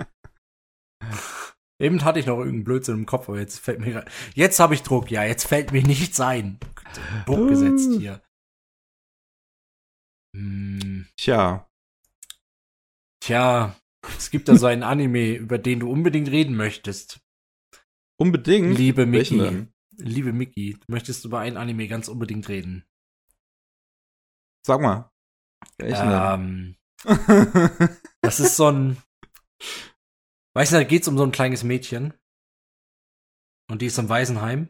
Eben 1.81 2.05
hatte 2.05 2.19
ich 2.19 2.27
noch 2.27 2.39
irgendeinen 2.39 2.65
Blödsinn 2.65 2.95
im 2.97 3.07
Kopf, 3.07 3.29
aber 3.29 3.39
jetzt 3.39 3.61
fällt 3.61 3.79
mir 3.81 4.05
Jetzt 4.35 4.59
habe 4.59 4.75
ich 4.75 4.83
Druck, 4.83 5.11
ja, 5.13 5.23
jetzt 5.25 5.45
fällt 5.47 5.71
mir 5.73 5.83
nichts 5.83 6.19
ein. 6.21 6.59
Druck 7.25 7.49
gesetzt 7.49 7.91
hier. 7.99 8.21
Hm, 10.37 11.07
Tja, 11.17 11.69
tja, 13.23 13.77
es 14.17 14.31
gibt 14.31 14.49
da 14.49 14.57
so 14.57 14.67
einen 14.67 14.83
Anime, 14.83 15.35
über 15.35 15.59
den 15.59 15.81
du 15.81 15.91
unbedingt 15.91 16.29
reden 16.31 16.57
möchtest. 16.57 17.21
unbedingt. 18.21 18.77
Liebe 18.77 19.07
denn? 19.07 19.73
Liebe 19.99 20.33
Miki, 20.33 20.75
du 20.75 20.85
möchtest 20.89 21.25
über 21.25 21.41
einen 21.41 21.57
Anime 21.57 21.89
ganz 21.89 22.09
unbedingt 22.09 22.49
reden. 22.49 22.85
Sag 24.65 24.81
mal. 24.81 25.11
Welchen 25.79 26.09
Ähm, 26.11 26.77
das 28.23 28.41
ist 28.41 28.57
so 28.57 28.71
ein. 28.71 28.97
Weißt 30.55 30.73
du, 30.73 30.77
da 30.77 30.85
geht's 30.85 31.09
um 31.09 31.19
so 31.19 31.25
ein 31.25 31.33
kleines 31.33 31.65
Mädchen. 31.65 32.15
Und 33.71 33.83
die 33.83 33.87
ist 33.87 33.99
im 33.99 34.09
Waisenheim. 34.09 34.69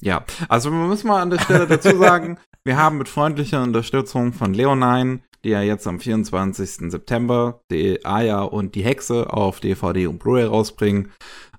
Ja, 0.00 0.24
also 0.48 0.70
wir 0.70 0.78
müssen 0.78 1.08
mal 1.08 1.22
an 1.22 1.30
der 1.30 1.40
Stelle 1.40 1.66
dazu 1.66 1.96
sagen, 1.98 2.38
wir 2.64 2.76
haben 2.76 2.98
mit 2.98 3.08
freundlicher 3.08 3.62
Unterstützung 3.62 4.32
von 4.32 4.54
Leonine, 4.54 5.20
die 5.44 5.50
ja 5.50 5.62
jetzt 5.62 5.86
am 5.86 6.00
24. 6.00 6.90
September 6.90 7.60
die 7.70 8.04
Aya 8.04 8.42
und 8.42 8.74
die 8.74 8.84
Hexe 8.84 9.32
auf 9.32 9.60
DVD 9.60 10.06
und 10.06 10.18
Blu-ray 10.18 10.44
rausbringen, 10.44 11.12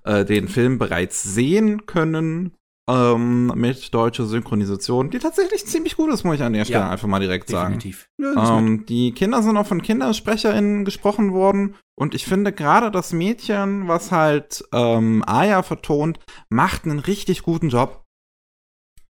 äh, 0.06 0.24
den 0.24 0.48
Film 0.48 0.78
bereits 0.78 1.22
sehen 1.22 1.86
können 1.86 2.54
ähm, 2.88 3.52
mit 3.56 3.92
deutscher 3.92 4.26
Synchronisation, 4.26 5.10
die 5.10 5.18
tatsächlich 5.18 5.66
ziemlich 5.66 5.96
gut 5.96 6.12
ist, 6.12 6.24
muss 6.24 6.36
ich 6.36 6.42
an 6.42 6.52
der 6.52 6.64
Stelle 6.64 6.84
Ja, 6.84 6.90
einfach 6.90 7.08
mal 7.08 7.18
direkt 7.18 7.48
sagen. 7.48 7.74
Definitiv. 7.78 8.08
Ja, 8.18 8.30
ist 8.30 8.36
nett. 8.36 8.48
Ähm, 8.50 8.86
die 8.86 9.12
Kinder 9.12 9.42
sind 9.42 9.56
auch 9.56 9.66
von 9.66 9.82
KindersprecherInnen 9.82 10.84
gesprochen 10.84 11.32
worden. 11.32 11.74
Und 11.98 12.14
ich 12.14 12.26
finde 12.26 12.52
gerade 12.52 12.90
das 12.90 13.12
Mädchen, 13.12 13.88
was 13.88 14.12
halt 14.12 14.64
ähm, 14.72 15.24
Aya 15.26 15.62
vertont, 15.62 16.20
macht 16.48 16.84
einen 16.84 17.00
richtig 17.00 17.42
guten 17.42 17.70
Job. 17.70 18.04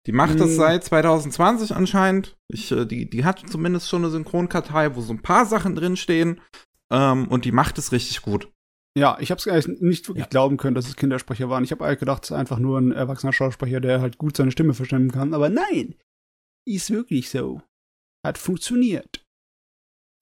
Die 0.05 0.13
macht 0.13 0.39
das 0.39 0.51
Hm. 0.51 0.55
seit 0.55 0.83
2020 0.85 1.75
anscheinend. 1.75 2.37
Ich, 2.47 2.71
äh, 2.71 2.85
die, 2.85 3.09
die 3.09 3.25
hat 3.25 3.43
zumindest 3.49 3.89
schon 3.89 4.03
eine 4.03 4.11
Synchronkartei, 4.11 4.95
wo 4.95 5.01
so 5.01 5.11
ein 5.11 5.21
paar 5.21 5.45
Sachen 5.45 5.75
drinstehen. 5.75 6.39
Ähm, 6.89 7.27
und 7.27 7.43
die 7.43 7.51
macht 7.51 7.77
es 7.77 7.91
richtig 7.91 8.21
gut. 8.21 8.49
Ja, 8.97 9.17
ich 9.19 9.29
habe 9.29 9.37
es 9.39 9.47
eigentlich 9.47 9.79
nicht 9.79 10.07
wirklich 10.07 10.23
Ja. 10.25 10.29
glauben 10.29 10.57
können, 10.57 10.73
dass 10.73 10.87
es 10.87 10.95
Kindersprecher 10.95 11.49
waren. 11.49 11.63
Ich 11.63 11.71
habe 11.71 11.85
eigentlich 11.85 11.99
gedacht, 11.99 12.23
es 12.23 12.31
ist 12.31 12.35
einfach 12.35 12.57
nur 12.57 12.79
ein 12.79 12.91
erwachsener 12.91 13.31
Schauspieler, 13.31 13.79
der 13.79 14.01
halt 14.01 14.17
gut 14.17 14.35
seine 14.35 14.49
Stimme 14.51 14.73
verstimmen 14.73 15.11
kann. 15.11 15.35
Aber 15.35 15.49
nein, 15.49 15.95
ist 16.67 16.89
wirklich 16.89 17.29
so. 17.29 17.61
Hat 18.25 18.39
funktioniert. 18.39 19.23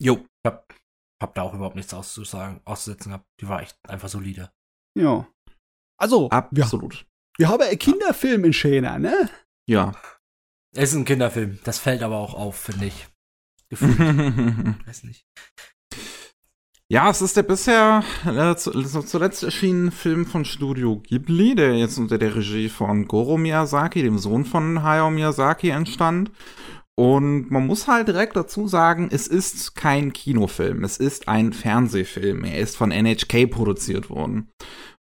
Jo. 0.02 0.16
Ich 0.18 0.52
hab, 0.52 0.76
hab 1.24 1.36
da 1.36 1.44
auch 1.44 1.54
überhaupt 1.54 1.78
nichts 1.78 1.94
auszusagen, 1.94 2.60
auszusetzen 2.66 3.12
gehabt. 3.12 3.26
Die 3.40 3.48
war 3.48 3.62
echt 3.62 3.78
einfach 3.88 4.10
solide. 4.10 4.52
Ja. 5.00 5.26
Also, 5.98 6.30
wir, 6.30 6.64
Absolut. 6.64 7.06
wir 7.38 7.48
haben 7.48 7.62
einen 7.64 7.80
Kinderfilm 7.80 8.44
in 8.44 8.52
Schena, 8.54 9.00
ne? 9.00 9.30
Ja. 9.70 9.96
Es 10.76 10.90
ist 10.90 10.96
ein 10.96 11.06
Kinderfilm. 11.06 11.60
Das 11.64 11.80
fällt 11.80 12.04
aber 12.04 12.18
auch 12.18 12.34
auf, 12.34 12.58
finde 12.58 12.88
ich. 12.88 13.08
Gefühlt. 13.70 13.98
Weiß 14.86 15.04
nicht. 15.06 15.26
Ja, 16.88 17.10
es 17.10 17.20
ist 17.24 17.36
der 17.36 17.42
bisher 17.42 18.04
äh, 18.28 18.56
zuletzt 18.56 19.42
erschienene 19.42 19.90
Film 19.90 20.28
von 20.28 20.46
Studio 20.46 20.98
Ghibli, 21.00 21.56
der 21.56 21.76
jetzt 21.76 21.98
unter 21.98 22.20
der 22.20 22.36
Regie 22.36 22.70
von 22.70 23.08
Goro 23.08 23.38
Miyazaki, 23.38 24.04
dem 24.04 24.20
Sohn 24.20 24.46
von 24.46 24.84
Hayao 24.84 25.10
Miyazaki, 25.10 25.70
entstand. 25.70 26.32
Und 26.94 27.50
man 27.50 27.66
muss 27.66 27.88
halt 27.88 28.08
direkt 28.08 28.36
dazu 28.36 28.68
sagen, 28.68 29.10
es 29.12 29.26
ist 29.26 29.76
kein 29.76 30.14
Kinofilm, 30.14 30.84
es 30.84 30.98
ist 30.98 31.28
ein 31.28 31.54
Fernsehfilm. 31.54 32.44
Er 32.44 32.60
ist 32.60 32.78
von 32.78 32.92
NHK 32.92 33.50
produziert 33.50 34.12
worden. 34.12 34.52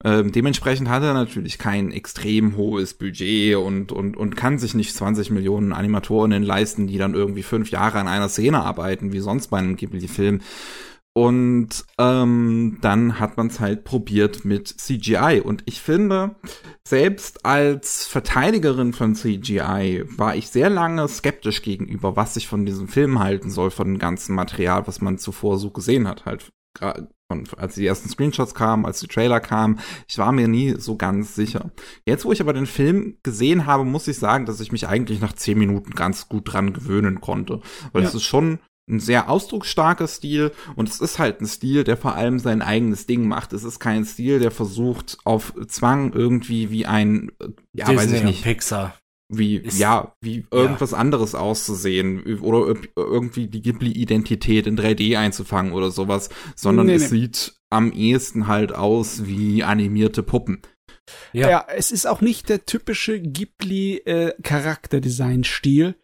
Ähm, 0.04 0.30
dementsprechend 0.30 0.88
hat 0.88 1.02
er 1.02 1.14
natürlich 1.14 1.58
kein 1.58 1.90
extrem 1.90 2.56
hohes 2.56 2.94
Budget 2.94 3.56
und, 3.56 3.90
und, 3.90 4.16
und 4.16 4.36
kann 4.36 4.58
sich 4.58 4.74
nicht 4.74 4.94
20 4.94 5.30
Millionen 5.30 5.72
Animatorinnen 5.72 6.44
leisten, 6.44 6.86
die 6.86 6.96
dann 6.96 7.14
irgendwie 7.14 7.42
fünf 7.42 7.70
Jahre 7.70 7.98
an 7.98 8.08
einer 8.08 8.28
Szene 8.28 8.62
arbeiten, 8.62 9.12
wie 9.12 9.20
sonst 9.20 9.48
bei 9.48 9.58
einem 9.58 9.74
Ghibli-Film. 9.74 10.40
Und 11.14 11.68
ähm, 11.98 12.78
dann 12.80 13.20
hat 13.20 13.36
man 13.36 13.48
es 13.48 13.60
halt 13.60 13.84
probiert 13.84 14.46
mit 14.46 14.68
CGI. 14.68 15.42
Und 15.44 15.62
ich 15.66 15.82
finde, 15.82 16.36
selbst 16.88 17.44
als 17.44 18.06
Verteidigerin 18.06 18.94
von 18.94 19.14
CGI 19.14 20.04
war 20.16 20.36
ich 20.36 20.48
sehr 20.48 20.70
lange 20.70 21.06
skeptisch 21.08 21.60
gegenüber, 21.60 22.16
was 22.16 22.36
ich 22.36 22.48
von 22.48 22.64
diesem 22.64 22.88
Film 22.88 23.18
halten 23.18 23.50
soll, 23.50 23.70
von 23.70 23.88
dem 23.88 23.98
ganzen 23.98 24.34
Material, 24.34 24.86
was 24.86 25.02
man 25.02 25.18
zuvor 25.18 25.58
so 25.58 25.70
gesehen 25.70 26.08
hat. 26.08 26.24
Halt, 26.24 26.50
von, 27.28 27.44
als 27.58 27.74
die 27.74 27.86
ersten 27.86 28.08
Screenshots 28.08 28.54
kamen, 28.54 28.86
als 28.86 29.00
die 29.00 29.06
Trailer 29.06 29.40
kamen, 29.40 29.80
ich 30.08 30.16
war 30.16 30.32
mir 30.32 30.48
nie 30.48 30.76
so 30.78 30.96
ganz 30.96 31.34
sicher. 31.34 31.70
Jetzt, 32.06 32.24
wo 32.24 32.32
ich 32.32 32.40
aber 32.40 32.54
den 32.54 32.66
Film 32.66 33.18
gesehen 33.22 33.66
habe, 33.66 33.84
muss 33.84 34.08
ich 34.08 34.18
sagen, 34.18 34.46
dass 34.46 34.60
ich 34.60 34.72
mich 34.72 34.88
eigentlich 34.88 35.20
nach 35.20 35.34
zehn 35.34 35.58
Minuten 35.58 35.90
ganz 35.90 36.28
gut 36.28 36.50
dran 36.52 36.72
gewöhnen 36.72 37.20
konnte. 37.20 37.60
Weil 37.92 38.02
Ja. 38.02 38.08
es 38.08 38.14
ist 38.14 38.24
schon 38.24 38.58
ein 38.90 38.98
sehr 39.00 39.30
ausdrucksstarker 39.30 40.08
Stil 40.08 40.50
und 40.76 40.88
es 40.88 41.00
ist 41.00 41.18
halt 41.18 41.40
ein 41.40 41.46
Stil, 41.46 41.84
der 41.84 41.96
vor 41.96 42.14
allem 42.14 42.38
sein 42.40 42.62
eigenes 42.62 43.06
Ding 43.06 43.26
macht. 43.28 43.52
Es 43.52 43.62
ist 43.64 43.78
kein 43.78 44.04
Stil, 44.04 44.40
der 44.40 44.50
versucht 44.50 45.18
auf 45.24 45.54
Zwang 45.68 46.12
irgendwie 46.12 46.70
wie 46.70 46.84
ein, 46.86 47.30
äh, 47.40 47.48
ja, 47.74 47.86
weiß 47.88 48.00
Disney 48.02 48.16
ich 48.16 48.20
und 48.22 48.26
nicht, 48.26 48.42
Pixar. 48.42 48.98
wie, 49.32 49.56
ist- 49.56 49.78
ja, 49.78 50.12
wie 50.20 50.44
irgendwas 50.50 50.94
anderes 50.94 51.34
auszusehen 51.36 52.40
oder 52.40 52.72
ir- 52.72 52.88
irgendwie 52.96 53.46
die 53.46 53.62
Ghibli-Identität 53.62 54.66
in 54.66 54.76
3D 54.76 55.16
einzufangen 55.16 55.72
oder 55.72 55.92
sowas, 55.92 56.28
sondern 56.56 56.86
Nee, 56.86 56.94
es 56.94 57.10
nee. 57.12 57.20
sieht 57.20 57.54
am 57.70 57.92
ehesten 57.92 58.48
halt 58.48 58.74
aus 58.74 59.26
wie 59.26 59.62
animierte 59.62 60.24
Puppen. 60.24 60.60
Ja. 61.32 61.48
Ja. 61.50 61.66
es 61.74 61.90
ist 61.92 62.06
auch 62.06 62.20
nicht 62.20 62.48
der 62.48 62.64
typische 62.66 63.20
Ghibli-Charakterdesign-Stil. 63.20 65.94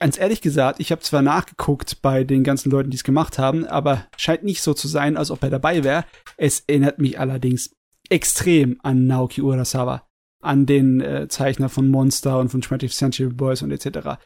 Ganz 0.00 0.18
ehrlich 0.18 0.40
gesagt, 0.40 0.80
ich 0.80 0.90
habe 0.90 1.02
zwar 1.02 1.22
nachgeguckt 1.22 2.02
bei 2.02 2.24
den 2.24 2.42
ganzen 2.42 2.70
Leuten, 2.70 2.90
die 2.90 2.96
es 2.96 3.04
gemacht 3.04 3.38
haben, 3.38 3.64
aber 3.64 4.06
scheint 4.16 4.42
nicht 4.42 4.62
so 4.62 4.74
zu 4.74 4.88
sein, 4.88 5.16
als 5.16 5.30
ob 5.30 5.42
er 5.42 5.50
dabei 5.50 5.84
wäre. 5.84 6.04
Es 6.36 6.64
erinnert 6.66 6.98
mich 6.98 7.20
allerdings 7.20 7.70
extrem 8.08 8.78
an 8.82 9.06
Naoki 9.06 9.42
Urasawa, 9.42 10.08
an 10.42 10.66
den 10.66 11.00
äh, 11.00 11.28
Zeichner 11.28 11.68
von 11.68 11.88
Monster 11.88 12.38
und 12.38 12.48
von 12.48 12.62
20th 12.62 12.96
Century 12.96 13.32
Boys 13.32 13.62
und 13.62 13.70
etc. 13.70 14.20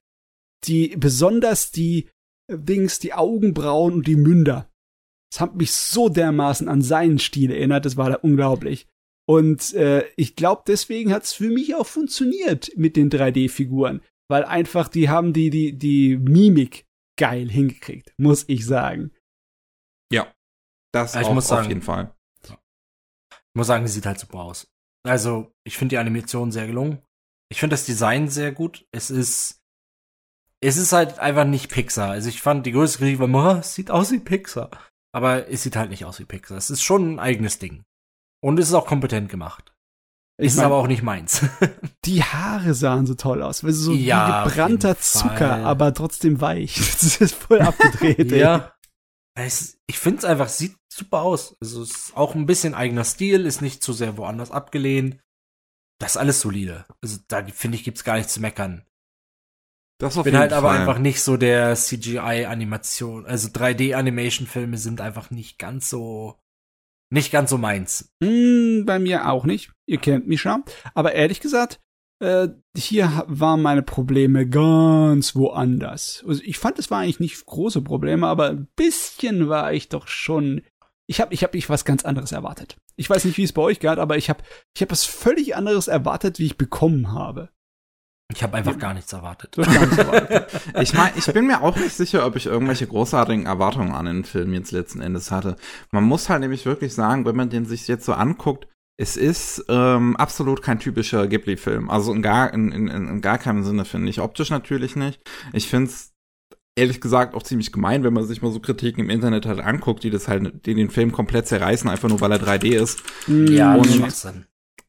Die 0.64 0.94
besonders 0.96 1.70
die 1.70 2.08
äh, 2.48 2.58
Dings, 2.58 2.98
die 2.98 3.12
Augenbrauen 3.12 3.94
und 3.94 4.06
die 4.06 4.16
Münder. 4.16 4.70
Das 5.30 5.40
hat 5.40 5.56
mich 5.56 5.72
so 5.72 6.08
dermaßen 6.08 6.68
an 6.68 6.82
seinen 6.82 7.18
Stil 7.18 7.50
erinnert, 7.50 7.84
das 7.84 7.96
war 7.96 8.10
da 8.10 8.16
unglaublich. 8.16 8.88
Und 9.26 9.74
äh, 9.74 10.04
ich 10.16 10.34
glaube, 10.34 10.62
deswegen 10.66 11.12
hat 11.12 11.22
es 11.22 11.32
für 11.32 11.50
mich 11.50 11.74
auch 11.76 11.86
funktioniert 11.86 12.72
mit 12.76 12.96
den 12.96 13.10
3D-Figuren, 13.10 14.00
weil 14.30 14.44
einfach 14.44 14.88
die 14.88 15.08
haben 15.08 15.32
die 15.32 15.50
die 15.50 15.76
die 15.76 16.16
Mimik 16.16 16.86
geil 17.18 17.50
hingekriegt, 17.50 18.14
muss 18.18 18.44
ich 18.48 18.64
sagen. 18.64 19.10
Ja. 20.12 20.32
Das 20.92 21.14
Ja, 21.14 21.20
ich 21.20 21.26
auch 21.26 21.34
muss 21.34 21.48
sagen- 21.48 21.62
auf 21.62 21.68
jeden 21.68 21.82
Fall. 21.82 22.14
Ich 22.44 23.54
muss 23.56 23.66
sagen, 23.66 23.84
die 23.84 23.90
sieht 23.90 24.06
halt 24.06 24.18
super 24.18 24.38
aus. 24.40 24.68
Also, 25.06 25.52
ich 25.66 25.76
finde 25.76 25.94
die 25.94 25.98
Animation 25.98 26.52
sehr 26.52 26.66
gelungen. 26.66 27.02
Ich 27.50 27.58
finde 27.60 27.74
das 27.74 27.84
Design 27.86 28.28
sehr 28.28 28.52
gut. 28.52 28.86
Es 28.92 29.10
ist, 29.10 29.60
es 30.62 30.76
ist 30.76 30.92
halt 30.92 31.18
einfach 31.18 31.44
nicht 31.44 31.70
Pixar. 31.70 32.10
Also, 32.10 32.28
ich 32.28 32.42
fand 32.42 32.64
die 32.66 32.72
größte 32.72 32.98
Kritik 32.98 33.18
war, 33.18 33.56
"Oh, 33.56 33.58
es 33.60 33.74
sieht 33.74 33.90
aus 33.90 34.12
wie 34.12 34.20
Pixar. 34.20 34.70
Aber 35.12 35.48
es 35.48 35.62
sieht 35.64 35.74
halt 35.76 35.90
nicht 35.90 36.04
aus 36.04 36.20
wie 36.20 36.24
Pixar. 36.26 36.56
Es 36.58 36.70
ist 36.70 36.82
schon 36.82 37.14
ein 37.14 37.18
eigenes 37.18 37.58
Ding. 37.58 37.82
Und 38.42 38.58
es 38.60 38.68
ist 38.68 38.74
auch 38.74 38.86
kompetent 38.86 39.28
gemacht. 39.28 39.69
Ich 40.40 40.48
ist 40.48 40.56
mein, 40.56 40.66
aber 40.66 40.76
auch 40.76 40.86
nicht 40.86 41.02
meins. 41.02 41.44
die 42.04 42.22
Haare 42.22 42.74
sahen 42.74 43.06
so 43.06 43.14
toll 43.14 43.42
aus, 43.42 43.62
weil 43.64 43.72
so 43.72 43.92
Ja, 43.92 44.44
wie 44.44 44.48
gebrannter 44.50 44.98
Zucker, 44.98 45.36
Fall. 45.48 45.64
aber 45.64 45.94
trotzdem 45.94 46.40
weich. 46.40 46.76
Das 47.00 47.20
ist 47.20 47.34
voll 47.34 47.60
abgedreht. 47.60 48.32
ey. 48.32 48.40
ja. 48.40 48.72
Es, 49.34 49.78
ich 49.86 49.98
finde 49.98 50.18
es 50.18 50.24
einfach, 50.24 50.48
sieht 50.48 50.76
super 50.92 51.20
aus. 51.22 51.56
Also, 51.60 51.82
es 51.82 51.90
ist 51.90 52.16
auch 52.16 52.34
ein 52.34 52.46
bisschen 52.46 52.74
eigener 52.74 53.04
Stil, 53.04 53.46
ist 53.46 53.62
nicht 53.62 53.82
zu 53.82 53.92
sehr 53.92 54.16
woanders 54.16 54.50
abgelehnt. 54.50 55.18
Das 55.98 56.12
ist 56.12 56.16
alles 56.16 56.40
solide. 56.40 56.84
Also, 57.02 57.18
da 57.28 57.44
finde 57.46 57.76
ich, 57.76 57.84
gibt's 57.84 58.04
gar 58.04 58.16
nichts 58.16 58.34
zu 58.34 58.40
meckern. 58.40 58.84
Das 60.00 60.16
auf 60.16 60.24
bin 60.24 60.32
jeden 60.32 60.40
halt 60.40 60.52
aber 60.54 60.68
Fall. 60.70 60.78
einfach 60.80 60.98
nicht 60.98 61.20
so 61.22 61.36
der 61.36 61.76
CGI-Animation. 61.76 63.26
Also 63.26 63.48
3D-Animation-Filme 63.48 64.78
sind 64.78 65.00
einfach 65.02 65.30
nicht 65.30 65.58
ganz 65.58 65.90
so, 65.90 66.40
nicht 67.10 67.30
ganz 67.30 67.50
so 67.50 67.58
meins. 67.58 68.10
Hm, 68.22 68.84
bei 68.86 68.98
mir 68.98 69.28
auch 69.28 69.44
nicht. 69.44 69.72
Ihr 69.90 69.98
kennt 69.98 70.28
mich 70.28 70.40
schon. 70.40 70.62
Aber 70.94 71.14
ehrlich 71.14 71.40
gesagt, 71.40 71.80
äh, 72.20 72.46
hier 72.76 73.24
waren 73.26 73.60
meine 73.60 73.82
Probleme 73.82 74.48
ganz 74.48 75.34
woanders. 75.34 76.24
Also 76.28 76.42
ich 76.44 76.58
fand, 76.58 76.78
es 76.78 76.92
war 76.92 77.00
eigentlich 77.00 77.18
nicht 77.18 77.44
große 77.44 77.82
Probleme, 77.82 78.28
aber 78.28 78.50
ein 78.50 78.68
bisschen 78.76 79.48
war 79.48 79.72
ich 79.72 79.88
doch 79.88 80.06
schon. 80.06 80.62
Ich 81.08 81.20
habe 81.20 81.34
ich 81.34 81.42
hab 81.42 81.56
ich 81.56 81.68
was 81.68 81.84
ganz 81.84 82.04
anderes 82.04 82.30
erwartet. 82.30 82.76
Ich 82.94 83.10
weiß 83.10 83.24
nicht, 83.24 83.36
wie 83.36 83.42
es 83.42 83.52
bei 83.52 83.62
euch 83.62 83.80
geht, 83.80 83.98
aber 83.98 84.16
ich 84.16 84.30
habe 84.30 84.44
ich 84.76 84.82
hab 84.82 84.92
was 84.92 85.04
völlig 85.04 85.56
anderes 85.56 85.88
erwartet, 85.88 86.38
wie 86.38 86.46
ich 86.46 86.56
bekommen 86.56 87.12
habe. 87.12 87.48
Ich 88.32 88.44
habe 88.44 88.56
einfach 88.56 88.78
gar 88.78 88.94
nichts 88.94 89.12
erwartet. 89.12 89.56
Gar 89.56 89.86
nicht 89.86 89.96
so 89.96 90.06
weit. 90.06 90.46
Ich 90.80 90.94
meine, 90.94 91.10
ich 91.16 91.26
bin 91.26 91.48
mir 91.48 91.62
auch 91.62 91.74
nicht 91.74 91.96
sicher, 91.96 92.24
ob 92.24 92.36
ich 92.36 92.46
irgendwelche 92.46 92.86
großartigen 92.86 93.46
Erwartungen 93.46 93.90
an 93.90 94.06
den 94.06 94.22
Film 94.22 94.54
jetzt 94.54 94.70
letzten 94.70 95.00
Endes 95.00 95.32
hatte. 95.32 95.56
Man 95.90 96.04
muss 96.04 96.28
halt 96.28 96.42
nämlich 96.42 96.64
wirklich 96.64 96.94
sagen, 96.94 97.24
wenn 97.24 97.34
man 97.34 97.50
den 97.50 97.64
sich 97.64 97.88
jetzt 97.88 98.04
so 98.04 98.12
anguckt, 98.12 98.68
es 99.00 99.16
ist 99.16 99.64
ähm, 99.68 100.14
absolut 100.16 100.60
kein 100.60 100.78
typischer 100.78 101.26
Ghibli-Film. 101.26 101.88
Also 101.88 102.12
in 102.12 102.20
gar, 102.20 102.52
in, 102.52 102.70
in, 102.70 102.88
in 102.88 103.20
gar 103.22 103.38
keinem 103.38 103.64
Sinne, 103.64 103.86
finde 103.86 104.10
ich. 104.10 104.20
Optisch 104.20 104.50
natürlich 104.50 104.94
nicht. 104.94 105.22
Ich 105.54 105.68
finde 105.68 105.88
es 105.88 106.12
ehrlich 106.76 107.00
gesagt 107.00 107.34
auch 107.34 107.42
ziemlich 107.42 107.72
gemein, 107.72 108.04
wenn 108.04 108.12
man 108.12 108.26
sich 108.26 108.42
mal 108.42 108.52
so 108.52 108.60
Kritiken 108.60 109.04
im 109.04 109.08
Internet 109.08 109.46
halt 109.46 109.60
anguckt, 109.60 110.04
die 110.04 110.10
das 110.10 110.28
halt, 110.28 110.66
die 110.66 110.74
den 110.74 110.90
Film 110.90 111.12
komplett 111.12 111.48
zerreißen, 111.48 111.88
einfach 111.88 112.10
nur 112.10 112.20
weil 112.20 112.32
er 112.32 112.42
3D 112.42 112.78
ist. 112.78 113.02
Ja, 113.26 113.74
Und-. 113.74 114.46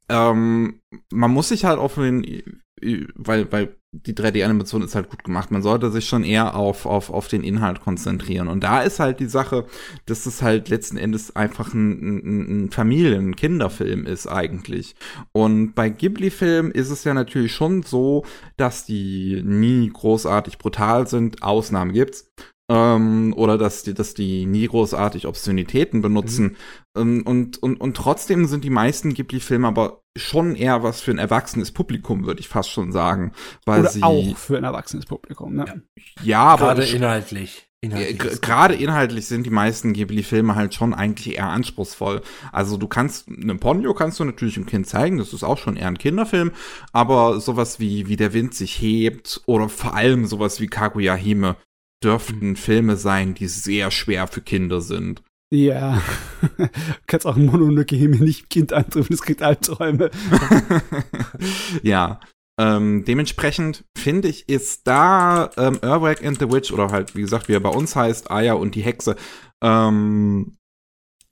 Ähm, 0.09 0.81
man 1.09 1.31
muss 1.31 1.47
sich 1.47 1.63
halt 1.63 1.79
auf 1.79 1.95
den, 1.95 2.43
weil, 3.15 3.49
weil 3.49 3.77
die 3.93 4.13
3D-Animation 4.13 4.83
ist 4.83 4.95
halt 4.95 5.09
gut 5.09 5.23
gemacht. 5.25 5.51
Man 5.51 5.61
sollte 5.61 5.91
sich 5.91 6.07
schon 6.07 6.23
eher 6.23 6.55
auf, 6.55 6.85
auf, 6.85 7.09
auf 7.09 7.27
den 7.27 7.43
Inhalt 7.43 7.81
konzentrieren. 7.81 8.47
Und 8.47 8.63
da 8.63 8.81
ist 8.81 8.99
halt 8.99 9.19
die 9.19 9.27
Sache, 9.27 9.65
dass 10.05 10.25
es 10.25 10.41
halt 10.41 10.69
letzten 10.69 10.95
Endes 10.95 11.35
einfach 11.35 11.73
ein, 11.73 12.63
ein, 12.67 12.71
Familien-, 12.71 13.19
ein 13.19 13.35
Kinderfilm 13.35 14.05
ist 14.05 14.27
eigentlich. 14.27 14.95
Und 15.33 15.73
bei 15.73 15.89
Ghibli-Filmen 15.89 16.71
ist 16.71 16.89
es 16.89 17.03
ja 17.03 17.13
natürlich 17.13 17.51
schon 17.51 17.83
so, 17.83 18.23
dass 18.55 18.85
die 18.85 19.41
nie 19.43 19.89
großartig 19.89 20.57
brutal 20.57 21.07
sind. 21.07 21.43
Ausnahmen 21.43 21.91
gibt's. 21.91 22.31
Ähm, 22.71 23.33
oder 23.35 23.57
dass 23.57 23.83
die, 23.83 23.93
dass 23.93 24.13
die 24.13 24.45
nie 24.45 24.65
großartig 24.65 25.27
Obszönitäten 25.27 26.01
benutzen. 26.01 26.55
Ähm, 26.97 27.23
und, 27.25 27.61
und, 27.61 27.81
und 27.81 27.97
trotzdem 27.97 28.45
sind 28.45 28.63
die 28.63 28.69
meisten 28.69 29.13
Ghibli-Filme 29.13 29.67
aber 29.67 30.03
schon 30.17 30.55
eher 30.55 30.81
was 30.81 31.01
für 31.01 31.11
ein 31.11 31.17
erwachsenes 31.17 31.73
Publikum, 31.73 32.25
würde 32.25 32.39
ich 32.39 32.47
fast 32.47 32.69
schon 32.69 32.93
sagen. 32.93 33.33
Weil 33.65 33.81
Oder 33.81 33.89
sie, 33.89 34.03
auch 34.03 34.37
für 34.37 34.55
ein 34.55 34.63
erwachsenes 34.63 35.05
Publikum. 35.05 35.53
Ne? 35.53 35.65
Ja. 35.67 35.75
ja, 36.23 36.43
aber 36.43 36.75
Gerade 36.75 36.85
inhaltlich. 36.85 37.67
Inhaltlich 37.81 38.39
Gerade 38.39 38.75
inhaltlich 38.75 39.25
sind 39.25 39.45
die 39.45 39.49
meisten 39.49 39.91
Ghibli-Filme 39.91 40.55
halt 40.55 40.73
schon 40.73 40.93
eigentlich 40.93 41.35
eher 41.35 41.49
anspruchsvoll. 41.49 42.21
Also 42.53 42.77
du 42.77 42.87
kannst, 42.87 43.27
einen 43.27 43.59
Ponyo 43.59 43.93
kannst 43.93 44.17
du 44.21 44.23
natürlich 44.23 44.53
dem 44.53 44.65
Kind 44.65 44.87
zeigen, 44.87 45.17
das 45.17 45.33
ist 45.33 45.43
auch 45.43 45.57
schon 45.57 45.75
eher 45.75 45.87
ein 45.87 45.97
Kinderfilm, 45.97 46.51
aber 46.93 47.41
sowas 47.41 47.81
wie, 47.81 48.07
wie 48.07 48.15
der 48.15 48.31
Wind 48.33 48.53
sich 48.53 48.79
hebt 48.79 49.41
oder 49.45 49.67
vor 49.67 49.93
allem 49.93 50.25
sowas 50.25 50.61
wie 50.61 50.67
Kaguya 50.67 51.15
Hime 51.15 51.57
dürften 52.03 52.55
Filme 52.55 52.97
sein, 52.97 53.33
die 53.33 53.47
sehr 53.47 53.91
schwer 53.91 54.27
für 54.27 54.41
Kinder 54.41 54.81
sind. 54.81 55.21
Ja. 55.53 56.01
du 56.57 56.69
kannst 57.07 57.27
auch 57.27 57.35
ein 57.35 57.45
Mononoke 57.45 57.95
hier 57.95 58.09
nicht 58.09 58.49
Kind 58.49 58.73
antreffen, 58.73 59.13
es 59.13 59.21
kriegt 59.21 59.41
Albträume. 59.41 60.09
ja. 61.83 62.19
Ähm, 62.59 63.05
dementsprechend 63.05 63.85
finde 63.97 64.27
ich, 64.27 64.47
ist 64.47 64.87
da 64.87 65.49
ähm, 65.57 65.79
Earwag 65.81 66.23
and 66.23 66.39
the 66.39 66.51
Witch 66.51 66.71
oder 66.71 66.89
halt, 66.91 67.15
wie 67.15 67.21
gesagt, 67.21 67.47
wie 67.47 67.53
er 67.53 67.59
bei 67.59 67.69
uns 67.69 67.95
heißt, 67.95 68.29
Aya 68.29 68.53
und 68.53 68.75
die 68.75 68.81
Hexe, 68.81 69.15
ähm, 69.63 70.57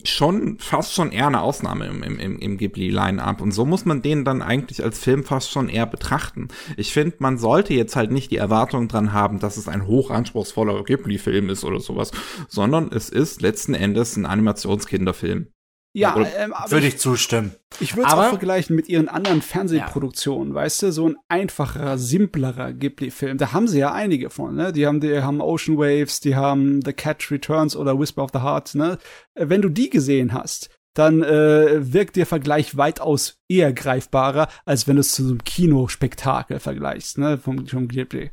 schon 0.05 0.57
fast 0.59 0.93
schon 0.93 1.11
eher 1.11 1.27
eine 1.27 1.41
Ausnahme 1.41 1.87
im, 1.87 2.03
im, 2.03 2.39
im, 2.39 2.57
Ghibli-Line-Up. 2.57 3.41
Und 3.41 3.51
so 3.51 3.65
muss 3.65 3.85
man 3.85 4.01
den 4.01 4.23
dann 4.23 4.41
eigentlich 4.41 4.83
als 4.83 4.99
Film 4.99 5.23
fast 5.23 5.51
schon 5.51 5.67
eher 5.67 5.85
betrachten. 5.85 6.47
Ich 6.77 6.93
finde, 6.93 7.17
man 7.19 7.37
sollte 7.37 7.73
jetzt 7.73 7.95
halt 7.95 8.11
nicht 8.11 8.31
die 8.31 8.37
Erwartung 8.37 8.87
dran 8.87 9.11
haben, 9.11 9.39
dass 9.39 9.57
es 9.57 9.67
ein 9.67 9.87
hochanspruchsvoller 9.87 10.83
Ghibli-Film 10.83 11.49
ist 11.49 11.65
oder 11.65 11.81
sowas, 11.81 12.11
sondern 12.47 12.91
es 12.93 13.09
ist 13.09 13.41
letzten 13.41 13.73
Endes 13.73 14.15
ein 14.15 14.25
Animationskinderfilm. 14.25 15.47
Ja, 15.91 16.15
ähm, 16.37 16.53
aber 16.53 16.69
Würde 16.69 16.87
ich, 16.87 16.95
ich 16.95 16.99
zustimmen. 16.99 17.55
ich 17.79 17.95
würde 17.95 18.09
es 18.09 18.13
auch 18.13 18.29
vergleichen 18.29 18.75
mit 18.75 18.87
ihren 18.87 19.09
anderen 19.09 19.41
Fernsehproduktionen, 19.41 20.53
weißt 20.53 20.83
du, 20.83 20.91
so 20.91 21.09
ein 21.09 21.15
einfacherer, 21.29 21.97
simplerer 21.97 22.73
Ghibli-Film. 22.73 23.39
Da 23.39 23.53
haben 23.53 23.67
sie 23.67 23.79
ja 23.79 23.91
einige 23.91 24.29
von, 24.29 24.55
ne? 24.55 24.71
Die 24.71 24.85
haben, 24.85 24.99
die 24.99 25.21
haben 25.21 25.41
Ocean 25.41 25.77
Waves, 25.77 26.19
die 26.19 26.35
haben 26.35 26.81
The 26.85 26.93
Catch 26.93 27.31
Returns 27.31 27.75
oder 27.75 27.99
Whisper 27.99 28.23
of 28.23 28.29
the 28.33 28.39
Heart, 28.39 28.75
ne? 28.75 28.99
Wenn 29.33 29.63
du 29.63 29.69
die 29.69 29.89
gesehen 29.89 30.31
hast, 30.31 30.69
dann 30.93 31.23
äh, 31.23 31.93
wirkt 31.93 32.17
der 32.17 32.27
Vergleich 32.27 32.77
weitaus 32.77 33.39
eher 33.47 33.73
greifbarer, 33.73 34.47
als 34.65 34.87
wenn 34.87 34.97
du 34.97 35.01
es 35.01 35.13
zu 35.13 35.23
so 35.23 35.29
einem 35.29 35.43
Kinospektakel 35.43 36.59
vergleichst, 36.59 37.17
ne? 37.17 37.39
Vom, 37.39 37.65
vom 37.65 37.87
Ghibli. 37.87 38.29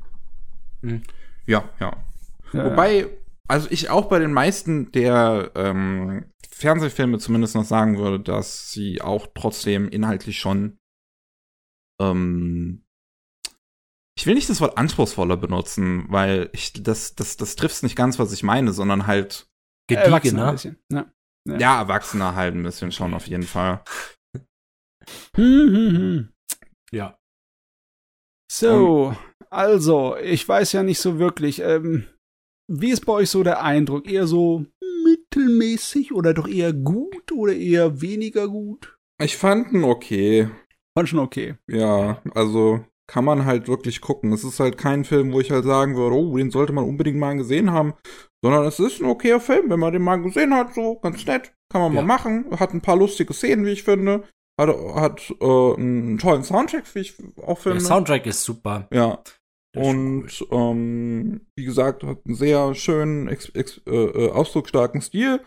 Ja, 1.47 1.65
ja. 1.81 1.97
Ja. 2.53 2.70
Wobei, 2.70 3.07
also 3.49 3.69
ich 3.70 3.89
auch 3.91 4.07
bei 4.07 4.19
den 4.19 4.33
meisten 4.33 4.93
der 4.93 5.51
ähm, 5.55 6.27
Fernsehfilme 6.57 7.19
zumindest 7.19 7.55
noch 7.55 7.65
sagen 7.65 7.99
würde, 7.99 8.20
dass 8.20 8.70
sie 8.70 9.03
auch 9.03 9.27
trotzdem 9.35 9.89
inhaltlich 9.89 10.39
schon 10.39 10.78
ähm, 12.01 12.87
ich 14.19 14.27
will 14.27 14.35
nicht 14.35 14.49
das 14.49 14.61
Wort 14.61 14.78
anspruchsvoller 14.78 15.37
benutzen, 15.37 16.07
weil 16.09 16.49
ich 16.53 16.73
das, 16.73 17.15
das, 17.15 17.37
das 17.37 17.55
trifft 17.57 17.83
nicht 17.83 17.97
ganz, 17.97 18.19
was 18.19 18.33
ich 18.33 18.43
meine, 18.43 18.73
sondern 18.73 19.07
halt, 19.07 19.49
Erwachsener 19.91 20.15
ein 20.15 20.20
Gediegener. 20.23 20.53
bisschen. 20.53 20.78
Ja. 20.91 21.12
Ja. 21.47 21.59
ja, 21.59 21.81
Erwachsener 21.81 22.35
halt 22.35 22.55
ein 22.55 22.62
bisschen 22.62 22.91
schon 22.93 23.15
auf 23.15 23.27
jeden 23.27 23.45
Fall. 23.45 23.85
Ja. 26.93 27.19
So, 28.51 29.15
also, 29.51 30.16
ich 30.16 30.49
weiß 30.49 30.73
ja 30.73 30.83
nicht 30.83 30.99
so 30.99 31.19
wirklich, 31.19 31.61
ähm, 31.61 32.07
wie 32.69 32.91
ist 32.91 33.05
bei 33.05 33.12
euch 33.12 33.31
so 33.31 33.43
der 33.43 33.62
Eindruck? 33.62 34.09
Eher 34.09 34.27
so 34.27 34.66
mittelmäßig 35.36 36.12
oder 36.14 36.34
doch 36.34 36.48
eher 36.48 36.72
gut 36.72 37.32
oder 37.32 37.54
eher 37.54 38.00
weniger 38.00 38.48
gut? 38.48 38.96
Ich 39.22 39.36
fand 39.36 39.72
ihn 39.72 39.84
okay. 39.84 40.48
War 40.94 41.06
schon 41.06 41.18
okay. 41.18 41.56
Ja, 41.68 42.22
also 42.34 42.80
kann 43.06 43.24
man 43.24 43.44
halt 43.44 43.68
wirklich 43.68 44.00
gucken. 44.00 44.32
Es 44.32 44.44
ist 44.44 44.58
halt 44.60 44.78
kein 44.78 45.04
Film, 45.04 45.32
wo 45.32 45.40
ich 45.40 45.50
halt 45.50 45.64
sagen 45.64 45.96
würde, 45.96 46.16
oh, 46.16 46.36
den 46.36 46.50
sollte 46.50 46.72
man 46.72 46.84
unbedingt 46.84 47.18
mal 47.18 47.36
gesehen 47.36 47.70
haben, 47.70 47.94
sondern 48.42 48.64
es 48.64 48.80
ist 48.80 49.00
ein 49.00 49.06
okayer 49.08 49.40
Film, 49.40 49.70
wenn 49.70 49.78
man 49.80 49.92
den 49.92 50.02
mal 50.02 50.16
gesehen 50.20 50.52
hat, 50.54 50.74
so 50.74 50.98
ganz 50.98 51.24
nett, 51.26 51.52
kann 51.70 51.80
man 51.82 51.94
Ja. 51.94 52.02
mal 52.02 52.06
machen. 52.06 52.46
Hat 52.58 52.74
ein 52.74 52.80
paar 52.80 52.96
lustige 52.96 53.32
Szenen, 53.32 53.64
wie 53.64 53.70
ich 53.72 53.84
finde. 53.84 54.24
Hat, 54.58 54.70
hat 54.94 55.34
äh, 55.40 55.74
einen 55.74 56.18
tollen 56.18 56.42
Soundtrack, 56.42 56.84
wie 56.94 57.00
ich 57.00 57.14
auch 57.42 57.62
Der 57.62 57.72
finde. 57.72 57.80
Soundtrack 57.80 58.26
ist 58.26 58.42
super. 58.42 58.88
ja. 58.92 59.22
Und 59.77 60.47
ähm, 60.51 61.40
wie 61.55 61.65
gesagt, 61.65 62.03
hat 62.03 62.19
einen 62.24 62.35
sehr 62.35 62.74
schönen, 62.74 63.28
ex, 63.28 63.48
ex, 63.51 63.81
äh, 63.86 63.90
äh, 63.94 64.31
ausdrucksstarken 64.31 65.01
Stil. 65.01 65.40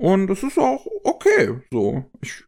Und 0.00 0.30
es 0.30 0.42
ist 0.42 0.58
auch 0.58 0.86
okay. 1.04 1.60
So. 1.70 2.04
Ich, 2.22 2.44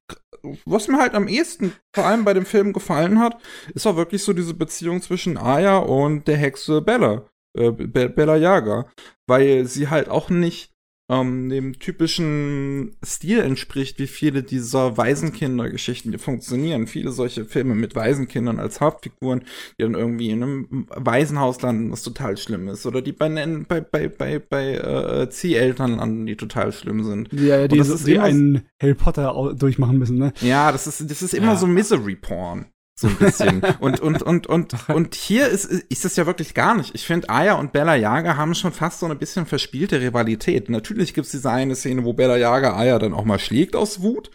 was 0.64 0.88
mir 0.88 0.98
halt 0.98 1.14
am 1.14 1.28
ehesten 1.28 1.72
vor 1.94 2.06
allem 2.06 2.24
bei 2.24 2.34
dem 2.34 2.46
Film 2.46 2.72
gefallen 2.72 3.18
hat, 3.18 3.40
ist 3.74 3.86
auch 3.86 3.96
wirklich 3.96 4.22
so 4.22 4.32
diese 4.32 4.54
Beziehung 4.54 5.02
zwischen 5.02 5.36
Aya 5.36 5.78
und 5.78 6.26
der 6.28 6.36
Hexe 6.36 6.80
Bella. 6.80 7.28
Äh, 7.56 7.70
Be 7.70 8.08
Bella 8.08 8.36
Yaga. 8.36 8.90
Weil 9.26 9.66
sie 9.66 9.88
halt 9.88 10.08
auch 10.08 10.30
nicht 10.30 10.71
ähm, 11.12 11.48
dem 11.50 11.78
typischen 11.78 12.96
Stil 13.04 13.40
entspricht, 13.40 13.98
wie 13.98 14.06
viele 14.06 14.42
dieser 14.42 14.96
Waisenkindergeschichten 14.96 16.10
die 16.12 16.18
funktionieren. 16.18 16.86
Viele 16.86 17.12
solche 17.12 17.44
Filme 17.44 17.74
mit 17.74 17.94
Waisenkindern 17.94 18.58
als 18.58 18.80
Hauptfiguren, 18.80 19.42
die 19.78 19.82
dann 19.82 19.94
irgendwie 19.94 20.30
in 20.30 20.42
einem 20.42 20.86
Waisenhaus 20.88 21.60
landen, 21.62 21.90
was 21.92 22.02
total 22.02 22.36
schlimm 22.36 22.68
ist. 22.68 22.86
Oder 22.86 23.02
die 23.02 23.12
bei, 23.12 23.28
bei, 23.68 23.80
bei, 23.80 24.08
bei, 24.08 24.38
bei 24.38 24.74
äh, 24.74 25.28
Zieheltern 25.30 25.96
landen, 25.96 26.26
die 26.26 26.36
total 26.36 26.72
schlimm 26.72 27.04
sind. 27.04 27.32
Ja, 27.32 27.60
ja, 27.60 27.68
die, 27.68 27.74
Und 27.74 27.78
das 27.80 27.88
so- 27.88 27.94
ist 27.94 28.06
die 28.06 28.18
einen 28.18 28.62
Harry 28.80 28.94
Potter 28.94 29.54
durchmachen 29.58 29.98
müssen, 29.98 30.18
ne? 30.18 30.32
Ja, 30.40 30.72
das 30.72 30.86
ist, 30.86 31.10
das 31.10 31.22
ist 31.22 31.34
immer 31.34 31.48
Ja. 31.52 31.56
so 31.56 31.66
Misery 31.66 32.16
Porn. 32.16 32.66
So 33.02 33.08
ein 33.08 33.16
bisschen. 33.16 33.62
und, 33.80 34.00
und, 34.00 34.22
und, 34.22 34.46
und, 34.46 34.88
und 34.88 35.14
hier 35.16 35.48
ist, 35.48 35.64
ist 35.64 36.04
das 36.04 36.14
ja 36.14 36.24
wirklich 36.24 36.54
gar 36.54 36.76
nicht. 36.76 36.94
Ich 36.94 37.04
finde, 37.04 37.28
Aya 37.28 37.54
und 37.54 37.72
Bella 37.72 37.96
Yaga 37.96 38.36
haben 38.36 38.54
schon 38.54 38.70
fast 38.70 39.00
so 39.00 39.06
eine 39.06 39.16
bisschen 39.16 39.44
verspielte 39.44 40.00
Rivalität. 40.00 40.70
Natürlich 40.70 41.12
gibt's 41.12 41.32
diese 41.32 41.50
eine 41.50 41.74
Szene, 41.74 42.04
wo 42.04 42.12
Bella 42.12 42.36
Yaga 42.36 42.76
Aya 42.76 43.00
dann 43.00 43.12
auch 43.12 43.24
mal 43.24 43.40
schlägt 43.40 43.74
aus 43.74 44.02
Wut. 44.02 44.30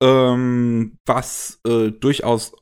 Ähm, 0.00 0.96
was 1.04 1.60
äh, 1.66 1.90
durchaus, 1.90 2.52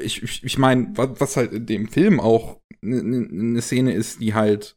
ich, 0.00 0.24
ich, 0.24 0.42
ich 0.42 0.58
meine, 0.58 0.88
was, 0.94 1.10
was 1.18 1.36
halt 1.36 1.52
in 1.52 1.66
dem 1.66 1.86
Film 1.86 2.18
auch 2.18 2.58
eine 2.82 3.02
ne, 3.02 3.28
ne 3.30 3.62
Szene 3.62 3.92
ist, 3.92 4.20
die 4.20 4.34
halt 4.34 4.76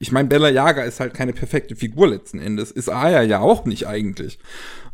ich 0.00 0.12
meine, 0.12 0.28
Bella 0.28 0.50
Yaga 0.50 0.82
ist 0.82 1.00
halt 1.00 1.14
keine 1.14 1.32
perfekte 1.32 1.76
Figur 1.76 2.08
letzten 2.08 2.38
Endes. 2.38 2.70
Ist 2.70 2.90
Aya 2.90 3.22
ja 3.22 3.38
auch 3.38 3.64
nicht 3.64 3.86
eigentlich. 3.86 4.38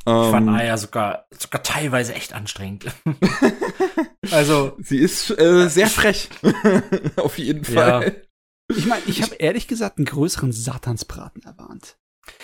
Ich 0.00 0.30
fand 0.30 0.48
Ähm, 0.48 0.54
Aya 0.54 0.76
sogar, 0.78 1.26
sogar 1.38 1.62
teilweise 1.62 2.14
echt 2.14 2.32
anstrengend. 2.32 2.86
also, 4.30 4.76
Sie 4.80 4.98
ist 4.98 5.30
äh, 5.38 5.68
sehr 5.68 5.88
frech. 5.88 6.28
Auf 7.16 7.38
jeden 7.38 7.64
Ja. 7.72 8.00
Fall. 8.00 8.22
Ich 8.74 8.86
meine, 8.86 9.02
ich 9.06 9.22
habe 9.22 9.34
ehrlich 9.36 9.66
gesagt 9.68 9.98
einen 9.98 10.06
größeren 10.06 10.52
Satansbraten 10.52 11.42
erwarnt. 11.42 11.96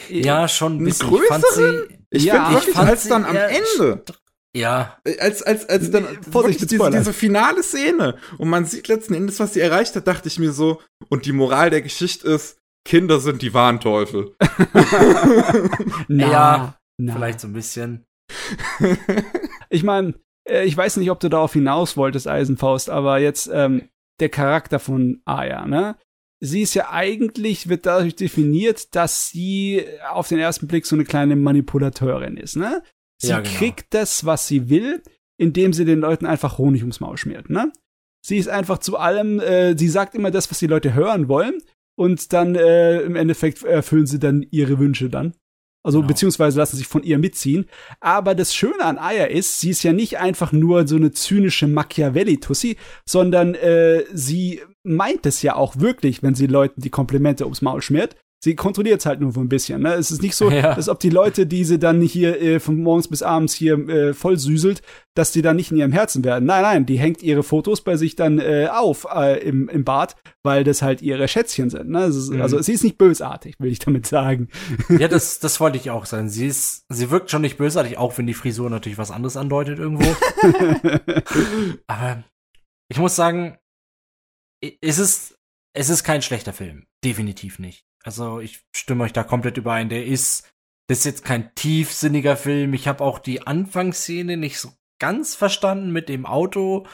ja, 0.08 0.48
schon 0.48 0.72
ein 0.72 0.76
Einen 0.78 0.84
bisschen. 0.86 1.14
Ich 1.14 1.22
fand 1.28 1.44
sie, 1.54 1.98
Ich 2.10 2.24
Ja, 2.24 2.34
finde 2.34 2.48
ich 2.50 2.54
wirklich, 2.56 2.74
fand 2.74 2.88
als 2.90 3.02
sie 3.04 3.08
dann 3.08 3.24
am 3.24 3.36
Ende, 3.36 4.04
ja, 4.56 4.98
als, 5.20 5.42
als, 5.42 5.68
als 5.68 5.90
dann 5.90 6.04
Vorsicht 6.04 6.60
wirklich 6.60 6.66
diese, 6.68 6.90
diese 6.90 7.12
finale 7.12 7.62
Szene 7.62 8.16
und 8.38 8.48
man 8.48 8.64
sieht 8.64 8.88
letzten 8.88 9.14
Endes, 9.14 9.38
was 9.38 9.52
sie 9.54 9.60
erreicht 9.60 9.94
hat, 9.96 10.06
dachte 10.08 10.28
ich 10.28 10.38
mir 10.38 10.52
so, 10.52 10.80
und 11.08 11.26
die 11.26 11.32
Moral 11.32 11.70
der 11.70 11.82
Geschichte 11.82 12.26
ist, 12.28 12.58
Kinder 12.84 13.20
sind 13.20 13.42
die 13.42 13.52
Warnteufel. 13.54 14.34
Na, 16.08 16.30
Ja, 16.30 16.74
na. 16.98 17.14
vielleicht 17.14 17.40
so 17.40 17.48
ein 17.48 17.52
bisschen. 17.52 18.04
Ich 19.68 19.82
meine, 19.82 20.14
äh, 20.48 20.64
ich 20.64 20.76
weiß 20.76 20.96
nicht, 20.98 21.10
ob 21.10 21.18
du 21.20 21.28
darauf 21.28 21.52
hinaus 21.52 21.96
wolltest, 21.96 22.28
Eisenfaust, 22.28 22.88
aber 22.88 23.18
jetzt 23.18 23.50
ähm, 23.52 23.88
der 24.20 24.28
Charakter 24.28 24.78
von 24.78 25.20
Aya, 25.24 25.66
ne? 25.66 25.96
Sie 26.38 26.62
ist 26.62 26.74
ja 26.74 26.90
eigentlich, 26.90 27.68
wird 27.68 27.86
dadurch 27.86 28.14
definiert, 28.14 28.94
dass 28.94 29.30
sie 29.30 29.84
auf 30.12 30.28
den 30.28 30.38
ersten 30.38 30.68
Blick 30.68 30.86
so 30.86 30.94
eine 30.94 31.04
kleine 31.04 31.34
Manipulateurin 31.34 32.36
ist, 32.36 32.56
ne? 32.56 32.82
Sie 33.20 33.28
Ja, 33.28 33.40
genau. 33.40 33.56
kriegt 33.56 33.92
das, 33.94 34.24
was 34.26 34.46
sie 34.46 34.68
will, 34.70 35.02
indem 35.38 35.72
sie 35.72 35.84
den 35.84 35.98
Leuten 36.00 36.26
einfach 36.26 36.58
Honig 36.58 36.82
ums 36.82 37.00
Maul 37.00 37.16
schmiert, 37.16 37.50
ne? 37.50 37.72
Sie 38.24 38.36
ist 38.38 38.48
einfach 38.48 38.78
zu 38.78 38.98
allem, 38.98 39.40
äh, 39.40 39.76
sie 39.76 39.88
sagt 39.88 40.14
immer 40.14 40.30
das, 40.30 40.50
was 40.50 40.58
die 40.58 40.66
Leute 40.66 40.94
hören 40.94 41.28
wollen 41.28 41.60
und 41.98 42.32
dann 42.32 42.54
äh, 42.54 43.00
im 43.00 43.16
Endeffekt 43.16 43.62
erfüllen 43.64 44.06
sie 44.06 44.18
dann 44.18 44.46
ihre 44.50 44.78
Wünsche 44.78 45.08
dann. 45.10 45.34
Also 45.86 46.00
Genau. 46.00 46.08
beziehungsweise 46.08 46.58
lassen 46.58 46.76
sich 46.76 46.88
von 46.88 47.02
ihr 47.04 47.18
mitziehen. 47.18 47.66
Aber 48.00 48.34
das 48.34 48.54
Schöne 48.54 48.84
an 48.84 48.98
Aya 48.98 49.24
ist, 49.26 49.60
sie 49.60 49.70
ist 49.70 49.82
ja 49.84 49.92
nicht 49.92 50.18
einfach 50.18 50.50
nur 50.52 50.86
so 50.86 50.96
eine 50.96 51.12
zynische 51.12 51.68
Machiavelli-Tussi, 51.68 52.76
sondern 53.08 53.54
äh, 53.54 54.04
sie 54.12 54.60
meint 54.82 55.26
es 55.26 55.42
ja 55.42 55.54
auch 55.54 55.76
wirklich, 55.78 56.22
wenn 56.22 56.34
sie 56.34 56.46
Leuten 56.48 56.80
die 56.80 56.90
Komplimente 56.90 57.44
ums 57.44 57.62
Maul 57.62 57.82
schmiert. 57.82 58.16
Sie 58.44 58.54
kontrolliert 58.54 59.00
es 59.00 59.06
halt 59.06 59.20
nur 59.20 59.32
so 59.32 59.40
ein 59.40 59.48
bisschen. 59.48 59.82
Ne? 59.82 59.94
Es 59.94 60.10
ist 60.10 60.22
nicht 60.22 60.36
so, 60.36 60.50
Ja. 60.56 60.72
als 60.72 60.88
ob 60.88 61.00
die 61.00 61.10
Leute, 61.10 61.46
die 61.46 61.64
sie 61.64 61.78
dann 61.78 62.00
hier 62.02 62.40
äh, 62.40 62.60
von 62.60 62.80
morgens 62.82 63.08
bis 63.08 63.22
abends 63.22 63.54
hier 63.54 63.76
äh, 63.88 64.14
voll 64.14 64.38
süßelt, 64.38 64.82
dass 65.14 65.32
die 65.32 65.40
dann 65.42 65.56
nicht 65.56 65.70
in 65.72 65.78
ihrem 65.78 65.92
Herzen 65.92 66.22
werden. 66.22 66.44
Nein, 66.44 66.62
nein, 66.62 66.86
die 66.86 66.98
hängt 66.98 67.22
ihre 67.22 67.42
Fotos 67.42 67.80
bei 67.82 67.96
sich 67.96 68.14
dann 68.14 68.38
äh, 68.38 68.68
auf 68.70 69.06
äh, 69.12 69.40
im, 69.40 69.68
im 69.70 69.84
Bad, 69.84 70.16
weil 70.44 70.64
das 70.64 70.82
halt 70.82 71.00
ihre 71.02 71.26
Schätzchen 71.28 71.70
sind. 71.70 71.88
Ne? 71.90 72.04
Ist, 72.04 72.28
Mhm. 72.30 72.42
Also 72.42 72.60
sie 72.60 72.74
ist 72.74 72.84
nicht 72.84 72.98
bösartig, 72.98 73.54
will 73.58 73.72
ich 73.72 73.78
damit 73.78 74.06
sagen. 74.06 74.48
Ja, 74.90 75.08
das, 75.08 75.38
das 75.40 75.58
wollte 75.58 75.78
ich 75.78 75.90
auch 75.90 76.04
sagen. 76.06 76.28
Sie 76.28 76.46
ist, 76.46 76.84
sie 76.90 77.10
wirkt 77.10 77.30
schon 77.30 77.42
nicht 77.42 77.56
bösartig, 77.56 77.96
auch 77.96 78.16
wenn 78.18 78.26
die 78.26 78.34
Frisur 78.34 78.68
natürlich 78.68 78.98
was 78.98 79.10
anderes 79.10 79.36
andeutet 79.38 79.78
irgendwo. 79.78 80.04
Aber 81.86 82.22
ich 82.88 82.98
muss 82.98 83.16
sagen, 83.16 83.56
es 84.80 84.98
ist, 84.98 85.38
es 85.74 85.88
ist 85.88 86.04
kein 86.04 86.22
schlechter 86.22 86.52
Film. 86.52 86.86
Definitiv 87.04 87.58
nicht. 87.58 87.85
Also 88.06 88.38
ich 88.38 88.60
stimme 88.74 89.04
euch 89.04 89.12
da 89.12 89.24
komplett 89.24 89.56
überein. 89.56 89.88
Der 89.88 90.06
ist, 90.06 90.48
das 90.88 90.98
ist 90.98 91.04
jetzt 91.04 91.24
kein 91.24 91.52
tiefsinniger 91.56 92.36
Film. 92.36 92.72
Ich 92.72 92.86
habe 92.86 93.02
auch 93.02 93.18
die 93.18 93.46
Anfangsszene 93.46 94.36
nicht 94.36 94.60
so 94.60 94.70
ganz 95.00 95.34
verstanden 95.34 95.90
mit 95.90 96.08
dem 96.08 96.24
Auto. 96.24 96.86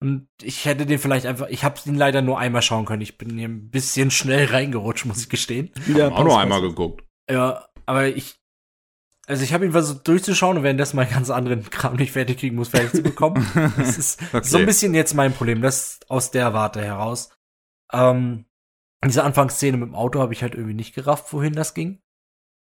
Und 0.00 0.28
ich 0.40 0.64
hätte 0.64 0.86
den 0.86 1.00
vielleicht 1.00 1.26
einfach, 1.26 1.48
ich 1.48 1.64
habe 1.64 1.80
ihn 1.84 1.96
leider 1.96 2.22
nur 2.22 2.38
einmal 2.38 2.62
schauen 2.62 2.84
können. 2.84 3.02
Ich 3.02 3.18
bin 3.18 3.36
hier 3.36 3.48
ein 3.48 3.70
bisschen 3.70 4.12
schnell 4.12 4.46
reingerutscht, 4.46 5.04
muss 5.04 5.20
ich 5.20 5.28
gestehen. 5.28 5.72
Ja, 5.92 6.12
auch 6.12 6.24
nur 6.24 6.40
einmal 6.40 6.60
geguckt. 6.60 7.04
Ja, 7.28 7.66
aber 7.84 8.06
ich, 8.06 8.36
also 9.26 9.42
ich 9.42 9.52
habe 9.52 9.64
ihn 9.64 9.72
versucht 9.72 10.06
durchzuschauen 10.06 10.58
und 10.58 10.62
währenddessen 10.62 10.96
mal 10.96 11.06
ganz 11.06 11.30
anderen 11.30 11.68
Kram 11.70 11.96
nicht 11.96 12.12
fertig 12.12 12.38
kriegen 12.38 12.56
muss, 12.56 12.68
fertig 12.68 12.92
zu 12.92 13.02
bekommen. 13.02 13.44
das 13.76 13.98
ist 13.98 14.22
okay. 14.32 14.46
so 14.46 14.58
ein 14.58 14.66
bisschen 14.66 14.94
jetzt 14.94 15.14
mein 15.14 15.32
Problem, 15.32 15.60
das 15.60 15.98
aus 16.08 16.30
der 16.30 16.52
Warte 16.52 16.82
heraus. 16.82 17.30
Ähm, 17.92 18.44
diese 19.08 19.24
Anfangsszene 19.24 19.76
mit 19.76 19.88
dem 19.88 19.94
Auto 19.94 20.20
habe 20.20 20.32
ich 20.32 20.42
halt 20.42 20.54
irgendwie 20.54 20.74
nicht 20.74 20.94
gerafft, 20.94 21.32
wohin 21.32 21.54
das 21.54 21.74
ging. 21.74 22.00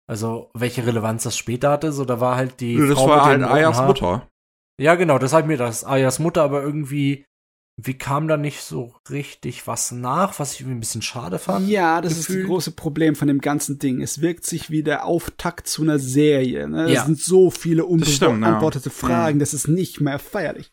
Also 0.08 0.50
welche 0.54 0.86
Relevanz 0.86 1.24
das 1.24 1.38
später 1.38 1.70
hatte. 1.70 1.92
So, 1.92 2.04
da 2.04 2.20
war 2.20 2.36
halt 2.36 2.62
die. 2.62 2.78
Das 2.78 2.98
Frau 2.98 3.10
war 3.10 3.38
mit 3.38 3.46
halt 3.48 3.54
Ayas. 3.54 3.82
Mutter. 3.82 4.28
Ja, 4.82 4.96
genau, 4.96 5.20
das 5.20 5.34
hat 5.34 5.46
mir 5.46 5.58
das 5.58 5.84
Ayas 5.84 6.20
Mutter, 6.20 6.42
aber 6.42 6.64
irgendwie, 6.64 7.26
wie 7.76 7.96
kam 7.96 8.28
da 8.28 8.38
nicht 8.38 8.62
so 8.62 8.96
richtig 9.10 9.68
was 9.68 9.92
nach, 9.92 10.40
was 10.40 10.54
ich 10.54 10.62
irgendwie 10.62 10.78
ein 10.78 10.80
bisschen 10.80 11.02
schade 11.02 11.38
fand. 11.38 11.68
Ja, 11.68 12.02
das 12.02 12.14
ist 12.14 12.28
gefühlt. 12.28 12.44
das 12.44 12.50
große 12.50 12.72
Problem 12.72 13.16
von 13.16 13.28
dem 13.28 13.40
ganzen 13.40 13.78
Ding. 13.78 14.02
Es 14.02 14.22
wirkt 14.22 14.46
sich 14.46 14.70
wie 14.72 14.82
der 14.82 15.06
Auftakt 15.06 15.68
zu 15.68 15.84
einer 15.84 16.00
Serie. 16.00 16.68
Ne? 16.70 16.92
Ja. 16.92 17.02
Es 17.02 17.06
sind 17.06 17.20
so 17.20 17.52
viele 17.52 17.84
stimmt, 17.84 18.22
ja. 18.22 18.28
unbeantwortete 18.30 18.90
Fragen, 18.90 19.38
das 19.38 19.54
ist 19.54 19.68
nicht 19.68 20.00
mehr 20.00 20.18
feierlich. 20.18 20.72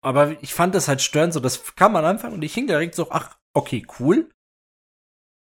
Aber 0.00 0.40
ich 0.42 0.54
fand 0.54 0.74
das 0.74 0.86
halt 0.86 1.00
störend, 1.00 1.32
so 1.32 1.40
das 1.40 1.74
kam 1.76 1.96
am 1.96 2.04
Anfang 2.04 2.34
und 2.34 2.42
ich 2.42 2.54
hing 2.54 2.66
direkt 2.66 2.94
so, 2.94 3.10
ach, 3.10 3.36
okay, 3.54 3.84
cool. 3.98 4.28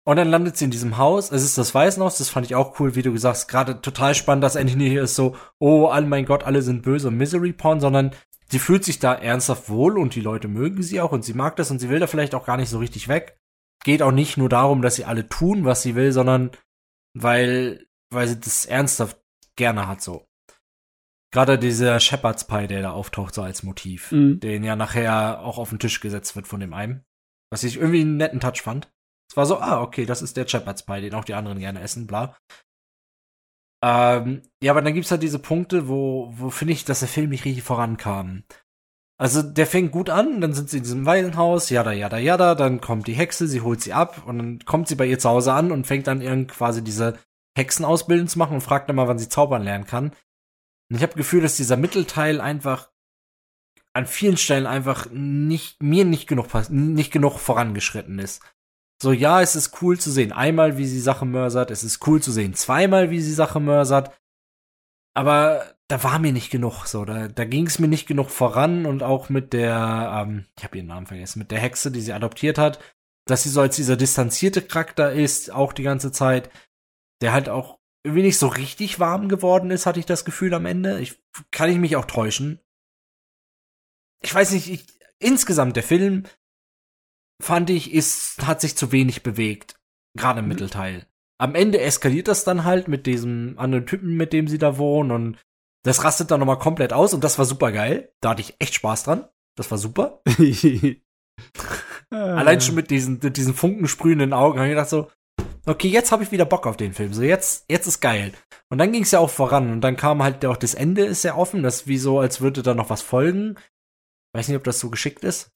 Und 0.09 0.15
dann 0.15 0.29
landet 0.29 0.57
sie 0.57 0.65
in 0.65 0.71
diesem 0.71 0.97
Haus. 0.97 1.31
Es 1.31 1.43
ist 1.43 1.59
das 1.59 1.75
Waisenhaus, 1.75 2.17
das 2.17 2.31
fand 2.31 2.43
ich 2.47 2.55
auch 2.55 2.79
cool, 2.79 2.95
wie 2.95 3.03
du 3.03 3.11
gesagt 3.13 3.35
hast. 3.35 3.47
Gerade 3.47 3.79
total 3.79 4.15
spannend, 4.15 4.43
dass 4.43 4.55
endlich 4.55 4.75
nicht 4.75 4.89
hier 4.89 5.03
ist 5.03 5.13
so, 5.13 5.35
oh, 5.59 5.85
all 5.85 6.03
mein 6.07 6.25
Gott, 6.25 6.45
alle 6.45 6.63
sind 6.63 6.81
böse 6.81 7.09
und 7.09 7.17
Misery 7.17 7.53
Porn, 7.53 7.79
sondern 7.79 8.15
sie 8.47 8.57
fühlt 8.57 8.83
sich 8.83 8.97
da 8.97 9.13
ernsthaft 9.13 9.69
wohl 9.69 9.99
und 9.99 10.15
die 10.15 10.21
Leute 10.21 10.47
mögen 10.47 10.81
sie 10.81 10.99
auch 10.99 11.11
und 11.11 11.23
sie 11.23 11.35
mag 11.35 11.57
das 11.57 11.69
und 11.69 11.77
sie 11.77 11.89
will 11.89 11.99
da 11.99 12.07
vielleicht 12.07 12.33
auch 12.33 12.43
gar 12.43 12.57
nicht 12.57 12.71
so 12.71 12.79
richtig 12.79 13.07
weg. 13.07 13.37
Geht 13.83 14.01
auch 14.01 14.11
nicht 14.11 14.35
nur 14.35 14.49
darum, 14.49 14.81
dass 14.81 14.95
sie 14.95 15.05
alle 15.05 15.29
tun, 15.29 15.63
was 15.63 15.83
sie 15.83 15.93
will, 15.93 16.11
sondern 16.11 16.49
weil, 17.13 17.85
weil 18.09 18.27
sie 18.27 18.39
das 18.39 18.65
ernsthaft 18.65 19.21
gerne 19.57 19.87
hat, 19.87 20.01
so. 20.01 20.25
Gerade 21.31 21.59
dieser 21.59 21.99
Shepherd's 21.99 22.47
Pie, 22.47 22.65
der 22.65 22.81
da 22.81 22.91
auftaucht, 22.93 23.35
so 23.35 23.43
als 23.43 23.61
Motiv, 23.61 24.11
Mhm. 24.11 24.39
den 24.39 24.63
ja 24.63 24.75
nachher 24.75 25.41
auch 25.41 25.59
auf 25.59 25.69
den 25.69 25.77
Tisch 25.77 25.99
gesetzt 25.99 26.35
wird 26.35 26.47
von 26.47 26.61
dem 26.61 26.73
einen. 26.73 27.05
Was 27.51 27.63
ich 27.63 27.75
irgendwie 27.77 28.01
einen 28.01 28.17
netten 28.17 28.39
Touch 28.39 28.63
fand. 28.63 28.91
Es 29.29 29.37
war 29.37 29.45
so, 29.45 29.59
ah, 29.59 29.81
okay, 29.81 30.05
das 30.05 30.21
ist 30.21 30.37
der 30.37 30.47
Shepherd's 30.47 30.83
Pie, 30.83 31.01
den 31.01 31.13
auch 31.13 31.23
die 31.23 31.35
anderen 31.35 31.59
gerne 31.59 31.81
essen, 31.81 32.07
bla. 32.07 32.35
Ähm, 33.83 34.41
ja, 34.61 34.71
aber 34.71 34.81
dann 34.81 34.93
gibt's 34.93 35.11
halt 35.11 35.23
diese 35.23 35.39
Punkte, 35.39 35.87
wo, 35.87 36.33
wo 36.35 36.49
finde 36.49 36.73
ich, 36.73 36.83
dass 36.83 36.99
der 36.99 37.07
Film 37.07 37.29
nicht 37.29 37.45
richtig 37.45 37.63
vorankam. 37.63 38.43
Also, 39.17 39.41
der 39.41 39.67
fängt 39.67 39.91
gut 39.91 40.09
an, 40.09 40.41
dann 40.41 40.53
sind 40.53 40.69
sie 40.69 40.77
in 40.77 40.83
diesem 40.83 41.05
Waisenhaus, 41.05 41.69
jada, 41.69 41.91
jada, 41.91 42.17
jada, 42.17 42.55
dann 42.55 42.81
kommt 42.81 43.05
die 43.07 43.13
Hexe, 43.13 43.47
sie 43.47 43.61
holt 43.61 43.81
sie 43.81 43.93
ab 43.93 44.25
und 44.25 44.37
dann 44.37 44.59
kommt 44.59 44.87
sie 44.87 44.95
bei 44.95 45.05
ihr 45.05 45.19
zu 45.19 45.29
Hause 45.29 45.53
an 45.53 45.71
und 45.71 45.87
fängt 45.87 46.07
dann 46.07 46.21
irgend 46.21 46.51
quasi 46.51 46.83
diese 46.83 47.19
Hexenausbildung 47.57 48.27
zu 48.27 48.39
machen 48.39 48.55
und 48.55 48.61
fragt 48.61 48.89
dann 48.89 48.95
mal, 48.95 49.07
wann 49.07 49.19
sie 49.19 49.29
zaubern 49.29 49.63
lernen 49.63 49.85
kann. 49.85 50.11
Und 50.89 50.95
ich 50.95 51.03
habe 51.03 51.15
Gefühl, 51.15 51.41
dass 51.41 51.57
dieser 51.57 51.77
Mittelteil 51.77 52.41
einfach 52.41 52.89
an 53.93 54.07
vielen 54.07 54.37
Stellen 54.37 54.65
einfach 54.65 55.09
nicht, 55.11 55.83
mir 55.83 56.05
nicht 56.05 56.27
genug, 56.27 56.47
nicht 56.69 57.11
genug 57.11 57.39
vorangeschritten 57.39 58.19
ist. 58.19 58.41
So, 59.01 59.13
ja, 59.13 59.41
es 59.41 59.55
ist 59.55 59.81
cool 59.81 59.97
zu 59.97 60.11
sehen, 60.11 60.31
einmal, 60.33 60.77
wie 60.77 60.85
sie 60.85 60.99
Sachen 60.99 61.31
mörsert, 61.31 61.71
es 61.71 61.83
ist 61.83 62.05
cool 62.07 62.21
zu 62.21 62.31
sehen, 62.31 62.53
zweimal, 62.53 63.09
wie 63.09 63.21
sie 63.21 63.33
Sachen 63.33 63.63
mörsert, 63.63 64.11
aber 65.13 65.75
da 65.87 66.03
war 66.03 66.19
mir 66.19 66.33
nicht 66.33 66.51
genug, 66.51 66.85
so, 66.85 67.05
da, 67.05 67.27
da 67.29 67.45
ging 67.45 67.65
es 67.65 67.79
mir 67.79 67.87
nicht 67.87 68.07
genug 68.07 68.29
voran 68.29 68.85
und 68.85 69.01
auch 69.01 69.29
mit 69.29 69.53
der, 69.53 70.25
ähm, 70.27 70.45
ich 70.57 70.63
habe 70.63 70.77
ihren 70.77 70.87
Namen 70.87 71.07
vergessen, 71.07 71.39
mit 71.39 71.51
der 71.51 71.59
Hexe, 71.59 71.91
die 71.91 72.01
sie 72.01 72.13
adoptiert 72.13 72.57
hat, 72.57 72.79
dass 73.25 73.43
sie 73.43 73.49
so 73.49 73.61
als 73.61 73.75
dieser 73.75 73.95
distanzierte 73.95 74.61
Charakter 74.61 75.11
ist, 75.11 75.51
auch 75.51 75.73
die 75.73 75.83
ganze 75.83 76.11
Zeit, 76.11 76.49
der 77.21 77.33
halt 77.33 77.49
auch 77.49 77.79
irgendwie 78.03 78.23
nicht 78.23 78.37
so 78.37 78.47
richtig 78.47 78.99
warm 78.99 79.29
geworden 79.29 79.71
ist, 79.71 79.85
hatte 79.85 79.99
ich 79.99 80.05
das 80.05 80.25
Gefühl 80.25 80.53
am 80.53 80.65
Ende. 80.65 80.99
Ich, 80.99 81.21
kann 81.51 81.69
ich 81.69 81.77
mich 81.77 81.95
auch 81.95 82.05
täuschen. 82.05 82.59
Ich 84.21 84.33
weiß 84.33 84.51
nicht, 84.51 84.69
ich, 84.69 84.85
insgesamt 85.19 85.75
der 85.75 85.83
Film 85.83 86.25
fand 87.41 87.69
ich, 87.69 87.93
ist, 87.93 88.45
hat 88.45 88.61
sich 88.61 88.75
zu 88.75 88.91
wenig 88.91 89.23
bewegt. 89.23 89.79
Gerade 90.17 90.39
im 90.39 90.45
Mhm. 90.45 90.49
Mittelteil. 90.49 91.05
Am 91.39 91.55
Ende 91.55 91.79
eskaliert 91.79 92.27
das 92.27 92.43
dann 92.43 92.65
halt 92.65 92.87
mit 92.87 93.05
diesem 93.05 93.57
anderen 93.57 93.85
Typen, 93.85 94.17
mit 94.17 94.33
dem 94.33 94.47
sie 94.47 94.57
da 94.57 94.77
wohnen 94.77 95.11
und 95.11 95.37
das 95.83 96.03
rastet 96.03 96.29
dann 96.31 96.41
nochmal 96.41 96.59
komplett 96.59 96.91
aus 96.91 97.13
und 97.13 97.23
das 97.23 97.37
war 97.37 97.45
super 97.45 97.71
geil. 97.71 98.11
Da 98.19 98.31
hatte 98.31 98.41
ich 98.41 98.55
echt 98.59 98.73
Spaß 98.73 99.03
dran. 99.03 99.29
Das 99.55 99.71
war 99.71 99.77
super. 99.77 100.21
Allein 102.09 102.59
schon 102.59 102.75
mit 102.75 102.91
diesen, 102.91 103.19
mit 103.21 103.37
diesen 103.37 103.53
funkensprühenden 103.53 104.33
Augen 104.33 104.57
habe 104.59 104.67
ich 104.67 104.71
gedacht 104.73 104.89
so, 104.89 105.09
okay, 105.65 105.87
jetzt 105.87 106.11
habe 106.11 106.23
ich 106.23 106.31
wieder 106.31 106.45
Bock 106.45 106.67
auf 106.67 106.75
den 106.75 106.93
Film. 106.93 107.13
So, 107.13 107.21
jetzt, 107.21 107.65
jetzt 107.69 107.87
ist 107.87 108.01
geil. 108.01 108.33
Und 108.69 108.77
dann 108.79 108.91
ging 108.91 109.03
es 109.03 109.11
ja 109.11 109.19
auch 109.19 109.29
voran. 109.29 109.71
Und 109.71 109.81
dann 109.81 109.95
kam 109.95 110.21
halt 110.23 110.43
auch 110.45 110.57
das 110.57 110.73
Ende 110.73 111.05
ist 111.05 111.21
sehr 111.21 111.37
offen. 111.37 111.63
Das 111.63 111.81
ist 111.81 111.87
wie 111.87 111.97
so, 111.97 112.19
als 112.19 112.41
würde 112.41 112.63
da 112.63 112.73
noch 112.73 112.89
was 112.89 113.01
folgen. 113.01 113.55
Weiß 114.33 114.47
nicht, 114.47 114.57
ob 114.57 114.63
das 114.63 114.79
so 114.79 114.89
geschickt 114.89 115.23
ist. 115.23 115.51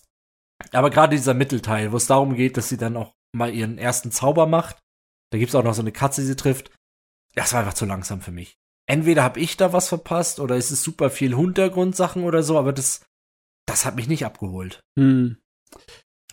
Aber 0.72 0.90
gerade 0.90 1.15
dieser 1.15 1.34
Mittelteil, 1.34 1.91
wo 1.91 1.98
es 1.98 2.07
darum 2.07 2.35
geht, 2.35 2.57
dass 2.57 2.69
sie 2.69 2.77
dann 2.77 2.98
auch 2.98 3.14
mal 3.35 3.53
ihren 3.53 3.77
ersten 3.77 4.11
Zauber 4.11 4.45
macht. 4.45 4.77
Da 5.31 5.38
gibt's 5.40 5.56
auch 5.56 5.64
noch 5.64 5.73
so 5.73 5.81
eine 5.81 5.91
Katze, 5.91 6.22
die 6.22 6.27
sie 6.27 6.35
trifft. 6.35 6.72
Das 7.35 7.53
war 7.53 7.61
einfach 7.61 7.73
zu 7.73 7.85
langsam 7.85 8.22
für 8.22 8.31
mich. 8.31 8.56
Entweder 8.88 9.23
habe 9.23 9.40
ich 9.40 9.57
da 9.57 9.73
was 9.73 9.88
verpasst 9.88 10.40
oder 10.40 10.56
es 10.57 10.72
ist 10.72 10.84
super 10.84 11.10
viel 11.10 11.35
Hintergrundsachen 11.35 12.23
oder 12.23 12.44
so, 12.44 12.57
aber 12.60 12.73
das, 12.73 13.02
das 13.65 13.85
hat 13.85 13.95
mich 13.95 14.07
nicht 14.07 14.26
abgeholt. 14.26 14.81
Hm. 14.99 15.38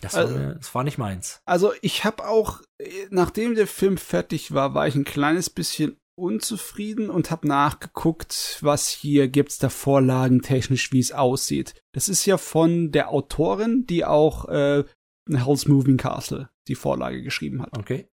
Das 0.01 0.13
war, 0.13 0.21
Also- 0.21 0.37
das 0.53 0.75
war 0.75 0.83
nicht 0.83 0.97
meins. 0.97 1.41
Also 1.45 1.73
ich 1.81 2.03
habe 2.03 2.27
auch, 2.27 2.61
äh, 2.79 3.07
nachdem 3.09 3.55
der 3.55 3.67
Film 3.67 3.97
fertig 3.97 4.53
war, 4.53 4.73
war 4.73 4.87
ich 4.87 4.95
ein 4.95 5.05
kleines 5.05 5.49
bisschen 5.49 5.97
unzufrieden 6.15 7.09
und 7.09 7.31
habe 7.31 7.47
nachgeguckt, 7.47 8.57
was 8.61 8.89
hier 8.89 9.27
gibt's 9.27 9.57
da 9.57 9.69
Vorlagen 9.69 10.41
technisch, 10.41 10.91
wie 10.91 10.99
es 10.99 11.11
aussieht. 11.11 11.75
Das 11.93 12.09
ist 12.09 12.25
ja 12.25 12.37
von 12.37 12.91
der 12.91 13.09
Autorin, 13.09 13.85
die 13.87 14.05
auch 14.05 14.47
äh, 14.49 14.83
Hell's 15.29 15.67
Moving 15.67 15.97
Castle 15.97 16.49
die 16.67 16.75
Vorlage 16.75 17.21
geschrieben 17.21 17.61
hat. 17.61 17.77
Okay. 17.77 18.07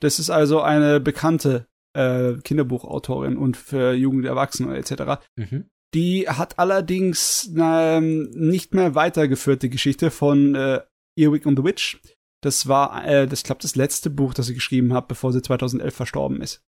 Das 0.00 0.18
ist 0.18 0.30
also 0.30 0.60
eine 0.60 1.00
bekannte 1.00 1.66
äh, 1.94 2.34
Kinderbuchautorin 2.34 3.36
und 3.36 3.56
für 3.56 3.92
Jugend, 3.92 4.26
Erwachsene 4.26 4.76
etc. 4.76 5.24
Mhm. 5.36 5.70
Die 5.94 6.28
hat 6.28 6.58
allerdings 6.58 7.50
ähm, 7.56 8.30
nicht 8.30 8.74
mehr 8.74 8.94
weitergeführte 8.94 9.68
Geschichte 9.68 10.10
von 10.10 10.54
äh, 10.54 10.80
Earwig 11.16 11.46
and 11.46 11.58
the 11.58 11.64
Witch. 11.64 12.00
Das 12.42 12.66
war, 12.66 13.06
äh, 13.06 13.26
das 13.26 13.44
glaube 13.44 13.62
das 13.62 13.76
letzte 13.76 14.10
Buch, 14.10 14.34
das 14.34 14.46
sie 14.46 14.54
geschrieben 14.54 14.92
hat, 14.92 15.08
bevor 15.08 15.32
sie 15.32 15.40
2011 15.40 15.94
verstorben 15.94 16.42
ist. 16.42 16.62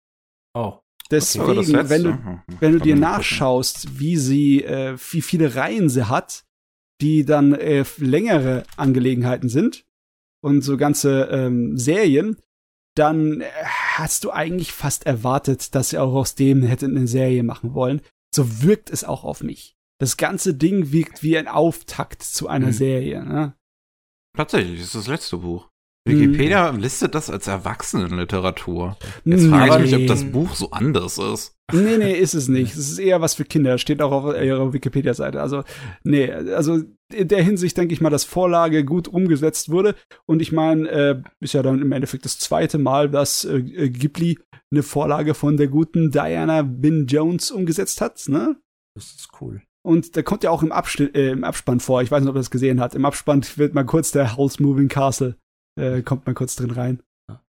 Oh. 0.54 0.80
Deswegen, 1.12 1.56
letzte? 1.56 1.90
wenn 1.90 2.04
du, 2.04 2.10
Hm, 2.12 2.26
hm, 2.26 2.42
wenn 2.60 2.72
du 2.74 2.80
dir 2.80 2.96
nachschaust, 2.96 4.00
wie 4.00 4.18
sie, 4.18 4.64
äh, 4.64 4.98
wie 5.12 5.22
viele 5.22 5.56
Reihen 5.56 5.90
sie 5.90 6.08
hat, 6.08 6.46
die 7.02 7.26
dann 7.26 7.54
äh, 7.54 7.84
längere 7.98 8.64
Angelegenheiten 8.78 9.50
sind 9.50 9.86
und 10.42 10.62
so 10.62 10.78
ganze 10.78 11.24
ähm, 11.32 11.78
Serien, 11.78 12.38
dann 12.96 13.42
äh, 13.42 13.50
hast 13.66 14.24
du 14.24 14.32
eigentlich 14.32 14.72
fast 14.72 15.06
erwartet, 15.06 15.76
dass 15.76 15.90
sie 15.90 15.98
auch 16.00 16.14
aus 16.14 16.36
dem 16.36 16.64
hätte 16.64 16.86
eine 16.86 17.08
Serie 17.08 17.44
machen 17.44 17.74
wollen. 17.74 18.02
So 18.34 18.64
wirkt 18.64 18.90
es 18.90 19.04
auch 19.04 19.24
auf 19.24 19.44
mich. 19.44 19.76
Das 20.00 20.18
ganze 20.18 20.54
Ding 20.56 20.92
wirkt 20.92 21.22
wie 21.22 21.38
ein 21.38 21.48
Auftakt 21.48 22.24
zu 22.24 22.48
einer 22.48 22.68
Mhm. 22.68 22.72
Serie. 22.74 23.24
Ne? 23.26 23.56
Tatsächlich, 24.36 24.80
das 24.80 24.88
ist 24.88 24.96
das 24.96 25.08
letzte 25.08 25.38
Buch. 25.38 25.70
Wikipedia 26.06 26.70
listet 26.72 27.16
das 27.16 27.30
als 27.30 27.48
Erwachsenenliteratur. 27.48 28.98
Jetzt 29.24 29.44
Hm, 29.44 29.50
frage 29.52 29.86
ich 29.86 29.92
mich, 29.92 30.02
ob 30.02 30.08
das. 30.08 30.26
Buch 30.26 30.54
so 30.56 30.72
anders 30.72 31.18
ist. 31.18 31.56
Nee, 31.72 31.98
nee, 31.98 32.14
ist 32.14 32.34
es 32.34 32.48
nicht. 32.50 32.74
Es 32.78 32.90
ist 32.92 33.00
eher 33.00 33.22
was 33.22 33.36
für 33.36 33.46
Kinder. 33.46 33.78
Steht 33.78 34.02
auch 34.02 34.12
auf 34.12 34.36
ihrer 34.36 34.74
Wikipedia-Seite. 34.74 35.42
Also, 35.42 35.64
nee, 36.04 36.32
also 36.32 36.82
in 37.14 37.28
der 37.28 37.42
Hinsicht 37.44 37.78
denke 37.78 37.94
ich 37.94 38.02
mal, 38.02 38.10
dass 38.10 38.26
Vorlage 38.26 38.84
gut 38.84 39.08
umgesetzt 39.08 39.70
wurde. 39.70 39.96
Und 40.26 40.42
ich 40.42 40.52
meine, 40.52 40.90
äh, 40.90 41.22
ist 41.40 41.54
ja 41.54 41.62
dann 41.64 41.82
im 41.82 41.92
Endeffekt 41.92 42.26
das 42.26 42.38
zweite 42.38 42.80
Mal, 42.80 43.10
dass 43.10 43.46
äh, 43.46 43.58
äh, 43.58 43.90
Ghibli 43.90 44.40
eine 44.72 44.84
Vorlage 44.84 45.34
von 45.36 45.56
der 45.56 45.68
guten 45.68 46.12
Diana 46.12 46.64
Bin 46.64 47.06
Jones 47.08 47.50
umgesetzt 47.52 48.02
hat, 48.02 48.24
ne? 48.28 48.58
Das 48.96 49.06
ist 49.06 49.30
cool. 49.40 49.62
Und 49.86 50.16
der 50.16 50.24
kommt 50.24 50.44
ja 50.44 50.50
auch 50.50 50.64
im, 50.64 50.72
Abschnitt, 50.72 51.16
äh, 51.16 51.32
im 51.32 51.44
Abspann 51.44 51.80
vor. 51.80 52.02
Ich 52.02 52.10
weiß 52.12 52.22
nicht, 52.22 52.30
ob 52.30 52.36
er 52.36 52.40
das 52.40 52.52
gesehen 52.52 52.80
hat. 52.80 52.96
Im 52.96 53.06
Abspann 53.06 53.46
wird 53.58 53.74
mal 53.74 53.84
kurz 53.86 54.12
der 54.12 54.36
House 54.38 54.60
Moving 54.60 54.88
Castle, 54.88 55.36
äh, 55.80 56.02
kommt 56.02 56.26
mal 56.26 56.34
kurz 56.36 56.56
drin 56.56 56.72
rein. 56.72 57.04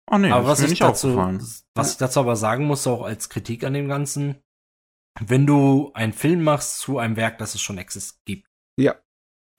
Oh 0.10 0.18
nee, 0.18 0.32
aber 0.32 0.48
was 0.48 0.62
ich, 0.62 0.80
dazu, 0.80 1.18
was 1.18 1.92
ich 1.92 1.98
dazu 1.98 2.22
aber 2.22 2.38
sagen 2.38 2.66
muss, 2.66 2.88
auch 2.88 3.04
als 3.04 3.28
Kritik 3.28 3.66
an 3.66 3.74
dem 3.74 3.90
Ganzen, 3.90 4.42
wenn 5.20 5.46
du 5.46 5.92
einen 5.94 6.14
Film 6.14 6.44
machst 6.44 6.80
zu 6.80 6.98
einem 6.98 7.18
Werk, 7.18 7.38
das 7.40 7.56
es 7.56 7.62
schon 7.62 7.78
exist 7.78 8.22
gibt, 8.26 8.48
Ja. 8.80 8.96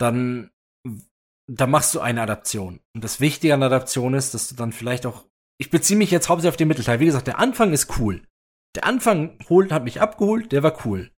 dann, 0.00 0.50
dann 1.50 1.70
machst 1.70 1.94
du 1.94 2.00
eine 2.00 2.22
Adaption. 2.22 2.80
Und 2.94 3.04
das 3.04 3.20
Wichtige 3.20 3.52
an 3.52 3.60
der 3.60 3.66
Adaption 3.66 4.14
ist, 4.14 4.32
dass 4.32 4.48
du 4.48 4.54
dann 4.54 4.72
vielleicht 4.72 5.04
auch 5.04 5.28
ich 5.60 5.70
beziehe 5.70 5.98
mich 5.98 6.10
jetzt 6.10 6.28
hauptsächlich 6.28 6.52
auf 6.52 6.56
den 6.56 6.68
Mittelteil. 6.68 7.00
Wie 7.00 7.06
gesagt, 7.06 7.26
der 7.26 7.38
Anfang 7.40 7.72
ist 7.72 7.98
cool. 7.98 8.22
Der 8.76 8.84
Anfang 8.84 9.38
holt, 9.48 9.72
hat 9.72 9.84
mich 9.84 10.00
abgeholt, 10.00 10.52
der 10.52 10.62
war 10.62 10.86
cool. 10.86 11.10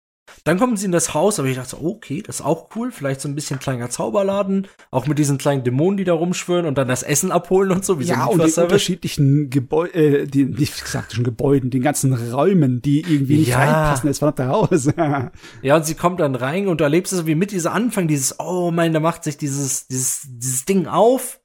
Dann 0.43 0.59
kommen 0.59 0.77
sie 0.77 0.85
in 0.85 0.91
das 0.91 1.13
Haus, 1.13 1.39
aber 1.39 1.47
ich 1.47 1.55
dachte 1.55 1.71
so, 1.71 1.81
okay, 1.81 2.21
das 2.25 2.37
ist 2.39 2.45
auch 2.45 2.69
cool. 2.75 2.91
Vielleicht 2.91 3.21
so 3.21 3.27
ein 3.27 3.35
bisschen 3.35 3.59
kleiner 3.59 3.89
Zauberladen, 3.89 4.67
auch 4.91 5.07
mit 5.07 5.19
diesen 5.19 5.37
kleinen 5.37 5.63
Dämonen, 5.63 5.97
die 5.97 6.03
da 6.03 6.13
rumschwören 6.13 6.65
und 6.65 6.77
dann 6.77 6.87
das 6.87 7.03
Essen 7.03 7.31
abholen 7.31 7.71
und 7.71 7.85
so, 7.85 7.99
wie 7.99 8.05
ja, 8.05 8.25
so 8.25 8.31
und 8.31 8.45
die 8.45 8.59
unterschiedlichen 8.59 9.49
Gebäude, 9.49 9.93
äh, 9.93 10.27
die, 10.27 10.45
nicht 10.45 10.83
gesagt 10.83 11.13
schon 11.13 11.23
Gebäuden, 11.23 11.69
den 11.69 11.81
ganzen 11.81 12.13
Räumen, 12.13 12.81
die 12.81 13.01
irgendwie 13.01 13.37
nicht 13.37 13.49
Ja. 13.49 13.57
reinpassen, 13.59 14.07
ins 14.07 14.19
verdammte 14.19 14.47
Haus. 14.47 14.87
Ja, 15.61 15.75
und 15.75 15.85
sie 15.85 15.95
kommt 15.95 16.19
dann 16.19 16.35
rein 16.35 16.67
und 16.67 16.79
du 16.79 16.83
erlebst 16.83 17.13
es 17.13 17.25
wie 17.25 17.35
mit 17.35 17.51
dieser 17.51 17.73
Anfang, 17.73 18.07
dieses, 18.07 18.39
oh 18.39 18.71
mein, 18.71 18.93
da 18.93 18.99
macht 18.99 19.23
sich 19.23 19.37
dieses, 19.37 19.87
dieses, 19.87 20.21
dieses 20.27 20.65
Ding 20.65 20.87
auf. 20.87 21.39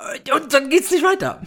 Und 0.00 0.52
dann 0.52 0.70
geht's 0.70 0.90
nicht 0.90 1.04
weiter. 1.04 1.40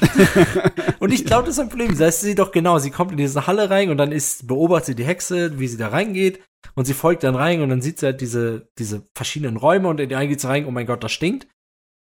und 0.99 1.11
ich 1.11 1.25
glaube, 1.25 1.45
das 1.45 1.55
ist 1.55 1.59
ein 1.59 1.69
Problem. 1.69 1.89
Das 1.89 1.99
heißt, 1.99 2.21
sie 2.21 2.35
doch 2.35 2.51
genau, 2.51 2.79
sie 2.79 2.91
kommt 2.91 3.11
in 3.11 3.17
diese 3.17 3.45
Halle 3.45 3.69
rein 3.69 3.89
und 3.89 3.97
dann 3.97 4.11
ist, 4.11 4.47
beobachtet 4.47 4.85
sie 4.85 4.95
die 4.95 5.05
Hexe, 5.05 5.59
wie 5.59 5.67
sie 5.67 5.77
da 5.77 5.89
reingeht 5.89 6.41
und 6.75 6.85
sie 6.85 6.93
folgt 6.93 7.23
dann 7.23 7.35
rein 7.35 7.61
und 7.61 7.69
dann 7.69 7.81
sieht 7.81 7.99
sie 7.99 8.05
halt 8.05 8.21
diese, 8.21 8.69
diese 8.77 9.03
verschiedenen 9.13 9.57
Räume 9.57 9.89
und 9.89 9.99
in 9.99 10.09
die 10.09 10.15
einen 10.15 10.29
geht 10.29 10.41
sie 10.41 10.47
rein, 10.47 10.65
oh 10.65 10.71
mein 10.71 10.85
Gott, 10.85 11.03
das 11.03 11.11
stinkt. 11.11 11.47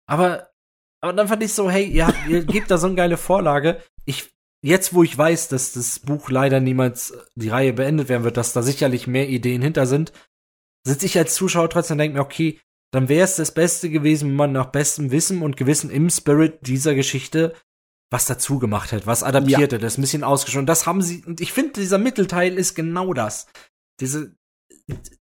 Aber, 0.08 0.50
aber 1.02 1.14
dann 1.14 1.28
fand 1.28 1.44
ich 1.44 1.54
so, 1.54 1.70
hey, 1.70 1.86
ja, 1.86 2.14
ihr 2.28 2.44
gebt 2.46 2.72
da 2.72 2.78
so 2.78 2.88
eine 2.88 2.96
geile 2.96 3.18
Vorlage. 3.18 3.82
Ich, 4.06 4.32
jetzt, 4.64 4.94
wo 4.94 5.04
ich 5.04 5.18
weiß, 5.18 5.50
dass 5.50 5.74
das 5.74 6.00
Buch 6.00 6.30
leider 6.30 6.62
niemals 6.62 7.14
die 7.36 7.50
Reihe 7.50 7.74
beendet 7.74 8.10
werden 8.10 8.24
wird, 8.24 8.38
dass 8.38 8.54
da 8.54 8.62
sicherlich 8.62 9.08
mehr 9.08 9.28
Ideen 9.28 9.62
hinter 9.62 9.86
sind, 9.86 10.14
sitze 10.86 11.06
ich 11.06 11.18
als 11.18 11.36
Zuschauer 11.36 11.70
trotzdem 11.70 11.96
und 11.96 12.00
denke 12.00 12.18
mir, 12.18 12.24
okay, 12.24 12.60
dann 12.92 13.10
wäre 13.10 13.24
es 13.26 13.36
das 13.36 13.54
Beste 13.54 13.90
gewesen, 13.90 14.30
wenn 14.30 14.36
man 14.36 14.52
nach 14.52 14.68
bestem 14.68 15.12
Wissen 15.12 15.42
und 15.42 15.58
Gewissen 15.58 15.90
im 15.90 16.10
Spirit 16.10 16.60
dieser 16.68 16.96
Geschichte 16.96 17.54
was 18.10 18.26
dazu 18.26 18.60
gemacht 18.60 18.92
hat, 18.92 19.06
was 19.06 19.24
adaptiert 19.24 19.72
hat, 19.72 19.84
das 19.84 19.98
ein 19.98 20.02
bisschen 20.02 20.24
ausgeschaut. 20.24 20.68
Das 20.68 20.88
haben 20.88 21.02
sie, 21.02 21.24
und 21.26 21.42
ich 21.42 21.54
finde, 21.54 21.80
dieser 21.80 22.00
Mittelteil 22.00 22.58
ist 22.58 22.74
genau 22.76 23.14
das. 23.14 23.48
Diese, 24.00 24.36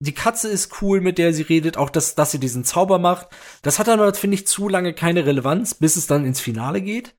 die 0.01 0.15
Katze 0.15 0.49
ist 0.49 0.83
cool, 0.83 1.01
mit 1.01 1.19
der 1.19 1.33
sie 1.33 1.43
redet, 1.43 1.77
auch 1.77 1.91
dass, 1.91 2.15
dass 2.17 2.33
sie 2.33 2.41
diesen 2.41 2.65
Zauber 2.65 2.99
macht. 2.99 3.29
Das 3.63 3.79
hat 3.79 3.87
dann, 3.87 4.01
aber, 4.01 4.13
finde 4.15 4.35
ich, 4.35 4.47
zu 4.47 4.69
lange 4.69 4.93
keine 4.93 5.25
Relevanz, 5.25 5.75
bis 5.75 5.97
es 5.97 6.07
dann 6.07 6.25
ins 6.25 6.41
Finale 6.41 6.83
geht. 6.83 7.15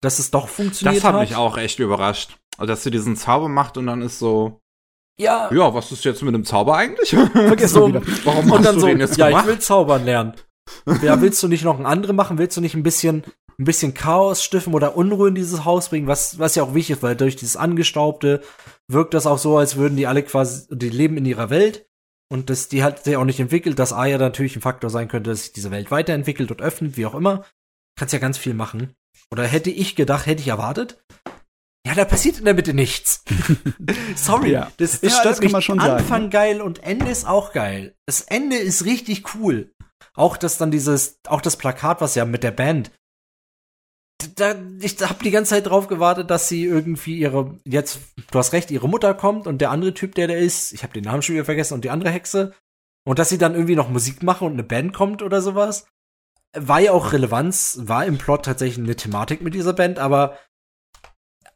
Dass 0.00 0.18
es 0.18 0.30
doch 0.30 0.48
funktioniert 0.48 0.98
Das 0.98 1.04
hat 1.04 1.14
hat. 1.14 1.20
mich 1.22 1.34
auch 1.34 1.56
echt 1.56 1.78
überrascht. 1.78 2.36
Also, 2.56 2.68
dass 2.68 2.84
sie 2.84 2.90
diesen 2.90 3.16
Zauber 3.16 3.48
macht 3.48 3.76
und 3.76 3.86
dann 3.86 4.02
ist 4.02 4.18
so, 4.18 4.60
Ja, 5.18 5.48
ja, 5.52 5.72
was 5.72 5.92
ist 5.92 6.04
jetzt 6.04 6.22
mit 6.22 6.34
dem 6.34 6.44
Zauber 6.44 6.76
eigentlich? 6.76 7.10
Vergiss 7.10 7.70
so. 7.72 7.92
Warum 8.24 8.50
und 8.50 8.64
dann 8.64 8.74
du 8.74 8.80
so, 8.80 8.86
den 8.86 9.00
jetzt 9.00 9.16
ja, 9.16 9.28
gemacht? 9.28 9.44
ich 9.44 9.50
will 9.50 9.58
zaubern 9.60 10.04
lernen. 10.04 10.34
Ja, 11.02 11.20
willst 11.20 11.42
du 11.42 11.48
nicht 11.48 11.64
noch 11.64 11.78
ein 11.78 11.86
andere 11.86 12.12
machen? 12.12 12.38
Willst 12.38 12.56
du 12.56 12.60
nicht 12.60 12.74
ein 12.74 12.82
bisschen, 12.82 13.22
ein 13.58 13.64
bisschen 13.64 13.94
Chaos 13.94 14.42
stiften 14.42 14.74
oder 14.74 14.96
Unruhe 14.96 15.28
in 15.28 15.34
dieses 15.34 15.64
Haus 15.64 15.90
bringen? 15.90 16.08
Was, 16.08 16.38
was 16.38 16.54
ja 16.56 16.64
auch 16.64 16.74
wichtig 16.74 16.96
ist, 16.96 17.02
weil 17.02 17.16
durch 17.16 17.36
dieses 17.36 17.56
Angestaubte 17.56 18.42
wirkt 18.88 19.14
das 19.14 19.26
auch 19.26 19.38
so, 19.38 19.56
als 19.56 19.76
würden 19.76 19.96
die 19.96 20.06
alle 20.06 20.22
quasi, 20.22 20.66
die 20.70 20.90
leben 20.90 21.16
in 21.16 21.26
ihrer 21.26 21.50
Welt. 21.50 21.86
Und 22.32 22.50
das, 22.50 22.68
die 22.68 22.82
hat 22.82 23.04
sich 23.04 23.16
auch 23.16 23.24
nicht 23.24 23.38
entwickelt, 23.38 23.78
dass 23.78 23.92
A 23.92 24.06
ja 24.06 24.18
natürlich 24.18 24.56
ein 24.56 24.62
Faktor 24.62 24.90
sein 24.90 25.08
könnte, 25.08 25.30
dass 25.30 25.42
sich 25.42 25.52
diese 25.52 25.70
Welt 25.70 25.90
weiterentwickelt 25.90 26.50
und 26.50 26.62
öffnet, 26.62 26.96
wie 26.96 27.06
auch 27.06 27.14
immer. 27.14 27.44
Kannst 27.96 28.12
ja 28.12 28.18
ganz 28.18 28.38
viel 28.38 28.54
machen. 28.54 28.94
Oder 29.30 29.44
hätte 29.44 29.70
ich 29.70 29.94
gedacht, 29.94 30.26
hätte 30.26 30.40
ich 30.40 30.48
erwartet. 30.48 31.04
Ja, 31.86 31.94
da 31.94 32.04
passiert 32.04 32.38
in 32.38 32.44
der 32.46 32.54
Mitte 32.54 32.72
nichts. 32.72 33.22
Sorry, 34.16 34.52
Ja. 34.52 34.70
das, 34.78 35.00
das 35.00 35.12
Ja, 35.12 35.20
stört 35.20 35.42
das 35.44 35.52
mich. 35.52 35.64
schon 35.64 35.78
sagen, 35.78 35.92
Anfang 35.98 36.22
ne? 36.24 36.28
geil 36.30 36.60
und 36.62 36.82
Ende 36.82 37.10
ist 37.10 37.26
auch 37.26 37.52
geil. 37.52 37.94
Das 38.06 38.22
Ende 38.22 38.56
ist 38.56 38.84
richtig 38.84 39.34
cool. 39.34 39.70
Auch 40.14 40.36
das 40.36 40.56
dann 40.58 40.70
dieses, 40.70 41.18
auch 41.26 41.40
das 41.40 41.56
Plakat, 41.56 42.00
was 42.00 42.14
ja 42.14 42.24
mit 42.24 42.42
der 42.42 42.52
Band. 42.52 42.90
Da, 44.36 44.54
ich 44.80 44.96
hab 45.02 45.22
die 45.22 45.30
ganze 45.30 45.50
Zeit 45.50 45.66
drauf 45.66 45.86
gewartet, 45.88 46.30
dass 46.30 46.48
sie 46.48 46.64
irgendwie 46.64 47.18
ihre, 47.18 47.58
jetzt, 47.66 47.98
du 48.30 48.38
hast 48.38 48.52
recht, 48.52 48.70
ihre 48.70 48.88
Mutter 48.88 49.12
kommt 49.12 49.46
und 49.46 49.58
der 49.60 49.70
andere 49.70 49.92
Typ, 49.92 50.14
der 50.14 50.28
da 50.28 50.34
ist, 50.34 50.72
ich 50.72 50.82
habe 50.82 50.94
den 50.94 51.04
Namen 51.04 51.20
schon 51.20 51.34
wieder 51.34 51.44
vergessen, 51.44 51.74
und 51.74 51.84
die 51.84 51.90
andere 51.90 52.10
Hexe. 52.10 52.54
Und 53.06 53.18
dass 53.18 53.28
sie 53.28 53.36
dann 53.38 53.52
irgendwie 53.54 53.76
noch 53.76 53.90
Musik 53.90 54.22
machen 54.22 54.46
und 54.46 54.52
eine 54.54 54.62
Band 54.62 54.94
kommt 54.94 55.20
oder 55.20 55.42
sowas. 55.42 55.86
War 56.56 56.80
ja 56.80 56.92
auch 56.92 57.12
Relevanz, 57.12 57.80
war 57.82 58.06
im 58.06 58.16
Plot 58.16 58.46
tatsächlich 58.46 58.78
eine 58.82 58.96
Thematik 58.96 59.42
mit 59.42 59.52
dieser 59.52 59.74
Band, 59.74 59.98
aber 59.98 60.38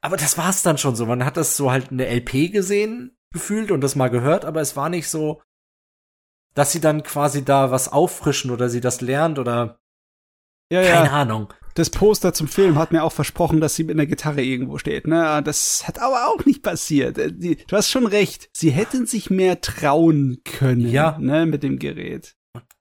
aber 0.00 0.16
das 0.16 0.38
war's 0.38 0.62
dann 0.62 0.78
schon 0.78 0.96
so. 0.96 1.06
Man 1.06 1.24
hat 1.24 1.36
das 1.36 1.56
so 1.56 1.70
halt 1.70 1.90
eine 1.90 2.06
LP 2.06 2.52
gesehen, 2.52 3.16
gefühlt 3.32 3.70
und 3.70 3.80
das 3.80 3.96
mal 3.96 4.08
gehört, 4.08 4.44
aber 4.44 4.60
es 4.60 4.76
war 4.76 4.88
nicht 4.88 5.08
so, 5.08 5.42
dass 6.54 6.72
sie 6.72 6.80
dann 6.80 7.02
quasi 7.02 7.44
da 7.44 7.70
was 7.70 7.92
auffrischen 7.92 8.50
oder 8.50 8.68
sie 8.68 8.80
das 8.80 9.00
lernt 9.00 9.38
oder 9.38 9.78
Ja, 10.72 10.82
keine 10.82 11.06
ja. 11.06 11.12
Ahnung. 11.12 11.52
Das 11.74 11.90
Poster 11.90 12.34
zum 12.34 12.48
Film 12.48 12.76
hat 12.76 12.90
mir 12.90 13.04
auch 13.04 13.12
versprochen, 13.12 13.60
dass 13.60 13.76
sie 13.76 13.84
mit 13.84 13.94
einer 13.94 14.06
Gitarre 14.06 14.42
irgendwo 14.42 14.78
steht. 14.78 15.06
Ne? 15.06 15.40
Das 15.44 15.86
hat 15.86 16.00
aber 16.00 16.26
auch 16.28 16.44
nicht 16.44 16.62
passiert. 16.64 17.18
Äh, 17.18 17.32
die- 17.32 17.56
Du 17.66 17.76
hast 17.76 17.88
schon 17.90 18.06
recht. 18.06 18.48
Sie 18.52 18.70
hätten 18.70 19.06
sich 19.06 19.30
mehr 19.30 19.60
trauen 19.60 20.40
können 20.44 20.88
Ja. 20.88 21.16
ne, 21.20 21.46
mit 21.46 21.62
dem 21.62 21.78
Gerät. 21.78 22.34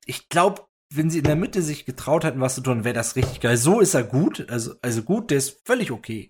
Ich 0.06 0.30
glaube, 0.30 0.64
wenn 0.92 1.12
sie 1.12 1.20
in 1.20 1.26
der 1.26 1.36
Mitte 1.36 1.62
sich 1.62 1.86
getraut 1.86 2.24
hätten, 2.24 2.40
was 2.42 2.56
zu 2.56 2.62
tun, 2.62 2.86
wäre 2.86 2.96
das 2.96 3.16
richtig 3.16 3.42
geil. 3.42 3.58
So 3.58 3.82
ist 3.82 3.94
er 3.94 4.04
gut, 4.04 4.50
also 4.50 4.74
also 4.82 5.04
gut, 5.04 5.30
der 5.30 5.38
ist 5.38 5.62
völlig 5.66 5.92
okay. 5.92 6.30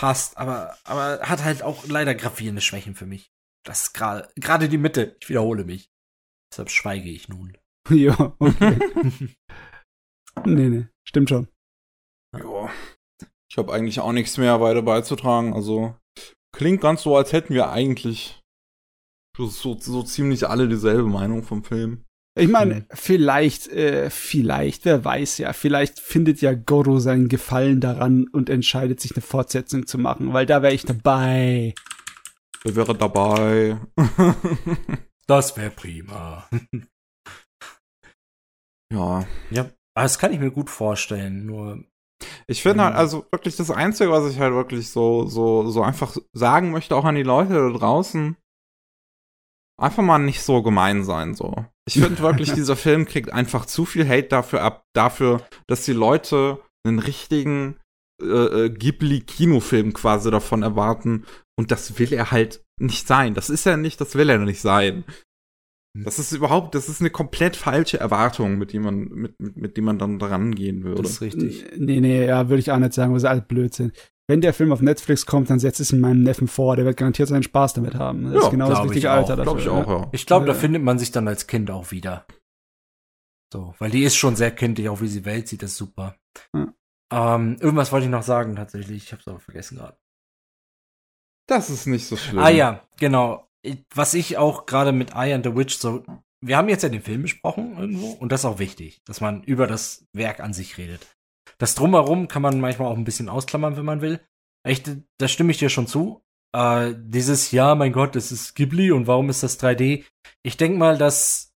Passt, 0.00 0.38
aber 0.38 0.78
aber 0.84 1.20
hat 1.28 1.44
halt 1.44 1.62
auch 1.62 1.86
leider 1.86 2.14
gravierende 2.14 2.62
Schwächen 2.62 2.94
für 2.94 3.04
mich. 3.04 3.30
Das 3.66 3.82
ist 3.82 3.92
gerade 3.92 4.32
gerade 4.36 4.70
die 4.70 4.78
Mitte. 4.78 5.18
Ich 5.20 5.28
wiederhole 5.28 5.64
mich. 5.64 5.90
Deshalb 6.50 6.70
schweige 6.70 7.10
ich 7.10 7.28
nun. 7.28 7.58
ja, 7.90 8.34
okay. 8.38 8.78
nee, 10.46 10.68
nee, 10.70 10.86
stimmt 11.06 11.28
schon. 11.28 11.48
Ja. 12.34 12.70
Ich 13.50 13.58
habe 13.58 13.74
eigentlich 13.74 14.00
auch 14.00 14.12
nichts 14.12 14.38
mehr 14.38 14.58
weiter 14.62 14.80
beizutragen. 14.80 15.52
Also 15.52 15.94
klingt 16.56 16.80
ganz 16.80 17.02
so, 17.02 17.14
als 17.14 17.34
hätten 17.34 17.52
wir 17.52 17.68
eigentlich 17.68 18.40
so, 19.36 19.48
so, 19.48 19.78
so 19.78 20.02
ziemlich 20.02 20.48
alle 20.48 20.66
dieselbe 20.66 21.10
Meinung 21.10 21.42
vom 21.42 21.62
Film. 21.62 22.06
Ich 22.38 22.48
meine, 22.48 22.76
Hm. 22.76 22.84
vielleicht, 22.92 23.68
äh, 23.68 24.08
vielleicht, 24.08 24.84
wer 24.84 25.04
weiß 25.04 25.38
ja, 25.38 25.52
vielleicht 25.52 25.98
findet 26.00 26.40
ja 26.40 26.54
Goro 26.54 27.00
seinen 27.00 27.28
Gefallen 27.28 27.80
daran 27.80 28.28
und 28.28 28.48
entscheidet 28.48 29.00
sich 29.00 29.14
eine 29.16 29.22
Fortsetzung 29.22 29.86
zu 29.86 29.98
machen, 29.98 30.32
weil 30.32 30.46
da 30.46 30.62
wäre 30.62 30.72
ich 30.72 30.84
dabei. 30.84 31.74
Wer 32.62 32.76
wäre 32.76 32.94
dabei? 32.94 33.78
Das 35.26 35.56
wäre 35.56 35.70
prima. 35.70 36.48
ja. 38.92 39.24
Ja, 39.50 39.70
das 39.94 40.18
kann 40.18 40.32
ich 40.32 40.40
mir 40.40 40.50
gut 40.50 40.70
vorstellen. 40.70 41.46
Nur 41.46 41.84
Ich 42.48 42.62
finde 42.62 42.84
halt, 42.84 42.94
Mhm. 42.94 42.98
also 42.98 43.26
wirklich 43.30 43.56
das 43.56 43.70
Einzige, 43.70 44.10
was 44.10 44.30
ich 44.30 44.38
halt 44.40 44.52
wirklich 44.54 44.90
so, 44.90 45.26
so, 45.26 45.68
so 45.70 45.82
einfach 45.82 46.16
sagen 46.32 46.70
möchte, 46.72 46.96
auch 46.96 47.04
an 47.04 47.14
die 47.14 47.22
Leute 47.22 47.52
da 47.54 47.78
draußen, 47.78 48.36
einfach 49.80 50.02
mal 50.02 50.18
nicht 50.18 50.42
so 50.42 50.62
gemein 50.62 51.04
sein, 51.04 51.34
so. 51.34 51.64
Ich 51.86 51.94
finde 51.94 52.18
wirklich, 52.20 52.52
dieser 52.52 52.76
Film 52.76 53.06
kriegt 53.06 53.32
einfach 53.32 53.66
zu 53.66 53.84
viel 53.84 54.08
Hate 54.08 54.28
dafür 54.28 54.62
ab, 54.62 54.84
dafür, 54.94 55.42
dass 55.66 55.84
die 55.84 55.92
Leute 55.92 56.60
einen 56.86 56.98
richtigen 56.98 57.76
äh, 58.22 58.26
äh, 58.66 58.70
Ghibli-Kinofilm 58.70 59.92
quasi 59.92 60.30
davon 60.30 60.62
erwarten. 60.62 61.24
Und 61.56 61.70
das 61.70 61.98
will 61.98 62.12
er 62.12 62.30
halt 62.30 62.64
nicht 62.78 63.06
sein. 63.06 63.34
Das 63.34 63.50
ist 63.50 63.66
er 63.66 63.76
nicht, 63.76 64.00
das 64.00 64.14
will 64.14 64.30
er 64.30 64.38
nicht 64.38 64.60
sein. 64.60 65.04
Das 65.92 66.20
ist 66.20 66.30
überhaupt, 66.32 66.74
das 66.76 66.88
ist 66.88 67.00
eine 67.00 67.10
komplett 67.10 67.56
falsche 67.56 67.98
Erwartung, 67.98 68.58
mit 68.58 68.72
dem 68.72 68.82
man, 68.82 69.08
mit, 69.08 69.40
mit, 69.40 69.56
mit 69.56 69.76
dem 69.76 69.84
man 69.84 69.98
dann 69.98 70.20
dran 70.20 70.54
gehen 70.54 70.84
würde. 70.84 71.02
das 71.02 71.12
ist 71.12 71.20
richtig. 71.20 71.66
Nee, 71.76 72.00
nee, 72.00 72.26
ja, 72.26 72.48
würde 72.48 72.60
ich 72.60 72.70
auch 72.70 72.78
nicht 72.78 72.92
sagen, 72.92 73.12
was 73.12 73.24
alles 73.24 73.44
Blödsinn. 73.48 73.92
Wenn 74.30 74.40
der 74.40 74.54
Film 74.54 74.70
auf 74.70 74.80
Netflix 74.80 75.26
kommt, 75.26 75.50
dann 75.50 75.58
setzt 75.58 75.80
es 75.80 75.90
in 75.92 75.98
meinem 75.98 76.22
Neffen 76.22 76.46
vor, 76.46 76.76
der 76.76 76.84
wird 76.84 76.96
garantiert 76.96 77.28
seinen 77.28 77.42
Spaß 77.42 77.74
damit 77.74 77.96
haben. 77.96 78.26
Das 78.26 78.34
Ja, 78.34 78.40
ist 78.42 78.50
genau 78.52 78.68
das 78.68 78.74
glaub 78.78 78.84
ich 78.84 78.90
richtige 78.92 79.10
auch, 79.10 79.16
Alter 79.16 79.34
Glaube 79.42 79.58
ich 79.58 79.64
dafür, 79.64 79.82
auch, 79.82 79.88
ja. 79.88 79.98
ja. 80.02 80.08
Ich 80.12 80.24
glaube, 80.24 80.46
da 80.46 80.52
Ja. 80.52 80.58
findet 80.58 80.82
man 80.84 81.00
sich 81.00 81.10
dann 81.10 81.26
als 81.26 81.48
Kind 81.48 81.68
auch 81.68 81.90
wieder. 81.90 82.26
So, 83.52 83.74
weil 83.80 83.90
die 83.90 84.04
ist 84.04 84.14
schon 84.14 84.36
sehr 84.36 84.52
kindlich, 84.52 84.88
auch 84.88 85.00
wie 85.00 85.08
sie 85.08 85.24
Welt 85.24 85.48
sieht, 85.48 85.64
das 85.64 85.72
ist 85.72 85.78
super. 85.78 86.14
Ja. 86.54 86.72
Ähm, 87.12 87.56
irgendwas 87.58 87.90
wollte 87.90 88.04
ich 88.06 88.10
noch 88.12 88.22
sagen, 88.22 88.54
tatsächlich. 88.54 89.02
Ich 89.02 89.12
hab's 89.12 89.26
aber 89.26 89.40
vergessen 89.40 89.78
gerade. 89.78 89.96
Das 91.48 91.68
ist 91.68 91.86
nicht 91.86 92.06
so 92.06 92.16
schlimm. 92.16 92.38
Ah 92.38 92.50
ja, 92.50 92.86
genau. 93.00 93.48
Ich- 93.62 93.84
Was 93.96 94.14
ich 94.14 94.38
auch 94.38 94.64
gerade 94.66 94.92
mit 94.92 95.10
Eye 95.16 95.34
and 95.34 95.44
the 95.44 95.56
Witch 95.56 95.76
so. 95.76 96.04
Wir 96.40 96.56
haben 96.56 96.68
jetzt 96.68 96.84
ja 96.84 96.88
den 96.88 97.02
Film 97.02 97.22
besprochen 97.22 97.76
irgendwo 97.76 98.12
und 98.12 98.30
das 98.30 98.42
ist 98.42 98.44
auch 98.44 98.60
wichtig, 98.60 99.02
dass 99.04 99.20
man 99.20 99.42
über 99.42 99.66
das 99.66 100.06
Werk 100.12 100.38
an 100.38 100.52
sich 100.54 100.78
redet. 100.78 101.04
Das 101.60 101.74
Drumherum 101.74 102.26
kann 102.26 102.40
man 102.40 102.58
manchmal 102.58 102.88
auch 102.88 102.96
ein 102.96 103.04
bisschen 103.04 103.28
ausklammern, 103.28 103.76
wenn 103.76 103.84
man 103.84 104.00
will. 104.00 104.18
Echt, 104.64 104.90
da 105.18 105.28
stimme 105.28 105.50
ich 105.50 105.58
dir 105.58 105.68
schon 105.68 105.86
zu. 105.86 106.22
Äh, 106.52 106.94
dieses 106.96 107.50
Ja, 107.50 107.74
mein 107.74 107.92
Gott, 107.92 108.16
das 108.16 108.32
ist 108.32 108.54
Ghibli 108.54 108.90
und 108.90 109.06
warum 109.06 109.28
ist 109.28 109.42
das 109.42 109.60
3D? 109.60 110.04
Ich 110.42 110.56
denke 110.56 110.78
mal, 110.78 110.96
dass 110.96 111.50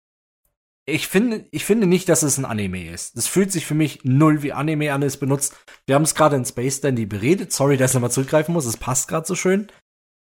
ich 0.88 1.08
finde, 1.08 1.46
ich 1.52 1.66
finde 1.66 1.86
nicht, 1.86 2.10
dass 2.10 2.24
es 2.24 2.40
ein 2.40 2.46
Anime 2.46 2.90
ist. 2.90 3.16
Das 3.16 3.28
fühlt 3.28 3.52
sich 3.52 3.68
für 3.68 3.76
mich 3.76 4.04
null 4.04 4.42
wie 4.42 4.54
Anime 4.54 4.92
an, 4.92 5.04
es 5.04 5.18
benutzt. 5.18 5.56
Wir 5.86 5.94
haben 5.94 6.04
es 6.04 6.16
gerade 6.16 6.36
in 6.36 6.46
Space 6.46 6.82
Dandy 6.82 7.06
beredet. 7.06 7.54
Sorry, 7.54 7.78
dass 7.78 7.92
ich 7.92 7.96
nochmal 7.96 8.12
zurückgreifen 8.12 8.54
muss. 8.54 8.66
Es 8.66 8.78
passt 8.78 9.08
gerade 9.08 9.28
so 9.28 9.36
schön. 9.36 9.72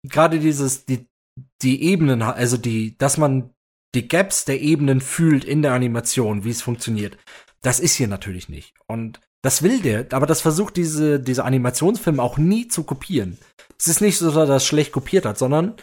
Gerade 0.03 0.39
dieses, 0.39 0.85
die, 0.85 1.07
die 1.63 1.81
Ebenen, 1.81 2.21
also 2.21 2.57
die, 2.57 2.95
dass 2.99 3.17
man 3.17 3.49
die 3.95 4.07
Gaps 4.07 4.45
der 4.45 4.61
Ebenen 4.61 5.01
fühlt 5.01 5.43
in 5.43 5.63
der 5.63 5.73
Animation, 5.73 6.43
wie 6.43 6.51
es 6.51 6.61
funktioniert. 6.61 7.17
Das 7.61 7.79
ist 7.79 7.95
hier 7.95 8.07
natürlich 8.07 8.47
nicht. 8.47 8.75
Und 8.85 9.19
Das 9.45 9.61
will 9.61 9.79
der, 9.79 10.07
aber 10.09 10.25
das 10.25 10.41
versucht 10.41 10.75
diese, 10.75 11.19
diese 11.19 11.45
Animationsfilm 11.45 12.19
auch 12.19 12.39
nie 12.39 12.67
zu 12.67 12.81
kopieren. 12.81 13.37
Es 13.77 13.85
ist 13.85 14.01
nicht 14.01 14.17
so, 14.17 14.25
dass 14.25 14.35
er 14.35 14.45
das 14.47 14.65
schlecht 14.65 14.91
kopiert 14.91 15.23
hat, 15.23 15.37
sondern 15.37 15.75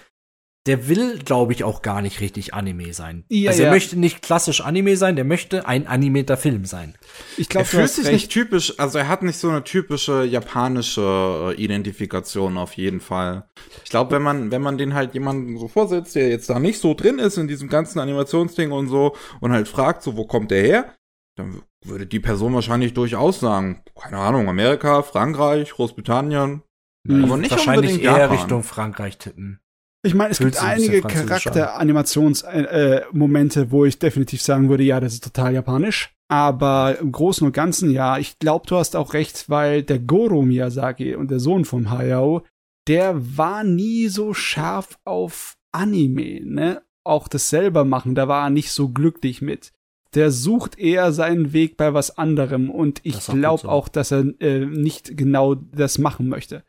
der 0.66 0.88
will, 0.88 1.20
glaube 1.20 1.52
ich, 1.52 1.62
auch 1.62 1.80
gar 1.80 2.02
nicht 2.02 2.18
richtig 2.20 2.54
Anime 2.54 2.92
sein. 2.92 3.24
Ja, 3.28 3.50
also 3.50 3.62
er 3.62 3.66
ja. 3.66 3.72
möchte 3.72 3.96
nicht 3.96 4.20
klassisch 4.20 4.62
Anime 4.62 4.96
sein, 4.96 5.14
der 5.14 5.24
möchte 5.24 5.68
ein 5.68 5.86
animierter 5.86 6.36
Film 6.36 6.64
sein. 6.64 6.96
Ich 7.36 7.46
Er 7.46 7.50
glaube, 7.50 7.68
du 7.70 7.76
fühlt 7.76 7.90
sich 7.90 8.06
recht. 8.06 8.14
nicht 8.14 8.32
typisch, 8.32 8.80
also 8.80 8.98
er 8.98 9.06
hat 9.06 9.22
nicht 9.22 9.38
so 9.38 9.48
eine 9.48 9.62
typische 9.62 10.24
japanische 10.24 11.54
äh, 11.56 11.62
Identifikation 11.62 12.58
auf 12.58 12.72
jeden 12.72 12.98
Fall. 12.98 13.44
Ich 13.84 13.90
glaube, 13.90 14.10
wenn 14.10 14.22
man, 14.22 14.50
wenn 14.50 14.62
man 14.62 14.76
den 14.76 14.94
halt 14.94 15.14
jemanden 15.14 15.56
so 15.56 15.68
vorsetzt, 15.68 16.16
der 16.16 16.30
jetzt 16.30 16.50
da 16.50 16.58
nicht 16.58 16.80
so 16.80 16.94
drin 16.94 17.20
ist 17.20 17.36
in 17.36 17.46
diesem 17.46 17.68
ganzen 17.68 18.00
Animationsding 18.00 18.72
und 18.72 18.88
so 18.88 19.14
und 19.40 19.52
halt 19.52 19.68
fragt, 19.68 20.02
so, 20.02 20.16
wo 20.16 20.26
kommt 20.26 20.50
der 20.50 20.64
her? 20.64 20.94
Dann 21.36 21.62
würde 21.84 22.06
die 22.06 22.20
Person 22.20 22.54
wahrscheinlich 22.54 22.94
durchaus 22.94 23.40
sagen, 23.40 23.82
keine 24.00 24.18
Ahnung, 24.18 24.48
Amerika, 24.48 25.02
Frankreich, 25.02 25.70
Großbritannien, 25.70 26.62
Hm. 27.06 27.24
aber 27.24 27.36
nicht 27.36 27.50
Wahrscheinlich 27.50 27.92
unbedingt 27.92 28.04
eher 28.12 28.20
Japan. 28.22 28.36
Richtung 28.38 28.62
Frankreich 28.62 29.18
tippen. 29.18 29.58
Ich 30.04 30.14
meine, 30.14 30.30
es 30.30 30.38
Fühlt 30.38 30.54
gibt 30.54 30.64
einige. 30.64 31.00
Charakter-Animationsmomente, 31.02 32.70
äh, 32.70 33.02
Momente, 33.12 33.70
wo 33.70 33.84
ich 33.84 33.98
definitiv 33.98 34.42
sagen 34.42 34.68
würde, 34.68 34.82
ja, 34.82 35.00
das 35.00 35.14
ist 35.14 35.24
total 35.24 35.54
japanisch. 35.54 36.14
Aber 36.28 36.98
im 36.98 37.12
Großen 37.12 37.46
und 37.46 37.52
Ganzen, 37.52 37.90
ja, 37.90 38.18
ich 38.18 38.38
glaube, 38.38 38.66
du 38.66 38.76
hast 38.76 38.96
auch 38.96 39.14
recht, 39.14 39.48
weil 39.50 39.82
der 39.82 39.98
Goro 39.98 40.42
Miyazaki 40.42 41.14
und 41.14 41.30
der 41.30 41.40
Sohn 41.40 41.64
vom 41.64 41.90
Hayao, 41.90 42.42
der 42.88 43.36
war 43.36 43.64
nie 43.64 44.08
so 44.08 44.32
scharf 44.34 44.98
auf 45.04 45.56
Anime, 45.72 46.40
ne? 46.44 46.82
Auch 47.04 47.28
das 47.28 47.50
selber 47.50 47.84
machen, 47.84 48.14
da 48.14 48.28
war 48.28 48.44
er 48.46 48.50
nicht 48.50 48.70
so 48.72 48.88
glücklich 48.88 49.42
mit. 49.42 49.72
Der 50.14 50.30
sucht 50.30 50.78
eher 50.78 51.12
seinen 51.12 51.52
Weg 51.52 51.76
bei 51.76 51.94
was 51.94 52.18
anderem 52.18 52.70
und 52.70 53.00
ich 53.02 53.14
Das 53.14 53.26
glaube 53.28 53.62
so. 53.62 53.68
auch, 53.68 53.88
dass 53.88 54.10
er 54.12 54.24
äh, 54.40 54.66
nicht 54.66 55.16
genau 55.16 55.54
das 55.54 55.96
machen 55.98 56.28
möchte 56.28 56.64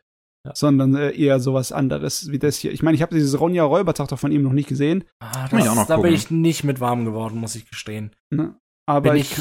Ja. 0.46 0.52
sondern 0.54 0.94
äh, 0.94 1.10
eher 1.10 1.40
sowas 1.40 1.70
anderes 1.72 2.30
wie 2.30 2.38
das 2.38 2.56
hier. 2.56 2.72
Ich 2.72 2.82
meine, 2.82 2.94
ich 2.94 3.02
habe 3.02 3.14
dieses 3.14 3.38
Ronja 3.38 3.64
Räubertochter 3.64 4.16
von 4.16 4.32
ihm 4.32 4.42
noch 4.42 4.52
nicht 4.52 4.68
gesehen, 4.68 5.04
Ah, 5.20 5.48
das, 5.48 5.68
auch 5.68 5.74
noch 5.74 5.86
da 5.86 5.96
bin 5.98 6.12
ich 6.14 6.30
nicht 6.30 6.64
mit 6.64 6.80
warm 6.80 7.04
geworden, 7.04 7.38
muss 7.38 7.54
ich 7.54 7.68
gestehen. 7.68 8.14
ne? 8.30 8.56
aber 8.86 9.12
Bin 9.12 9.20
ich 9.20 9.32
ich, 9.32 9.36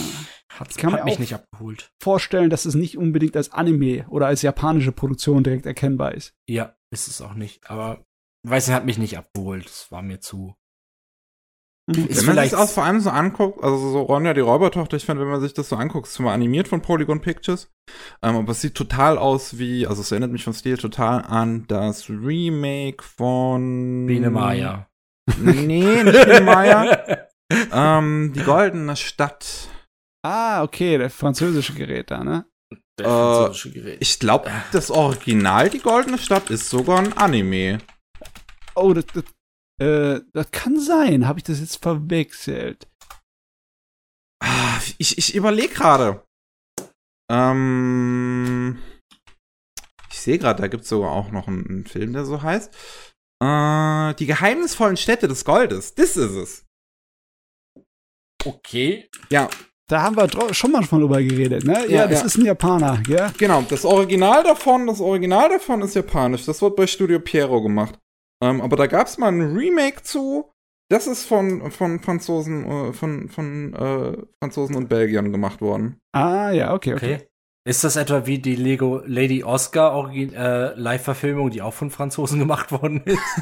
kann 0.49 0.67
kann 0.77 0.93
hat 0.93 0.99
mir 0.99 1.05
mich 1.05 1.15
auch- 1.15 1.19
nicht 1.19 1.33
abgeholt. 1.35 1.91
vorstellen, 2.01 2.49
dass 2.49 2.65
es 2.65 2.75
nicht 2.75 2.97
unbedingt 2.97 3.35
als 3.35 3.51
Anime 3.51 4.05
oder 4.09 4.27
als 4.27 4.41
japanische 4.41 4.91
Produktion 4.93 5.43
direkt 5.43 5.65
erkennbar 5.65 6.13
ist. 6.13 6.33
Ja, 6.49 6.75
ist 6.91 7.07
es 7.09 7.21
auch 7.21 7.33
nicht. 7.33 7.69
Aber 7.69 8.03
weiß 8.47 8.67
nicht, 8.67 8.75
hat 8.75 8.85
mich 8.85 8.97
nicht 8.97 9.17
abgeholt. 9.17 9.65
Das 9.65 9.91
war 9.91 10.01
mir 10.01 10.19
zu. 10.21 10.55
Mhm. 11.87 12.07
Ist 12.07 12.25
wenn 12.25 12.35
man 12.35 12.43
sich 12.45 12.51
das 12.51 12.59
auch 12.59 12.69
vor 12.73 12.85
allem 12.85 13.01
so 13.01 13.09
anguckt, 13.09 13.61
also 13.61 13.77
so 13.91 14.01
Ronja 14.03 14.33
die 14.33 14.39
Räubertochter, 14.39 14.95
ich 14.95 15.05
finde, 15.05 15.21
wenn 15.23 15.31
man 15.31 15.41
sich 15.41 15.53
das 15.53 15.67
so 15.67 15.75
anguckt, 15.75 16.07
ist 16.07 16.13
zwar 16.13 16.31
animiert 16.31 16.69
von 16.69 16.81
Polygon 16.81 17.19
Pictures, 17.19 17.71
ähm, 18.21 18.37
aber 18.37 18.53
es 18.53 18.61
sieht 18.61 18.75
total 18.75 19.17
aus 19.17 19.57
wie, 19.57 19.85
also 19.85 20.01
es 20.01 20.11
erinnert 20.11 20.31
mich 20.31 20.45
vom 20.45 20.53
Stil 20.53 20.77
total 20.77 21.23
an 21.25 21.65
das 21.67 22.09
Remake 22.09 23.03
von 23.03 24.05
Biene 24.05 24.29
Maya. 24.29 24.87
Nee, 25.41 26.03
nicht 26.03 26.25
Biene 26.25 26.41
Maya. 26.41 27.27
ähm, 27.73 28.31
die 28.33 28.43
goldene 28.43 28.95
Stadt. 28.95 29.67
Ah, 30.25 30.63
okay, 30.63 30.97
der 30.97 31.09
französische 31.09 31.73
Gerät 31.73 32.11
da, 32.11 32.23
ne? 32.23 32.45
Der 32.97 33.05
Äh, 33.05 33.09
französische 33.09 33.71
Gerät. 33.71 33.97
Ich 33.99 34.19
glaube, 34.19 34.49
das 34.71 34.89
Original, 34.89 35.69
die 35.69 35.79
goldene 35.79 36.17
Stadt, 36.17 36.49
ist 36.49 36.69
sogar 36.69 36.99
ein 36.99 37.11
Anime. 37.17 37.79
Oh, 38.75 38.93
das, 38.93 39.05
das, 39.13 39.25
äh, 39.83 40.21
das 40.33 40.51
kann 40.51 40.79
sein. 40.79 41.27
Habe 41.27 41.39
ich 41.39 41.43
das 41.43 41.59
jetzt 41.59 41.81
verwechselt? 41.81 42.87
Ah, 44.41 44.79
Ich, 44.97 45.17
ich 45.17 45.35
überlege 45.35 45.73
gerade. 45.73 46.23
Ähm, 47.31 48.77
ich 50.11 50.19
sehe 50.19 50.37
gerade, 50.37 50.61
da 50.61 50.67
gibt 50.67 50.83
es 50.83 50.89
sogar 50.89 51.11
auch 51.11 51.31
noch 51.31 51.47
einen, 51.47 51.65
einen 51.67 51.85
Film, 51.85 52.13
der 52.13 52.25
so 52.25 52.41
heißt. 52.41 52.73
Äh, 53.41 54.13
die 54.15 54.25
geheimnisvollen 54.25 54.97
Städte 54.97 55.27
des 55.27 55.43
Goldes. 55.45 55.95
Das 55.95 56.15
ist 56.17 56.31
es. 56.35 56.65
okay. 58.45 59.09
Ja, 59.31 59.49
Da 59.89 60.01
haben 60.01 60.15
wir 60.15 60.53
schon 60.53 60.71
mal 60.71 60.83
von 60.83 61.01
drüber 61.01 61.21
geredet, 61.21 61.63
ne? 61.65 61.85
Ja, 61.87 62.01
Ja, 62.03 62.07
das 62.07 62.19
ja. 62.21 62.25
ist 62.25 62.37
ein 62.37 62.45
Japaner, 62.45 63.01
ja? 63.07 63.31
genau. 63.37 63.61
Das 63.63 63.83
Original 63.85 64.43
davon, 64.43 64.87
das 64.87 64.99
Original 65.01 65.49
davon 65.49 65.81
ist 65.81 65.95
japanisch. 65.95 66.45
Das 66.45 66.61
wird 66.61 66.75
bei 66.75 66.87
Studio 66.87 67.19
Piero 67.19 67.61
gemacht. 67.61 67.99
Ähm, 68.43 68.59
aber 68.61 68.75
da 68.75 68.87
gab 68.87 69.07
es 69.07 69.17
mal 69.17 69.29
ein 69.29 69.55
Remake 69.55 70.03
zu. 70.03 70.51
Das 70.89 71.07
ist 71.07 71.25
von, 71.25 71.71
von 71.71 72.01
Franzosen, 72.01 72.65
äh, 72.65 72.93
von, 72.93 73.29
von 73.29 73.73
äh, 73.73 74.17
Franzosen 74.41 74.75
und 74.75 74.89
Belgiern 74.89 75.31
gemacht 75.31 75.61
worden. 75.61 75.97
Ah, 76.11 76.51
ja, 76.51 76.73
okay, 76.73 76.93
okay. 76.93 77.15
Okay. 77.15 77.27
Ist 77.65 77.85
das 77.85 77.95
etwa 77.95 78.25
wie 78.25 78.39
die 78.39 78.57
Lego 78.57 79.01
Lady 79.05 79.45
Oscar 79.45 80.11
äh, 80.13 80.77
Live-Verfilmung, 80.77 81.49
die 81.51 81.61
auch 81.61 81.73
von 81.73 81.89
Franzosen 81.89 82.39
gemacht 82.45 82.73
worden 82.73 83.01
ist? 83.05 83.41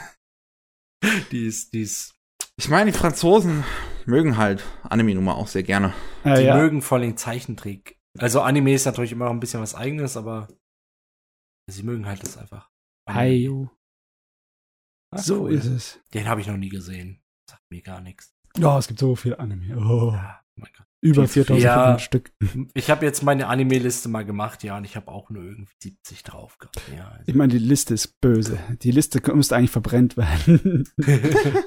die 1.32 1.48
ist, 1.48 1.74
die 1.74 1.82
ist, 1.82 2.14
Ich 2.58 2.70
meine, 2.70 2.92
die 2.92 2.98
Franzosen 2.98 3.64
mögen 4.06 4.38
halt 4.38 4.64
Anime-Nummer 4.84 5.36
auch 5.36 5.48
sehr 5.48 5.64
gerne. 5.64 5.96
Ah, 6.24 6.36
die 6.36 6.44
ja. 6.44 6.56
mögen 6.56 6.84
vor 6.84 7.00
allem 7.00 7.18
Zeichentrick. 7.18 7.98
Also 8.20 8.42
Anime 8.42 8.74
ist 8.74 8.86
natürlich 8.86 9.14
immer 9.14 9.26
noch 9.26 9.32
ein 9.32 9.40
bisschen 9.40 9.62
was 9.62 9.74
eigenes, 9.74 10.16
aber 10.16 10.48
sie 11.68 11.82
mögen 11.82 12.06
halt 12.06 12.22
das 12.22 12.38
einfach. 12.38 12.70
Hayo. 13.10 13.72
Ah, 15.12 15.18
So 15.18 15.42
cool. 15.44 15.52
ist 15.54 15.66
es. 15.66 16.00
Den 16.14 16.28
habe 16.28 16.42
ich 16.42 16.48
noch 16.48 16.58
nie 16.58 16.70
gesehen. 16.70 17.22
Sagt 17.50 17.64
mir 17.70 17.82
gar 17.82 18.02
nichts. 18.02 18.34
Ja, 18.58 18.78
es 18.78 18.88
gibt 18.88 19.00
so 19.00 19.16
viel 19.16 19.36
Anime. 19.36 19.78
Oh, 19.78 20.12
Ah, 20.12 20.42
oh 20.60 20.64
über 21.04 21.28
viel 21.28 21.44
zu 21.46 21.56
4000 21.56 21.64
Ja. 21.64 22.00
Stück. 22.00 22.32
Ich 22.76 22.90
habe 22.92 23.06
jetzt 23.06 23.24
meine 23.24 23.48
Anime-Liste 23.48 24.08
mal 24.08 24.24
gemacht, 24.24 24.64
ja, 24.64 24.78
und 24.78 24.84
ich 24.86 24.96
habe 24.96 25.08
auch 25.10 25.30
nur 25.32 25.44
irgendwie 25.44 25.74
70 25.82 26.24
drauf 26.24 26.60
gehabt. 26.60 26.80
Ja, 26.96 27.08
also. 27.10 27.24
Ich 27.26 27.34
meine, 27.34 27.52
die 27.54 27.58
Liste 27.60 27.96
ist 27.96 28.22
böse. 28.22 28.60
Die 28.84 28.92
Liste 28.92 29.20
müsste 29.34 29.56
eigentlich 29.56 29.72
verbrennt 29.72 30.16
werden. 30.16 30.88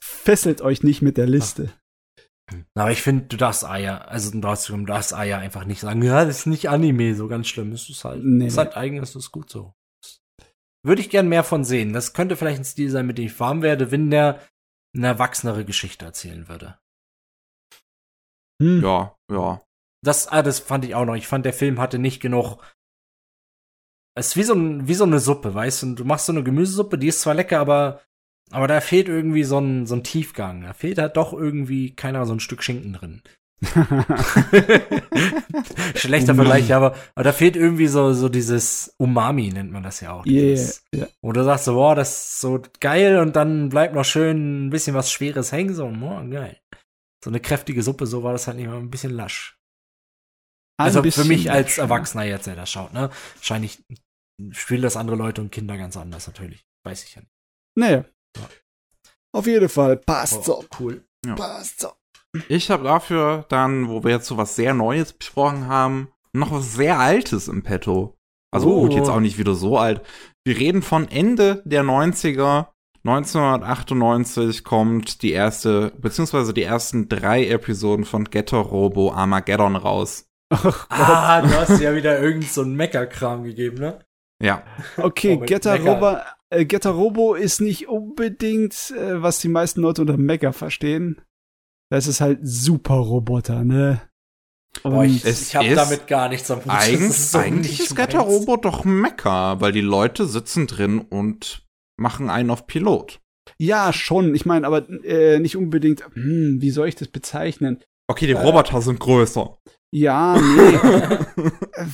Fesselt 0.00 0.62
euch 0.62 0.82
nicht 0.82 1.00
mit 1.02 1.16
der 1.16 1.26
Liste. 1.28 1.72
Aber 2.74 2.90
ich 2.90 3.00
finde, 3.02 3.26
du 3.26 3.36
darfst 3.36 3.64
Aya, 3.64 3.98
also 3.98 4.30
du 4.30 4.40
darfst, 4.40 4.68
du 4.68 4.84
darfst 4.84 5.14
Aya 5.14 5.38
einfach 5.38 5.64
nicht 5.64 5.80
sagen, 5.80 6.02
ja, 6.02 6.24
das 6.24 6.40
ist 6.40 6.46
nicht 6.46 6.68
Anime, 6.68 7.14
so 7.14 7.28
ganz 7.28 7.46
schlimm. 7.48 7.72
Es 7.72 7.88
ist 7.88 8.04
halt, 8.04 8.22
Nee, 8.24 8.46
es 8.46 8.54
ist 8.54 8.58
halt 8.58 8.76
eigen, 8.76 8.98
es 8.98 9.14
ist 9.14 9.30
gut 9.32 9.48
so. 9.48 9.74
Würde 10.84 11.00
ich 11.00 11.10
gern 11.10 11.28
mehr 11.28 11.44
von 11.44 11.64
sehen. 11.64 11.92
Das 11.92 12.12
könnte 12.12 12.36
vielleicht 12.36 12.60
ein 12.60 12.64
Stil 12.64 12.90
sein, 12.90 13.06
mit 13.06 13.18
dem 13.18 13.26
ich 13.26 13.40
warm 13.40 13.62
werde, 13.62 13.90
wenn 13.90 14.10
der 14.10 14.40
eine 14.94 15.06
erwachsenere 15.06 15.64
Geschichte 15.64 16.04
erzählen 16.04 16.48
würde. 16.48 16.78
Hm. 18.60 18.82
Ja, 18.82 19.16
ja. 19.30 19.62
Das, 20.04 20.28
ah, 20.28 20.42
das 20.42 20.58
fand 20.58 20.84
ich 20.84 20.94
auch 20.94 21.04
noch. 21.04 21.14
Ich 21.14 21.28
fand, 21.28 21.46
der 21.46 21.52
Film 21.52 21.80
hatte 21.80 21.98
nicht 21.98 22.20
genug. 22.20 22.58
Es 24.14 24.28
ist 24.28 24.36
wie 24.36 24.42
so, 24.42 24.54
ein, 24.54 24.88
wie 24.88 24.94
so 24.94 25.04
eine 25.04 25.20
Suppe, 25.20 25.54
weißt 25.54 25.82
du? 25.82 25.94
Du 25.94 26.04
machst 26.04 26.26
so 26.26 26.32
eine 26.32 26.42
Gemüsesuppe, 26.42 26.98
die 26.98 27.06
ist 27.06 27.20
zwar 27.20 27.34
lecker, 27.34 27.60
aber, 27.60 28.02
aber 28.50 28.66
da 28.66 28.80
fehlt 28.80 29.08
irgendwie 29.08 29.44
so 29.44 29.58
ein, 29.58 29.86
so 29.86 29.94
ein 29.94 30.04
Tiefgang. 30.04 30.62
Da 30.62 30.74
fehlt 30.74 30.98
halt 30.98 31.16
doch 31.16 31.32
irgendwie, 31.32 31.94
keiner 31.94 32.26
so 32.26 32.34
ein 32.34 32.40
Stück 32.40 32.62
Schinken 32.62 32.92
drin. 32.92 33.22
Schlechter. 35.94 36.34
Vergleich, 36.34 36.72
aber, 36.74 36.94
aber 37.14 37.24
da 37.24 37.32
fehlt 37.32 37.56
irgendwie 37.56 37.86
so, 37.86 38.12
so 38.12 38.28
dieses 38.28 38.94
Umami, 38.98 39.50
nennt 39.50 39.70
man 39.70 39.82
das 39.82 40.00
ja 40.00 40.12
auch. 40.12 40.26
Yeah, 40.26 40.50
Dieses, 40.50 40.84
ja. 40.94 41.06
Wo 41.20 41.32
du 41.32 41.44
sagst 41.44 41.66
so, 41.66 41.74
boah, 41.74 41.94
das 41.94 42.10
ist 42.10 42.40
so 42.40 42.60
geil 42.80 43.18
und 43.18 43.36
dann 43.36 43.68
bleibt 43.68 43.94
noch 43.94 44.04
schön 44.04 44.66
ein 44.66 44.70
bisschen 44.70 44.94
was 44.94 45.12
Schweres 45.12 45.52
hängen, 45.52 45.74
so, 45.74 45.88
boah, 45.88 46.24
geil. 46.24 46.58
So 47.24 47.30
eine 47.30 47.40
kräftige 47.40 47.82
Suppe, 47.82 48.06
so 48.06 48.24
war 48.24 48.32
das 48.32 48.48
halt 48.48 48.56
nicht 48.56 48.66
mal 48.66 48.78
ein 48.78 48.90
bisschen 48.90 49.12
lasch. 49.12 49.58
Ein 50.78 50.86
Also 50.86 50.98
für 50.98 51.02
bisschen 51.04 51.28
mich 51.28 51.50
als 51.50 51.78
Erwachsener 51.78 52.24
jetzt, 52.24 52.46
der 52.46 52.56
das 52.56 52.70
schaut, 52.70 52.92
ne? 52.92 53.10
Wahrscheinlich 53.36 53.84
spielen 54.50 54.82
das 54.82 54.96
andere 54.96 55.16
Leute 55.16 55.40
und 55.40 55.52
Kinder 55.52 55.76
ganz 55.76 55.96
anders, 55.96 56.26
natürlich. 56.26 56.64
Weiß 56.84 57.04
ich 57.04 57.14
ja 57.14 57.20
nicht. 57.20 57.32
Naja. 57.78 58.04
Ja. 58.36 58.48
Auf 59.34 59.46
jeden 59.46 59.68
Fall. 59.68 59.98
Passt 59.98 60.38
Oh, 60.38 60.42
so. 60.42 60.64
Cool. 60.78 61.04
Passt 61.36 61.80
so. 61.80 61.92
Ich 62.48 62.70
habe 62.70 62.84
dafür 62.84 63.44
dann, 63.48 63.88
wo 63.88 64.04
wir 64.04 64.10
jetzt 64.12 64.26
so 64.26 64.36
was 64.36 64.56
sehr 64.56 64.72
Neues 64.74 65.12
besprochen 65.12 65.66
haben, 65.66 66.08
noch 66.32 66.50
was 66.52 66.74
sehr 66.74 66.98
Altes 66.98 67.48
im 67.48 67.62
Petto. 67.62 68.16
Also 68.50 68.70
Oh. 68.74 68.80
gut, 68.82 68.94
jetzt 68.94 69.08
auch 69.08 69.20
nicht 69.20 69.38
wieder 69.38 69.54
so 69.54 69.78
alt. 69.78 70.02
Wir 70.44 70.56
reden 70.58 70.82
von 70.82 71.08
Ende 71.08 71.62
der 71.64 71.82
90er. 71.82 72.68
1998 73.04 74.64
kommt 74.64 75.22
die 75.22 75.32
erste, 75.32 75.92
beziehungsweise 76.00 76.54
die 76.54 76.62
ersten 76.62 77.08
drei 77.08 77.46
Episoden 77.48 78.04
von 78.04 78.24
Getter 78.24 78.58
Robo 78.58 79.12
Armageddon 79.12 79.76
raus. 79.76 80.26
Ach, 80.50 80.86
Ah, 80.90 81.42
du 81.42 81.48
hast 81.54 81.80
ja 81.80 81.94
wieder 81.94 82.20
irgend 82.20 82.44
so 82.44 82.62
ein 82.62 82.74
Mecker-Kram 82.76 83.42
gegeben, 83.44 83.78
ne? 83.78 83.98
Ja. 84.42 84.62
Okay, 84.96 85.38
Oh, 85.40 85.44
Getter. 85.44 85.78
Robo, 85.80 86.16
äh, 86.50 86.64
Getter 86.64 86.90
Robo 86.90 87.34
ist 87.34 87.60
nicht 87.60 87.88
unbedingt, 87.88 88.92
äh, 88.96 89.22
was 89.22 89.40
die 89.40 89.48
meisten 89.48 89.80
Leute 89.80 90.02
unter 90.02 90.16
Mecha 90.16 90.52
verstehen. 90.52 91.20
Das 91.92 92.06
ist 92.06 92.22
halt 92.22 92.38
Super-Roboter, 92.40 93.64
ne? 93.64 94.00
Boah, 94.82 95.04
ich, 95.04 95.24
Und 95.24 95.30
Es 95.30 95.48
ich 95.48 95.56
habe 95.56 95.74
damit 95.74 96.06
gar 96.06 96.30
nichts 96.30 96.50
am 96.50 96.60
Hut. 96.60 96.68
Das 96.68 96.88
Eigen, 96.88 97.10
ist 97.10 97.32
so 97.32 97.38
eigentlich 97.38 97.80
ist 97.80 97.94
Getter 97.94 98.24
meins. 98.24 98.30
Robo 98.30 98.56
doch 98.56 98.84
Mecker, 98.84 99.60
weil 99.60 99.72
die 99.72 99.82
Leute 99.82 100.24
sitzen 100.24 100.66
drin 100.66 101.00
und 101.00 101.66
machen 101.98 102.30
einen 102.30 102.48
auf 102.48 102.66
Pilot. 102.66 103.20
ja, 103.58 103.92
schon. 103.92 104.34
Ich 104.34 104.46
meine, 104.46 104.66
aber 104.66 104.88
äh, 105.04 105.38
nicht 105.38 105.54
unbedingt, 105.54 106.02
hm, 106.14 106.62
wie 106.62 106.70
soll 106.70 106.88
ich 106.88 106.94
das 106.94 107.08
bezeichnen? 107.08 107.84
Okay, 108.08 108.26
die 108.26 108.32
Roboter 108.32 108.80
sind 108.80 108.98
größer. 108.98 109.58
Ja, 109.94 110.40
nee. 110.40 111.44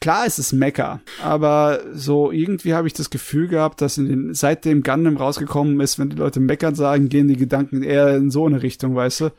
Klar 0.00 0.26
ist 0.26 0.38
es 0.38 0.52
Mecha, 0.52 1.00
aber 1.22 1.80
so 1.92 2.30
irgendwie 2.30 2.74
habe 2.74 2.86
ich 2.86 2.94
das 2.94 3.10
Gefühl 3.10 3.48
gehabt, 3.48 3.80
dass 3.80 3.98
in 3.98 4.08
den, 4.08 4.34
seitdem 4.34 4.82
Gundam 4.82 5.16
rausgekommen 5.16 5.80
ist, 5.80 5.98
wenn 5.98 6.10
die 6.10 6.16
Leute 6.16 6.40
meckern 6.40 6.74
sagen, 6.74 7.08
gehen 7.08 7.28
die 7.28 7.36
Gedanken 7.36 7.82
eher 7.82 8.16
in 8.16 8.30
so 8.30 8.46
eine 8.46 8.62
Richtung, 8.62 8.94
weißt 8.94 9.20
du? 9.20 9.30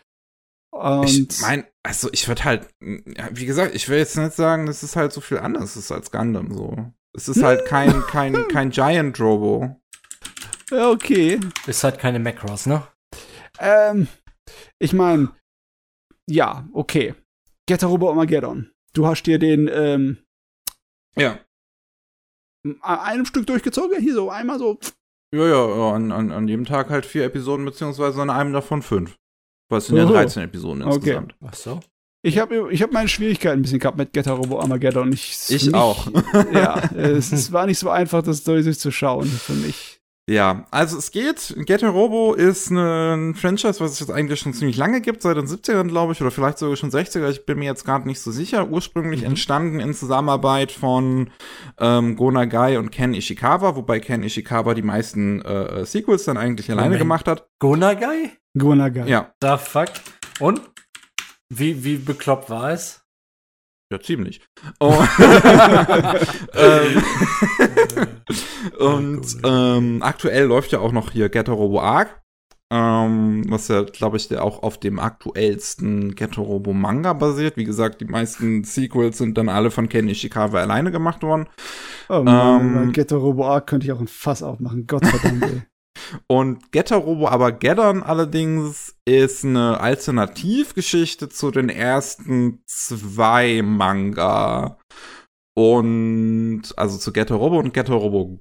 Und 0.71 1.31
ich 1.31 1.41
mein, 1.41 1.63
also 1.83 2.09
ich 2.11 2.27
würde 2.27 2.43
halt, 2.43 2.67
wie 2.79 3.45
gesagt, 3.45 3.73
ich 3.75 3.87
will 3.87 3.97
jetzt 3.97 4.17
nicht 4.17 4.33
sagen, 4.33 4.65
dass 4.65 4.83
es 4.83 4.95
halt 4.95 5.13
so 5.13 5.21
viel 5.21 5.37
anders 5.37 5.77
ist 5.77 5.91
als 5.91 6.11
Gundam 6.11 6.51
so. 6.51 6.91
Es 7.15 7.29
ist 7.29 7.41
halt 7.41 7.65
kein, 7.65 8.01
kein, 8.07 8.47
kein 8.49 8.71
Giant 8.71 9.19
Robo. 9.19 9.79
ja, 10.69 10.89
okay. 10.89 11.39
Ist 11.65 11.83
halt 11.83 11.97
keine 11.97 12.19
Macross, 12.19 12.65
ne? 12.65 12.85
Ähm, 13.59 14.07
ich 14.79 14.91
meine, 14.91 15.31
ja, 16.29 16.67
okay. 16.73 17.15
Getter 17.67 17.87
Robo 17.87 18.09
Armageddon. 18.09 18.69
Du 18.93 19.07
hast 19.07 19.23
dir 19.23 19.39
den 19.39 19.69
ähm, 19.71 20.17
Ja. 21.17 21.39
an 22.81 22.99
einem 22.99 23.25
Stück 23.25 23.47
durchgezogen, 23.47 24.01
hier 24.01 24.13
so 24.13 24.29
einmal 24.29 24.59
so. 24.59 24.79
Ja, 25.33 25.45
ja, 25.47 25.67
ja 25.77 25.93
an, 25.93 26.11
an, 26.11 26.31
an 26.31 26.47
jedem 26.47 26.65
Tag 26.65 26.89
halt 26.89 27.05
vier 27.05 27.25
Episoden, 27.25 27.65
beziehungsweise 27.65 28.21
an 28.21 28.29
einem 28.29 28.53
davon 28.53 28.81
fünf. 28.81 29.15
Was 29.69 29.87
sind 29.87 29.97
ja 29.97 30.05
Oh. 30.05 30.09
13 30.09 30.43
Episoden 30.43 30.83
Okay. 30.83 30.95
insgesamt. 30.95 31.35
Ach 31.45 31.53
so. 31.53 31.79
Ich 32.23 32.39
habe 32.39 32.71
ich 32.73 32.81
hab 32.81 32.91
meine 32.91 33.07
Schwierigkeiten 33.07 33.59
ein 33.59 33.61
bisschen 33.61 33.79
gehabt 33.79 33.97
mit 33.97 34.13
Getter 34.13 34.33
Robo 34.33 34.59
Armageddon. 34.59 35.11
Ich, 35.13 35.35
Ich 35.49 35.65
nicht, 35.65 35.75
auch. 35.75 36.07
Ja, 36.53 36.77
es, 36.95 37.31
es 37.31 37.51
war 37.51 37.65
nicht 37.67 37.77
so 37.79 37.89
einfach, 37.89 38.23
das 38.23 38.43
durch- 38.43 38.63
durchzuschauen 38.65 39.27
für 39.27 39.53
mich. 39.53 39.94
Ja, 40.27 40.65
also 40.71 40.97
es 40.97 41.11
geht. 41.11 41.53
Getter 41.67 41.89
Robo 41.89 42.33
ist 42.33 42.71
ein 42.71 43.35
Franchise, 43.35 43.79
was 43.79 43.91
es 43.91 43.99
jetzt 43.99 44.09
eigentlich 44.09 44.39
schon 44.39 44.55
ziemlich 44.55 44.75
lange 44.75 44.99
gibt, 45.01 45.21
seit 45.21 45.37
den 45.37 45.45
70ern, 45.45 45.87
glaube 45.87 46.13
ich, 46.13 46.21
oder 46.21 46.31
vielleicht 46.31 46.57
sogar 46.57 46.75
schon 46.77 46.89
60er. 46.89 47.29
Ich 47.29 47.45
bin 47.45 47.59
mir 47.59 47.65
jetzt 47.65 47.85
gerade 47.85 48.07
nicht 48.07 48.19
so 48.19 48.31
sicher. 48.31 48.67
Ursprünglich 48.67 49.21
Mhm. 49.21 49.27
entstanden 49.27 49.79
in 49.79 49.93
Zusammenarbeit 49.93 50.71
von 50.71 51.29
ähm, 51.79 52.15
Go 52.15 52.31
Nagai 52.31 52.79
und 52.79 52.89
Ken 52.91 53.13
Ishikawa, 53.13 53.75
wobei 53.75 53.99
Ken 53.99 54.23
Ishikawa 54.23 54.73
die 54.73 54.81
meisten 54.81 55.43
äh, 55.43 55.81
äh, 55.81 55.85
Sequels 55.85 56.23
dann 56.23 56.37
eigentlich 56.37 56.71
alleine 56.71 56.87
Moment. 56.87 57.01
gemacht 57.01 57.27
hat. 57.27 57.47
Gonagai? 57.59 58.31
Gonaga. 58.57 59.05
Ja, 59.05 59.31
The 59.41 59.57
fuck? 59.59 59.89
Und? 60.39 60.59
Wie, 61.49 61.83
wie 61.83 61.97
bekloppt 61.97 62.49
war 62.49 62.71
es? 62.71 63.01
ja, 63.91 63.99
ziemlich. 64.01 64.41
Oh. 64.79 64.91
ähm, 66.55 67.03
Und 68.79 69.37
ähm, 69.43 70.01
aktuell 70.01 70.45
läuft 70.45 70.71
ja 70.71 70.79
auch 70.79 70.91
noch 70.91 71.11
hier 71.11 71.29
Getter 71.29 71.53
Robo 71.53 71.81
Arc. 71.81 72.21
Ähm, 72.71 73.43
was 73.47 73.67
ja, 73.67 73.83
glaube 73.83 74.17
ich, 74.17 74.27
der 74.27 74.43
auch 74.43 74.63
auf 74.63 74.79
dem 74.79 74.99
aktuellsten 74.99 76.15
Getter 76.15 76.41
Robo 76.41 76.73
Manga 76.73 77.13
basiert. 77.13 77.57
Wie 77.57 77.63
gesagt, 77.63 78.01
die 78.01 78.05
meisten 78.05 78.63
Sequels 78.63 79.19
sind 79.19 79.37
dann 79.37 79.49
alle 79.49 79.69
von 79.69 79.87
Ken 79.87 80.07
Ishikawa 80.07 80.59
alleine 80.59 80.91
gemacht 80.91 81.21
worden. 81.21 81.47
Oh 82.09 82.23
Mann, 82.23 82.85
Ähm, 82.85 82.91
Getter 82.91 83.17
Robo 83.17 83.45
Arc 83.45 83.67
könnte 83.67 83.85
ich 83.85 83.91
auch 83.91 83.99
ein 83.99 84.07
Fass 84.07 84.41
aufmachen. 84.41 84.87
Gott 84.87 85.05
verdammt, 85.05 85.43
ey. 85.43 85.61
Und 86.27 86.71
Getter 86.71 86.97
Robo 86.97 87.27
aber 87.27 87.51
Geddon 87.51 88.03
allerdings 88.03 88.95
ist 89.05 89.45
eine 89.45 89.79
Alternativgeschichte 89.79 91.29
zu 91.29 91.51
den 91.51 91.69
ersten 91.69 92.61
zwei 92.65 93.61
Manga. 93.63 94.77
Und 95.57 96.63
also 96.75 96.97
zu 96.97 97.13
Getter 97.13 97.35
Robo 97.35 97.59
und 97.59 97.73
Getter 97.73 97.93
Robo 97.93 98.39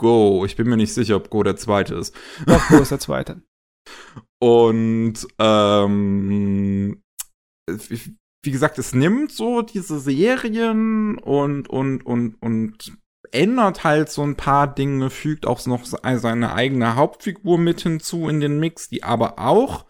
Go. 0.00 0.44
Ich 0.44 0.56
bin 0.56 0.68
mir 0.68 0.76
nicht 0.76 0.94
sicher, 0.94 1.16
ob 1.16 1.28
Go 1.30 1.42
der 1.42 1.56
zweite 1.56 1.94
ist. 1.96 2.14
Doch, 2.46 2.70
wo 2.70 2.76
ist 2.76 2.90
der 2.90 3.00
zweite? 3.00 3.42
Und 4.40 5.14
ähm, 5.40 7.02
wie 7.66 8.50
gesagt, 8.50 8.78
es 8.78 8.94
nimmt 8.94 9.32
so 9.32 9.62
diese 9.62 9.98
Serien 9.98 11.18
und 11.18 11.68
und 11.68 12.06
und 12.06 12.34
und 12.40 12.92
ändert 13.32 13.82
halt 13.84 14.10
so 14.10 14.22
ein 14.22 14.36
paar 14.36 14.72
Dinge, 14.72 15.10
fügt 15.10 15.44
auch 15.46 15.64
noch 15.66 15.84
se- 15.84 15.98
seine 16.18 16.54
eigene 16.54 16.94
Hauptfigur 16.94 17.58
mit 17.58 17.80
hinzu 17.80 18.28
in 18.28 18.40
den 18.40 18.60
Mix, 18.60 18.88
die 18.88 19.02
aber 19.02 19.38
auch 19.38 19.86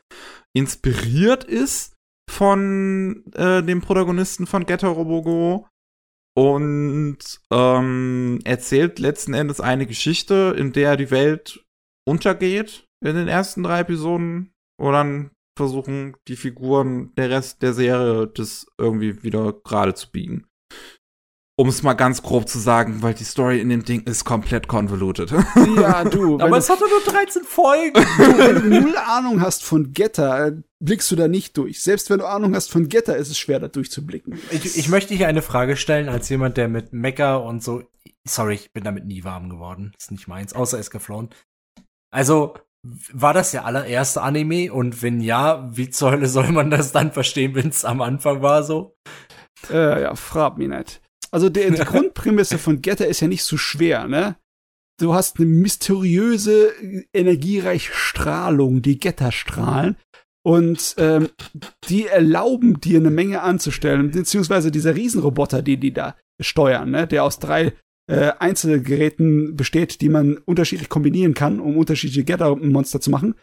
inspiriert 0.57 1.45
ist 1.45 1.95
von 2.31 3.25
äh, 3.35 3.63
dem 3.63 3.81
Protagonisten 3.81 4.47
von 4.47 4.65
Getter 4.65 4.89
Robogo 4.89 5.67
und 6.39 7.19
ähm, 7.51 8.39
erzählt 8.45 9.01
letzten 9.01 9.35
Endes 9.35 9.61
eine 9.61 9.87
Geschichte, 9.87 10.55
in 10.57 10.73
der 10.73 10.97
die 10.97 11.11
Welt 11.11 11.65
untergeht 12.07 12.87
in 13.05 13.17
den 13.17 13.27
ersten 13.27 13.65
drei 13.65 13.81
Episoden 13.81 14.53
und 14.81 14.93
dann 14.93 15.31
versuchen 15.57 16.17
die 16.29 16.37
Figuren 16.37 17.13
der 17.17 17.31
Rest 17.31 17.63
der 17.63 17.73
Serie 17.73 18.29
das 18.29 18.69
irgendwie 18.79 19.25
wieder 19.25 19.53
gerade 19.53 19.95
zu 19.95 20.13
biegen. 20.13 20.47
Um 21.61 21.69
es 21.69 21.83
mal 21.83 21.95
ganz 21.95 22.23
grob 22.23 22.49
zu 22.49 22.61
sagen, 22.61 23.03
weil 23.03 23.15
die 23.15 23.25
Story 23.25 23.61
in 23.61 23.69
dem 23.69 23.85
Ding 23.85 24.03
ist 24.03 24.25
komplett 24.25 24.69
convoluted. 24.69 25.33
Ja, 25.77 26.05
du, 26.05 26.35
Aber 26.41 26.51
du, 26.51 26.55
es 26.55 26.71
hatte 26.71 26.85
nur 26.89 27.01
13 27.01 27.43
Folgen. 27.43 27.95
wenn 28.17 28.55
du 28.71 28.81
null 28.81 28.97
Ahnung 28.97 29.41
hast 29.41 29.65
von 29.65 29.93
Getter, 29.93 30.47
äh, 30.47 30.53
blickst 30.79 31.11
du 31.11 31.17
da 31.17 31.27
nicht 31.27 31.57
durch. 31.57 31.83
Selbst 31.83 32.11
wenn 32.11 32.21
du 32.21 32.29
Ahnung 32.29 32.55
hast 32.55 32.71
von 32.71 32.89
Getter, 32.89 33.17
ist 33.17 33.29
es 33.29 33.41
schwer, 33.41 33.59
da 33.59 33.67
durchzublicken. 33.67 34.39
ich, 34.53 34.79
ich 34.79 34.89
möchte 34.89 35.15
hier 35.15 35.27
eine 35.27 35.43
Frage 35.43 35.75
stellen 35.75 36.09
als 36.09 36.29
jemand, 36.29 36.57
der 36.59 36.69
mit 36.69 36.93
Mecha 36.93 37.35
und 37.35 37.61
so. 37.61 37.83
Sorry, 38.25 38.55
ich 38.55 38.73
bin 38.73 38.85
damit 38.85 39.07
nie 39.07 39.25
warm 39.25 39.49
geworden. 39.49 39.93
Ist 39.99 40.13
nicht 40.13 40.29
meins, 40.29 40.53
außer 40.53 40.79
Escaflowne. 40.79 41.31
Also, 42.13 42.55
war 43.13 43.35
das 43.35 43.51
der 43.51 43.65
allererste 43.65 44.23
Anime? 44.23 44.73
Und 44.73 45.03
wenn 45.03 45.21
ja, 45.21 45.69
wie 45.77 45.91
zur 45.91 46.13
Hölle 46.13 46.29
soll 46.29 46.53
man 46.53 46.71
das 46.71 46.93
dann 46.93 47.11
verstehen, 47.11 47.57
wenn 47.57 47.71
es 47.71 47.85
am 47.85 48.01
Anfang 48.01 48.43
war 48.43 48.63
so? 48.63 48.97
Äh, 49.71 50.03
ja, 50.03 50.15
frag 50.15 50.57
mich 50.57 50.69
nicht. 50.69 51.03
Also 51.31 51.49
der, 51.49 51.71
die 51.71 51.77
Grundprämisse 51.85 52.59
von 52.59 52.83
Getter 52.83 53.07
ist 53.07 53.21
ja 53.21 53.29
nicht 53.29 53.45
so 53.45 53.57
schwer, 53.57 54.07
ne? 54.09 54.37
Du 55.01 55.15
hast 55.15 55.39
eine 55.39 55.47
mysteriöse, 55.47 56.73
energiereiche 57.13 57.93
Strahlung, 57.93 58.83
die 58.83 58.99
Getterstrahlen. 58.99 59.97
Und 60.45 60.95
ähm, 60.99 61.29
die 61.89 62.07
erlauben 62.07 62.81
dir 62.81 62.99
eine 62.99 63.11
Menge 63.11 63.43
anzustellen, 63.43 64.11
beziehungsweise 64.11 64.71
dieser 64.71 64.97
Riesenroboter, 64.97 65.63
die 65.63 65.77
die 65.77 65.93
da 65.93 66.17
steuern, 66.41 66.91
ne? 66.91 67.07
der 67.07 67.25
aus 67.25 67.39
drei 67.39 67.75
äh, 68.11 68.33
Einzelgeräten 68.39 69.57
besteht, 69.57 70.01
die 70.01 70.09
man 70.09 70.39
unterschiedlich 70.39 70.89
kombinieren 70.89 71.35
kann, 71.35 71.61
um 71.61 71.77
unterschiedliche 71.77 72.25
Gettermonster 72.25 73.01
zu 73.01 73.11
machen. 73.11 73.35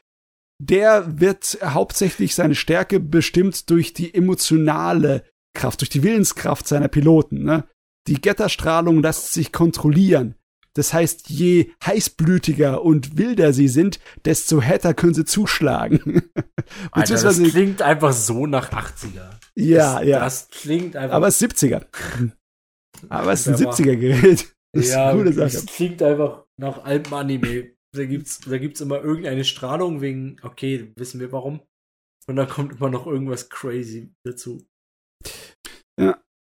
Der 0.60 1.20
wird 1.20 1.60
hauptsächlich 1.64 2.34
seine 2.34 2.56
Stärke 2.56 2.99
bestimmt 2.99 3.70
durch 3.70 3.94
die 3.94 4.14
emotionale 4.14 5.24
Kraft, 5.53 5.82
durch 5.82 5.90
die 5.90 6.03
Willenskraft 6.03 6.68
seiner 6.68 6.88
Piloten. 6.88 7.44
Ne? 7.44 7.66
Die 8.07 8.22
Getterstrahlung 8.22 9.02
lässt 9.02 9.34
sich 9.34 9.52
kontrollieren. 9.52 10.36
Das 10.73 10.94
heißt, 10.94 11.30
je 11.30 11.72
heißblütiger 11.86 12.84
und 12.84 13.18
wilder 13.18 13.53
sie 13.53 13.69
sind, 13.69 13.99
desto 14.26 14.61
härter 14.61 14.94
können 14.94 15.14
sie 15.14 15.23
zuschlagen. 15.23 16.22
Alter, 16.91 17.14
das 17.22 17.41
klingt 17.41 17.82
einfach 17.82 18.11
so 18.11 18.45
nach 18.45 18.72
80er. 18.72 19.40
ja, 19.56 19.99
das, 19.99 20.07
ja. 20.07 20.19
Das 20.19 20.49
klingt 20.49 20.95
einfach. 20.98 21.15
Aber 21.15 21.27
es 21.27 21.41
ist 21.41 21.53
70er. 21.57 21.86
Aber 23.10 23.32
es 23.32 23.48
ist 23.48 23.60
ein 23.61 23.65
Aber- 23.68 23.76
70er-Gerät. 23.76 24.53
Das 24.73 24.86
ist 24.88 24.91
ja, 24.91 25.10
eine 25.10 25.18
coole 25.19 25.34
das 25.34 25.53
Sache. 25.53 25.65
klingt 25.68 26.02
einfach 26.02 26.44
nach 26.60 26.84
altem 26.84 27.14
Anime. 27.14 27.72
Da 27.95 28.03
gibt's, 28.03 28.41
da 28.41 28.57
gibt's 28.57 28.82
immer 28.82 29.02
irgendeine 29.02 29.45
Strahlung 29.45 30.02
wegen, 30.02 30.36
okay, 30.44 30.91
wissen 30.98 31.22
wir 31.22 31.32
warum. 31.32 31.61
Und 32.27 32.36
dann 32.36 32.49
kommt 32.49 32.73
immer 32.73 32.90
noch 32.90 33.07
irgendwas 33.07 33.48
crazy 33.48 34.11
dazu. 34.26 34.61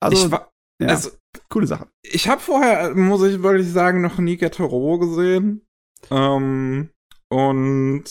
Also, 0.00 0.26
ich 0.26 0.30
war, 0.30 0.50
ja, 0.80 0.88
also, 0.88 1.10
coole 1.48 1.66
Sache. 1.66 1.88
ich 2.02 2.28
habe 2.28 2.40
vorher, 2.40 2.94
muss 2.94 3.22
ich 3.22 3.42
wirklich 3.42 3.70
sagen, 3.70 4.00
noch 4.02 4.18
nie 4.18 4.36
Robo 4.36 4.98
gesehen. 4.98 5.66
Ähm, 6.10 6.90
und 7.30 8.04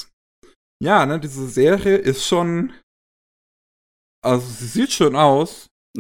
ja, 0.82 1.06
ne, 1.06 1.20
diese 1.20 1.48
Serie 1.48 1.98
ist 1.98 2.26
schon. 2.26 2.74
Also, 4.24 4.48
sie 4.48 4.68
sieht 4.68 4.92
schön 4.92 5.16
aus. 5.16 5.68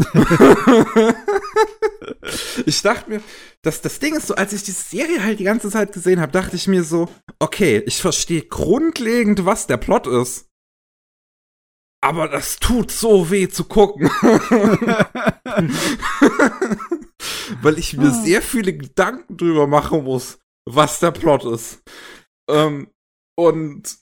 ich 2.65 2.81
dachte 2.81 3.09
mir, 3.09 3.21
das, 3.61 3.81
das 3.81 3.99
Ding 3.99 4.15
ist 4.15 4.27
so, 4.27 4.35
als 4.35 4.53
ich 4.53 4.63
diese 4.63 4.81
Serie 4.81 5.23
halt 5.23 5.39
die 5.39 5.43
ganze 5.43 5.69
Zeit 5.69 5.93
gesehen 5.93 6.19
habe, 6.19 6.31
dachte 6.31 6.55
ich 6.55 6.67
mir 6.67 6.83
so, 6.83 7.09
okay, 7.39 7.83
ich 7.85 8.01
verstehe 8.01 8.43
grundlegend, 8.43 9.45
was 9.45 9.67
der 9.67 9.77
Plot 9.77 10.07
ist. 10.07 10.49
Aber 12.03 12.27
das 12.27 12.57
tut 12.57 12.91
so 12.91 13.31
weh 13.31 13.47
zu 13.47 13.63
gucken. 13.63 14.09
Weil 17.61 17.77
ich 17.77 17.95
mir 17.95 18.11
sehr 18.11 18.41
viele 18.41 18.75
Gedanken 18.75 19.37
drüber 19.37 19.67
machen 19.67 20.03
muss, 20.03 20.37
was 20.65 20.99
der 20.99 21.11
Plot 21.11 21.45
ist. 21.45 21.81
Ähm, 22.49 22.89
und 23.37 23.97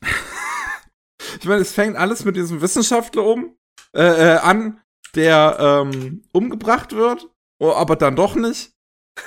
ich 1.38 1.44
meine, 1.44 1.60
es 1.60 1.72
fängt 1.72 1.96
alles 1.96 2.24
mit 2.24 2.36
diesem 2.36 2.62
Wissenschaftler 2.62 3.24
um, 3.24 3.54
äh, 3.94 4.36
äh, 4.36 4.38
an, 4.38 4.80
der 5.14 5.58
ähm, 5.60 6.22
umgebracht 6.32 6.92
wird, 6.92 7.28
oh, 7.62 7.72
aber 7.72 7.96
dann 7.96 8.16
doch 8.16 8.36
nicht. 8.36 8.72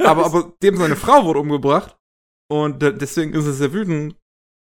aber, 0.00 0.26
aber 0.26 0.52
dem 0.64 0.76
seine 0.76 0.96
Frau 0.96 1.24
wurde 1.24 1.38
umgebracht. 1.38 1.96
Und 2.50 2.82
de- 2.82 2.92
deswegen 2.92 3.34
ist 3.34 3.46
er 3.46 3.52
sehr 3.52 3.72
wütend. 3.72 4.16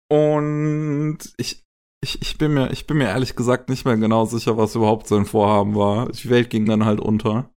Und 0.09 1.19
ich, 1.37 1.63
ich, 2.01 2.21
ich, 2.21 2.37
bin 2.37 2.53
mir, 2.53 2.71
ich 2.71 2.87
bin 2.87 2.97
mir 2.97 3.05
ehrlich 3.05 3.35
gesagt 3.35 3.69
nicht 3.69 3.85
mehr 3.85 3.97
genau 3.97 4.25
sicher, 4.25 4.57
was 4.57 4.75
überhaupt 4.75 5.07
sein 5.07 5.25
Vorhaben 5.25 5.75
war. 5.75 6.09
Die 6.09 6.29
Welt 6.29 6.49
ging 6.49 6.65
dann 6.65 6.85
halt 6.85 6.99
unter. 6.99 7.49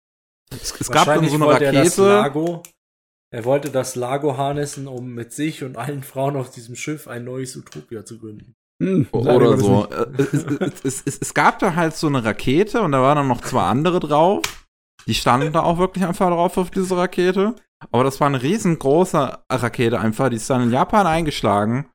Es, 0.50 0.78
es 0.78 0.90
gab 0.90 1.06
dann 1.06 1.26
so 1.28 1.36
eine 1.36 1.46
Er, 1.64 1.72
das 1.72 1.98
Rakete. 1.98 2.08
Lago, 2.08 2.62
er 3.32 3.44
wollte 3.44 3.70
das 3.70 3.96
Lago 3.96 4.36
harnessen, 4.36 4.86
um 4.86 5.14
mit 5.14 5.32
sich 5.32 5.64
und 5.64 5.76
allen 5.78 6.02
Frauen 6.02 6.36
auf 6.36 6.50
diesem 6.50 6.76
Schiff 6.76 7.08
ein 7.08 7.24
neues 7.24 7.56
Utopia 7.56 8.04
zu 8.04 8.18
gründen. 8.18 8.54
Hm, 8.82 9.06
Oder 9.12 9.56
so. 9.56 9.88
Äh, 9.90 10.06
Es, 10.18 10.32
es, 10.34 10.84
es, 10.84 11.02
es, 11.06 11.18
es 11.20 11.34
gab 11.34 11.58
da 11.60 11.74
halt 11.74 11.96
so 11.96 12.08
eine 12.08 12.24
Rakete 12.24 12.82
und 12.82 12.92
da 12.92 13.00
waren 13.00 13.16
dann 13.16 13.28
noch 13.28 13.40
zwei 13.40 13.62
andere 13.62 14.00
drauf. 14.00 14.42
Die 15.06 15.14
standen 15.14 15.52
da 15.52 15.62
auch 15.62 15.78
wirklich 15.78 16.04
einfach 16.04 16.28
drauf 16.28 16.58
auf 16.58 16.70
diese 16.70 16.96
Rakete. 16.96 17.54
Aber 17.90 18.04
das 18.04 18.20
war 18.20 18.28
eine 18.28 18.42
riesengroße 18.42 19.38
Rakete 19.50 19.98
einfach. 19.98 20.28
Die 20.28 20.36
ist 20.36 20.50
dann 20.50 20.64
in 20.64 20.70
Japan 20.70 21.06
eingeschlagen. 21.06 21.86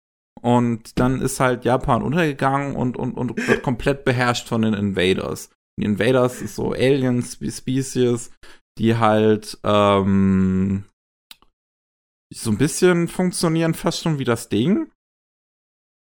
Und 0.41 0.99
dann 0.99 1.21
ist 1.21 1.39
halt 1.39 1.65
Japan 1.65 2.01
untergegangen 2.03 2.75
und, 2.75 2.97
und, 2.97 3.13
und 3.15 3.35
wird 3.47 3.63
komplett 3.63 4.03
beherrscht 4.05 4.47
von 4.47 4.61
den 4.61 4.73
Invaders. 4.73 5.49
Die 5.79 5.85
Invaders 5.85 6.41
ist 6.41 6.55
so 6.55 6.71
Aliens, 6.73 7.33
Spe- 7.33 7.51
Species, 7.51 8.31
die 8.77 8.97
halt 8.97 9.57
ähm, 9.63 10.85
so 12.33 12.51
ein 12.51 12.57
bisschen 12.57 13.07
funktionieren 13.07 13.73
fast 13.73 14.01
schon 14.03 14.19
wie 14.19 14.23
das 14.25 14.49
Ding. 14.49 14.91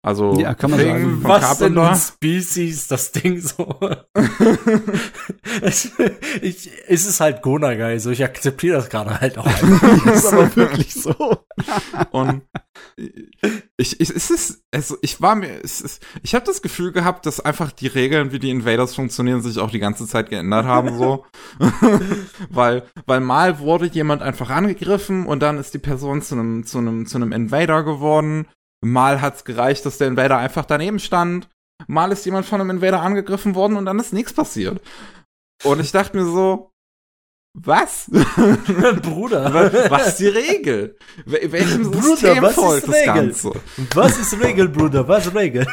Also 0.06 0.40
Ja, 0.40 0.54
kann 0.54 0.70
man 0.70 0.80
Thing 0.80 0.90
sagen. 0.92 1.22
von 1.22 1.24
Was 1.32 1.58
denn 1.58 1.74
Carpenter. 1.76 1.96
Species, 1.96 2.88
das 2.88 3.12
Ding 3.12 3.40
so? 3.42 3.80
ich, 5.64 5.92
ich, 6.42 6.70
es 6.88 7.06
ist 7.06 7.20
halt 7.20 7.42
Gonagai, 7.42 7.98
so 8.00 8.12
ich 8.12 8.24
akzeptiere 8.24 8.78
das 8.78 8.90
gerade 8.90 9.20
halt 9.20 9.38
auch. 9.38 9.46
Das 10.06 10.24
ist 10.26 10.34
aber 10.34 10.56
wirklich 10.56 10.94
so. 10.94 11.44
Und 12.12 12.44
ich, 12.98 14.00
ich, 14.00 14.10
es 14.10 14.30
ist, 14.32 14.64
also 14.74 14.98
ich 15.02 15.22
war 15.22 15.36
mir, 15.36 15.62
es 15.64 15.82
ist, 15.82 16.06
ich 16.24 16.34
habe 16.34 16.46
das 16.46 16.62
Gefühl 16.62 16.94
gehabt, 16.94 17.26
dass 17.26 17.42
einfach 17.42 17.72
die 17.72 17.88
Regeln, 17.88 18.32
wie 18.32 18.40
die 18.40 18.50
Invaders 18.50 18.96
funktionieren, 18.96 19.42
sich 19.42 19.60
auch 19.60 19.70
die 19.70 19.80
ganze 19.80 20.08
Zeit 20.08 20.30
geändert 20.30 20.66
haben, 20.66 20.98
so. 20.98 21.26
weil, 22.50 22.84
weil 23.06 23.20
mal 23.20 23.60
wurde 23.60 23.88
jemand 23.88 24.22
einfach 24.22 24.50
angegriffen 24.50 25.26
und 25.26 25.42
dann 25.42 25.58
ist 25.58 25.74
die 25.74 25.80
Person 25.80 26.22
zu 26.22 26.36
einem, 26.36 26.66
zu 26.66 26.78
einem, 26.78 27.06
zu 27.06 27.18
einem 27.18 27.34
Invader 27.34 27.84
geworden. 27.84 28.48
Mal 28.82 29.22
hat's 29.22 29.44
gereicht, 29.44 29.86
dass 29.86 29.98
der 29.98 30.08
Invader 30.08 30.38
einfach 30.38 30.66
daneben 30.66 31.00
stand. 31.00 31.50
Mal 31.88 32.14
ist 32.14 32.26
jemand 32.26 32.46
von 32.46 32.62
einem 32.62 32.70
Invader 32.70 33.02
angegriffen 33.02 33.56
worden 33.56 33.76
und 33.76 33.86
dann 33.86 34.00
ist 34.00 34.14
nichts 34.14 34.32
passiert. 34.32 34.82
Und 35.64 35.82
ich 35.82 35.92
dachte 35.92 36.16
mir 36.16 36.26
so, 36.26 36.72
was? 37.58 38.10
Bruder, 39.02 39.54
Was 39.54 39.90
was 39.90 40.08
ist 40.10 40.20
die 40.20 40.28
Regel? 40.28 40.98
Wel- 41.26 41.52
Welchem 41.52 41.84
Bruder, 41.92 42.02
System 42.04 42.42
was 42.42 42.50
ist 42.52 42.56
folgt 42.56 42.88
das 42.88 42.96
Regel? 42.96 43.06
Ganze? 43.14 43.52
was 43.94 44.20
ist 44.20 44.40
Regel, 44.42 44.70
Bruder? 44.70 45.08
Was 45.08 45.26
ist 45.28 45.36
Regel? 45.36 45.66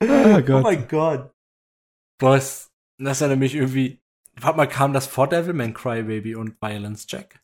Ah, 0.00 0.36
Oh 0.38 0.42
Gott. 0.42 0.62
mein 0.62 0.86
Gott. 0.88 1.30
Was? 2.20 2.68
Das 3.00 3.20
erinnert 3.20 3.40
mich 3.40 3.54
irgendwie. 3.54 4.00
Warte 4.40 4.56
mal, 4.56 4.66
kam 4.66 4.92
das 4.92 5.06
vor 5.06 5.28
Devilman 5.28 5.74
Crybaby 5.74 6.34
und 6.36 6.60
Violence 6.60 7.06
Jack? 7.08 7.40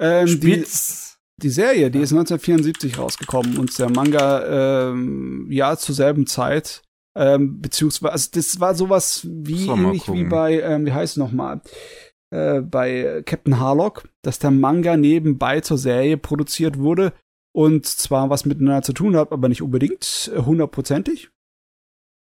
ähm, 0.00 0.26
die, 0.26 0.32
Spielt's. 0.32 1.18
die 1.42 1.50
Serie, 1.50 1.90
die 1.90 1.98
ist 2.00 2.12
1974 2.12 2.96
rausgekommen 2.98 3.58
und 3.58 3.76
der 3.78 3.90
Manga, 3.90 4.88
ähm, 4.90 5.46
ja, 5.50 5.76
zur 5.76 5.94
selben 5.94 6.26
Zeit. 6.26 6.82
Ähm, 7.20 7.60
beziehungsweise, 7.60 8.12
also 8.12 8.30
das 8.32 8.60
war 8.60 8.76
sowas 8.76 9.26
wie 9.28 9.66
ähnlich 9.66 10.10
wie 10.12 10.22
bei, 10.22 10.60
ähm, 10.60 10.86
wie 10.86 10.92
heißt 10.92 11.14
es 11.14 11.16
nochmal, 11.16 11.60
äh, 12.30 12.60
bei 12.60 13.22
Captain 13.26 13.58
Harlock, 13.58 14.08
dass 14.22 14.38
der 14.38 14.52
Manga 14.52 14.96
nebenbei 14.96 15.60
zur 15.60 15.78
Serie 15.78 16.16
produziert 16.16 16.78
wurde 16.78 17.12
und 17.52 17.86
zwar 17.86 18.30
was 18.30 18.44
miteinander 18.44 18.82
zu 18.82 18.92
tun 18.92 19.16
hat, 19.16 19.32
aber 19.32 19.48
nicht 19.48 19.62
unbedingt 19.62 20.30
hundertprozentig. 20.36 21.30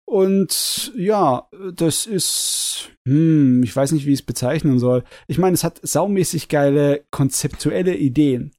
Und 0.06 0.94
ja, 0.96 1.48
das 1.74 2.06
ist, 2.06 2.92
hm, 3.08 3.64
ich 3.64 3.76
weiß 3.76 3.94
nicht, 3.94 4.06
wie 4.06 4.14
ich 4.14 4.20
es 4.20 4.26
bezeichnen 4.26 4.78
soll. 4.78 5.04
Ich 5.28 5.40
meine, 5.40 5.56
es 5.56 5.64
hat 5.64 5.80
saumäßig 5.82 6.50
geile 6.50 7.04
konzeptuelle 7.10 7.96
Ideen. 7.96 8.52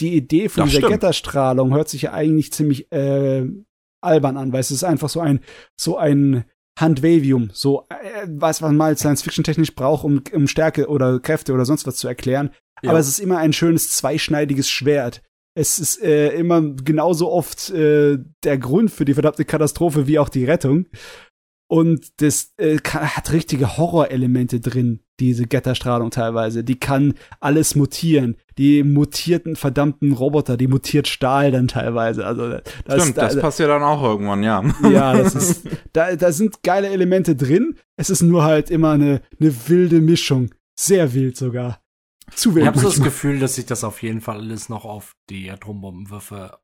Die 0.00 0.14
Idee 0.14 0.50
von 0.50 0.64
Das 0.64 0.70
dieser 0.70 0.80
stimmt. 0.80 1.00
Getterstrahlung 1.00 1.72
hört 1.72 1.88
sich 1.88 2.02
ja 2.02 2.12
eigentlich 2.12 2.52
ziemlich 2.52 2.92
äh, 2.92 3.46
albern 4.02 4.36
an, 4.36 4.52
weil 4.52 4.60
es 4.60 4.70
ist 4.70 4.84
einfach 4.84 5.08
so 5.08 5.20
ein 5.20 5.40
so 5.76 5.96
ein 5.96 6.44
Handwavium, 6.78 7.50
so 7.52 7.86
äh, 7.90 8.26
was 8.28 8.60
man 8.60 8.76
mal 8.76 8.96
Science-Fiction-technisch 8.96 9.74
braucht, 9.74 10.04
um, 10.04 10.22
um 10.32 10.46
Stärke 10.46 10.88
oder 10.88 11.20
Kräfte 11.20 11.52
oder 11.52 11.64
sonst 11.64 11.86
was 11.86 11.96
zu 11.96 12.08
erklären. 12.08 12.50
Ja. 12.82 12.90
Aber 12.90 12.98
es 12.98 13.08
ist 13.08 13.18
immer 13.18 13.38
ein 13.38 13.52
schönes 13.52 13.90
zweischneidiges 13.90 14.70
Schwert. 14.70 15.22
Es 15.54 15.78
ist 15.78 16.02
äh, 16.02 16.30
immer 16.30 16.62
genauso 16.62 17.30
oft 17.30 17.68
äh, 17.70 18.18
der 18.42 18.58
Grund 18.58 18.90
für 18.90 19.04
die 19.04 19.14
verdammte 19.14 19.44
Katastrophe 19.44 20.06
wie 20.06 20.18
auch 20.18 20.30
die 20.30 20.46
Rettung. 20.46 20.86
Und 21.72 22.20
das 22.20 22.52
äh, 22.58 22.76
hat 22.84 23.32
richtige 23.32 23.78
Horrorelemente 23.78 24.60
drin, 24.60 25.00
diese 25.18 25.46
Getterstrahlung 25.46 26.10
teilweise. 26.10 26.64
Die 26.64 26.78
kann 26.78 27.14
alles 27.40 27.76
mutieren. 27.76 28.36
Die 28.58 28.82
mutierten 28.82 29.56
verdammten 29.56 30.12
Roboter, 30.12 30.58
die 30.58 30.66
mutiert 30.68 31.08
Stahl 31.08 31.50
dann 31.50 31.68
teilweise. 31.68 32.26
Also 32.26 32.58
das, 32.84 33.02
Stimmt, 33.02 33.16
das 33.16 33.36
da, 33.36 33.40
passiert 33.40 33.70
dann 33.70 33.82
auch 33.82 34.02
irgendwann, 34.02 34.42
ja. 34.42 34.62
ja, 34.82 35.16
das 35.16 35.34
ist, 35.34 35.68
da, 35.94 36.14
da 36.14 36.30
sind 36.30 36.62
geile 36.62 36.88
Elemente 36.88 37.36
drin. 37.36 37.78
Es 37.96 38.10
ist 38.10 38.20
nur 38.20 38.44
halt 38.44 38.70
immer 38.70 38.90
eine, 38.90 39.22
eine 39.40 39.54
wilde 39.66 40.02
Mischung. 40.02 40.50
Sehr 40.78 41.14
wild 41.14 41.38
sogar. 41.38 41.80
Zu 42.34 42.50
Ich 42.50 42.56
wild. 42.56 42.66
habe 42.66 42.80
so 42.80 42.88
das. 42.88 43.02
Gefühl, 43.02 43.38
dass 43.38 43.54
sich 43.54 43.64
das 43.64 43.82
auf 43.82 44.02
jeden 44.02 44.20
Fall 44.20 44.40
alles 44.40 44.68
noch 44.68 44.84
auf 44.84 45.16
die 45.30 45.50
Atombombenwürfe 45.50 46.58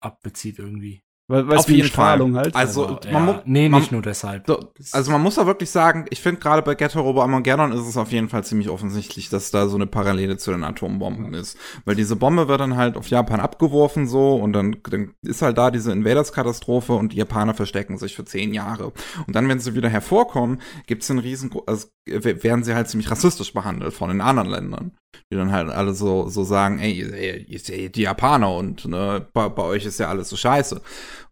abbezieht 0.00 0.60
irgendwie. 0.60 1.02
Weil, 1.28 1.48
weil 1.48 1.56
es 1.56 1.64
Auf 1.64 1.70
jeden 1.70 1.88
Strahlung 1.88 2.34
Fall. 2.34 2.44
halt. 2.44 2.54
Also, 2.54 3.00
ja, 3.04 3.12
man 3.12 3.24
mu- 3.26 3.34
nee, 3.46 3.68
man- 3.68 3.80
nicht 3.80 3.90
nur 3.90 4.00
deshalb. 4.02 4.46
So, 4.46 4.72
also 4.92 5.10
man 5.10 5.20
muss 5.20 5.34
da 5.34 5.44
wirklich 5.46 5.70
sagen, 5.70 6.06
ich 6.10 6.20
finde 6.20 6.40
gerade 6.40 6.62
bei 6.62 6.76
Ghetto 6.76 7.00
Robo 7.00 7.20
Armageddon 7.20 7.72
ist 7.72 7.80
es 7.86 7.96
auf 7.96 8.12
jeden 8.12 8.28
Fall 8.28 8.44
ziemlich 8.44 8.68
offensichtlich, 8.68 9.28
dass 9.28 9.50
da 9.50 9.66
so 9.66 9.74
eine 9.76 9.88
Parallele 9.88 10.36
zu 10.36 10.52
den 10.52 10.62
Atombomben 10.62 11.34
ist. 11.34 11.58
Weil 11.84 11.96
diese 11.96 12.14
Bombe 12.14 12.46
wird 12.46 12.60
dann 12.60 12.76
halt 12.76 12.96
auf 12.96 13.08
Japan 13.08 13.40
abgeworfen 13.40 14.06
so 14.06 14.36
und 14.36 14.52
dann, 14.52 14.76
dann 14.88 15.14
ist 15.22 15.42
halt 15.42 15.58
da 15.58 15.72
diese 15.72 15.90
Invaders-Katastrophe 15.90 16.92
und 16.92 17.12
die 17.12 17.16
Japaner 17.16 17.54
verstecken 17.54 17.98
sich 17.98 18.14
für 18.14 18.24
zehn 18.24 18.54
Jahre. 18.54 18.92
Und 19.26 19.34
dann, 19.34 19.48
wenn 19.48 19.58
sie 19.58 19.74
wieder 19.74 19.88
hervorkommen, 19.88 20.60
gibt's 20.86 21.10
einen 21.10 21.18
riesen, 21.18 21.50
also 21.66 21.88
werden 22.06 22.62
sie 22.62 22.74
halt 22.76 22.88
ziemlich 22.88 23.10
rassistisch 23.10 23.52
behandelt 23.52 23.94
von 23.94 24.10
den 24.10 24.20
anderen 24.20 24.48
Ländern. 24.48 24.92
Die 25.30 25.36
dann 25.36 25.52
halt 25.52 25.70
alle 25.70 25.92
so, 25.94 26.28
so 26.28 26.44
sagen, 26.44 26.78
ey, 26.78 26.92
ihr, 26.92 27.48
ihr 27.48 27.58
seid 27.58 27.96
die 27.96 28.02
Japaner 28.02 28.54
und 28.54 28.86
ne, 28.86 29.26
bei, 29.32 29.48
bei 29.48 29.62
euch 29.62 29.84
ist 29.84 30.00
ja 30.00 30.08
alles 30.08 30.28
so 30.28 30.36
scheiße. 30.36 30.80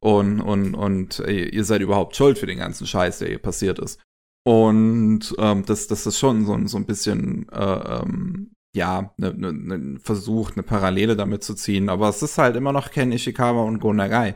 Und, 0.01 0.41
und, 0.41 0.75
und 0.75 1.21
äh, 1.21 1.49
ihr 1.49 1.65
seid 1.65 1.81
überhaupt 1.81 2.17
schuld 2.17 2.39
für 2.39 2.47
den 2.47 2.59
ganzen 2.59 2.87
Scheiß, 2.87 3.19
der 3.19 3.29
hier 3.29 3.39
passiert 3.39 3.79
ist. 3.79 4.01
Und 4.47 5.35
ähm, 5.39 5.65
das, 5.65 5.87
das 5.87 6.07
ist 6.07 6.19
schon 6.19 6.45
so, 6.45 6.59
so 6.67 6.77
ein 6.77 6.87
bisschen, 6.87 7.49
äh, 7.51 8.01
ähm, 8.03 8.51
ja, 8.75 9.15
ne, 9.17 9.33
ne, 9.33 9.53
ne 9.53 9.99
Versuch, 10.01 10.51
eine 10.53 10.63
Parallele 10.65 11.17
damit 11.17 11.45
zu 11.45 11.55
ziehen. 11.55 11.89
Aber 11.89 12.09
es 12.09 12.23
ist 12.23 12.39
halt 12.39 12.57
immer 12.57 12.73
noch 12.73 12.91
Ken 12.91 13.13
Ishikawa 13.13 13.63
und 13.63 13.79
Go 13.79 13.93
Nagai. 13.93 14.35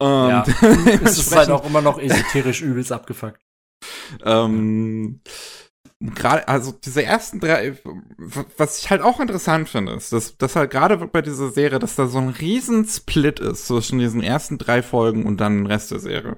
Ähm, 0.00 0.28
Ja. 0.28 0.44
es 1.04 1.18
ist 1.18 1.36
halt 1.36 1.50
auch 1.50 1.66
immer 1.66 1.82
noch 1.82 2.00
esoterisch 2.00 2.62
übelst 2.62 2.92
abgefuckt. 2.92 3.40
ähm, 4.24 5.20
gerade, 6.14 6.46
also 6.48 6.72
diese 6.72 7.02
ersten 7.02 7.40
drei, 7.40 7.78
was 8.56 8.78
ich 8.78 8.90
halt 8.90 9.00
auch 9.00 9.20
interessant 9.20 9.68
finde, 9.68 9.92
ist, 9.92 10.12
dass, 10.12 10.36
dass 10.36 10.56
halt 10.56 10.70
gerade 10.70 10.96
bei 10.98 11.22
dieser 11.22 11.50
Serie, 11.50 11.78
dass 11.78 11.94
da 11.96 12.06
so 12.06 12.18
ein 12.18 12.28
riesen 12.28 12.84
Split 12.84 13.40
ist 13.40 13.66
zwischen 13.66 13.98
diesen 13.98 14.22
ersten 14.22 14.58
drei 14.58 14.82
Folgen 14.82 15.24
und 15.24 15.40
dann 15.40 15.56
dem 15.56 15.66
Rest 15.66 15.90
der 15.92 16.00
Serie. 16.00 16.36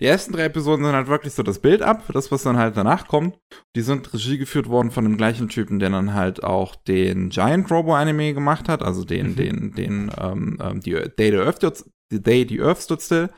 Die 0.00 0.06
ersten 0.06 0.32
drei 0.32 0.44
Episoden 0.44 0.84
sind 0.84 0.94
halt 0.94 1.06
wirklich 1.08 1.32
so 1.34 1.42
das 1.42 1.58
Bild 1.60 1.82
ab, 1.82 2.02
das, 2.12 2.32
was 2.32 2.42
dann 2.42 2.56
halt 2.58 2.76
danach 2.76 3.06
kommt. 3.06 3.38
Die 3.76 3.82
sind 3.82 4.12
Regie 4.12 4.38
geführt 4.38 4.68
worden 4.68 4.90
von 4.90 5.04
dem 5.04 5.16
gleichen 5.16 5.48
Typen, 5.48 5.78
der 5.78 5.90
dann 5.90 6.14
halt 6.14 6.42
auch 6.42 6.74
den 6.74 7.30
Giant 7.30 7.70
Robo 7.70 7.94
Anime 7.94 8.34
gemacht 8.34 8.68
hat, 8.68 8.82
also 8.82 9.04
den, 9.04 9.30
Mhm. 9.30 9.36
den, 9.36 9.72
den, 9.72 10.12
ähm, 10.18 10.58
ähm, 10.60 10.80
die 10.80 10.92
Day 10.92 11.30
the 11.30 11.38
Earth, 11.38 11.84
die 12.10 12.22
Day 12.22 12.46
the 12.48 12.60
Earth 12.62 12.82
Stood 12.82 13.02
Still. 13.02 13.30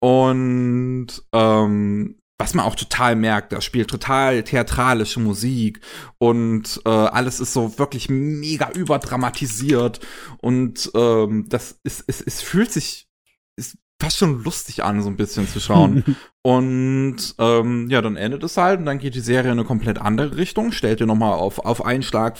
Und, 0.00 1.06
ähm, 1.32 2.16
was 2.42 2.54
man 2.54 2.66
auch 2.66 2.74
total 2.74 3.14
merkt, 3.14 3.52
da 3.52 3.60
spielt 3.60 3.88
total 3.88 4.42
theatralische 4.42 5.20
Musik 5.20 5.80
und 6.18 6.82
äh, 6.84 6.88
alles 6.88 7.38
ist 7.38 7.52
so 7.52 7.78
wirklich 7.78 8.08
mega 8.10 8.68
überdramatisiert 8.72 10.00
und 10.38 10.90
ähm, 10.96 11.46
das 11.48 11.78
ist, 11.84 12.02
es, 12.08 12.20
es 12.20 12.42
fühlt 12.42 12.72
sich 12.72 13.06
ist 13.54 13.78
fast 14.00 14.18
schon 14.18 14.42
lustig 14.42 14.82
an, 14.82 15.00
so 15.02 15.08
ein 15.08 15.16
bisschen 15.16 15.46
zu 15.46 15.60
schauen. 15.60 16.16
und 16.42 17.16
ähm, 17.38 17.88
ja, 17.88 18.02
dann 18.02 18.16
endet 18.16 18.42
es 18.42 18.56
halt 18.56 18.80
und 18.80 18.86
dann 18.86 18.98
geht 18.98 19.14
die 19.14 19.20
Serie 19.20 19.52
in 19.52 19.58
eine 19.60 19.64
komplett 19.64 20.00
andere 20.00 20.36
Richtung, 20.36 20.72
stellt 20.72 20.98
dir 20.98 21.06
nochmal 21.06 21.34
auf, 21.34 21.60
auf 21.60 21.84
einen 21.84 22.02
Schlag 22.02 22.38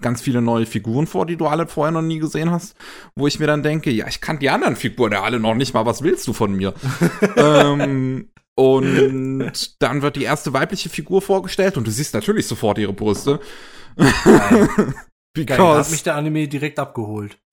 ganz 0.00 0.22
viele 0.22 0.42
neue 0.42 0.66
Figuren 0.66 1.06
vor, 1.06 1.24
die 1.24 1.36
du 1.36 1.46
alle 1.46 1.68
vorher 1.68 1.92
noch 1.92 2.02
nie 2.02 2.18
gesehen 2.18 2.50
hast, 2.50 2.74
wo 3.14 3.28
ich 3.28 3.38
mir 3.38 3.46
dann 3.46 3.62
denke, 3.62 3.92
ja, 3.92 4.08
ich 4.08 4.20
kann 4.20 4.40
die 4.40 4.50
anderen 4.50 4.74
Figuren 4.74 5.12
ja 5.12 5.22
alle 5.22 5.38
noch 5.38 5.54
nicht 5.54 5.72
mal, 5.72 5.86
was 5.86 6.02
willst 6.02 6.26
du 6.26 6.32
von 6.32 6.52
mir? 6.52 6.74
ähm, 7.36 8.30
und 8.56 9.76
dann 9.82 10.02
wird 10.02 10.16
die 10.16 10.24
erste 10.24 10.52
weibliche 10.52 10.88
Figur 10.88 11.22
vorgestellt 11.22 11.76
und 11.76 11.86
du 11.86 11.90
siehst 11.90 12.14
natürlich 12.14 12.46
sofort 12.46 12.78
ihre 12.78 12.92
Brüste. 12.92 13.40
Geil. 13.96 14.94
Geil, 15.34 15.58
da 15.58 15.78
hat 15.78 15.90
mich 15.90 16.02
der 16.02 16.16
Anime 16.16 16.48
direkt 16.48 16.78
abgeholt. 16.78 17.38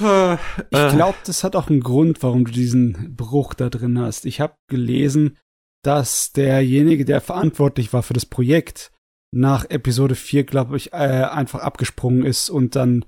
Äh, 0.00 0.34
Ich 0.34 0.92
glaube, 0.94 1.16
das 1.24 1.44
hat 1.44 1.56
auch 1.56 1.68
einen 1.68 1.80
Grund, 1.80 2.22
warum 2.22 2.44
du 2.44 2.52
diesen 2.52 3.14
Bruch 3.16 3.54
da 3.54 3.68
drin 3.68 3.98
hast. 3.98 4.26
Ich 4.26 4.40
habe 4.40 4.56
gelesen, 4.68 5.38
dass 5.82 6.32
derjenige, 6.32 7.04
der 7.04 7.20
verantwortlich 7.20 7.92
war 7.92 8.02
für 8.02 8.14
das 8.14 8.26
Projekt, 8.26 8.90
nach 9.34 9.64
Episode 9.70 10.14
4, 10.14 10.44
glaube 10.44 10.76
ich, 10.76 10.92
äh, 10.92 10.96
einfach 10.96 11.60
abgesprungen 11.60 12.24
ist 12.24 12.50
und 12.50 12.76
dann, 12.76 13.04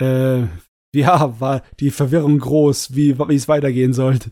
äh, 0.00 0.42
ja, 0.94 1.40
war 1.40 1.62
die 1.80 1.90
Verwirrung 1.90 2.38
groß, 2.38 2.94
wie 2.94 3.10
es 3.34 3.48
weitergehen 3.48 3.92
sollte. 3.92 4.30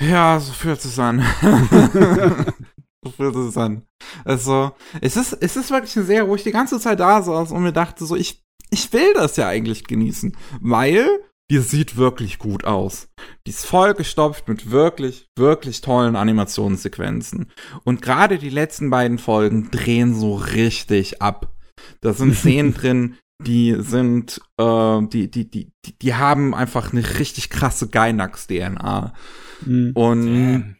Ja, 0.00 0.38
so 0.40 0.52
fühlt 0.52 0.84
es 0.84 0.98
an. 0.98 1.24
so 3.04 3.10
fühlt 3.10 3.36
es 3.36 3.56
an. 3.56 3.82
Also, 4.24 4.72
es 5.00 5.16
ist, 5.16 5.32
es 5.40 5.56
ist 5.56 5.70
wirklich 5.70 5.96
eine 5.96 6.06
Serie, 6.06 6.28
wo 6.28 6.34
ich 6.34 6.44
die 6.44 6.52
ganze 6.52 6.78
Zeit 6.78 7.00
da 7.00 7.22
saß 7.22 7.52
und 7.52 7.62
mir 7.62 7.72
dachte 7.72 8.04
so, 8.04 8.14
ich, 8.16 8.42
ich 8.70 8.92
will 8.92 9.12
das 9.14 9.36
ja 9.36 9.48
eigentlich 9.48 9.84
genießen, 9.84 10.36
weil 10.60 11.08
die 11.50 11.58
sieht 11.58 11.96
wirklich 11.96 12.38
gut 12.38 12.64
aus. 12.64 13.08
Die 13.46 13.50
ist 13.50 13.64
vollgestopft 13.64 14.48
mit 14.48 14.70
wirklich, 14.70 15.28
wirklich 15.36 15.80
tollen 15.80 16.14
Animationssequenzen. 16.14 17.50
Und 17.84 18.02
gerade 18.02 18.38
die 18.38 18.50
letzten 18.50 18.90
beiden 18.90 19.18
Folgen 19.18 19.70
drehen 19.70 20.14
so 20.14 20.34
richtig 20.34 21.22
ab. 21.22 21.54
Da 22.02 22.12
sind 22.12 22.34
Szenen 22.36 22.74
drin, 22.74 23.16
die 23.42 23.76
sind, 23.78 24.42
äh, 24.58 25.00
die, 25.06 25.30
die, 25.30 25.50
die, 25.50 25.72
die, 25.86 25.98
die 25.98 26.14
haben 26.14 26.54
einfach 26.54 26.92
eine 26.92 27.18
richtig 27.18 27.48
krasse 27.50 27.88
Gainax-DNA. 27.88 29.14
Mhm. 29.64 29.92
Und, 29.94 30.76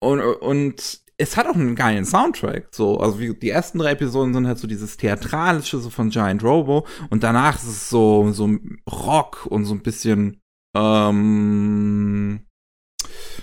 und, 0.00 0.20
und 0.20 1.00
es 1.18 1.36
hat 1.36 1.46
auch 1.46 1.54
einen 1.54 1.76
geilen 1.76 2.04
Soundtrack. 2.04 2.68
So, 2.72 2.98
also 2.98 3.18
wie 3.18 3.34
die 3.34 3.50
ersten 3.50 3.78
drei 3.78 3.92
Episoden 3.92 4.34
sind 4.34 4.46
halt 4.46 4.58
so 4.58 4.66
dieses 4.66 4.96
Theatralische 4.96 5.78
so 5.78 5.90
von 5.90 6.10
Giant 6.10 6.42
Robo 6.42 6.86
und 7.10 7.22
danach 7.22 7.56
ist 7.56 7.68
es 7.68 7.88
so, 7.88 8.30
so 8.32 8.48
Rock 8.90 9.46
und 9.46 9.64
so 9.64 9.74
ein 9.74 9.82
bisschen 9.82 10.40
ähm, 10.76 12.46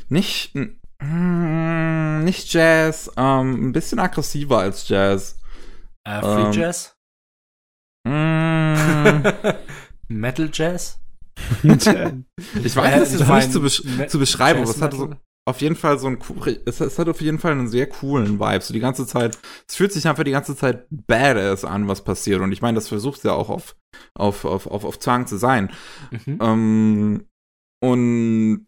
nicht, 0.10 0.54
mm, 0.56 2.24
nicht 2.24 2.54
Jazz, 2.54 3.12
ähm, 3.18 3.70
ein 3.70 3.72
bisschen 3.74 4.00
aggressiver 4.00 4.60
als 4.60 4.88
Jazz. 4.88 5.40
Äh, 6.04 6.22
Free 6.22 6.44
Ähm. 6.44 6.52
Jazz? 6.52 6.96
Mm, 8.08 9.24
Metal 10.08 10.50
Jazz? 10.54 11.03
ich 11.64 12.76
weiß 12.76 12.93
Äh, 12.93 13.01
es 13.03 13.11
jetzt 13.14 13.27
mein, 13.27 13.39
nicht 13.39 13.51
zu, 13.51 13.61
besch 13.61 13.84
zu 14.07 14.19
beschreiben, 14.19 14.61
aber 14.61 14.69
es 14.69 14.81
hat 14.81 14.93
so, 14.93 15.10
auf 15.45 15.61
jeden 15.61 15.76
Fall 15.76 15.99
so 15.99 16.07
ein 16.07 16.19
cool- 16.30 16.61
es, 16.65 16.80
es 16.80 16.97
hat 16.99 17.10
auf 17.10 17.19
jeden 17.22 17.39
Fall 17.39 17.51
einen 17.51 17.68
sehr 17.68 17.88
coolen 17.88 18.39
Vibe. 18.39 18.61
So 18.64 18.73
die 18.73 18.80
ganze 18.80 19.05
Zeit, 19.05 19.38
es 19.68 19.76
fühlt 19.76 19.91
sich 19.91 20.07
einfach 20.07 20.23
die 20.23 20.31
ganze 20.31 20.55
Zeit 20.55 20.85
badass 20.89 21.65
an, 21.65 21.88
was 21.88 22.03
passiert. 22.03 22.41
Und 22.41 22.51
ich 22.51 22.61
meine, 22.61 22.76
das 22.76 22.88
versucht 22.88 23.23
ja 23.23 23.34
auch 23.34 23.49
auf, 23.49 23.76
auf, 24.15 24.45
auf, 24.45 24.68
auf, 24.68 24.85
auf 24.85 24.99
Zwang 24.99 25.27
zu 25.27 25.38
sein. 25.38 25.72
Mhm. 26.11 26.38
Ähm, 26.41 27.27
und 27.81 28.65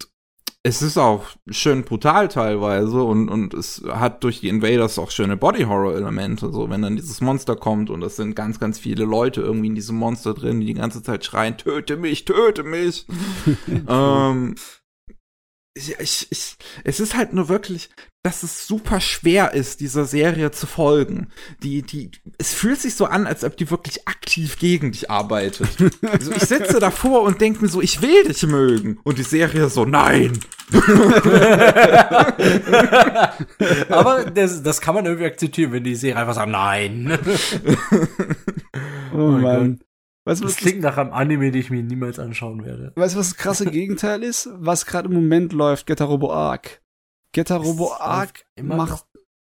es 0.66 0.82
ist 0.82 0.98
auch 0.98 1.26
schön 1.48 1.84
brutal 1.84 2.26
teilweise 2.26 3.00
und, 3.00 3.28
und 3.28 3.54
es 3.54 3.84
hat 3.88 4.24
durch 4.24 4.40
die 4.40 4.48
Invaders 4.48 4.98
auch 4.98 5.12
schöne 5.12 5.36
Body-Horror-Elemente. 5.36 6.50
So, 6.50 6.68
wenn 6.68 6.82
dann 6.82 6.96
dieses 6.96 7.20
Monster 7.20 7.54
kommt 7.54 7.88
und 7.88 8.02
es 8.02 8.16
sind 8.16 8.34
ganz, 8.34 8.58
ganz 8.58 8.80
viele 8.80 9.04
Leute 9.04 9.42
irgendwie 9.42 9.68
in 9.68 9.76
diesem 9.76 9.96
Monster 9.96 10.34
drin, 10.34 10.58
die 10.58 10.66
die 10.66 10.74
ganze 10.74 11.04
Zeit 11.04 11.24
schreien, 11.24 11.56
töte 11.56 11.96
mich, 11.96 12.24
töte 12.24 12.64
mich. 12.64 13.06
ähm, 13.88 14.56
ich, 15.76 15.98
ich, 16.00 16.26
ich, 16.30 16.56
es 16.84 17.00
ist 17.00 17.16
halt 17.16 17.32
nur 17.34 17.48
wirklich, 17.48 17.90
dass 18.22 18.42
es 18.42 18.66
super 18.66 19.00
schwer 19.00 19.52
ist, 19.52 19.80
dieser 19.80 20.04
Serie 20.06 20.50
zu 20.50 20.66
folgen. 20.66 21.28
Die, 21.62 21.82
die, 21.82 22.10
es 22.38 22.54
fühlt 22.54 22.80
sich 22.80 22.94
so 22.94 23.04
an, 23.04 23.26
als 23.26 23.44
ob 23.44 23.56
die 23.56 23.70
wirklich 23.70 24.08
aktiv 24.08 24.58
gegen 24.58 24.90
dich 24.92 25.10
arbeitet. 25.10 25.68
also 26.10 26.32
ich 26.32 26.42
sitze 26.42 26.80
davor 26.80 27.22
und 27.22 27.40
denke 27.40 27.62
mir 27.62 27.68
so, 27.68 27.80
ich 27.82 28.02
will 28.02 28.24
dich 28.24 28.42
mögen. 28.44 28.98
Und 29.04 29.18
die 29.18 29.22
Serie 29.22 29.68
so, 29.68 29.84
nein. 29.84 30.40
Aber 33.88 34.24
das, 34.34 34.62
das 34.62 34.80
kann 34.80 34.94
man 34.96 35.04
irgendwie 35.04 35.26
akzeptieren, 35.26 35.72
wenn 35.72 35.84
die 35.84 35.94
Serie 35.94 36.16
einfach 36.16 36.34
sagt, 36.34 36.50
nein. 36.50 37.18
Oh 39.12 39.30
mein 39.30 39.40
Mann. 39.42 39.80
Weißt 40.26 40.42
Das 40.42 40.56
klingt 40.56 40.80
nach 40.80 40.96
einem 40.96 41.12
Anime, 41.12 41.50
den 41.52 41.60
ich 41.60 41.70
mir 41.70 41.82
niemals 41.82 42.18
anschauen 42.18 42.64
werde. 42.64 42.92
weißt, 42.96 43.14
du, 43.14 43.18
was 43.18 43.28
das 43.30 43.36
krasse 43.36 43.66
Gegenteil 43.70 44.22
ist? 44.22 44.48
Was 44.54 44.84
gerade 44.84 45.08
im 45.08 45.14
Moment 45.14 45.52
läuft, 45.52 45.86
Getter 45.86 46.06
Robo 46.06 46.32
Arc. 46.32 46.82
Getter 47.32 47.56
Robo 47.56 47.90
Das 47.90 48.00
Arc 48.00 48.44
macht, 48.60 49.06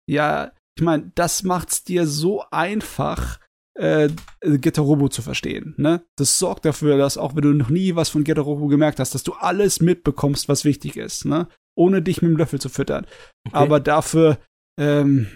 ja, 0.08 0.52
ich 0.78 0.84
meine, 0.84 1.12
das 1.16 1.44
macht's 1.44 1.84
dir 1.84 2.06
so 2.06 2.44
einfach, 2.52 3.40
äh, 3.76 4.10
Getter 4.42 4.84
Robo 4.84 5.08
zu 5.10 5.22
verstehen, 5.22 5.74
ne? 5.78 6.04
Das 6.16 6.38
sorgt 6.38 6.66
dafür, 6.66 6.98
dass 6.98 7.18
auch 7.18 7.36
wenn 7.36 7.42
du 7.44 7.54
noch 7.54 7.70
nie 7.70 7.96
was 7.96 8.10
von 8.10 8.24
Getter 8.24 8.42
Robo 8.42 8.68
gemerkt 8.68 9.00
hast, 9.00 9.16
dass 9.16 9.24
du 9.24 9.34
alles 9.34 9.82
mitbekommst, 9.82 10.48
was 10.50 10.64
wichtig 10.66 10.98
ist, 10.98 11.26
ne? 11.26 11.48
Ohne 11.76 12.02
dich 12.02 12.22
mit 12.22 12.32
dem 12.32 12.38
Löffel 12.38 12.60
zu 12.60 12.70
füttern. 12.70 13.06
Okay. 13.48 13.56
Aber 13.56 13.80
dafür, 13.80 14.38
ähm, 14.80 15.28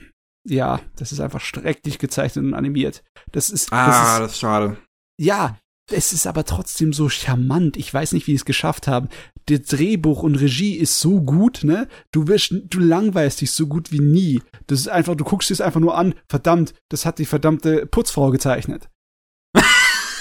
ja, 0.48 0.82
das 0.98 1.12
ist 1.12 1.20
einfach 1.20 1.40
schrecklich 1.42 1.98
gezeichnet 2.00 2.46
und 2.46 2.54
animiert. 2.54 3.04
Das 3.32 3.50
ist, 3.50 3.72
das 3.72 3.80
Ah, 3.80 4.14
ist 4.16 4.20
das 4.22 4.32
ist 4.34 4.40
schade. 4.40 4.78
Ja, 5.22 5.58
es 5.92 6.14
ist 6.14 6.26
aber 6.26 6.46
trotzdem 6.46 6.94
so 6.94 7.10
charmant. 7.10 7.78
Ich 7.78 7.94
weiß 7.94 8.14
nicht, 8.14 8.26
wie 8.26 8.32
die 8.32 8.38
es 8.38 8.46
geschafft 8.46 8.88
haben. 8.88 9.10
Das 9.48 9.62
Drehbuch 9.62 10.24
und 10.24 10.36
Regie 10.36 10.76
ist 10.76 11.00
so 11.00 11.22
gut, 11.22 11.64
ne? 11.64 11.88
Du 12.12 12.28
wirst, 12.28 12.54
du 12.70 12.80
langweilst 12.80 13.42
dich 13.42 13.52
so 13.52 13.68
gut 13.68 13.92
wie 13.92 14.00
nie. 14.00 14.42
Das 14.68 14.80
ist 14.80 14.88
einfach, 14.88 15.16
du 15.16 15.24
guckst 15.24 15.52
es 15.52 15.62
einfach 15.62 15.80
nur 15.80 15.98
an. 15.98 16.16
Verdammt, 16.28 16.74
das 16.90 17.06
hat 17.06 17.20
die 17.20 17.26
verdammte 17.26 17.86
Putzfrau 17.86 18.32
gezeichnet. 18.32 18.90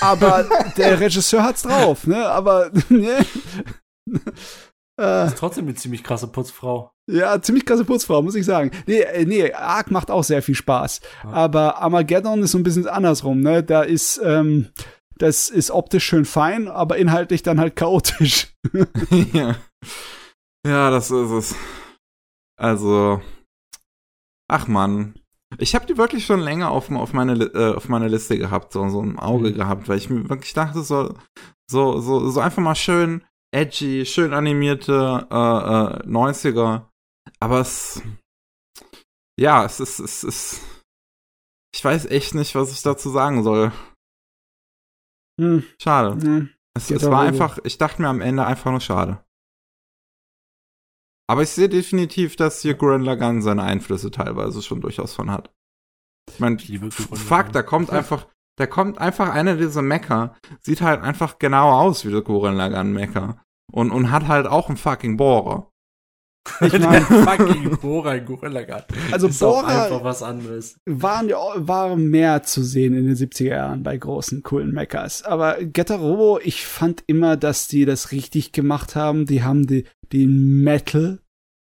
aber 0.01 0.47
der 0.77 1.01
Regisseur 1.01 1.44
hat's 1.44 1.62
drauf, 1.62 2.06
ne? 2.06 2.28
Aber, 2.28 2.70
ne? 2.89 3.24
Äh, 5.01 5.27
ist 5.28 5.39
trotzdem 5.39 5.64
eine 5.64 5.74
ziemlich 5.74 6.05
krasse 6.05 6.27
Putzfrau. 6.28 6.93
ja, 7.10 7.40
ziemlich 7.40 7.64
krasse 7.64 7.85
Putzfrau, 7.85 8.20
muss 8.22 8.35
ich 8.35 8.44
sagen. 8.44 8.70
Nee, 8.86 9.01
äh, 9.01 9.24
nee, 9.24 9.52
Ark 9.52 9.90
macht 9.90 10.10
auch 10.10 10.24
sehr 10.24 10.43
viel 10.43 10.55
Spaß. 10.55 11.01
Ja. 11.24 11.31
Aber 11.31 11.78
Armageddon 11.78 12.43
ist 12.43 12.52
so 12.52 12.59
ein 12.59 12.62
bisschen 12.62 12.86
andersrum, 12.86 13.40
ne? 13.40 13.62
Da 13.62 13.82
ist, 13.82 14.20
ähm, 14.22 14.68
das 15.16 15.48
ist 15.48 15.70
optisch 15.70 16.05
schön 16.05 16.24
fein, 16.24 16.68
aber 16.68 16.98
inhaltlich 16.98 17.43
dann 17.43 17.59
halt 17.60 17.77
chaotisch. 17.77 18.48
ja. 19.32 19.56
ja, 20.66 20.90
das 20.90 21.10
ist 21.10 21.31
es. 21.31 21.55
Also, 22.59 23.20
ach 24.48 24.66
man. 24.68 25.14
Ich 25.59 25.74
habe 25.74 25.86
die 25.86 25.97
wirklich 25.97 26.27
schon 26.27 26.40
länger 26.40 26.70
auf, 26.70 26.90
auf, 26.93 27.12
meine, 27.12 27.32
äh, 27.43 27.74
auf 27.74 27.89
meine 27.89 28.06
Liste 28.09 28.39
gehabt, 28.39 28.72
so, 28.72 28.89
so 28.89 29.02
im 29.02 29.18
Auge 29.18 29.51
Mhm. 29.51 29.55
gehabt, 29.55 29.89
weil 29.89 29.98
ich 29.98 30.09
mir 30.10 30.28
wirklich 30.28 30.52
dachte, 30.52 30.82
so, 30.82 31.14
so, 31.68 32.01
so, 32.01 32.31
so 32.31 32.40
einfach 32.40 32.62
mal 32.62 32.74
schön 32.77 33.24
edgy, 33.52 34.06
schön 34.06 34.32
animierte 34.32 35.27
äh, 35.31 35.35
äh, 35.35 36.06
90er. 36.06 36.86
Aber 37.40 37.60
es, 37.60 38.02
ja, 39.39 39.64
es 39.64 39.81
ist, 39.81 39.98
es 39.98 40.24
ist, 40.24 40.60
ich 41.74 41.85
weiß 41.85 42.06
echt 42.06 42.35
nicht, 42.35 42.55
was 42.55 42.72
ich 42.72 42.82
dazu 42.82 43.10
sagen 43.10 43.43
soll. 43.43 43.72
Hm, 45.40 45.64
Schade. 45.81 46.20
hm. 46.22 46.51
Es, 46.77 46.90
es 46.90 47.05
war 47.05 47.22
einfach, 47.22 47.59
ich 47.64 47.78
dachte 47.78 48.01
mir 48.01 48.09
am 48.09 48.20
Ende 48.20 48.47
einfach 48.47 48.70
nur 48.70 48.81
schade. 48.81 49.24
Aber 51.28 51.43
ich 51.43 51.51
sehe 51.51 51.68
definitiv, 51.68 52.36
dass 52.36 52.62
hier 52.62 52.74
Gurren 52.74 53.02
Lagann 53.02 53.43
seine 53.43 53.62
Einflüsse 53.62 54.10
teilweise 54.10 54.62
schon 54.62 54.81
durchaus 54.81 55.14
von 55.14 55.31
hat. 55.31 55.52
Ich 56.28 56.40
meine, 56.40 56.59
fuck, 56.90 57.52
da 57.52 57.62
kommt 57.62 57.90
einfach, 57.90 58.27
da 58.60 58.66
kommt 58.66 58.98
einfach 58.98 59.30
einer 59.34 59.56
dieser 59.56 59.82
Mecker, 59.82 60.34
sieht 60.60 60.80
halt 60.82 61.02
einfach 61.02 61.38
genau 61.38 61.70
aus 61.72 62.04
wie 62.06 62.10
der 62.12 62.20
Gurren 62.22 62.54
Lagann 62.56 62.92
Mecker. 62.92 63.42
Und, 63.72 63.90
und 63.90 64.10
hat 64.10 64.28
halt 64.28 64.46
auch 64.46 64.68
einen 64.68 64.76
fucking 64.76 65.16
Bohrer. 65.16 65.68
Ich 66.60 66.72
mein- 66.78 67.02
fucking 67.02 67.76
Bohrer 67.78 68.16
in 68.16 68.24
Gorilla 68.26 68.62
Guard. 68.62 68.86
Also 69.12 69.28
ist 69.28 69.42
auch 69.42 69.62
Bohrer- 69.62 69.84
einfach 69.84 70.04
was 70.04 70.22
anderes. 70.22 70.76
Waren, 70.86 71.28
ja- 71.28 71.38
war 71.56 71.96
mehr 71.96 72.42
zu 72.42 72.62
sehen 72.64 72.94
in 72.94 73.06
den 73.06 73.14
70er 73.16 73.44
Jahren 73.48 73.82
bei 73.82 73.96
großen, 73.96 74.42
coolen 74.42 74.72
Mechas. 74.72 75.22
Aber 75.22 75.62
Getter 75.62 75.96
Robo, 75.98 76.40
ich 76.42 76.66
fand 76.66 77.04
immer, 77.06 77.36
dass 77.36 77.68
die 77.68 77.84
das 77.84 78.10
richtig 78.12 78.52
gemacht 78.52 78.96
haben. 78.96 79.26
Die 79.26 79.42
haben 79.44 79.66
die, 79.66 79.86
den 80.12 80.62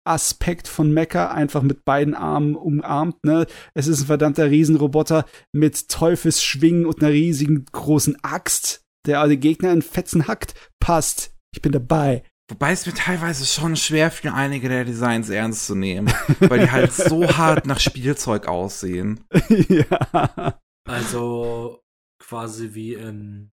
Metal-Aspekt 0.10 0.68
von 0.68 0.92
Mecha 0.92 1.32
einfach 1.32 1.62
mit 1.62 1.86
beiden 1.86 2.16
Armen 2.16 2.56
umarmt, 2.56 3.24
ne? 3.24 3.46
Es 3.74 3.88
ist 3.88 4.02
ein 4.02 4.08
verdammter 4.08 4.50
Riesenroboter 4.50 5.26
mit 5.52 5.90
Teufelsschwingen 5.90 6.86
und 6.86 7.02
einer 7.02 7.12
riesigen 7.12 7.66
großen 7.72 8.18
Axt, 8.24 8.84
der 9.06 9.26
die 9.28 9.40
Gegner 9.40 9.72
in 9.72 9.82
Fetzen 9.82 10.28
hackt. 10.28 10.56
Passt. 10.80 11.36
Ich 11.54 11.62
bin 11.62 11.72
dabei. 11.72 12.24
Wobei 12.52 12.72
es 12.72 12.88
mir 12.88 12.94
teilweise 12.94 13.46
schon 13.46 13.76
schwer 13.76 14.10
fiel, 14.10 14.32
einige 14.32 14.70
der 14.70 14.84
Designs 14.84 15.30
ernst 15.30 15.68
zu 15.68 15.76
nehmen, 15.76 16.12
weil 16.40 16.62
die 16.62 16.72
halt 16.72 16.92
so 16.92 17.28
hart 17.38 17.68
nach 17.68 17.80
Spielzeug 17.80 18.48
aussehen. 18.48 19.24
ja. 19.50 20.60
Also 20.88 21.80
quasi 22.20 22.74
wie 22.74 22.96
in 22.96 23.52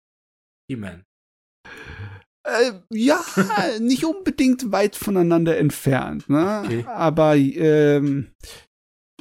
He-Man. 0.70 1.06
Äh, 2.44 2.72
ja, 2.90 3.24
nicht 3.80 4.06
unbedingt 4.06 4.72
weit 4.72 4.96
voneinander 4.96 5.58
entfernt, 5.58 6.28
ne? 6.30 6.64
Okay. 6.66 6.86
Aber 6.88 7.36
ähm, 7.36 8.32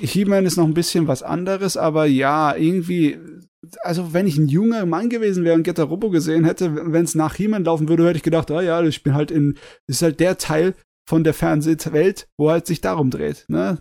He-Man 0.00 0.46
ist 0.46 0.56
noch 0.56 0.64
ein 0.64 0.74
bisschen 0.74 1.06
was 1.06 1.22
anderes, 1.22 1.76
aber 1.76 2.06
ja, 2.06 2.56
irgendwie, 2.56 3.18
also 3.82 4.14
wenn 4.14 4.26
ich 4.26 4.38
ein 4.38 4.48
junger 4.48 4.86
Mann 4.86 5.10
gewesen 5.10 5.44
wäre 5.44 5.54
und 5.54 5.64
Getter 5.64 5.84
Robo 5.84 6.10
gesehen 6.10 6.44
hätte, 6.44 6.92
wenn 6.92 7.04
es 7.04 7.14
nach 7.14 7.34
He-Man 7.34 7.64
laufen 7.64 7.88
würde, 7.88 8.06
hätte 8.06 8.16
ich 8.16 8.22
gedacht, 8.22 8.50
ah 8.50 8.62
ja, 8.62 8.82
ich 8.82 9.02
bin 9.02 9.14
halt 9.14 9.30
in, 9.30 9.54
das 9.86 9.96
ist 9.96 10.02
halt 10.02 10.20
der 10.20 10.38
Teil 10.38 10.74
von 11.06 11.24
der 11.24 11.34
Fernsehwelt, 11.34 12.28
wo 12.38 12.50
halt 12.50 12.66
sich 12.66 12.80
darum 12.80 13.10
dreht. 13.10 13.44
Ne? 13.48 13.78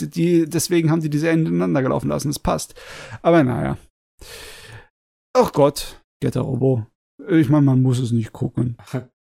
Die, 0.00 0.44
deswegen 0.46 0.90
haben 0.90 1.00
die 1.00 1.10
die 1.10 1.18
Serien 1.18 1.46
ineinander 1.46 1.82
gelaufen 1.82 2.08
lassen, 2.08 2.28
das 2.28 2.38
passt. 2.38 2.74
Aber 3.22 3.44
naja. 3.44 3.78
Ach 5.32 5.52
Gott, 5.52 6.02
Getter 6.20 6.42
Robo. 6.42 6.86
Ich 7.28 7.48
meine, 7.48 7.66
man 7.66 7.82
muss 7.82 7.98
es 7.98 8.12
nicht 8.12 8.32
gucken. 8.32 8.76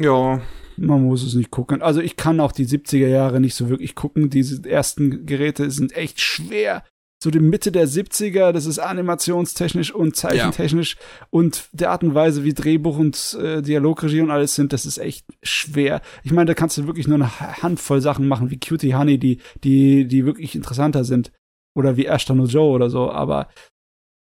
Ja, 0.00 0.40
Man 0.78 1.04
muss 1.04 1.22
es 1.22 1.34
nicht 1.34 1.50
gucken. 1.50 1.82
Also 1.82 2.00
ich 2.00 2.16
kann 2.16 2.40
auch 2.40 2.52
die 2.52 2.66
70er 2.66 3.08
Jahre 3.08 3.40
nicht 3.40 3.54
so 3.54 3.68
wirklich 3.68 3.94
gucken. 3.94 4.30
Diese 4.30 4.68
ersten 4.68 5.26
Geräte 5.26 5.70
sind 5.70 5.94
echt 5.94 6.20
schwer. 6.20 6.82
So 7.22 7.30
die 7.30 7.40
Mitte 7.40 7.70
der 7.70 7.86
70er, 7.86 8.50
das 8.50 8.66
ist 8.66 8.80
animationstechnisch 8.80 9.94
und 9.94 10.16
zeichentechnisch 10.16 10.96
und 11.30 11.68
der 11.72 11.90
Art 11.90 12.02
und 12.02 12.14
Weise, 12.14 12.42
wie 12.42 12.52
Drehbuch 12.52 12.98
und 12.98 13.38
äh, 13.40 13.62
Dialogregie 13.62 14.22
und 14.22 14.32
alles 14.32 14.56
sind, 14.56 14.72
das 14.72 14.86
ist 14.86 14.98
echt 14.98 15.24
schwer. 15.40 16.00
Ich 16.24 16.32
meine, 16.32 16.46
da 16.46 16.54
kannst 16.54 16.78
du 16.78 16.86
wirklich 16.88 17.06
nur 17.06 17.16
eine 17.16 17.38
Handvoll 17.62 18.00
Sachen 18.00 18.26
machen, 18.26 18.50
wie 18.50 18.58
Cutie 18.58 18.96
Honey, 18.96 19.18
die, 19.18 19.40
die, 19.62 20.08
die 20.08 20.24
wirklich 20.24 20.56
interessanter 20.56 21.04
sind. 21.04 21.30
Oder 21.76 21.96
wie 21.96 22.06
Ashton 22.06 22.40
und 22.40 22.52
Joe 22.52 22.72
oder 22.72 22.90
so, 22.90 23.10
aber 23.10 23.48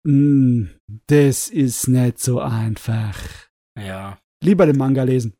mh, 0.05 0.71
das 1.07 1.49
ist 1.49 1.89
nicht 1.89 2.19
so 2.19 2.41
einfach. 2.41 3.19
Ja, 3.79 4.19
Lieber 4.43 4.67
den 4.67 4.79
Manga 4.79 5.03
lesen. 5.03 5.37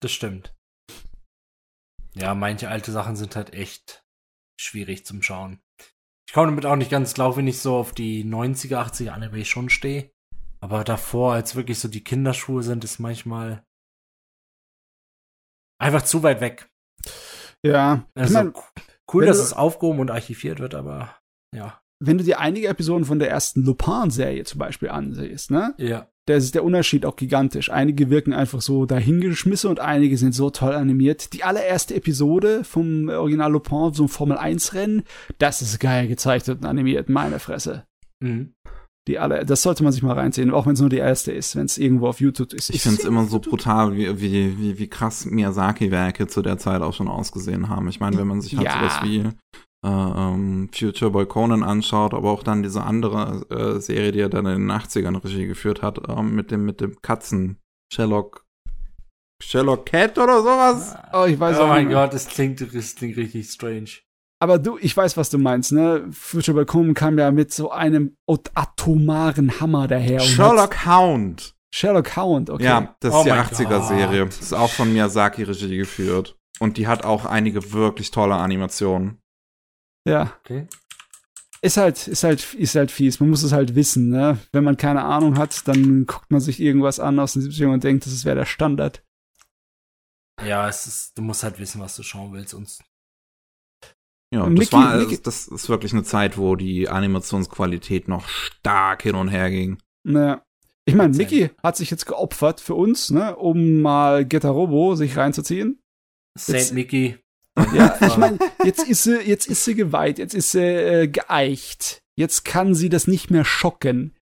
das 0.00 0.12
stimmt. 0.12 0.54
Ja, 2.14 2.34
manche 2.34 2.68
alte 2.68 2.92
Sachen 2.92 3.16
sind 3.16 3.34
halt 3.36 3.52
echt 3.52 4.04
schwierig 4.58 5.04
zum 5.04 5.22
Schauen. 5.22 5.60
Ich 6.28 6.32
komme 6.32 6.46
damit 6.48 6.64
auch 6.66 6.76
nicht 6.76 6.90
ganz 6.90 7.14
klar, 7.14 7.36
wenn 7.36 7.46
ich 7.46 7.58
so 7.60 7.76
auf 7.76 7.92
die 7.92 8.24
90er, 8.24 8.76
80er 8.78 9.10
Anime 9.10 9.44
schon 9.44 9.68
stehe. 9.68 10.10
Aber 10.60 10.84
davor, 10.84 11.34
als 11.34 11.54
wirklich 11.56 11.78
so 11.78 11.88
die 11.88 12.04
Kinderschuhe 12.04 12.62
sind, 12.62 12.84
ist 12.84 12.98
manchmal 12.98 13.64
einfach 15.78 16.02
zu 16.02 16.22
weit 16.22 16.40
weg. 16.40 16.70
Ja, 17.64 18.06
ich 18.14 18.22
Also 18.22 18.34
mein, 18.34 18.54
cool, 19.12 19.26
dass 19.26 19.38
es 19.38 19.52
aufgehoben 19.52 20.00
und 20.00 20.10
archiviert 20.10 20.60
wird, 20.60 20.74
aber 20.74 21.18
ja. 21.54 21.82
Wenn 22.00 22.18
du 22.18 22.24
dir 22.24 22.40
einige 22.40 22.68
Episoden 22.68 23.04
von 23.04 23.18
der 23.18 23.30
ersten 23.30 23.62
Lupin-Serie 23.64 24.44
zum 24.44 24.58
Beispiel 24.58 24.88
ansiehst, 24.90 25.50
ne? 25.50 25.74
Ja. 25.78 26.08
Da 26.26 26.34
ist 26.36 26.54
der 26.54 26.64
Unterschied 26.64 27.04
auch 27.04 27.16
gigantisch. 27.16 27.70
Einige 27.70 28.08
wirken 28.08 28.32
einfach 28.32 28.62
so 28.62 28.86
dahingeschmissen 28.86 29.68
und 29.68 29.80
einige 29.80 30.16
sind 30.16 30.34
so 30.34 30.48
toll 30.48 30.72
animiert. 30.72 31.34
Die 31.34 31.44
allererste 31.44 31.94
Episode 31.94 32.64
vom 32.64 33.10
Original 33.10 33.52
Lupin, 33.52 33.92
so 33.92 34.04
ein 34.04 34.08
Formel-1-Rennen, 34.08 35.02
das 35.36 35.60
ist 35.60 35.78
geil 35.80 36.08
gezeichnet 36.08 36.60
und 36.60 36.64
animiert, 36.64 37.10
meine 37.10 37.38
Fresse. 37.40 37.84
Mhm. 38.20 38.54
Die 39.06 39.18
alle, 39.18 39.44
das 39.44 39.60
sollte 39.60 39.84
man 39.84 39.92
sich 39.92 40.02
mal 40.02 40.14
reinziehen, 40.14 40.50
auch 40.50 40.64
wenn 40.64 40.72
es 40.72 40.80
nur 40.80 40.88
die 40.88 40.96
erste 40.96 41.30
ist, 41.30 41.56
wenn 41.56 41.66
es 41.66 41.76
irgendwo 41.76 42.06
auf 42.08 42.20
YouTube 42.22 42.54
ist. 42.54 42.70
ich 42.70 42.80
finde 42.80 43.02
es 43.02 43.04
immer 43.06 43.26
so 43.26 43.38
brutal, 43.38 43.94
wie, 43.94 44.18
wie, 44.18 44.58
wie, 44.58 44.78
wie 44.78 44.88
krass 44.88 45.26
Miyazaki-Werke 45.26 46.26
zu 46.26 46.40
der 46.40 46.56
Zeit 46.56 46.80
auch 46.80 46.94
schon 46.94 47.08
ausgesehen 47.08 47.68
haben. 47.68 47.86
Ich 47.88 48.00
meine, 48.00 48.16
wenn 48.16 48.26
man 48.26 48.40
sich 48.40 48.56
halt 48.56 48.64
Ja. 48.64 48.78
sowas 48.78 49.00
wie 49.02 49.24
äh, 49.84 49.88
ähm, 49.88 50.70
Future 50.74 51.10
Boy 51.10 51.26
Conan 51.26 51.62
anschaut, 51.62 52.14
aber 52.14 52.30
auch 52.30 52.42
dann 52.42 52.62
diese 52.62 52.82
andere 52.82 53.44
äh, 53.50 53.80
Serie, 53.80 54.12
die 54.12 54.20
er 54.20 54.28
dann 54.30 54.46
in 54.46 54.68
den 54.68 54.72
80ern 54.72 55.22
Regie 55.22 55.46
geführt 55.46 55.82
hat, 55.82 56.00
ähm, 56.08 56.34
mit 56.34 56.50
dem, 56.50 56.64
mit 56.64 56.80
dem 56.80 57.00
Katzen, 57.02 57.58
Sherlock, 57.92 58.44
Sherlock 59.42 59.86
Cat 59.86 60.18
oder 60.18 60.38
sowas. 60.40 60.96
Oh, 61.12 61.26
ich 61.26 61.38
weiß 61.38 61.58
oh 61.58 61.62
auch 61.62 61.68
mein 61.68 61.86
nicht. 61.86 61.94
Gott, 61.94 62.14
das 62.14 62.26
klingt, 62.28 62.60
das 62.74 62.94
klingt 62.94 63.16
richtig 63.16 63.50
strange. 63.50 63.90
Aber 64.40 64.58
du, 64.58 64.78
ich 64.78 64.96
weiß, 64.96 65.16
was 65.16 65.30
du 65.30 65.38
meinst, 65.38 65.72
ne? 65.72 66.06
Future 66.10 66.54
Balcom 66.54 66.94
kam 66.94 67.18
ja 67.18 67.30
mit 67.30 67.52
so 67.52 67.70
einem 67.70 68.16
atomaren 68.54 69.60
Hammer 69.60 69.86
daher. 69.86 70.20
Sherlock 70.20 70.86
Hound. 70.86 71.54
Sherlock 71.74 72.16
Hound, 72.16 72.50
okay. 72.50 72.64
Ja, 72.64 72.96
das 73.00 73.14
Oh 73.14 73.18
ist 73.18 73.24
die 73.24 73.30
mein 73.30 73.40
80er-Serie. 73.40 74.20
Gott. 74.20 74.28
Das 74.28 74.40
ist 74.40 74.52
auch 74.52 74.70
von 74.70 74.92
Miyazaki 74.92 75.42
Regie 75.42 75.76
geführt. 75.76 76.36
Und 76.60 76.76
die 76.76 76.86
hat 76.86 77.04
auch 77.04 77.24
einige 77.24 77.72
wirklich 77.72 78.10
tolle 78.10 78.34
Animationen. 78.36 79.18
Ja. 80.06 80.36
Okay. 80.40 80.66
Ist 81.62 81.78
halt, 81.78 82.08
ist 82.08 82.24
halt, 82.24 82.52
ist 82.54 82.74
halt 82.74 82.90
fies. 82.90 83.20
Man 83.20 83.30
muss 83.30 83.42
es 83.42 83.52
halt 83.52 83.74
wissen, 83.74 84.10
ne? 84.10 84.38
Wenn 84.52 84.64
man 84.64 84.76
keine 84.76 85.02
Ahnung 85.04 85.38
hat, 85.38 85.66
dann 85.66 86.04
guckt 86.04 86.30
man 86.30 86.40
sich 86.42 86.60
irgendwas 86.60 87.00
an 87.00 87.18
aus 87.18 87.32
den 87.32 87.42
70ern 87.42 87.72
und 87.72 87.84
denkt, 87.84 88.04
das 88.04 88.24
wäre 88.26 88.36
der 88.36 88.44
Standard. 88.44 89.02
Ja, 90.44 90.68
es 90.68 90.86
ist, 90.86 91.16
du 91.16 91.22
musst 91.22 91.42
halt 91.42 91.58
wissen, 91.58 91.80
was 91.80 91.96
du 91.96 92.02
schauen 92.02 92.32
willst, 92.34 92.50
sonst. 92.50 92.84
Ja, 94.34 94.40
das 94.42 94.50
Mickey- 94.50 94.72
war, 94.72 94.96
Mickey- 94.98 95.22
das 95.22 95.46
ist 95.46 95.68
wirklich 95.68 95.92
eine 95.92 96.02
Zeit, 96.02 96.36
wo 96.36 96.56
die 96.56 96.88
Animationsqualität 96.88 98.08
noch 98.08 98.28
stark 98.28 99.02
hin 99.02 99.14
und 99.14 99.28
her 99.28 99.48
ging. 99.50 99.78
Ne. 100.06 100.42
Ich 100.86 100.94
meine. 100.94 101.16
Mickey 101.16 101.50
hat 101.62 101.76
sich 101.76 101.90
jetzt 101.90 102.04
geopfert 102.04 102.60
für 102.60 102.74
uns, 102.74 103.10
ne, 103.10 103.36
um 103.36 103.80
mal 103.80 104.26
Getter 104.26 104.50
Robo 104.50 104.96
sich 104.96 105.16
reinzuziehen. 105.16 105.80
Saint 106.36 106.58
Jetzt- 106.58 106.74
Mickey. 106.74 107.18
Ja, 107.72 107.96
ich 108.04 108.16
meine, 108.16 108.38
jetzt 108.64 108.88
ist 108.88 109.04
sie, 109.04 109.20
jetzt 109.20 109.46
ist 109.46 109.64
sie 109.64 109.74
geweiht, 109.74 110.18
jetzt 110.18 110.34
ist 110.34 110.50
sie 110.52 110.60
äh, 110.64 111.08
geeicht. 111.08 112.02
Jetzt 112.16 112.44
kann 112.44 112.74
sie 112.74 112.88
das 112.88 113.06
nicht 113.06 113.30
mehr 113.30 113.44
schocken. 113.44 114.14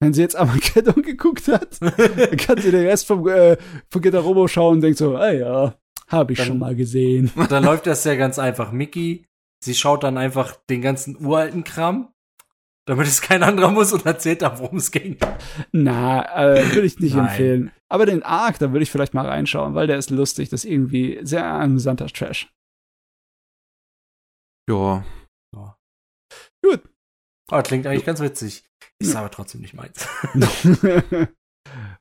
Wenn 0.00 0.12
sie 0.14 0.22
jetzt 0.22 0.36
Armageddon 0.36 1.02
geguckt 1.02 1.46
hat, 1.48 1.80
dann 1.80 2.36
kann 2.36 2.58
sie 2.60 2.70
den 2.70 2.86
Rest 2.86 3.06
vom, 3.06 3.26
äh, 3.28 3.56
von 3.90 4.02
Getter 4.02 4.20
Robo 4.20 4.48
schauen 4.48 4.76
und 4.76 4.80
denkt 4.80 4.98
so, 4.98 5.16
ah 5.16 5.30
ja, 5.30 5.74
habe 6.08 6.32
ich 6.32 6.38
Dann- 6.38 6.48
schon 6.48 6.58
mal 6.58 6.74
gesehen. 6.74 7.30
dann 7.48 7.64
läuft 7.64 7.86
das 7.86 8.04
ja 8.04 8.14
ganz 8.14 8.38
einfach. 8.38 8.72
Mickey, 8.72 9.26
sie 9.62 9.74
schaut 9.74 10.02
dann 10.02 10.16
einfach 10.18 10.56
den 10.68 10.80
ganzen 10.82 11.16
uralten 11.24 11.64
Kram, 11.64 12.08
damit 12.86 13.06
es 13.06 13.20
kein 13.20 13.42
anderer 13.42 13.70
muss 13.70 13.92
und 13.92 14.06
erzählt 14.06 14.42
dann, 14.42 14.58
worum 14.58 14.78
es 14.78 14.90
ging. 14.90 15.16
Na, 15.70 16.54
äh, 16.54 16.74
würde 16.74 16.86
ich 16.86 16.98
nicht 16.98 17.14
empfehlen. 17.14 17.70
Aber 17.88 18.06
den 18.06 18.22
Arc, 18.22 18.58
da 18.58 18.72
würde 18.72 18.82
ich 18.82 18.90
vielleicht 18.90 19.14
mal 19.14 19.26
reinschauen, 19.26 19.74
weil 19.74 19.86
der 19.86 19.98
ist 19.98 20.10
lustig, 20.10 20.48
das 20.48 20.64
ist 20.64 20.70
irgendwie 20.70 21.18
sehr 21.22 21.44
amüsanter 21.44 22.06
Trash. 22.06 22.48
Ja, 24.68 25.04
Gut. 26.62 26.82
Oh, 27.50 27.62
klingt 27.62 27.86
eigentlich 27.86 28.04
ganz 28.04 28.20
witzig. 28.20 28.64
Ist 28.98 29.16
aber 29.16 29.30
trotzdem 29.30 29.60
nicht 29.60 29.74
meins. 29.74 30.06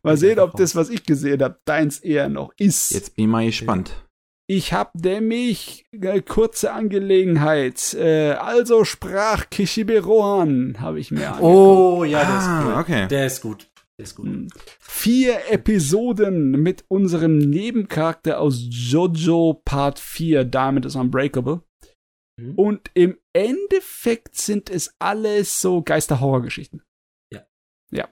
mal 0.03 0.17
sehen, 0.17 0.39
ob 0.39 0.55
das, 0.55 0.75
was 0.75 0.89
ich 0.89 1.03
gesehen 1.03 1.41
habe, 1.41 1.59
deins 1.65 1.99
eher 1.99 2.29
noch 2.29 2.53
ist. 2.57 2.91
jetzt 2.91 3.15
bin 3.15 3.25
ich 3.25 3.31
mal 3.31 3.45
gespannt. 3.45 4.05
Ich 4.47 4.73
habe 4.73 4.91
nämlich 4.99 5.85
äh, 5.91 6.21
kurze 6.21 6.73
Angelegenheit. 6.73 7.93
Äh, 7.93 8.31
also 8.31 8.83
sprach 8.83 9.49
Kishibe 9.49 9.99
Rohan, 10.01 10.77
habe 10.79 10.99
ich 10.99 11.11
mir 11.11 11.33
angeguckt. 11.33 11.43
Oh, 11.43 12.03
ja, 12.03 12.19
der 12.19 12.29
ah, 12.29 12.39
ist 12.39 12.65
cool. 12.65 12.73
okay. 12.81 13.07
Der 13.07 13.25
ist 13.27 13.41
gut. 13.41 13.69
Der 13.97 14.03
ist 14.05 14.15
gut. 14.15 14.25
Hm. 14.25 14.47
Vier 14.79 15.51
Episoden 15.51 16.51
mit 16.51 16.83
unserem 16.87 17.37
Nebencharakter 17.37 18.39
aus 18.39 18.59
JoJo 18.69 19.61
Part 19.65 19.99
4, 19.99 20.45
Diamond 20.45 20.85
is 20.85 20.95
Unbreakable. 20.95 21.61
Mhm. 22.39 22.55
Und 22.55 22.91
im 22.93 23.17
Endeffekt 23.33 24.35
sind 24.35 24.69
es 24.69 24.95
alles 24.99 25.61
so 25.61 25.81
Geister-Horrorgeschichten. 25.81 26.81
Ja. 27.33 27.45
Ja. 27.91 28.09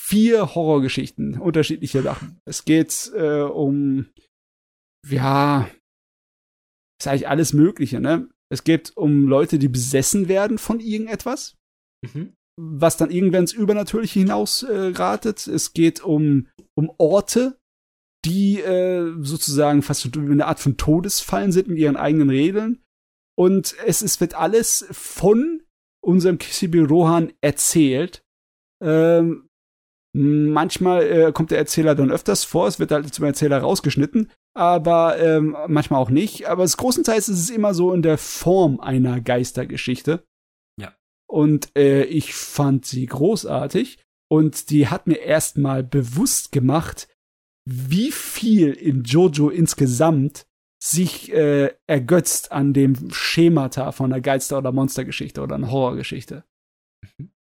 Vier 0.00 0.54
Horrorgeschichten, 0.54 1.38
unterschiedliche 1.40 2.02
Sachen. 2.02 2.40
Es 2.44 2.64
geht 2.64 3.10
äh, 3.14 3.42
um, 3.42 4.06
ja, 5.08 5.68
ist 7.00 7.06
eigentlich 7.06 7.28
alles 7.28 7.52
Mögliche, 7.52 8.00
ne? 8.00 8.28
Es 8.52 8.64
geht 8.64 8.96
um 8.96 9.28
Leute, 9.28 9.58
die 9.58 9.68
besessen 9.68 10.28
werden 10.28 10.58
von 10.58 10.80
irgendetwas 10.80 11.56
Mhm. 12.02 12.34
was 12.58 12.96
dann 12.96 13.10
irgendwann 13.10 13.42
ins 13.42 13.52
Übernatürliche 13.52 14.20
hinaus 14.20 14.62
äh. 14.62 14.90
Es 15.48 15.72
geht 15.74 16.02
um, 16.02 16.48
um 16.74 16.90
Orte, 16.98 17.58
die 18.24 18.60
äh, 18.60 19.14
sozusagen 19.20 19.82
fast 19.82 20.02
so 20.02 20.20
eine 20.20 20.46
Art 20.46 20.60
von 20.60 20.76
Todesfallen 20.76 21.52
sind 21.52 21.68
mit 21.68 21.78
ihren 21.78 21.96
eigenen 21.96 22.30
Regeln. 22.30 22.82
Und 23.40 23.74
es 23.86 24.02
ist, 24.02 24.20
wird 24.20 24.34
alles 24.34 24.84
von 24.90 25.62
unserem 26.04 26.36
Kishibe 26.36 26.86
Rohan 26.86 27.32
erzählt. 27.40 28.22
Ähm, 28.82 29.48
manchmal 30.14 31.02
äh, 31.04 31.32
kommt 31.32 31.50
der 31.50 31.56
Erzähler 31.56 31.94
dann 31.94 32.10
öfters 32.10 32.44
vor, 32.44 32.66
es 32.66 32.78
wird 32.78 32.90
halt 32.90 33.14
zum 33.14 33.24
Erzähler 33.24 33.60
rausgeschnitten, 33.60 34.30
aber 34.54 35.18
ähm, 35.18 35.56
manchmal 35.68 36.02
auch 36.02 36.10
nicht. 36.10 36.48
Aber 36.48 36.64
es 36.64 36.76
großenteils 36.76 37.30
ist 37.30 37.38
es 37.38 37.48
immer 37.48 37.72
so 37.72 37.94
in 37.94 38.02
der 38.02 38.18
Form 38.18 38.78
einer 38.78 39.22
Geistergeschichte. 39.22 40.22
Und 41.26 41.74
äh, 41.78 42.02
ich 42.02 42.34
fand 42.34 42.84
sie 42.84 43.06
großartig. 43.06 44.02
Und 44.30 44.68
die 44.68 44.88
hat 44.88 45.06
mir 45.06 45.20
erstmal 45.20 45.82
bewusst 45.82 46.52
gemacht, 46.52 47.08
wie 47.64 48.12
viel 48.12 48.74
in 48.74 49.04
Jojo 49.04 49.48
insgesamt 49.48 50.46
sich 50.82 51.32
äh, 51.32 51.70
ergötzt 51.86 52.52
an 52.52 52.72
dem 52.72 53.10
Schemata 53.10 53.92
von 53.92 54.12
einer 54.12 54.20
Geister- 54.20 54.58
oder 54.58 54.72
Monstergeschichte 54.72 55.40
oder 55.42 55.56
einer 55.56 55.70
Horrorgeschichte. 55.70 56.44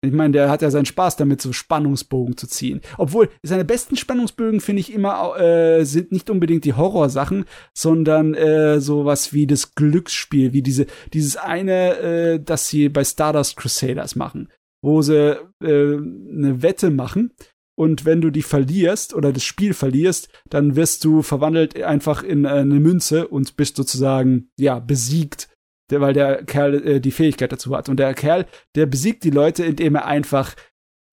Ich 0.05 0.11
meine, 0.11 0.33
der 0.33 0.49
hat 0.49 0.61
ja 0.61 0.69
seinen 0.69 0.85
Spaß 0.85 1.15
damit, 1.15 1.41
so 1.41 1.53
Spannungsbogen 1.53 2.35
zu 2.35 2.45
ziehen. 2.45 2.81
Obwohl, 2.97 3.29
seine 3.41 3.63
besten 3.63 3.95
Spannungsbögen, 3.95 4.59
finde 4.59 4.81
ich 4.81 4.91
immer, 4.91 5.39
äh, 5.39 5.85
sind 5.85 6.11
nicht 6.11 6.29
unbedingt 6.29 6.65
die 6.65 6.73
Horrorsachen, 6.73 7.45
sondern 7.73 8.33
äh, 8.33 8.81
sowas 8.81 9.31
wie 9.31 9.47
das 9.47 9.75
Glücksspiel, 9.75 10.51
wie 10.51 10.61
diese, 10.61 10.87
dieses 11.13 11.37
eine, 11.37 11.97
äh, 11.99 12.39
das 12.43 12.67
sie 12.67 12.89
bei 12.89 13.05
Stardust 13.05 13.55
Crusaders 13.55 14.17
machen, 14.17 14.49
wo 14.83 15.01
sie 15.01 15.37
äh, 15.63 15.95
eine 15.95 16.61
Wette 16.61 16.89
machen 16.89 17.31
und 17.75 18.05
wenn 18.05 18.21
du 18.21 18.29
die 18.29 18.43
verlierst 18.43 19.13
oder 19.13 19.33
das 19.33 19.43
Spiel 19.43 19.73
verlierst, 19.73 20.29
dann 20.49 20.75
wirst 20.75 21.03
du 21.03 21.21
verwandelt 21.21 21.81
einfach 21.81 22.23
in 22.23 22.45
eine 22.45 22.79
Münze 22.79 23.27
und 23.27 23.55
bist 23.55 23.75
sozusagen, 23.75 24.49
ja, 24.57 24.79
besiegt 24.79 25.49
weil 25.91 26.13
der 26.13 26.43
Kerl 26.45 26.75
äh, 26.85 26.99
die 26.99 27.11
Fähigkeit 27.11 27.51
dazu 27.51 27.75
hat. 27.75 27.89
Und 27.89 27.97
der 27.97 28.13
Kerl, 28.13 28.45
der 28.75 28.85
besiegt 28.85 29.23
die 29.23 29.29
Leute, 29.29 29.63
indem 29.65 29.95
er 29.95 30.05
einfach, 30.05 30.55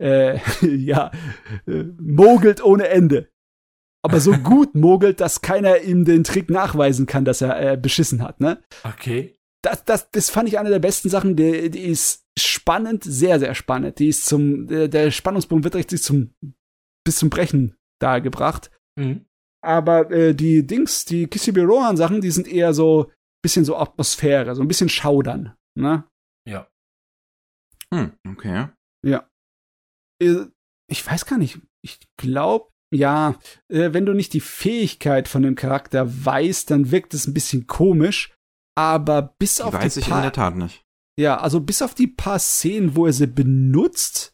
äh, 0.02 0.38
ja, 0.62 1.10
äh, 1.66 1.84
mogelt 1.98 2.62
ohne 2.62 2.88
Ende. 2.88 3.28
Aber 4.02 4.20
so 4.20 4.32
gut 4.44 4.74
mogelt, 4.74 5.20
dass 5.20 5.42
keiner 5.42 5.80
ihm 5.80 6.04
den 6.04 6.24
Trick 6.24 6.50
nachweisen 6.50 7.06
kann, 7.06 7.24
dass 7.24 7.40
er 7.40 7.72
äh, 7.72 7.76
beschissen 7.76 8.22
hat, 8.22 8.40
ne? 8.40 8.62
Okay. 8.84 9.36
Das, 9.62 9.84
das, 9.84 10.10
das 10.10 10.30
fand 10.30 10.48
ich 10.48 10.58
eine 10.58 10.70
der 10.70 10.78
besten 10.78 11.10
Sachen. 11.10 11.36
Die, 11.36 11.70
die 11.70 11.84
ist 11.84 12.24
spannend, 12.42 13.04
sehr, 13.04 13.38
sehr 13.38 13.54
spannend. 13.54 13.98
Die 13.98 14.08
ist 14.08 14.26
zum, 14.26 14.66
der, 14.66 15.10
Spannungspunkt 15.10 15.64
wird 15.64 15.74
richtig 15.74 16.02
zum, 16.02 16.34
bis 17.04 17.16
zum 17.16 17.30
Brechen 17.30 17.76
dargebracht. 18.00 18.70
Mhm. 18.98 19.26
Aber 19.62 20.10
äh, 20.10 20.34
die 20.34 20.66
Dings, 20.66 21.04
die 21.04 21.26
Kissibe 21.26 21.62
Rohan 21.62 21.96
Sachen, 21.96 22.20
die 22.20 22.30
sind 22.30 22.48
eher 22.48 22.72
so 22.72 23.12
bisschen 23.42 23.64
so 23.64 23.76
Atmosphäre, 23.76 24.54
so 24.54 24.62
ein 24.62 24.68
bisschen 24.68 24.88
Schaudern, 24.88 25.54
ne? 25.78 26.04
Ja. 26.48 26.68
Hm, 27.92 28.12
okay. 28.28 28.68
Ja. 29.04 29.28
Äh, 30.22 30.46
Ich 30.88 31.06
weiß 31.06 31.26
gar 31.26 31.38
nicht. 31.38 31.58
Ich 31.82 31.98
glaube, 32.18 32.70
ja, 32.94 33.38
äh, 33.68 33.92
wenn 33.92 34.06
du 34.06 34.12
nicht 34.12 34.32
die 34.32 34.40
Fähigkeit 34.40 35.28
von 35.28 35.42
dem 35.42 35.54
Charakter 35.54 36.24
weißt, 36.24 36.70
dann 36.70 36.90
wirkt 36.90 37.14
es 37.14 37.26
ein 37.26 37.34
bisschen 37.34 37.66
komisch. 37.66 38.34
Aber 38.76 39.34
bis 39.38 39.56
Die 39.56 39.62
auf 39.62 39.74
weiß 39.74 39.94
die 39.94 40.00
ich 40.00 40.08
paar, 40.08 40.18
in 40.18 40.22
der 40.22 40.32
Tat 40.32 40.56
nicht. 40.56 40.82
Ja, 41.20 41.38
also 41.38 41.60
bis 41.60 41.82
auf 41.82 41.94
die 41.94 42.06
paar 42.06 42.38
Szenen, 42.38 42.96
wo 42.96 43.06
er 43.06 43.12
sie 43.12 43.26
benutzt, 43.26 44.32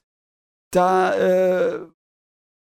da 0.73 1.15
äh, 1.15 1.81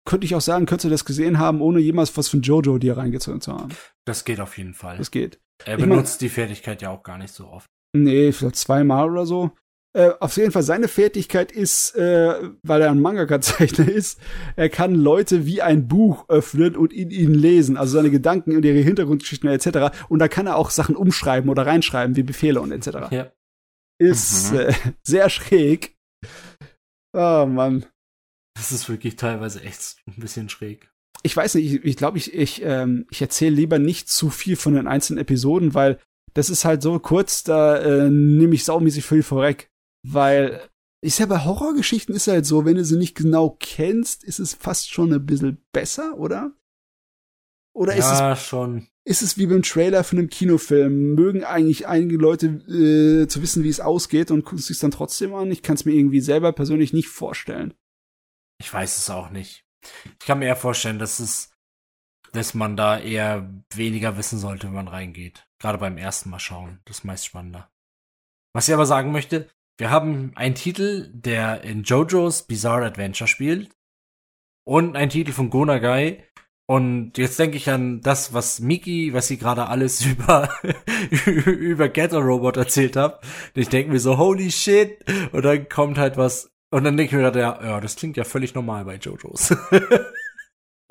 könnte 0.05 0.25
ich 0.25 0.35
auch 0.35 0.41
sagen, 0.41 0.65
könntest 0.65 0.85
du 0.85 0.89
das 0.89 1.05
gesehen 1.05 1.39
haben, 1.39 1.61
ohne 1.61 1.79
jemals 1.79 2.15
was 2.17 2.27
von 2.29 2.41
Jojo 2.41 2.77
dir 2.77 2.97
reingezogen 2.97 3.41
zu 3.41 3.53
haben. 3.53 3.69
Das 4.05 4.25
geht 4.25 4.39
auf 4.39 4.57
jeden 4.57 4.73
Fall. 4.73 4.97
Das 4.97 5.11
geht. 5.11 5.39
er 5.65 5.75
ich 5.75 5.79
mein- 5.79 5.89
benutzt 5.89 6.21
die 6.21 6.29
Fertigkeit 6.29 6.81
ja 6.81 6.89
auch 6.89 7.03
gar 7.03 7.17
nicht 7.17 7.33
so 7.33 7.47
oft. 7.47 7.67
Nee, 7.95 8.31
vielleicht 8.31 8.55
zweimal 8.57 9.09
oder 9.09 9.25
so. 9.25 9.51
Äh, 9.95 10.09
auf 10.19 10.35
jeden 10.37 10.51
Fall, 10.51 10.63
seine 10.63 10.87
Fertigkeit 10.87 11.51
ist, 11.51 11.95
äh, 11.95 12.49
weil 12.63 12.81
er 12.81 12.89
ein 12.89 12.99
Mangaka-Zeichner 12.99 13.87
ist, 13.91 14.19
er 14.55 14.67
kann 14.69 14.95
Leute 14.95 15.45
wie 15.45 15.61
ein 15.61 15.87
Buch 15.87 16.27
öffnen 16.29 16.75
und 16.75 16.91
in 16.91 17.11
ihnen 17.11 17.35
lesen, 17.35 17.77
also 17.77 17.93
seine 17.97 18.09
Gedanken 18.09 18.55
und 18.57 18.65
ihre 18.65 18.79
Hintergrundgeschichten 18.79 19.47
etc. 19.49 19.95
Und 20.09 20.17
da 20.17 20.27
kann 20.27 20.47
er 20.47 20.55
auch 20.57 20.71
Sachen 20.71 20.95
umschreiben 20.95 21.47
oder 21.51 21.67
reinschreiben, 21.67 22.15
wie 22.15 22.23
Befehle 22.23 22.59
und 22.59 22.71
etc. 22.71 22.87
Ja. 23.11 23.31
Ist 23.99 24.51
Mhm. 24.51 24.59
äh, 24.59 24.73
sehr 25.03 25.29
schräg. 25.29 25.95
Oh 27.15 27.45
Mann. 27.47 27.85
Das 28.55 28.71
ist 28.71 28.87
wirklich 28.89 29.15
teilweise 29.15 29.61
echt 29.61 29.97
ein 30.07 30.19
bisschen 30.19 30.49
schräg. 30.49 30.89
Ich 31.23 31.35
weiß 31.35 31.55
nicht, 31.55 31.71
ich, 31.73 31.83
ich 31.85 31.97
glaube, 31.97 32.17
ich, 32.17 32.33
ich, 32.33 32.61
ähm, 32.63 33.07
ich 33.09 33.21
erzähle 33.21 33.55
lieber 33.55 33.79
nicht 33.79 34.09
zu 34.09 34.29
viel 34.29 34.55
von 34.55 34.73
den 34.73 34.87
einzelnen 34.87 35.19
Episoden, 35.21 35.73
weil 35.73 35.99
das 36.33 36.49
ist 36.49 36.65
halt 36.65 36.81
so 36.81 36.97
kurz, 36.99 37.43
da 37.43 37.77
äh, 37.77 38.09
nehme 38.09 38.55
ich 38.55 38.65
saumäßig 38.65 39.05
viel 39.05 39.23
vorweg. 39.23 39.69
Weil 40.05 40.67
ist 41.03 41.19
ja 41.19 41.25
bei 41.25 41.43
Horrorgeschichten 41.43 42.15
ist 42.15 42.27
halt 42.27 42.45
so, 42.45 42.65
wenn 42.65 42.75
du 42.75 42.83
sie 42.85 42.97
nicht 42.97 43.15
genau 43.15 43.55
kennst, 43.59 44.23
ist 44.23 44.39
es 44.39 44.53
fast 44.53 44.91
schon 44.91 45.13
ein 45.13 45.25
bisschen 45.25 45.63
besser, 45.71 46.17
oder? 46.17 46.51
Oder 47.73 47.95
ist, 47.95 48.05
ja, 48.05 48.35
schon. 48.35 48.87
es, 49.03 49.21
ist 49.21 49.21
es 49.23 49.37
wie 49.37 49.47
beim 49.47 49.63
Trailer 49.63 50.03
von 50.03 50.19
einem 50.19 50.29
Kinofilm? 50.29 51.15
Mögen 51.15 51.43
eigentlich 51.43 51.87
einige 51.87 52.17
Leute 52.17 52.45
äh, 52.47 53.27
zu 53.27 53.41
wissen, 53.41 53.63
wie 53.63 53.69
es 53.69 53.79
ausgeht 53.79 54.29
und 54.29 54.43
gucken 54.43 54.59
sich 54.59 54.79
dann 54.79 54.91
trotzdem 54.91 55.33
an? 55.33 55.51
Ich 55.51 55.63
kann 55.63 55.75
es 55.75 55.85
mir 55.85 55.93
irgendwie 55.93 56.21
selber 56.21 56.51
persönlich 56.53 56.93
nicht 56.93 57.09
vorstellen. 57.09 57.73
Ich 58.59 58.71
weiß 58.71 58.97
es 58.97 59.09
auch 59.09 59.31
nicht. 59.31 59.65
Ich 60.19 60.25
kann 60.25 60.39
mir 60.39 60.45
eher 60.45 60.55
vorstellen, 60.55 60.99
dass 60.99 61.19
es, 61.19 61.51
dass 62.31 62.53
man 62.53 62.77
da 62.77 62.99
eher 62.99 63.49
weniger 63.73 64.17
wissen 64.17 64.37
sollte, 64.37 64.67
wenn 64.67 64.75
man 64.75 64.87
reingeht. 64.87 65.47
Gerade 65.59 65.79
beim 65.79 65.97
ersten 65.97 66.29
Mal 66.29 66.39
schauen. 66.39 66.79
Das 66.85 66.99
ist 66.99 67.03
meist 67.03 67.25
spannender. 67.25 67.69
Was 68.53 68.67
ich 68.67 68.73
aber 68.73 68.85
sagen 68.85 69.11
möchte, 69.11 69.49
wir 69.77 69.89
haben 69.89 70.31
einen 70.35 70.55
Titel, 70.55 71.09
der 71.11 71.63
in 71.63 71.83
JoJo's 71.83 72.43
Bizarre 72.43 72.85
Adventure 72.85 73.27
spielt. 73.27 73.75
Und 74.65 74.95
einen 74.95 75.09
Titel 75.09 75.31
von 75.31 75.49
Gonagai. 75.49 76.23
Und 76.73 77.19
jetzt 77.19 77.37
denke 77.37 77.57
ich 77.57 77.69
an 77.69 78.01
das, 78.01 78.33
was 78.33 78.59
Miki, 78.59 79.13
was 79.13 79.27
sie 79.27 79.37
gerade 79.37 79.67
alles 79.67 80.03
über, 80.07 80.49
über 81.45 81.87
Getter 81.87 82.17
Robot 82.17 82.57
erzählt 82.57 82.95
hat. 82.95 83.23
Und 83.53 83.61
ich 83.61 83.69
denke 83.69 83.91
mir 83.91 83.99
so, 83.99 84.17
holy 84.17 84.49
shit. 84.49 84.97
Und 85.31 85.45
dann 85.45 85.69
kommt 85.69 85.99
halt 85.99 86.17
was. 86.17 86.51
Und 86.71 86.83
dann 86.83 86.97
denke 86.97 87.11
ich 87.11 87.15
mir 87.15 87.21
gerade, 87.21 87.39
ja, 87.41 87.63
ja, 87.63 87.79
das 87.79 87.95
klingt 87.95 88.17
ja 88.17 88.23
völlig 88.23 88.55
normal 88.55 88.85
bei 88.85 88.95
JoJo's. 88.95 89.55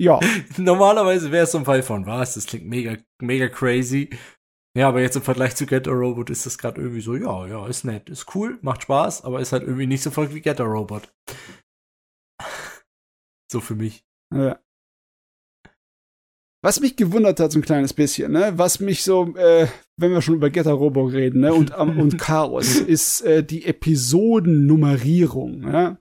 Ja, 0.01 0.19
Normalerweise 0.57 1.31
wäre 1.31 1.43
es 1.43 1.51
so 1.51 1.59
ein 1.59 1.65
Fall 1.65 1.83
von 1.83 2.07
was, 2.07 2.33
das 2.33 2.47
klingt 2.47 2.65
mega, 2.65 2.97
mega 3.21 3.47
crazy. 3.47 4.09
Ja, 4.75 4.87
aber 4.87 5.01
jetzt 5.01 5.15
im 5.15 5.21
Vergleich 5.21 5.55
zu 5.55 5.67
Get 5.67 5.87
a 5.87 5.91
Robot 5.91 6.31
ist 6.31 6.47
das 6.47 6.57
gerade 6.57 6.81
irgendwie 6.81 7.01
so, 7.01 7.15
ja, 7.15 7.45
ja, 7.45 7.67
ist 7.67 7.85
nett, 7.85 8.09
ist 8.09 8.33
cool, 8.35 8.57
macht 8.63 8.81
Spaß, 8.81 9.23
aber 9.23 9.39
ist 9.39 9.53
halt 9.53 9.61
irgendwie 9.61 9.85
nicht 9.85 10.01
so 10.01 10.09
verrückt 10.09 10.33
wie 10.33 10.41
Get 10.41 10.59
a 10.59 10.63
Robot. 10.63 11.13
So 13.51 13.61
für 13.61 13.75
mich. 13.75 14.03
Ja. 14.33 14.62
Was 16.63 16.79
mich 16.79 16.95
gewundert 16.95 17.39
hat, 17.41 17.51
so 17.51 17.59
ein 17.59 17.63
kleines 17.63 17.93
bisschen, 17.93 18.31
ne, 18.31 18.53
was 18.55 18.79
mich 18.79 19.03
so, 19.03 19.35
äh, 19.35 19.67
wenn 19.97 20.11
wir 20.11 20.21
schon 20.21 20.35
über 20.35 20.49
Getter 20.49 20.71
Robo 20.71 21.03
reden, 21.03 21.41
ne, 21.41 21.53
und, 21.53 21.73
ähm, 21.77 21.99
und 21.99 22.17
Chaos, 22.17 22.75
ist 22.77 23.21
äh, 23.21 23.43
die 23.43 23.65
Episodennummerierung, 23.65 25.59
ne? 25.59 25.97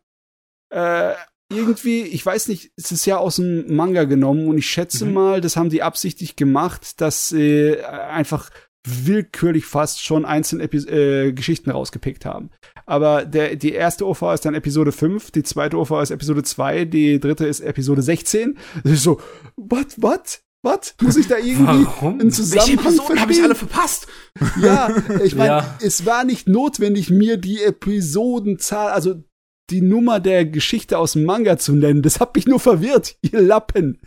Äh, 0.73 1.13
irgendwie, 1.53 2.03
ich 2.03 2.25
weiß 2.25 2.49
nicht, 2.49 2.71
es 2.77 2.93
ist 2.93 3.05
ja 3.05 3.19
aus 3.19 3.37
dem 3.37 3.75
Manga 3.75 4.05
genommen 4.05 4.47
und 4.49 4.57
ich 4.57 4.67
schätze 4.67 5.05
Mhm. 5.05 5.13
mal, 5.13 5.41
das 5.43 5.57
haben 5.57 5.69
die 5.69 5.83
absichtlich 5.83 6.37
gemacht, 6.37 7.01
dass 7.01 7.29
sie 7.29 7.73
äh, 7.73 7.83
einfach 7.85 8.49
willkürlich 8.87 9.67
fast 9.67 10.03
schon 10.03 10.25
einzelne 10.25 10.65
Epi 10.65 10.79
äh, 10.79 11.33
Geschichten 11.33 11.71
rausgepickt 11.71 12.25
haben. 12.25 12.51
Aber 12.87 13.25
der, 13.25 13.57
die 13.57 13.73
erste 13.73 14.07
OVA 14.07 14.35
ist 14.35 14.45
dann 14.45 14.55
Episode 14.55 14.93
5, 14.93 15.31
die 15.31 15.43
zweite 15.43 15.77
OVA 15.77 16.03
ist 16.03 16.11
Episode 16.11 16.43
2, 16.43 16.87
die 16.87 17.21
dritte 17.21 17.47
ist 17.47 17.61
Episode 17.61 18.03
16. 18.03 18.57
Das 18.83 18.93
ist 18.93 19.03
so, 19.03 19.21
what, 19.57 19.87
what, 19.99 20.41
what? 20.63 20.95
Muss 21.03 21.17
ich 21.17 21.29
da 21.29 21.37
irgendwie 21.39 21.85
Warum? 21.87 22.21
einen 22.21 22.31
Zusammenhang 22.31 22.93
verstehen? 22.95 23.55
verpasst? 23.55 24.07
Ja, 24.61 24.91
ich 25.23 25.35
meine, 25.35 25.49
Ja. 25.49 25.79
es 25.81 26.07
war 26.07 26.25
nicht 26.25 26.49
notwendig, 26.49 27.11
mir 27.11 27.37
die 27.37 27.61
Episodenzahl, 27.63 28.91
also 28.93 29.23
die 29.71 29.81
Nummer 29.81 30.21
der 30.21 30.45
Geschichte 30.45 30.99
aus 30.99 31.13
dem 31.13 31.25
Manga 31.25 31.57
zu 31.57 31.75
nennen. 31.75 32.03
Das 32.03 32.21
hat 32.21 32.35
mich 32.35 32.47
nur 32.47 32.61
verwirrt, 32.61 33.17
ihr 33.23 33.41
Lappen. 33.41 34.01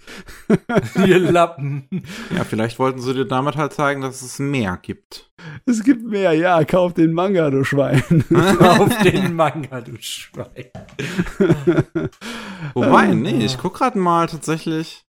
Ihr 1.07 1.17
Lappen. 1.19 1.87
Ja, 2.35 2.43
vielleicht 2.43 2.77
wollten 2.77 3.01
sie 3.01 3.13
dir 3.15 3.25
damit 3.25 3.55
halt 3.55 3.73
zeigen, 3.73 4.01
dass 4.01 4.21
es 4.21 4.37
mehr 4.37 4.77
gibt. 4.81 5.31
Es 5.65 5.83
gibt 5.83 6.03
mehr, 6.05 6.33
ja, 6.33 6.63
kauf 6.65 6.93
den 6.93 7.13
Manga, 7.13 7.49
du 7.49 7.63
Schwein. 7.63 8.03
Auf 8.59 8.95
den 9.03 9.33
Manga, 9.35 9.81
du 9.81 9.93
Schwein. 9.99 10.69
Wobei, 12.73 13.07
nee, 13.13 13.45
ich 13.45 13.57
guck 13.57 13.75
grad 13.75 13.95
mal 13.95 14.27
tatsächlich. 14.27 15.05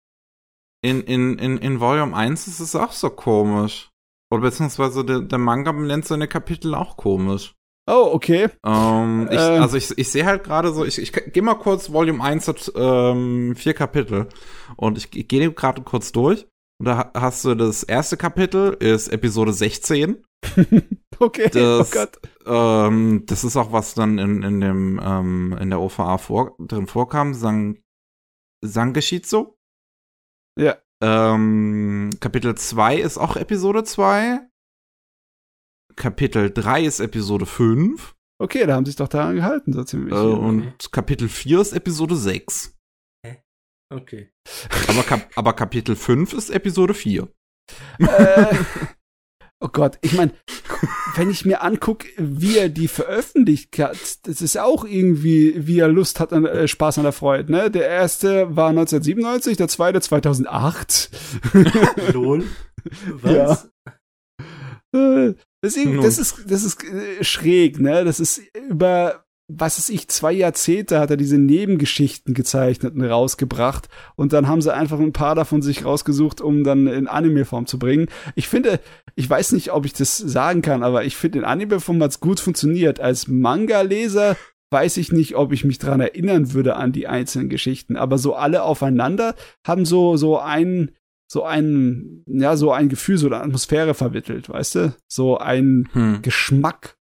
In, 0.84 1.02
in, 1.02 1.40
in, 1.40 1.58
in 1.58 1.80
Volume 1.80 2.16
1 2.16 2.48
ist 2.48 2.60
es 2.60 2.76
auch 2.76 2.92
so 2.92 3.10
komisch. 3.10 3.90
Oder 4.32 4.42
beziehungsweise 4.44 5.06
der, 5.06 5.22
der 5.22 5.38
Manga 5.40 5.72
nennt 5.72 6.06
seine 6.06 6.28
Kapitel 6.28 6.76
auch 6.76 6.98
komisch. 6.98 7.54
Oh, 7.90 8.10
okay. 8.14 8.50
Ähm, 8.66 9.28
ich, 9.32 9.40
Ähm. 9.40 9.62
also 9.62 9.78
ich, 9.78 9.98
ich 9.98 10.10
sehe 10.12 10.26
halt 10.26 10.44
gerade 10.44 10.72
so, 10.74 10.86
ich, 10.86 11.00
ich 11.00 11.12
gehe 11.12 11.44
mal 11.44 11.56
kurz, 11.56 11.92
Volume 11.92 12.24
1 12.24 12.48
hat 12.48 12.72
ähm, 12.76 13.56
vier 13.56 13.74
Kapitel. 13.74 14.28
Und 14.78 14.98
ich, 14.98 15.16
ich 15.16 15.28
gehe 15.28 15.52
gerade 15.52 15.82
kurz 15.84 16.12
durch. 16.12 16.46
Und 16.80 16.88
da 16.88 16.98
ha- 16.98 17.12
hast 17.14 17.46
du 17.46 17.56
das 17.56 17.84
erste 17.84 18.18
Kapitel, 18.18 18.74
ist 18.80 19.08
Episode 19.10 19.54
16. 19.54 20.24
Okay, 21.20 21.48
Das- 21.54 21.94
oh 21.94 21.98
Gott. 21.98 22.20
Ähm, 22.46 23.24
das 23.28 23.44
ist 23.44 23.56
auch 23.56 23.72
was 23.72 23.94
dann 23.94 24.18
in, 24.18 24.42
in 24.42 24.60
dem 24.60 25.00
ähm, 25.02 25.56
in 25.62 25.70
der 25.70 25.80
OVA 25.80 26.18
vor, 26.18 26.56
drin 26.60 26.88
vorkam, 26.88 27.34
Sang 27.36 27.78
Sangeshizo. 28.62 29.56
Ja. 30.60 30.78
Ähm, 31.02 32.12
Kapitel 32.20 32.56
2 32.56 32.98
ist 32.98 33.18
auch 33.18 33.36
Episode 33.36 33.84
2. 33.84 34.40
Kapitel 35.96 36.52
3 36.52 36.84
ist 36.84 37.00
Episode 37.00 37.46
5. 37.46 38.16
Okay, 38.42 38.66
da 38.66 38.76
haben 38.76 38.86
sie 38.86 38.92
sich 38.92 38.98
doch 38.98 39.08
daran 39.08 39.36
gehalten, 39.36 39.74
so 39.74 39.84
ziemlich. 39.84 40.14
Äh, 40.14 40.18
und 40.18 40.92
Kapitel 40.92 41.30
4 41.30 41.62
ist 41.62 41.74
Episode 41.74 42.16
6. 42.16 42.78
Okay. 43.94 44.32
Aber, 44.88 45.04
Kap 45.04 45.30
aber 45.36 45.54
Kapitel 45.54 45.96
5 45.96 46.34
ist 46.34 46.50
Episode 46.50 46.94
4. 46.94 47.28
äh, 48.00 48.56
oh 49.64 49.70
Gott, 49.72 49.98
ich 50.02 50.14
meine, 50.14 50.34
wenn 51.16 51.30
ich 51.30 51.46
mir 51.46 51.64
angucke, 51.64 52.08
wie 52.18 52.58
er 52.58 52.70
die 52.70 52.88
veröffentlicht 52.88 53.80
hat, 53.80 54.28
das 54.28 54.42
ist 54.42 54.58
auch 54.58 54.84
irgendwie, 54.84 55.56
wie 55.66 55.80
er 55.80 55.88
Lust 55.88 56.20
hat 56.20 56.34
an 56.34 56.46
äh, 56.46 56.68
Spaß 56.68 56.98
an 56.98 57.06
der 57.06 57.14
Freude, 57.14 57.52
ne? 57.52 57.72
Der 57.72 57.88
erste 57.88 58.56
war 58.56 58.70
1997, 58.70 59.58
der 59.58 59.70
zweite 59.70 60.02
2008. 60.02 61.10
Lol. 62.14 62.44
Was? 63.22 63.70
Äh, 64.94 65.34
Deswegen, 65.64 66.02
das 66.02 66.18
ist, 66.18 66.44
das 66.52 66.64
ist 66.66 66.84
äh, 66.84 67.24
schräg, 67.24 67.80
ne? 67.80 68.04
Das 68.04 68.20
ist 68.20 68.42
über, 68.70 69.23
was 69.48 69.78
weiß 69.78 69.90
ich, 69.90 70.08
zwei 70.08 70.32
Jahrzehnte 70.32 71.00
hat 71.00 71.12
er 71.12 71.18
diese 71.18 71.38
Nebengeschichten 71.38 72.34
gezeichnet 72.34 72.96
und 72.96 73.04
rausgebracht. 73.04 73.90
Und 74.16 74.34
dann 74.34 74.48
haben 74.48 74.62
sie 74.62 74.74
einfach 74.74 75.00
ein 75.00 75.14
paar 75.14 75.36
davon 75.36 75.62
sich 75.62 75.84
rausgesucht, 75.84 76.40
um 76.42 76.64
dann 76.64 76.88
in 76.88 77.08
Anime-Form 77.08 77.66
zu 77.66 77.78
bringen. 77.78 78.08
Ich 78.36 78.48
finde, 78.48 78.80
ich 79.16 79.30
weiß 79.30 79.52
nicht, 79.52 79.72
ob 79.74 79.86
ich 79.86 79.94
das 79.94 80.18
sagen 80.18 80.62
kann, 80.62 80.82
aber 80.82 81.04
ich 81.04 81.18
finde, 81.18 81.40
in 81.40 81.46
Anime-Form 81.46 82.02
hat's 82.02 82.22
gut 82.22 82.40
funktioniert. 82.40 83.00
Als 83.00 83.28
Manga-Leser 83.28 84.38
weiß 84.72 84.98
ich 84.98 85.12
nicht, 85.12 85.36
ob 85.36 85.52
ich 85.52 85.66
mich 85.66 85.78
dran 85.78 86.00
erinnern 86.00 86.54
würde 86.54 86.76
an 86.78 86.94
die 86.94 87.08
einzelnen 87.08 87.50
Geschichten. 87.50 87.96
Aber 87.98 88.18
so 88.18 88.36
alle 88.36 88.64
aufeinander 88.64 89.36
haben 89.68 89.86
so, 89.86 90.18
so 90.18 90.40
ein, 90.40 90.92
so 91.32 91.44
ein, 91.44 92.24
ja, 92.28 92.56
so 92.56 92.72
ein 92.72 92.90
Gefühl, 92.90 93.18
so 93.18 93.28
eine 93.28 93.42
Atmosphäre 93.42 93.94
vermittelt, 93.94 94.50
weißt 94.50 94.76
du? 94.76 94.96
So 95.08 95.38
ein 95.38 95.90
Hm. 95.94 96.22
Geschmack. 96.22 96.98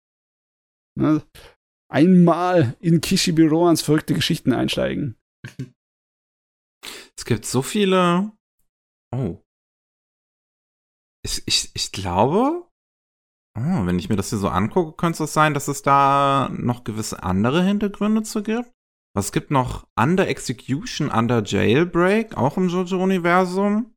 Ne? 0.95 1.23
Einmal 1.93 2.75
in 2.81 3.03
Kishibiroans 3.03 3.83
verrückte 3.83 4.15
Geschichten 4.15 4.55
einsteigen. 4.55 5.17
Es 7.19 7.27
gibt 7.27 7.45
so 7.45 7.61
viele. 7.61 8.33
Oh. 9.15 9.37
Ich, 11.23 11.43
ich, 11.45 11.71
ich 11.75 11.93
glaube, 11.93 12.67
oh, 13.59 13.87
wenn 13.87 13.99
ich 13.99 14.09
mir 14.09 14.17
das 14.17 14.31
hier 14.31 14.39
so 14.39 14.49
angucke, 14.49 14.97
könnte 14.97 15.25
es 15.25 15.35
sein, 15.35 15.53
dass 15.53 15.69
es 15.69 15.83
da 15.83 16.51
noch 16.53 16.83
gewisse 16.85 17.23
andere 17.23 17.63
Hintergründe 17.63 18.23
zu 18.23 18.43
gibt. 18.43 18.73
Was 19.15 19.27
es 19.27 19.33
gibt 19.33 19.51
noch 19.51 19.87
Under 19.95 20.27
Execution, 20.27 21.11
Under 21.11 21.43
Jailbreak, 21.45 22.39
auch 22.39 22.57
im 22.57 22.71
JoJo-Universum. 22.71 23.95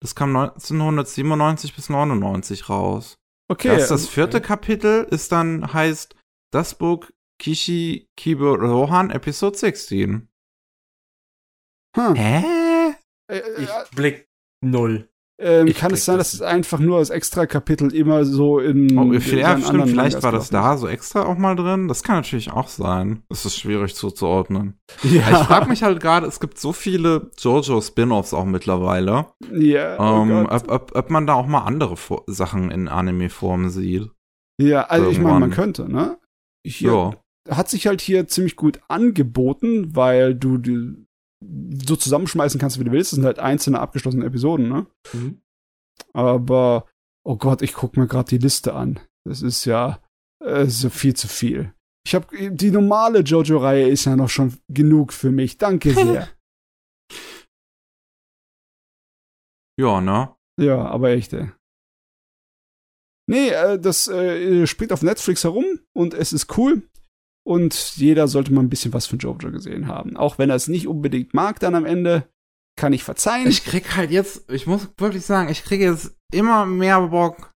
Das 0.00 0.14
kam 0.14 0.34
1997 0.34 1.76
bis 1.76 1.90
99 1.90 2.70
raus. 2.70 3.16
Okay. 3.50 3.68
das, 3.76 3.88
das 3.88 4.04
ähm, 4.04 4.08
vierte 4.08 4.40
Kapitel 4.40 5.04
ist 5.04 5.30
dann, 5.30 5.74
heißt 5.74 6.16
das 6.52 6.74
Buch 6.74 7.10
Kishi 7.38 8.08
Kibo 8.16 8.54
Rohan 8.54 9.10
Episode 9.10 9.56
16. 9.56 10.28
Hm. 11.96 12.14
Hä? 12.14 12.44
Äh, 13.30 13.40
Ich 13.58 13.68
äh, 13.68 13.84
blick 13.94 14.28
null. 14.64 15.08
ähm, 15.40 15.66
ich 15.68 15.76
kann 15.78 15.92
es 15.92 16.04
sein, 16.04 16.18
das 16.18 16.32
dass 16.32 16.34
es 16.34 16.42
einfach 16.42 16.78
nur 16.80 16.98
als 16.98 17.10
Extra-Kapitel 17.10 17.94
immer 17.94 18.24
so 18.24 18.58
in. 18.58 18.96
Oh, 18.98 19.12
in 19.12 19.20
vielleicht, 19.20 19.46
seinen 19.46 19.58
stimmt, 19.62 19.70
anderen 19.82 19.90
vielleicht 19.90 20.22
war 20.22 20.32
das 20.32 20.50
da 20.50 20.76
so 20.76 20.88
extra 20.88 21.24
auch 21.26 21.36
mal 21.38 21.54
drin. 21.54 21.86
Das 21.88 22.02
kann 22.02 22.16
natürlich 22.16 22.50
auch 22.50 22.68
sein. 22.68 23.22
Das 23.28 23.44
ist 23.46 23.56
schwierig 23.56 23.94
zuzuordnen. 23.94 24.78
Ja. 25.04 25.30
Ich 25.30 25.46
frage 25.46 25.68
mich 25.68 25.82
halt 25.82 26.00
gerade, 26.00 26.26
es 26.26 26.40
gibt 26.40 26.58
so 26.58 26.72
viele 26.72 27.30
JoJo-Spin-Offs 27.38 28.34
auch 28.34 28.44
mittlerweile, 28.46 29.26
Ja, 29.52 29.96
oh 30.00 30.22
ähm, 30.22 30.44
Gott. 30.46 30.64
ob, 30.64 30.70
ob, 30.70 30.96
ob 30.96 31.10
man 31.10 31.26
da 31.26 31.34
auch 31.34 31.46
mal 31.46 31.62
andere 31.62 31.96
Fo 31.96 32.22
Sachen 32.26 32.70
in 32.70 32.88
Anime-Form 32.88 33.68
sieht. 33.70 34.10
ja, 34.60 34.84
also 34.86 35.08
ich 35.08 35.18
meine, 35.18 35.38
man 35.38 35.42
irgendwann. 35.50 35.64
könnte, 35.64 35.88
ne? 35.92 36.18
Hier 36.66 36.90
Ja. 36.92 37.10
Hat 37.48 37.68
sich 37.68 37.86
halt 37.86 38.00
hier 38.00 38.28
ziemlich 38.28 38.56
gut 38.56 38.80
angeboten, 38.88 39.94
weil 39.94 40.34
du 40.34 40.58
die 40.58 41.06
so 41.86 41.96
zusammenschmeißen 41.96 42.60
kannst, 42.60 42.78
wie 42.78 42.84
du 42.84 42.92
willst. 42.92 43.12
Das 43.12 43.16
sind 43.16 43.24
halt 43.24 43.38
einzelne 43.38 43.80
abgeschlossene 43.80 44.26
Episoden, 44.26 44.68
ne? 44.68 44.86
Mhm. 45.12 45.40
Aber, 46.12 46.88
oh 47.24 47.36
Gott, 47.36 47.62
ich 47.62 47.74
guck 47.74 47.96
mir 47.96 48.06
gerade 48.06 48.28
die 48.28 48.38
Liste 48.38 48.74
an. 48.74 49.00
Das 49.24 49.42
ist 49.42 49.64
ja 49.64 50.00
äh, 50.44 50.66
so 50.66 50.90
viel 50.90 51.14
zu 51.14 51.28
viel. 51.28 51.74
Ich 52.06 52.14
habe 52.14 52.50
die 52.50 52.70
normale 52.70 53.20
Jojo-Reihe 53.20 53.88
ist 53.88 54.06
ja 54.06 54.16
noch 54.16 54.30
schon 54.30 54.56
genug 54.68 55.12
für 55.12 55.30
mich. 55.30 55.58
Danke 55.58 55.90
sehr. 55.94 56.28
Ja, 59.78 60.00
ne? 60.00 60.34
ja, 60.60 60.84
aber 60.86 61.10
echt. 61.10 61.32
Ey. 61.34 61.52
Nee, 63.30 63.50
äh, 63.50 63.78
das 63.78 64.08
äh, 64.08 64.66
spielt 64.66 64.92
auf 64.92 65.02
Netflix 65.02 65.44
herum 65.44 65.80
und 65.94 66.14
es 66.14 66.32
ist 66.32 66.56
cool. 66.56 66.82
Und 67.48 67.96
jeder 67.96 68.28
sollte 68.28 68.52
mal 68.52 68.60
ein 68.60 68.68
bisschen 68.68 68.92
was 68.92 69.06
von 69.06 69.18
Jojo 69.18 69.50
gesehen 69.50 69.86
haben. 69.88 70.18
Auch 70.18 70.36
wenn 70.36 70.50
er 70.50 70.56
es 70.56 70.68
nicht 70.68 70.86
unbedingt 70.86 71.32
mag, 71.32 71.58
dann 71.60 71.74
am 71.74 71.86
Ende 71.86 72.28
kann 72.76 72.92
ich 72.92 73.04
verzeihen. 73.04 73.48
Ich 73.48 73.64
krieg 73.64 73.96
halt 73.96 74.10
jetzt, 74.10 74.50
ich 74.50 74.66
muss 74.66 74.88
wirklich 74.98 75.24
sagen, 75.24 75.48
ich 75.48 75.64
kriege 75.64 75.84
jetzt 75.84 76.14
immer 76.30 76.66
mehr 76.66 77.00
Bock, 77.08 77.50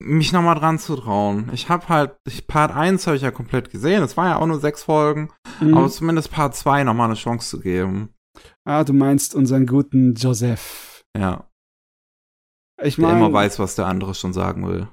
mich 0.00 0.32
nochmal 0.32 0.56
dran 0.56 0.80
zu 0.80 0.96
trauen. 0.96 1.48
Ich 1.52 1.68
habe 1.68 1.88
halt, 1.88 2.16
ich, 2.26 2.48
Part 2.48 2.72
1 2.74 3.06
habe 3.06 3.16
ich 3.16 3.22
ja 3.22 3.30
komplett 3.30 3.70
gesehen. 3.70 4.02
Es 4.02 4.16
war 4.16 4.26
ja 4.26 4.36
auch 4.38 4.46
nur 4.46 4.58
sechs 4.58 4.82
Folgen. 4.82 5.30
Mhm. 5.60 5.74
Aber 5.76 5.88
zumindest 5.90 6.32
Part 6.32 6.56
2 6.56 6.82
nochmal 6.82 7.06
eine 7.06 7.14
Chance 7.14 7.48
zu 7.48 7.60
geben. 7.60 8.12
ah, 8.64 8.82
du 8.82 8.94
meinst 8.94 9.32
unseren 9.36 9.64
guten 9.66 10.14
Joseph. 10.14 11.04
Ja. 11.16 11.48
Ich 12.82 12.96
Der 12.96 13.06
meine, 13.06 13.18
immer 13.20 13.32
weiß, 13.32 13.60
was 13.60 13.76
der 13.76 13.86
andere 13.86 14.14
schon 14.16 14.32
sagen 14.32 14.66
will. 14.66 14.88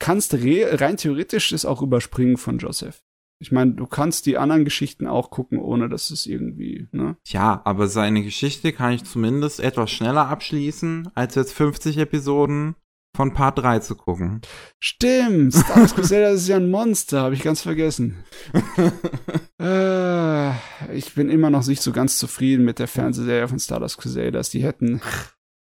kannst 0.00 0.34
re 0.34 0.80
rein 0.80 0.96
theoretisch 0.96 1.50
das 1.50 1.64
auch 1.64 1.82
überspringen 1.82 2.36
von 2.36 2.58
Joseph. 2.58 3.00
Ich 3.40 3.52
meine, 3.52 3.72
du 3.72 3.86
kannst 3.86 4.26
die 4.26 4.36
anderen 4.36 4.64
Geschichten 4.64 5.06
auch 5.06 5.30
gucken, 5.30 5.58
ohne 5.58 5.88
dass 5.88 6.10
es 6.10 6.26
irgendwie, 6.26 6.88
ne? 6.90 7.16
Ja, 7.26 7.60
aber 7.64 7.86
seine 7.86 8.24
Geschichte 8.24 8.72
kann 8.72 8.92
ich 8.92 9.04
zumindest 9.04 9.60
etwas 9.60 9.90
schneller 9.90 10.26
abschließen, 10.28 11.10
als 11.14 11.36
jetzt 11.36 11.52
50 11.52 11.98
Episoden 11.98 12.74
von 13.16 13.34
Part 13.34 13.58
3 13.58 13.78
zu 13.80 13.96
gucken. 13.96 14.40
Stimmt, 14.80 15.54
Star 15.54 15.76
Wars 15.76 15.94
Crusader 15.96 16.30
ist 16.30 16.48
ja 16.48 16.56
ein 16.56 16.70
Monster, 16.70 17.22
habe 17.22 17.34
ich 17.34 17.42
ganz 17.42 17.62
vergessen. 17.62 18.24
äh, 19.62 20.50
ich 20.92 21.14
bin 21.14 21.28
immer 21.28 21.50
noch 21.50 21.66
nicht 21.66 21.82
so 21.82 21.92
ganz 21.92 22.18
zufrieden 22.18 22.64
mit 22.64 22.78
der 22.78 22.88
Fernsehserie 22.88 23.48
von 23.48 23.58
Star 23.58 23.80
Wars 23.80 23.96
Crusaders. 23.96 24.50
Die 24.50 24.62
hätten, 24.62 25.00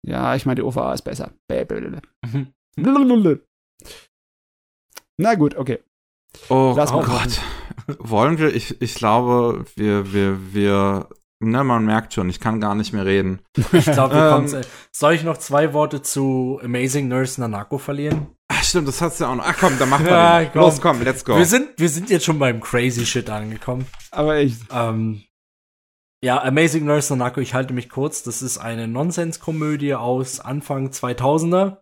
ja, 0.07 0.35
ich 0.35 0.47
meine, 0.47 0.57
die 0.57 0.63
OVA 0.63 0.95
ist 0.95 1.03
besser. 1.03 1.33
Mhm. 1.51 2.53
Na 5.19 5.35
gut, 5.35 5.57
okay. 5.57 5.79
Oh, 6.51 6.75
oh 6.77 7.03
Gott. 7.03 7.41
Wollen 7.99 8.39
wir, 8.39 8.55
ich, 8.55 8.81
ich 8.81 8.95
glaube, 8.95 9.65
wir, 9.77 10.13
wir, 10.13 10.55
wir, 10.55 11.09
ne, 11.41 11.65
man 11.65 11.85
merkt 11.85 12.15
schon, 12.15 12.29
ich 12.29 12.41
kann 12.41 12.61
gar 12.61 12.75
nicht 12.75 12.93
mehr 12.93 13.05
reden. 13.07 13.41
Ich 13.73 13.85
glaube. 13.85 14.17
Ähm. 14.17 14.63
Soll 14.93 15.15
ich 15.15 15.25
noch 15.25 15.37
zwei 15.37 15.73
Worte 15.73 16.03
zu 16.03 16.61
Amazing 16.63 17.09
Nurse 17.09 17.41
Nanako 17.41 17.79
verlieren? 17.79 18.29
Ach, 18.49 18.63
stimmt, 18.63 18.89
das 18.89 19.01
hast 19.01 19.21
du 19.21 19.25
ja 19.25 19.31
auch 19.31 19.37
noch. 19.37 19.45
Ach 19.47 19.57
komm, 19.59 19.79
dann 19.79 19.89
machen 19.89 20.07
wir 20.07 20.13
Ja, 20.17 20.41
den. 20.41 20.53
komm. 20.53 20.61
Los, 20.63 20.81
komm, 20.81 21.03
let's 21.03 21.25
go. 21.25 21.37
Wir 21.37 21.47
sind, 21.47 21.69
wir 21.77 21.89
sind 21.89 22.11
jetzt 22.11 22.25
schon 22.25 22.39
beim 22.39 22.61
Crazy 22.61 23.05
Shit 23.05 23.29
angekommen. 23.31 23.87
Aber 24.11 24.37
echt. 24.37 24.61
Ähm, 24.73 25.23
ja, 26.25 26.43
Amazing 26.43 26.85
Nurse 26.87 27.15
Nanako, 27.15 27.41
ich 27.41 27.55
halte 27.55 27.75
mich 27.75 27.89
kurz. 27.89 28.23
Das 28.23 28.43
ist 28.43 28.59
eine 28.59 28.89
Nonsenskomödie 28.89 29.95
aus 29.95 30.41
Anfang 30.41 30.89
2000er. 30.89 31.79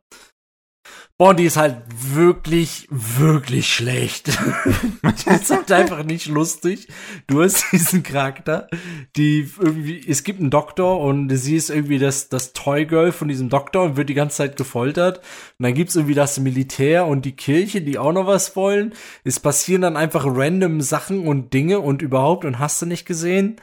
Die 1.39 1.45
ist 1.45 1.57
halt 1.57 1.79
wirklich, 1.89 2.87
wirklich 2.91 3.73
schlecht. 3.73 4.29
die 5.03 5.31
ist 5.31 5.51
halt 5.51 5.73
einfach 5.73 6.05
nicht 6.05 6.27
lustig. 6.27 6.89
Du 7.27 7.43
hast 7.43 7.65
diesen 7.73 8.03
Charakter, 8.03 8.69
die 9.17 9.49
irgendwie, 9.59 10.05
es 10.07 10.23
gibt 10.23 10.41
einen 10.41 10.51
Doktor 10.51 11.01
und 11.01 11.31
sie 11.37 11.57
ist 11.57 11.71
irgendwie 11.71 11.99
das, 11.99 12.29
das 12.29 12.53
Toy-Girl 12.53 13.13
von 13.13 13.29
diesem 13.29 13.49
Doktor 13.49 13.85
und 13.85 13.97
wird 13.97 14.11
die 14.11 14.15
ganze 14.15 14.37
Zeit 14.37 14.57
gefoltert. 14.57 15.19
Und 15.59 15.65
dann 15.65 15.75
gibt's 15.75 15.97
irgendwie 15.97 16.15
das 16.15 16.39
Militär 16.39 17.07
und 17.07 17.25
die 17.25 17.37
Kirche, 17.37 17.81
die 17.81 17.99
auch 17.99 18.13
noch 18.13 18.27
was 18.27 18.55
wollen. 18.55 18.93
Es 19.25 19.41
passieren 19.41 19.83
dann 19.83 19.97
einfach 19.97 20.25
random 20.27 20.81
Sachen 20.83 21.27
und 21.27 21.55
Dinge 21.55 21.81
und 21.81 22.03
überhaupt 22.03 22.45
und 22.45 22.59
hast 22.59 22.83
du 22.83 22.87
nicht 22.87 23.07
gesehen. 23.07 23.57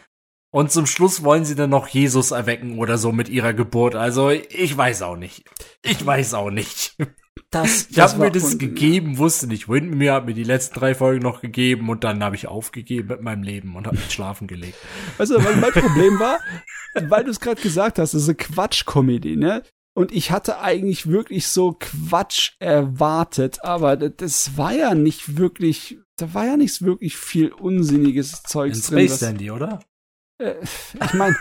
Und 0.53 0.71
zum 0.71 0.85
Schluss 0.85 1.23
wollen 1.23 1.45
sie 1.45 1.55
dann 1.55 1.69
noch 1.69 1.87
Jesus 1.87 2.31
erwecken 2.31 2.77
oder 2.77 2.97
so 2.97 3.13
mit 3.13 3.29
ihrer 3.29 3.53
Geburt. 3.53 3.95
Also 3.95 4.29
ich 4.29 4.75
weiß 4.75 5.01
auch 5.01 5.15
nicht. 5.15 5.45
Ich 5.81 6.05
weiß 6.05 6.33
auch 6.33 6.51
nicht. 6.51 6.97
Das, 7.49 7.87
Ich 7.89 7.99
habe 7.99 8.17
mir 8.19 8.31
das 8.31 8.57
gegeben, 8.57 9.17
wusste 9.17 9.47
nicht 9.47 9.69
wohin. 9.69 9.89
Mir 9.89 10.13
hat 10.13 10.25
mir 10.25 10.33
die 10.33 10.43
letzten 10.43 10.75
drei 10.75 10.93
Folgen 10.93 11.23
noch 11.23 11.41
gegeben 11.41 11.89
und 11.89 12.03
dann 12.03 12.23
habe 12.23 12.35
ich 12.35 12.47
aufgegeben 12.47 13.07
mit 13.07 13.21
meinem 13.21 13.43
Leben 13.43 13.75
und 13.75 13.87
habe 13.87 13.97
mich 13.97 14.11
schlafen 14.11 14.47
gelegt. 14.47 14.77
Weißt 15.17 15.31
du, 15.31 15.35
was 15.35 15.55
mein 15.55 15.71
Problem 15.71 16.19
war? 16.19 16.39
Weil 16.93 17.23
du 17.23 17.31
es 17.31 17.39
gerade 17.39 17.61
gesagt 17.61 17.99
hast, 17.99 18.13
das 18.13 18.23
ist 18.23 18.29
eine 18.29 18.35
Quatsch-Comedy, 18.35 19.37
ne? 19.37 19.63
Und 19.93 20.13
ich 20.13 20.31
hatte 20.31 20.59
eigentlich 20.59 21.07
wirklich 21.07 21.47
so 21.47 21.77
Quatsch 21.77 22.51
erwartet, 22.59 23.63
aber 23.63 23.97
das 23.97 24.57
war 24.57 24.73
ja 24.73 24.95
nicht 24.95 25.37
wirklich, 25.37 25.99
da 26.17 26.33
war 26.33 26.45
ja 26.45 26.57
nicht 26.57 26.81
wirklich 26.81 27.17
viel 27.17 27.51
unsinniges 27.51 28.31
In 28.31 28.39
Zeugs 28.45 28.81
drin. 28.87 29.07
Space 29.07 29.19
Dandy, 29.19 29.51
oder? 29.51 29.79
Äh, 30.41 30.55
ich 31.05 31.13
meine, 31.13 31.35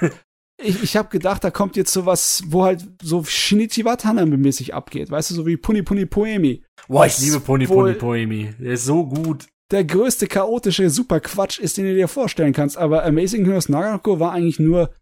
ich, 0.62 0.82
ich 0.82 0.97
habe 0.97 1.09
gedacht, 1.09 1.43
da 1.43 1.51
kommt 1.51 1.77
jetzt 1.77 1.93
sowas, 1.93 2.43
wo 2.47 2.64
halt 2.64 2.86
so 3.02 3.24
Shinichi 3.24 3.85
Watanabe-mäßig 3.85 4.74
abgeht, 4.74 5.10
weißt 5.10 5.31
du, 5.31 5.35
so 5.35 5.47
wie 5.47 5.56
Puni 5.56 5.82
Puni 5.82 6.06
Poemi. 6.06 6.62
Boah, 6.89 7.06
ich 7.06 7.18
liebe 7.18 7.36
wohl- 7.47 7.66
Pony 7.66 7.94
Poemi. 7.94 8.55
Der 8.59 8.72
ist 8.74 8.85
so 8.85 9.06
gut. 9.06 9.47
Der 9.70 9.85
größte 9.85 10.27
chaotische 10.27 10.90
Superquatsch 10.90 11.59
ist, 11.60 11.77
den 11.77 11.85
du 11.85 11.94
dir 11.94 12.09
vorstellen 12.09 12.52
kannst, 12.52 12.77
aber 12.77 13.05
Amazing 13.05 13.44
Heroes 13.44 13.68
Naruto 13.68 14.18
war 14.18 14.32
eigentlich 14.32 14.59
nur 14.59 14.93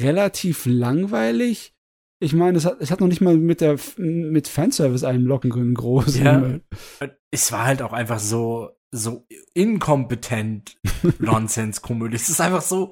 relativ 0.00 0.66
langweilig 0.66 1.72
Ich 2.20 2.32
meine, 2.32 2.58
es 2.58 2.64
hat, 2.64 2.80
es 2.80 2.90
hat 2.90 3.00
noch 3.00 3.06
nicht 3.06 3.20
mal 3.20 3.36
mit 3.36 3.60
der 3.60 3.76
mit 3.96 4.48
Fanservice 4.48 5.04
einen 5.06 5.24
Lockengrün 5.24 5.74
groß. 5.74 6.18
Ja. 6.18 6.58
Es 7.30 7.52
war 7.52 7.66
halt 7.66 7.82
auch 7.82 7.92
einfach 7.92 8.18
so 8.18 8.70
so 8.92 9.26
inkompetent 9.54 10.76
Nonsens-Komödie. 11.18 12.16
Es 12.16 12.28
ist 12.28 12.40
einfach 12.40 12.62
so, 12.62 12.90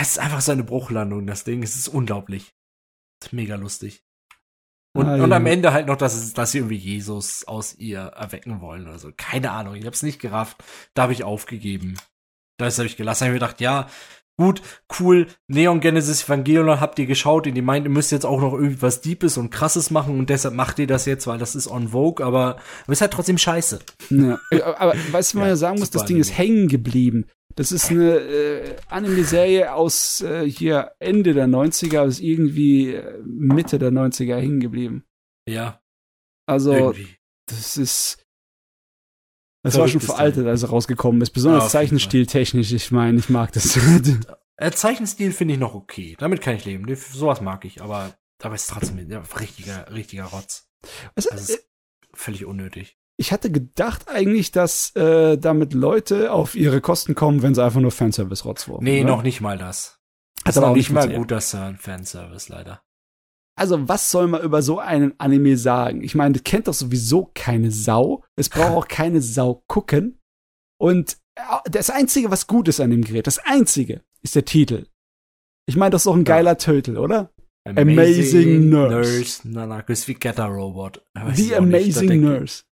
es 0.00 0.10
ist 0.12 0.18
einfach 0.18 0.40
so 0.40 0.52
eine 0.52 0.64
Bruchlandung, 0.64 1.26
das 1.26 1.44
Ding. 1.44 1.62
Es 1.62 1.76
ist 1.76 1.88
unglaublich. 1.88 2.54
Ist 3.22 3.32
mega 3.32 3.56
lustig. 3.56 4.02
Und, 4.94 5.06
Ah, 5.06 5.14
und 5.14 5.30
ja. 5.30 5.36
am 5.36 5.46
Ende 5.46 5.72
halt 5.72 5.86
noch, 5.86 5.96
dass, 5.96 6.32
dass 6.34 6.52
sie 6.52 6.58
irgendwie 6.58 6.76
Jesus 6.76 7.44
aus 7.44 7.74
ihr 7.74 8.00
erwecken 8.00 8.60
wollen 8.60 8.86
oder 8.86 8.98
so. 8.98 9.10
Keine 9.16 9.50
Ahnung, 9.50 9.74
ich 9.74 9.86
hab's 9.86 10.02
nicht 10.02 10.20
gerafft. 10.20 10.62
Da 10.94 11.02
habe 11.02 11.12
ich 11.12 11.24
aufgegeben. 11.24 11.96
Das 12.58 12.78
habe 12.78 12.86
ich 12.86 12.96
gelassen. 12.96 13.20
Da 13.20 13.26
habe 13.26 13.36
ich 13.36 13.40
mir 13.40 13.46
gedacht, 13.46 13.60
ja, 13.62 13.88
gut, 14.38 14.60
cool, 14.98 15.28
Neon 15.46 15.80
Genesis 15.80 16.24
Evangelion 16.24 16.80
habt 16.80 16.98
ihr 16.98 17.06
geschaut 17.06 17.46
und 17.46 17.56
ihr 17.56 17.62
meint, 17.62 17.86
ihr 17.86 17.90
müsst 17.90 18.12
jetzt 18.12 18.26
auch 18.26 18.40
noch 18.40 18.52
irgendwas 18.54 19.00
Deepes 19.00 19.36
und 19.38 19.50
Krasses 19.50 19.90
machen 19.90 20.18
und 20.18 20.28
deshalb 20.30 20.54
macht 20.54 20.78
ihr 20.78 20.86
das 20.86 21.06
jetzt, 21.06 21.26
weil 21.26 21.38
das 21.38 21.54
ist 21.54 21.68
on 21.68 21.88
Vogue, 21.88 22.24
aber, 22.24 22.58
aber 22.84 22.92
ist 22.92 23.00
halt 23.00 23.12
trotzdem 23.12 23.38
scheiße. 23.38 23.80
Ja. 24.10 24.38
Aber 24.76 24.92
weißt 24.94 25.08
du, 25.08 25.12
was 25.12 25.34
man 25.34 25.44
Ja, 25.44 25.48
ja 25.50 25.56
sagen 25.56 25.78
muss, 25.78 25.90
das 25.90 26.04
Ding 26.04 26.18
ist 26.18 26.36
hängen 26.36 26.68
geblieben. 26.68 27.26
Das 27.56 27.72
ist 27.72 27.90
eine 27.90 28.16
äh, 28.16 28.76
Anime-Serie 28.88 29.72
aus 29.74 30.20
äh, 30.22 30.48
hier 30.48 30.92
Ende 30.98 31.34
der 31.34 31.46
90er, 31.46 32.00
aber 32.00 32.08
ist 32.08 32.20
irgendwie 32.20 32.94
äh, 32.94 33.18
Mitte 33.24 33.78
der 33.78 33.90
90er 33.90 34.36
hängen 34.36 34.60
geblieben. 34.60 35.04
Ja, 35.48 35.80
Also, 36.46 36.72
irgendwie. 36.72 37.08
das 37.46 37.76
ist. 37.76 38.18
Das 39.64 39.78
war 39.78 39.86
schon 39.86 40.00
veraltet, 40.00 40.46
als 40.46 40.64
er 40.64 40.70
rausgekommen 40.70 41.20
ist. 41.22 41.30
Besonders 41.30 41.64
Ja, 41.64 41.70
zeichenstiltechnisch. 41.70 42.72
Ich 42.72 42.90
meine, 42.90 43.18
ich 43.18 43.28
mag 43.28 43.52
das. 43.52 43.78
Äh, 44.56 44.70
Zeichenstil 44.72 45.32
finde 45.32 45.54
ich 45.54 45.60
noch 45.60 45.74
okay. 45.74 46.14
Damit 46.18 46.40
kann 46.40 46.54
ich 46.56 46.64
leben. 46.64 46.92
Sowas 46.94 47.40
mag 47.40 47.64
ich, 47.64 47.80
aber 47.80 48.16
aber 48.42 48.54
ist 48.54 48.70
trotzdem 48.70 49.08
ja, 49.08 49.22
richtiger, 49.38 49.92
richtiger 49.92 50.24
Rotz. 50.24 50.68
Was, 51.14 51.26
Das 51.26 51.48
äh, 51.48 51.54
ist 51.54 51.68
völlig 52.12 52.44
unnötig. 52.44 52.98
Ich 53.18 53.32
hatte 53.32 53.50
gedacht 53.50 54.08
eigentlich, 54.08 54.50
dass 54.52 54.94
äh, 54.96 55.36
damit 55.38 55.74
Leute 55.74 56.32
auf 56.32 56.54
ihre 56.54 56.80
Kosten 56.80 57.14
kommen, 57.14 57.42
wenn 57.42 57.54
sie 57.54 57.62
einfach 57.64 57.80
nur 57.80 57.90
Fanservice-Rotz 57.90 58.68
wollen. 58.68 58.84
Nee, 58.84 59.00
oder? 59.02 59.10
noch 59.10 59.22
nicht 59.22 59.40
mal 59.40 59.58
das. 59.58 59.98
Hat 60.44 60.56
ist 60.56 60.62
auch 60.62 60.74
nicht 60.74 60.90
mal 60.90 61.02
funktioniert. 61.02 61.28
guter 61.28 61.40
Sun 61.40 61.76
Fanservice, 61.76 62.48
leider. 62.48 62.82
Also, 63.54 63.86
was 63.88 64.10
soll 64.10 64.28
man 64.28 64.42
über 64.42 64.62
so 64.62 64.78
einen 64.78 65.14
Anime 65.20 65.56
sagen? 65.56 66.02
Ich 66.02 66.14
meine, 66.14 66.32
das 66.32 66.44
kennt 66.44 66.68
doch 66.68 66.74
sowieso 66.74 67.30
keine 67.34 67.70
Sau. 67.70 68.24
Es 68.34 68.48
braucht 68.48 68.72
auch 68.72 68.88
keine 68.88 69.20
Sau 69.20 69.62
gucken. 69.68 70.18
Und 70.80 71.18
äh, 71.36 71.42
das 71.70 71.90
Einzige, 71.90 72.30
was 72.30 72.46
gut 72.46 72.66
ist 72.68 72.80
an 72.80 72.90
dem 72.90 73.02
Gerät, 73.04 73.26
das 73.26 73.38
Einzige, 73.38 74.02
ist 74.22 74.34
der 74.34 74.46
Titel. 74.46 74.86
Ich 75.66 75.76
meine, 75.76 75.90
das 75.90 76.00
ist 76.02 76.06
doch 76.06 76.14
ein 76.14 76.20
Ja. 76.24 76.34
geiler 76.36 76.56
Titel, 76.56 76.96
oder? 76.96 77.30
Amazing 77.64 78.68
Nurse. 78.70 79.46
Nanako 79.48 79.92
ist 79.92 80.08
wie 80.08 80.18
Robot. 80.38 81.04
The 81.34 81.54
Amazing 81.54 82.20
Nurse. 82.22 82.64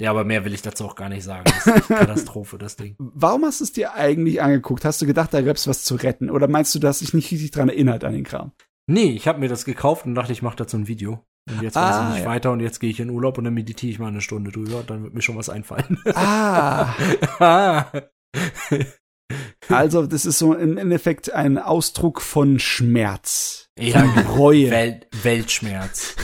Ja, 0.00 0.10
aber 0.10 0.24
mehr 0.24 0.44
will 0.44 0.54
ich 0.54 0.62
dazu 0.62 0.84
auch 0.84 0.94
gar 0.94 1.08
nicht 1.08 1.24
sagen. 1.24 1.44
Das 1.44 1.66
ist 1.66 1.76
echt 1.76 1.88
Katastrophe, 1.88 2.56
das 2.58 2.76
Ding. 2.76 2.94
Warum 2.98 3.44
hast 3.44 3.60
du 3.60 3.64
es 3.64 3.72
dir 3.72 3.94
eigentlich 3.94 4.40
angeguckt? 4.40 4.84
Hast 4.84 5.02
du 5.02 5.06
gedacht, 5.06 5.34
da 5.34 5.40
gäb's 5.40 5.66
was 5.66 5.82
zu 5.84 5.96
retten? 5.96 6.30
Oder 6.30 6.46
meinst 6.48 6.74
du, 6.74 6.86
hast 6.86 7.00
dich 7.00 7.14
nicht 7.14 7.30
richtig 7.32 7.50
dran 7.50 7.68
erinnert 7.68 8.04
an 8.04 8.12
den 8.12 8.24
Kram? 8.24 8.52
Nee, 8.86 9.10
ich 9.10 9.26
habe 9.28 9.40
mir 9.40 9.48
das 9.48 9.64
gekauft 9.64 10.06
und 10.06 10.14
dachte, 10.14 10.32
ich 10.32 10.40
mache 10.42 10.56
dazu 10.56 10.76
ein 10.76 10.86
Video. 10.88 11.24
Und 11.50 11.62
jetzt 11.62 11.74
weiß 11.76 11.94
Ah, 11.94 12.08
ich 12.10 12.14
nicht 12.16 12.24
ja. 12.24 12.30
weiter 12.30 12.52
und 12.52 12.60
jetzt 12.60 12.78
gehe 12.78 12.90
ich 12.90 13.00
in 13.00 13.10
Urlaub 13.10 13.38
und 13.38 13.44
dann 13.44 13.54
meditiere 13.54 13.90
ich 13.90 13.98
mal 13.98 14.08
eine 14.08 14.20
Stunde 14.20 14.52
drüber, 14.52 14.82
dann 14.86 15.02
wird 15.02 15.14
mir 15.14 15.22
schon 15.22 15.36
was 15.36 15.48
einfallen. 15.48 15.98
Ah, 16.14 16.94
Ah. 17.40 17.86
also 19.68 20.06
das 20.06 20.24
ist 20.26 20.38
so 20.38 20.54
im 20.54 20.76
Endeffekt 20.78 21.32
ein 21.32 21.58
Ausdruck 21.58 22.20
von 22.20 22.58
Schmerz. 22.58 23.68
ja, 23.78 24.02
Reue. 24.36 24.70
Welt, 24.70 25.06
Weltschmerz. 25.22 26.16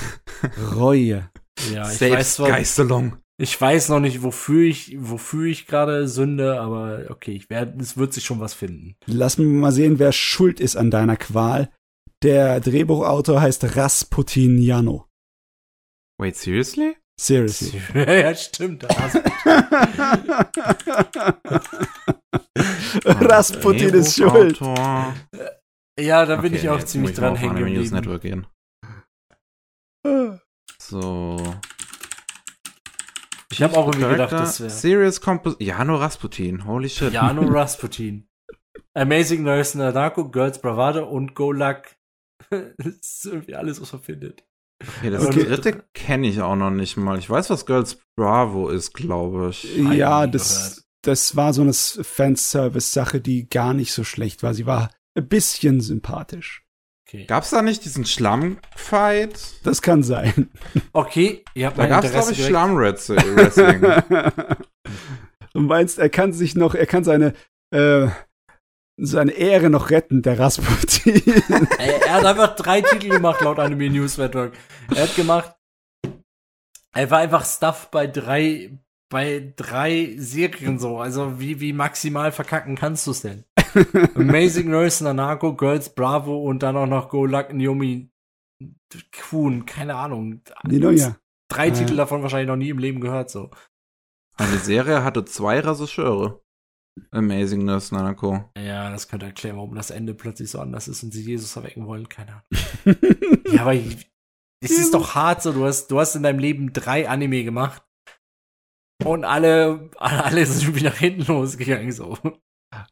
Reue. 0.74 1.30
Ja, 1.72 1.90
ich 1.90 2.00
weiß, 2.00 2.34
zwar, 2.34 2.46
Selbstgeißelung. 2.48 3.16
ich 3.40 3.60
weiß 3.60 3.88
noch 3.90 4.00
nicht, 4.00 4.22
wofür 4.22 4.64
ich, 4.64 4.96
wofür 4.98 5.46
ich 5.46 5.66
gerade 5.66 6.08
sünde, 6.08 6.60
aber 6.60 7.06
okay, 7.10 7.32
ich 7.32 7.48
werde, 7.50 7.80
es 7.80 7.96
wird 7.96 8.12
sich 8.12 8.24
schon 8.24 8.40
was 8.40 8.54
finden. 8.54 8.96
Lass 9.06 9.38
mich 9.38 9.46
mal 9.46 9.72
sehen, 9.72 9.98
wer 9.98 10.12
schuld 10.12 10.60
ist 10.60 10.76
an 10.76 10.90
deiner 10.90 11.16
Qual. 11.16 11.70
Der 12.22 12.60
Drehbuchautor 12.60 13.40
heißt 13.40 13.76
Rasputin 13.76 14.58
Jano. 14.60 15.06
Wait, 16.18 16.36
seriously? 16.36 16.96
Seriously. 17.20 17.80
ja, 17.94 18.34
stimmt. 18.34 18.84
Rasputin 23.04 23.94
ist 23.94 24.16
schuld. 24.16 24.58
Drehbuchautor. 24.60 25.14
Ja, 26.00 26.26
da 26.26 26.36
bin 26.36 26.52
Okay, 26.52 26.62
ich 26.62 26.68
auch 26.68 26.82
ziemlich 26.82 27.14
dran 27.14 27.36
hängen 27.36 27.56
geblieben. 27.56 27.94
Network 27.94 28.22
gehen. 28.22 28.46
So. 30.88 31.36
Ich 33.50 33.62
habe 33.62 33.76
auch 33.76 33.86
irgendwie 33.86 34.08
gedacht, 34.08 34.32
das 34.32 34.60
wäre 34.60 34.70
Serious 34.70 35.20
Compos 35.20 35.56
Jano 35.58 35.96
Rasputin. 35.96 36.66
Holy 36.66 36.88
shit. 36.88 37.12
Jano 37.12 37.42
Rasputin. 37.48 38.28
Amazing 38.94 39.42
Nurse 39.44 39.78
Nadako, 39.78 40.28
Girls 40.30 40.60
Bravado 40.60 41.08
und 41.08 41.34
Go 41.34 41.52
Luck. 41.52 41.82
das 42.50 42.96
ist 43.00 43.26
irgendwie 43.26 43.54
alles, 43.54 43.80
was 43.80 43.92
man 43.92 44.02
findet. 44.02 44.44
Okay, 44.98 45.10
das 45.10 45.24
Okay. 45.26 45.44
dritte 45.44 45.84
kenne 45.94 46.28
ich 46.28 46.42
auch 46.42 46.56
noch 46.56 46.70
nicht 46.70 46.96
mal. 46.96 47.18
Ich 47.18 47.30
weiß, 47.30 47.48
was 47.48 47.64
Girls 47.64 48.02
Bravo 48.16 48.68
ist, 48.68 48.92
glaube 48.92 49.50
ich. 49.50 49.76
Ja, 49.76 50.26
das, 50.26 50.84
das 51.02 51.34
war 51.36 51.54
so 51.54 51.62
eine 51.62 51.72
Fanservice-Sache, 51.72 53.20
die 53.20 53.48
gar 53.48 53.72
nicht 53.72 53.92
so 53.92 54.04
schlecht 54.04 54.42
war. 54.42 54.52
Sie 54.52 54.66
war 54.66 54.90
ein 55.16 55.28
bisschen 55.28 55.80
sympathisch. 55.80 56.63
Okay. 57.06 57.26
Gab's 57.26 57.50
da 57.50 57.60
nicht 57.62 57.84
diesen 57.84 58.06
Schlammfight? 58.06 59.56
Das 59.62 59.82
kann 59.82 60.02
sein. 60.02 60.50
Okay, 60.92 61.44
ihr 61.54 61.66
habt 61.66 61.76
Da 61.78 61.82
mein 61.82 61.90
gab's, 61.90 62.10
glaube 62.10 62.32
ich. 62.32 62.44
Schlammwrestling. 62.46 63.82
Du 65.54 65.60
meinst, 65.60 66.00
er 66.00 66.08
kann 66.08 66.32
sich 66.32 66.56
noch, 66.56 66.74
er 66.74 66.86
kann 66.86 67.04
seine, 67.04 67.32
äh, 67.70 68.08
seine 69.00 69.30
Ehre 69.30 69.70
noch 69.70 69.90
retten, 69.90 70.20
der 70.20 70.36
Rasputin. 70.38 71.22
Er 71.78 72.12
hat 72.12 72.24
einfach 72.24 72.56
drei 72.56 72.80
Titel 72.80 73.08
gemacht 73.08 73.40
laut 73.40 73.60
Anime 73.60 73.88
News 73.88 74.18
Network. 74.18 74.54
Er 74.92 75.04
hat 75.04 75.14
gemacht, 75.14 75.54
er 76.92 77.10
war 77.10 77.18
einfach 77.20 77.44
Stuff 77.46 77.88
bei 77.92 78.08
drei, 78.08 78.76
bei 79.14 79.52
drei 79.56 80.14
Serien 80.18 80.78
so. 80.78 80.98
Also 80.98 81.40
wie, 81.40 81.60
wie 81.60 81.72
maximal 81.72 82.32
verkacken 82.32 82.74
kannst 82.76 83.06
du 83.06 83.12
es 83.12 83.22
denn? 83.22 83.44
Amazing 84.14 84.68
Nurse 84.70 85.02
Nanako, 85.02 85.54
Girls 85.56 85.94
Bravo 85.94 86.42
und 86.42 86.62
dann 86.62 86.76
auch 86.76 86.86
noch 86.86 87.08
Go 87.08 87.24
Luck 87.24 87.52
Naomi 87.52 88.10
Kuhn, 89.28 89.64
keine 89.66 89.94
Ahnung. 89.96 90.42
Ninoja. 90.64 91.16
Drei 91.48 91.68
Ja. 91.68 91.74
Titel 91.74 91.96
davon 91.96 92.22
wahrscheinlich 92.22 92.48
noch 92.48 92.56
nie 92.56 92.68
im 92.70 92.78
Leben 92.78 93.00
gehört 93.00 93.30
so. 93.30 93.50
Eine 94.36 94.58
Serie 94.58 95.02
hatte 95.04 95.24
zwei 95.24 95.60
Regisseure. 95.60 96.42
Amazing 97.10 97.64
Nurse 97.64 97.94
Nanako. 97.94 98.50
Ja, 98.56 98.90
das 98.90 99.08
könnte 99.08 99.26
erklären, 99.26 99.56
warum 99.56 99.74
das 99.74 99.90
Ende 99.90 100.14
plötzlich 100.14 100.50
so 100.50 100.60
anders 100.60 100.86
ist 100.88 101.02
und 101.02 101.12
sie 101.12 101.22
Jesus 101.24 101.56
erwecken 101.56 101.86
wollen, 101.86 102.08
keine 102.08 102.32
Ahnung. 102.32 102.96
Ja, 103.52 103.62
aber 103.62 103.74
ich- 103.74 104.10
es 104.62 104.70
ist 104.70 104.94
doch 104.94 105.14
hart 105.14 105.42
so, 105.42 105.52
du 105.52 105.64
hast, 105.66 105.88
du 105.88 106.00
hast 106.00 106.14
in 106.16 106.22
deinem 106.22 106.38
Leben 106.38 106.72
drei 106.72 107.08
Anime 107.08 107.44
gemacht. 107.44 107.82
Und 109.02 109.24
alle, 109.24 109.90
alle 109.96 110.46
sind 110.46 110.62
irgendwie 110.62 110.84
nach 110.84 110.96
hinten 110.96 111.24
losgegangen, 111.26 111.92
so. 111.92 112.16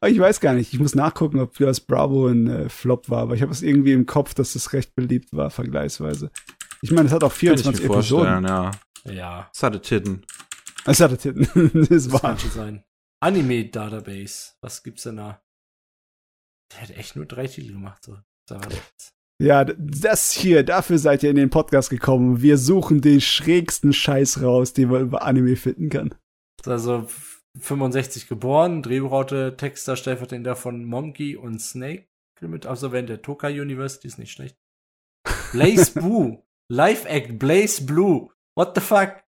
Ich 0.06 0.18
weiß 0.18 0.40
gar 0.40 0.54
nicht. 0.54 0.72
Ich 0.72 0.78
muss 0.78 0.94
nachgucken, 0.94 1.40
ob 1.40 1.56
das 1.58 1.80
Bravo 1.80 2.26
ein 2.28 2.46
äh, 2.48 2.68
Flop 2.68 3.10
war, 3.10 3.22
aber 3.22 3.34
ich 3.34 3.42
habe 3.42 3.52
es 3.52 3.62
irgendwie 3.62 3.92
im 3.92 4.06
Kopf, 4.06 4.32
dass 4.34 4.54
es 4.54 4.72
recht 4.72 4.94
beliebt 4.94 5.32
war, 5.32 5.50
vergleichsweise. 5.50 6.30
Ich 6.82 6.90
meine, 6.92 7.06
es 7.06 7.12
hat 7.12 7.24
auch 7.24 7.28
Kann 7.30 7.34
ich 7.54 7.60
24 7.62 7.82
mir 7.82 7.86
vorstellen, 7.92 8.44
Episoden. 8.44 8.46
ja. 8.46 8.70
Ja, 9.12 9.50
Es 9.52 9.62
hatte 9.64 9.80
Titten. 9.80 10.24
Es 10.84 11.00
hatte 11.00 11.18
Titten. 11.18 11.48
das 11.74 11.88
das 11.88 12.12
war. 12.12 12.20
kann 12.20 12.38
schon 12.38 12.50
sein. 12.50 12.84
Anime 13.20 13.68
Database, 13.68 14.52
was 14.60 14.82
gibt's 14.84 15.02
denn 15.04 15.16
da? 15.16 15.42
Der 16.72 16.82
hat 16.82 16.90
echt 16.90 17.16
nur 17.16 17.26
drei 17.26 17.46
Titel 17.48 17.72
gemacht, 17.72 18.04
so. 18.04 18.18
Das 18.48 18.60
war 18.60 18.68
nichts. 18.68 19.14
Ja, 19.40 19.64
das 19.64 20.30
hier, 20.30 20.62
dafür 20.62 20.98
seid 20.98 21.22
ihr 21.22 21.30
in 21.30 21.36
den 21.36 21.50
Podcast 21.50 21.90
gekommen. 21.90 22.42
Wir 22.42 22.58
suchen 22.58 23.00
den 23.00 23.20
schrägsten 23.20 23.92
Scheiß 23.92 24.42
raus, 24.42 24.72
den 24.72 24.90
man 24.90 25.02
über 25.02 25.22
Anime 25.22 25.56
finden 25.56 25.88
kann. 25.88 26.14
Also 26.64 27.08
65 27.58 28.28
geboren, 28.28 28.82
Drehbuchautor, 28.82 29.56
Texter, 29.56 29.96
Stellvertreter 29.96 30.56
von 30.56 30.84
Monkey 30.84 31.36
und 31.36 31.60
Snake, 31.60 32.06
mit 32.40 32.66
Absolvent 32.66 33.08
der 33.08 33.22
Tokai 33.22 33.60
University, 33.60 34.06
ist 34.06 34.18
nicht 34.18 34.32
schlecht. 34.32 34.56
Blaze 35.52 35.92
Blue, 35.94 36.42
Live 36.70 37.04
Act, 37.06 37.38
Blaze 37.38 37.84
Blue, 37.84 38.30
what 38.56 38.72
the 38.74 38.80
fuck? 38.80 39.22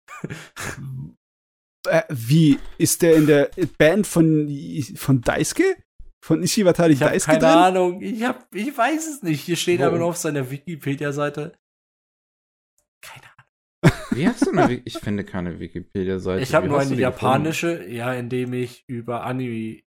Äh, 1.87 2.03
wie? 2.09 2.59
Ist 2.77 3.01
der 3.01 3.15
in 3.15 3.27
der 3.27 3.49
Band 3.77 4.07
von, 4.07 4.49
von 4.95 5.21
Daisuke? 5.21 5.75
Von 6.23 6.41
Ishiwatari 6.41 6.93
Ich 6.93 7.01
habe 7.01 7.11
Daisuke 7.11 7.37
keine? 7.37 7.53
Ahnung, 7.53 8.01
ich 8.01 8.23
hab, 8.23 8.55
ich 8.55 8.77
weiß 8.77 9.09
es 9.09 9.23
nicht. 9.23 9.41
Hier 9.41 9.57
steht 9.57 9.81
aber 9.81 9.97
nur 9.97 10.07
auf 10.07 10.15
seiner 10.15 10.49
Wikipedia-Seite. 10.49 11.51
Keine 13.01 13.23
Ahnung. 13.25 13.97
Wie 14.11 14.25
hast 14.25 14.45
du 14.45 14.51
eine 14.51 14.69
Wiki 14.69 14.83
Ich 14.85 14.99
finde 14.99 15.25
keine 15.25 15.59
Wikipedia-Seite. 15.59 16.41
Ich 16.41 16.55
habe 16.55 16.69
nur 16.69 16.79
eine 16.79 16.95
japanische, 16.95 17.85
ja, 17.89 18.13
indem 18.13 18.53
ich 18.53 18.85
über 18.87 19.25
Anime 19.25 19.81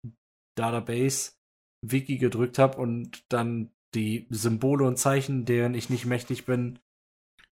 Database 0.57 1.35
Wiki 1.83 2.19
gedrückt 2.19 2.59
habe 2.59 2.79
und 2.79 3.25
dann 3.29 3.71
die 3.95 4.27
Symbole 4.31 4.89
und 4.89 4.99
Zeichen, 4.99 5.45
deren 5.45 5.75
ich 5.75 5.89
nicht 5.89 6.05
mächtig 6.05 6.47
bin. 6.47 6.81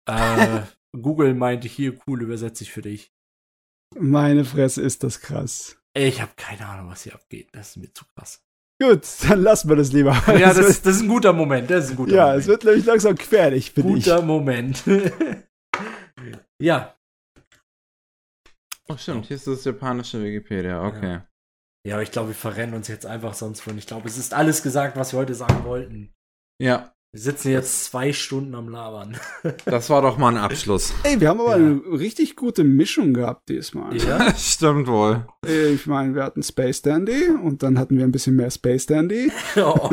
Äh, 0.05 0.63
Google 0.91 1.33
meinte, 1.33 1.69
hier, 1.69 1.97
cool, 2.07 2.21
übersetze 2.21 2.65
ich 2.65 2.73
für 2.73 2.81
dich. 2.81 3.13
Meine 3.97 4.43
Fresse 4.43 4.81
ist 4.81 5.05
das 5.05 5.21
krass. 5.21 5.77
Ich 5.93 6.21
habe 6.21 6.33
keine 6.35 6.67
Ahnung, 6.67 6.89
was 6.89 7.03
hier 7.03 7.15
abgeht. 7.15 7.47
Das 7.53 7.69
ist 7.69 7.77
mir 7.77 7.93
zu 7.93 8.03
krass. 8.13 8.44
Gut, 8.81 9.07
dann 9.29 9.41
lassen 9.41 9.69
wir 9.69 9.75
das 9.77 9.91
lieber. 9.93 10.11
Ja, 10.27 10.51
Es 10.51 10.57
das, 10.57 10.81
das 10.81 10.95
ist 10.97 11.01
ein 11.03 11.07
guter 11.07 11.31
Moment. 11.33 11.69
Das 11.69 11.85
ist 11.85 11.91
ein 11.91 11.95
guter 11.95 12.13
ja 12.13 12.23
Moment. 12.25 12.41
es 12.41 12.47
wird 12.47 12.63
nämlich 12.65 12.85
langsam 12.85 13.15
gefährlich, 13.15 13.71
finde 13.71 13.97
ich. 13.97 14.03
guter 14.03 14.21
Moment. 14.21 14.83
ja. 16.61 16.95
Oh, 18.87 18.97
stimmt, 18.97 19.25
hier 19.27 19.37
ist 19.37 19.47
das 19.47 19.63
japanische 19.65 20.21
Wikipedia, 20.21 20.85
okay. 20.85 21.21
Ja, 21.87 21.95
aber 21.95 22.03
ich 22.03 22.11
glaube, 22.11 22.29
wir 22.29 22.35
verrennen 22.35 22.75
uns 22.75 22.87
jetzt 22.87 23.05
einfach 23.05 23.33
sonst 23.33 23.61
von. 23.61 23.77
Ich 23.77 23.87
glaube, 23.87 24.07
es 24.07 24.17
ist 24.17 24.33
alles 24.33 24.63
gesagt, 24.63 24.97
was 24.97 25.13
wir 25.13 25.19
heute 25.19 25.35
sagen 25.35 25.63
wollten. 25.63 26.13
Ja, 26.61 26.94
Wir 27.15 27.21
sitzen 27.21 27.49
jetzt 27.51 27.85
zwei 27.85 28.11
Stunden 28.11 28.53
am 28.55 28.67
Labern. 28.67 29.15
das 29.65 29.89
war 29.89 30.01
doch 30.01 30.17
mal 30.17 30.35
ein 30.35 30.37
Abschluss. 30.37 30.91
Ey, 31.03 31.21
wir 31.21 31.29
haben 31.29 31.39
aber 31.39 31.51
Ja. 31.51 31.65
eine 31.65 31.79
richtig 31.97 32.35
gute 32.35 32.65
Mischung 32.65 33.13
gehabt 33.13 33.47
diesmal. 33.47 33.95
Ja? 33.95 34.33
Stimmt 34.37 34.87
wohl. 34.87 35.25
Äh, 35.47 35.69
Ich 35.75 35.85
meine, 35.87 36.13
wir 36.13 36.23
hatten 36.23 36.43
Space 36.43 36.81
Dandy 36.81 37.29
und 37.41 37.63
dann 37.63 37.79
hatten 37.79 37.97
wir 37.97 38.03
ein 38.03 38.11
bisschen 38.11 38.35
mehr 38.35 38.51
Space 38.51 38.85
Dandy. 38.87 39.31
Oh. 39.55 39.89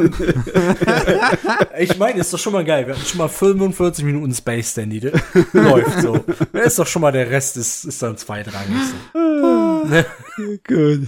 ich 1.78 1.96
meine, 1.96 2.18
ist 2.18 2.32
doch 2.32 2.38
schon 2.40 2.54
mal 2.54 2.64
geil. 2.64 2.88
Wir 2.88 2.94
hatten 2.96 3.06
schon 3.06 3.18
mal 3.18 3.28
45 3.28 4.04
Minuten 4.04 4.34
Space 4.34 4.74
Dandy. 4.74 4.98
Das 4.98 5.22
läuft 5.52 6.00
so. 6.00 6.18
Das 6.52 6.66
ist 6.66 6.78
doch 6.80 6.86
schon 6.88 7.02
mal 7.02 7.12
der 7.12 7.30
Rest, 7.30 7.56
ist, 7.56 7.84
ist 7.84 8.02
dann 8.02 8.16
zweitrangig 8.16 8.76
so. 9.14 9.18
Ah, 9.20 10.04
Gut. 10.66 11.06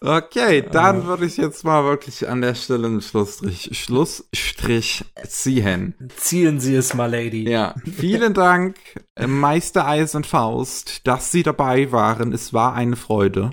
Okay, 0.00 0.62
dann 0.62 1.06
würde 1.06 1.24
ich 1.24 1.36
jetzt 1.36 1.64
mal 1.64 1.84
wirklich 1.84 2.28
an 2.28 2.40
der 2.40 2.54
Stelle 2.54 2.86
einen 2.86 3.00
Schlussstrich, 3.00 3.70
Schlussstrich 3.72 5.04
ziehen. 5.26 5.94
Zielen 6.16 6.60
Sie 6.60 6.74
es 6.74 6.94
mal, 6.94 7.10
Lady. 7.10 7.48
Ja, 7.48 7.74
vielen 7.84 8.34
Dank, 8.34 8.76
äh, 9.14 9.26
Meister 9.26 9.86
Eis 9.86 10.14
und 10.14 10.26
Faust, 10.26 11.06
dass 11.06 11.30
Sie 11.30 11.42
dabei 11.42 11.90
waren. 11.92 12.32
Es 12.32 12.52
war 12.52 12.74
eine 12.74 12.96
Freude. 12.96 13.50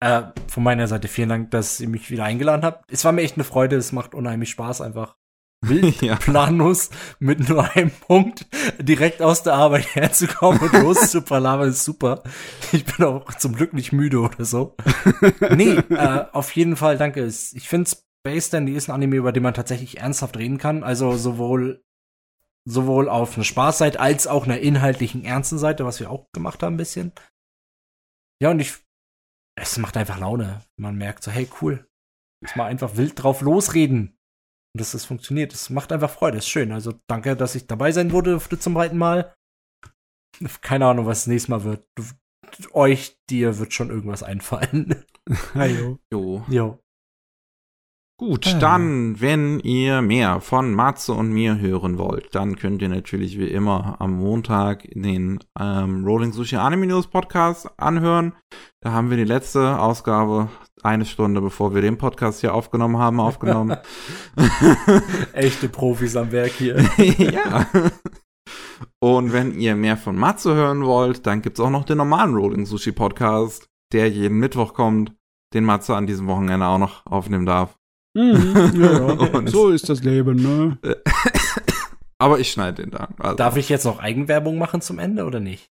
Äh, 0.00 0.22
von 0.46 0.62
meiner 0.62 0.86
Seite 0.86 1.08
vielen 1.08 1.28
Dank, 1.28 1.50
dass 1.50 1.80
ihr 1.80 1.88
mich 1.88 2.10
wieder 2.10 2.24
eingeladen 2.24 2.64
habt. 2.64 2.84
Es 2.90 3.04
war 3.04 3.12
mir 3.12 3.22
echt 3.22 3.36
eine 3.36 3.44
Freude. 3.44 3.76
Es 3.76 3.92
macht 3.92 4.14
unheimlich 4.14 4.50
Spaß, 4.50 4.80
einfach 4.80 5.16
wild, 5.60 6.00
Ja. 6.02 6.16
planlos 6.16 6.90
mit 7.18 7.48
nur 7.48 7.64
einem 7.74 7.90
Punkt 7.90 8.46
direkt 8.80 9.22
aus 9.22 9.42
der 9.42 9.54
Arbeit 9.54 9.94
herzukommen 9.94 10.60
und 10.60 10.72
loszupalabern 10.72 11.70
ist 11.70 11.84
super. 11.84 12.22
Ich 12.72 12.84
bin 12.84 13.04
auch 13.06 13.32
zum 13.34 13.54
Glück 13.54 13.72
nicht 13.72 13.92
müde 13.92 14.20
oder 14.20 14.44
so. 14.44 14.76
Nee, 15.54 15.72
äh, 15.90 16.26
auf 16.32 16.54
jeden 16.54 16.76
Fall 16.76 16.96
danke. 16.98 17.24
Ich 17.26 17.68
finde 17.68 17.90
Space 17.90 18.50
Dandy 18.50 18.74
ist 18.74 18.88
ein 18.88 18.94
Anime, 18.94 19.16
über 19.16 19.32
den 19.32 19.42
man 19.42 19.54
tatsächlich 19.54 19.98
ernsthaft 19.98 20.36
reden 20.36 20.58
kann. 20.58 20.84
Also 20.84 21.16
sowohl 21.16 21.82
sowohl 22.68 23.08
auf 23.08 23.36
einer 23.36 23.44
Spaßseite 23.44 23.98
als 23.98 24.26
auch 24.26 24.44
einer 24.44 24.58
inhaltlichen 24.58 25.24
ernsten 25.24 25.58
Seite, 25.58 25.86
was 25.86 26.00
wir 26.00 26.10
auch 26.10 26.30
gemacht 26.32 26.62
haben 26.62 26.74
ein 26.74 26.78
bisschen. 26.78 27.12
Ja, 28.42 28.50
und 28.50 28.60
ich 28.60 28.74
es 29.56 29.78
macht 29.78 29.96
einfach 29.96 30.18
Laune. 30.18 30.60
Man 30.76 30.96
merkt 30.96 31.24
so, 31.24 31.30
hey, 31.30 31.48
cool. 31.60 31.88
Jetzt 32.42 32.56
mal 32.56 32.66
einfach 32.66 32.96
wild 32.96 33.20
drauf 33.22 33.40
losreden. 33.40 34.17
Und 34.78 34.82
dass 34.82 34.92
das 34.92 35.06
funktioniert. 35.06 35.52
Das 35.52 35.70
macht 35.70 35.90
einfach 35.90 36.08
Freude. 36.08 36.38
Ist 36.38 36.48
schön. 36.48 36.70
Also 36.70 36.94
danke, 37.08 37.34
dass 37.34 37.56
ich 37.56 37.66
dabei 37.66 37.90
sein 37.90 38.10
durfte 38.10 38.60
zum 38.60 38.74
zweiten 38.74 38.96
Mal. 38.96 39.34
Keine 40.60 40.86
Ahnung, 40.86 41.04
was 41.04 41.22
das 41.22 41.26
nächste 41.26 41.50
Mal 41.50 41.64
wird. 41.64 41.84
Du, 41.96 42.04
euch, 42.74 43.18
dir 43.28 43.58
wird 43.58 43.74
schon 43.74 43.90
irgendwas 43.90 44.22
einfallen. 44.22 45.04
Hallo. 45.54 45.98
Jo. 46.12 46.44
Jo. 46.48 46.78
Gut, 48.20 48.48
Ah. 48.48 48.58
dann, 48.58 49.20
wenn 49.20 49.60
ihr 49.60 50.02
mehr 50.02 50.40
von 50.40 50.74
Matze 50.74 51.12
und 51.12 51.30
mir 51.30 51.60
hören 51.60 51.98
wollt, 51.98 52.34
dann 52.34 52.56
könnt 52.56 52.82
ihr 52.82 52.88
natürlich 52.88 53.38
wie 53.38 53.46
immer 53.46 53.94
am 54.00 54.14
Montag 54.16 54.82
den 54.92 55.38
ähm, 55.58 56.04
Rolling 56.04 56.32
Sushi 56.32 56.56
Anime 56.56 56.88
News 56.88 57.06
Podcast 57.06 57.70
anhören. 57.78 58.32
Da 58.80 58.90
haben 58.90 59.10
wir 59.10 59.16
die 59.18 59.24
letzte 59.24 59.78
Ausgabe 59.78 60.48
eine 60.82 61.06
Stunde 61.06 61.40
bevor 61.40 61.76
wir 61.76 61.80
den 61.82 61.96
Podcast 61.96 62.40
hier 62.40 62.54
aufgenommen 62.54 62.98
haben, 62.98 63.20
aufgenommen. 63.20 63.76
Echte 65.32 65.68
Profis 65.68 66.16
am 66.16 66.32
Werk 66.32 66.50
hier. 66.52 66.76
ja. 67.18 67.66
Und 69.00 69.32
wenn 69.32 69.52
ihr 69.56 69.76
mehr 69.76 69.96
von 69.96 70.16
Matze 70.16 70.54
hören 70.56 70.84
wollt, 70.84 71.24
dann 71.26 71.40
gibt's 71.40 71.60
auch 71.60 71.70
noch 71.70 71.84
den 71.84 71.98
normalen 71.98 72.34
Rolling 72.34 72.66
Sushi 72.66 72.90
Podcast, 72.90 73.68
der 73.92 74.08
jeden 74.10 74.38
Mittwoch 74.40 74.74
kommt, 74.74 75.12
den 75.54 75.62
Matze 75.64 75.94
an 75.94 76.08
diesem 76.08 76.26
Wochenende 76.26 76.66
auch 76.66 76.78
noch 76.78 77.06
aufnehmen 77.06 77.46
darf. 77.46 77.77
Mhm, 78.18 78.82
ja, 78.82 79.46
So 79.50 79.68
ist 79.70 79.88
das 79.88 80.02
Leben, 80.02 80.36
ne? 80.36 80.78
Aber 82.20 82.40
ich 82.40 82.50
schneide 82.50 82.82
den 82.82 82.90
dann. 82.90 83.14
Also, 83.18 83.36
Darf 83.36 83.56
ich 83.56 83.68
jetzt 83.68 83.84
noch 83.84 84.00
Eigenwerbung 84.00 84.58
machen 84.58 84.80
zum 84.80 84.98
Ende 84.98 85.24
oder 85.24 85.40
nicht? 85.40 85.70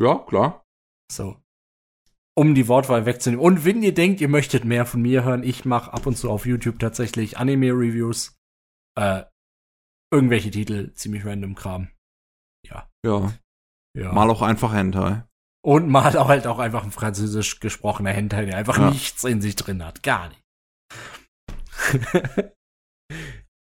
ja, 0.00 0.18
klar. 0.18 0.64
So. 1.12 1.36
Um 2.38 2.54
die 2.54 2.68
Wortwahl 2.68 3.06
wegzunehmen. 3.06 3.44
Und 3.44 3.64
wenn 3.64 3.82
ihr 3.82 3.94
denkt, 3.94 4.20
ihr 4.20 4.28
möchtet 4.28 4.64
mehr 4.64 4.86
von 4.86 5.02
mir 5.02 5.24
hören, 5.24 5.42
ich 5.42 5.64
mache 5.64 5.92
ab 5.92 6.06
und 6.06 6.16
zu 6.16 6.30
auf 6.30 6.46
YouTube 6.46 6.78
tatsächlich 6.78 7.38
Anime-Reviews. 7.38 8.36
Äh, 8.98 9.24
irgendwelche 10.12 10.50
Titel, 10.50 10.92
ziemlich 10.94 11.24
random 11.24 11.54
Kram. 11.54 11.88
Ja. 12.64 12.88
Ja. 13.04 13.32
ja. 13.96 14.12
Mal 14.12 14.30
auch 14.30 14.42
einfach 14.42 14.72
Hentai. 14.72 15.24
Und 15.64 15.88
mal 15.88 16.16
auch 16.16 16.28
halt 16.28 16.46
auch 16.46 16.58
einfach 16.60 16.84
ein 16.84 16.92
französisch 16.92 17.58
gesprochener 17.58 18.12
Hentai, 18.12 18.44
der 18.46 18.56
einfach 18.58 18.78
Ja. 18.78 18.90
nichts 18.90 19.24
in 19.24 19.40
sich 19.40 19.56
drin 19.56 19.84
hat. 19.84 20.02
Gar 20.02 20.28
nicht. 20.28 20.42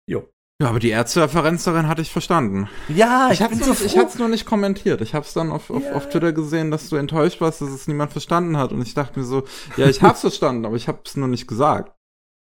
jo. 0.10 0.30
Ja, 0.62 0.70
aber 0.70 0.80
die 0.80 0.90
Ärztereferenz 0.90 1.66
darin 1.66 1.88
hatte 1.88 2.02
ich 2.02 2.12
verstanden. 2.12 2.70
Ja, 2.88 3.30
ich 3.32 3.42
hab's, 3.42 3.58
bin 3.58 3.66
nur, 3.66 3.76
so 3.76 3.84
ich 3.84 3.98
hab's 3.98 4.18
nur 4.18 4.30
nicht 4.30 4.46
kommentiert. 4.46 5.02
Ich 5.02 5.14
hab's 5.14 5.34
dann 5.34 5.52
auf, 5.52 5.70
auf, 5.70 5.84
Ja. 5.84 5.94
auf 5.94 6.08
Twitter 6.10 6.32
gesehen, 6.32 6.72
dass 6.72 6.88
du 6.88 6.96
enttäuscht 6.96 7.42
warst, 7.42 7.62
dass 7.62 7.70
es 7.70 7.88
niemand 7.88 8.14
verstanden 8.14 8.56
hat. 8.56 8.72
Und 8.72 8.82
ich 8.82 8.94
dachte 8.94 9.20
mir 9.20 9.26
so, 9.26 9.44
ja, 9.76 9.88
ich 9.88 10.02
hab's 10.02 10.22
verstanden, 10.22 10.66
aber 10.66 10.78
ich 10.78 10.88
hab's 10.88 11.18
nur 11.18 11.28
nicht 11.28 11.48
gesagt. 11.48 11.94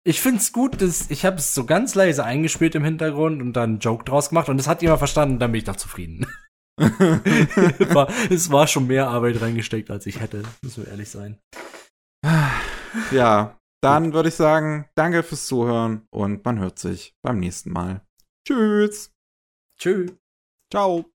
Ich 0.04 0.20
find's 0.20 0.52
gut, 0.52 0.82
dass 0.82 1.10
ich 1.10 1.24
habe 1.24 1.36
es 1.36 1.54
so 1.54 1.64
ganz 1.64 1.94
leise 1.94 2.24
eingespielt 2.24 2.74
im 2.74 2.84
Hintergrund 2.84 3.40
und 3.40 3.52
dann 3.54 3.70
einen 3.70 3.78
Joke 3.78 4.04
draus 4.04 4.30
gemacht 4.30 4.48
und 4.48 4.58
es 4.60 4.66
hat 4.68 4.82
jemand 4.82 4.98
verstanden, 4.98 5.38
dann 5.38 5.52
bin 5.52 5.60
ich 5.60 5.64
doch 5.64 5.76
zufrieden. 5.76 6.26
war, 6.78 8.10
es 8.28 8.50
war 8.50 8.66
schon 8.66 8.88
mehr 8.88 9.08
Arbeit 9.08 9.40
reingesteckt, 9.40 9.90
als 9.90 10.04
ich 10.06 10.20
hätte, 10.20 10.42
müssen 10.62 10.84
wir 10.84 10.90
ehrlich 10.90 11.08
sein. 11.08 11.38
ja, 13.12 13.56
dann 13.82 14.14
würde 14.14 14.28
ich 14.28 14.36
sagen, 14.36 14.88
danke 14.94 15.22
fürs 15.22 15.46
Zuhören 15.46 16.06
und 16.10 16.44
man 16.44 16.58
hört 16.58 16.78
sich 16.78 17.16
beim 17.22 17.38
nächsten 17.40 17.72
Mal. 17.72 18.06
Tschüss. 18.46 19.12
Tschüss. 19.78 20.12
Ciao. 20.70 21.11